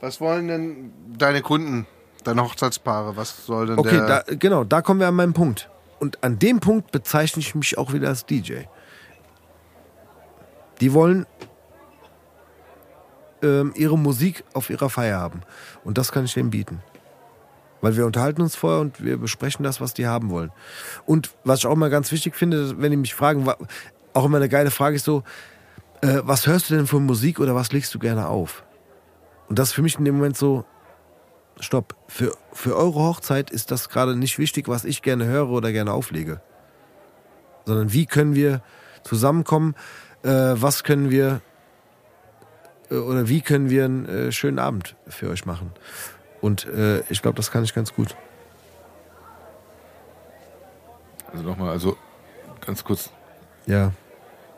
Was 0.00 0.20
wollen 0.20 0.46
denn 0.46 0.92
deine 1.18 1.42
Kunden, 1.42 1.86
deine 2.22 2.42
Hochzeitspaare, 2.42 3.16
was 3.16 3.46
soll 3.46 3.66
denn 3.66 3.78
okay, 3.78 3.96
der... 3.96 4.06
da, 4.06 4.34
genau, 4.36 4.62
da 4.62 4.80
kommen 4.80 5.00
wir 5.00 5.08
an 5.08 5.14
meinen 5.14 5.32
Punkt. 5.32 5.68
Und 5.98 6.22
an 6.22 6.38
dem 6.38 6.60
Punkt 6.60 6.92
bezeichne 6.92 7.40
ich 7.40 7.56
mich 7.56 7.76
auch 7.76 7.92
wieder 7.92 8.08
als 8.08 8.24
DJ. 8.24 8.62
Die 10.80 10.92
wollen 10.92 11.26
ähm, 13.42 13.72
ihre 13.74 13.98
Musik 13.98 14.44
auf 14.54 14.70
ihrer 14.70 14.90
Feier 14.90 15.18
haben. 15.18 15.42
Und 15.82 15.98
das 15.98 16.12
kann 16.12 16.24
ich 16.24 16.34
denen 16.34 16.50
bieten. 16.50 16.80
Weil 17.80 17.96
wir 17.96 18.06
unterhalten 18.06 18.42
uns 18.42 18.56
vorher 18.56 18.80
und 18.80 19.02
wir 19.02 19.18
besprechen 19.18 19.62
das, 19.62 19.80
was 19.80 19.94
die 19.94 20.06
haben 20.06 20.30
wollen. 20.30 20.50
Und 21.06 21.30
was 21.44 21.60
ich 21.60 21.66
auch 21.66 21.76
mal 21.76 21.90
ganz 21.90 22.10
wichtig 22.10 22.34
finde, 22.34 22.80
wenn 22.80 22.90
die 22.90 22.96
mich 22.96 23.14
fragen, 23.14 23.48
auch 24.12 24.24
immer 24.24 24.38
eine 24.38 24.48
geile 24.48 24.70
Frage 24.70 24.96
ist 24.96 25.04
so, 25.04 25.22
äh, 26.00 26.20
was 26.22 26.46
hörst 26.46 26.70
du 26.70 26.74
denn 26.74 26.86
für 26.86 27.00
Musik 27.00 27.40
oder 27.40 27.54
was 27.54 27.72
legst 27.72 27.94
du 27.94 27.98
gerne 27.98 28.28
auf? 28.28 28.64
Und 29.48 29.58
das 29.58 29.68
ist 29.68 29.74
für 29.74 29.82
mich 29.82 29.98
in 29.98 30.04
dem 30.04 30.16
Moment 30.16 30.36
so, 30.36 30.64
stopp, 31.60 31.96
für, 32.06 32.32
für 32.52 32.76
eure 32.76 33.00
Hochzeit 33.00 33.50
ist 33.50 33.70
das 33.70 33.88
gerade 33.88 34.16
nicht 34.16 34.38
wichtig, 34.38 34.68
was 34.68 34.84
ich 34.84 35.02
gerne 35.02 35.26
höre 35.26 35.50
oder 35.50 35.72
gerne 35.72 35.92
auflege. 35.92 36.40
Sondern 37.64 37.92
wie 37.92 38.06
können 38.06 38.34
wir 38.34 38.62
zusammenkommen, 39.02 39.74
äh, 40.22 40.28
was 40.30 40.84
können 40.84 41.10
wir 41.10 41.40
äh, 42.90 42.96
oder 42.96 43.28
wie 43.28 43.40
können 43.40 43.70
wir 43.70 43.84
einen 43.84 44.06
äh, 44.06 44.32
schönen 44.32 44.58
Abend 44.58 44.96
für 45.06 45.28
euch 45.30 45.46
machen. 45.46 45.72
Und 46.40 46.66
äh, 46.66 47.00
ich 47.10 47.20
glaube, 47.22 47.36
das 47.36 47.50
kann 47.50 47.64
ich 47.64 47.74
ganz 47.74 47.92
gut. 47.94 48.14
Also 51.32 51.44
nochmal, 51.44 51.70
also 51.70 51.96
ganz 52.64 52.82
kurz, 52.84 53.10
Ja, 53.66 53.92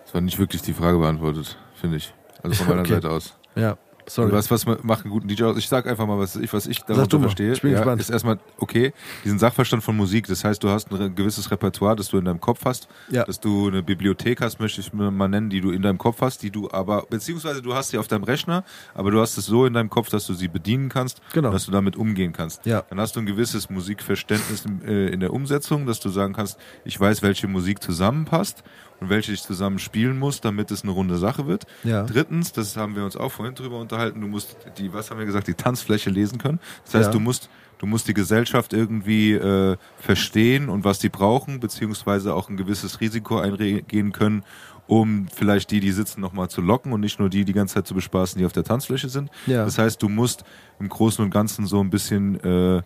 das 0.05 0.15
war 0.15 0.20
nicht 0.20 0.39
wirklich 0.39 0.62
die 0.62 0.73
Frage 0.73 0.99
beantwortet, 0.99 1.57
finde 1.75 1.97
ich. 1.97 2.15
Also 2.42 2.57
von 2.57 2.68
meiner 2.68 2.81
Okay. 2.83 2.94
Seite 2.94 3.10
aus. 3.10 3.34
ja, 3.57 3.76
sorry. 4.14 4.32
Was, 4.32 4.50
was 4.50 4.66
macht 4.66 5.05
einen 5.05 5.12
guten 5.12 5.28
DJ 5.28 5.44
aus? 5.44 5.56
Ich 5.56 5.68
sag 5.68 5.86
einfach 5.86 6.06
mal, 6.06 6.18
was 6.18 6.36
ich, 6.36 6.52
was 6.52 6.66
ich 6.66 6.80
darunter 6.80 7.20
verstehe. 7.20 7.52
Ich 7.52 7.62
bin 7.62 7.72
ja, 7.72 7.78
gespannt. 7.78 8.00
Ist 8.00 8.10
erstmal, 8.10 8.39
okay, 8.58 8.92
diesen 9.24 9.39
Sachverstand 9.39 9.82
von 9.82 9.97
Musik. 9.97 10.26
Das 10.26 10.44
heißt, 10.44 10.62
du 10.62 10.68
hast 10.68 10.92
ein 10.92 11.14
gewisses 11.14 11.50
Repertoire, 11.50 11.97
das 11.97 12.08
du 12.08 12.18
in 12.18 12.24
deinem 12.24 12.40
Kopf 12.40 12.64
hast. 12.64 12.89
Ja. 13.10 13.24
Dass 13.24 13.40
du 13.40 13.68
eine 13.68 13.82
Bibliothek 13.82 14.40
hast, 14.40 14.60
möchte 14.60 14.80
ich 14.80 14.92
mal 14.92 15.28
nennen, 15.28 15.50
die 15.50 15.60
du 15.60 15.70
in 15.70 15.82
deinem 15.82 15.98
Kopf 15.98 16.20
hast, 16.20 16.42
die 16.42 16.50
du 16.50 16.70
aber, 16.70 17.06
beziehungsweise 17.08 17.62
du 17.62 17.74
hast 17.74 17.90
sie 17.90 17.98
auf 17.98 18.08
deinem 18.08 18.24
Rechner, 18.24 18.64
aber 18.94 19.10
du 19.10 19.20
hast 19.20 19.36
es 19.39 19.47
so 19.47 19.66
in 19.66 19.72
deinem 19.74 19.90
Kopf, 19.90 20.10
dass 20.10 20.26
du 20.26 20.34
sie 20.34 20.48
bedienen 20.48 20.89
kannst, 20.89 21.20
Genau. 21.32 21.50
dass 21.50 21.66
du 21.66 21.72
damit 21.72 21.97
umgehen 21.97 22.32
kannst. 22.32 22.66
Ja. 22.66 22.82
Dann 22.89 23.00
hast 23.00 23.16
du 23.16 23.20
ein 23.20 23.26
gewisses 23.26 23.70
Musikverständnis 23.70 24.64
in, 24.64 24.82
äh, 24.82 25.08
in 25.08 25.20
der 25.20 25.32
Umsetzung, 25.32 25.86
dass 25.86 26.00
du 26.00 26.08
sagen 26.08 26.34
kannst, 26.34 26.58
ich 26.84 26.98
weiß, 26.98 27.22
welche 27.22 27.48
Musik 27.48 27.82
zusammenpasst 27.82 28.62
und 29.00 29.08
welche 29.08 29.32
ich 29.32 29.42
zusammen 29.42 29.78
spielen 29.78 30.18
muss, 30.18 30.40
damit 30.40 30.70
es 30.70 30.82
eine 30.82 30.92
runde 30.92 31.16
Sache 31.16 31.46
wird. 31.46 31.66
Ja. 31.84 32.02
Drittens, 32.04 32.52
das 32.52 32.76
haben 32.76 32.94
wir 32.96 33.04
uns 33.04 33.16
auch 33.16 33.32
vorhin 33.32 33.54
drüber 33.54 33.78
unterhalten, 33.78 34.20
du 34.20 34.26
musst 34.26 34.56
die, 34.78 34.92
was 34.92 35.10
haben 35.10 35.18
wir 35.18 35.26
gesagt, 35.26 35.48
die 35.48 35.54
Tanzfläche 35.54 36.10
lesen 36.10 36.38
können. 36.38 36.60
Das 36.84 36.94
heißt, 36.94 37.06
Ja. 37.08 37.12
du 37.12 37.20
musst, 37.20 37.48
du 37.78 37.86
musst 37.86 38.08
die 38.08 38.14
Gesellschaft 38.14 38.72
irgendwie 38.72 39.32
äh, 39.32 39.76
verstehen 39.98 40.68
und 40.68 40.84
was 40.84 40.98
die 40.98 41.08
brauchen, 41.08 41.60
beziehungsweise 41.60 42.34
auch 42.34 42.48
ein 42.50 42.56
gewisses 42.56 43.00
Risiko 43.00 43.38
eingehen 43.38 44.12
können, 44.12 44.44
um 44.86 45.28
vielleicht 45.32 45.70
die, 45.70 45.80
die 45.80 45.92
sitzen, 45.92 46.20
nochmal 46.20 46.50
zu 46.50 46.60
locken 46.60 46.92
und 46.92 47.00
nicht 47.00 47.18
nur 47.20 47.30
die, 47.30 47.44
die 47.44 47.52
ganze 47.52 47.74
Zeit 47.76 47.86
zu 47.86 47.94
bespaßen, 47.94 48.38
die 48.38 48.44
auf 48.44 48.52
der 48.52 48.64
Tanzfläche 48.64 49.08
sind. 49.08 49.30
Ja. 49.46 49.64
Das 49.64 49.78
heißt, 49.78 50.02
du 50.02 50.08
musst 50.08 50.44
im 50.80 50.88
Großen 50.88 51.24
und 51.24 51.30
Ganzen 51.30 51.64
so 51.66 51.80
ein 51.80 51.90
bisschen 51.90 52.38
äh, 52.40 52.82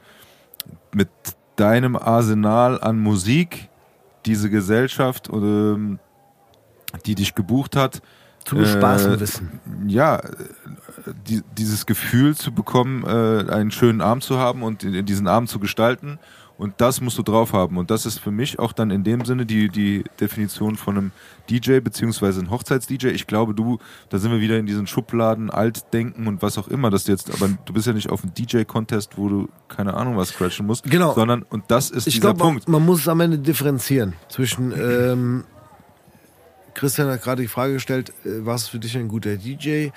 mit 0.95 1.09
deinem 1.57 1.97
Arsenal 1.97 2.81
an 2.81 3.01
Musik 3.01 3.69
diese 4.27 4.49
Gesellschaft, 4.51 5.29
ähm, 5.33 5.99
die 7.07 7.15
dich 7.15 7.35
gebucht 7.35 7.77
hat, 7.77 8.03
Zu 8.45 8.57
bespaßen 8.57 9.15
äh, 9.15 9.21
wissen. 9.21 9.61
ja, 9.87 10.17
äh, 10.17 10.23
die, 11.29 11.43
dieses 11.57 11.87
Gefühl 11.87 12.35
zu 12.37 12.53
bekommen, 12.53 13.05
äh, 13.05 13.51
einen 13.51 13.71
schönen 13.71 14.01
Abend 14.01 14.23
zu 14.25 14.39
haben 14.39 14.63
und 14.63 14.83
in- 14.85 15.07
diesen 15.07 15.29
Abend 15.29 15.49
zu 15.49 15.59
gestalten. 15.59 16.19
Und 16.57 16.75
das 16.77 17.01
musst 17.01 17.19
du 17.19 17.25
drauf 17.25 17.53
haben. 17.53 17.79
Und 17.79 17.91
das 17.91 18.07
ist 18.07 18.21
für 18.21 18.31
mich 18.31 18.61
auch 18.61 18.73
dann 18.73 18.93
in 18.93 19.03
dem 19.03 19.25
Sinne 19.25 19.45
die, 19.45 19.69
die 19.71 20.05
Definition 20.21 20.77
von 20.77 20.97
einem 20.97 21.11
DJ 21.51 21.81
beziehungsweise 21.81 22.39
ein 22.43 22.49
Hochzeits-DJ. 22.49 23.09
Ich 23.09 23.27
glaube, 23.27 23.55
du, 23.55 23.79
da 24.09 24.19
sind 24.19 24.31
wir 24.31 24.41
wieder 24.41 24.57
in 24.57 24.65
diesen 24.65 24.87
Schubladen, 24.87 25.51
Altdenken 25.51 26.29
und 26.29 26.43
was 26.43 26.57
auch 26.57 26.69
immer, 26.69 26.91
dass 26.91 27.05
du 27.05 27.11
jetzt, 27.11 27.29
aber 27.35 27.51
du 27.65 27.73
bist 27.73 27.89
ja 27.89 27.93
nicht 27.93 28.09
auf 28.09 28.23
einem 28.23 28.35
DJ-Contest, 28.35 29.19
wo 29.19 29.29
du 29.29 29.49
keine 29.67 29.95
Ahnung 29.95 30.17
was 30.17 30.29
scratchen 30.29 30.65
musst. 30.67 30.85
Genau. 30.85 31.13
Sondern, 31.15 31.43
und 31.43 31.65
das 31.73 31.91
ist 31.91 32.07
Ich 32.07 32.15
dieser 32.15 32.29
glaube, 32.35 32.39
man, 32.45 32.49
Punkt. 32.55 32.69
man 32.69 32.85
muss 32.87 33.01
es 33.01 33.09
am 33.09 33.19
Ende 33.19 33.39
differenzieren 33.39 34.13
zwischen. 34.29 34.73
Ähm, 34.81 35.45
Christian 36.75 37.09
hat 37.09 37.23
gerade 37.23 37.43
die 37.43 37.49
Frage 37.49 37.75
gestellt, 37.75 38.11
äh, 38.25 38.45
was 38.45 38.63
ist 38.63 38.69
für 38.69 38.79
dich 38.79 38.97
ein 38.97 39.09
guter 39.09 39.37
DJ? 39.37 39.89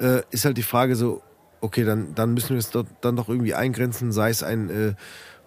Äh, 0.00 0.22
ist 0.30 0.44
halt 0.44 0.56
die 0.56 0.62
Frage 0.62 0.94
so, 0.96 1.22
okay, 1.60 1.84
dann, 1.84 2.14
dann 2.14 2.34
müssen 2.34 2.50
wir 2.50 2.58
es 2.58 2.70
dort 2.70 2.86
dann 3.00 3.16
doch 3.16 3.28
irgendwie 3.28 3.54
eingrenzen, 3.54 4.12
sei 4.12 4.30
es 4.30 4.42
ein 4.42 4.70
äh, 4.70 4.94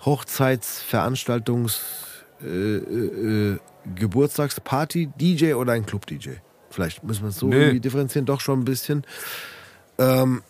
Hochzeitsveranstaltungs 0.03 1.81
äh, 2.43 2.47
äh, 2.47 3.53
äh, 3.53 3.57
Geburtstagsparty-DJ 3.95 5.53
oder 5.53 5.73
ein 5.73 5.85
Club-DJ. 5.85 6.31
Vielleicht 6.69 7.03
müssen 7.03 7.23
wir 7.23 7.29
es 7.29 7.37
so 7.37 7.47
Nee. 7.47 7.55
irgendwie 7.57 7.79
differenzieren, 7.79 8.25
doch 8.25 8.39
schon 8.41 8.59
ein 8.61 8.65
bisschen. 8.65 9.03
Ähm, 9.97 10.41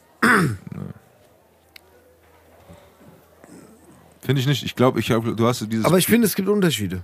Finde 4.21 4.39
ich 4.39 4.47
nicht. 4.47 4.63
Ich 4.63 4.75
glaube, 4.75 4.99
ich 4.99 5.11
hab, 5.11 5.23
du 5.35 5.47
hast 5.47 5.65
dieses. 5.71 5.85
aber 5.85 5.97
ich 5.97 6.05
finde, 6.05 6.27
es 6.27 6.35
gibt 6.35 6.47
Unterschiede. 6.47 7.03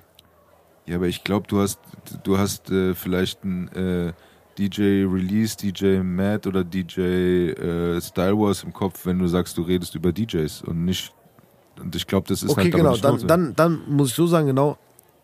Ja, 0.87 0.95
aber 0.95 1.07
ich 1.07 1.23
glaube, 1.23 1.47
du 1.47 1.59
hast, 1.59 1.79
du 2.23 2.37
hast 2.37 2.71
äh, 2.71 2.95
vielleicht 2.95 3.43
einen 3.43 3.67
äh, 3.69 4.13
DJ 4.57 5.03
Release, 5.05 5.55
DJ 5.57 5.97
Mad 5.99 6.47
oder 6.47 6.63
DJ 6.63 7.01
äh, 7.01 8.01
Style 8.01 8.37
Wars 8.37 8.63
im 8.63 8.73
Kopf, 8.73 9.05
wenn 9.05 9.19
du 9.19 9.27
sagst, 9.27 9.57
du 9.57 9.61
redest 9.63 9.95
über 9.95 10.11
DJs 10.11 10.61
und 10.63 10.85
nicht. 10.85 11.13
Und 11.79 11.95
ich 11.95 12.07
glaube, 12.07 12.27
das 12.27 12.41
ist 12.41 12.49
Okay, 12.51 12.61
halt 12.63 12.73
genau. 12.75 12.91
nicht 12.91 13.03
Dann, 13.03 13.27
dann, 13.27 13.55
dann 13.55 13.81
muss 13.87 14.09
ich 14.09 14.15
so 14.15 14.25
sagen, 14.27 14.47
genau. 14.47 14.77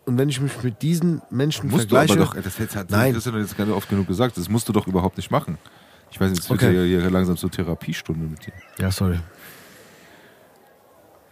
Und 0.04 0.18
wenn 0.18 0.28
ich 0.28 0.38
mich 0.40 0.62
mit 0.62 0.82
diesen 0.82 1.22
Menschen 1.30 1.70
musst 1.70 1.90
du 1.90 1.96
vergleiche. 1.96 2.20
aber 2.20 2.34
doch, 2.34 2.42
das 2.42 2.58
jetzt 2.58 2.76
hat 2.76 2.90
Nein. 2.90 3.14
Christian 3.14 3.38
jetzt 3.40 3.56
gerade 3.56 3.74
oft 3.74 3.88
genug 3.88 4.06
gesagt, 4.06 4.36
das 4.36 4.50
musst 4.50 4.68
du 4.68 4.72
doch 4.74 4.86
überhaupt 4.86 5.16
nicht 5.16 5.30
machen. 5.30 5.56
Ich 6.10 6.20
weiß 6.20 6.30
nicht, 6.30 6.42
es 6.42 6.50
wird 6.50 6.62
Okay. 6.62 6.76
ja 6.76 6.82
hier 7.00 7.10
langsam 7.10 7.36
zur 7.38 7.50
Therapiestunde 7.50 8.26
mit 8.26 8.46
dir. 8.46 8.52
ja, 8.78 8.90
sorry. 8.90 9.18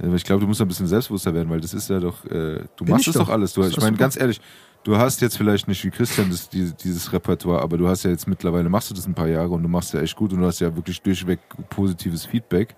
Ich 0.02 0.24
glaube, 0.24 0.40
du 0.40 0.46
musst 0.48 0.60
ein 0.60 0.68
bisschen 0.68 0.88
selbstbewusster 0.88 1.32
werden, 1.32 1.48
weil 1.48 1.60
das 1.60 1.74
ist 1.74 1.88
ja 1.88 2.00
doch, 2.00 2.24
äh, 2.24 2.64
du 2.76 2.84
Bin 2.84 2.90
machst 2.90 3.02
ich 3.02 3.08
es 3.08 3.14
doch 3.14 3.28
alles. 3.28 3.52
Du, 3.52 3.62
ich 3.62 3.80
meine, 3.80 3.96
ganz 3.96 4.16
ehrlich, 4.16 4.40
du 4.82 4.96
hast 4.96 5.20
jetzt 5.20 5.36
vielleicht 5.36 5.68
nicht 5.68 5.84
wie 5.84 5.90
Christian 5.90 6.28
das, 6.28 6.48
die, 6.48 6.72
dieses 6.72 7.12
Repertoire, 7.12 7.62
aber 7.62 7.78
du 7.78 7.86
hast 7.86 8.02
ja 8.02 8.10
jetzt 8.10 8.26
mittlerweile, 8.26 8.68
machst 8.68 8.90
du 8.90 8.94
das 8.94 9.06
ein 9.06 9.14
paar 9.14 9.28
Jahre 9.28 9.50
und 9.50 9.62
du 9.62 9.68
machst 9.68 9.94
ja 9.94 10.00
echt 10.00 10.16
gut 10.16 10.32
und 10.32 10.40
du 10.40 10.46
hast 10.46 10.60
ja 10.60 10.74
wirklich 10.74 11.00
durchweg 11.02 11.38
positives 11.70 12.26
Feedback. 12.26 12.74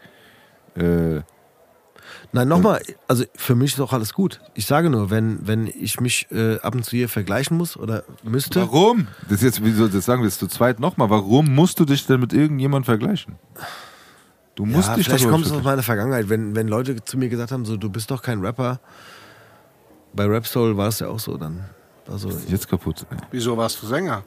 Äh, 0.76 1.20
Nein, 2.32 2.48
nochmal, 2.48 2.82
also 3.08 3.24
für 3.34 3.54
mich 3.54 3.74
ist 3.74 3.80
auch 3.80 3.92
alles 3.92 4.12
gut. 4.12 4.40
Ich 4.54 4.66
sage 4.66 4.90
nur, 4.90 5.10
wenn, 5.10 5.46
wenn 5.46 5.66
ich 5.66 6.00
mich 6.00 6.26
äh, 6.30 6.58
ab 6.58 6.74
und 6.74 6.84
zu 6.84 6.96
hier 6.96 7.08
vergleichen 7.08 7.56
muss 7.56 7.76
oder 7.76 8.04
müsste. 8.22 8.60
warum? 8.60 9.06
Das 9.28 9.38
ist 9.38 9.42
jetzt, 9.42 9.64
wie 9.64 9.72
soll 9.72 9.88
das 9.88 10.04
sagen 10.04 10.22
wir 10.22 10.26
jetzt 10.26 10.40
zu 10.40 10.46
zweit 10.46 10.80
nochmal, 10.80 11.10
warum 11.10 11.54
musst 11.54 11.80
du 11.80 11.84
dich 11.84 12.06
denn 12.06 12.20
mit 12.20 12.32
irgendjemandem 12.32 12.84
vergleichen? 12.84 13.36
Du 14.54 14.64
musst 14.64 14.88
Ja, 14.88 14.94
dich 14.94 15.06
vielleicht 15.06 15.28
kommt 15.28 15.46
es 15.46 15.52
aus 15.52 15.62
meiner 15.62 15.82
Vergangenheit, 15.82 16.28
wenn, 16.28 16.54
wenn 16.54 16.68
Leute 16.68 17.02
zu 17.04 17.18
mir 17.18 17.28
gesagt 17.28 17.50
haben, 17.52 17.64
so 17.64 17.76
du 17.76 17.90
bist 17.90 18.10
doch 18.10 18.22
kein 18.22 18.40
Rapper. 18.40 18.78
Bei 20.12 20.26
Rap 20.26 20.46
Soul 20.46 20.76
war 20.76 20.88
es 20.88 21.00
ja 21.00 21.08
auch 21.08 21.18
so 21.18 21.36
dann. 21.36 21.64
Also, 22.08 22.28
nicht- 22.28 22.50
jetzt 22.50 22.68
kaputt. 22.68 23.04
Wieso 23.30 23.56
warst 23.56 23.82
du 23.82 23.86
Sänger? 23.86 24.22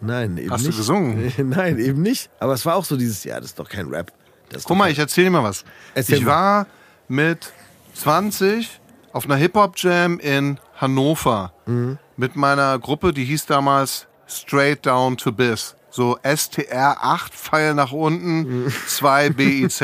nein, 0.00 0.36
eben 0.36 0.50
Hast 0.50 0.64
du 0.64 0.68
nicht. 0.68 0.76
gesungen? 0.78 1.32
Nein, 1.50 1.78
eben 1.78 2.02
nicht. 2.02 2.28
Aber 2.40 2.54
es 2.54 2.66
war 2.66 2.74
auch 2.74 2.84
so 2.84 2.96
dieses, 2.96 3.22
ja, 3.22 3.36
das 3.36 3.50
ist 3.50 3.58
doch 3.60 3.68
kein 3.68 3.86
Rap. 3.88 4.10
Guck 4.52 4.62
doch 4.66 4.74
mal, 4.74 4.90
ich 4.90 4.98
erzähle 4.98 5.26
dir 5.26 5.30
mal 5.30 5.44
was. 5.44 5.64
Erzähl 5.94 6.18
ich 6.18 6.24
mal. 6.24 6.30
war 6.32 6.66
mit 7.06 7.52
20 7.94 8.80
auf 9.12 9.26
einer 9.26 9.36
Hip-Hop-Jam 9.36 10.18
in 10.18 10.58
Hannover 10.76 11.52
Mhm. 11.66 11.98
mit 12.16 12.34
meiner 12.34 12.76
Gruppe, 12.80 13.12
die 13.12 13.24
hieß 13.24 13.46
damals 13.46 14.08
Straight 14.26 14.84
Down 14.84 15.16
to 15.16 15.30
Biz. 15.30 15.76
So 15.94 16.18
STR 16.24 16.96
8, 17.04 17.32
Pfeil 17.34 17.74
nach 17.74 17.92
unten, 17.92 18.64
Mhm. 18.64 18.72
2 18.88 19.30
BIZ. 19.30 19.82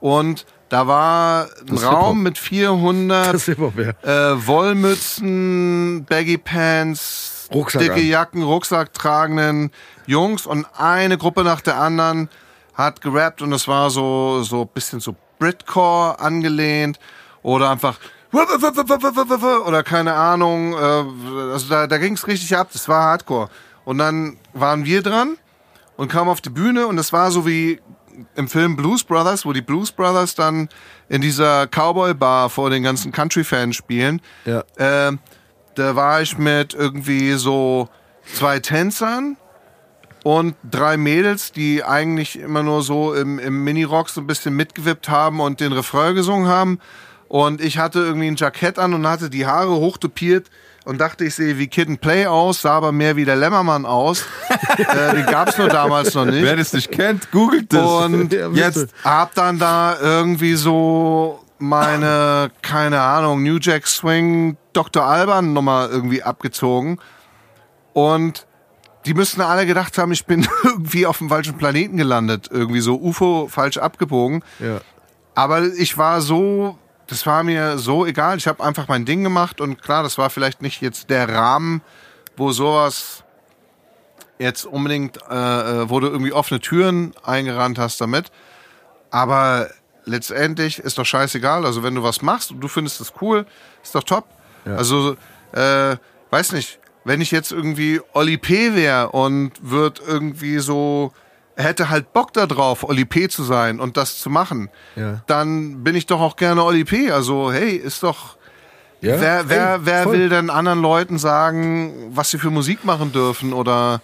Und 0.00 0.46
da 0.70 0.86
war 0.86 1.48
ein. 1.68 1.76
Raum 1.78 2.22
mit 2.22 2.38
400 2.38 3.26
Das 3.28 3.34
ist 3.42 3.44
Hip-Hop, 3.46 3.74
ja. 3.78 4.32
äh, 4.32 4.46
Wollmützen, 4.46 6.04
Baggy 6.08 6.38
Pants, 6.38 7.48
Rucksack 7.52 7.80
dicke 7.82 7.94
an. 7.94 8.06
Jacken, 8.06 8.42
Rucksack 8.42 8.92
tragenden 8.94 9.70
Jungs 10.06 10.46
und 10.46 10.66
eine 10.76 11.16
Gruppe 11.18 11.44
nach 11.44 11.60
der 11.60 11.78
anderen 11.80 12.28
hat 12.74 13.00
gerappt 13.00 13.42
und 13.42 13.52
es 13.52 13.66
war 13.68 13.90
so 13.90 14.42
so 14.42 14.64
bisschen 14.64 15.00
so 15.00 15.14
Britcore 15.38 16.18
angelehnt 16.20 16.98
oder 17.42 17.70
einfach 17.70 17.98
oder 19.66 19.82
keine 19.82 20.12
Ahnung, 20.12 20.74
äh, 20.74 20.76
also 21.52 21.68
da, 21.70 21.86
da 21.86 21.96
ging 21.98 22.12
es 22.14 22.26
richtig 22.26 22.54
ab, 22.56 22.68
das 22.72 22.86
war 22.88 23.02
Hardcore. 23.04 23.48
Und 23.88 23.96
dann 23.96 24.36
waren 24.52 24.84
wir 24.84 25.00
dran 25.00 25.38
und 25.96 26.12
kamen 26.12 26.28
auf 26.28 26.42
die 26.42 26.50
Bühne 26.50 26.86
und 26.88 26.98
es 26.98 27.10
war 27.14 27.30
so 27.30 27.46
wie 27.46 27.80
im 28.34 28.46
Film 28.46 28.76
Blues 28.76 29.02
Brothers, 29.02 29.46
wo 29.46 29.54
die 29.54 29.62
Blues 29.62 29.92
Brothers 29.92 30.34
dann 30.34 30.68
in 31.08 31.22
dieser 31.22 31.66
Cowboy 31.68 32.12
Bar 32.12 32.50
vor 32.50 32.68
den 32.68 32.82
ganzen 32.82 33.12
Country-Fans 33.12 33.74
spielen. 33.74 34.20
Ja. 34.44 34.62
Äh, 34.76 35.16
da 35.74 35.96
war 35.96 36.20
ich 36.20 36.36
mit 36.36 36.74
irgendwie 36.74 37.32
so 37.32 37.88
zwei 38.34 38.58
Tänzern 38.58 39.38
und 40.22 40.54
drei 40.70 40.98
Mädels, 40.98 41.52
die 41.52 41.82
eigentlich 41.82 42.38
immer 42.38 42.62
nur 42.62 42.82
so 42.82 43.14
im, 43.14 43.38
im 43.38 43.64
Minirock 43.64 44.10
so 44.10 44.20
ein 44.20 44.26
bisschen 44.26 44.54
mitgewippt 44.54 45.08
haben 45.08 45.40
und 45.40 45.60
den 45.60 45.72
Refrain 45.72 46.14
gesungen 46.14 46.48
haben. 46.48 46.78
Und 47.28 47.62
ich 47.62 47.78
hatte 47.78 48.00
irgendwie 48.00 48.26
ein 48.26 48.36
Jackett 48.36 48.78
an 48.78 48.92
und 48.92 49.06
hatte 49.06 49.30
die 49.30 49.46
Haare 49.46 49.76
hochtopiert 49.76 50.50
und 50.88 50.96
dachte, 50.96 51.26
ich 51.26 51.34
sehe 51.34 51.58
wie 51.58 51.66
Kid 51.66 51.86
and 51.86 52.00
Play 52.00 52.26
aus, 52.26 52.62
sah 52.62 52.70
aber 52.70 52.92
mehr 52.92 53.14
wie 53.14 53.26
der 53.26 53.36
Lämmermann 53.36 53.84
aus. 53.84 54.24
äh, 54.78 55.14
den 55.14 55.26
gab's 55.26 55.58
nur 55.58 55.68
damals 55.68 56.14
noch 56.14 56.24
nicht. 56.24 56.42
Wer 56.42 56.56
das 56.56 56.72
nicht 56.72 56.90
kennt, 56.90 57.30
googelt 57.30 57.74
das. 57.74 57.86
Und 57.86 58.32
jetzt 58.54 58.88
hab 59.04 59.34
dann 59.34 59.58
da 59.58 59.98
irgendwie 60.00 60.54
so 60.54 61.44
meine, 61.58 62.50
keine 62.62 63.02
Ahnung, 63.02 63.42
New 63.42 63.58
Jack 63.60 63.86
Swing 63.86 64.56
Dr. 64.72 65.04
Alban 65.04 65.52
Nummer 65.52 65.90
irgendwie 65.92 66.22
abgezogen. 66.22 66.98
Und 67.92 68.46
die 69.04 69.12
müssten 69.12 69.42
alle 69.42 69.66
gedacht 69.66 69.98
haben, 69.98 70.10
ich 70.12 70.24
bin 70.24 70.48
irgendwie 70.64 71.04
auf 71.04 71.18
dem 71.18 71.28
falschen 71.28 71.58
Planeten 71.58 71.98
gelandet. 71.98 72.48
Irgendwie 72.50 72.80
so 72.80 72.98
UFO 72.98 73.46
falsch 73.50 73.76
abgebogen. 73.76 74.42
Ja. 74.58 74.80
Aber 75.34 75.66
ich 75.66 75.98
war 75.98 76.22
so, 76.22 76.78
das 77.08 77.26
war 77.26 77.42
mir 77.42 77.78
so 77.78 78.06
egal. 78.06 78.36
Ich 78.38 78.46
habe 78.46 78.62
einfach 78.62 78.86
mein 78.86 79.04
Ding 79.04 79.24
gemacht 79.24 79.60
und 79.60 79.82
klar, 79.82 80.02
das 80.02 80.18
war 80.18 80.30
vielleicht 80.30 80.62
nicht 80.62 80.80
jetzt 80.80 81.10
der 81.10 81.28
Rahmen, 81.28 81.82
wo 82.36 82.52
sowas 82.52 83.24
jetzt 84.38 84.64
unbedingt, 84.64 85.18
äh, 85.28 85.34
äh, 85.82 85.90
wo 85.90 86.00
du 86.00 86.06
irgendwie 86.08 86.32
offene 86.32 86.60
Türen 86.60 87.14
eingerannt 87.24 87.78
hast 87.78 88.00
damit. 88.00 88.30
Aber 89.10 89.70
letztendlich 90.04 90.78
ist 90.78 90.98
doch 90.98 91.06
scheißegal. 91.06 91.64
Also 91.66 91.82
wenn 91.82 91.94
du 91.94 92.02
was 92.02 92.22
machst 92.22 92.50
und 92.52 92.60
du 92.60 92.68
findest 92.68 93.00
es 93.00 93.12
cool, 93.20 93.46
ist 93.82 93.94
doch 93.94 94.04
top. 94.04 94.26
Also, 94.76 95.16
äh, 95.52 95.96
weiß 96.30 96.52
nicht, 96.52 96.78
wenn 97.04 97.20
ich 97.22 97.30
jetzt 97.30 97.52
irgendwie 97.52 98.00
Oli 98.12 98.36
P. 98.36 98.74
wäre 98.74 99.10
und 99.10 99.52
wird 99.62 100.02
irgendwie 100.06 100.58
so, 100.58 101.12
hätte 101.58 101.90
halt 101.90 102.12
Bock 102.12 102.32
da 102.32 102.46
drauf, 102.46 102.84
Oli 102.84 103.04
P. 103.04 103.28
zu 103.28 103.42
sein 103.42 103.80
und 103.80 103.96
das 103.96 104.18
zu 104.18 104.30
machen, 104.30 104.70
Ja. 104.96 105.22
dann 105.26 105.82
bin 105.84 105.94
ich 105.96 106.06
doch 106.06 106.20
auch 106.20 106.36
gerne 106.36 106.62
Oli 106.64 106.84
P. 106.84 107.10
Also, 107.10 107.52
hey, 107.52 107.72
ist 107.76 108.02
doch, 108.02 108.36
Ja? 109.00 109.20
wer, 109.20 109.48
wer, 109.48 109.74
Ey, 109.74 109.80
wer 109.82 110.10
will 110.12 110.28
denn 110.28 110.50
anderen 110.50 110.80
Leuten 110.80 111.18
sagen, 111.18 112.10
was 112.14 112.30
sie 112.30 112.38
für 112.38 112.50
Musik 112.50 112.84
machen 112.84 113.12
dürfen 113.12 113.52
oder 113.52 114.00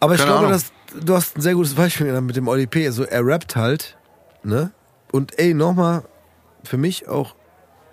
Aber 0.00 0.14
ich 0.16 0.24
glaube, 0.24 0.48
dass, 0.48 0.72
du 1.00 1.14
hast 1.14 1.36
ein 1.38 1.40
sehr 1.40 1.54
gutes 1.54 1.74
Beispiel 1.74 2.20
mit 2.20 2.36
dem 2.36 2.48
Oli 2.48 2.66
P. 2.66 2.86
Also 2.86 3.04
er 3.04 3.24
rappt 3.24 3.56
halt, 3.56 3.96
ne? 4.42 4.72
Und 5.12 5.38
ey, 5.38 5.54
nochmal, 5.54 6.02
für 6.64 6.76
mich 6.76 7.08
auch 7.08 7.34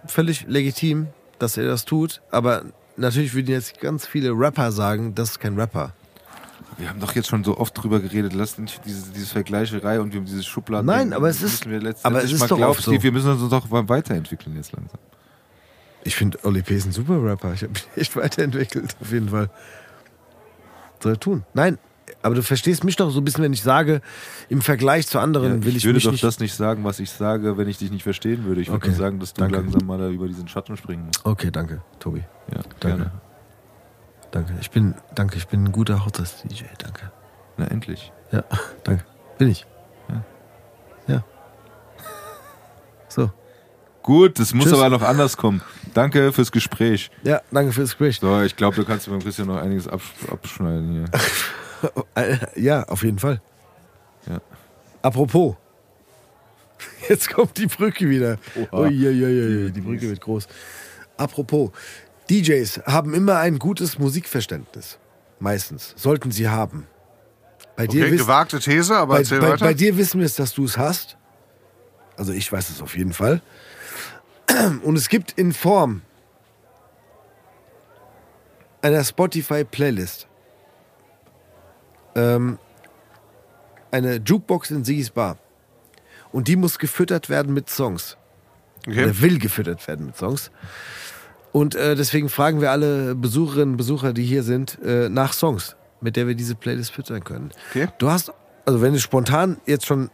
völlig 0.07 0.45
legitim, 0.47 1.07
dass 1.39 1.55
er 1.57 1.65
das 1.65 1.85
tut. 1.85 2.21
Aber 2.31 2.63
natürlich 2.97 3.33
würden 3.35 3.51
jetzt 3.51 3.79
ganz 3.79 4.07
viele 4.07 4.31
Rapper 4.31 4.71
sagen, 4.71 5.13
das 5.13 5.31
ist 5.31 5.39
kein 5.39 5.59
Rapper. 5.59 5.93
Wir 6.77 6.90
haben 6.90 7.00
doch 7.00 7.14
jetzt 7.16 7.27
schon 7.27 7.43
so 7.43 7.58
oft 7.58 7.77
drüber 7.82 8.00
geredet, 8.00 8.33
lass 8.33 8.58
nicht 8.58 8.82
diese, 8.85 9.11
diese 9.11 9.27
Vergleicherei 9.27 10.00
und 10.00 10.14
wir 10.14 10.19
haben 10.19 10.25
dieses 10.25 10.45
Schubladen. 10.45 10.85
Nein, 10.88 11.14
aber 11.14 11.30
es 11.30 11.41
ist- 11.41 11.66
aber 12.03 12.24
es 12.24 12.32
ist 12.32 12.41
doch 12.50 12.58
glauben, 12.58 12.80
so. 12.82 12.91
Wir 13.03 13.11
müssen 13.11 13.30
uns 13.32 13.50
doch 13.50 13.67
weiterentwickeln 13.69 14.56
jetzt 14.56 14.72
langsam. 14.72 15.00
Ich 16.03 16.16
finde, 16.16 16.40
Oli 16.43 16.64
P. 16.64 16.75
ist 16.75 16.85
ein 16.88 16.91
super 16.91 17.24
Rapper. 17.24 17.53
Ich 17.53 17.61
habe 17.61 17.74
mich 17.74 17.88
echt 17.95 18.16
weiterentwickelt, 18.16 18.95
auf 19.00 19.11
jeden 19.11 19.30
Fall. 19.30 19.50
Soll 21.00 21.14
er 21.14 21.19
tun. 21.19 21.43
Nein, 21.53 21.77
aber 22.24 22.35
du 22.35 22.41
verstehst 22.43 22.83
mich 22.83 22.95
doch 22.95 23.11
so 23.11 23.19
ein 23.19 23.24
bisschen, 23.24 23.43
wenn 23.43 23.53
ich 23.53 23.61
sage, 23.61 24.01
im 24.50 24.61
Vergleich 24.61 25.08
zu 25.08 25.19
anderen 25.19 25.59
Ja, 25.59 25.64
will 25.66 25.72
ich 25.72 25.77
ich, 25.77 25.85
würde 25.85 25.95
mich 25.98 26.03
doch 26.06 26.11
nicht... 26.11 26.24
das 26.24 26.40
nicht 26.40 26.53
sagen, 26.56 26.83
was 26.83 27.00
ich 27.00 27.09
sage, 27.11 27.58
wenn 27.58 27.67
ich 27.67 27.77
dich 27.77 27.91
nicht 27.91 28.03
verstehen 28.03 28.45
würde. 28.45 28.61
Ich 28.61 28.69
würde 28.69 28.85
Okay, 28.88 28.95
sagen, 28.95 29.19
dass 29.19 29.33
du 29.33 29.41
danke. 29.41 29.58
langsam 29.58 29.85
mal 29.85 29.98
da 30.00 30.09
über 30.09 30.27
diesen 30.27 30.48
Schatten 30.48 30.75
springen 30.77 31.06
musst. 31.08 31.24
Okay, 31.25 31.51
danke, 31.51 31.82
Tobi. 32.00 32.19
Ja, 32.51 32.61
Danke. 32.80 32.98
gerne. 32.98 33.11
Danke. 34.31 34.53
Ich 34.61 34.71
bin, 34.71 34.95
danke, 35.15 35.37
ich 35.37 35.47
bin 35.47 35.65
ein 35.65 35.71
guter 35.71 36.05
Hochzeits-DJ. 36.05 36.63
Danke. 36.77 37.11
Na, 37.57 37.67
endlich. 37.67 38.11
Ja, 38.31 38.43
danke. 38.83 39.03
Bin 39.37 39.49
ich. 39.49 39.65
Ja. 40.09 40.23
Ja. 41.15 41.23
So. 43.09 43.31
Gut, 44.03 44.39
das 44.39 44.53
muss 44.53 44.65
Tschüss. 44.65 44.73
aber 44.73 44.89
noch 44.89 45.01
anders 45.03 45.37
kommen. 45.37 45.61
Danke 45.93 46.31
fürs 46.33 46.51
Gespräch. 46.51 47.11
Ja, 47.23 47.41
danke 47.51 47.71
fürs 47.71 47.89
Gespräch. 47.91 48.19
So, 48.19 48.41
ich 48.41 48.55
glaube, 48.55 48.75
du 48.75 48.83
kannst 48.85 49.07
beim 49.09 49.19
Christian 49.19 49.47
noch 49.47 49.57
einiges 49.57 49.87
absch 49.87 50.11
abschneiden 50.31 50.91
hier. 50.91 51.05
Äh, 52.13 52.37
Ja, 52.55 52.83
auf 52.83 53.03
jeden 53.03 53.17
Fall. 53.17 53.41
Ja. 54.29 54.39
Apropos. 55.01 55.55
Jetzt 57.09 57.31
kommt 57.33 57.57
die 57.57 57.65
Brücke 57.65 58.07
wieder. 58.07 58.37
Oha. 58.55 58.81
Uiuiui, 58.83 59.71
die 59.71 59.81
Brücke 59.81 60.03
wird 60.09 60.21
groß. 60.21 60.47
Apropos. 61.17 61.71
DJs 62.31 62.83
haben 62.85 63.13
immer 63.13 63.39
ein 63.39 63.59
gutes 63.59 63.99
Musikverständnis. 63.99 64.97
Meistens. 65.39 65.93
Sollten 65.97 66.31
sie 66.31 66.47
haben. 66.47 66.87
Bei 67.75 67.87
dir, 67.87 68.03
okay, 68.03 68.11
wiss, 68.13 68.21
gewagte 68.21 68.59
These, 68.59 68.95
aber 68.95 69.21
bei, 69.21 69.39
bei, 69.39 69.57
bei 69.57 69.73
dir 69.73 69.97
wissen 69.97 70.19
wir 70.19 70.25
es, 70.25 70.35
dass 70.35 70.53
du 70.53 70.63
es 70.63 70.77
hast. 70.77 71.17
Also 72.15 72.31
ich 72.31 72.51
weiß 72.51 72.69
es 72.69 72.81
auf 72.81 72.95
jeden 72.95 73.13
Fall. 73.13 73.41
Und 74.83 74.95
es 74.95 75.09
gibt 75.09 75.33
in 75.33 75.51
Form 75.51 76.03
einer 78.81 79.03
Spotify-Playlist 79.03 80.27
ähm, 82.15 82.59
eine 83.91 84.15
Jukebox 84.15 84.71
in 84.71 84.85
Sigis 84.85 85.09
Bar. 85.09 85.37
Und 86.31 86.47
die 86.47 86.55
muss 86.55 86.79
gefüttert 86.79 87.29
werden 87.29 87.53
mit 87.53 87.69
Songs. 87.69 88.15
Okay. 88.87 89.03
Oder 89.03 89.21
will 89.21 89.37
gefüttert 89.37 89.85
werden 89.87 90.07
mit 90.07 90.17
Songs. 90.17 90.49
Und 91.51 91.75
äh, 91.75 91.95
deswegen 91.95 92.30
fragen 92.30 92.61
wir 92.61 92.71
alle 92.71 93.15
Besucherinnen 93.15 93.71
und 93.71 93.77
Besucher, 93.77 94.13
die 94.13 94.23
hier 94.23 94.43
sind, 94.43 94.80
äh, 94.83 95.09
nach 95.09 95.33
Songs, 95.33 95.75
mit 95.99 96.15
der 96.15 96.27
wir 96.27 96.35
diese 96.35 96.55
Playlist 96.55 96.91
füttern 96.91 97.23
können. 97.23 97.51
Okay. 97.69 97.88
Du 97.97 98.09
hast, 98.09 98.31
also 98.65 98.81
wenn 98.81 98.93
du 98.93 98.99
spontan 98.99 99.57
jetzt 99.65 99.85
schon 99.85 100.09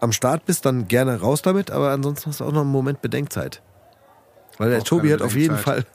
am 0.00 0.12
Start 0.12 0.46
bist, 0.46 0.64
dann 0.64 0.88
gerne 0.88 1.20
raus 1.20 1.42
damit, 1.42 1.70
aber 1.70 1.90
ansonsten 1.90 2.30
hast 2.30 2.40
du 2.40 2.44
auch 2.44 2.52
noch 2.52 2.62
einen 2.62 2.70
Moment 2.70 3.02
Bedenkzeit. 3.02 3.62
Weil 4.56 4.70
der 4.70 4.80
Auch 4.80 4.84
Tobi 4.84 5.12
hat 5.12 5.22
auf 5.22 5.36
jeden 5.36 5.58
Fall. 5.58 5.84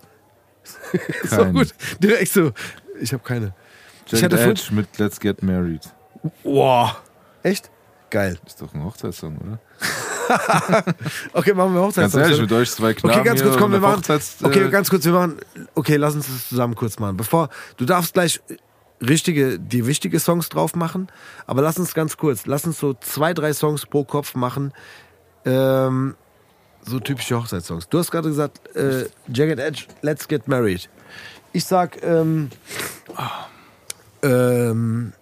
So 1.25 1.43
gut. 1.47 1.73
Direkt 1.99 2.31
so. 2.31 2.53
Ich 3.01 3.11
habe 3.11 3.21
keine. 3.21 3.53
Ich 4.05 4.13
Jagged 4.13 4.31
hatte 4.39 4.49
Edge 4.49 4.69
mit 4.71 4.97
Let's 4.97 5.19
Get 5.19 5.43
Married. 5.43 5.81
Wow. 6.43 7.01
Echt? 7.41 7.69
Geil. 8.09 8.37
Ist 8.45 8.61
doch 8.61 8.73
ein 8.73 8.81
Hochzeitssong, 8.81 9.37
oder? 9.39 9.59
Okay, 11.33 11.53
machen 11.53 11.73
wir 11.73 11.81
Hochzeitssong. 11.81 12.21
Ganz 12.21 12.31
ehrlich, 12.31 12.41
mit 12.41 12.51
euch 12.51 12.71
zwei 12.71 12.93
Knaben 12.93 13.15
Okay, 13.15 13.23
ganz 13.23 13.41
kurz, 13.41 13.57
komm, 13.57 13.71
wir 13.71 13.79
machen. 13.79 13.97
Hochzeits, 13.97 14.41
äh, 14.41 14.45
Okay, 14.45 14.69
ganz 14.69 14.89
kurz, 14.89 15.05
wir 15.05 15.13
machen. 15.13 15.37
Okay, 15.75 15.95
lass 15.97 16.15
uns 16.15 16.27
das 16.27 16.49
zusammen 16.49 16.75
kurz 16.75 16.99
machen. 16.99 17.17
Bevor 17.17 17.49
du 17.77 17.85
darfst 17.85 18.13
gleich 18.13 18.41
richtige, 19.01 19.59
die 19.59 19.85
wichtige 19.85 20.19
Songs 20.19 20.49
drauf 20.49 20.75
machen, 20.75 21.07
aber 21.45 21.61
lass 21.61 21.77
uns 21.77 21.93
ganz 21.93 22.17
kurz, 22.17 22.45
lass 22.45 22.65
uns 22.65 22.79
so 22.79 22.93
zwei, 22.93 23.33
drei 23.33 23.53
Songs 23.53 23.85
pro 23.85 24.03
Kopf 24.03 24.35
machen. 24.35 24.73
Ähm, 25.45 26.15
so 26.85 26.99
typische 26.99 27.37
Hochzeitssongs. 27.37 27.87
Du 27.89 27.97
hast 27.99 28.11
gerade 28.11 28.29
gesagt, 28.29 28.75
äh, 28.75 29.05
Jagged 29.33 29.59
Edge, 29.59 29.85
Let's 30.01 30.27
Get 30.27 30.47
Married. 30.47 30.89
Ich 31.53 31.65
sag, 31.65 32.01
ähm, 32.03 32.49
ähm, 34.21 35.13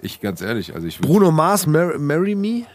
Ich 0.00 0.20
ganz 0.20 0.40
ehrlich, 0.40 0.74
also 0.74 0.86
ich 0.86 1.00
Bruno 1.00 1.30
Mars, 1.30 1.66
Mar 1.66 1.98
Marry 1.98 2.34
Me. 2.34 2.66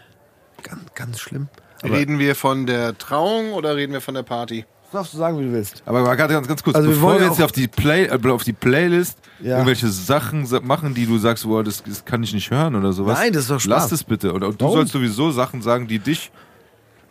Ganz, 0.62 0.82
ganz 0.94 1.20
schlimm. 1.20 1.48
Aber 1.84 1.96
Reden 1.98 2.18
wir 2.18 2.34
von 2.34 2.66
der 2.66 2.96
Trauung 2.98 3.52
oder 3.52 3.76
reden 3.76 3.92
wir 3.92 4.00
von 4.00 4.14
der 4.14 4.22
Party? 4.22 4.64
das 4.84 5.00
darfst 5.00 5.14
du 5.14 5.18
sagen, 5.18 5.38
wie 5.40 5.44
du 5.44 5.52
willst. 5.52 5.82
Aber 5.86 6.02
mal 6.02 6.14
gerade 6.14 6.34
ganz, 6.34 6.46
ganz 6.46 6.62
kurz, 6.62 6.76
Also 6.76 6.88
wir 6.88 6.94
bevor 6.94 7.14
wir 7.14 7.22
ja 7.22 7.28
jetzt 7.28 7.42
auf 7.42 7.50
die, 7.52 7.66
Play, 7.66 8.04
äh, 8.06 8.28
auf 8.28 8.44
die 8.44 8.52
Playlist 8.52 9.18
Ja. 9.40 9.54
irgendwelche 9.56 9.88
Sachen 9.88 10.46
sa- 10.46 10.60
machen, 10.60 10.94
die 10.94 11.04
du 11.06 11.18
sagst, 11.18 11.44
boah, 11.44 11.64
das, 11.64 11.82
das 11.82 12.04
kann 12.04 12.22
ich 12.22 12.32
nicht 12.32 12.50
hören 12.52 12.76
oder 12.76 12.92
sowas. 12.92 13.18
Nein, 13.18 13.32
das 13.32 13.42
ist 13.42 13.50
doch 13.50 13.58
Spaß. 13.60 13.68
Lass 13.68 13.88
das 13.88 14.04
bitte. 14.04 14.32
Oder 14.32 14.50
du 14.52 14.56
Warum? 14.60 14.76
sollst 14.76 14.92
sowieso 14.92 15.32
Sachen 15.32 15.62
sagen, 15.62 15.88
die 15.88 15.98
dich, 15.98 16.30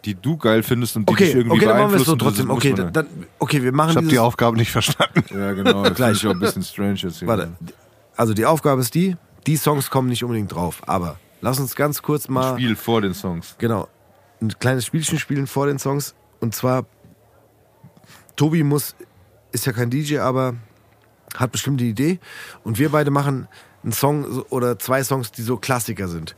die 0.06 0.16
du 0.16 0.38
geil 0.38 0.64
findest 0.64 0.96
und 0.96 1.10
die 1.10 1.14
Okay, 1.14 1.26
dich 1.26 1.36
irgendwie 1.36 1.58
okay, 1.58 1.66
dann 1.66 1.78
machen 1.78 1.92
wir 1.92 2.00
es 2.00 2.06
so 2.06 2.16
beeinflussen. 2.16 2.48
trotzdem. 2.48 2.52
Okay, 2.52 2.82
man 2.84 2.94
dann, 2.94 3.08
okay, 3.40 3.64
wir 3.64 3.72
machen 3.74 3.90
Ich 3.92 3.96
habe 3.98 4.08
die 4.08 4.20
Aufgabe 4.20 4.56
nicht 4.58 4.72
verstanden. 4.72 5.24
ja. 5.38 5.52
genau. 5.52 5.84
Das 5.84 5.94
Gleich. 5.96 5.96
Gleich. 5.96 6.18
Ich 6.24 6.28
auch 6.28 6.32
ein 6.32 6.40
bisschen 6.40 6.64
strange 6.64 6.94
jetzt 6.96 7.20
hier. 7.20 7.28
Warte, 7.28 7.52
also 8.16 8.34
die 8.34 8.46
Aufgabe 8.46 8.80
ist 8.80 8.96
die, 8.96 9.18
die 9.46 9.58
Songs 9.58 9.90
kommen 9.90 10.08
nicht 10.08 10.24
unbedingt 10.24 10.54
drauf, 10.54 10.82
aber 10.86 11.18
lass 11.42 11.60
uns 11.60 11.76
ganz 11.76 12.02
kurz 12.02 12.30
mal, 12.30 12.54
Spiel 12.54 12.78
vor 12.78 13.02
den 13.02 13.14
Songs. 13.14 13.56
genau, 13.58 13.90
ein 14.44 14.60
kleines 14.60 14.86
Spielchen 14.86 15.20
spielen 15.20 15.48
vor 15.48 15.68
den 15.68 15.80
Songs 15.80 16.16
und 16.40 16.54
zwar, 16.56 16.86
Tobi 18.36 18.64
muss, 18.64 18.96
ist 19.52 19.66
ja 19.66 19.72
kein 19.74 19.90
DJ, 19.90 20.20
aber 20.20 20.56
hat 21.36 21.52
bestimmt 21.52 21.80
die 21.80 21.90
Idee 21.90 22.20
und 22.64 22.78
wir 22.80 22.90
beide 22.90 23.12
machen 23.12 23.48
einen 23.84 23.92
Song 23.92 24.32
so- 24.32 24.46
oder 24.50 24.80
zwei 24.80 25.04
Songs, 25.04 25.32
die 25.32 25.42
so 25.42 25.58
Klassiker 25.58 26.08
sind. 26.08 26.36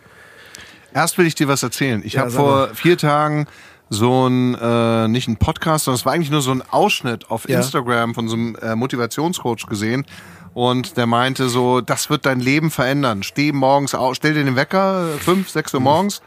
Erst 0.93 1.17
will 1.17 1.25
ich 1.27 1.35
dir 1.35 1.47
was 1.47 1.61
erzählen. 1.63 2.01
Ich 2.05 2.13
Ja, 2.13 2.21
habe 2.21 2.31
vor 2.31 2.67
vier 2.73 2.97
Tagen 2.97 3.47
so 3.89 4.27
ein, 4.27 4.55
äh, 4.55 5.07
nicht 5.07 5.27
ein 5.27 5.37
Podcast, 5.37 5.85
sondern 5.85 5.99
es 5.99 6.05
war 6.05 6.13
eigentlich 6.13 6.31
nur 6.31 6.41
so 6.41 6.51
ein 6.51 6.63
Ausschnitt 6.63 7.29
auf 7.29 7.47
Ja. 7.47 7.57
Instagram 7.57 8.15
von 8.15 8.27
so 8.29 8.35
einem 8.35 8.55
äh, 8.55 8.75
Motivationscoach 8.75 9.67
gesehen. 9.67 10.05
Und 10.53 10.95
der 10.95 11.05
meinte 11.05 11.49
so, 11.49 11.81
das 11.81 12.09
wird 12.09 12.25
dein 12.25 12.39
Leben 12.39 12.71
verändern. 12.71 13.23
Steh 13.23 13.51
morgens 13.51 13.93
auf, 13.93 14.15
stell 14.15 14.33
dir 14.33 14.43
den 14.45 14.55
Wecker, 14.55 15.09
fünf, 15.19 15.49
sechs 15.49 15.73
Uhr 15.73 15.81
morgens, 15.81 16.21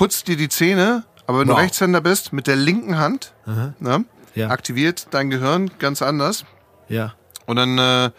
putz 0.00 0.24
dir 0.24 0.38
die 0.38 0.48
Zähne, 0.48 1.04
aber 1.26 1.40
wenn 1.40 1.48
Wow. 1.48 1.56
du 1.56 1.62
Rechtshänder 1.62 2.00
bist, 2.00 2.32
mit 2.32 2.46
der 2.46 2.56
linken 2.56 2.96
Hand, 2.96 3.34
ne, 3.80 4.06
Ja. 4.34 4.48
aktiviert 4.48 5.08
dein 5.10 5.28
Gehirn 5.28 5.70
ganz 5.78 6.00
anders. 6.00 6.46
Ja. 6.88 7.12
Und 7.44 7.56
dann 7.56 7.76
äh, 7.76 8.10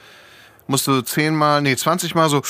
musst 0.67 0.85
du 0.85 1.01
zehnmal, 1.01 1.63
nee, 1.63 1.75
20 1.75 2.13
Mal 2.13 2.29
so 2.29 2.43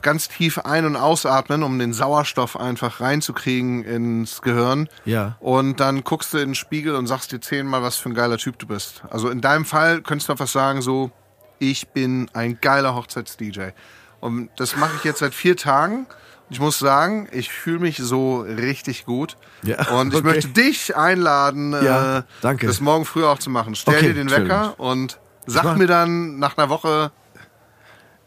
ganz 0.00 0.28
tief 0.28 0.56
ein- 0.60 0.86
und 0.86 0.96
ausatmen, 0.96 1.62
um 1.62 1.78
den 1.78 1.92
Sauerstoff 1.92 2.58
einfach 2.58 3.02
reinzukriegen 3.02 3.84
ins 3.84 4.40
Gehirn. 4.40 4.88
Ja. 5.04 5.36
Und 5.40 5.78
dann 5.78 6.02
guckst 6.02 6.32
du 6.32 6.38
in 6.38 6.50
den 6.50 6.54
Spiegel 6.54 6.94
und 6.94 7.08
sagst 7.08 7.30
dir 7.32 7.40
zehnmal, 7.40 7.82
was 7.82 7.96
für 7.96 8.08
ein 8.08 8.14
geiler 8.14 8.38
Typ 8.38 8.58
du 8.58 8.66
bist. 8.66 9.02
Also 9.10 9.28
in 9.28 9.42
deinem 9.42 9.66
Fall 9.66 10.00
könntest 10.00 10.30
du 10.30 10.32
einfach 10.32 10.48
sagen, 10.48 10.80
so, 10.80 11.10
ich 11.58 11.88
bin 11.88 12.30
ein 12.32 12.58
geiler 12.62 12.94
Hochzeits-DJ. 12.94 13.72
Und 14.20 14.48
das 14.56 14.76
mache 14.76 14.92
ich 14.96 15.04
jetzt 15.04 15.18
seit 15.18 15.34
vier 15.34 15.58
Tagen. 15.58 16.06
Ich 16.50 16.60
muss 16.60 16.78
sagen, 16.78 17.28
ich 17.32 17.50
fühle 17.52 17.80
mich 17.80 17.98
so 17.98 18.40
richtig 18.40 19.04
gut. 19.04 19.36
Ja, 19.62 19.88
und 19.98 20.12
ich 20.14 20.20
okay. 20.20 20.26
möchte 20.28 20.48
dich 20.48 20.96
einladen, 20.96 21.72
Ja, 21.72 22.18
äh, 22.18 22.22
danke. 22.40 22.66
das 22.66 22.80
morgen 22.80 23.04
früh 23.04 23.24
auch 23.24 23.38
zu 23.38 23.50
machen. 23.50 23.74
Stell 23.74 23.96
Okay, 23.96 24.08
dir 24.08 24.14
den 24.14 24.30
Wecker 24.30 24.74
und 24.78 25.18
sag 25.46 25.64
mach- 25.64 25.76
mir 25.76 25.86
dann 25.86 26.38
nach 26.38 26.56
einer 26.56 26.68
Woche, 26.70 27.10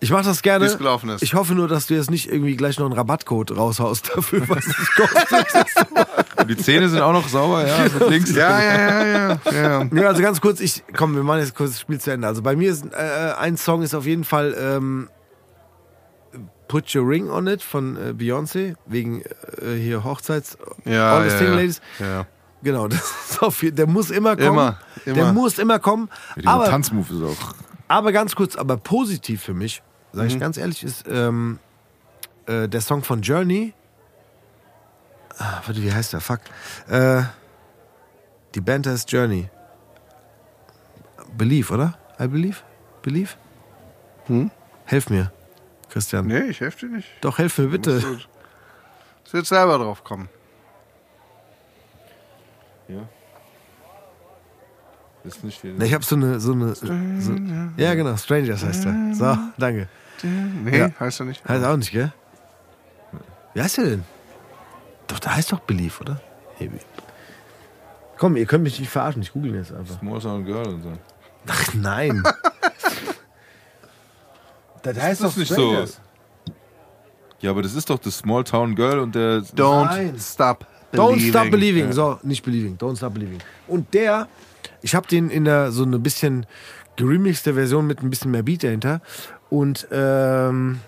Ich 0.04 0.10
mache 0.12 0.24
das 0.24 0.42
gerne. 0.42 0.66
Wie 0.66 0.70
es 0.70 0.78
gelaufen 0.78 1.10
ist. 1.10 1.22
Ich 1.24 1.34
hoffe 1.36 1.54
nur, 1.54 1.68
dass 1.68 1.86
du 1.88 1.94
jetzt 1.96 2.10
nicht 2.12 2.32
irgendwie 2.32 2.56
gleich 2.56 2.78
noch 2.80 2.86
einen 2.88 2.96
Rabattcode 2.96 3.56
raushaust 3.56 4.12
dafür, 4.16 4.42
was 4.50 4.66
es 4.66 4.92
kostet. 4.96 6.50
Die 6.50 6.58
Zähne 6.58 6.90
sind 6.90 7.02
auch 7.02 7.14
noch 7.14 7.28
sauber, 7.28 7.68
ja, 7.68 7.84
mit 7.84 8.10
links. 8.10 8.32
ja, 8.36 8.60
ja, 8.62 8.78
ja, 8.78 9.06
ja, 9.06 9.42
ja. 9.52 9.90
Ja, 9.94 10.08
also 10.08 10.22
ganz 10.22 10.42
kurz, 10.42 10.60
ich 10.60 10.84
komm, 10.96 11.16
wir 11.16 11.24
machen 11.24 11.40
jetzt 11.42 11.56
kurz 11.56 11.72
das 11.72 11.80
Spiel 11.82 12.00
zu 12.00 12.12
Ende. 12.12 12.28
Also 12.28 12.42
bei 12.42 12.56
mir 12.56 12.72
ist 12.72 12.86
äh, 12.94 13.34
ein 13.38 13.58
Song 13.58 13.82
ist 13.84 13.94
auf 13.94 14.06
jeden 14.06 14.24
Fall 14.24 14.56
ähm, 14.60 15.10
Put 16.68 16.96
Your 16.96 17.08
Ring 17.08 17.30
on 17.30 17.48
It 17.48 17.62
von 17.62 17.98
äh, 17.98 18.14
Beyoncé 18.14 18.76
wegen 18.86 19.22
äh, 19.22 19.76
hier 19.76 20.04
Hochzeits 20.04 20.58
Ja, 20.86 21.16
All 21.18 21.24
the 21.26 21.30
ja, 21.32 21.38
Single 21.38 21.54
ja. 21.54 21.60
Ladies. 21.60 21.82
ja. 22.00 22.26
Genau, 22.64 22.88
der 23.62 23.88
muss 23.88 24.12
immer 24.12 24.36
kommen. 24.38 24.48
Immer, 24.48 24.80
Der 25.06 25.16
immer. 25.16 25.34
muss 25.34 25.58
immer 25.58 25.80
kommen. 25.80 26.10
Ja, 26.40 26.52
Aber, 26.52 26.66
Tanzmove 26.66 27.10
ist 27.12 27.24
auch. 27.24 27.54
aber 27.88 28.12
ganz 28.12 28.36
kurz, 28.36 28.56
aber 28.56 28.78
positiv 28.78 29.42
für 29.42 29.56
mich, 29.56 29.82
sage 30.14 30.28
Mhm. 30.28 30.34
ich 30.36 30.40
ganz 30.40 30.58
ehrlich, 30.58 30.84
ist 30.84 31.06
ähm, 31.10 31.58
äh, 32.46 32.68
der 32.70 32.82
Song 32.82 33.04
von 33.04 33.22
Journey. 33.24 33.74
Ah, 35.40 35.62
warte, 35.66 35.82
wie 35.82 35.92
heißt 35.92 36.14
der? 36.14 36.22
Fuck. 36.22 36.42
Äh, 36.88 37.24
die 38.54 38.62
Band 38.62 38.86
heißt 38.86 39.12
Journey. 39.12 39.50
Believe, 41.36 41.74
oder? 41.74 41.98
I 42.20 42.28
believe? 42.28 42.58
Believe? 43.02 43.32
Hm? 44.28 44.52
Helf 44.86 45.10
mir, 45.10 45.32
Christian. 45.92 46.26
Nee, 46.28 46.40
ich 46.50 46.60
helfe 46.62 46.88
dir 46.88 46.96
nicht. 46.96 47.08
Doch, 47.22 47.38
helf 47.38 47.58
mir 47.58 47.68
bitte. 47.68 48.00
Du- 48.00 48.08
musst 48.08 48.28
jetzt 49.34 49.50
selber 49.50 49.78
drauf 49.78 50.04
kommen. 50.04 50.30
Ja. 52.88 53.08
Ist 55.24 55.44
nicht 55.44 55.60
viel. 55.62 55.76
Na, 55.78 55.86
Ich 55.86 55.94
habe 55.94 56.04
so 56.04 56.16
eine, 56.16 56.40
so 56.40 56.54
eine, 56.54 56.74
so, 56.76 56.88
ja 57.78 57.94
genau, 57.94 58.18
Strangers 58.18 58.64
heißt 58.64 58.86
er. 58.86 59.14
So, 59.14 59.38
danke. 59.58 59.88
Nee, 60.24 60.78
Ja. 60.80 60.90
heißt 61.00 61.20
er 61.20 61.26
nicht. 61.28 61.48
Heißt 61.48 61.64
auch 61.64 61.78
nicht, 61.78 61.92
gell? 61.92 62.12
Wie 63.54 63.62
heißt 63.62 63.78
der 63.78 63.86
denn? 63.86 64.04
Doch, 65.08 65.20
der 65.20 65.36
heißt 65.36 65.52
doch 65.52 65.60
Believe, 65.60 66.00
oder? 66.02 66.20
Hey, 66.58 66.72
wie- 66.72 66.80
Komm, 68.18 68.36
ihr 68.38 68.46
könnt 68.46 68.64
mich 68.64 68.80
nicht 68.80 68.90
verarschen, 68.90 69.22
ich 69.22 69.34
google 69.34 69.56
jetzt 69.56 69.74
einfach. 69.74 70.00
Small 70.00 70.20
Town 70.22 70.46
Girl 70.46 70.68
und 70.68 70.82
so. 70.84 70.92
Ach 71.48 71.74
nein. 71.74 72.24
das 74.84 74.98
heißt 75.00 75.22
das 75.24 75.32
doch 75.32 75.38
nicht 75.38 75.52
Strangers. 75.52 75.94
so? 75.94 76.54
Ja, 77.42 77.52
aber 77.52 77.62
das 77.64 77.74
ist 77.74 77.90
doch 77.90 77.98
das 78.00 78.20
Small 78.20 78.44
Town 78.44 78.76
Girl 78.76 79.00
und 79.00 79.16
der. 79.16 79.42
Don't 79.42 79.86
Nein. 79.86 80.16
stop 80.20 80.66
Don't 80.94 81.14
believing. 81.14 81.30
Stop 81.30 81.52
Believing. 81.52 81.92
So, 81.94 82.20
nicht 82.24 82.44
Believing. 82.44 82.78
Don't 82.78 82.98
Stop 82.98 83.14
Believing. 83.14 83.40
Und 83.68 83.94
der, 83.94 84.28
ich 84.82 84.96
habe 84.96 85.08
den 85.08 85.30
in 85.30 85.46
der 85.46 85.72
so 85.72 85.84
eine 85.84 86.00
bisschen 86.00 86.46
geremixte 86.96 87.54
Version 87.54 87.88
mit 87.88 88.04
ein 88.04 88.10
bisschen 88.10 88.32
mehr 88.32 88.44
Beat 88.44 88.64
dahinter. 88.64 89.02
Und 89.50 89.88
ähm, 89.92 90.82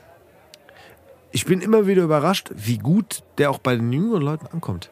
ich 1.31 1.45
bin 1.45 1.61
immer 1.61 1.87
wieder 1.87 2.03
überrascht, 2.03 2.51
wie 2.53 2.77
gut 2.77 3.23
der 3.37 3.49
auch 3.49 3.59
bei 3.59 3.75
den 3.75 3.91
jüngeren 3.91 4.21
Leuten 4.21 4.47
ankommt. 4.47 4.91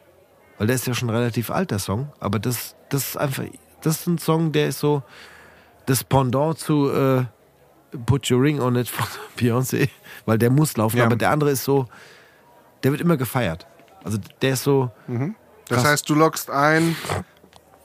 Weil 0.58 0.66
der 0.66 0.76
ist 0.76 0.86
ja 0.86 0.94
schon 0.94 1.10
relativ 1.10 1.50
alt, 1.50 1.70
der 1.70 1.78
Song. 1.78 2.10
Aber 2.18 2.38
das, 2.38 2.74
das 2.88 3.10
ist 3.10 3.16
einfach, 3.16 3.44
das 3.82 4.00
ist 4.00 4.06
ein 4.06 4.18
Song, 4.18 4.52
der 4.52 4.68
ist 4.68 4.78
so 4.78 5.02
das 5.86 6.04
Pendant 6.04 6.58
zu 6.58 6.90
äh, 6.90 7.24
Put 8.06 8.30
Your 8.30 8.40
Ring 8.42 8.60
on 8.60 8.76
It 8.76 8.88
von 8.88 9.06
Beyoncé. 9.38 9.88
Weil 10.26 10.38
der 10.38 10.50
muss 10.50 10.76
laufen. 10.76 10.96
Ja. 10.98 11.06
Aber 11.06 11.16
der 11.16 11.30
andere 11.30 11.50
ist 11.50 11.64
so, 11.64 11.86
der 12.82 12.92
wird 12.92 13.00
immer 13.00 13.16
gefeiert. 13.16 13.66
Also 14.04 14.18
der 14.40 14.52
ist 14.54 14.62
so, 14.64 14.90
Das 15.68 15.78
Krass. 15.78 15.84
heißt, 15.84 16.08
du 16.10 16.14
loggst 16.14 16.50
ein, 16.50 16.96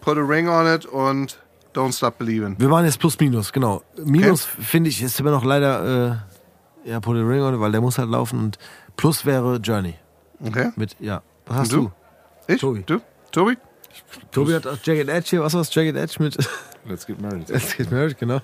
put 0.02 0.18
a 0.18 0.22
ring 0.22 0.48
on 0.50 0.66
it 0.68 0.86
und 0.86 1.40
don't 1.74 1.96
stop 1.96 2.18
believing. 2.18 2.56
Wir 2.60 2.70
waren 2.72 2.86
jetzt 2.86 3.00
plus 3.00 3.20
minus, 3.20 3.52
genau. 3.54 3.84
Minus 4.04 4.44
finde 4.46 4.90
ich 4.90 5.02
ist 5.02 5.20
immer 5.20 5.32
noch 5.32 5.44
leider 5.44 6.22
äh, 6.86 6.90
ja 6.90 7.00
Put 7.00 7.18
a 7.18 7.22
Ring 7.22 7.42
on, 7.42 7.54
it, 7.56 7.60
weil 7.60 7.72
der 7.72 7.82
muss 7.82 7.98
halt 8.00 8.10
laufen 8.10 8.40
und 8.40 8.58
plus 8.96 9.26
wäre 9.26 9.58
Journey 9.58 9.96
Okay. 10.44 10.72
mit 10.76 10.96
ja. 11.00 11.22
Was 11.46 11.58
hast 11.58 11.74
Und 11.74 11.80
du? 11.86 11.92
du? 12.48 12.54
Ich? 12.54 12.62
Tobi. 12.62 12.84
Du? 12.86 13.00
Tobi? 13.32 13.58
Tobi 14.32 14.54
hat 14.54 14.66
auch 14.68 14.78
Jagged 14.84 15.10
Edge 15.10 15.28
hier. 15.32 15.42
Was 15.44 15.54
war's? 15.54 15.74
Jagged 15.74 15.96
Edge 15.96 16.16
mit 16.20 16.38
Let's 16.86 17.06
get 17.06 17.20
married. 17.22 17.50
Let's 17.50 17.76
Get 17.76 17.92
Married, 17.92 18.18
genau. 18.18 18.40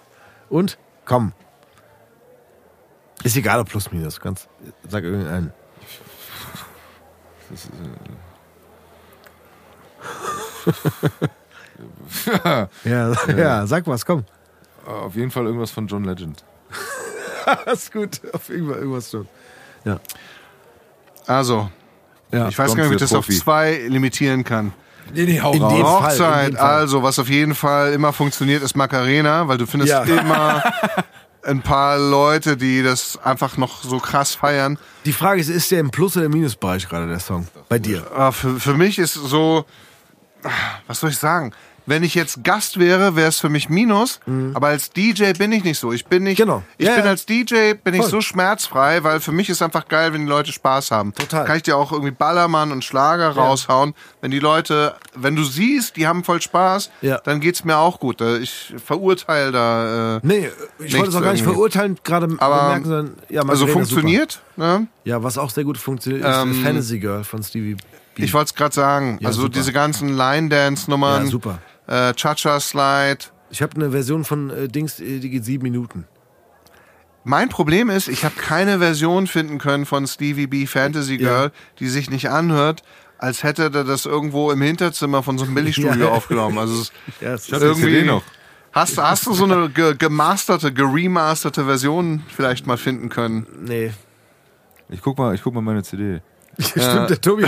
Und 0.49 0.77
komm. 1.05 1.31
Ist 3.23 3.37
egal, 3.37 3.59
ob 3.59 3.69
plus 3.69 3.91
minus. 3.91 4.19
Ganz, 4.19 4.47
sag 4.89 5.03
irgendeinen. 5.03 5.53
ja, 12.83 13.11
ja, 13.35 13.67
sag 13.67 13.85
was, 13.87 14.05
komm. 14.05 14.23
Auf 14.85 15.15
jeden 15.15 15.31
Fall 15.31 15.45
irgendwas 15.45 15.71
von 15.71 15.87
John 15.87 16.03
Legend. 16.03 16.43
ist 17.71 17.91
gut. 17.91 18.21
Auf 18.33 18.49
irgendwas, 18.49 18.77
irgendwas 18.77 19.11
schon. 19.11 19.27
Ja. 19.85 19.99
Also, 21.27 21.69
ja. 22.31 22.47
ich 22.49 22.57
weiß 22.57 22.75
gar 22.75 22.83
nicht, 22.83 22.91
wie 22.91 22.95
ich 22.95 23.01
das 23.01 23.13
auf 23.13 23.25
Profi. 23.25 23.39
zwei 23.39 23.73
limitieren 23.87 24.43
kann. 24.43 24.73
Nee, 25.13 25.25
nee, 25.25 25.41
hau 25.41 25.51
In 25.51 25.59
dem 25.59 25.69
Fall, 25.69 25.79
in 25.79 25.85
Hochzeit, 25.85 26.47
dem 26.51 26.57
Fall. 26.57 26.79
also, 26.79 27.03
was 27.03 27.19
auf 27.19 27.29
jeden 27.29 27.55
Fall 27.55 27.93
immer 27.93 28.13
funktioniert, 28.13 28.63
ist 28.63 28.75
Macarena, 28.75 29.47
weil 29.47 29.57
du 29.57 29.65
findest 29.65 29.91
Ja. 29.91 30.03
immer 30.03 30.63
ein 31.45 31.61
paar 31.61 31.97
Leute, 31.97 32.57
die 32.57 32.83
das 32.83 33.17
einfach 33.23 33.57
noch 33.57 33.83
so 33.83 33.99
krass 33.99 34.35
feiern. 34.35 34.77
Die 35.05 35.13
Frage 35.13 35.41
ist, 35.41 35.49
ist 35.49 35.71
der 35.71 35.79
im 35.79 35.91
Plus- 35.91 36.15
oder 36.15 36.25
im 36.25 36.31
Minusbereich 36.31 36.87
gerade, 36.87 37.07
der 37.07 37.19
Song? 37.19 37.47
Bei 37.69 37.79
dir? 37.79 38.05
Ah, 38.15 38.31
für, 38.31 38.59
für 38.59 38.73
mich 38.73 38.97
ist 38.99 39.13
so, 39.13 39.65
was 40.87 40.99
soll 40.99 41.09
ich 41.09 41.17
sagen? 41.17 41.53
Wenn 41.85 42.01
ich 42.03 42.15
jetzt 42.15 42.43
Gast 42.45 42.79
wäre, 42.79 43.15
wäre 43.17 43.27
es 43.27 43.39
für 43.39 43.49
mich 43.49 43.67
Minus, 43.69 44.19
aber 44.53 44.67
als 44.67 44.89
DJ 44.91 45.33
bin 45.33 45.51
ich 45.51 45.63
nicht 45.65 45.77
so. 45.79 45.91
Ich 45.91 46.05
bin 46.05 46.23
nicht, 46.23 46.39
Mhm. 46.39 46.43
Genau. 46.43 46.63
ich 46.77 46.87
Ja, 46.87 46.95
bin 46.95 47.03
ja. 47.05 47.09
als 47.11 47.25
DJ 47.25 47.73
bin 47.83 47.93
ich 47.93 48.01
Voll. 48.01 48.09
so 48.09 48.21
schmerzfrei, 48.21 49.03
weil 49.03 49.19
für 49.19 49.31
mich 49.33 49.49
ist 49.49 49.61
einfach 49.61 49.87
geil, 49.87 50.13
wenn 50.13 50.21
die 50.21 50.27
Leute 50.29 50.51
Spaß 50.53 50.91
haben. 50.91 51.13
Total. 51.13 51.45
Kann 51.45 51.57
ich 51.57 51.63
dir 51.63 51.75
auch 51.77 51.91
irgendwie 51.91 52.11
Ballermann 52.11 52.71
und 52.71 52.83
Schlager 52.85 53.29
raushauen. 53.31 53.93
Wenn 54.21 54.31
die 54.31 54.39
Leute, 54.39 54.95
wenn 55.15 55.35
du 55.35 55.43
siehst, 55.43 55.97
die 55.97 56.07
haben 56.07 56.23
voll 56.23 56.41
Spaß, 56.41 56.89
Ja. 57.01 57.19
dann 57.23 57.39
geht's 57.41 57.63
mir 57.65 57.77
auch 57.77 57.99
gut. 57.99 58.21
Äh, 58.21 58.37
Ich 58.39 58.73
verurteile 58.83 59.51
da. 59.51 60.17
Äh, 60.17 60.19
Nee, 60.23 60.49
ich 60.79 60.93
wollte 60.97 61.09
es 61.09 61.15
auch 61.15 61.21
gar 61.21 61.31
nicht 61.33 61.41
irgendwie. 61.41 61.53
verurteilen, 61.55 61.97
gerade 62.03 62.27
Aber, 62.39 62.61
bemerken, 62.63 62.85
sondern 62.85 63.13
ja, 63.29 63.41
also 63.43 63.67
funktioniert. 63.67 64.41
Ne? 64.55 64.87
Ja, 65.03 65.21
was 65.23 65.37
auch 65.37 65.49
sehr 65.49 65.63
gut 65.65 65.77
funktioniert, 65.77 66.23
ist 66.25 66.37
Ähm, 66.37 66.53
Fantasy 66.63 66.99
Girl 66.99 67.23
von 67.23 67.43
Stevie 67.43 67.75
B. 68.15 68.23
Ich 68.23 68.33
wollte 68.33 68.45
es 68.49 68.55
gerade 68.55 68.73
sagen. 68.75 69.17
Ja, 69.21 69.27
also 69.29 69.47
diese 69.47 69.73
ganzen 69.73 70.15
Line-Dance-Nummern, 70.15 71.25
Ja, 71.25 71.29
super. 71.31 71.57
Äh, 71.87 72.13
Cha-Cha-Slide. 72.13 73.25
Ich 73.49 73.61
habe 73.61 73.75
eine 73.75 73.91
Version 73.91 74.23
von 74.25 74.49
äh, 74.49 74.67
Dings, 74.67 74.99
äh, 74.99 75.19
die 75.19 75.29
geht 75.29 75.45
sieben 75.45 75.63
Minuten. 75.63 76.05
Mein 77.25 77.49
Problem 77.49 77.89
ist, 77.89 78.09
ich 78.09 78.25
habe 78.25 78.35
keine 78.35 78.79
Version 78.79 79.27
finden 79.27 79.57
können 79.57 79.85
von 79.85 80.05
Stevie 80.07 80.47
B 80.47 80.65
Fantasy 80.65 81.17
Girl, 81.17 81.51
die 81.79 81.87
sich 81.87 82.09
nicht 82.09 82.29
anhört, 82.29 82.83
als 83.17 83.43
hätte 83.43 83.63
er 83.73 83.83
das 83.85 84.05
irgendwo 84.05 84.51
im 84.51 84.61
Hinterzimmer 84.61 85.23
von 85.23 85.37
so 85.37 85.45
einem 85.45 85.55
Billigstudio 85.55 85.93
Ja. 86.07 86.11
aufgenommen. 86.11 86.57
Also 86.57 86.81
es 86.81 86.91
Ja, 87.21 87.37
die 87.37 87.63
irgendwie 87.65 87.81
CD 87.83 88.03
noch. 88.05 88.23
Hast, 88.73 88.97
hast 88.97 89.27
du 89.27 89.33
so 89.33 89.45
eine 89.45 89.69
ge 89.69 89.95
gemasterte, 89.97 90.73
geremasterte 90.73 91.63
Version 91.63 92.23
vielleicht 92.27 92.65
mal 92.67 92.77
finden 92.77 93.09
können? 93.09 93.45
nee. 93.65 93.91
Ich 94.89 95.01
guck 95.01 95.17
mal, 95.17 95.33
ich 95.33 95.41
guck 95.41 95.53
mal 95.53 95.61
meine 95.61 95.81
CD. 95.81 96.21
Stimmt, 96.59 97.09
der 97.09 97.19
Tobi, 97.19 97.45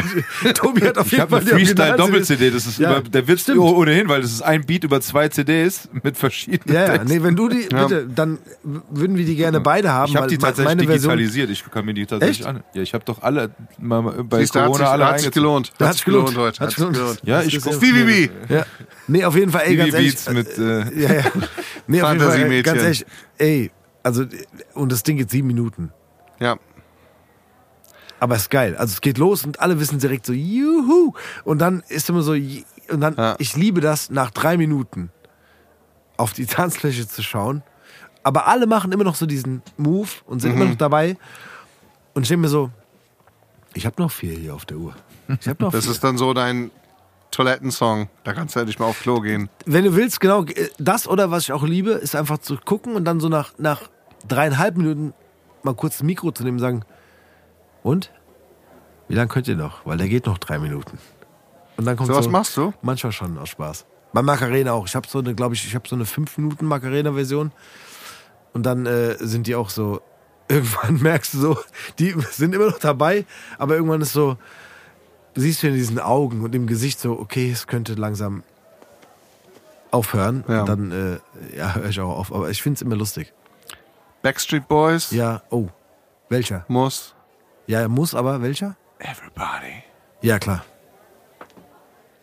Tobi 0.56 0.82
hat 0.82 0.98
auf 0.98 1.06
Ich 1.06 1.11
jeden 1.14 1.30
Fall 1.30 1.42
eine 1.42 1.50
Freestyle-Doppel-CD. 1.51 2.50
Das 2.50 2.66
ist 2.66 2.80
Ja, 2.80 2.98
über, 2.98 3.08
der 3.09 3.27
Witz 3.27 3.42
stimmt. 3.42 3.59
ohnehin, 3.59 4.09
weil 4.09 4.22
das 4.22 4.32
ist 4.32 4.42
ein 4.42 4.66
Beat 4.66 4.84
über 4.84 5.00
zwei 5.00 5.30
CDs 5.30 5.88
mit 6.03 6.17
verschiedenen. 6.17 6.74
Ja, 6.75 6.82
ja, 6.82 6.98
Texten. 6.98 7.08
nee, 7.17 7.24
wenn 7.24 7.35
du 7.35 7.48
die, 7.50 7.67
bitte, 7.67 8.08
dann 8.08 8.40
würden 8.64 9.16
wir 9.16 9.25
die 9.25 9.35
gerne 9.35 9.61
beide 9.61 9.92
haben. 9.92 10.09
Ich 10.09 10.16
habe 10.17 10.27
die 10.27 10.38
tatsächlich 10.40 10.88
Version, 10.88 11.17
digitalisiert. 11.17 11.50
Ich 11.51 11.64
kann 11.69 11.85
mir 11.85 11.93
die 11.93 12.06
tatsächlich 12.08 12.40
Echt? 12.40 12.48
an. 12.48 12.64
Ja, 12.74 12.82
ich 12.82 12.93
habe 12.95 13.06
doch 13.06 13.22
alle 13.22 13.51
mal 13.77 14.01
bei 14.24 14.40
Siehst 14.40 14.56
du, 14.56 14.59
hat 14.59 14.66
Corona 14.66 14.85
sich, 14.85 14.92
alle 14.93 15.06
hat 15.06 15.19
sich 15.19 15.32
gelohnt. 15.32 15.74
Da 15.77 15.88
hat's 15.90 16.03
gelohnt. 16.03 16.35
heute. 16.38 16.59
Hat 16.59 16.69
sich 16.69 16.77
gelohnt. 16.77 16.95
gelohnt. 16.95 17.19
Ja, 17.24 17.42
ich 17.42 17.53
Das 17.53 17.66
ist 17.66 17.80
guck 17.82 18.50
ja-. 18.50 18.66
Nee, 19.08 19.24
auf 19.25 19.35
jeden 19.35 19.51
Fall, 19.51 19.64
ey, 19.66 19.75
ganz 19.75 19.93
ehrlich. 19.93 20.16
Mit. 20.32 20.58
Äh, 20.58 21.00
Ja, 21.00 21.14
ja. 21.14 21.24
Nee, 21.88 22.01
auf 22.01 22.11
jeden 22.11 22.22
Fall, 22.25 22.64
ganz 22.64 22.82
ehrlich, 22.82 23.06
ey, 23.38 23.72
also, 24.01 24.25
und 24.74 24.92
das 24.92 25.03
Ding 25.03 25.17
geht 25.17 25.30
sieben 25.30 25.48
Minuten. 25.48 25.92
Ja. 26.40 26.58
Aber 28.19 28.35
es 28.35 28.44
ist 28.44 28.50
geil. 28.50 28.76
Also 28.77 28.94
es 28.94 29.02
geht 29.02 29.18
los 29.18 29.45
und 29.45 29.60
alle 29.60 29.80
wissen 29.80 30.00
direkt 30.00 30.26
so, 30.26 30.34
juhu. 30.34 31.14
Und 31.44 31.60
dann 31.60 31.84
ist 31.90 32.10
immer 32.10 32.22
so, 32.22 32.32
und 32.34 33.02
dann, 33.02 33.16
Ja. 33.16 33.35
ich 33.40 33.56
liebe 33.56 33.82
das, 33.82 34.10
nach 34.10 34.32
drei 34.32 34.58
Minuten 34.58 35.10
auf 36.18 36.34
die 36.34 36.45
Tanzfläche 36.45 37.08
zu 37.08 37.22
schauen. 37.24 37.64
Aber 38.24 38.48
alle 38.48 38.68
machen 38.68 38.92
immer 38.92 39.03
noch 39.03 39.16
so 39.16 39.26
diesen 39.26 39.61
Move 39.77 40.10
und 40.26 40.40
sind 40.42 40.56
Mhm. 40.56 40.61
immer 40.61 40.69
noch 40.72 40.77
dabei. 40.77 41.18
Und 42.14 42.24
ich 42.24 42.30
denke 42.30 42.44
mir 42.44 42.48
so, 42.48 42.72
ich 43.74 43.85
habe 43.85 44.02
noch 44.02 44.11
vier 44.11 44.34
hier 44.38 44.56
auf 44.56 44.66
der 44.66 44.77
Uhr. 44.77 44.95
Ich 45.42 45.48
habe 45.48 45.64
noch 45.64 45.72
Das 45.74 45.84
vier. 45.85 45.92
ist 45.94 46.03
dann 46.03 46.18
so 46.18 46.34
dein 46.34 46.72
Toilettensong. 47.32 48.08
Da 48.24 48.34
kannst 48.34 48.56
du 48.56 48.60
endlich 48.61 48.80
mal 48.80 48.85
auf 48.85 49.00
Klo 49.02 49.19
gehen. 49.19 49.50
Wenn 49.66 49.84
du 49.84 49.94
willst, 49.95 50.22
genau, 50.22 50.44
äh, 50.45 50.69
das 50.80 51.08
oder 51.08 51.32
was 51.32 51.44
ich 51.44 51.52
auch 51.52 51.64
liebe, 51.64 51.92
ist 51.92 52.16
einfach 52.16 52.38
zu 52.38 52.56
gucken 52.58 52.95
und 52.95 53.03
dann 53.06 53.19
so 53.19 53.27
nach, 53.27 53.52
nach 53.58 53.82
dreieinhalb 54.27 54.77
Minuten 54.77 55.14
mal 55.64 55.76
kurz 55.76 55.95
das 55.98 56.03
Mikro 56.03 56.32
zu 56.32 56.44
nehmen 56.44 56.58
und 56.58 56.61
sagen, 56.61 56.85
und? 57.86 58.12
Wie 59.08 59.14
lange 59.14 59.28
könnt 59.28 59.48
ihr 59.48 59.56
noch? 59.56 59.86
Weil 59.86 59.98
der 59.98 60.10
geht 60.10 60.26
noch 60.26 60.40
drei 60.40 60.58
Minuten. 60.58 60.98
Und 61.78 61.86
dann 61.86 61.96
kommt 61.96 62.08
So 62.08 62.16
was 62.16 62.26
so, 62.26 62.32
machst 62.32 62.58
du? 62.58 62.74
Manchmal 62.82 63.12
schon 63.12 63.38
aus 63.38 63.50
Spaß. 63.50 63.86
Bei 64.12 64.22
Macarena 64.22 64.74
auch. 64.74 64.88
Ich 64.88 64.96
habe 64.96 65.08
so 65.08 65.20
eine, 65.20 65.36
glaube 65.36 65.54
ich, 65.54 65.66
ich 65.66 65.76
habe 65.76 65.88
so 65.88 65.96
eine 65.96 66.06
5 66.06 66.38
Minuten 66.40 66.66
Macarena-Version. 66.66 67.52
Und 68.54 68.64
dann 68.66 68.86
äh, 68.88 69.18
sind 69.20 69.46
die 69.46 69.56
auch 69.56 69.70
so, 69.70 70.02
irgendwann 70.48 71.02
merkst 71.02 71.36
du 71.36 71.40
so, 71.40 71.58
die 72.00 72.16
sind 72.32 72.56
immer 72.56 72.68
noch 72.68 72.80
dabei, 72.80 73.26
aber 73.58 73.76
irgendwann 73.76 74.02
ist 74.02 74.14
so, 74.14 74.38
siehst 75.36 75.62
du 75.62 75.68
in 75.68 75.74
diesen 75.74 76.00
Augen 76.00 76.42
und 76.44 76.56
im 76.56 76.66
Gesicht 76.66 77.00
so, 77.00 77.20
okay, 77.20 77.52
es 77.52 77.68
könnte 77.68 77.94
langsam 77.94 78.44
aufhören. 79.92 80.44
Ja. 80.48 80.62
Und 80.62 80.70
dann, 80.70 80.92
äh, 80.92 81.58
ja, 81.58 81.76
höre 81.76 81.90
ich 81.90 82.00
auch 82.00 82.18
auf. 82.18 82.34
Aber 82.34 82.50
ich 82.50 82.64
finde 82.64 82.78
es 82.78 82.82
immer 82.82 82.96
lustig. 82.96 83.34
Backstreet 84.24 84.68
Boys 84.68 85.12
Ja, 85.12 85.44
oh. 85.52 85.68
Welcher? 86.30 86.66
muss 86.68 87.16
Ja, 87.68 87.88
muss 87.88 88.14
aber 88.14 88.42
welcher? 88.42 88.76
Everybody. 89.00 89.84
Ja, 90.22 90.40
klar. 90.40 90.64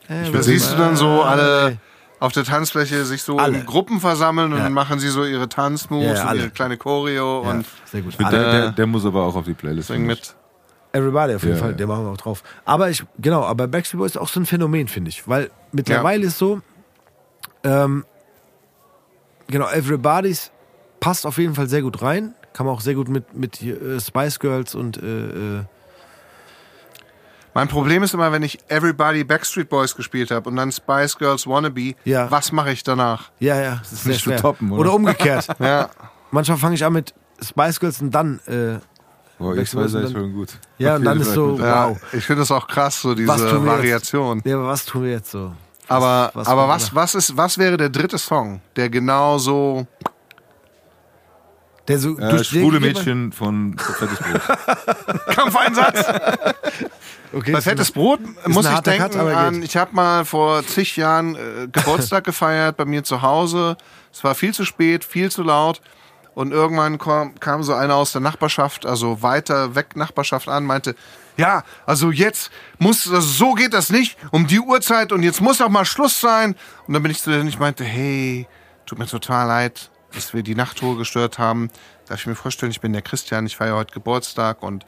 Da 0.08 0.42
siehst 0.42 0.72
du 0.72 0.76
dann 0.76 0.96
so 0.96 1.22
alle 1.22 1.78
auf 2.20 2.32
der 2.32 2.44
Tanzfläche 2.44 3.04
sich 3.04 3.22
so 3.24 3.38
Alle. 3.38 3.58
in 3.58 3.66
Gruppen 3.66 3.98
versammeln 3.98 4.52
und 4.52 4.58
Ja. 4.58 4.64
dann 4.64 4.72
machen 4.72 5.00
sie 5.00 5.08
so 5.08 5.24
ihre 5.24 5.48
Tanzmoves 5.48 6.06
Ja, 6.06 6.14
ja, 6.26 6.30
und 6.30 6.36
ihre 6.38 6.50
kleine 6.50 6.76
Choreo 6.76 7.42
Ja, 7.42 7.50
und 7.50 7.66
sehr 7.84 8.02
gut. 8.02 8.16
der, 8.18 8.26
Alle. 8.26 8.38
der, 8.52 8.70
der 8.72 8.86
muss 8.86 9.04
aber 9.04 9.24
auch 9.24 9.34
auf 9.34 9.44
die 9.44 9.54
Playlist. 9.54 9.90
ich. 9.90 9.98
mit. 9.98 10.36
Everybody 10.92 11.34
auf 11.34 11.42
jeden 11.42 11.54
Ja, 11.56 11.60
Fall, 11.60 11.70
ja. 11.70 11.76
der 11.78 11.86
machen 11.86 12.04
wir 12.04 12.12
auch 12.12 12.16
drauf. 12.18 12.42
Aber 12.64 12.90
ich, 12.90 13.02
genau, 13.18 13.42
aber 13.42 13.66
Backstreet 13.66 13.98
Boys 13.98 14.10
ist 14.12 14.18
auch 14.18 14.28
so 14.28 14.38
ein 14.38 14.46
Phänomen, 14.46 14.86
finde 14.88 15.08
ich. 15.08 15.26
Weil 15.26 15.50
mittlerweile 15.72 16.26
ist 16.26 16.38
so, 16.38 16.60
ähm, 17.64 18.04
genau, 19.48 19.68
Everybody's 19.70 20.52
passt 21.00 21.26
auf 21.26 21.38
jeden 21.38 21.54
Fall 21.54 21.68
sehr 21.68 21.82
gut 21.82 22.02
rein. 22.02 22.34
Kann 22.52 22.66
man 22.66 22.74
auch 22.74 22.80
sehr 22.80 22.94
gut 22.94 23.08
mit, 23.08 23.34
mit 23.34 23.62
äh, 23.62 23.98
Spice 24.00 24.38
Girls 24.38 24.74
und 24.74 24.96
äh, 25.02 25.58
äh, 25.58 25.64
Mein 27.54 27.68
Problem 27.68 28.02
ist 28.02 28.14
immer, 28.14 28.32
wenn 28.32 28.42
ich 28.42 28.58
Everybody 28.68 29.24
Backstreet 29.24 29.68
Boys 29.68 29.94
gespielt 29.94 30.30
habe 30.30 30.48
und 30.48 30.56
dann 30.56 30.72
Spice 30.72 31.16
Girls 31.18 31.46
Wannabe, 31.46 31.94
Ja. 32.04 32.30
was 32.30 32.52
mache 32.52 32.72
ich 32.72 32.82
danach? 32.82 33.30
ja, 33.40 33.60
ja, 33.60 33.76
das 33.82 33.92
ist 33.92 34.06
nicht 34.06 34.24
zu 34.24 34.34
toppen, 34.36 34.70
oder? 34.72 34.80
oder 34.80 34.94
umgekehrt. 34.94 35.46
Ja, 35.58 35.90
Manchmal 36.30 36.56
fange 36.56 36.74
ich 36.76 36.84
an 36.84 36.94
mit 36.94 37.12
Spice 37.42 37.78
Girls 37.78 38.00
und 38.00 38.10
dann, 38.10 38.38
äh, 38.46 38.78
Boah, 39.38 39.56
ich 39.56 39.74
weiß, 39.74 39.92
dann- 39.92 40.10
schon 40.12 40.32
gut. 40.32 40.48
Ja, 40.78 40.96
und 40.96 41.04
dann 41.04 41.20
ist 41.20 41.32
so- 41.34 41.58
ja 41.58 41.90
Wow. 41.90 41.98
ich 42.12 42.24
finde 42.24 42.40
das 42.42 42.50
auch 42.50 42.66
krass, 42.66 43.02
so 43.02 43.14
diese 43.14 43.28
wir 43.28 43.36
jetzt? 43.52 43.66
Variation. 43.66 44.40
ja, 44.44 44.56
aber 44.56 44.68
was 44.68 44.84
tun 44.86 45.02
wir 45.04 45.10
jetzt 45.10 45.30
so? 45.30 45.52
Was- 45.88 45.96
Aber, 45.96 46.30
was 46.34 46.48
aber 46.48 46.68
was, 46.68 46.94
was, 46.94 47.14
ist, 47.14 47.36
was 47.36 47.58
wäre 47.58 47.76
der 47.76 47.90
dritte 47.90 48.16
Song, 48.16 48.62
der 48.76 48.88
genau 48.88 49.36
so. 49.36 49.86
Der 51.92 51.98
so 51.98 52.18
Äh, 52.18 52.30
durch 52.30 52.48
schwule 52.48 52.80
Mädchen 52.80 53.32
von 53.32 53.76
Fettes 53.76 54.18
Brot. 54.18 55.26
Kampfeinsatz! 55.36 56.06
Okay, 57.34 57.52
Bei 57.52 57.60
Fettes 57.60 57.90
Brot 57.90 58.20
muss 58.46 58.64
ich 58.64 58.78
denken 58.80 59.10
Cut, 59.10 59.16
aber 59.16 59.36
an, 59.36 59.62
ich 59.62 59.76
habe 59.76 59.94
mal 59.94 60.24
vor 60.24 60.66
zig 60.66 60.96
Jahren 60.96 61.36
äh, 61.36 61.68
Geburtstag 61.70 62.24
gefeiert 62.24 62.78
bei 62.78 62.86
mir 62.86 63.04
zu 63.04 63.20
Hause. 63.20 63.76
Es 64.10 64.24
war 64.24 64.34
viel 64.34 64.54
zu 64.54 64.64
spät, 64.64 65.04
viel 65.04 65.30
zu 65.30 65.42
laut. 65.42 65.82
Und 66.34 66.52
irgendwann 66.52 66.96
kam, 66.96 67.38
kam 67.40 67.62
so 67.62 67.74
einer 67.74 67.96
aus 67.96 68.12
der 68.12 68.22
Nachbarschaft, 68.22 68.86
also 68.86 69.20
weiter 69.20 69.74
weg 69.74 69.96
Nachbarschaft 69.96 70.48
an, 70.48 70.64
meinte, 70.64 70.94
ja, 71.36 71.62
also 71.84 72.10
jetzt 72.10 72.50
muss, 72.78 73.06
also 73.06 73.20
so 73.20 73.52
geht 73.52 73.74
das 73.74 73.90
nicht, 73.90 74.16
um 74.30 74.46
die 74.46 74.60
Uhrzeit 74.60 75.12
und 75.12 75.22
jetzt 75.22 75.42
muss 75.42 75.60
auch 75.60 75.68
mal 75.68 75.84
Schluss 75.84 76.20
sein. 76.20 76.56
Und 76.86 76.94
dann 76.94 77.02
bin 77.02 77.12
ich 77.12 77.20
zu 77.20 77.30
denen, 77.30 77.48
ich 77.48 77.58
meinte, 77.58 77.84
hey, 77.84 78.46
tut 78.86 78.98
mir 78.98 79.06
total 79.06 79.46
leid, 79.46 79.90
dass 80.14 80.34
wir 80.34 80.42
die 80.42 80.54
Nachtruhe 80.54 80.96
gestört 80.96 81.38
haben. 81.38 81.70
Darf 82.06 82.20
ich 82.20 82.26
mir 82.26 82.34
vorstellen, 82.34 82.72
ich 82.72 82.80
bin 82.80 82.92
der 82.92 83.02
Christian, 83.02 83.46
ich 83.46 83.56
feiere 83.56 83.76
heute 83.76 83.92
Geburtstag 83.92 84.62
und 84.62 84.86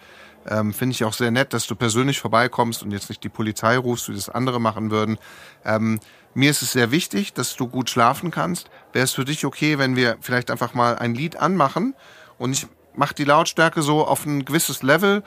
ähm, 0.48 0.74
finde 0.74 0.92
ich 0.92 1.04
auch 1.04 1.14
sehr 1.14 1.30
nett, 1.30 1.52
dass 1.52 1.66
du 1.66 1.74
persönlich 1.74 2.20
vorbeikommst 2.20 2.82
und 2.82 2.90
jetzt 2.90 3.08
nicht 3.08 3.24
die 3.24 3.28
Polizei 3.28 3.76
rufst, 3.78 4.08
wie 4.08 4.14
das 4.14 4.28
andere 4.28 4.60
machen 4.60 4.90
würden. 4.90 5.18
Ähm, 5.64 6.00
mir 6.34 6.50
ist 6.50 6.62
es 6.62 6.72
sehr 6.72 6.90
wichtig, 6.90 7.32
dass 7.32 7.56
du 7.56 7.68
gut 7.68 7.88
schlafen 7.88 8.30
kannst. 8.30 8.68
Wäre 8.92 9.04
es 9.04 9.12
für 9.12 9.24
dich 9.24 9.44
okay, 9.46 9.78
wenn 9.78 9.96
wir 9.96 10.16
vielleicht 10.20 10.50
einfach 10.50 10.74
mal 10.74 10.96
ein 10.96 11.14
Lied 11.14 11.36
anmachen 11.36 11.94
und 12.38 12.52
ich 12.52 12.66
mache 12.94 13.14
die 13.14 13.24
Lautstärke 13.24 13.82
so 13.82 14.04
auf 14.06 14.26
ein 14.26 14.44
gewisses 14.44 14.82
Level 14.82 15.22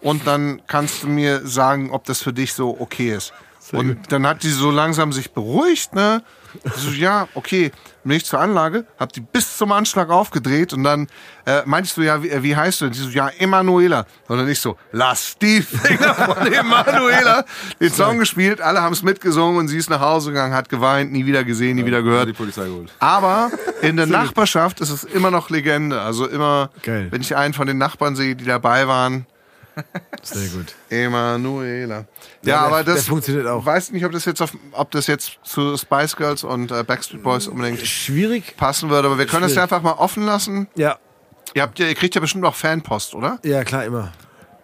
und 0.00 0.26
dann 0.26 0.62
kannst 0.66 1.02
du 1.02 1.08
mir 1.08 1.46
sagen, 1.46 1.90
ob 1.90 2.04
das 2.04 2.22
für 2.22 2.32
dich 2.32 2.52
so 2.52 2.80
okay 2.80 3.14
ist. 3.14 3.32
und 3.72 4.12
dann 4.12 4.26
hat 4.26 4.42
die 4.42 4.50
so 4.50 4.70
langsam 4.70 5.12
sich 5.12 5.32
beruhigt, 5.32 5.94
ne? 5.94 6.22
So, 6.76 6.90
ja, 6.90 7.28
okay. 7.34 7.72
Bin 8.02 8.16
ich 8.16 8.24
zur 8.24 8.40
Anlage, 8.40 8.86
hab 8.98 9.12
die 9.12 9.20
bis 9.20 9.58
zum 9.58 9.72
Anschlag 9.72 10.08
aufgedreht 10.08 10.72
und 10.72 10.84
dann 10.84 11.06
äh, 11.44 11.60
meinst 11.66 11.98
du 11.98 12.00
ja, 12.02 12.22
wie, 12.22 12.30
äh, 12.30 12.42
wie 12.42 12.56
heißt 12.56 12.80
du? 12.80 12.86
Und 12.86 12.94
die 12.94 12.98
so, 12.98 13.10
ja, 13.10 13.28
Emanuela. 13.38 14.06
Und 14.26 14.38
dann 14.38 14.48
ich 14.48 14.58
so, 14.58 14.78
lass 14.90 15.36
die 15.36 15.60
Finger 15.60 16.14
von 16.14 16.46
Emanuela. 16.52 17.44
Den 17.78 17.92
Song 17.92 18.18
gespielt, 18.18 18.62
alle 18.62 18.80
haben 18.80 18.94
es 18.94 19.02
mitgesungen 19.02 19.58
und 19.58 19.68
sie 19.68 19.76
ist 19.76 19.90
nach 19.90 20.00
Hause 20.00 20.30
gegangen, 20.30 20.54
hat 20.54 20.70
geweint, 20.70 21.12
nie 21.12 21.26
wieder 21.26 21.44
gesehen, 21.44 21.76
nie 21.76 21.84
wieder 21.84 21.98
Hat 21.98 22.04
gehört. 22.04 22.28
die 22.28 22.32
Polizei 22.32 22.64
geholt. 22.64 22.90
Aber 23.00 23.50
in 23.82 23.98
der 23.98 24.06
Nachbarschaft 24.20 24.80
ist 24.80 24.88
es 24.90 25.04
immer 25.04 25.30
noch 25.30 25.50
Legende. 25.50 26.00
Also 26.00 26.26
immer, 26.26 26.70
Geil. 26.82 27.08
wenn 27.10 27.20
ich 27.20 27.36
einen 27.36 27.52
von 27.52 27.66
den 27.66 27.76
Nachbarn 27.76 28.16
sehe, 28.16 28.34
die 28.34 28.46
dabei 28.46 28.88
waren, 28.88 29.26
Sehr 30.22 30.48
gut. 30.48 30.74
Emanuela. 30.88 31.96
Ja, 31.98 32.04
der- 32.42 32.60
aber 32.60 32.84
das 32.84 32.94
der 32.96 33.02
funktioniert 33.04 33.46
auch. 33.46 33.64
Weiß 33.64 33.90
nicht, 33.92 34.04
ob 34.04 34.12
das 34.12 34.24
jetzt 34.24 34.40
auf, 34.42 34.52
ob 34.72 34.90
das 34.90 35.06
jetzt 35.06 35.38
zu 35.42 35.76
Spice 35.76 36.16
Girls 36.16 36.44
und 36.44 36.70
äh, 36.70 36.82
Backstreet 36.82 37.22
Boys 37.22 37.46
unbedingt 37.48 37.86
Schwierig. 37.86 38.56
passen 38.56 38.90
würde, 38.90 39.08
aber 39.08 39.18
wir 39.18 39.26
können 39.26 39.42
das 39.42 39.52
ja 39.54 39.62
Schwierig. 39.66 39.72
einfach 39.74 39.82
mal 39.96 40.02
offen 40.02 40.24
lassen. 40.26 40.68
Ja, 40.74 40.98
Ihr 41.54 41.62
habt 41.62 41.78
ja, 41.80 41.86
ihr 41.88 41.94
kriegt 41.96 42.14
ja 42.14 42.20
bestimmt 42.20 42.44
auch 42.44 42.54
Fanpost, 42.54 43.14
oder? 43.14 43.38
ja, 43.44 43.64
klar, 43.64 43.84
immer. 43.84 44.12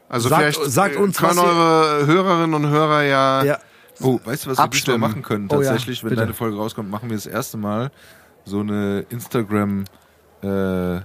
Also 0.09 0.29
Sagt- 0.29 0.41
vielleicht 0.57 0.71
sagt 0.73 0.97
uns, 0.97 1.19
können 1.19 1.39
eure 1.41 2.07
Hörerinnen 2.07 2.55
und 2.55 2.69
Hörer 2.71 3.03
ja, 3.03 3.43
Ja. 3.45 3.59
Oh, 4.01 4.21
weißt 4.25 4.45
du, 4.47 4.51
was 4.51 4.59
wir 4.59 4.63
Abstimmen. 4.65 4.97
diesmal 4.99 5.09
machen 5.11 5.23
können? 5.23 5.49
Oh 5.51 5.61
ja, 5.63 5.71
Tatsächlich, 5.71 6.05
wenn 6.05 6.15
deine 6.15 6.35
Folge 6.35 6.57
rauskommt, 6.57 6.91
machen 6.91 7.09
wir 7.09 7.17
das 7.17 7.27
erste 7.27 7.57
Mal 7.57 7.91
so 8.45 8.61
eine 8.61 9.05
Instagram 9.09 9.85
äh, 10.43 11.01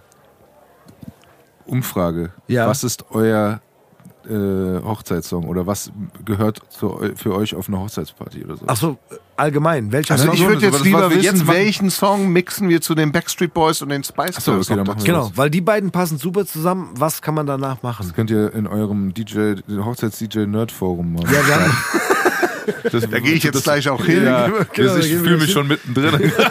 Umfrage. 1.65 2.31
Ja. 2.47 2.67
Was 2.67 2.83
ist 2.83 3.05
euer 3.11 3.61
äh, 4.29 4.83
Hochzeitssong 4.83 5.45
oder 5.45 5.65
was 5.67 5.91
gehört 6.25 6.59
zu, 6.69 6.99
für 7.15 7.35
euch 7.35 7.55
auf 7.55 7.67
einer 7.67 7.79
Hochzeitsparty 7.79 8.43
oder 8.45 8.57
so? 8.57 8.63
Ach 8.67 8.75
so, 8.77 8.97
allgemein. 9.37 9.91
Welcher 9.91 10.13
Also 10.13 10.27
Ja, 10.27 10.33
ich 10.33 10.41
würde 10.41 10.53
das- 10.55 10.63
jetzt 10.63 10.73
das, 10.75 10.83
lieber 10.83 11.11
jetzt 11.13 11.23
wissen, 11.33 11.45
machen- 11.45 11.55
welchen 11.57 11.89
Song 11.89 12.29
mixen 12.31 12.69
wir 12.69 12.81
zu 12.81 12.95
den 12.95 13.11
Backstreet 13.11 13.53
Boys 13.53 13.81
und 13.81 13.89
den 13.89 14.03
Spice 14.03 14.35
Ach 14.37 14.41
so, 14.41 14.51
Girls. 14.53 14.67
okay, 14.69 14.77
dann 14.77 14.85
noch 14.87 14.95
machen 14.95 15.05
wir 15.07 15.13
dazu? 15.13 15.27
Genau, 15.29 15.37
weil 15.37 15.49
die 15.49 15.61
beiden 15.61 15.91
passen 15.91 16.17
super 16.17 16.45
zusammen. 16.45 16.89
Was 16.95 17.21
kann 17.21 17.33
man 17.35 17.45
danach 17.47 17.81
machen? 17.81 18.05
Das 18.05 18.15
könnt 18.15 18.29
ihr 18.31 18.53
in 18.53 18.67
eurem 18.67 19.13
DJ, 19.13 19.55
Hochzeits-DJ-Nerd-Forum 19.69 21.13
machen. 21.13 21.27
Ja, 21.31 21.55
haben, 21.55 21.77
Das, 22.91 23.09
Da 23.09 23.19
gehe 23.19 23.33
ich 23.33 23.43
jetzt 23.43 23.63
gleich 23.63 23.89
auch 23.89 24.05
hin. 24.05 24.23
Ja, 24.23 24.47
Genau, 24.73 24.95
ich 24.97 25.07
fühle 25.07 25.37
mich 25.37 25.45
hin. 25.45 25.53
schon 25.53 25.67
mittendrin. 25.67 26.31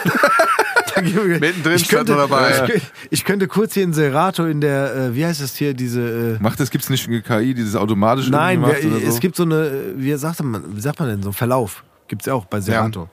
Mittendrin 1.03 1.77
ich 1.77 1.85
stand 1.85 2.09
könnte, 2.09 2.17
dabei. 2.17 2.73
Ich, 2.75 2.83
ich 3.11 3.25
könnte 3.25 3.49
kurz 3.49 3.75
hier 3.75 3.85
in 3.85 3.93
Serato 3.93 4.45
in 4.47 4.61
der, 4.61 4.95
äh, 4.95 5.15
wie 5.15 5.25
heißt 5.25 5.41
es 5.41 5.57
hier, 5.57 5.75
diese. 5.75 6.37
Äh, 6.39 6.43
Macht 6.43 6.61
das, 6.61 6.71
gibt's 6.71 6.91
nicht 6.91 7.07
eine 7.09 7.23
KI, 7.23 7.55
dieses 7.55 7.77
automatisch 7.77 8.29
nein, 8.29 8.63
wer, 8.65 8.81
so? 8.83 8.97
es 8.97 9.21
gibt 9.21 9.37
so 9.37 9.45
eine, 9.45 9.67
äh, 9.67 9.73
wie 9.97 10.15
sagt 10.17 10.43
man, 10.43 10.77
wie 10.77 10.81
sagt 10.81 10.99
man 10.99 11.09
denn, 11.09 11.23
so 11.23 11.29
einen 11.29 11.35
Verlauf. 11.35 11.85
Gibt 12.09 12.23
es 12.23 12.27
ja 12.27 12.35
auch 12.35 12.45
bei 12.47 12.61
Serato. 12.61 13.09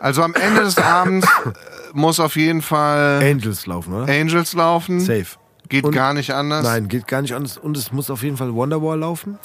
Also 0.00 0.22
am 0.22 0.34
Ende 0.34 0.62
des 0.62 0.78
Abends 0.78 1.26
äh, 1.26 1.50
muss 1.92 2.18
auf 2.18 2.36
jeden 2.36 2.60
Fall 2.62 3.22
Angels 3.22 3.66
laufen, 3.66 3.94
oder? 3.94 4.12
Angels 4.12 4.52
laufen. 4.52 5.00
Safe. 5.00 5.26
Geht 5.68 5.84
Und- 5.84 5.92
gar 5.92 6.12
nicht 6.12 6.34
anders. 6.34 6.64
Nein, 6.64 6.88
geht 6.88 7.06
gar 7.06 7.22
nicht 7.22 7.34
anders. 7.34 7.56
Und 7.56 7.76
es 7.76 7.92
muss 7.92 8.10
auf 8.10 8.22
jeden 8.22 8.36
Fall 8.36 8.52
Wonderwall 8.52 8.98
laufen, 8.98 9.38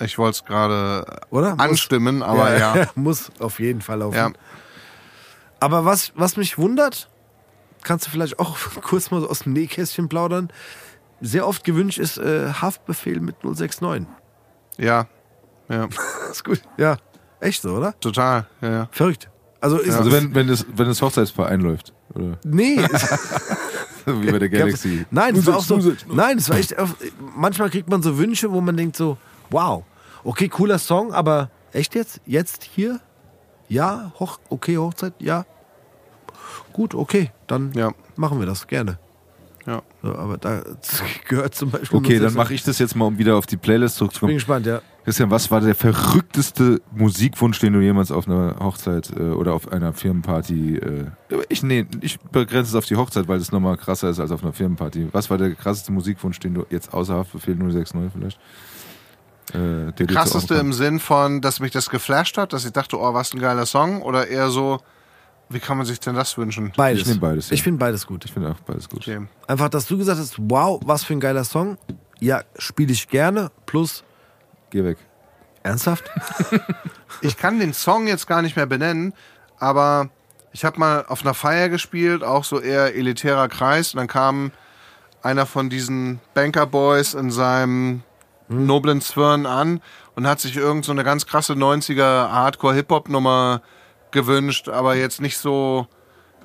Ich 0.00 0.18
wollte 0.18 0.36
es 0.36 0.44
gerade 0.44 1.04
anstimmen, 1.58 2.22
aber 2.22 2.56
ja. 2.58 2.86
muss 2.94 3.30
auf 3.40 3.58
jeden 3.58 3.80
Fall 3.80 3.98
laufen. 4.00 4.16
Ja. 4.16 4.30
Aber 5.62 5.84
was, 5.84 6.10
was 6.16 6.36
mich 6.36 6.58
wundert, 6.58 7.08
kannst 7.84 8.06
du 8.06 8.10
vielleicht 8.10 8.40
auch 8.40 8.58
kurz 8.82 9.12
mal 9.12 9.20
so 9.20 9.30
aus 9.30 9.40
dem 9.40 9.52
Nähkästchen 9.52 10.08
plaudern. 10.08 10.48
Sehr 11.20 11.46
oft 11.46 11.62
gewünscht 11.62 12.00
ist 12.00 12.18
äh, 12.18 12.52
Haftbefehl 12.52 13.20
mit 13.20 13.44
069. 13.44 14.08
Ja. 14.78 15.06
Ja. 15.68 15.88
ist 16.32 16.44
gut. 16.44 16.62
Ja, 16.78 16.96
echt 17.38 17.62
so, 17.62 17.76
oder? 17.76 17.98
Total. 18.00 18.48
Ja, 18.60 18.70
ja. 18.70 18.88
Verrückt. 18.90 19.30
Also 19.60 19.78
ist 19.78 19.94
Also 19.94 20.10
wenn, 20.10 20.34
wenn, 20.34 20.48
das, 20.48 20.66
wenn 20.74 20.86
das 20.86 21.00
Hochzeitspaar 21.00 21.46
einläuft. 21.46 21.94
Oder 22.12 22.38
nee, 22.44 22.78
wie 24.06 24.32
bei 24.32 24.40
der 24.40 24.48
Galaxy. 24.48 25.06
nein, 25.12 25.36
es 25.36 25.46
war 25.46 25.58
auch 25.58 25.62
so. 25.62 25.76
069. 25.76 26.08
Nein, 26.12 26.38
es 26.38 26.50
war 26.50 26.56
echt. 26.56 26.74
Manchmal 27.36 27.70
kriegt 27.70 27.88
man 27.88 28.02
so 28.02 28.18
Wünsche, 28.18 28.50
wo 28.50 28.60
man 28.60 28.76
denkt 28.76 28.96
so, 28.96 29.16
wow, 29.50 29.84
okay, 30.24 30.48
cooler 30.48 30.80
Song, 30.80 31.12
aber 31.12 31.50
echt 31.72 31.94
jetzt? 31.94 32.20
Jetzt 32.26 32.64
hier? 32.64 32.98
Ja, 33.68 34.12
hoch, 34.18 34.40
okay, 34.48 34.76
Hochzeit, 34.76 35.14
ja. 35.20 35.46
Gut, 36.72 36.94
okay, 36.94 37.30
dann 37.46 37.72
Ja. 37.74 37.92
machen 38.16 38.38
wir 38.38 38.46
das 38.46 38.66
gerne. 38.66 38.98
Ja. 39.66 39.82
So, 40.02 40.14
aber 40.16 40.38
da 40.38 40.62
gehört 41.28 41.54
zum 41.54 41.70
Beispiel. 41.70 41.96
Okay, 41.98 42.14
dann 42.14 42.32
069. 42.32 42.36
mache 42.36 42.54
ich 42.54 42.64
das 42.64 42.78
jetzt 42.80 42.96
mal, 42.96 43.04
um 43.06 43.18
wieder 43.18 43.36
auf 43.36 43.46
die 43.46 43.56
Playlist 43.56 43.94
Bin 43.94 43.98
zurückzukommen. 43.98 44.34
gespannt, 44.34 44.66
ja. 44.66 44.80
Christian, 45.04 45.30
was 45.30 45.50
war 45.50 45.60
der 45.60 45.74
verrückteste 45.74 46.80
Musikwunsch, 46.92 47.58
den 47.60 47.72
du 47.72 47.80
jemals 47.80 48.10
auf 48.12 48.26
einer 48.28 48.56
Hochzeit 48.60 49.10
äh, 49.16 49.20
oder 49.30 49.52
auf 49.54 49.70
einer 49.72 49.92
Firmenparty... 49.92 50.76
Äh, 50.78 51.06
ich, 51.48 51.62
nee, 51.64 51.86
ich 52.00 52.20
begrenze 52.20 52.70
es 52.70 52.74
auf 52.76 52.86
die 52.86 52.94
Hochzeit, 52.96 53.26
weil 53.28 53.38
das 53.38 53.50
nochmal 53.50 53.76
krasser 53.76 54.10
ist 54.10 54.20
als 54.20 54.30
auf 54.30 54.42
einer 54.44 54.52
Firmenparty. 54.52 55.08
Was 55.12 55.28
war 55.28 55.38
der 55.38 55.54
krasseste 55.54 55.90
Musikwunsch, 55.92 56.38
den 56.40 56.54
du 56.54 56.66
jetzt 56.70 56.92
außer 56.94 57.14
Haftbefehl 57.16 57.56
069 57.56 58.12
vielleicht... 58.12 58.38
Äh, 59.54 59.92
Krasseste 60.06 60.54
im? 60.54 60.72
Sinn 60.72 60.98
von, 61.00 61.40
dass 61.40 61.60
mich 61.60 61.72
das 61.72 61.90
geflasht 61.90 62.38
hat, 62.38 62.52
dass 62.52 62.64
ich 62.64 62.72
dachte, 62.72 62.98
oh, 62.98 63.12
was 63.12 63.34
ein 63.34 63.40
geiler 63.40 63.66
Song, 63.66 64.02
oder 64.02 64.28
eher 64.28 64.50
so, 64.50 64.78
wie 65.52 65.60
kann 65.60 65.76
man 65.76 65.86
sich 65.86 66.00
denn 66.00 66.14
das 66.14 66.36
wünschen? 66.38 66.72
Beides. 66.76 67.02
Ich 67.02 67.08
nehm 67.08 67.20
beides, 67.20 67.50
ja. 67.50 67.54
Ich 67.54 67.62
finde 67.62 67.78
beides 67.78 68.06
gut. 68.06 68.24
Ich 68.24 68.32
finde 68.32 68.50
auch 68.50 68.60
beides 68.60 68.88
gut. 68.88 69.00
Okay. 69.00 69.26
Einfach, 69.46 69.68
dass 69.68 69.86
du 69.86 69.98
gesagt 69.98 70.18
hast, 70.18 70.34
wow, 70.38 70.80
was 70.84 71.04
für 71.04 71.12
ein 71.14 71.20
geiler 71.20 71.44
Song. 71.44 71.78
Ja, 72.20 72.42
spiele 72.58 72.92
ich 72.92 73.08
gerne. 73.08 73.50
Plus, 73.66 74.04
Geh 74.70 74.84
weg. 74.84 74.98
ernsthaft? 75.62 76.04
Ich 77.20 77.36
kann 77.36 77.60
den 77.60 77.72
Song 77.72 78.08
jetzt 78.08 78.26
gar 78.26 78.42
nicht 78.42 78.56
mehr 78.56 78.66
benennen, 78.66 79.12
aber 79.60 80.08
ich 80.52 80.64
habe 80.64 80.80
mal 80.80 81.04
auf 81.06 81.22
einer 81.22 81.34
Feier 81.34 81.68
gespielt, 81.68 82.24
auch 82.24 82.42
so 82.42 82.58
eher 82.58 82.96
elitärer 82.96 83.46
Kreis, 83.48 83.94
und 83.94 83.98
dann 83.98 84.08
kam 84.08 84.50
einer 85.22 85.46
von 85.46 85.70
diesen 85.70 86.18
Banker 86.34 86.66
Boys 86.66 87.14
in 87.14 87.30
seinem 87.30 88.02
noblen 88.48 89.00
Zwirn 89.00 89.46
an 89.46 89.80
und 90.16 90.26
hat 90.26 90.40
sich 90.40 90.56
irgend 90.56 90.84
so 90.84 90.90
eine 90.90 91.04
ganz 91.04 91.26
krasse 91.26 91.52
90er 91.52 92.28
Hardcore-Hip-Hop-Nummer 92.30 93.62
gewünscht, 94.12 94.68
aber 94.68 94.94
jetzt 94.94 95.20
nicht 95.20 95.38
so 95.38 95.86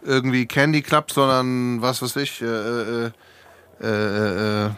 irgendwie 0.04 0.46
Candy 0.46 0.82
Club, 0.82 1.12
sondern 1.12 1.82
was 1.82 2.02
weiß 2.02 2.16
ich, 2.18 2.42
äh, 2.42 2.46
äh, 2.46 3.12
äh, 3.82 3.88
äh, 3.88 4.66
äh, 4.66 4.70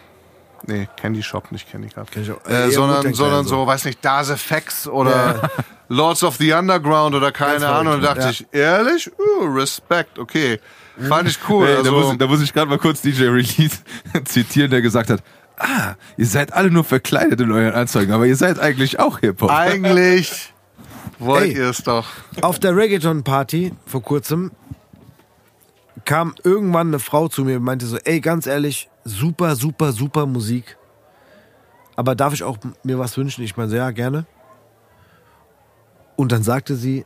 nee, 0.67 0.87
Candy 0.97 1.23
Shop, 1.23 1.51
nicht 1.51 1.69
Candy 1.69 1.89
Club. 1.89 2.07
Ich 2.15 2.31
auch. 2.31 2.45
Äh, 2.49 2.71
sondern, 2.71 3.13
sondern 3.13 3.45
so, 3.45 3.65
weiß 3.65 3.85
nicht, 3.85 3.99
Das 4.03 4.29
Effects 4.29 4.87
oder 4.87 5.49
Lords 5.89 6.23
of 6.23 6.35
the 6.37 6.51
Underground 6.53 7.15
oder 7.15 7.31
keine 7.31 7.67
Ahnung. 7.67 7.95
Und 7.95 8.01
dachte 8.03 8.29
ich, 8.31 8.45
ehrlich? 8.51 9.11
Uh, 9.17 9.45
Respekt, 9.45 10.19
okay. 10.19 10.59
Fand 11.07 11.29
ich 11.29 11.37
cool. 11.47 11.65
Hey, 11.65 11.83
da, 11.83 11.91
muss, 11.91 11.99
also, 12.01 12.11
ich- 12.13 12.17
da 12.17 12.27
muss 12.27 12.41
ich 12.41 12.53
gerade 12.53 12.69
mal 12.69 12.77
kurz 12.77 13.01
DJ 13.01 13.23
Release 13.25 13.77
zitieren, 14.25 14.69
der 14.69 14.81
gesagt 14.81 15.09
hat, 15.09 15.23
ah, 15.57 15.93
ihr 16.17 16.25
seid 16.25 16.53
alle 16.53 16.69
nur 16.71 16.83
verkleidet 16.83 17.39
in 17.39 17.51
euren 17.51 17.73
Anzeigen, 17.73 18.11
aber 18.11 18.25
ihr 18.25 18.35
seid 18.35 18.59
eigentlich 18.59 18.99
auch 18.99 19.19
Hip-Hop. 19.19 19.49
eigentlich 19.49 20.53
wollt 21.19 21.53
ihr 21.53 21.69
es 21.69 21.83
doch. 21.83 22.07
Auf 22.41 22.59
der 22.59 22.75
Reggaeton-Party 22.75 23.73
vor 23.85 24.01
kurzem 24.01 24.51
kam 26.05 26.33
irgendwann 26.43 26.87
eine 26.87 26.99
Frau 26.99 27.27
zu 27.27 27.43
mir 27.43 27.57
und 27.57 27.63
meinte 27.63 27.85
so, 27.85 27.97
ey, 27.97 28.19
ganz 28.19 28.47
ehrlich, 28.47 28.89
super, 29.03 29.55
super, 29.55 29.91
super 29.91 30.25
Musik. 30.25 30.77
Aber 31.95 32.15
darf 32.15 32.33
ich 32.33 32.43
auch 32.43 32.57
mir 32.83 32.97
was 32.97 33.17
wünschen? 33.17 33.43
Ich 33.43 33.57
meine, 33.57 33.69
so, 33.69 33.75
ja, 33.75 33.91
gerne. 33.91 34.25
Und 36.15 36.31
dann 36.31 36.43
sagte 36.43 36.75
sie, 36.75 37.05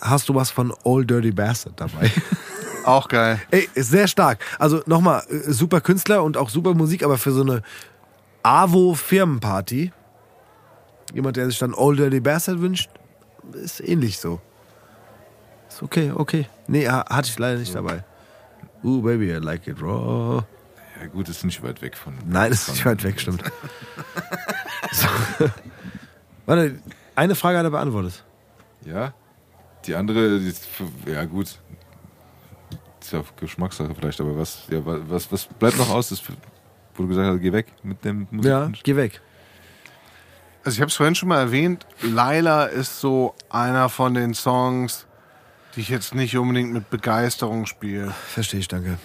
hast 0.00 0.28
du 0.28 0.34
was 0.34 0.50
von 0.50 0.72
Old 0.84 1.10
Dirty 1.10 1.30
Bastard 1.30 1.80
dabei? 1.80 2.10
Auch 2.84 3.08
geil. 3.08 3.40
Ey, 3.50 3.68
ist 3.74 3.90
sehr 3.90 4.08
stark. 4.08 4.38
Also 4.58 4.82
nochmal, 4.86 5.22
äh, 5.28 5.52
super 5.52 5.80
Künstler 5.80 6.22
und 6.24 6.36
auch 6.36 6.48
super 6.48 6.74
Musik, 6.74 7.04
aber 7.04 7.16
für 7.16 7.30
so 7.30 7.42
eine 7.42 7.62
AWO-Firmenparty, 8.42 9.92
jemand, 11.14 11.36
der 11.36 11.46
sich 11.48 11.58
dann 11.58 11.74
Old 11.74 11.98
Dirty 11.98 12.20
Bastard 12.20 12.60
wünscht, 12.60 12.90
ist 13.52 13.80
ähnlich 13.80 14.18
so. 14.18 14.40
Ist 15.68 15.82
okay, 15.82 16.12
okay. 16.14 16.46
Nee, 16.66 16.88
ha- 16.88 17.04
hatte 17.08 17.28
ich 17.28 17.38
leider 17.38 17.58
nicht 17.58 17.74
dabei. 17.74 18.04
Ooh, 18.84 19.00
baby, 19.02 19.30
I 19.32 19.36
like 19.36 19.66
it 19.66 19.80
raw. 19.82 20.42
Ja 21.00 21.06
gut, 21.08 21.28
ist 21.28 21.44
nicht 21.44 21.62
weit 21.62 21.80
weg 21.82 21.96
von... 21.96 22.14
Nein, 22.26 22.52
ist 22.52 22.68
nicht 22.68 22.84
weit 22.84 23.02
weg, 23.02 23.20
stimmt. 23.20 23.42
so. 24.92 25.08
Warte, 26.46 26.78
eine 27.14 27.34
Frage 27.34 27.58
hat 27.58 27.64
er 27.64 27.70
beantwortet. 27.70 28.24
Ja? 28.84 29.12
Die 29.86 29.94
andere, 29.94 30.38
die 30.38 30.52
ja 31.10 31.24
gut, 31.24 31.58
ist 33.00 33.12
ja 33.12 33.20
auf 33.20 33.34
Geschmackssache 33.36 33.94
vielleicht, 33.94 34.20
aber 34.20 34.36
was, 34.36 34.62
ja, 34.70 34.84
wa- 34.84 35.00
was, 35.08 35.30
was 35.32 35.46
bleibt 35.46 35.76
noch 35.78 35.90
aus, 35.90 36.10
das, 36.10 36.22
wo 36.94 37.02
du 37.02 37.08
gesagt 37.08 37.28
hast, 37.28 37.40
geh 37.40 37.52
weg 37.52 37.66
mit 37.82 38.04
dem 38.04 38.20
Ja, 38.30 38.36
Musikwunsch? 38.36 38.82
geh 38.84 38.94
weg. 38.96 39.20
Also 40.64 40.76
ich 40.76 40.80
habe 40.80 40.88
es 40.90 40.94
vorhin 40.96 41.14
schon 41.14 41.28
mal 41.28 41.38
erwähnt, 41.40 41.86
Laila 42.02 42.64
ist 42.66 43.00
so 43.00 43.34
einer 43.50 43.88
von 43.88 44.14
den 44.14 44.32
Songs, 44.34 45.06
die 45.74 45.80
ich 45.80 45.88
jetzt 45.88 46.14
nicht 46.14 46.36
unbedingt 46.36 46.72
mit 46.72 46.88
Begeisterung 46.90 47.66
spiele. 47.66 48.12
Verstehe 48.28 48.60
ich, 48.60 48.68
danke. 48.68 48.98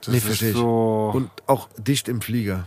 Das 0.00 0.08
Nee, 0.14 0.20
verstehe 0.20 0.50
ich. 0.50 0.56
so, 0.56 1.10
Und 1.14 1.30
auch 1.46 1.68
dicht 1.76 2.08
im 2.08 2.20
Flieger. 2.22 2.66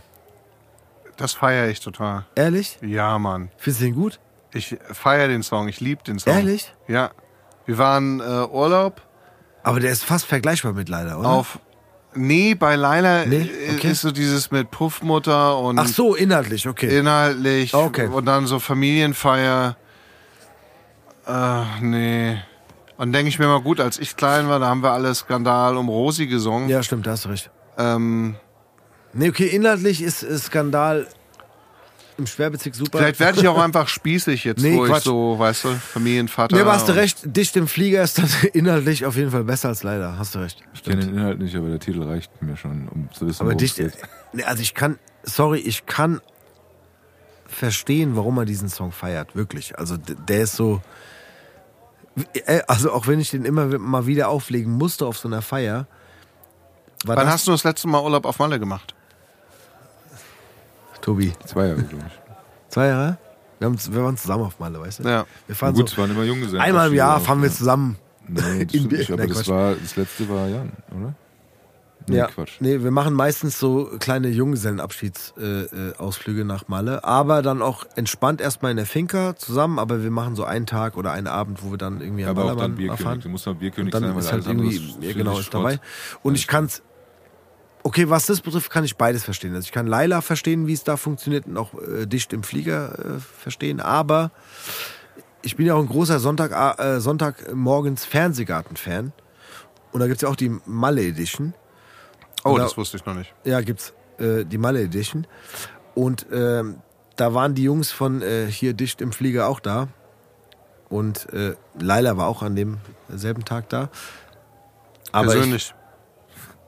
das 1.16 1.32
feiere 1.32 1.68
ich 1.68 1.80
total. 1.80 2.24
Ehrlich? 2.36 2.78
Ja, 2.82 3.18
Mann. 3.18 3.50
Findest 3.56 3.80
du 3.80 3.84
den 3.86 3.94
gut? 3.94 4.20
Ich 4.52 4.76
feiere 4.92 5.28
den 5.28 5.42
Song, 5.42 5.66
ich 5.68 5.80
liebe 5.80 6.02
den 6.04 6.18
Song. 6.18 6.32
Ehrlich? 6.34 6.72
Ja. 6.86 7.10
Wir 7.66 7.78
waren 7.78 8.20
äh, 8.20 8.24
Urlaub 8.50 9.00
Aber 9.62 9.80
der 9.80 9.90
ist 9.92 10.04
fast 10.04 10.26
vergleichbar 10.26 10.72
mit 10.72 10.88
leider, 10.88 11.18
oder? 11.18 11.28
auf. 11.30 11.58
Nee, 12.14 12.54
bei 12.54 12.76
Laila 12.76 13.24
Nee? 13.26 13.48
äh, 13.68 13.74
Okay. 13.76 13.90
ist 13.92 14.02
so 14.02 14.10
dieses 14.10 14.50
mit 14.50 14.70
Puffmutter 14.70 15.58
und 15.58 15.78
Ach 15.78 15.86
so, 15.86 16.14
inhaltlich, 16.14 16.68
okay. 16.68 16.98
inhaltlich 16.98 17.72
Okay. 17.74 18.06
und 18.08 18.26
dann 18.26 18.46
so 18.46 18.58
Familienfeier. 18.58 19.76
Ach, 21.24 21.80
nee. 21.80 22.36
Und 22.98 23.12
denke 23.12 23.28
ich 23.28 23.38
mir 23.38 23.46
mal, 23.46 23.60
gut, 23.62 23.80
als 23.80 23.98
ich 23.98 24.16
klein 24.16 24.48
war, 24.48 24.58
da 24.60 24.66
haben 24.68 24.82
wir 24.82 24.92
alle 24.92 25.14
Skandal 25.14 25.76
um 25.76 25.88
Rosi 25.88 26.26
gesungen. 26.26 26.68
Ja, 26.68 26.82
stimmt, 26.82 27.06
da 27.06 27.12
hast 27.12 27.24
du 27.24 27.30
recht. 27.30 27.50
Ähm, 27.78 28.36
Nee, 29.14 29.28
okay, 29.28 29.46
inhaltlich 29.46 30.02
ist, 30.02 30.22
ist 30.22 30.44
Skandal 30.46 31.06
im 32.18 32.26
Schwerbezirk 32.26 32.74
super. 32.74 32.98
vielleicht 32.98 33.20
werde 33.20 33.40
ich 33.40 33.48
auch 33.48 33.58
einfach 33.58 33.88
spießig 33.88 34.44
jetzt, 34.44 34.62
Nee, 34.62 34.76
wo 34.76 34.84
ich 34.84 34.90
Quatsch. 34.92 35.04
so, 35.04 35.38
weißt 35.38 35.64
du, 35.64 35.68
Familienvater. 35.74 36.54
Nee, 36.56 36.62
aber 36.62 36.72
hast 36.72 36.88
du 36.88 36.92
recht, 36.94 37.18
dicht 37.24 37.56
im 37.56 37.66
Flieger 37.68 38.02
ist 38.02 38.18
dann 38.18 38.28
inhaltlich 38.52 39.04
auf 39.06 39.16
jeden 39.16 39.30
Fall 39.30 39.44
besser 39.44 39.68
als 39.68 39.82
leider. 39.82 40.18
Hast 40.18 40.34
du 40.34 40.38
recht. 40.40 40.62
Ich 40.74 40.82
kenne 40.82 41.04
den 41.04 41.14
Inhalt 41.14 41.38
nicht, 41.38 41.56
aber 41.56 41.68
der 41.68 41.78
Titel 41.80 42.02
reicht 42.02 42.30
mir 42.42 42.56
schon, 42.56 42.88
um 42.88 43.08
zu 43.12 43.26
wissen, 43.26 43.42
Aber 43.42 43.54
dicht. 43.54 43.76
geht. 43.76 43.92
Nee, 44.32 44.44
also 44.44 44.62
ich 44.62 44.74
kann, 44.74 44.98
sorry, 45.22 45.58
ich 45.58 45.86
kann 45.86 46.20
verstehen, 47.46 48.16
warum 48.16 48.38
er 48.38 48.44
diesen 48.44 48.68
Song 48.68 48.92
feiert. 48.92 49.36
Wirklich. 49.36 49.78
Also 49.78 49.96
der 49.98 50.42
ist 50.42 50.56
so. 50.56 50.80
Äh, 52.46 52.60
Also 52.66 52.92
auch 52.92 53.06
wenn 53.06 53.20
ich 53.20 53.30
den 53.30 53.44
immer 53.44 53.78
mal 53.78 54.06
wieder 54.06 54.28
auflegen 54.28 54.72
musste 54.72 55.06
auf 55.06 55.18
so 55.18 55.28
einer 55.28 55.42
Feier. 55.42 55.86
War 57.04 57.16
Wann 57.16 57.24
das, 57.26 57.34
hast 57.34 57.46
du 57.48 57.50
das 57.52 57.64
letzte 57.64 57.88
Mal 57.88 58.00
Urlaub 58.02 58.24
auf 58.26 58.38
Malle 58.38 58.58
gemacht? 58.60 58.94
Tobi? 61.02 61.32
Zwei 61.44 61.66
Jahre, 61.68 61.82
glaube 61.82 62.04
ich. 62.06 62.12
Zwei 62.68 62.86
Jahre? 62.86 63.18
Wir, 63.58 63.66
haben, 63.66 63.78
wir 63.90 64.02
waren 64.04 64.16
zusammen 64.16 64.44
auf 64.44 64.58
Malle, 64.58 64.80
weißt 64.80 65.00
du? 65.00 65.08
Ja. 65.08 65.26
Wir 65.46 65.54
fahren 65.54 65.74
Gut, 65.74 65.90
so, 65.90 65.92
es 65.92 65.98
waren 65.98 66.10
immer 66.10 66.24
Junggesellen. 66.24 66.62
einmal 66.62 66.88
im 66.88 66.94
Jahr 66.94 67.20
fahren 67.20 67.42
wir 67.42 67.50
zusammen. 67.50 67.96
Nee, 68.26 68.64
das 68.64 68.70
stimmt 68.80 68.92
nicht, 68.92 69.12
aber 69.12 69.26
das, 69.26 69.46
war, 69.48 69.74
das 69.74 69.96
letzte 69.96 70.26
war 70.28 70.48
Jan, 70.48 70.72
oder? 70.90 71.14
Nee, 72.08 72.16
ja. 72.16 72.26
Quatsch. 72.26 72.54
Nee, 72.60 72.82
wir 72.82 72.90
machen 72.90 73.14
meistens 73.14 73.58
so 73.60 73.88
kleine 74.00 74.26
Junggesellenabschiedsausflüge 74.28 76.40
äh, 76.40 76.44
nach 76.44 76.66
Malle, 76.68 77.04
aber 77.04 77.42
dann 77.42 77.62
auch 77.62 77.84
entspannt 77.94 78.40
erstmal 78.40 78.72
in 78.72 78.76
der 78.76 78.86
Finca 78.86 79.36
zusammen, 79.36 79.78
aber 79.78 80.02
wir 80.02 80.10
machen 80.10 80.34
so 80.34 80.42
einen 80.44 80.66
Tag 80.66 80.96
oder 80.96 81.12
einen 81.12 81.28
Abend, 81.28 81.62
wo 81.62 81.70
wir 81.70 81.78
dann 81.78 82.00
irgendwie 82.00 82.24
am 82.24 82.30
Aber 82.30 82.42
auch 82.44 82.48
dann 82.48 82.56
Ballermann 82.56 82.76
Bierkönig. 82.76 83.00
erfahren. 83.00 83.20
Du 83.20 83.28
musst 83.28 83.46
noch 83.46 83.54
Bierkönig 83.54 83.94
Und 83.94 83.96
dann 84.02 84.02
sein, 84.02 84.14
weil 84.14 84.20
ist 84.22 84.32
halt 84.32 84.46
irgendwie, 84.46 84.76
ist 84.76 84.96
ja, 85.00 85.12
genau, 85.12 85.38
ist 85.38 85.44
Schrott. 85.46 85.62
dabei. 85.64 85.78
Und 86.22 86.34
ich 86.34 86.48
kann's, 86.48 86.82
okay, 87.82 88.08
was 88.08 88.26
das 88.26 88.40
betrifft, 88.40 88.70
kann 88.70 88.84
ich 88.84 88.96
beides 88.96 89.24
verstehen. 89.24 89.54
Also 89.54 89.66
ich 89.66 89.72
kann 89.72 89.86
Laila 89.86 90.20
verstehen, 90.20 90.66
wie 90.66 90.72
es 90.72 90.84
da 90.84 90.96
funktioniert 90.96 91.46
und 91.46 91.56
auch 91.56 91.74
äh, 91.74 92.06
dicht 92.06 92.32
im 92.32 92.42
Flieger 92.42 93.16
äh, 93.16 93.20
verstehen, 93.20 93.80
aber 93.80 94.30
ich 95.42 95.56
bin 95.56 95.66
ja 95.66 95.74
auch 95.74 95.80
ein 95.80 95.88
großer 95.88 96.20
Sonntag, 96.20 96.78
äh, 96.78 97.00
Sonntagmorgens 97.00 98.04
Fernsehgarten-Fan. 98.04 99.12
Und 99.90 100.00
da 100.00 100.06
gibt's 100.06 100.22
ja 100.22 100.28
auch 100.28 100.36
die 100.36 100.56
Malle 100.66 101.02
Edition. 101.02 101.54
Oh, 102.44 102.50
Oder- 102.50 102.64
das 102.64 102.76
wusste 102.76 102.96
ich 102.96 103.04
noch 103.04 103.14
nicht. 103.14 103.34
Ja, 103.44 103.60
gibt's 103.60 103.92
äh, 104.18 104.44
die 104.44 104.58
Malle 104.58 104.80
Edition. 104.82 105.26
Und 105.94 106.26
ähm, 106.32 106.76
da 107.16 107.34
waren 107.34 107.54
die 107.54 107.64
Jungs 107.64 107.90
von 107.90 108.22
äh, 108.22 108.46
hier 108.46 108.72
dicht 108.72 109.00
im 109.00 109.12
Flieger 109.12 109.48
auch 109.48 109.60
da. 109.60 109.88
Und 110.88 111.30
äh, 111.32 111.54
Laila 111.78 112.16
war 112.16 112.26
auch 112.28 112.42
an 112.42 112.54
dem 112.54 112.78
selben 113.08 113.44
Tag 113.44 113.68
da. 113.68 113.88
Aber 115.10 115.26
ich, 115.26 115.32
Persönlich. 115.32 115.74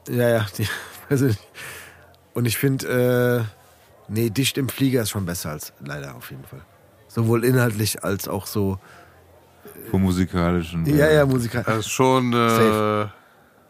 ja, 0.08 0.28
ja, 0.28 0.46
die, 0.58 0.66
persönlich. 1.08 1.38
Und 2.34 2.46
ich 2.46 2.58
finde, 2.58 3.46
äh, 4.08 4.12
nee, 4.12 4.30
dicht 4.30 4.58
im 4.58 4.68
Flieger 4.68 5.02
ist 5.02 5.10
schon 5.10 5.24
besser 5.24 5.50
als 5.50 5.72
Laila 5.84 6.12
auf 6.12 6.30
jeden 6.30 6.44
Fall. 6.44 6.62
Sowohl 7.08 7.44
inhaltlich 7.44 8.02
als 8.02 8.26
auch 8.26 8.46
so. 8.46 8.78
Vom 9.90 10.02
musikalischen. 10.02 10.84
Ja, 10.86 11.10
ja, 11.10 11.24
Musikal. 11.24 11.62
Das 11.64 11.78
ist 11.80 11.90
schon. 11.90 12.32
Äh, 12.32 12.48
Safe. 12.48 13.12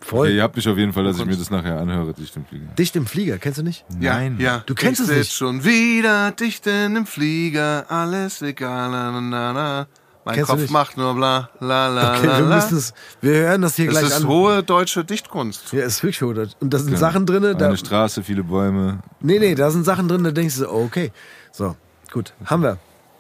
Voll. 0.05 0.27
Okay, 0.27 0.37
ihr 0.37 0.43
habt 0.43 0.55
mich 0.55 0.69
auf 0.69 0.77
jeden 0.77 0.93
Fall, 0.93 1.05
dass 1.05 1.19
ich 1.19 1.25
mir 1.25 1.35
das 1.35 1.51
nachher 1.51 1.79
anhöre, 1.79 2.13
dich 2.13 2.31
dem 2.31 2.45
Fliegen. 2.45 2.69
Dicht 2.79 2.95
im 2.95 3.07
Flieger, 3.07 3.39
kennst 3.39 3.59
du 3.59 3.63
nicht? 3.63 3.87
Nein. 3.99 4.37
ja. 4.39 4.63
Du 4.67 4.75
kennst 4.75 5.01
ich 5.01 5.09
es 5.09 5.17
nicht. 5.17 5.33
schon 5.33 5.65
wieder 5.65 6.31
dicht 6.33 6.67
in 6.67 6.95
dem 6.95 7.07
Flieger, 7.07 7.87
alles 7.89 8.43
egal, 8.43 8.91
na, 8.91 9.19
na, 9.19 9.53
na. 9.55 9.87
Mein 10.27 10.37
Kennst 10.37 10.49
du 10.49 10.53
Kopf 10.55 10.63
nicht? 10.63 10.71
macht 10.73 10.97
nur 10.97 11.15
bla, 11.15 11.51
la, 11.61 11.89
la, 11.89 12.17
Okay, 12.17 12.27
la, 12.27 12.39
wir 12.39 12.47
la. 12.47 12.57
müssen 12.57 12.79
es. 12.79 12.95
Wir 13.21 13.35
hören 13.35 13.61
das 13.63 13.77
hier 13.77 13.87
Das 13.87 13.99
gleich 13.99 14.07
ist 14.07 14.23
an. 14.23 14.27
hohe 14.29 14.63
deutsche 14.63 15.05
Dichtkunst. 15.05 15.73
Ja, 15.73 15.85
ist 15.85 16.03
wirklich 16.03 16.23
hoch. 16.23 16.33
Und 16.61 16.71
da 16.73 16.79
sind 16.79 16.93
Ja. 16.93 16.99
Sachen 16.99 17.27
drin, 17.27 17.43
da, 17.59 17.67
Eine 17.67 17.77
Straße, 17.77 18.23
viele 18.23 18.43
Bäume. 18.43 19.01
Nee, 19.21 19.39
nee, 19.39 19.55
da 19.55 19.71
sind 19.71 19.85
Sachen 19.85 20.09
drin, 20.09 20.25
da 20.25 20.31
denkst 20.31 20.55
du 20.55 20.61
so, 20.61 20.71
oh, 20.71 20.85
okay. 20.85 21.13
So, 21.53 21.77
gut, 22.11 22.33
haben 22.47 22.63
wir. 22.63 22.79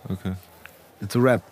Okay. 0.08 0.32
It's 1.02 1.14
a 1.14 1.18
rap. 1.20 1.42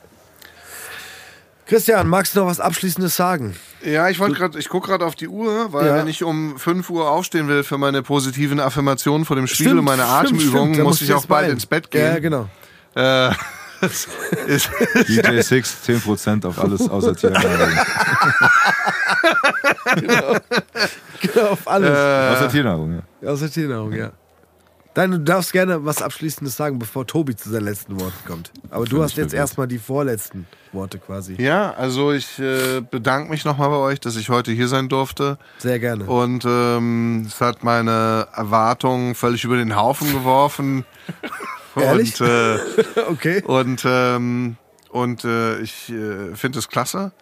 Christian, 1.66 2.08
magst 2.08 2.34
du 2.34 2.40
noch 2.40 2.46
was 2.46 2.60
Abschließendes 2.60 3.14
sagen? 3.16 3.54
Ja, 3.84 4.08
ich 4.08 4.18
wollte 4.18 4.34
gerade, 4.34 4.58
ich 4.58 4.68
gucke 4.68 4.88
gerade 4.88 5.06
auf 5.06 5.14
die 5.14 5.28
Uhr, 5.28 5.72
weil 5.72 5.86
Ja. 5.86 5.94
wenn 5.96 6.08
ich 6.08 6.22
um 6.24 6.58
5 6.58 6.88
Uhr 6.90 7.10
aufstehen 7.10 7.48
will 7.48 7.62
für 7.62 7.78
meine 7.78 8.02
positiven 8.02 8.60
Affirmationen 8.60 9.24
vor 9.24 9.36
dem 9.36 9.46
Spiel 9.46 9.66
Stimmt, 9.66 9.78
und 9.80 9.84
meine 9.86 10.04
Atemübungen, 10.04 10.82
muss 10.82 11.00
ich 11.02 11.12
auch 11.14 11.26
bald 11.26 11.50
ins 11.50 11.66
Bett 11.66 11.88
Ja, 11.94 12.14
gehen. 12.14 12.22
genau. 12.22 12.48
Äh, 12.94 13.30
ist, 13.30 13.36
DJ 15.08 15.40
Six, 15.40 15.76
10% 15.86 16.46
auf 16.46 16.58
alles 16.58 16.88
außer 16.88 17.16
Tiernahrung. 17.16 17.78
Genau, 21.20 21.46
auf 21.50 21.66
alles. 21.68 21.90
außer 21.90 22.48
Tiernahrung, 22.48 23.02
ja. 23.20 23.28
Aus 23.28 23.40
der 23.40 23.50
Tiernahrung, 23.50 23.92
ja. 23.92 24.12
Nein, 24.94 25.10
du 25.10 25.18
darfst 25.18 25.52
gerne 25.52 25.84
was 25.84 26.02
Abschließendes 26.02 26.54
sagen, 26.54 26.78
bevor 26.78 27.06
Tobi 27.06 27.34
zu 27.34 27.48
seinen 27.48 27.64
letzten 27.64 27.98
Worten 27.98 28.24
kommt. 28.26 28.52
Aber 28.70 28.84
du 28.84 29.02
hast 29.02 29.16
jetzt 29.16 29.32
erstmal 29.32 29.66
die 29.66 29.78
vorletzten 29.78 30.46
Worte 30.70 30.98
quasi. 30.98 31.34
ja, 31.40 31.72
also 31.72 32.12
ich 32.12 32.38
äh, 32.38 32.82
bedanke 32.82 33.30
mich 33.30 33.44
nochmal 33.46 33.70
bei 33.70 33.76
euch, 33.76 34.00
dass 34.00 34.16
ich 34.16 34.28
heute 34.28 34.52
hier 34.52 34.68
sein 34.68 34.90
durfte. 34.90 35.38
Sehr 35.58 35.78
gerne. 35.78 36.04
Und 36.04 36.44
ähm, 36.46 37.24
es 37.26 37.40
hat 37.40 37.64
meine 37.64 38.28
Erwartungen 38.34 39.14
völlig 39.14 39.44
über 39.44 39.56
den 39.56 39.74
Haufen 39.76 40.12
geworfen. 40.12 40.84
Ehrlich? 41.76 42.20
Und, 42.20 42.28
äh, 42.28 42.58
Okay. 43.08 43.42
und, 43.44 43.82
ähm, 43.86 44.56
und 44.90 45.24
äh, 45.24 45.58
ich 45.60 45.88
äh, 45.90 46.34
finde 46.34 46.58
es 46.58 46.68
klasse. 46.68 47.12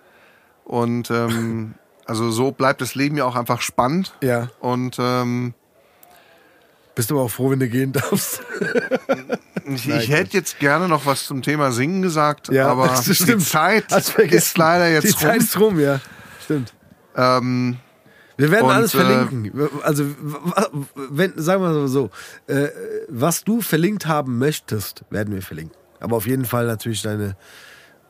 Und 0.65 1.11
ähm, 1.11 1.75
also 2.07 2.31
so 2.31 2.51
bleibt 2.53 2.81
das 2.81 2.95
Leben 2.95 3.17
ja 3.17 3.25
auch 3.25 3.37
einfach 3.37 3.61
spannend. 3.61 4.15
Ja. 4.23 4.49
Und 4.61 4.97
ähm, 4.99 5.55
Bist 6.95 7.11
du 7.11 7.17
aber 7.17 7.25
auch 7.27 7.31
froh, 7.31 7.51
wenn 7.51 7.61
du 7.61 7.69
gehen 7.69 7.93
darfst. 7.93 8.41
ich, 9.67 9.87
Nein, 9.87 10.01
ich 10.01 10.11
hätte 10.11 10.37
jetzt 10.37 10.59
gerne 10.59 10.89
noch 10.89 11.07
was 11.07 11.25
zum 11.27 11.43
Thema 11.43 11.71
Singen 11.73 12.03
gesagt, 12.03 12.49
Ja, 12.49 12.69
aber 12.69 12.89
die. 12.89 13.39
Zeit 13.39 13.93
ist 13.93 14.59
leider 14.59 14.89
jetzt 14.91 15.05
Die 15.05 15.11
rum. 15.11 15.19
Zeit 15.19 15.37
ist 15.41 15.59
rum, 15.61 15.79
ja. 15.81 16.01
Stimmt. 16.45 16.73
Ähm, 17.17 17.79
Wir 18.41 18.51
werden 18.51 18.67
Und, 18.67 18.73
alles 18.73 18.95
äh, 18.95 18.99
verlinken. 18.99 19.71
Also, 19.83 20.05
wenn, 20.95 21.33
sagen 21.37 21.63
wir 21.63 21.71
mal 21.71 21.89
so, 21.89 22.11
äh, 22.47 22.69
was 23.09 23.45
du 23.45 23.61
verlinkt 23.61 24.07
haben 24.07 24.39
möchtest, 24.39 25.05
werden 25.11 25.35
wir 25.35 25.43
verlinken. 25.43 25.77
Aber 26.01 26.17
auf 26.17 26.27
jeden 26.27 26.45
Fall 26.47 26.67
natürlich 26.67 27.03
deine 27.03 27.37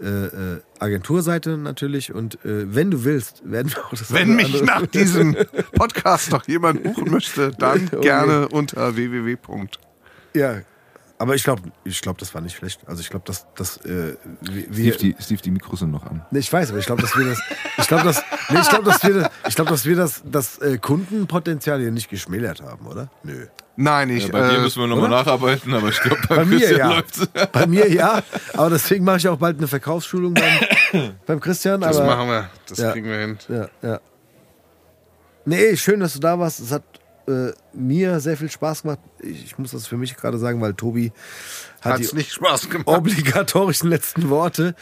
äh, 0.00 0.06
äh, 0.06 0.60
Agenturseite 0.78 1.58
natürlich. 1.58 2.14
Und 2.14 2.36
äh, 2.44 2.74
wenn 2.74 2.90
du 2.90 3.04
willst, 3.04 3.42
werden 3.44 3.70
wir 3.70 3.84
auch 3.84 3.90
das 3.90 4.12
wenn 4.12 4.34
mich 4.34 4.62
nach 4.62 4.86
diesem 4.86 5.36
Podcast 5.74 6.30
noch 6.30 6.46
jemand 6.48 6.82
buchen 6.82 7.10
möchte, 7.10 7.50
dann 7.50 7.88
Okay. 7.92 8.00
gerne 8.00 8.48
unter 8.48 8.96
www. 8.96 9.36
Ja. 10.34 10.60
Aber 11.20 11.34
ich 11.34 11.44
glaube, 11.44 11.60
ich 11.84 12.00
glaub, 12.00 12.16
das 12.16 12.34
war 12.34 12.40
nicht 12.40 12.56
schlecht. 12.56 12.80
Also 12.86 13.02
ich 13.02 13.10
glaube, 13.10 13.26
dass 13.26 13.46
das 13.54 13.76
äh, 13.84 14.16
wir, 14.40 14.94
Steve, 14.94 14.96
die, 14.96 15.22
Steve, 15.22 15.42
die 15.42 15.50
Mikros 15.50 15.80
sind 15.80 15.90
noch 15.90 16.06
an. 16.06 16.24
Nee, 16.30 16.38
ich 16.38 16.50
weiß, 16.50 16.70
aber 16.70 16.78
ich 16.78 16.86
glaube, 16.86 17.02
dass 17.02 17.14
wir 17.14 17.26
das, 17.26 17.38
ich 17.76 17.86
glaube, 17.88 18.04
dass, 18.04 18.22
nee, 18.48 18.58
ich 18.58 18.68
glaube, 18.70 18.84
dass 18.86 19.02
wir, 19.04 19.12
das, 19.12 19.30
ich 19.46 19.54
glaube, 19.54 19.70
dass 19.70 19.84
wir 19.84 19.96
das, 19.96 20.22
das 20.24 20.58
äh, 20.60 20.78
Kundenpotenzial 20.78 21.78
hier 21.78 21.90
nicht 21.90 22.08
geschmälert 22.08 22.62
haben, 22.62 22.86
oder? 22.86 23.10
Nö. 23.22 23.48
Nein, 23.76 24.08
ich. 24.08 24.28
Ja, 24.28 24.32
bei 24.32 24.48
dir 24.48 24.56
äh, 24.56 24.60
müssen 24.62 24.80
wir 24.80 24.86
nochmal 24.86 25.10
nacharbeiten, 25.10 25.74
aber 25.74 25.90
ich 25.90 26.00
glaube, 26.00 26.22
bei, 26.26 26.36
Bei 26.36 26.44
mir 26.46 26.58
Christian 26.58 26.78
ja. 26.78 26.88
läuft's. 26.94 27.28
Bei 27.52 27.66
mir 27.66 27.92
ja, 27.92 28.22
aber 28.54 28.70
deswegen 28.70 29.04
mache 29.04 29.18
ich 29.18 29.28
auch 29.28 29.36
bald 29.36 29.58
eine 29.58 29.68
Verkaufsschulung 29.68 30.32
beim, 30.32 31.12
beim 31.26 31.38
Christian. 31.40 31.82
das 31.82 31.98
aber, 31.98 32.16
machen 32.16 32.28
wir. 32.30 32.50
Das 32.66 32.78
Ja. 32.78 32.92
kriegen 32.92 33.06
wir 33.06 33.18
hin. 33.18 33.38
Ja, 33.50 33.68
ja. 33.82 34.00
Nee, 35.44 35.76
schön, 35.76 36.00
dass 36.00 36.14
du 36.14 36.18
da 36.20 36.38
warst. 36.38 36.60
Es 36.60 36.72
hat 36.72 36.82
äh, 37.30 37.52
mir 37.72 38.20
sehr 38.20 38.36
viel 38.36 38.50
Spaß 38.50 38.82
gemacht. 38.82 38.98
Ich, 39.20 39.58
muss 39.58 39.70
das 39.70 39.86
für 39.86 39.96
mich 39.96 40.16
gerade 40.16 40.38
sagen, 40.38 40.60
weil 40.60 40.74
Tobi 40.74 41.12
hat 41.80 41.94
Hat's 41.94 42.10
die 42.10 42.16
nicht 42.16 42.32
Spaß 42.32 42.68
gemacht. 42.68 42.88
obligatorischen 42.88 43.88
letzten 43.88 44.28
Worte. 44.28 44.74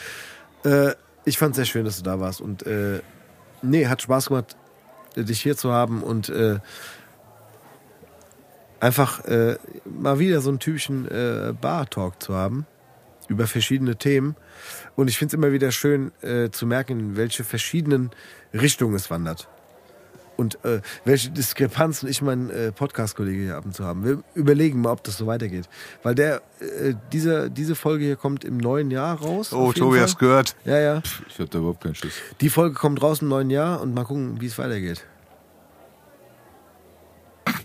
Äh, 0.64 0.92
ich 1.24 1.38
fand 1.38 1.52
es 1.52 1.56
sehr 1.56 1.64
schön, 1.66 1.84
dass 1.84 1.98
du 1.98 2.02
da 2.02 2.18
warst. 2.20 2.40
Und 2.40 2.66
äh, 2.66 3.00
nee, 3.62 3.86
hat 3.86 4.02
Spaß 4.02 4.28
gemacht, 4.28 4.56
äh, 5.14 5.24
dich 5.24 5.40
hier 5.40 5.56
zu 5.56 5.72
haben 5.72 6.02
und 6.02 6.28
äh, 6.28 6.58
einfach 8.80 9.24
äh, 9.24 9.56
mal 9.84 10.18
wieder 10.18 10.40
so 10.40 10.50
einen 10.50 10.58
typischen 10.58 11.06
äh, 11.08 11.52
Bar-Talk 11.60 12.22
zu 12.22 12.34
haben 12.34 12.66
über 13.28 13.46
verschiedene 13.46 13.96
Themen. 13.96 14.36
Und 14.96 15.08
ich 15.08 15.18
finde 15.18 15.30
es 15.30 15.34
immer 15.34 15.52
wieder 15.52 15.70
schön 15.70 16.12
äh, 16.22 16.50
zu 16.50 16.66
merken, 16.66 16.98
in 16.98 17.16
welche 17.16 17.44
verschiedenen 17.44 18.10
Richtungen 18.54 18.94
es 18.94 19.10
wandert. 19.10 19.48
Und 20.38 20.64
äh, 20.64 20.80
welche 21.04 21.30
Diskrepanzen 21.30 22.08
ich 22.08 22.22
meinen 22.22 22.48
äh, 22.48 22.70
Podcast-Kollege 22.70 23.42
hier 23.42 23.56
ab 23.56 23.64
und 23.64 23.74
zu 23.74 23.84
haben. 23.84 24.04
Wir 24.04 24.22
überlegen 24.34 24.80
mal, 24.80 24.92
ob 24.92 25.02
das 25.02 25.18
so 25.18 25.26
weitergeht. 25.26 25.68
Weil 26.04 26.14
der, 26.14 26.36
äh, 26.60 26.94
diese, 27.12 27.50
diese 27.50 27.74
Folge 27.74 28.04
hier 28.04 28.14
kommt 28.16 28.44
im 28.44 28.56
neuen 28.56 28.90
Jahr 28.92 29.20
raus. 29.20 29.52
Oh, 29.52 29.56
auf 29.56 29.74
jeden 29.74 29.80
Tobi, 29.80 29.96
Fall. 29.96 30.04
hast 30.04 30.14
du 30.14 30.18
gehört? 30.18 30.56
Ja, 30.64 30.78
ja. 30.78 31.02
Ich 31.28 31.38
hab 31.40 31.50
da 31.50 31.58
überhaupt 31.58 31.82
keinen 31.82 31.96
Schiss. 31.96 32.14
Die 32.40 32.50
Folge 32.50 32.74
kommt 32.76 33.02
raus 33.02 33.20
im 33.20 33.28
neuen 33.28 33.50
Jahr 33.50 33.80
und 33.80 33.94
mal 33.94 34.04
gucken, 34.04 34.40
wie 34.40 34.46
es 34.46 34.56
weitergeht. 34.58 35.04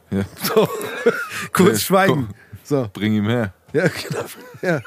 Ja. 0.10 0.24
So, 0.44 0.68
kurz 1.54 1.74
Ja, 1.74 1.80
schweigen. 1.80 2.14
komm. 2.14 2.30
So, 2.64 2.90
Bring 2.94 3.14
ihm 3.14 3.26
her. 3.30 3.54
ja, 3.74 3.88
genau. 4.10 4.26
Ja, 4.62 4.82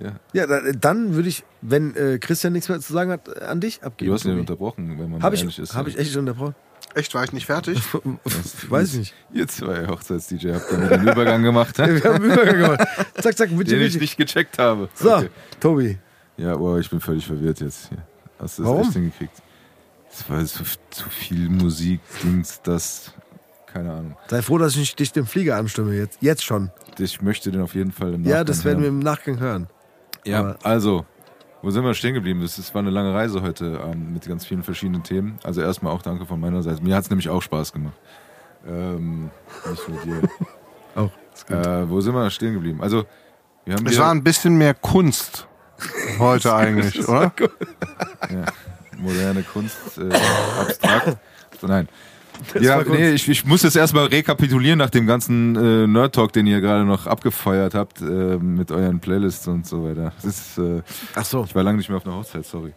Ja. 0.00 0.12
ja 0.32 0.46
da- 0.46 0.60
dann 0.72 1.14
würde 1.14 1.28
ich, 1.28 1.44
wenn 1.60 1.94
äh, 1.96 2.18
Christian 2.18 2.52
nichts 2.52 2.68
mehr 2.68 2.80
zu 2.80 2.92
sagen 2.92 3.10
hat, 3.12 3.28
äh, 3.28 3.44
an 3.44 3.60
dich 3.60 3.82
abgeben. 3.82 4.08
Du 4.08 4.14
hast 4.14 4.24
ihn 4.24 4.38
unterbrochen, 4.38 4.98
wenn 4.98 5.10
man 5.10 5.22
Hab 5.22 5.32
ehrlich 5.34 5.48
ich, 5.48 5.58
ist. 5.58 5.74
hab 5.74 5.86
ich 5.86 5.96
echt 5.98 6.16
unterbrochen? 6.16 6.54
Echt, 6.94 7.14
war 7.14 7.24
ich 7.24 7.32
nicht 7.32 7.46
fertig? 7.46 7.80
Weiß 8.68 8.92
ich 8.94 8.98
nicht. 8.98 9.14
Ihr 9.32 9.48
zwei 9.48 9.86
Hochzeits-DJ 9.88 10.52
habt 10.52 10.70
ihr 10.70 10.78
mir 10.78 10.88
den 10.88 11.08
Übergang 11.08 11.42
gemacht? 11.42 11.76
Wir 11.78 12.02
haben 12.04 12.14
einen 12.22 12.24
Übergang 12.32 12.56
gemacht. 12.58 12.80
Zack, 13.20 13.36
zack, 13.36 13.50
mit 13.50 13.70
den 13.70 13.80
ich 13.80 13.98
nicht 13.98 14.16
gecheckt 14.16 14.58
habe. 14.58 14.88
So, 14.94 15.16
Okay. 15.16 15.30
Tobi. 15.60 15.98
Ja, 16.36 16.56
boah, 16.56 16.78
ich 16.78 16.90
bin 16.90 17.00
völlig 17.00 17.26
verwirrt 17.26 17.60
jetzt 17.60 17.88
hier. 17.88 17.98
Hast 18.38 18.58
du 18.58 18.62
das 18.62 18.70
Warum? 18.70 18.82
echt 18.82 18.92
hingekriegt? 18.92 19.42
Es 20.12 20.28
war 20.30 20.44
zu, 20.44 20.62
zu 20.90 21.08
viel 21.08 21.48
Musik, 21.48 22.00
Dings, 22.22 22.60
das. 22.62 23.12
Keine 23.72 23.92
Ahnung. 23.92 24.16
Sei 24.28 24.40
froh, 24.42 24.58
dass 24.58 24.72
ich 24.74 24.78
nicht 24.78 24.98
dich 25.00 25.10
dem 25.12 25.26
Flieger 25.26 25.56
anstimme. 25.56 25.94
Jetzt, 25.96 26.18
jetzt 26.20 26.44
schon. 26.44 26.70
Ich 26.98 27.20
möchte 27.22 27.50
den 27.50 27.60
auf 27.60 27.74
jeden 27.74 27.90
Fall 27.90 28.14
im 28.14 28.22
Ja, 28.24 28.30
Nachgang 28.38 28.46
das 28.46 28.64
werden 28.64 28.78
wir 28.78 28.84
hören. 28.84 28.98
im 28.98 29.04
Nachgang 29.04 29.38
hören. 29.40 29.66
Ja, 30.24 30.40
aber- 30.40 30.56
also, 30.62 31.04
wo 31.62 31.70
sind 31.70 31.84
wir 31.84 31.94
stehen 31.94 32.14
geblieben? 32.14 32.40
Das 32.42 32.58
ist- 32.58 32.74
war 32.74 32.80
eine 32.80 32.90
lange 32.90 33.12
Reise 33.14 33.42
heute 33.42 33.80
Abend 33.80 34.12
mit 34.12 34.26
ganz 34.26 34.44
vielen 34.44 34.62
verschiedenen 34.62 35.02
Themen. 35.02 35.38
Also 35.44 35.60
erstmal 35.60 35.92
auch 35.92 36.02
danke 36.02 36.26
von 36.26 36.38
meiner 36.40 36.62
Seite. 36.62 36.82
Mir 36.82 36.94
hat 36.96 37.04
es 37.04 37.10
nämlich 37.10 37.28
auch 37.28 37.40
Spaß 37.42 37.72
gemacht. 37.72 37.94
Ähm, 38.66 39.30
nicht 39.70 39.88
nur 39.88 40.00
dir. 40.02 40.28
Auch. 40.96 41.10
Äh, 41.50 41.90
wo 41.90 42.00
sind 42.00 42.14
wir 42.14 42.30
stehen 42.30 42.54
geblieben? 42.54 42.80
Also, 42.80 43.04
wir 43.64 43.74
haben 43.74 43.86
Es 43.86 43.98
war 43.98 44.10
ein 44.12 44.22
bisschen 44.22 44.56
mehr 44.56 44.72
Kunst 44.74 45.46
heute 46.18 46.54
eigentlich, 46.54 47.06
oder? 47.08 47.32
ja, 48.30 48.44
moderne 48.96 49.42
Kunst, 49.42 49.98
äh, 49.98 50.08
abstrakt. 50.60 51.16
So, 51.60 51.66
nein. 52.54 52.62
ja, 52.62 52.82
nee, 52.82 53.12
ich, 53.12 53.28
ich 53.28 53.44
muss 53.44 53.62
jetzt 53.62 53.76
erstmal 53.76 54.06
rekapitulieren 54.06 54.78
nach 54.78 54.90
dem 54.90 55.06
ganzen 55.06 55.56
äh, 55.56 55.86
Nerd-Talk, 55.86 56.32
den 56.32 56.46
ihr 56.46 56.60
gerade 56.60 56.84
noch 56.84 57.06
abgefeuert 57.06 57.74
habt 57.74 58.00
äh, 58.00 58.04
mit 58.38 58.70
euren 58.70 59.00
Playlists 59.00 59.48
und 59.48 59.66
so 59.66 59.84
weiter. 59.84 60.12
Das 60.22 60.24
ist, 60.24 60.58
äh, 60.58 60.82
Ach 61.14 61.24
so. 61.24 61.44
ich 61.44 61.54
war 61.54 61.62
lange 61.62 61.78
nicht 61.78 61.88
mehr 61.88 61.98
auf 61.98 62.06
einer 62.06 62.16
Hochzeit, 62.16 62.46
sorry. 62.46 62.72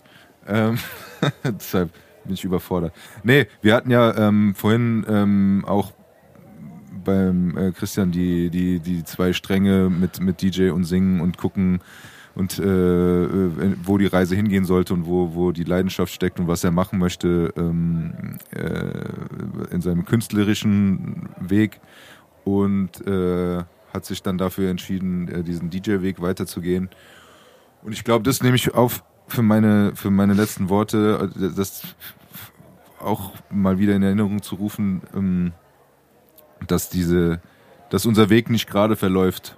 Ähm, 0.47 0.77
deshalb 1.43 1.91
bin 2.23 2.33
ich 2.33 2.43
überfordert. 2.43 2.93
Nee, 3.23 3.47
wir 3.61 3.75
hatten 3.75 3.91
ja 3.91 4.15
ähm, 4.15 4.53
vorhin 4.55 5.05
ähm, 5.09 5.65
auch 5.67 5.91
beim 7.03 7.57
äh, 7.57 7.71
Christian 7.71 8.11
die, 8.11 8.49
die, 8.49 8.79
die 8.79 9.03
zwei 9.03 9.33
Stränge 9.33 9.89
mit, 9.89 10.19
mit 10.19 10.41
DJ 10.41 10.69
und 10.69 10.83
Singen 10.83 11.21
und 11.21 11.37
gucken 11.37 11.81
und 12.37 12.59
äh, 12.59 13.23
äh, 13.23 13.75
wo 13.83 13.97
die 13.97 14.05
Reise 14.05 14.35
hingehen 14.35 14.63
sollte 14.63 14.93
und 14.93 15.07
wo, 15.07 15.33
wo 15.33 15.51
die 15.51 15.63
Leidenschaft 15.63 16.13
steckt 16.13 16.39
und 16.39 16.47
was 16.47 16.63
er 16.63 16.69
machen 16.69 16.99
möchte 16.99 17.51
ähm, 17.57 18.37
äh, 18.51 19.73
in 19.73 19.81
seinem 19.81 20.05
künstlerischen 20.05 21.29
Weg 21.39 21.79
und 22.43 23.05
äh, 23.07 23.63
hat 23.91 24.05
sich 24.05 24.21
dann 24.21 24.37
dafür 24.37 24.69
entschieden, 24.69 25.27
äh, 25.29 25.43
diesen 25.43 25.71
DJ-Weg 25.71 26.21
weiterzugehen. 26.21 26.89
Und 27.81 27.93
ich 27.93 28.03
glaube, 28.03 28.23
das 28.23 28.43
nehme 28.43 28.55
ich 28.55 28.71
auf 28.75 29.03
für 29.27 29.41
meine, 29.41 29.93
für 29.95 30.11
meine 30.11 30.33
letzten 30.33 30.69
Worte, 30.69 31.31
äh, 31.35 31.55
das 31.55 31.81
auch 32.99 33.31
mal 33.49 33.79
wieder 33.79 33.95
in 33.95 34.03
Erinnerung 34.03 34.43
zu 34.43 34.55
rufen, 34.55 35.01
ähm, 35.15 35.53
dass 36.67 36.89
diese, 36.89 37.41
dass 37.89 38.05
unser 38.05 38.29
Weg 38.29 38.51
nicht 38.51 38.69
gerade 38.69 38.95
verläuft. 38.95 39.57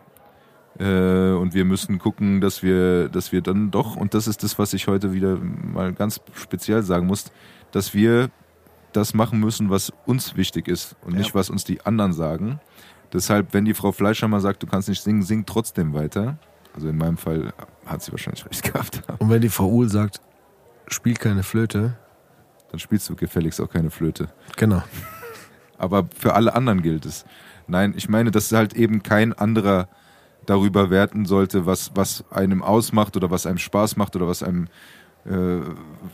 Äh, 0.80 1.32
und 1.32 1.54
wir 1.54 1.66
müssen 1.66 2.00
gucken, 2.00 2.42
dass 2.42 2.64
wir, 2.64 3.10
dass 3.10 3.32
wir 3.32 3.42
dann 3.42 3.70
doch, 3.72 3.96
und 3.96 4.14
das 4.14 4.28
ist 4.28 4.44
das, 4.44 4.58
was 4.58 4.74
ich 4.74 4.88
heute 4.88 5.14
wieder 5.14 5.38
mal 5.38 5.94
ganz 5.94 6.22
speziell 6.34 6.84
sagen 6.84 7.06
muss, 7.06 7.26
dass 7.72 7.94
wir 7.94 8.30
das 8.94 9.14
machen 9.14 9.40
müssen, 9.40 9.70
was 9.70 9.92
uns 10.06 10.36
wichtig 10.36 10.68
ist 10.68 10.96
und 11.02 11.16
nicht, 11.16 11.36
was 11.36 11.50
uns 11.50 11.64
die 11.64 11.86
anderen 11.86 12.14
sagen. 12.14 12.60
Deshalb, 13.14 13.54
wenn 13.54 13.66
die 13.66 13.74
Frau 13.74 13.92
Fleischer 13.92 14.28
mal 14.28 14.40
sagt, 14.40 14.64
du 14.64 14.68
kannst 14.68 14.90
nicht 14.90 15.02
singen, 15.02 15.22
sing 15.22 15.46
trotzdem 15.46 15.94
weiter. 15.94 16.38
Also 16.74 16.90
in 16.90 16.98
meinem 16.98 17.18
Fall 17.18 17.54
hat 17.86 18.02
sie 18.02 18.12
wahrscheinlich 18.12 18.46
recht 18.46 18.64
gehabt. 18.64 19.02
Und 19.20 19.30
wenn 19.30 19.42
die 19.42 19.50
Frau 19.50 19.68
Uhl 19.68 19.90
sagt, 19.90 20.22
spiel 20.88 21.16
keine 21.16 21.44
Flöte. 21.44 21.98
Dann 22.72 22.80
spielst 22.80 23.10
du 23.10 23.16
gefälligst 23.16 23.60
auch 23.62 23.70
keine 23.70 23.90
Flöte. 23.90 24.30
Genau. 24.56 24.84
Aber 25.78 26.08
für 26.16 26.36
alle 26.36 26.56
anderen 26.56 26.82
gilt 26.82 27.06
es. 27.06 27.26
Nein, 27.68 27.94
ich 27.96 28.10
meine, 28.10 28.32
dass 28.32 28.52
halt 28.52 28.74
eben 28.74 29.02
kein 29.02 29.34
anderer 29.34 29.88
darüber 30.50 30.90
werten 30.90 31.26
sollte, 31.26 31.66
was, 31.66 31.92
was 31.96 32.24
einem 32.32 32.64
ausmacht 32.64 33.16
oder 33.16 33.30
was 33.30 33.46
einem 33.46 33.60
Spaß 33.60 33.98
macht 33.98 34.16
oder 34.16 34.28
was 34.28 34.42
einem, 34.44 34.68
äh, 35.26 35.60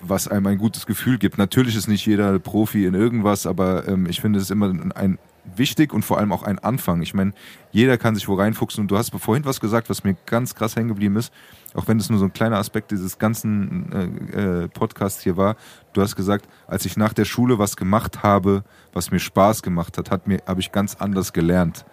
was 0.01 0.27
einem 0.27 0.47
ein 0.47 0.57
gutes 0.57 0.85
Gefühl 0.85 1.17
gibt. 1.17 1.38
Natürlich 1.38 1.75
ist 1.75 1.88
nicht 1.88 2.05
jeder 2.05 2.38
Profi 2.39 2.85
in 2.85 2.93
irgendwas, 2.93 3.45
aber 3.45 3.88
ähm, 3.88 4.05
ich 4.07 4.22
finde 4.22 4.39
es 4.39 4.49
immer 4.49 4.73
ein 4.95 5.17
wichtig 5.55 5.93
und 5.93 6.03
vor 6.03 6.17
allem 6.17 6.31
auch 6.31 6.43
ein 6.43 6.59
Anfang. 6.59 7.01
Ich 7.01 7.14
meine, 7.14 7.33
jeder 7.72 7.97
kann 7.97 8.15
sich 8.15 8.27
wo 8.27 8.33
reinfuchsen 8.33 8.81
und 8.81 8.88
du 8.89 8.97
hast 8.97 9.11
vorhin 9.15 9.45
was 9.45 9.59
gesagt, 9.59 9.89
was 9.89 10.03
mir 10.03 10.15
ganz 10.25 10.55
krass 10.55 10.75
hängen 10.75 10.89
geblieben 10.89 11.17
ist, 11.17 11.31
auch 11.73 11.88
wenn 11.88 11.99
es 11.99 12.09
nur 12.09 12.19
so 12.19 12.25
ein 12.25 12.33
kleiner 12.33 12.57
Aspekt 12.57 12.91
dieses 12.91 13.19
ganzen 13.19 13.91
äh, 14.33 14.64
äh, 14.64 14.67
Podcasts 14.69 15.22
hier 15.22 15.38
war. 15.38 15.55
Du 15.93 16.01
hast 16.01 16.15
gesagt, 16.15 16.47
als 16.67 16.85
ich 16.85 16.97
nach 16.97 17.14
der 17.14 17.25
Schule 17.25 17.59
was 17.59 17.77
gemacht 17.77 18.23
habe, 18.23 18.64
was 18.93 19.11
mir 19.11 19.19
Spaß 19.19 19.61
gemacht 19.61 19.97
hat, 19.97 20.11
hat 20.11 20.27
mir 20.27 20.41
habe 20.47 20.61
ich 20.61 20.72
ganz 20.72 20.95
anders 20.95 21.33
gelernt. 21.33 21.85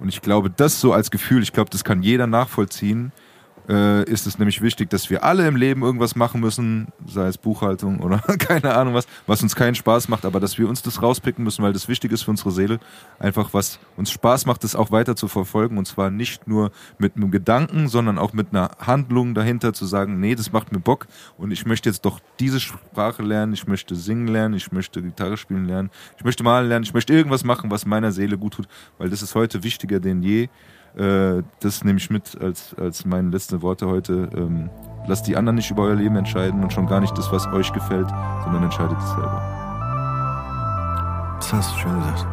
Und 0.00 0.08
ich 0.08 0.22
glaube, 0.22 0.50
das 0.50 0.80
so 0.80 0.92
als 0.92 1.10
Gefühl, 1.10 1.42
ich 1.42 1.52
glaube, 1.52 1.70
das 1.70 1.84
kann 1.84 2.02
jeder 2.02 2.26
nachvollziehen, 2.26 3.12
äh, 3.70 4.02
ist 4.10 4.26
es 4.26 4.38
nämlich 4.38 4.62
wichtig, 4.62 4.90
dass 4.90 5.10
wir 5.10 5.22
alle 5.22 5.46
im 5.46 5.54
Leben 5.54 5.82
irgendwas 5.82 6.16
machen 6.16 6.40
müssen, 6.40 6.88
sei 7.06 7.28
es 7.28 7.38
Buchhaltung 7.38 8.00
oder 8.00 8.18
keine 8.38 8.74
Ahnung 8.74 8.94
was, 8.94 9.06
was 9.26 9.42
uns 9.42 9.54
keinen 9.54 9.76
Spaß 9.76 10.08
macht, 10.08 10.24
aber 10.24 10.40
dass 10.40 10.58
wir 10.58 10.68
uns 10.68 10.82
das 10.82 11.00
rauspicken 11.00 11.44
müssen, 11.44 11.62
weil 11.62 11.72
das 11.72 11.86
wichtig 11.86 12.10
ist 12.10 12.22
für 12.22 12.32
unsere 12.32 12.50
Seele. 12.50 12.80
Einfach 13.20 13.54
was 13.54 13.78
uns 13.96 14.10
Spaß 14.10 14.46
macht, 14.46 14.64
das 14.64 14.74
auch 14.74 14.90
weiter 14.90 15.14
zu 15.14 15.28
verfolgen 15.28 15.78
und 15.78 15.86
zwar 15.86 16.10
nicht 16.10 16.48
nur 16.48 16.72
mit 16.98 17.16
einem 17.16 17.30
Gedanken, 17.30 17.88
sondern 17.88 18.18
auch 18.18 18.32
mit 18.32 18.48
einer 18.50 18.72
Handlung 18.80 19.34
dahinter 19.34 19.72
zu 19.72 19.86
sagen, 19.86 20.18
nee, 20.18 20.34
das 20.34 20.50
macht 20.50 20.72
mir 20.72 20.80
Bock 20.80 21.06
und 21.38 21.52
ich 21.52 21.64
möchte 21.64 21.88
jetzt 21.88 22.04
doch 22.04 22.18
diese 22.40 22.58
Sprache 22.58 23.22
lernen, 23.22 23.52
ich 23.52 23.68
möchte 23.68 23.94
singen 23.94 24.26
lernen, 24.26 24.54
ich 24.54 24.72
möchte 24.72 25.00
Gitarre 25.00 25.36
spielen 25.36 25.66
lernen, 25.66 25.90
ich 26.18 26.24
möchte 26.24 26.42
malen 26.42 26.68
lernen, 26.68 26.84
ich 26.84 26.94
möchte 26.94 27.12
irgendwas 27.12 27.44
machen, 27.44 27.70
was 27.70 27.86
meiner 27.86 28.10
Seele 28.10 28.36
gut 28.36 28.54
tut, 28.54 28.66
weil 28.98 29.10
das 29.10 29.22
ist 29.22 29.36
heute 29.36 29.62
wichtiger 29.62 30.00
denn 30.00 30.22
je. 30.22 30.48
Äh, 30.96 31.42
das 31.60 31.84
nehme 31.84 31.98
ich 31.98 32.10
mit 32.10 32.40
als, 32.40 32.74
als 32.74 33.04
meine 33.04 33.30
letzten 33.30 33.62
Worte 33.62 33.86
heute. 33.86 34.28
Ähm, 34.34 34.70
lasst 35.06 35.26
die 35.26 35.36
anderen 35.36 35.56
nicht 35.56 35.70
über 35.70 35.84
euer 35.84 35.94
Leben 35.94 36.16
entscheiden 36.16 36.62
und 36.62 36.72
schon 36.72 36.86
gar 36.86 37.00
nicht 37.00 37.16
das, 37.16 37.30
was 37.32 37.46
euch 37.48 37.72
gefällt, 37.72 38.08
sondern 38.44 38.64
entscheidet 38.64 38.98
es 38.98 39.10
selber. 39.10 39.42
Das 41.36 41.52
hast 41.52 41.74
du 41.74 41.78
schön 41.78 41.98
gesagt. 42.00 42.26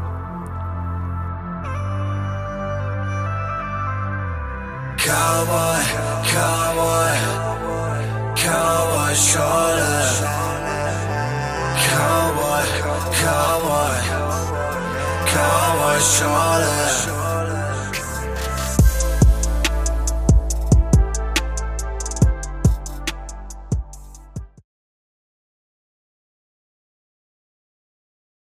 Cowboy, 4.97 5.81
cowboy, 6.33 7.17
cowboy 8.35 9.15
Schorle. 9.15 9.87
Cowboy, 11.87 12.65
cowboy, 13.21 13.97
cowboy 15.31 15.99
Schorle. 16.01 17.26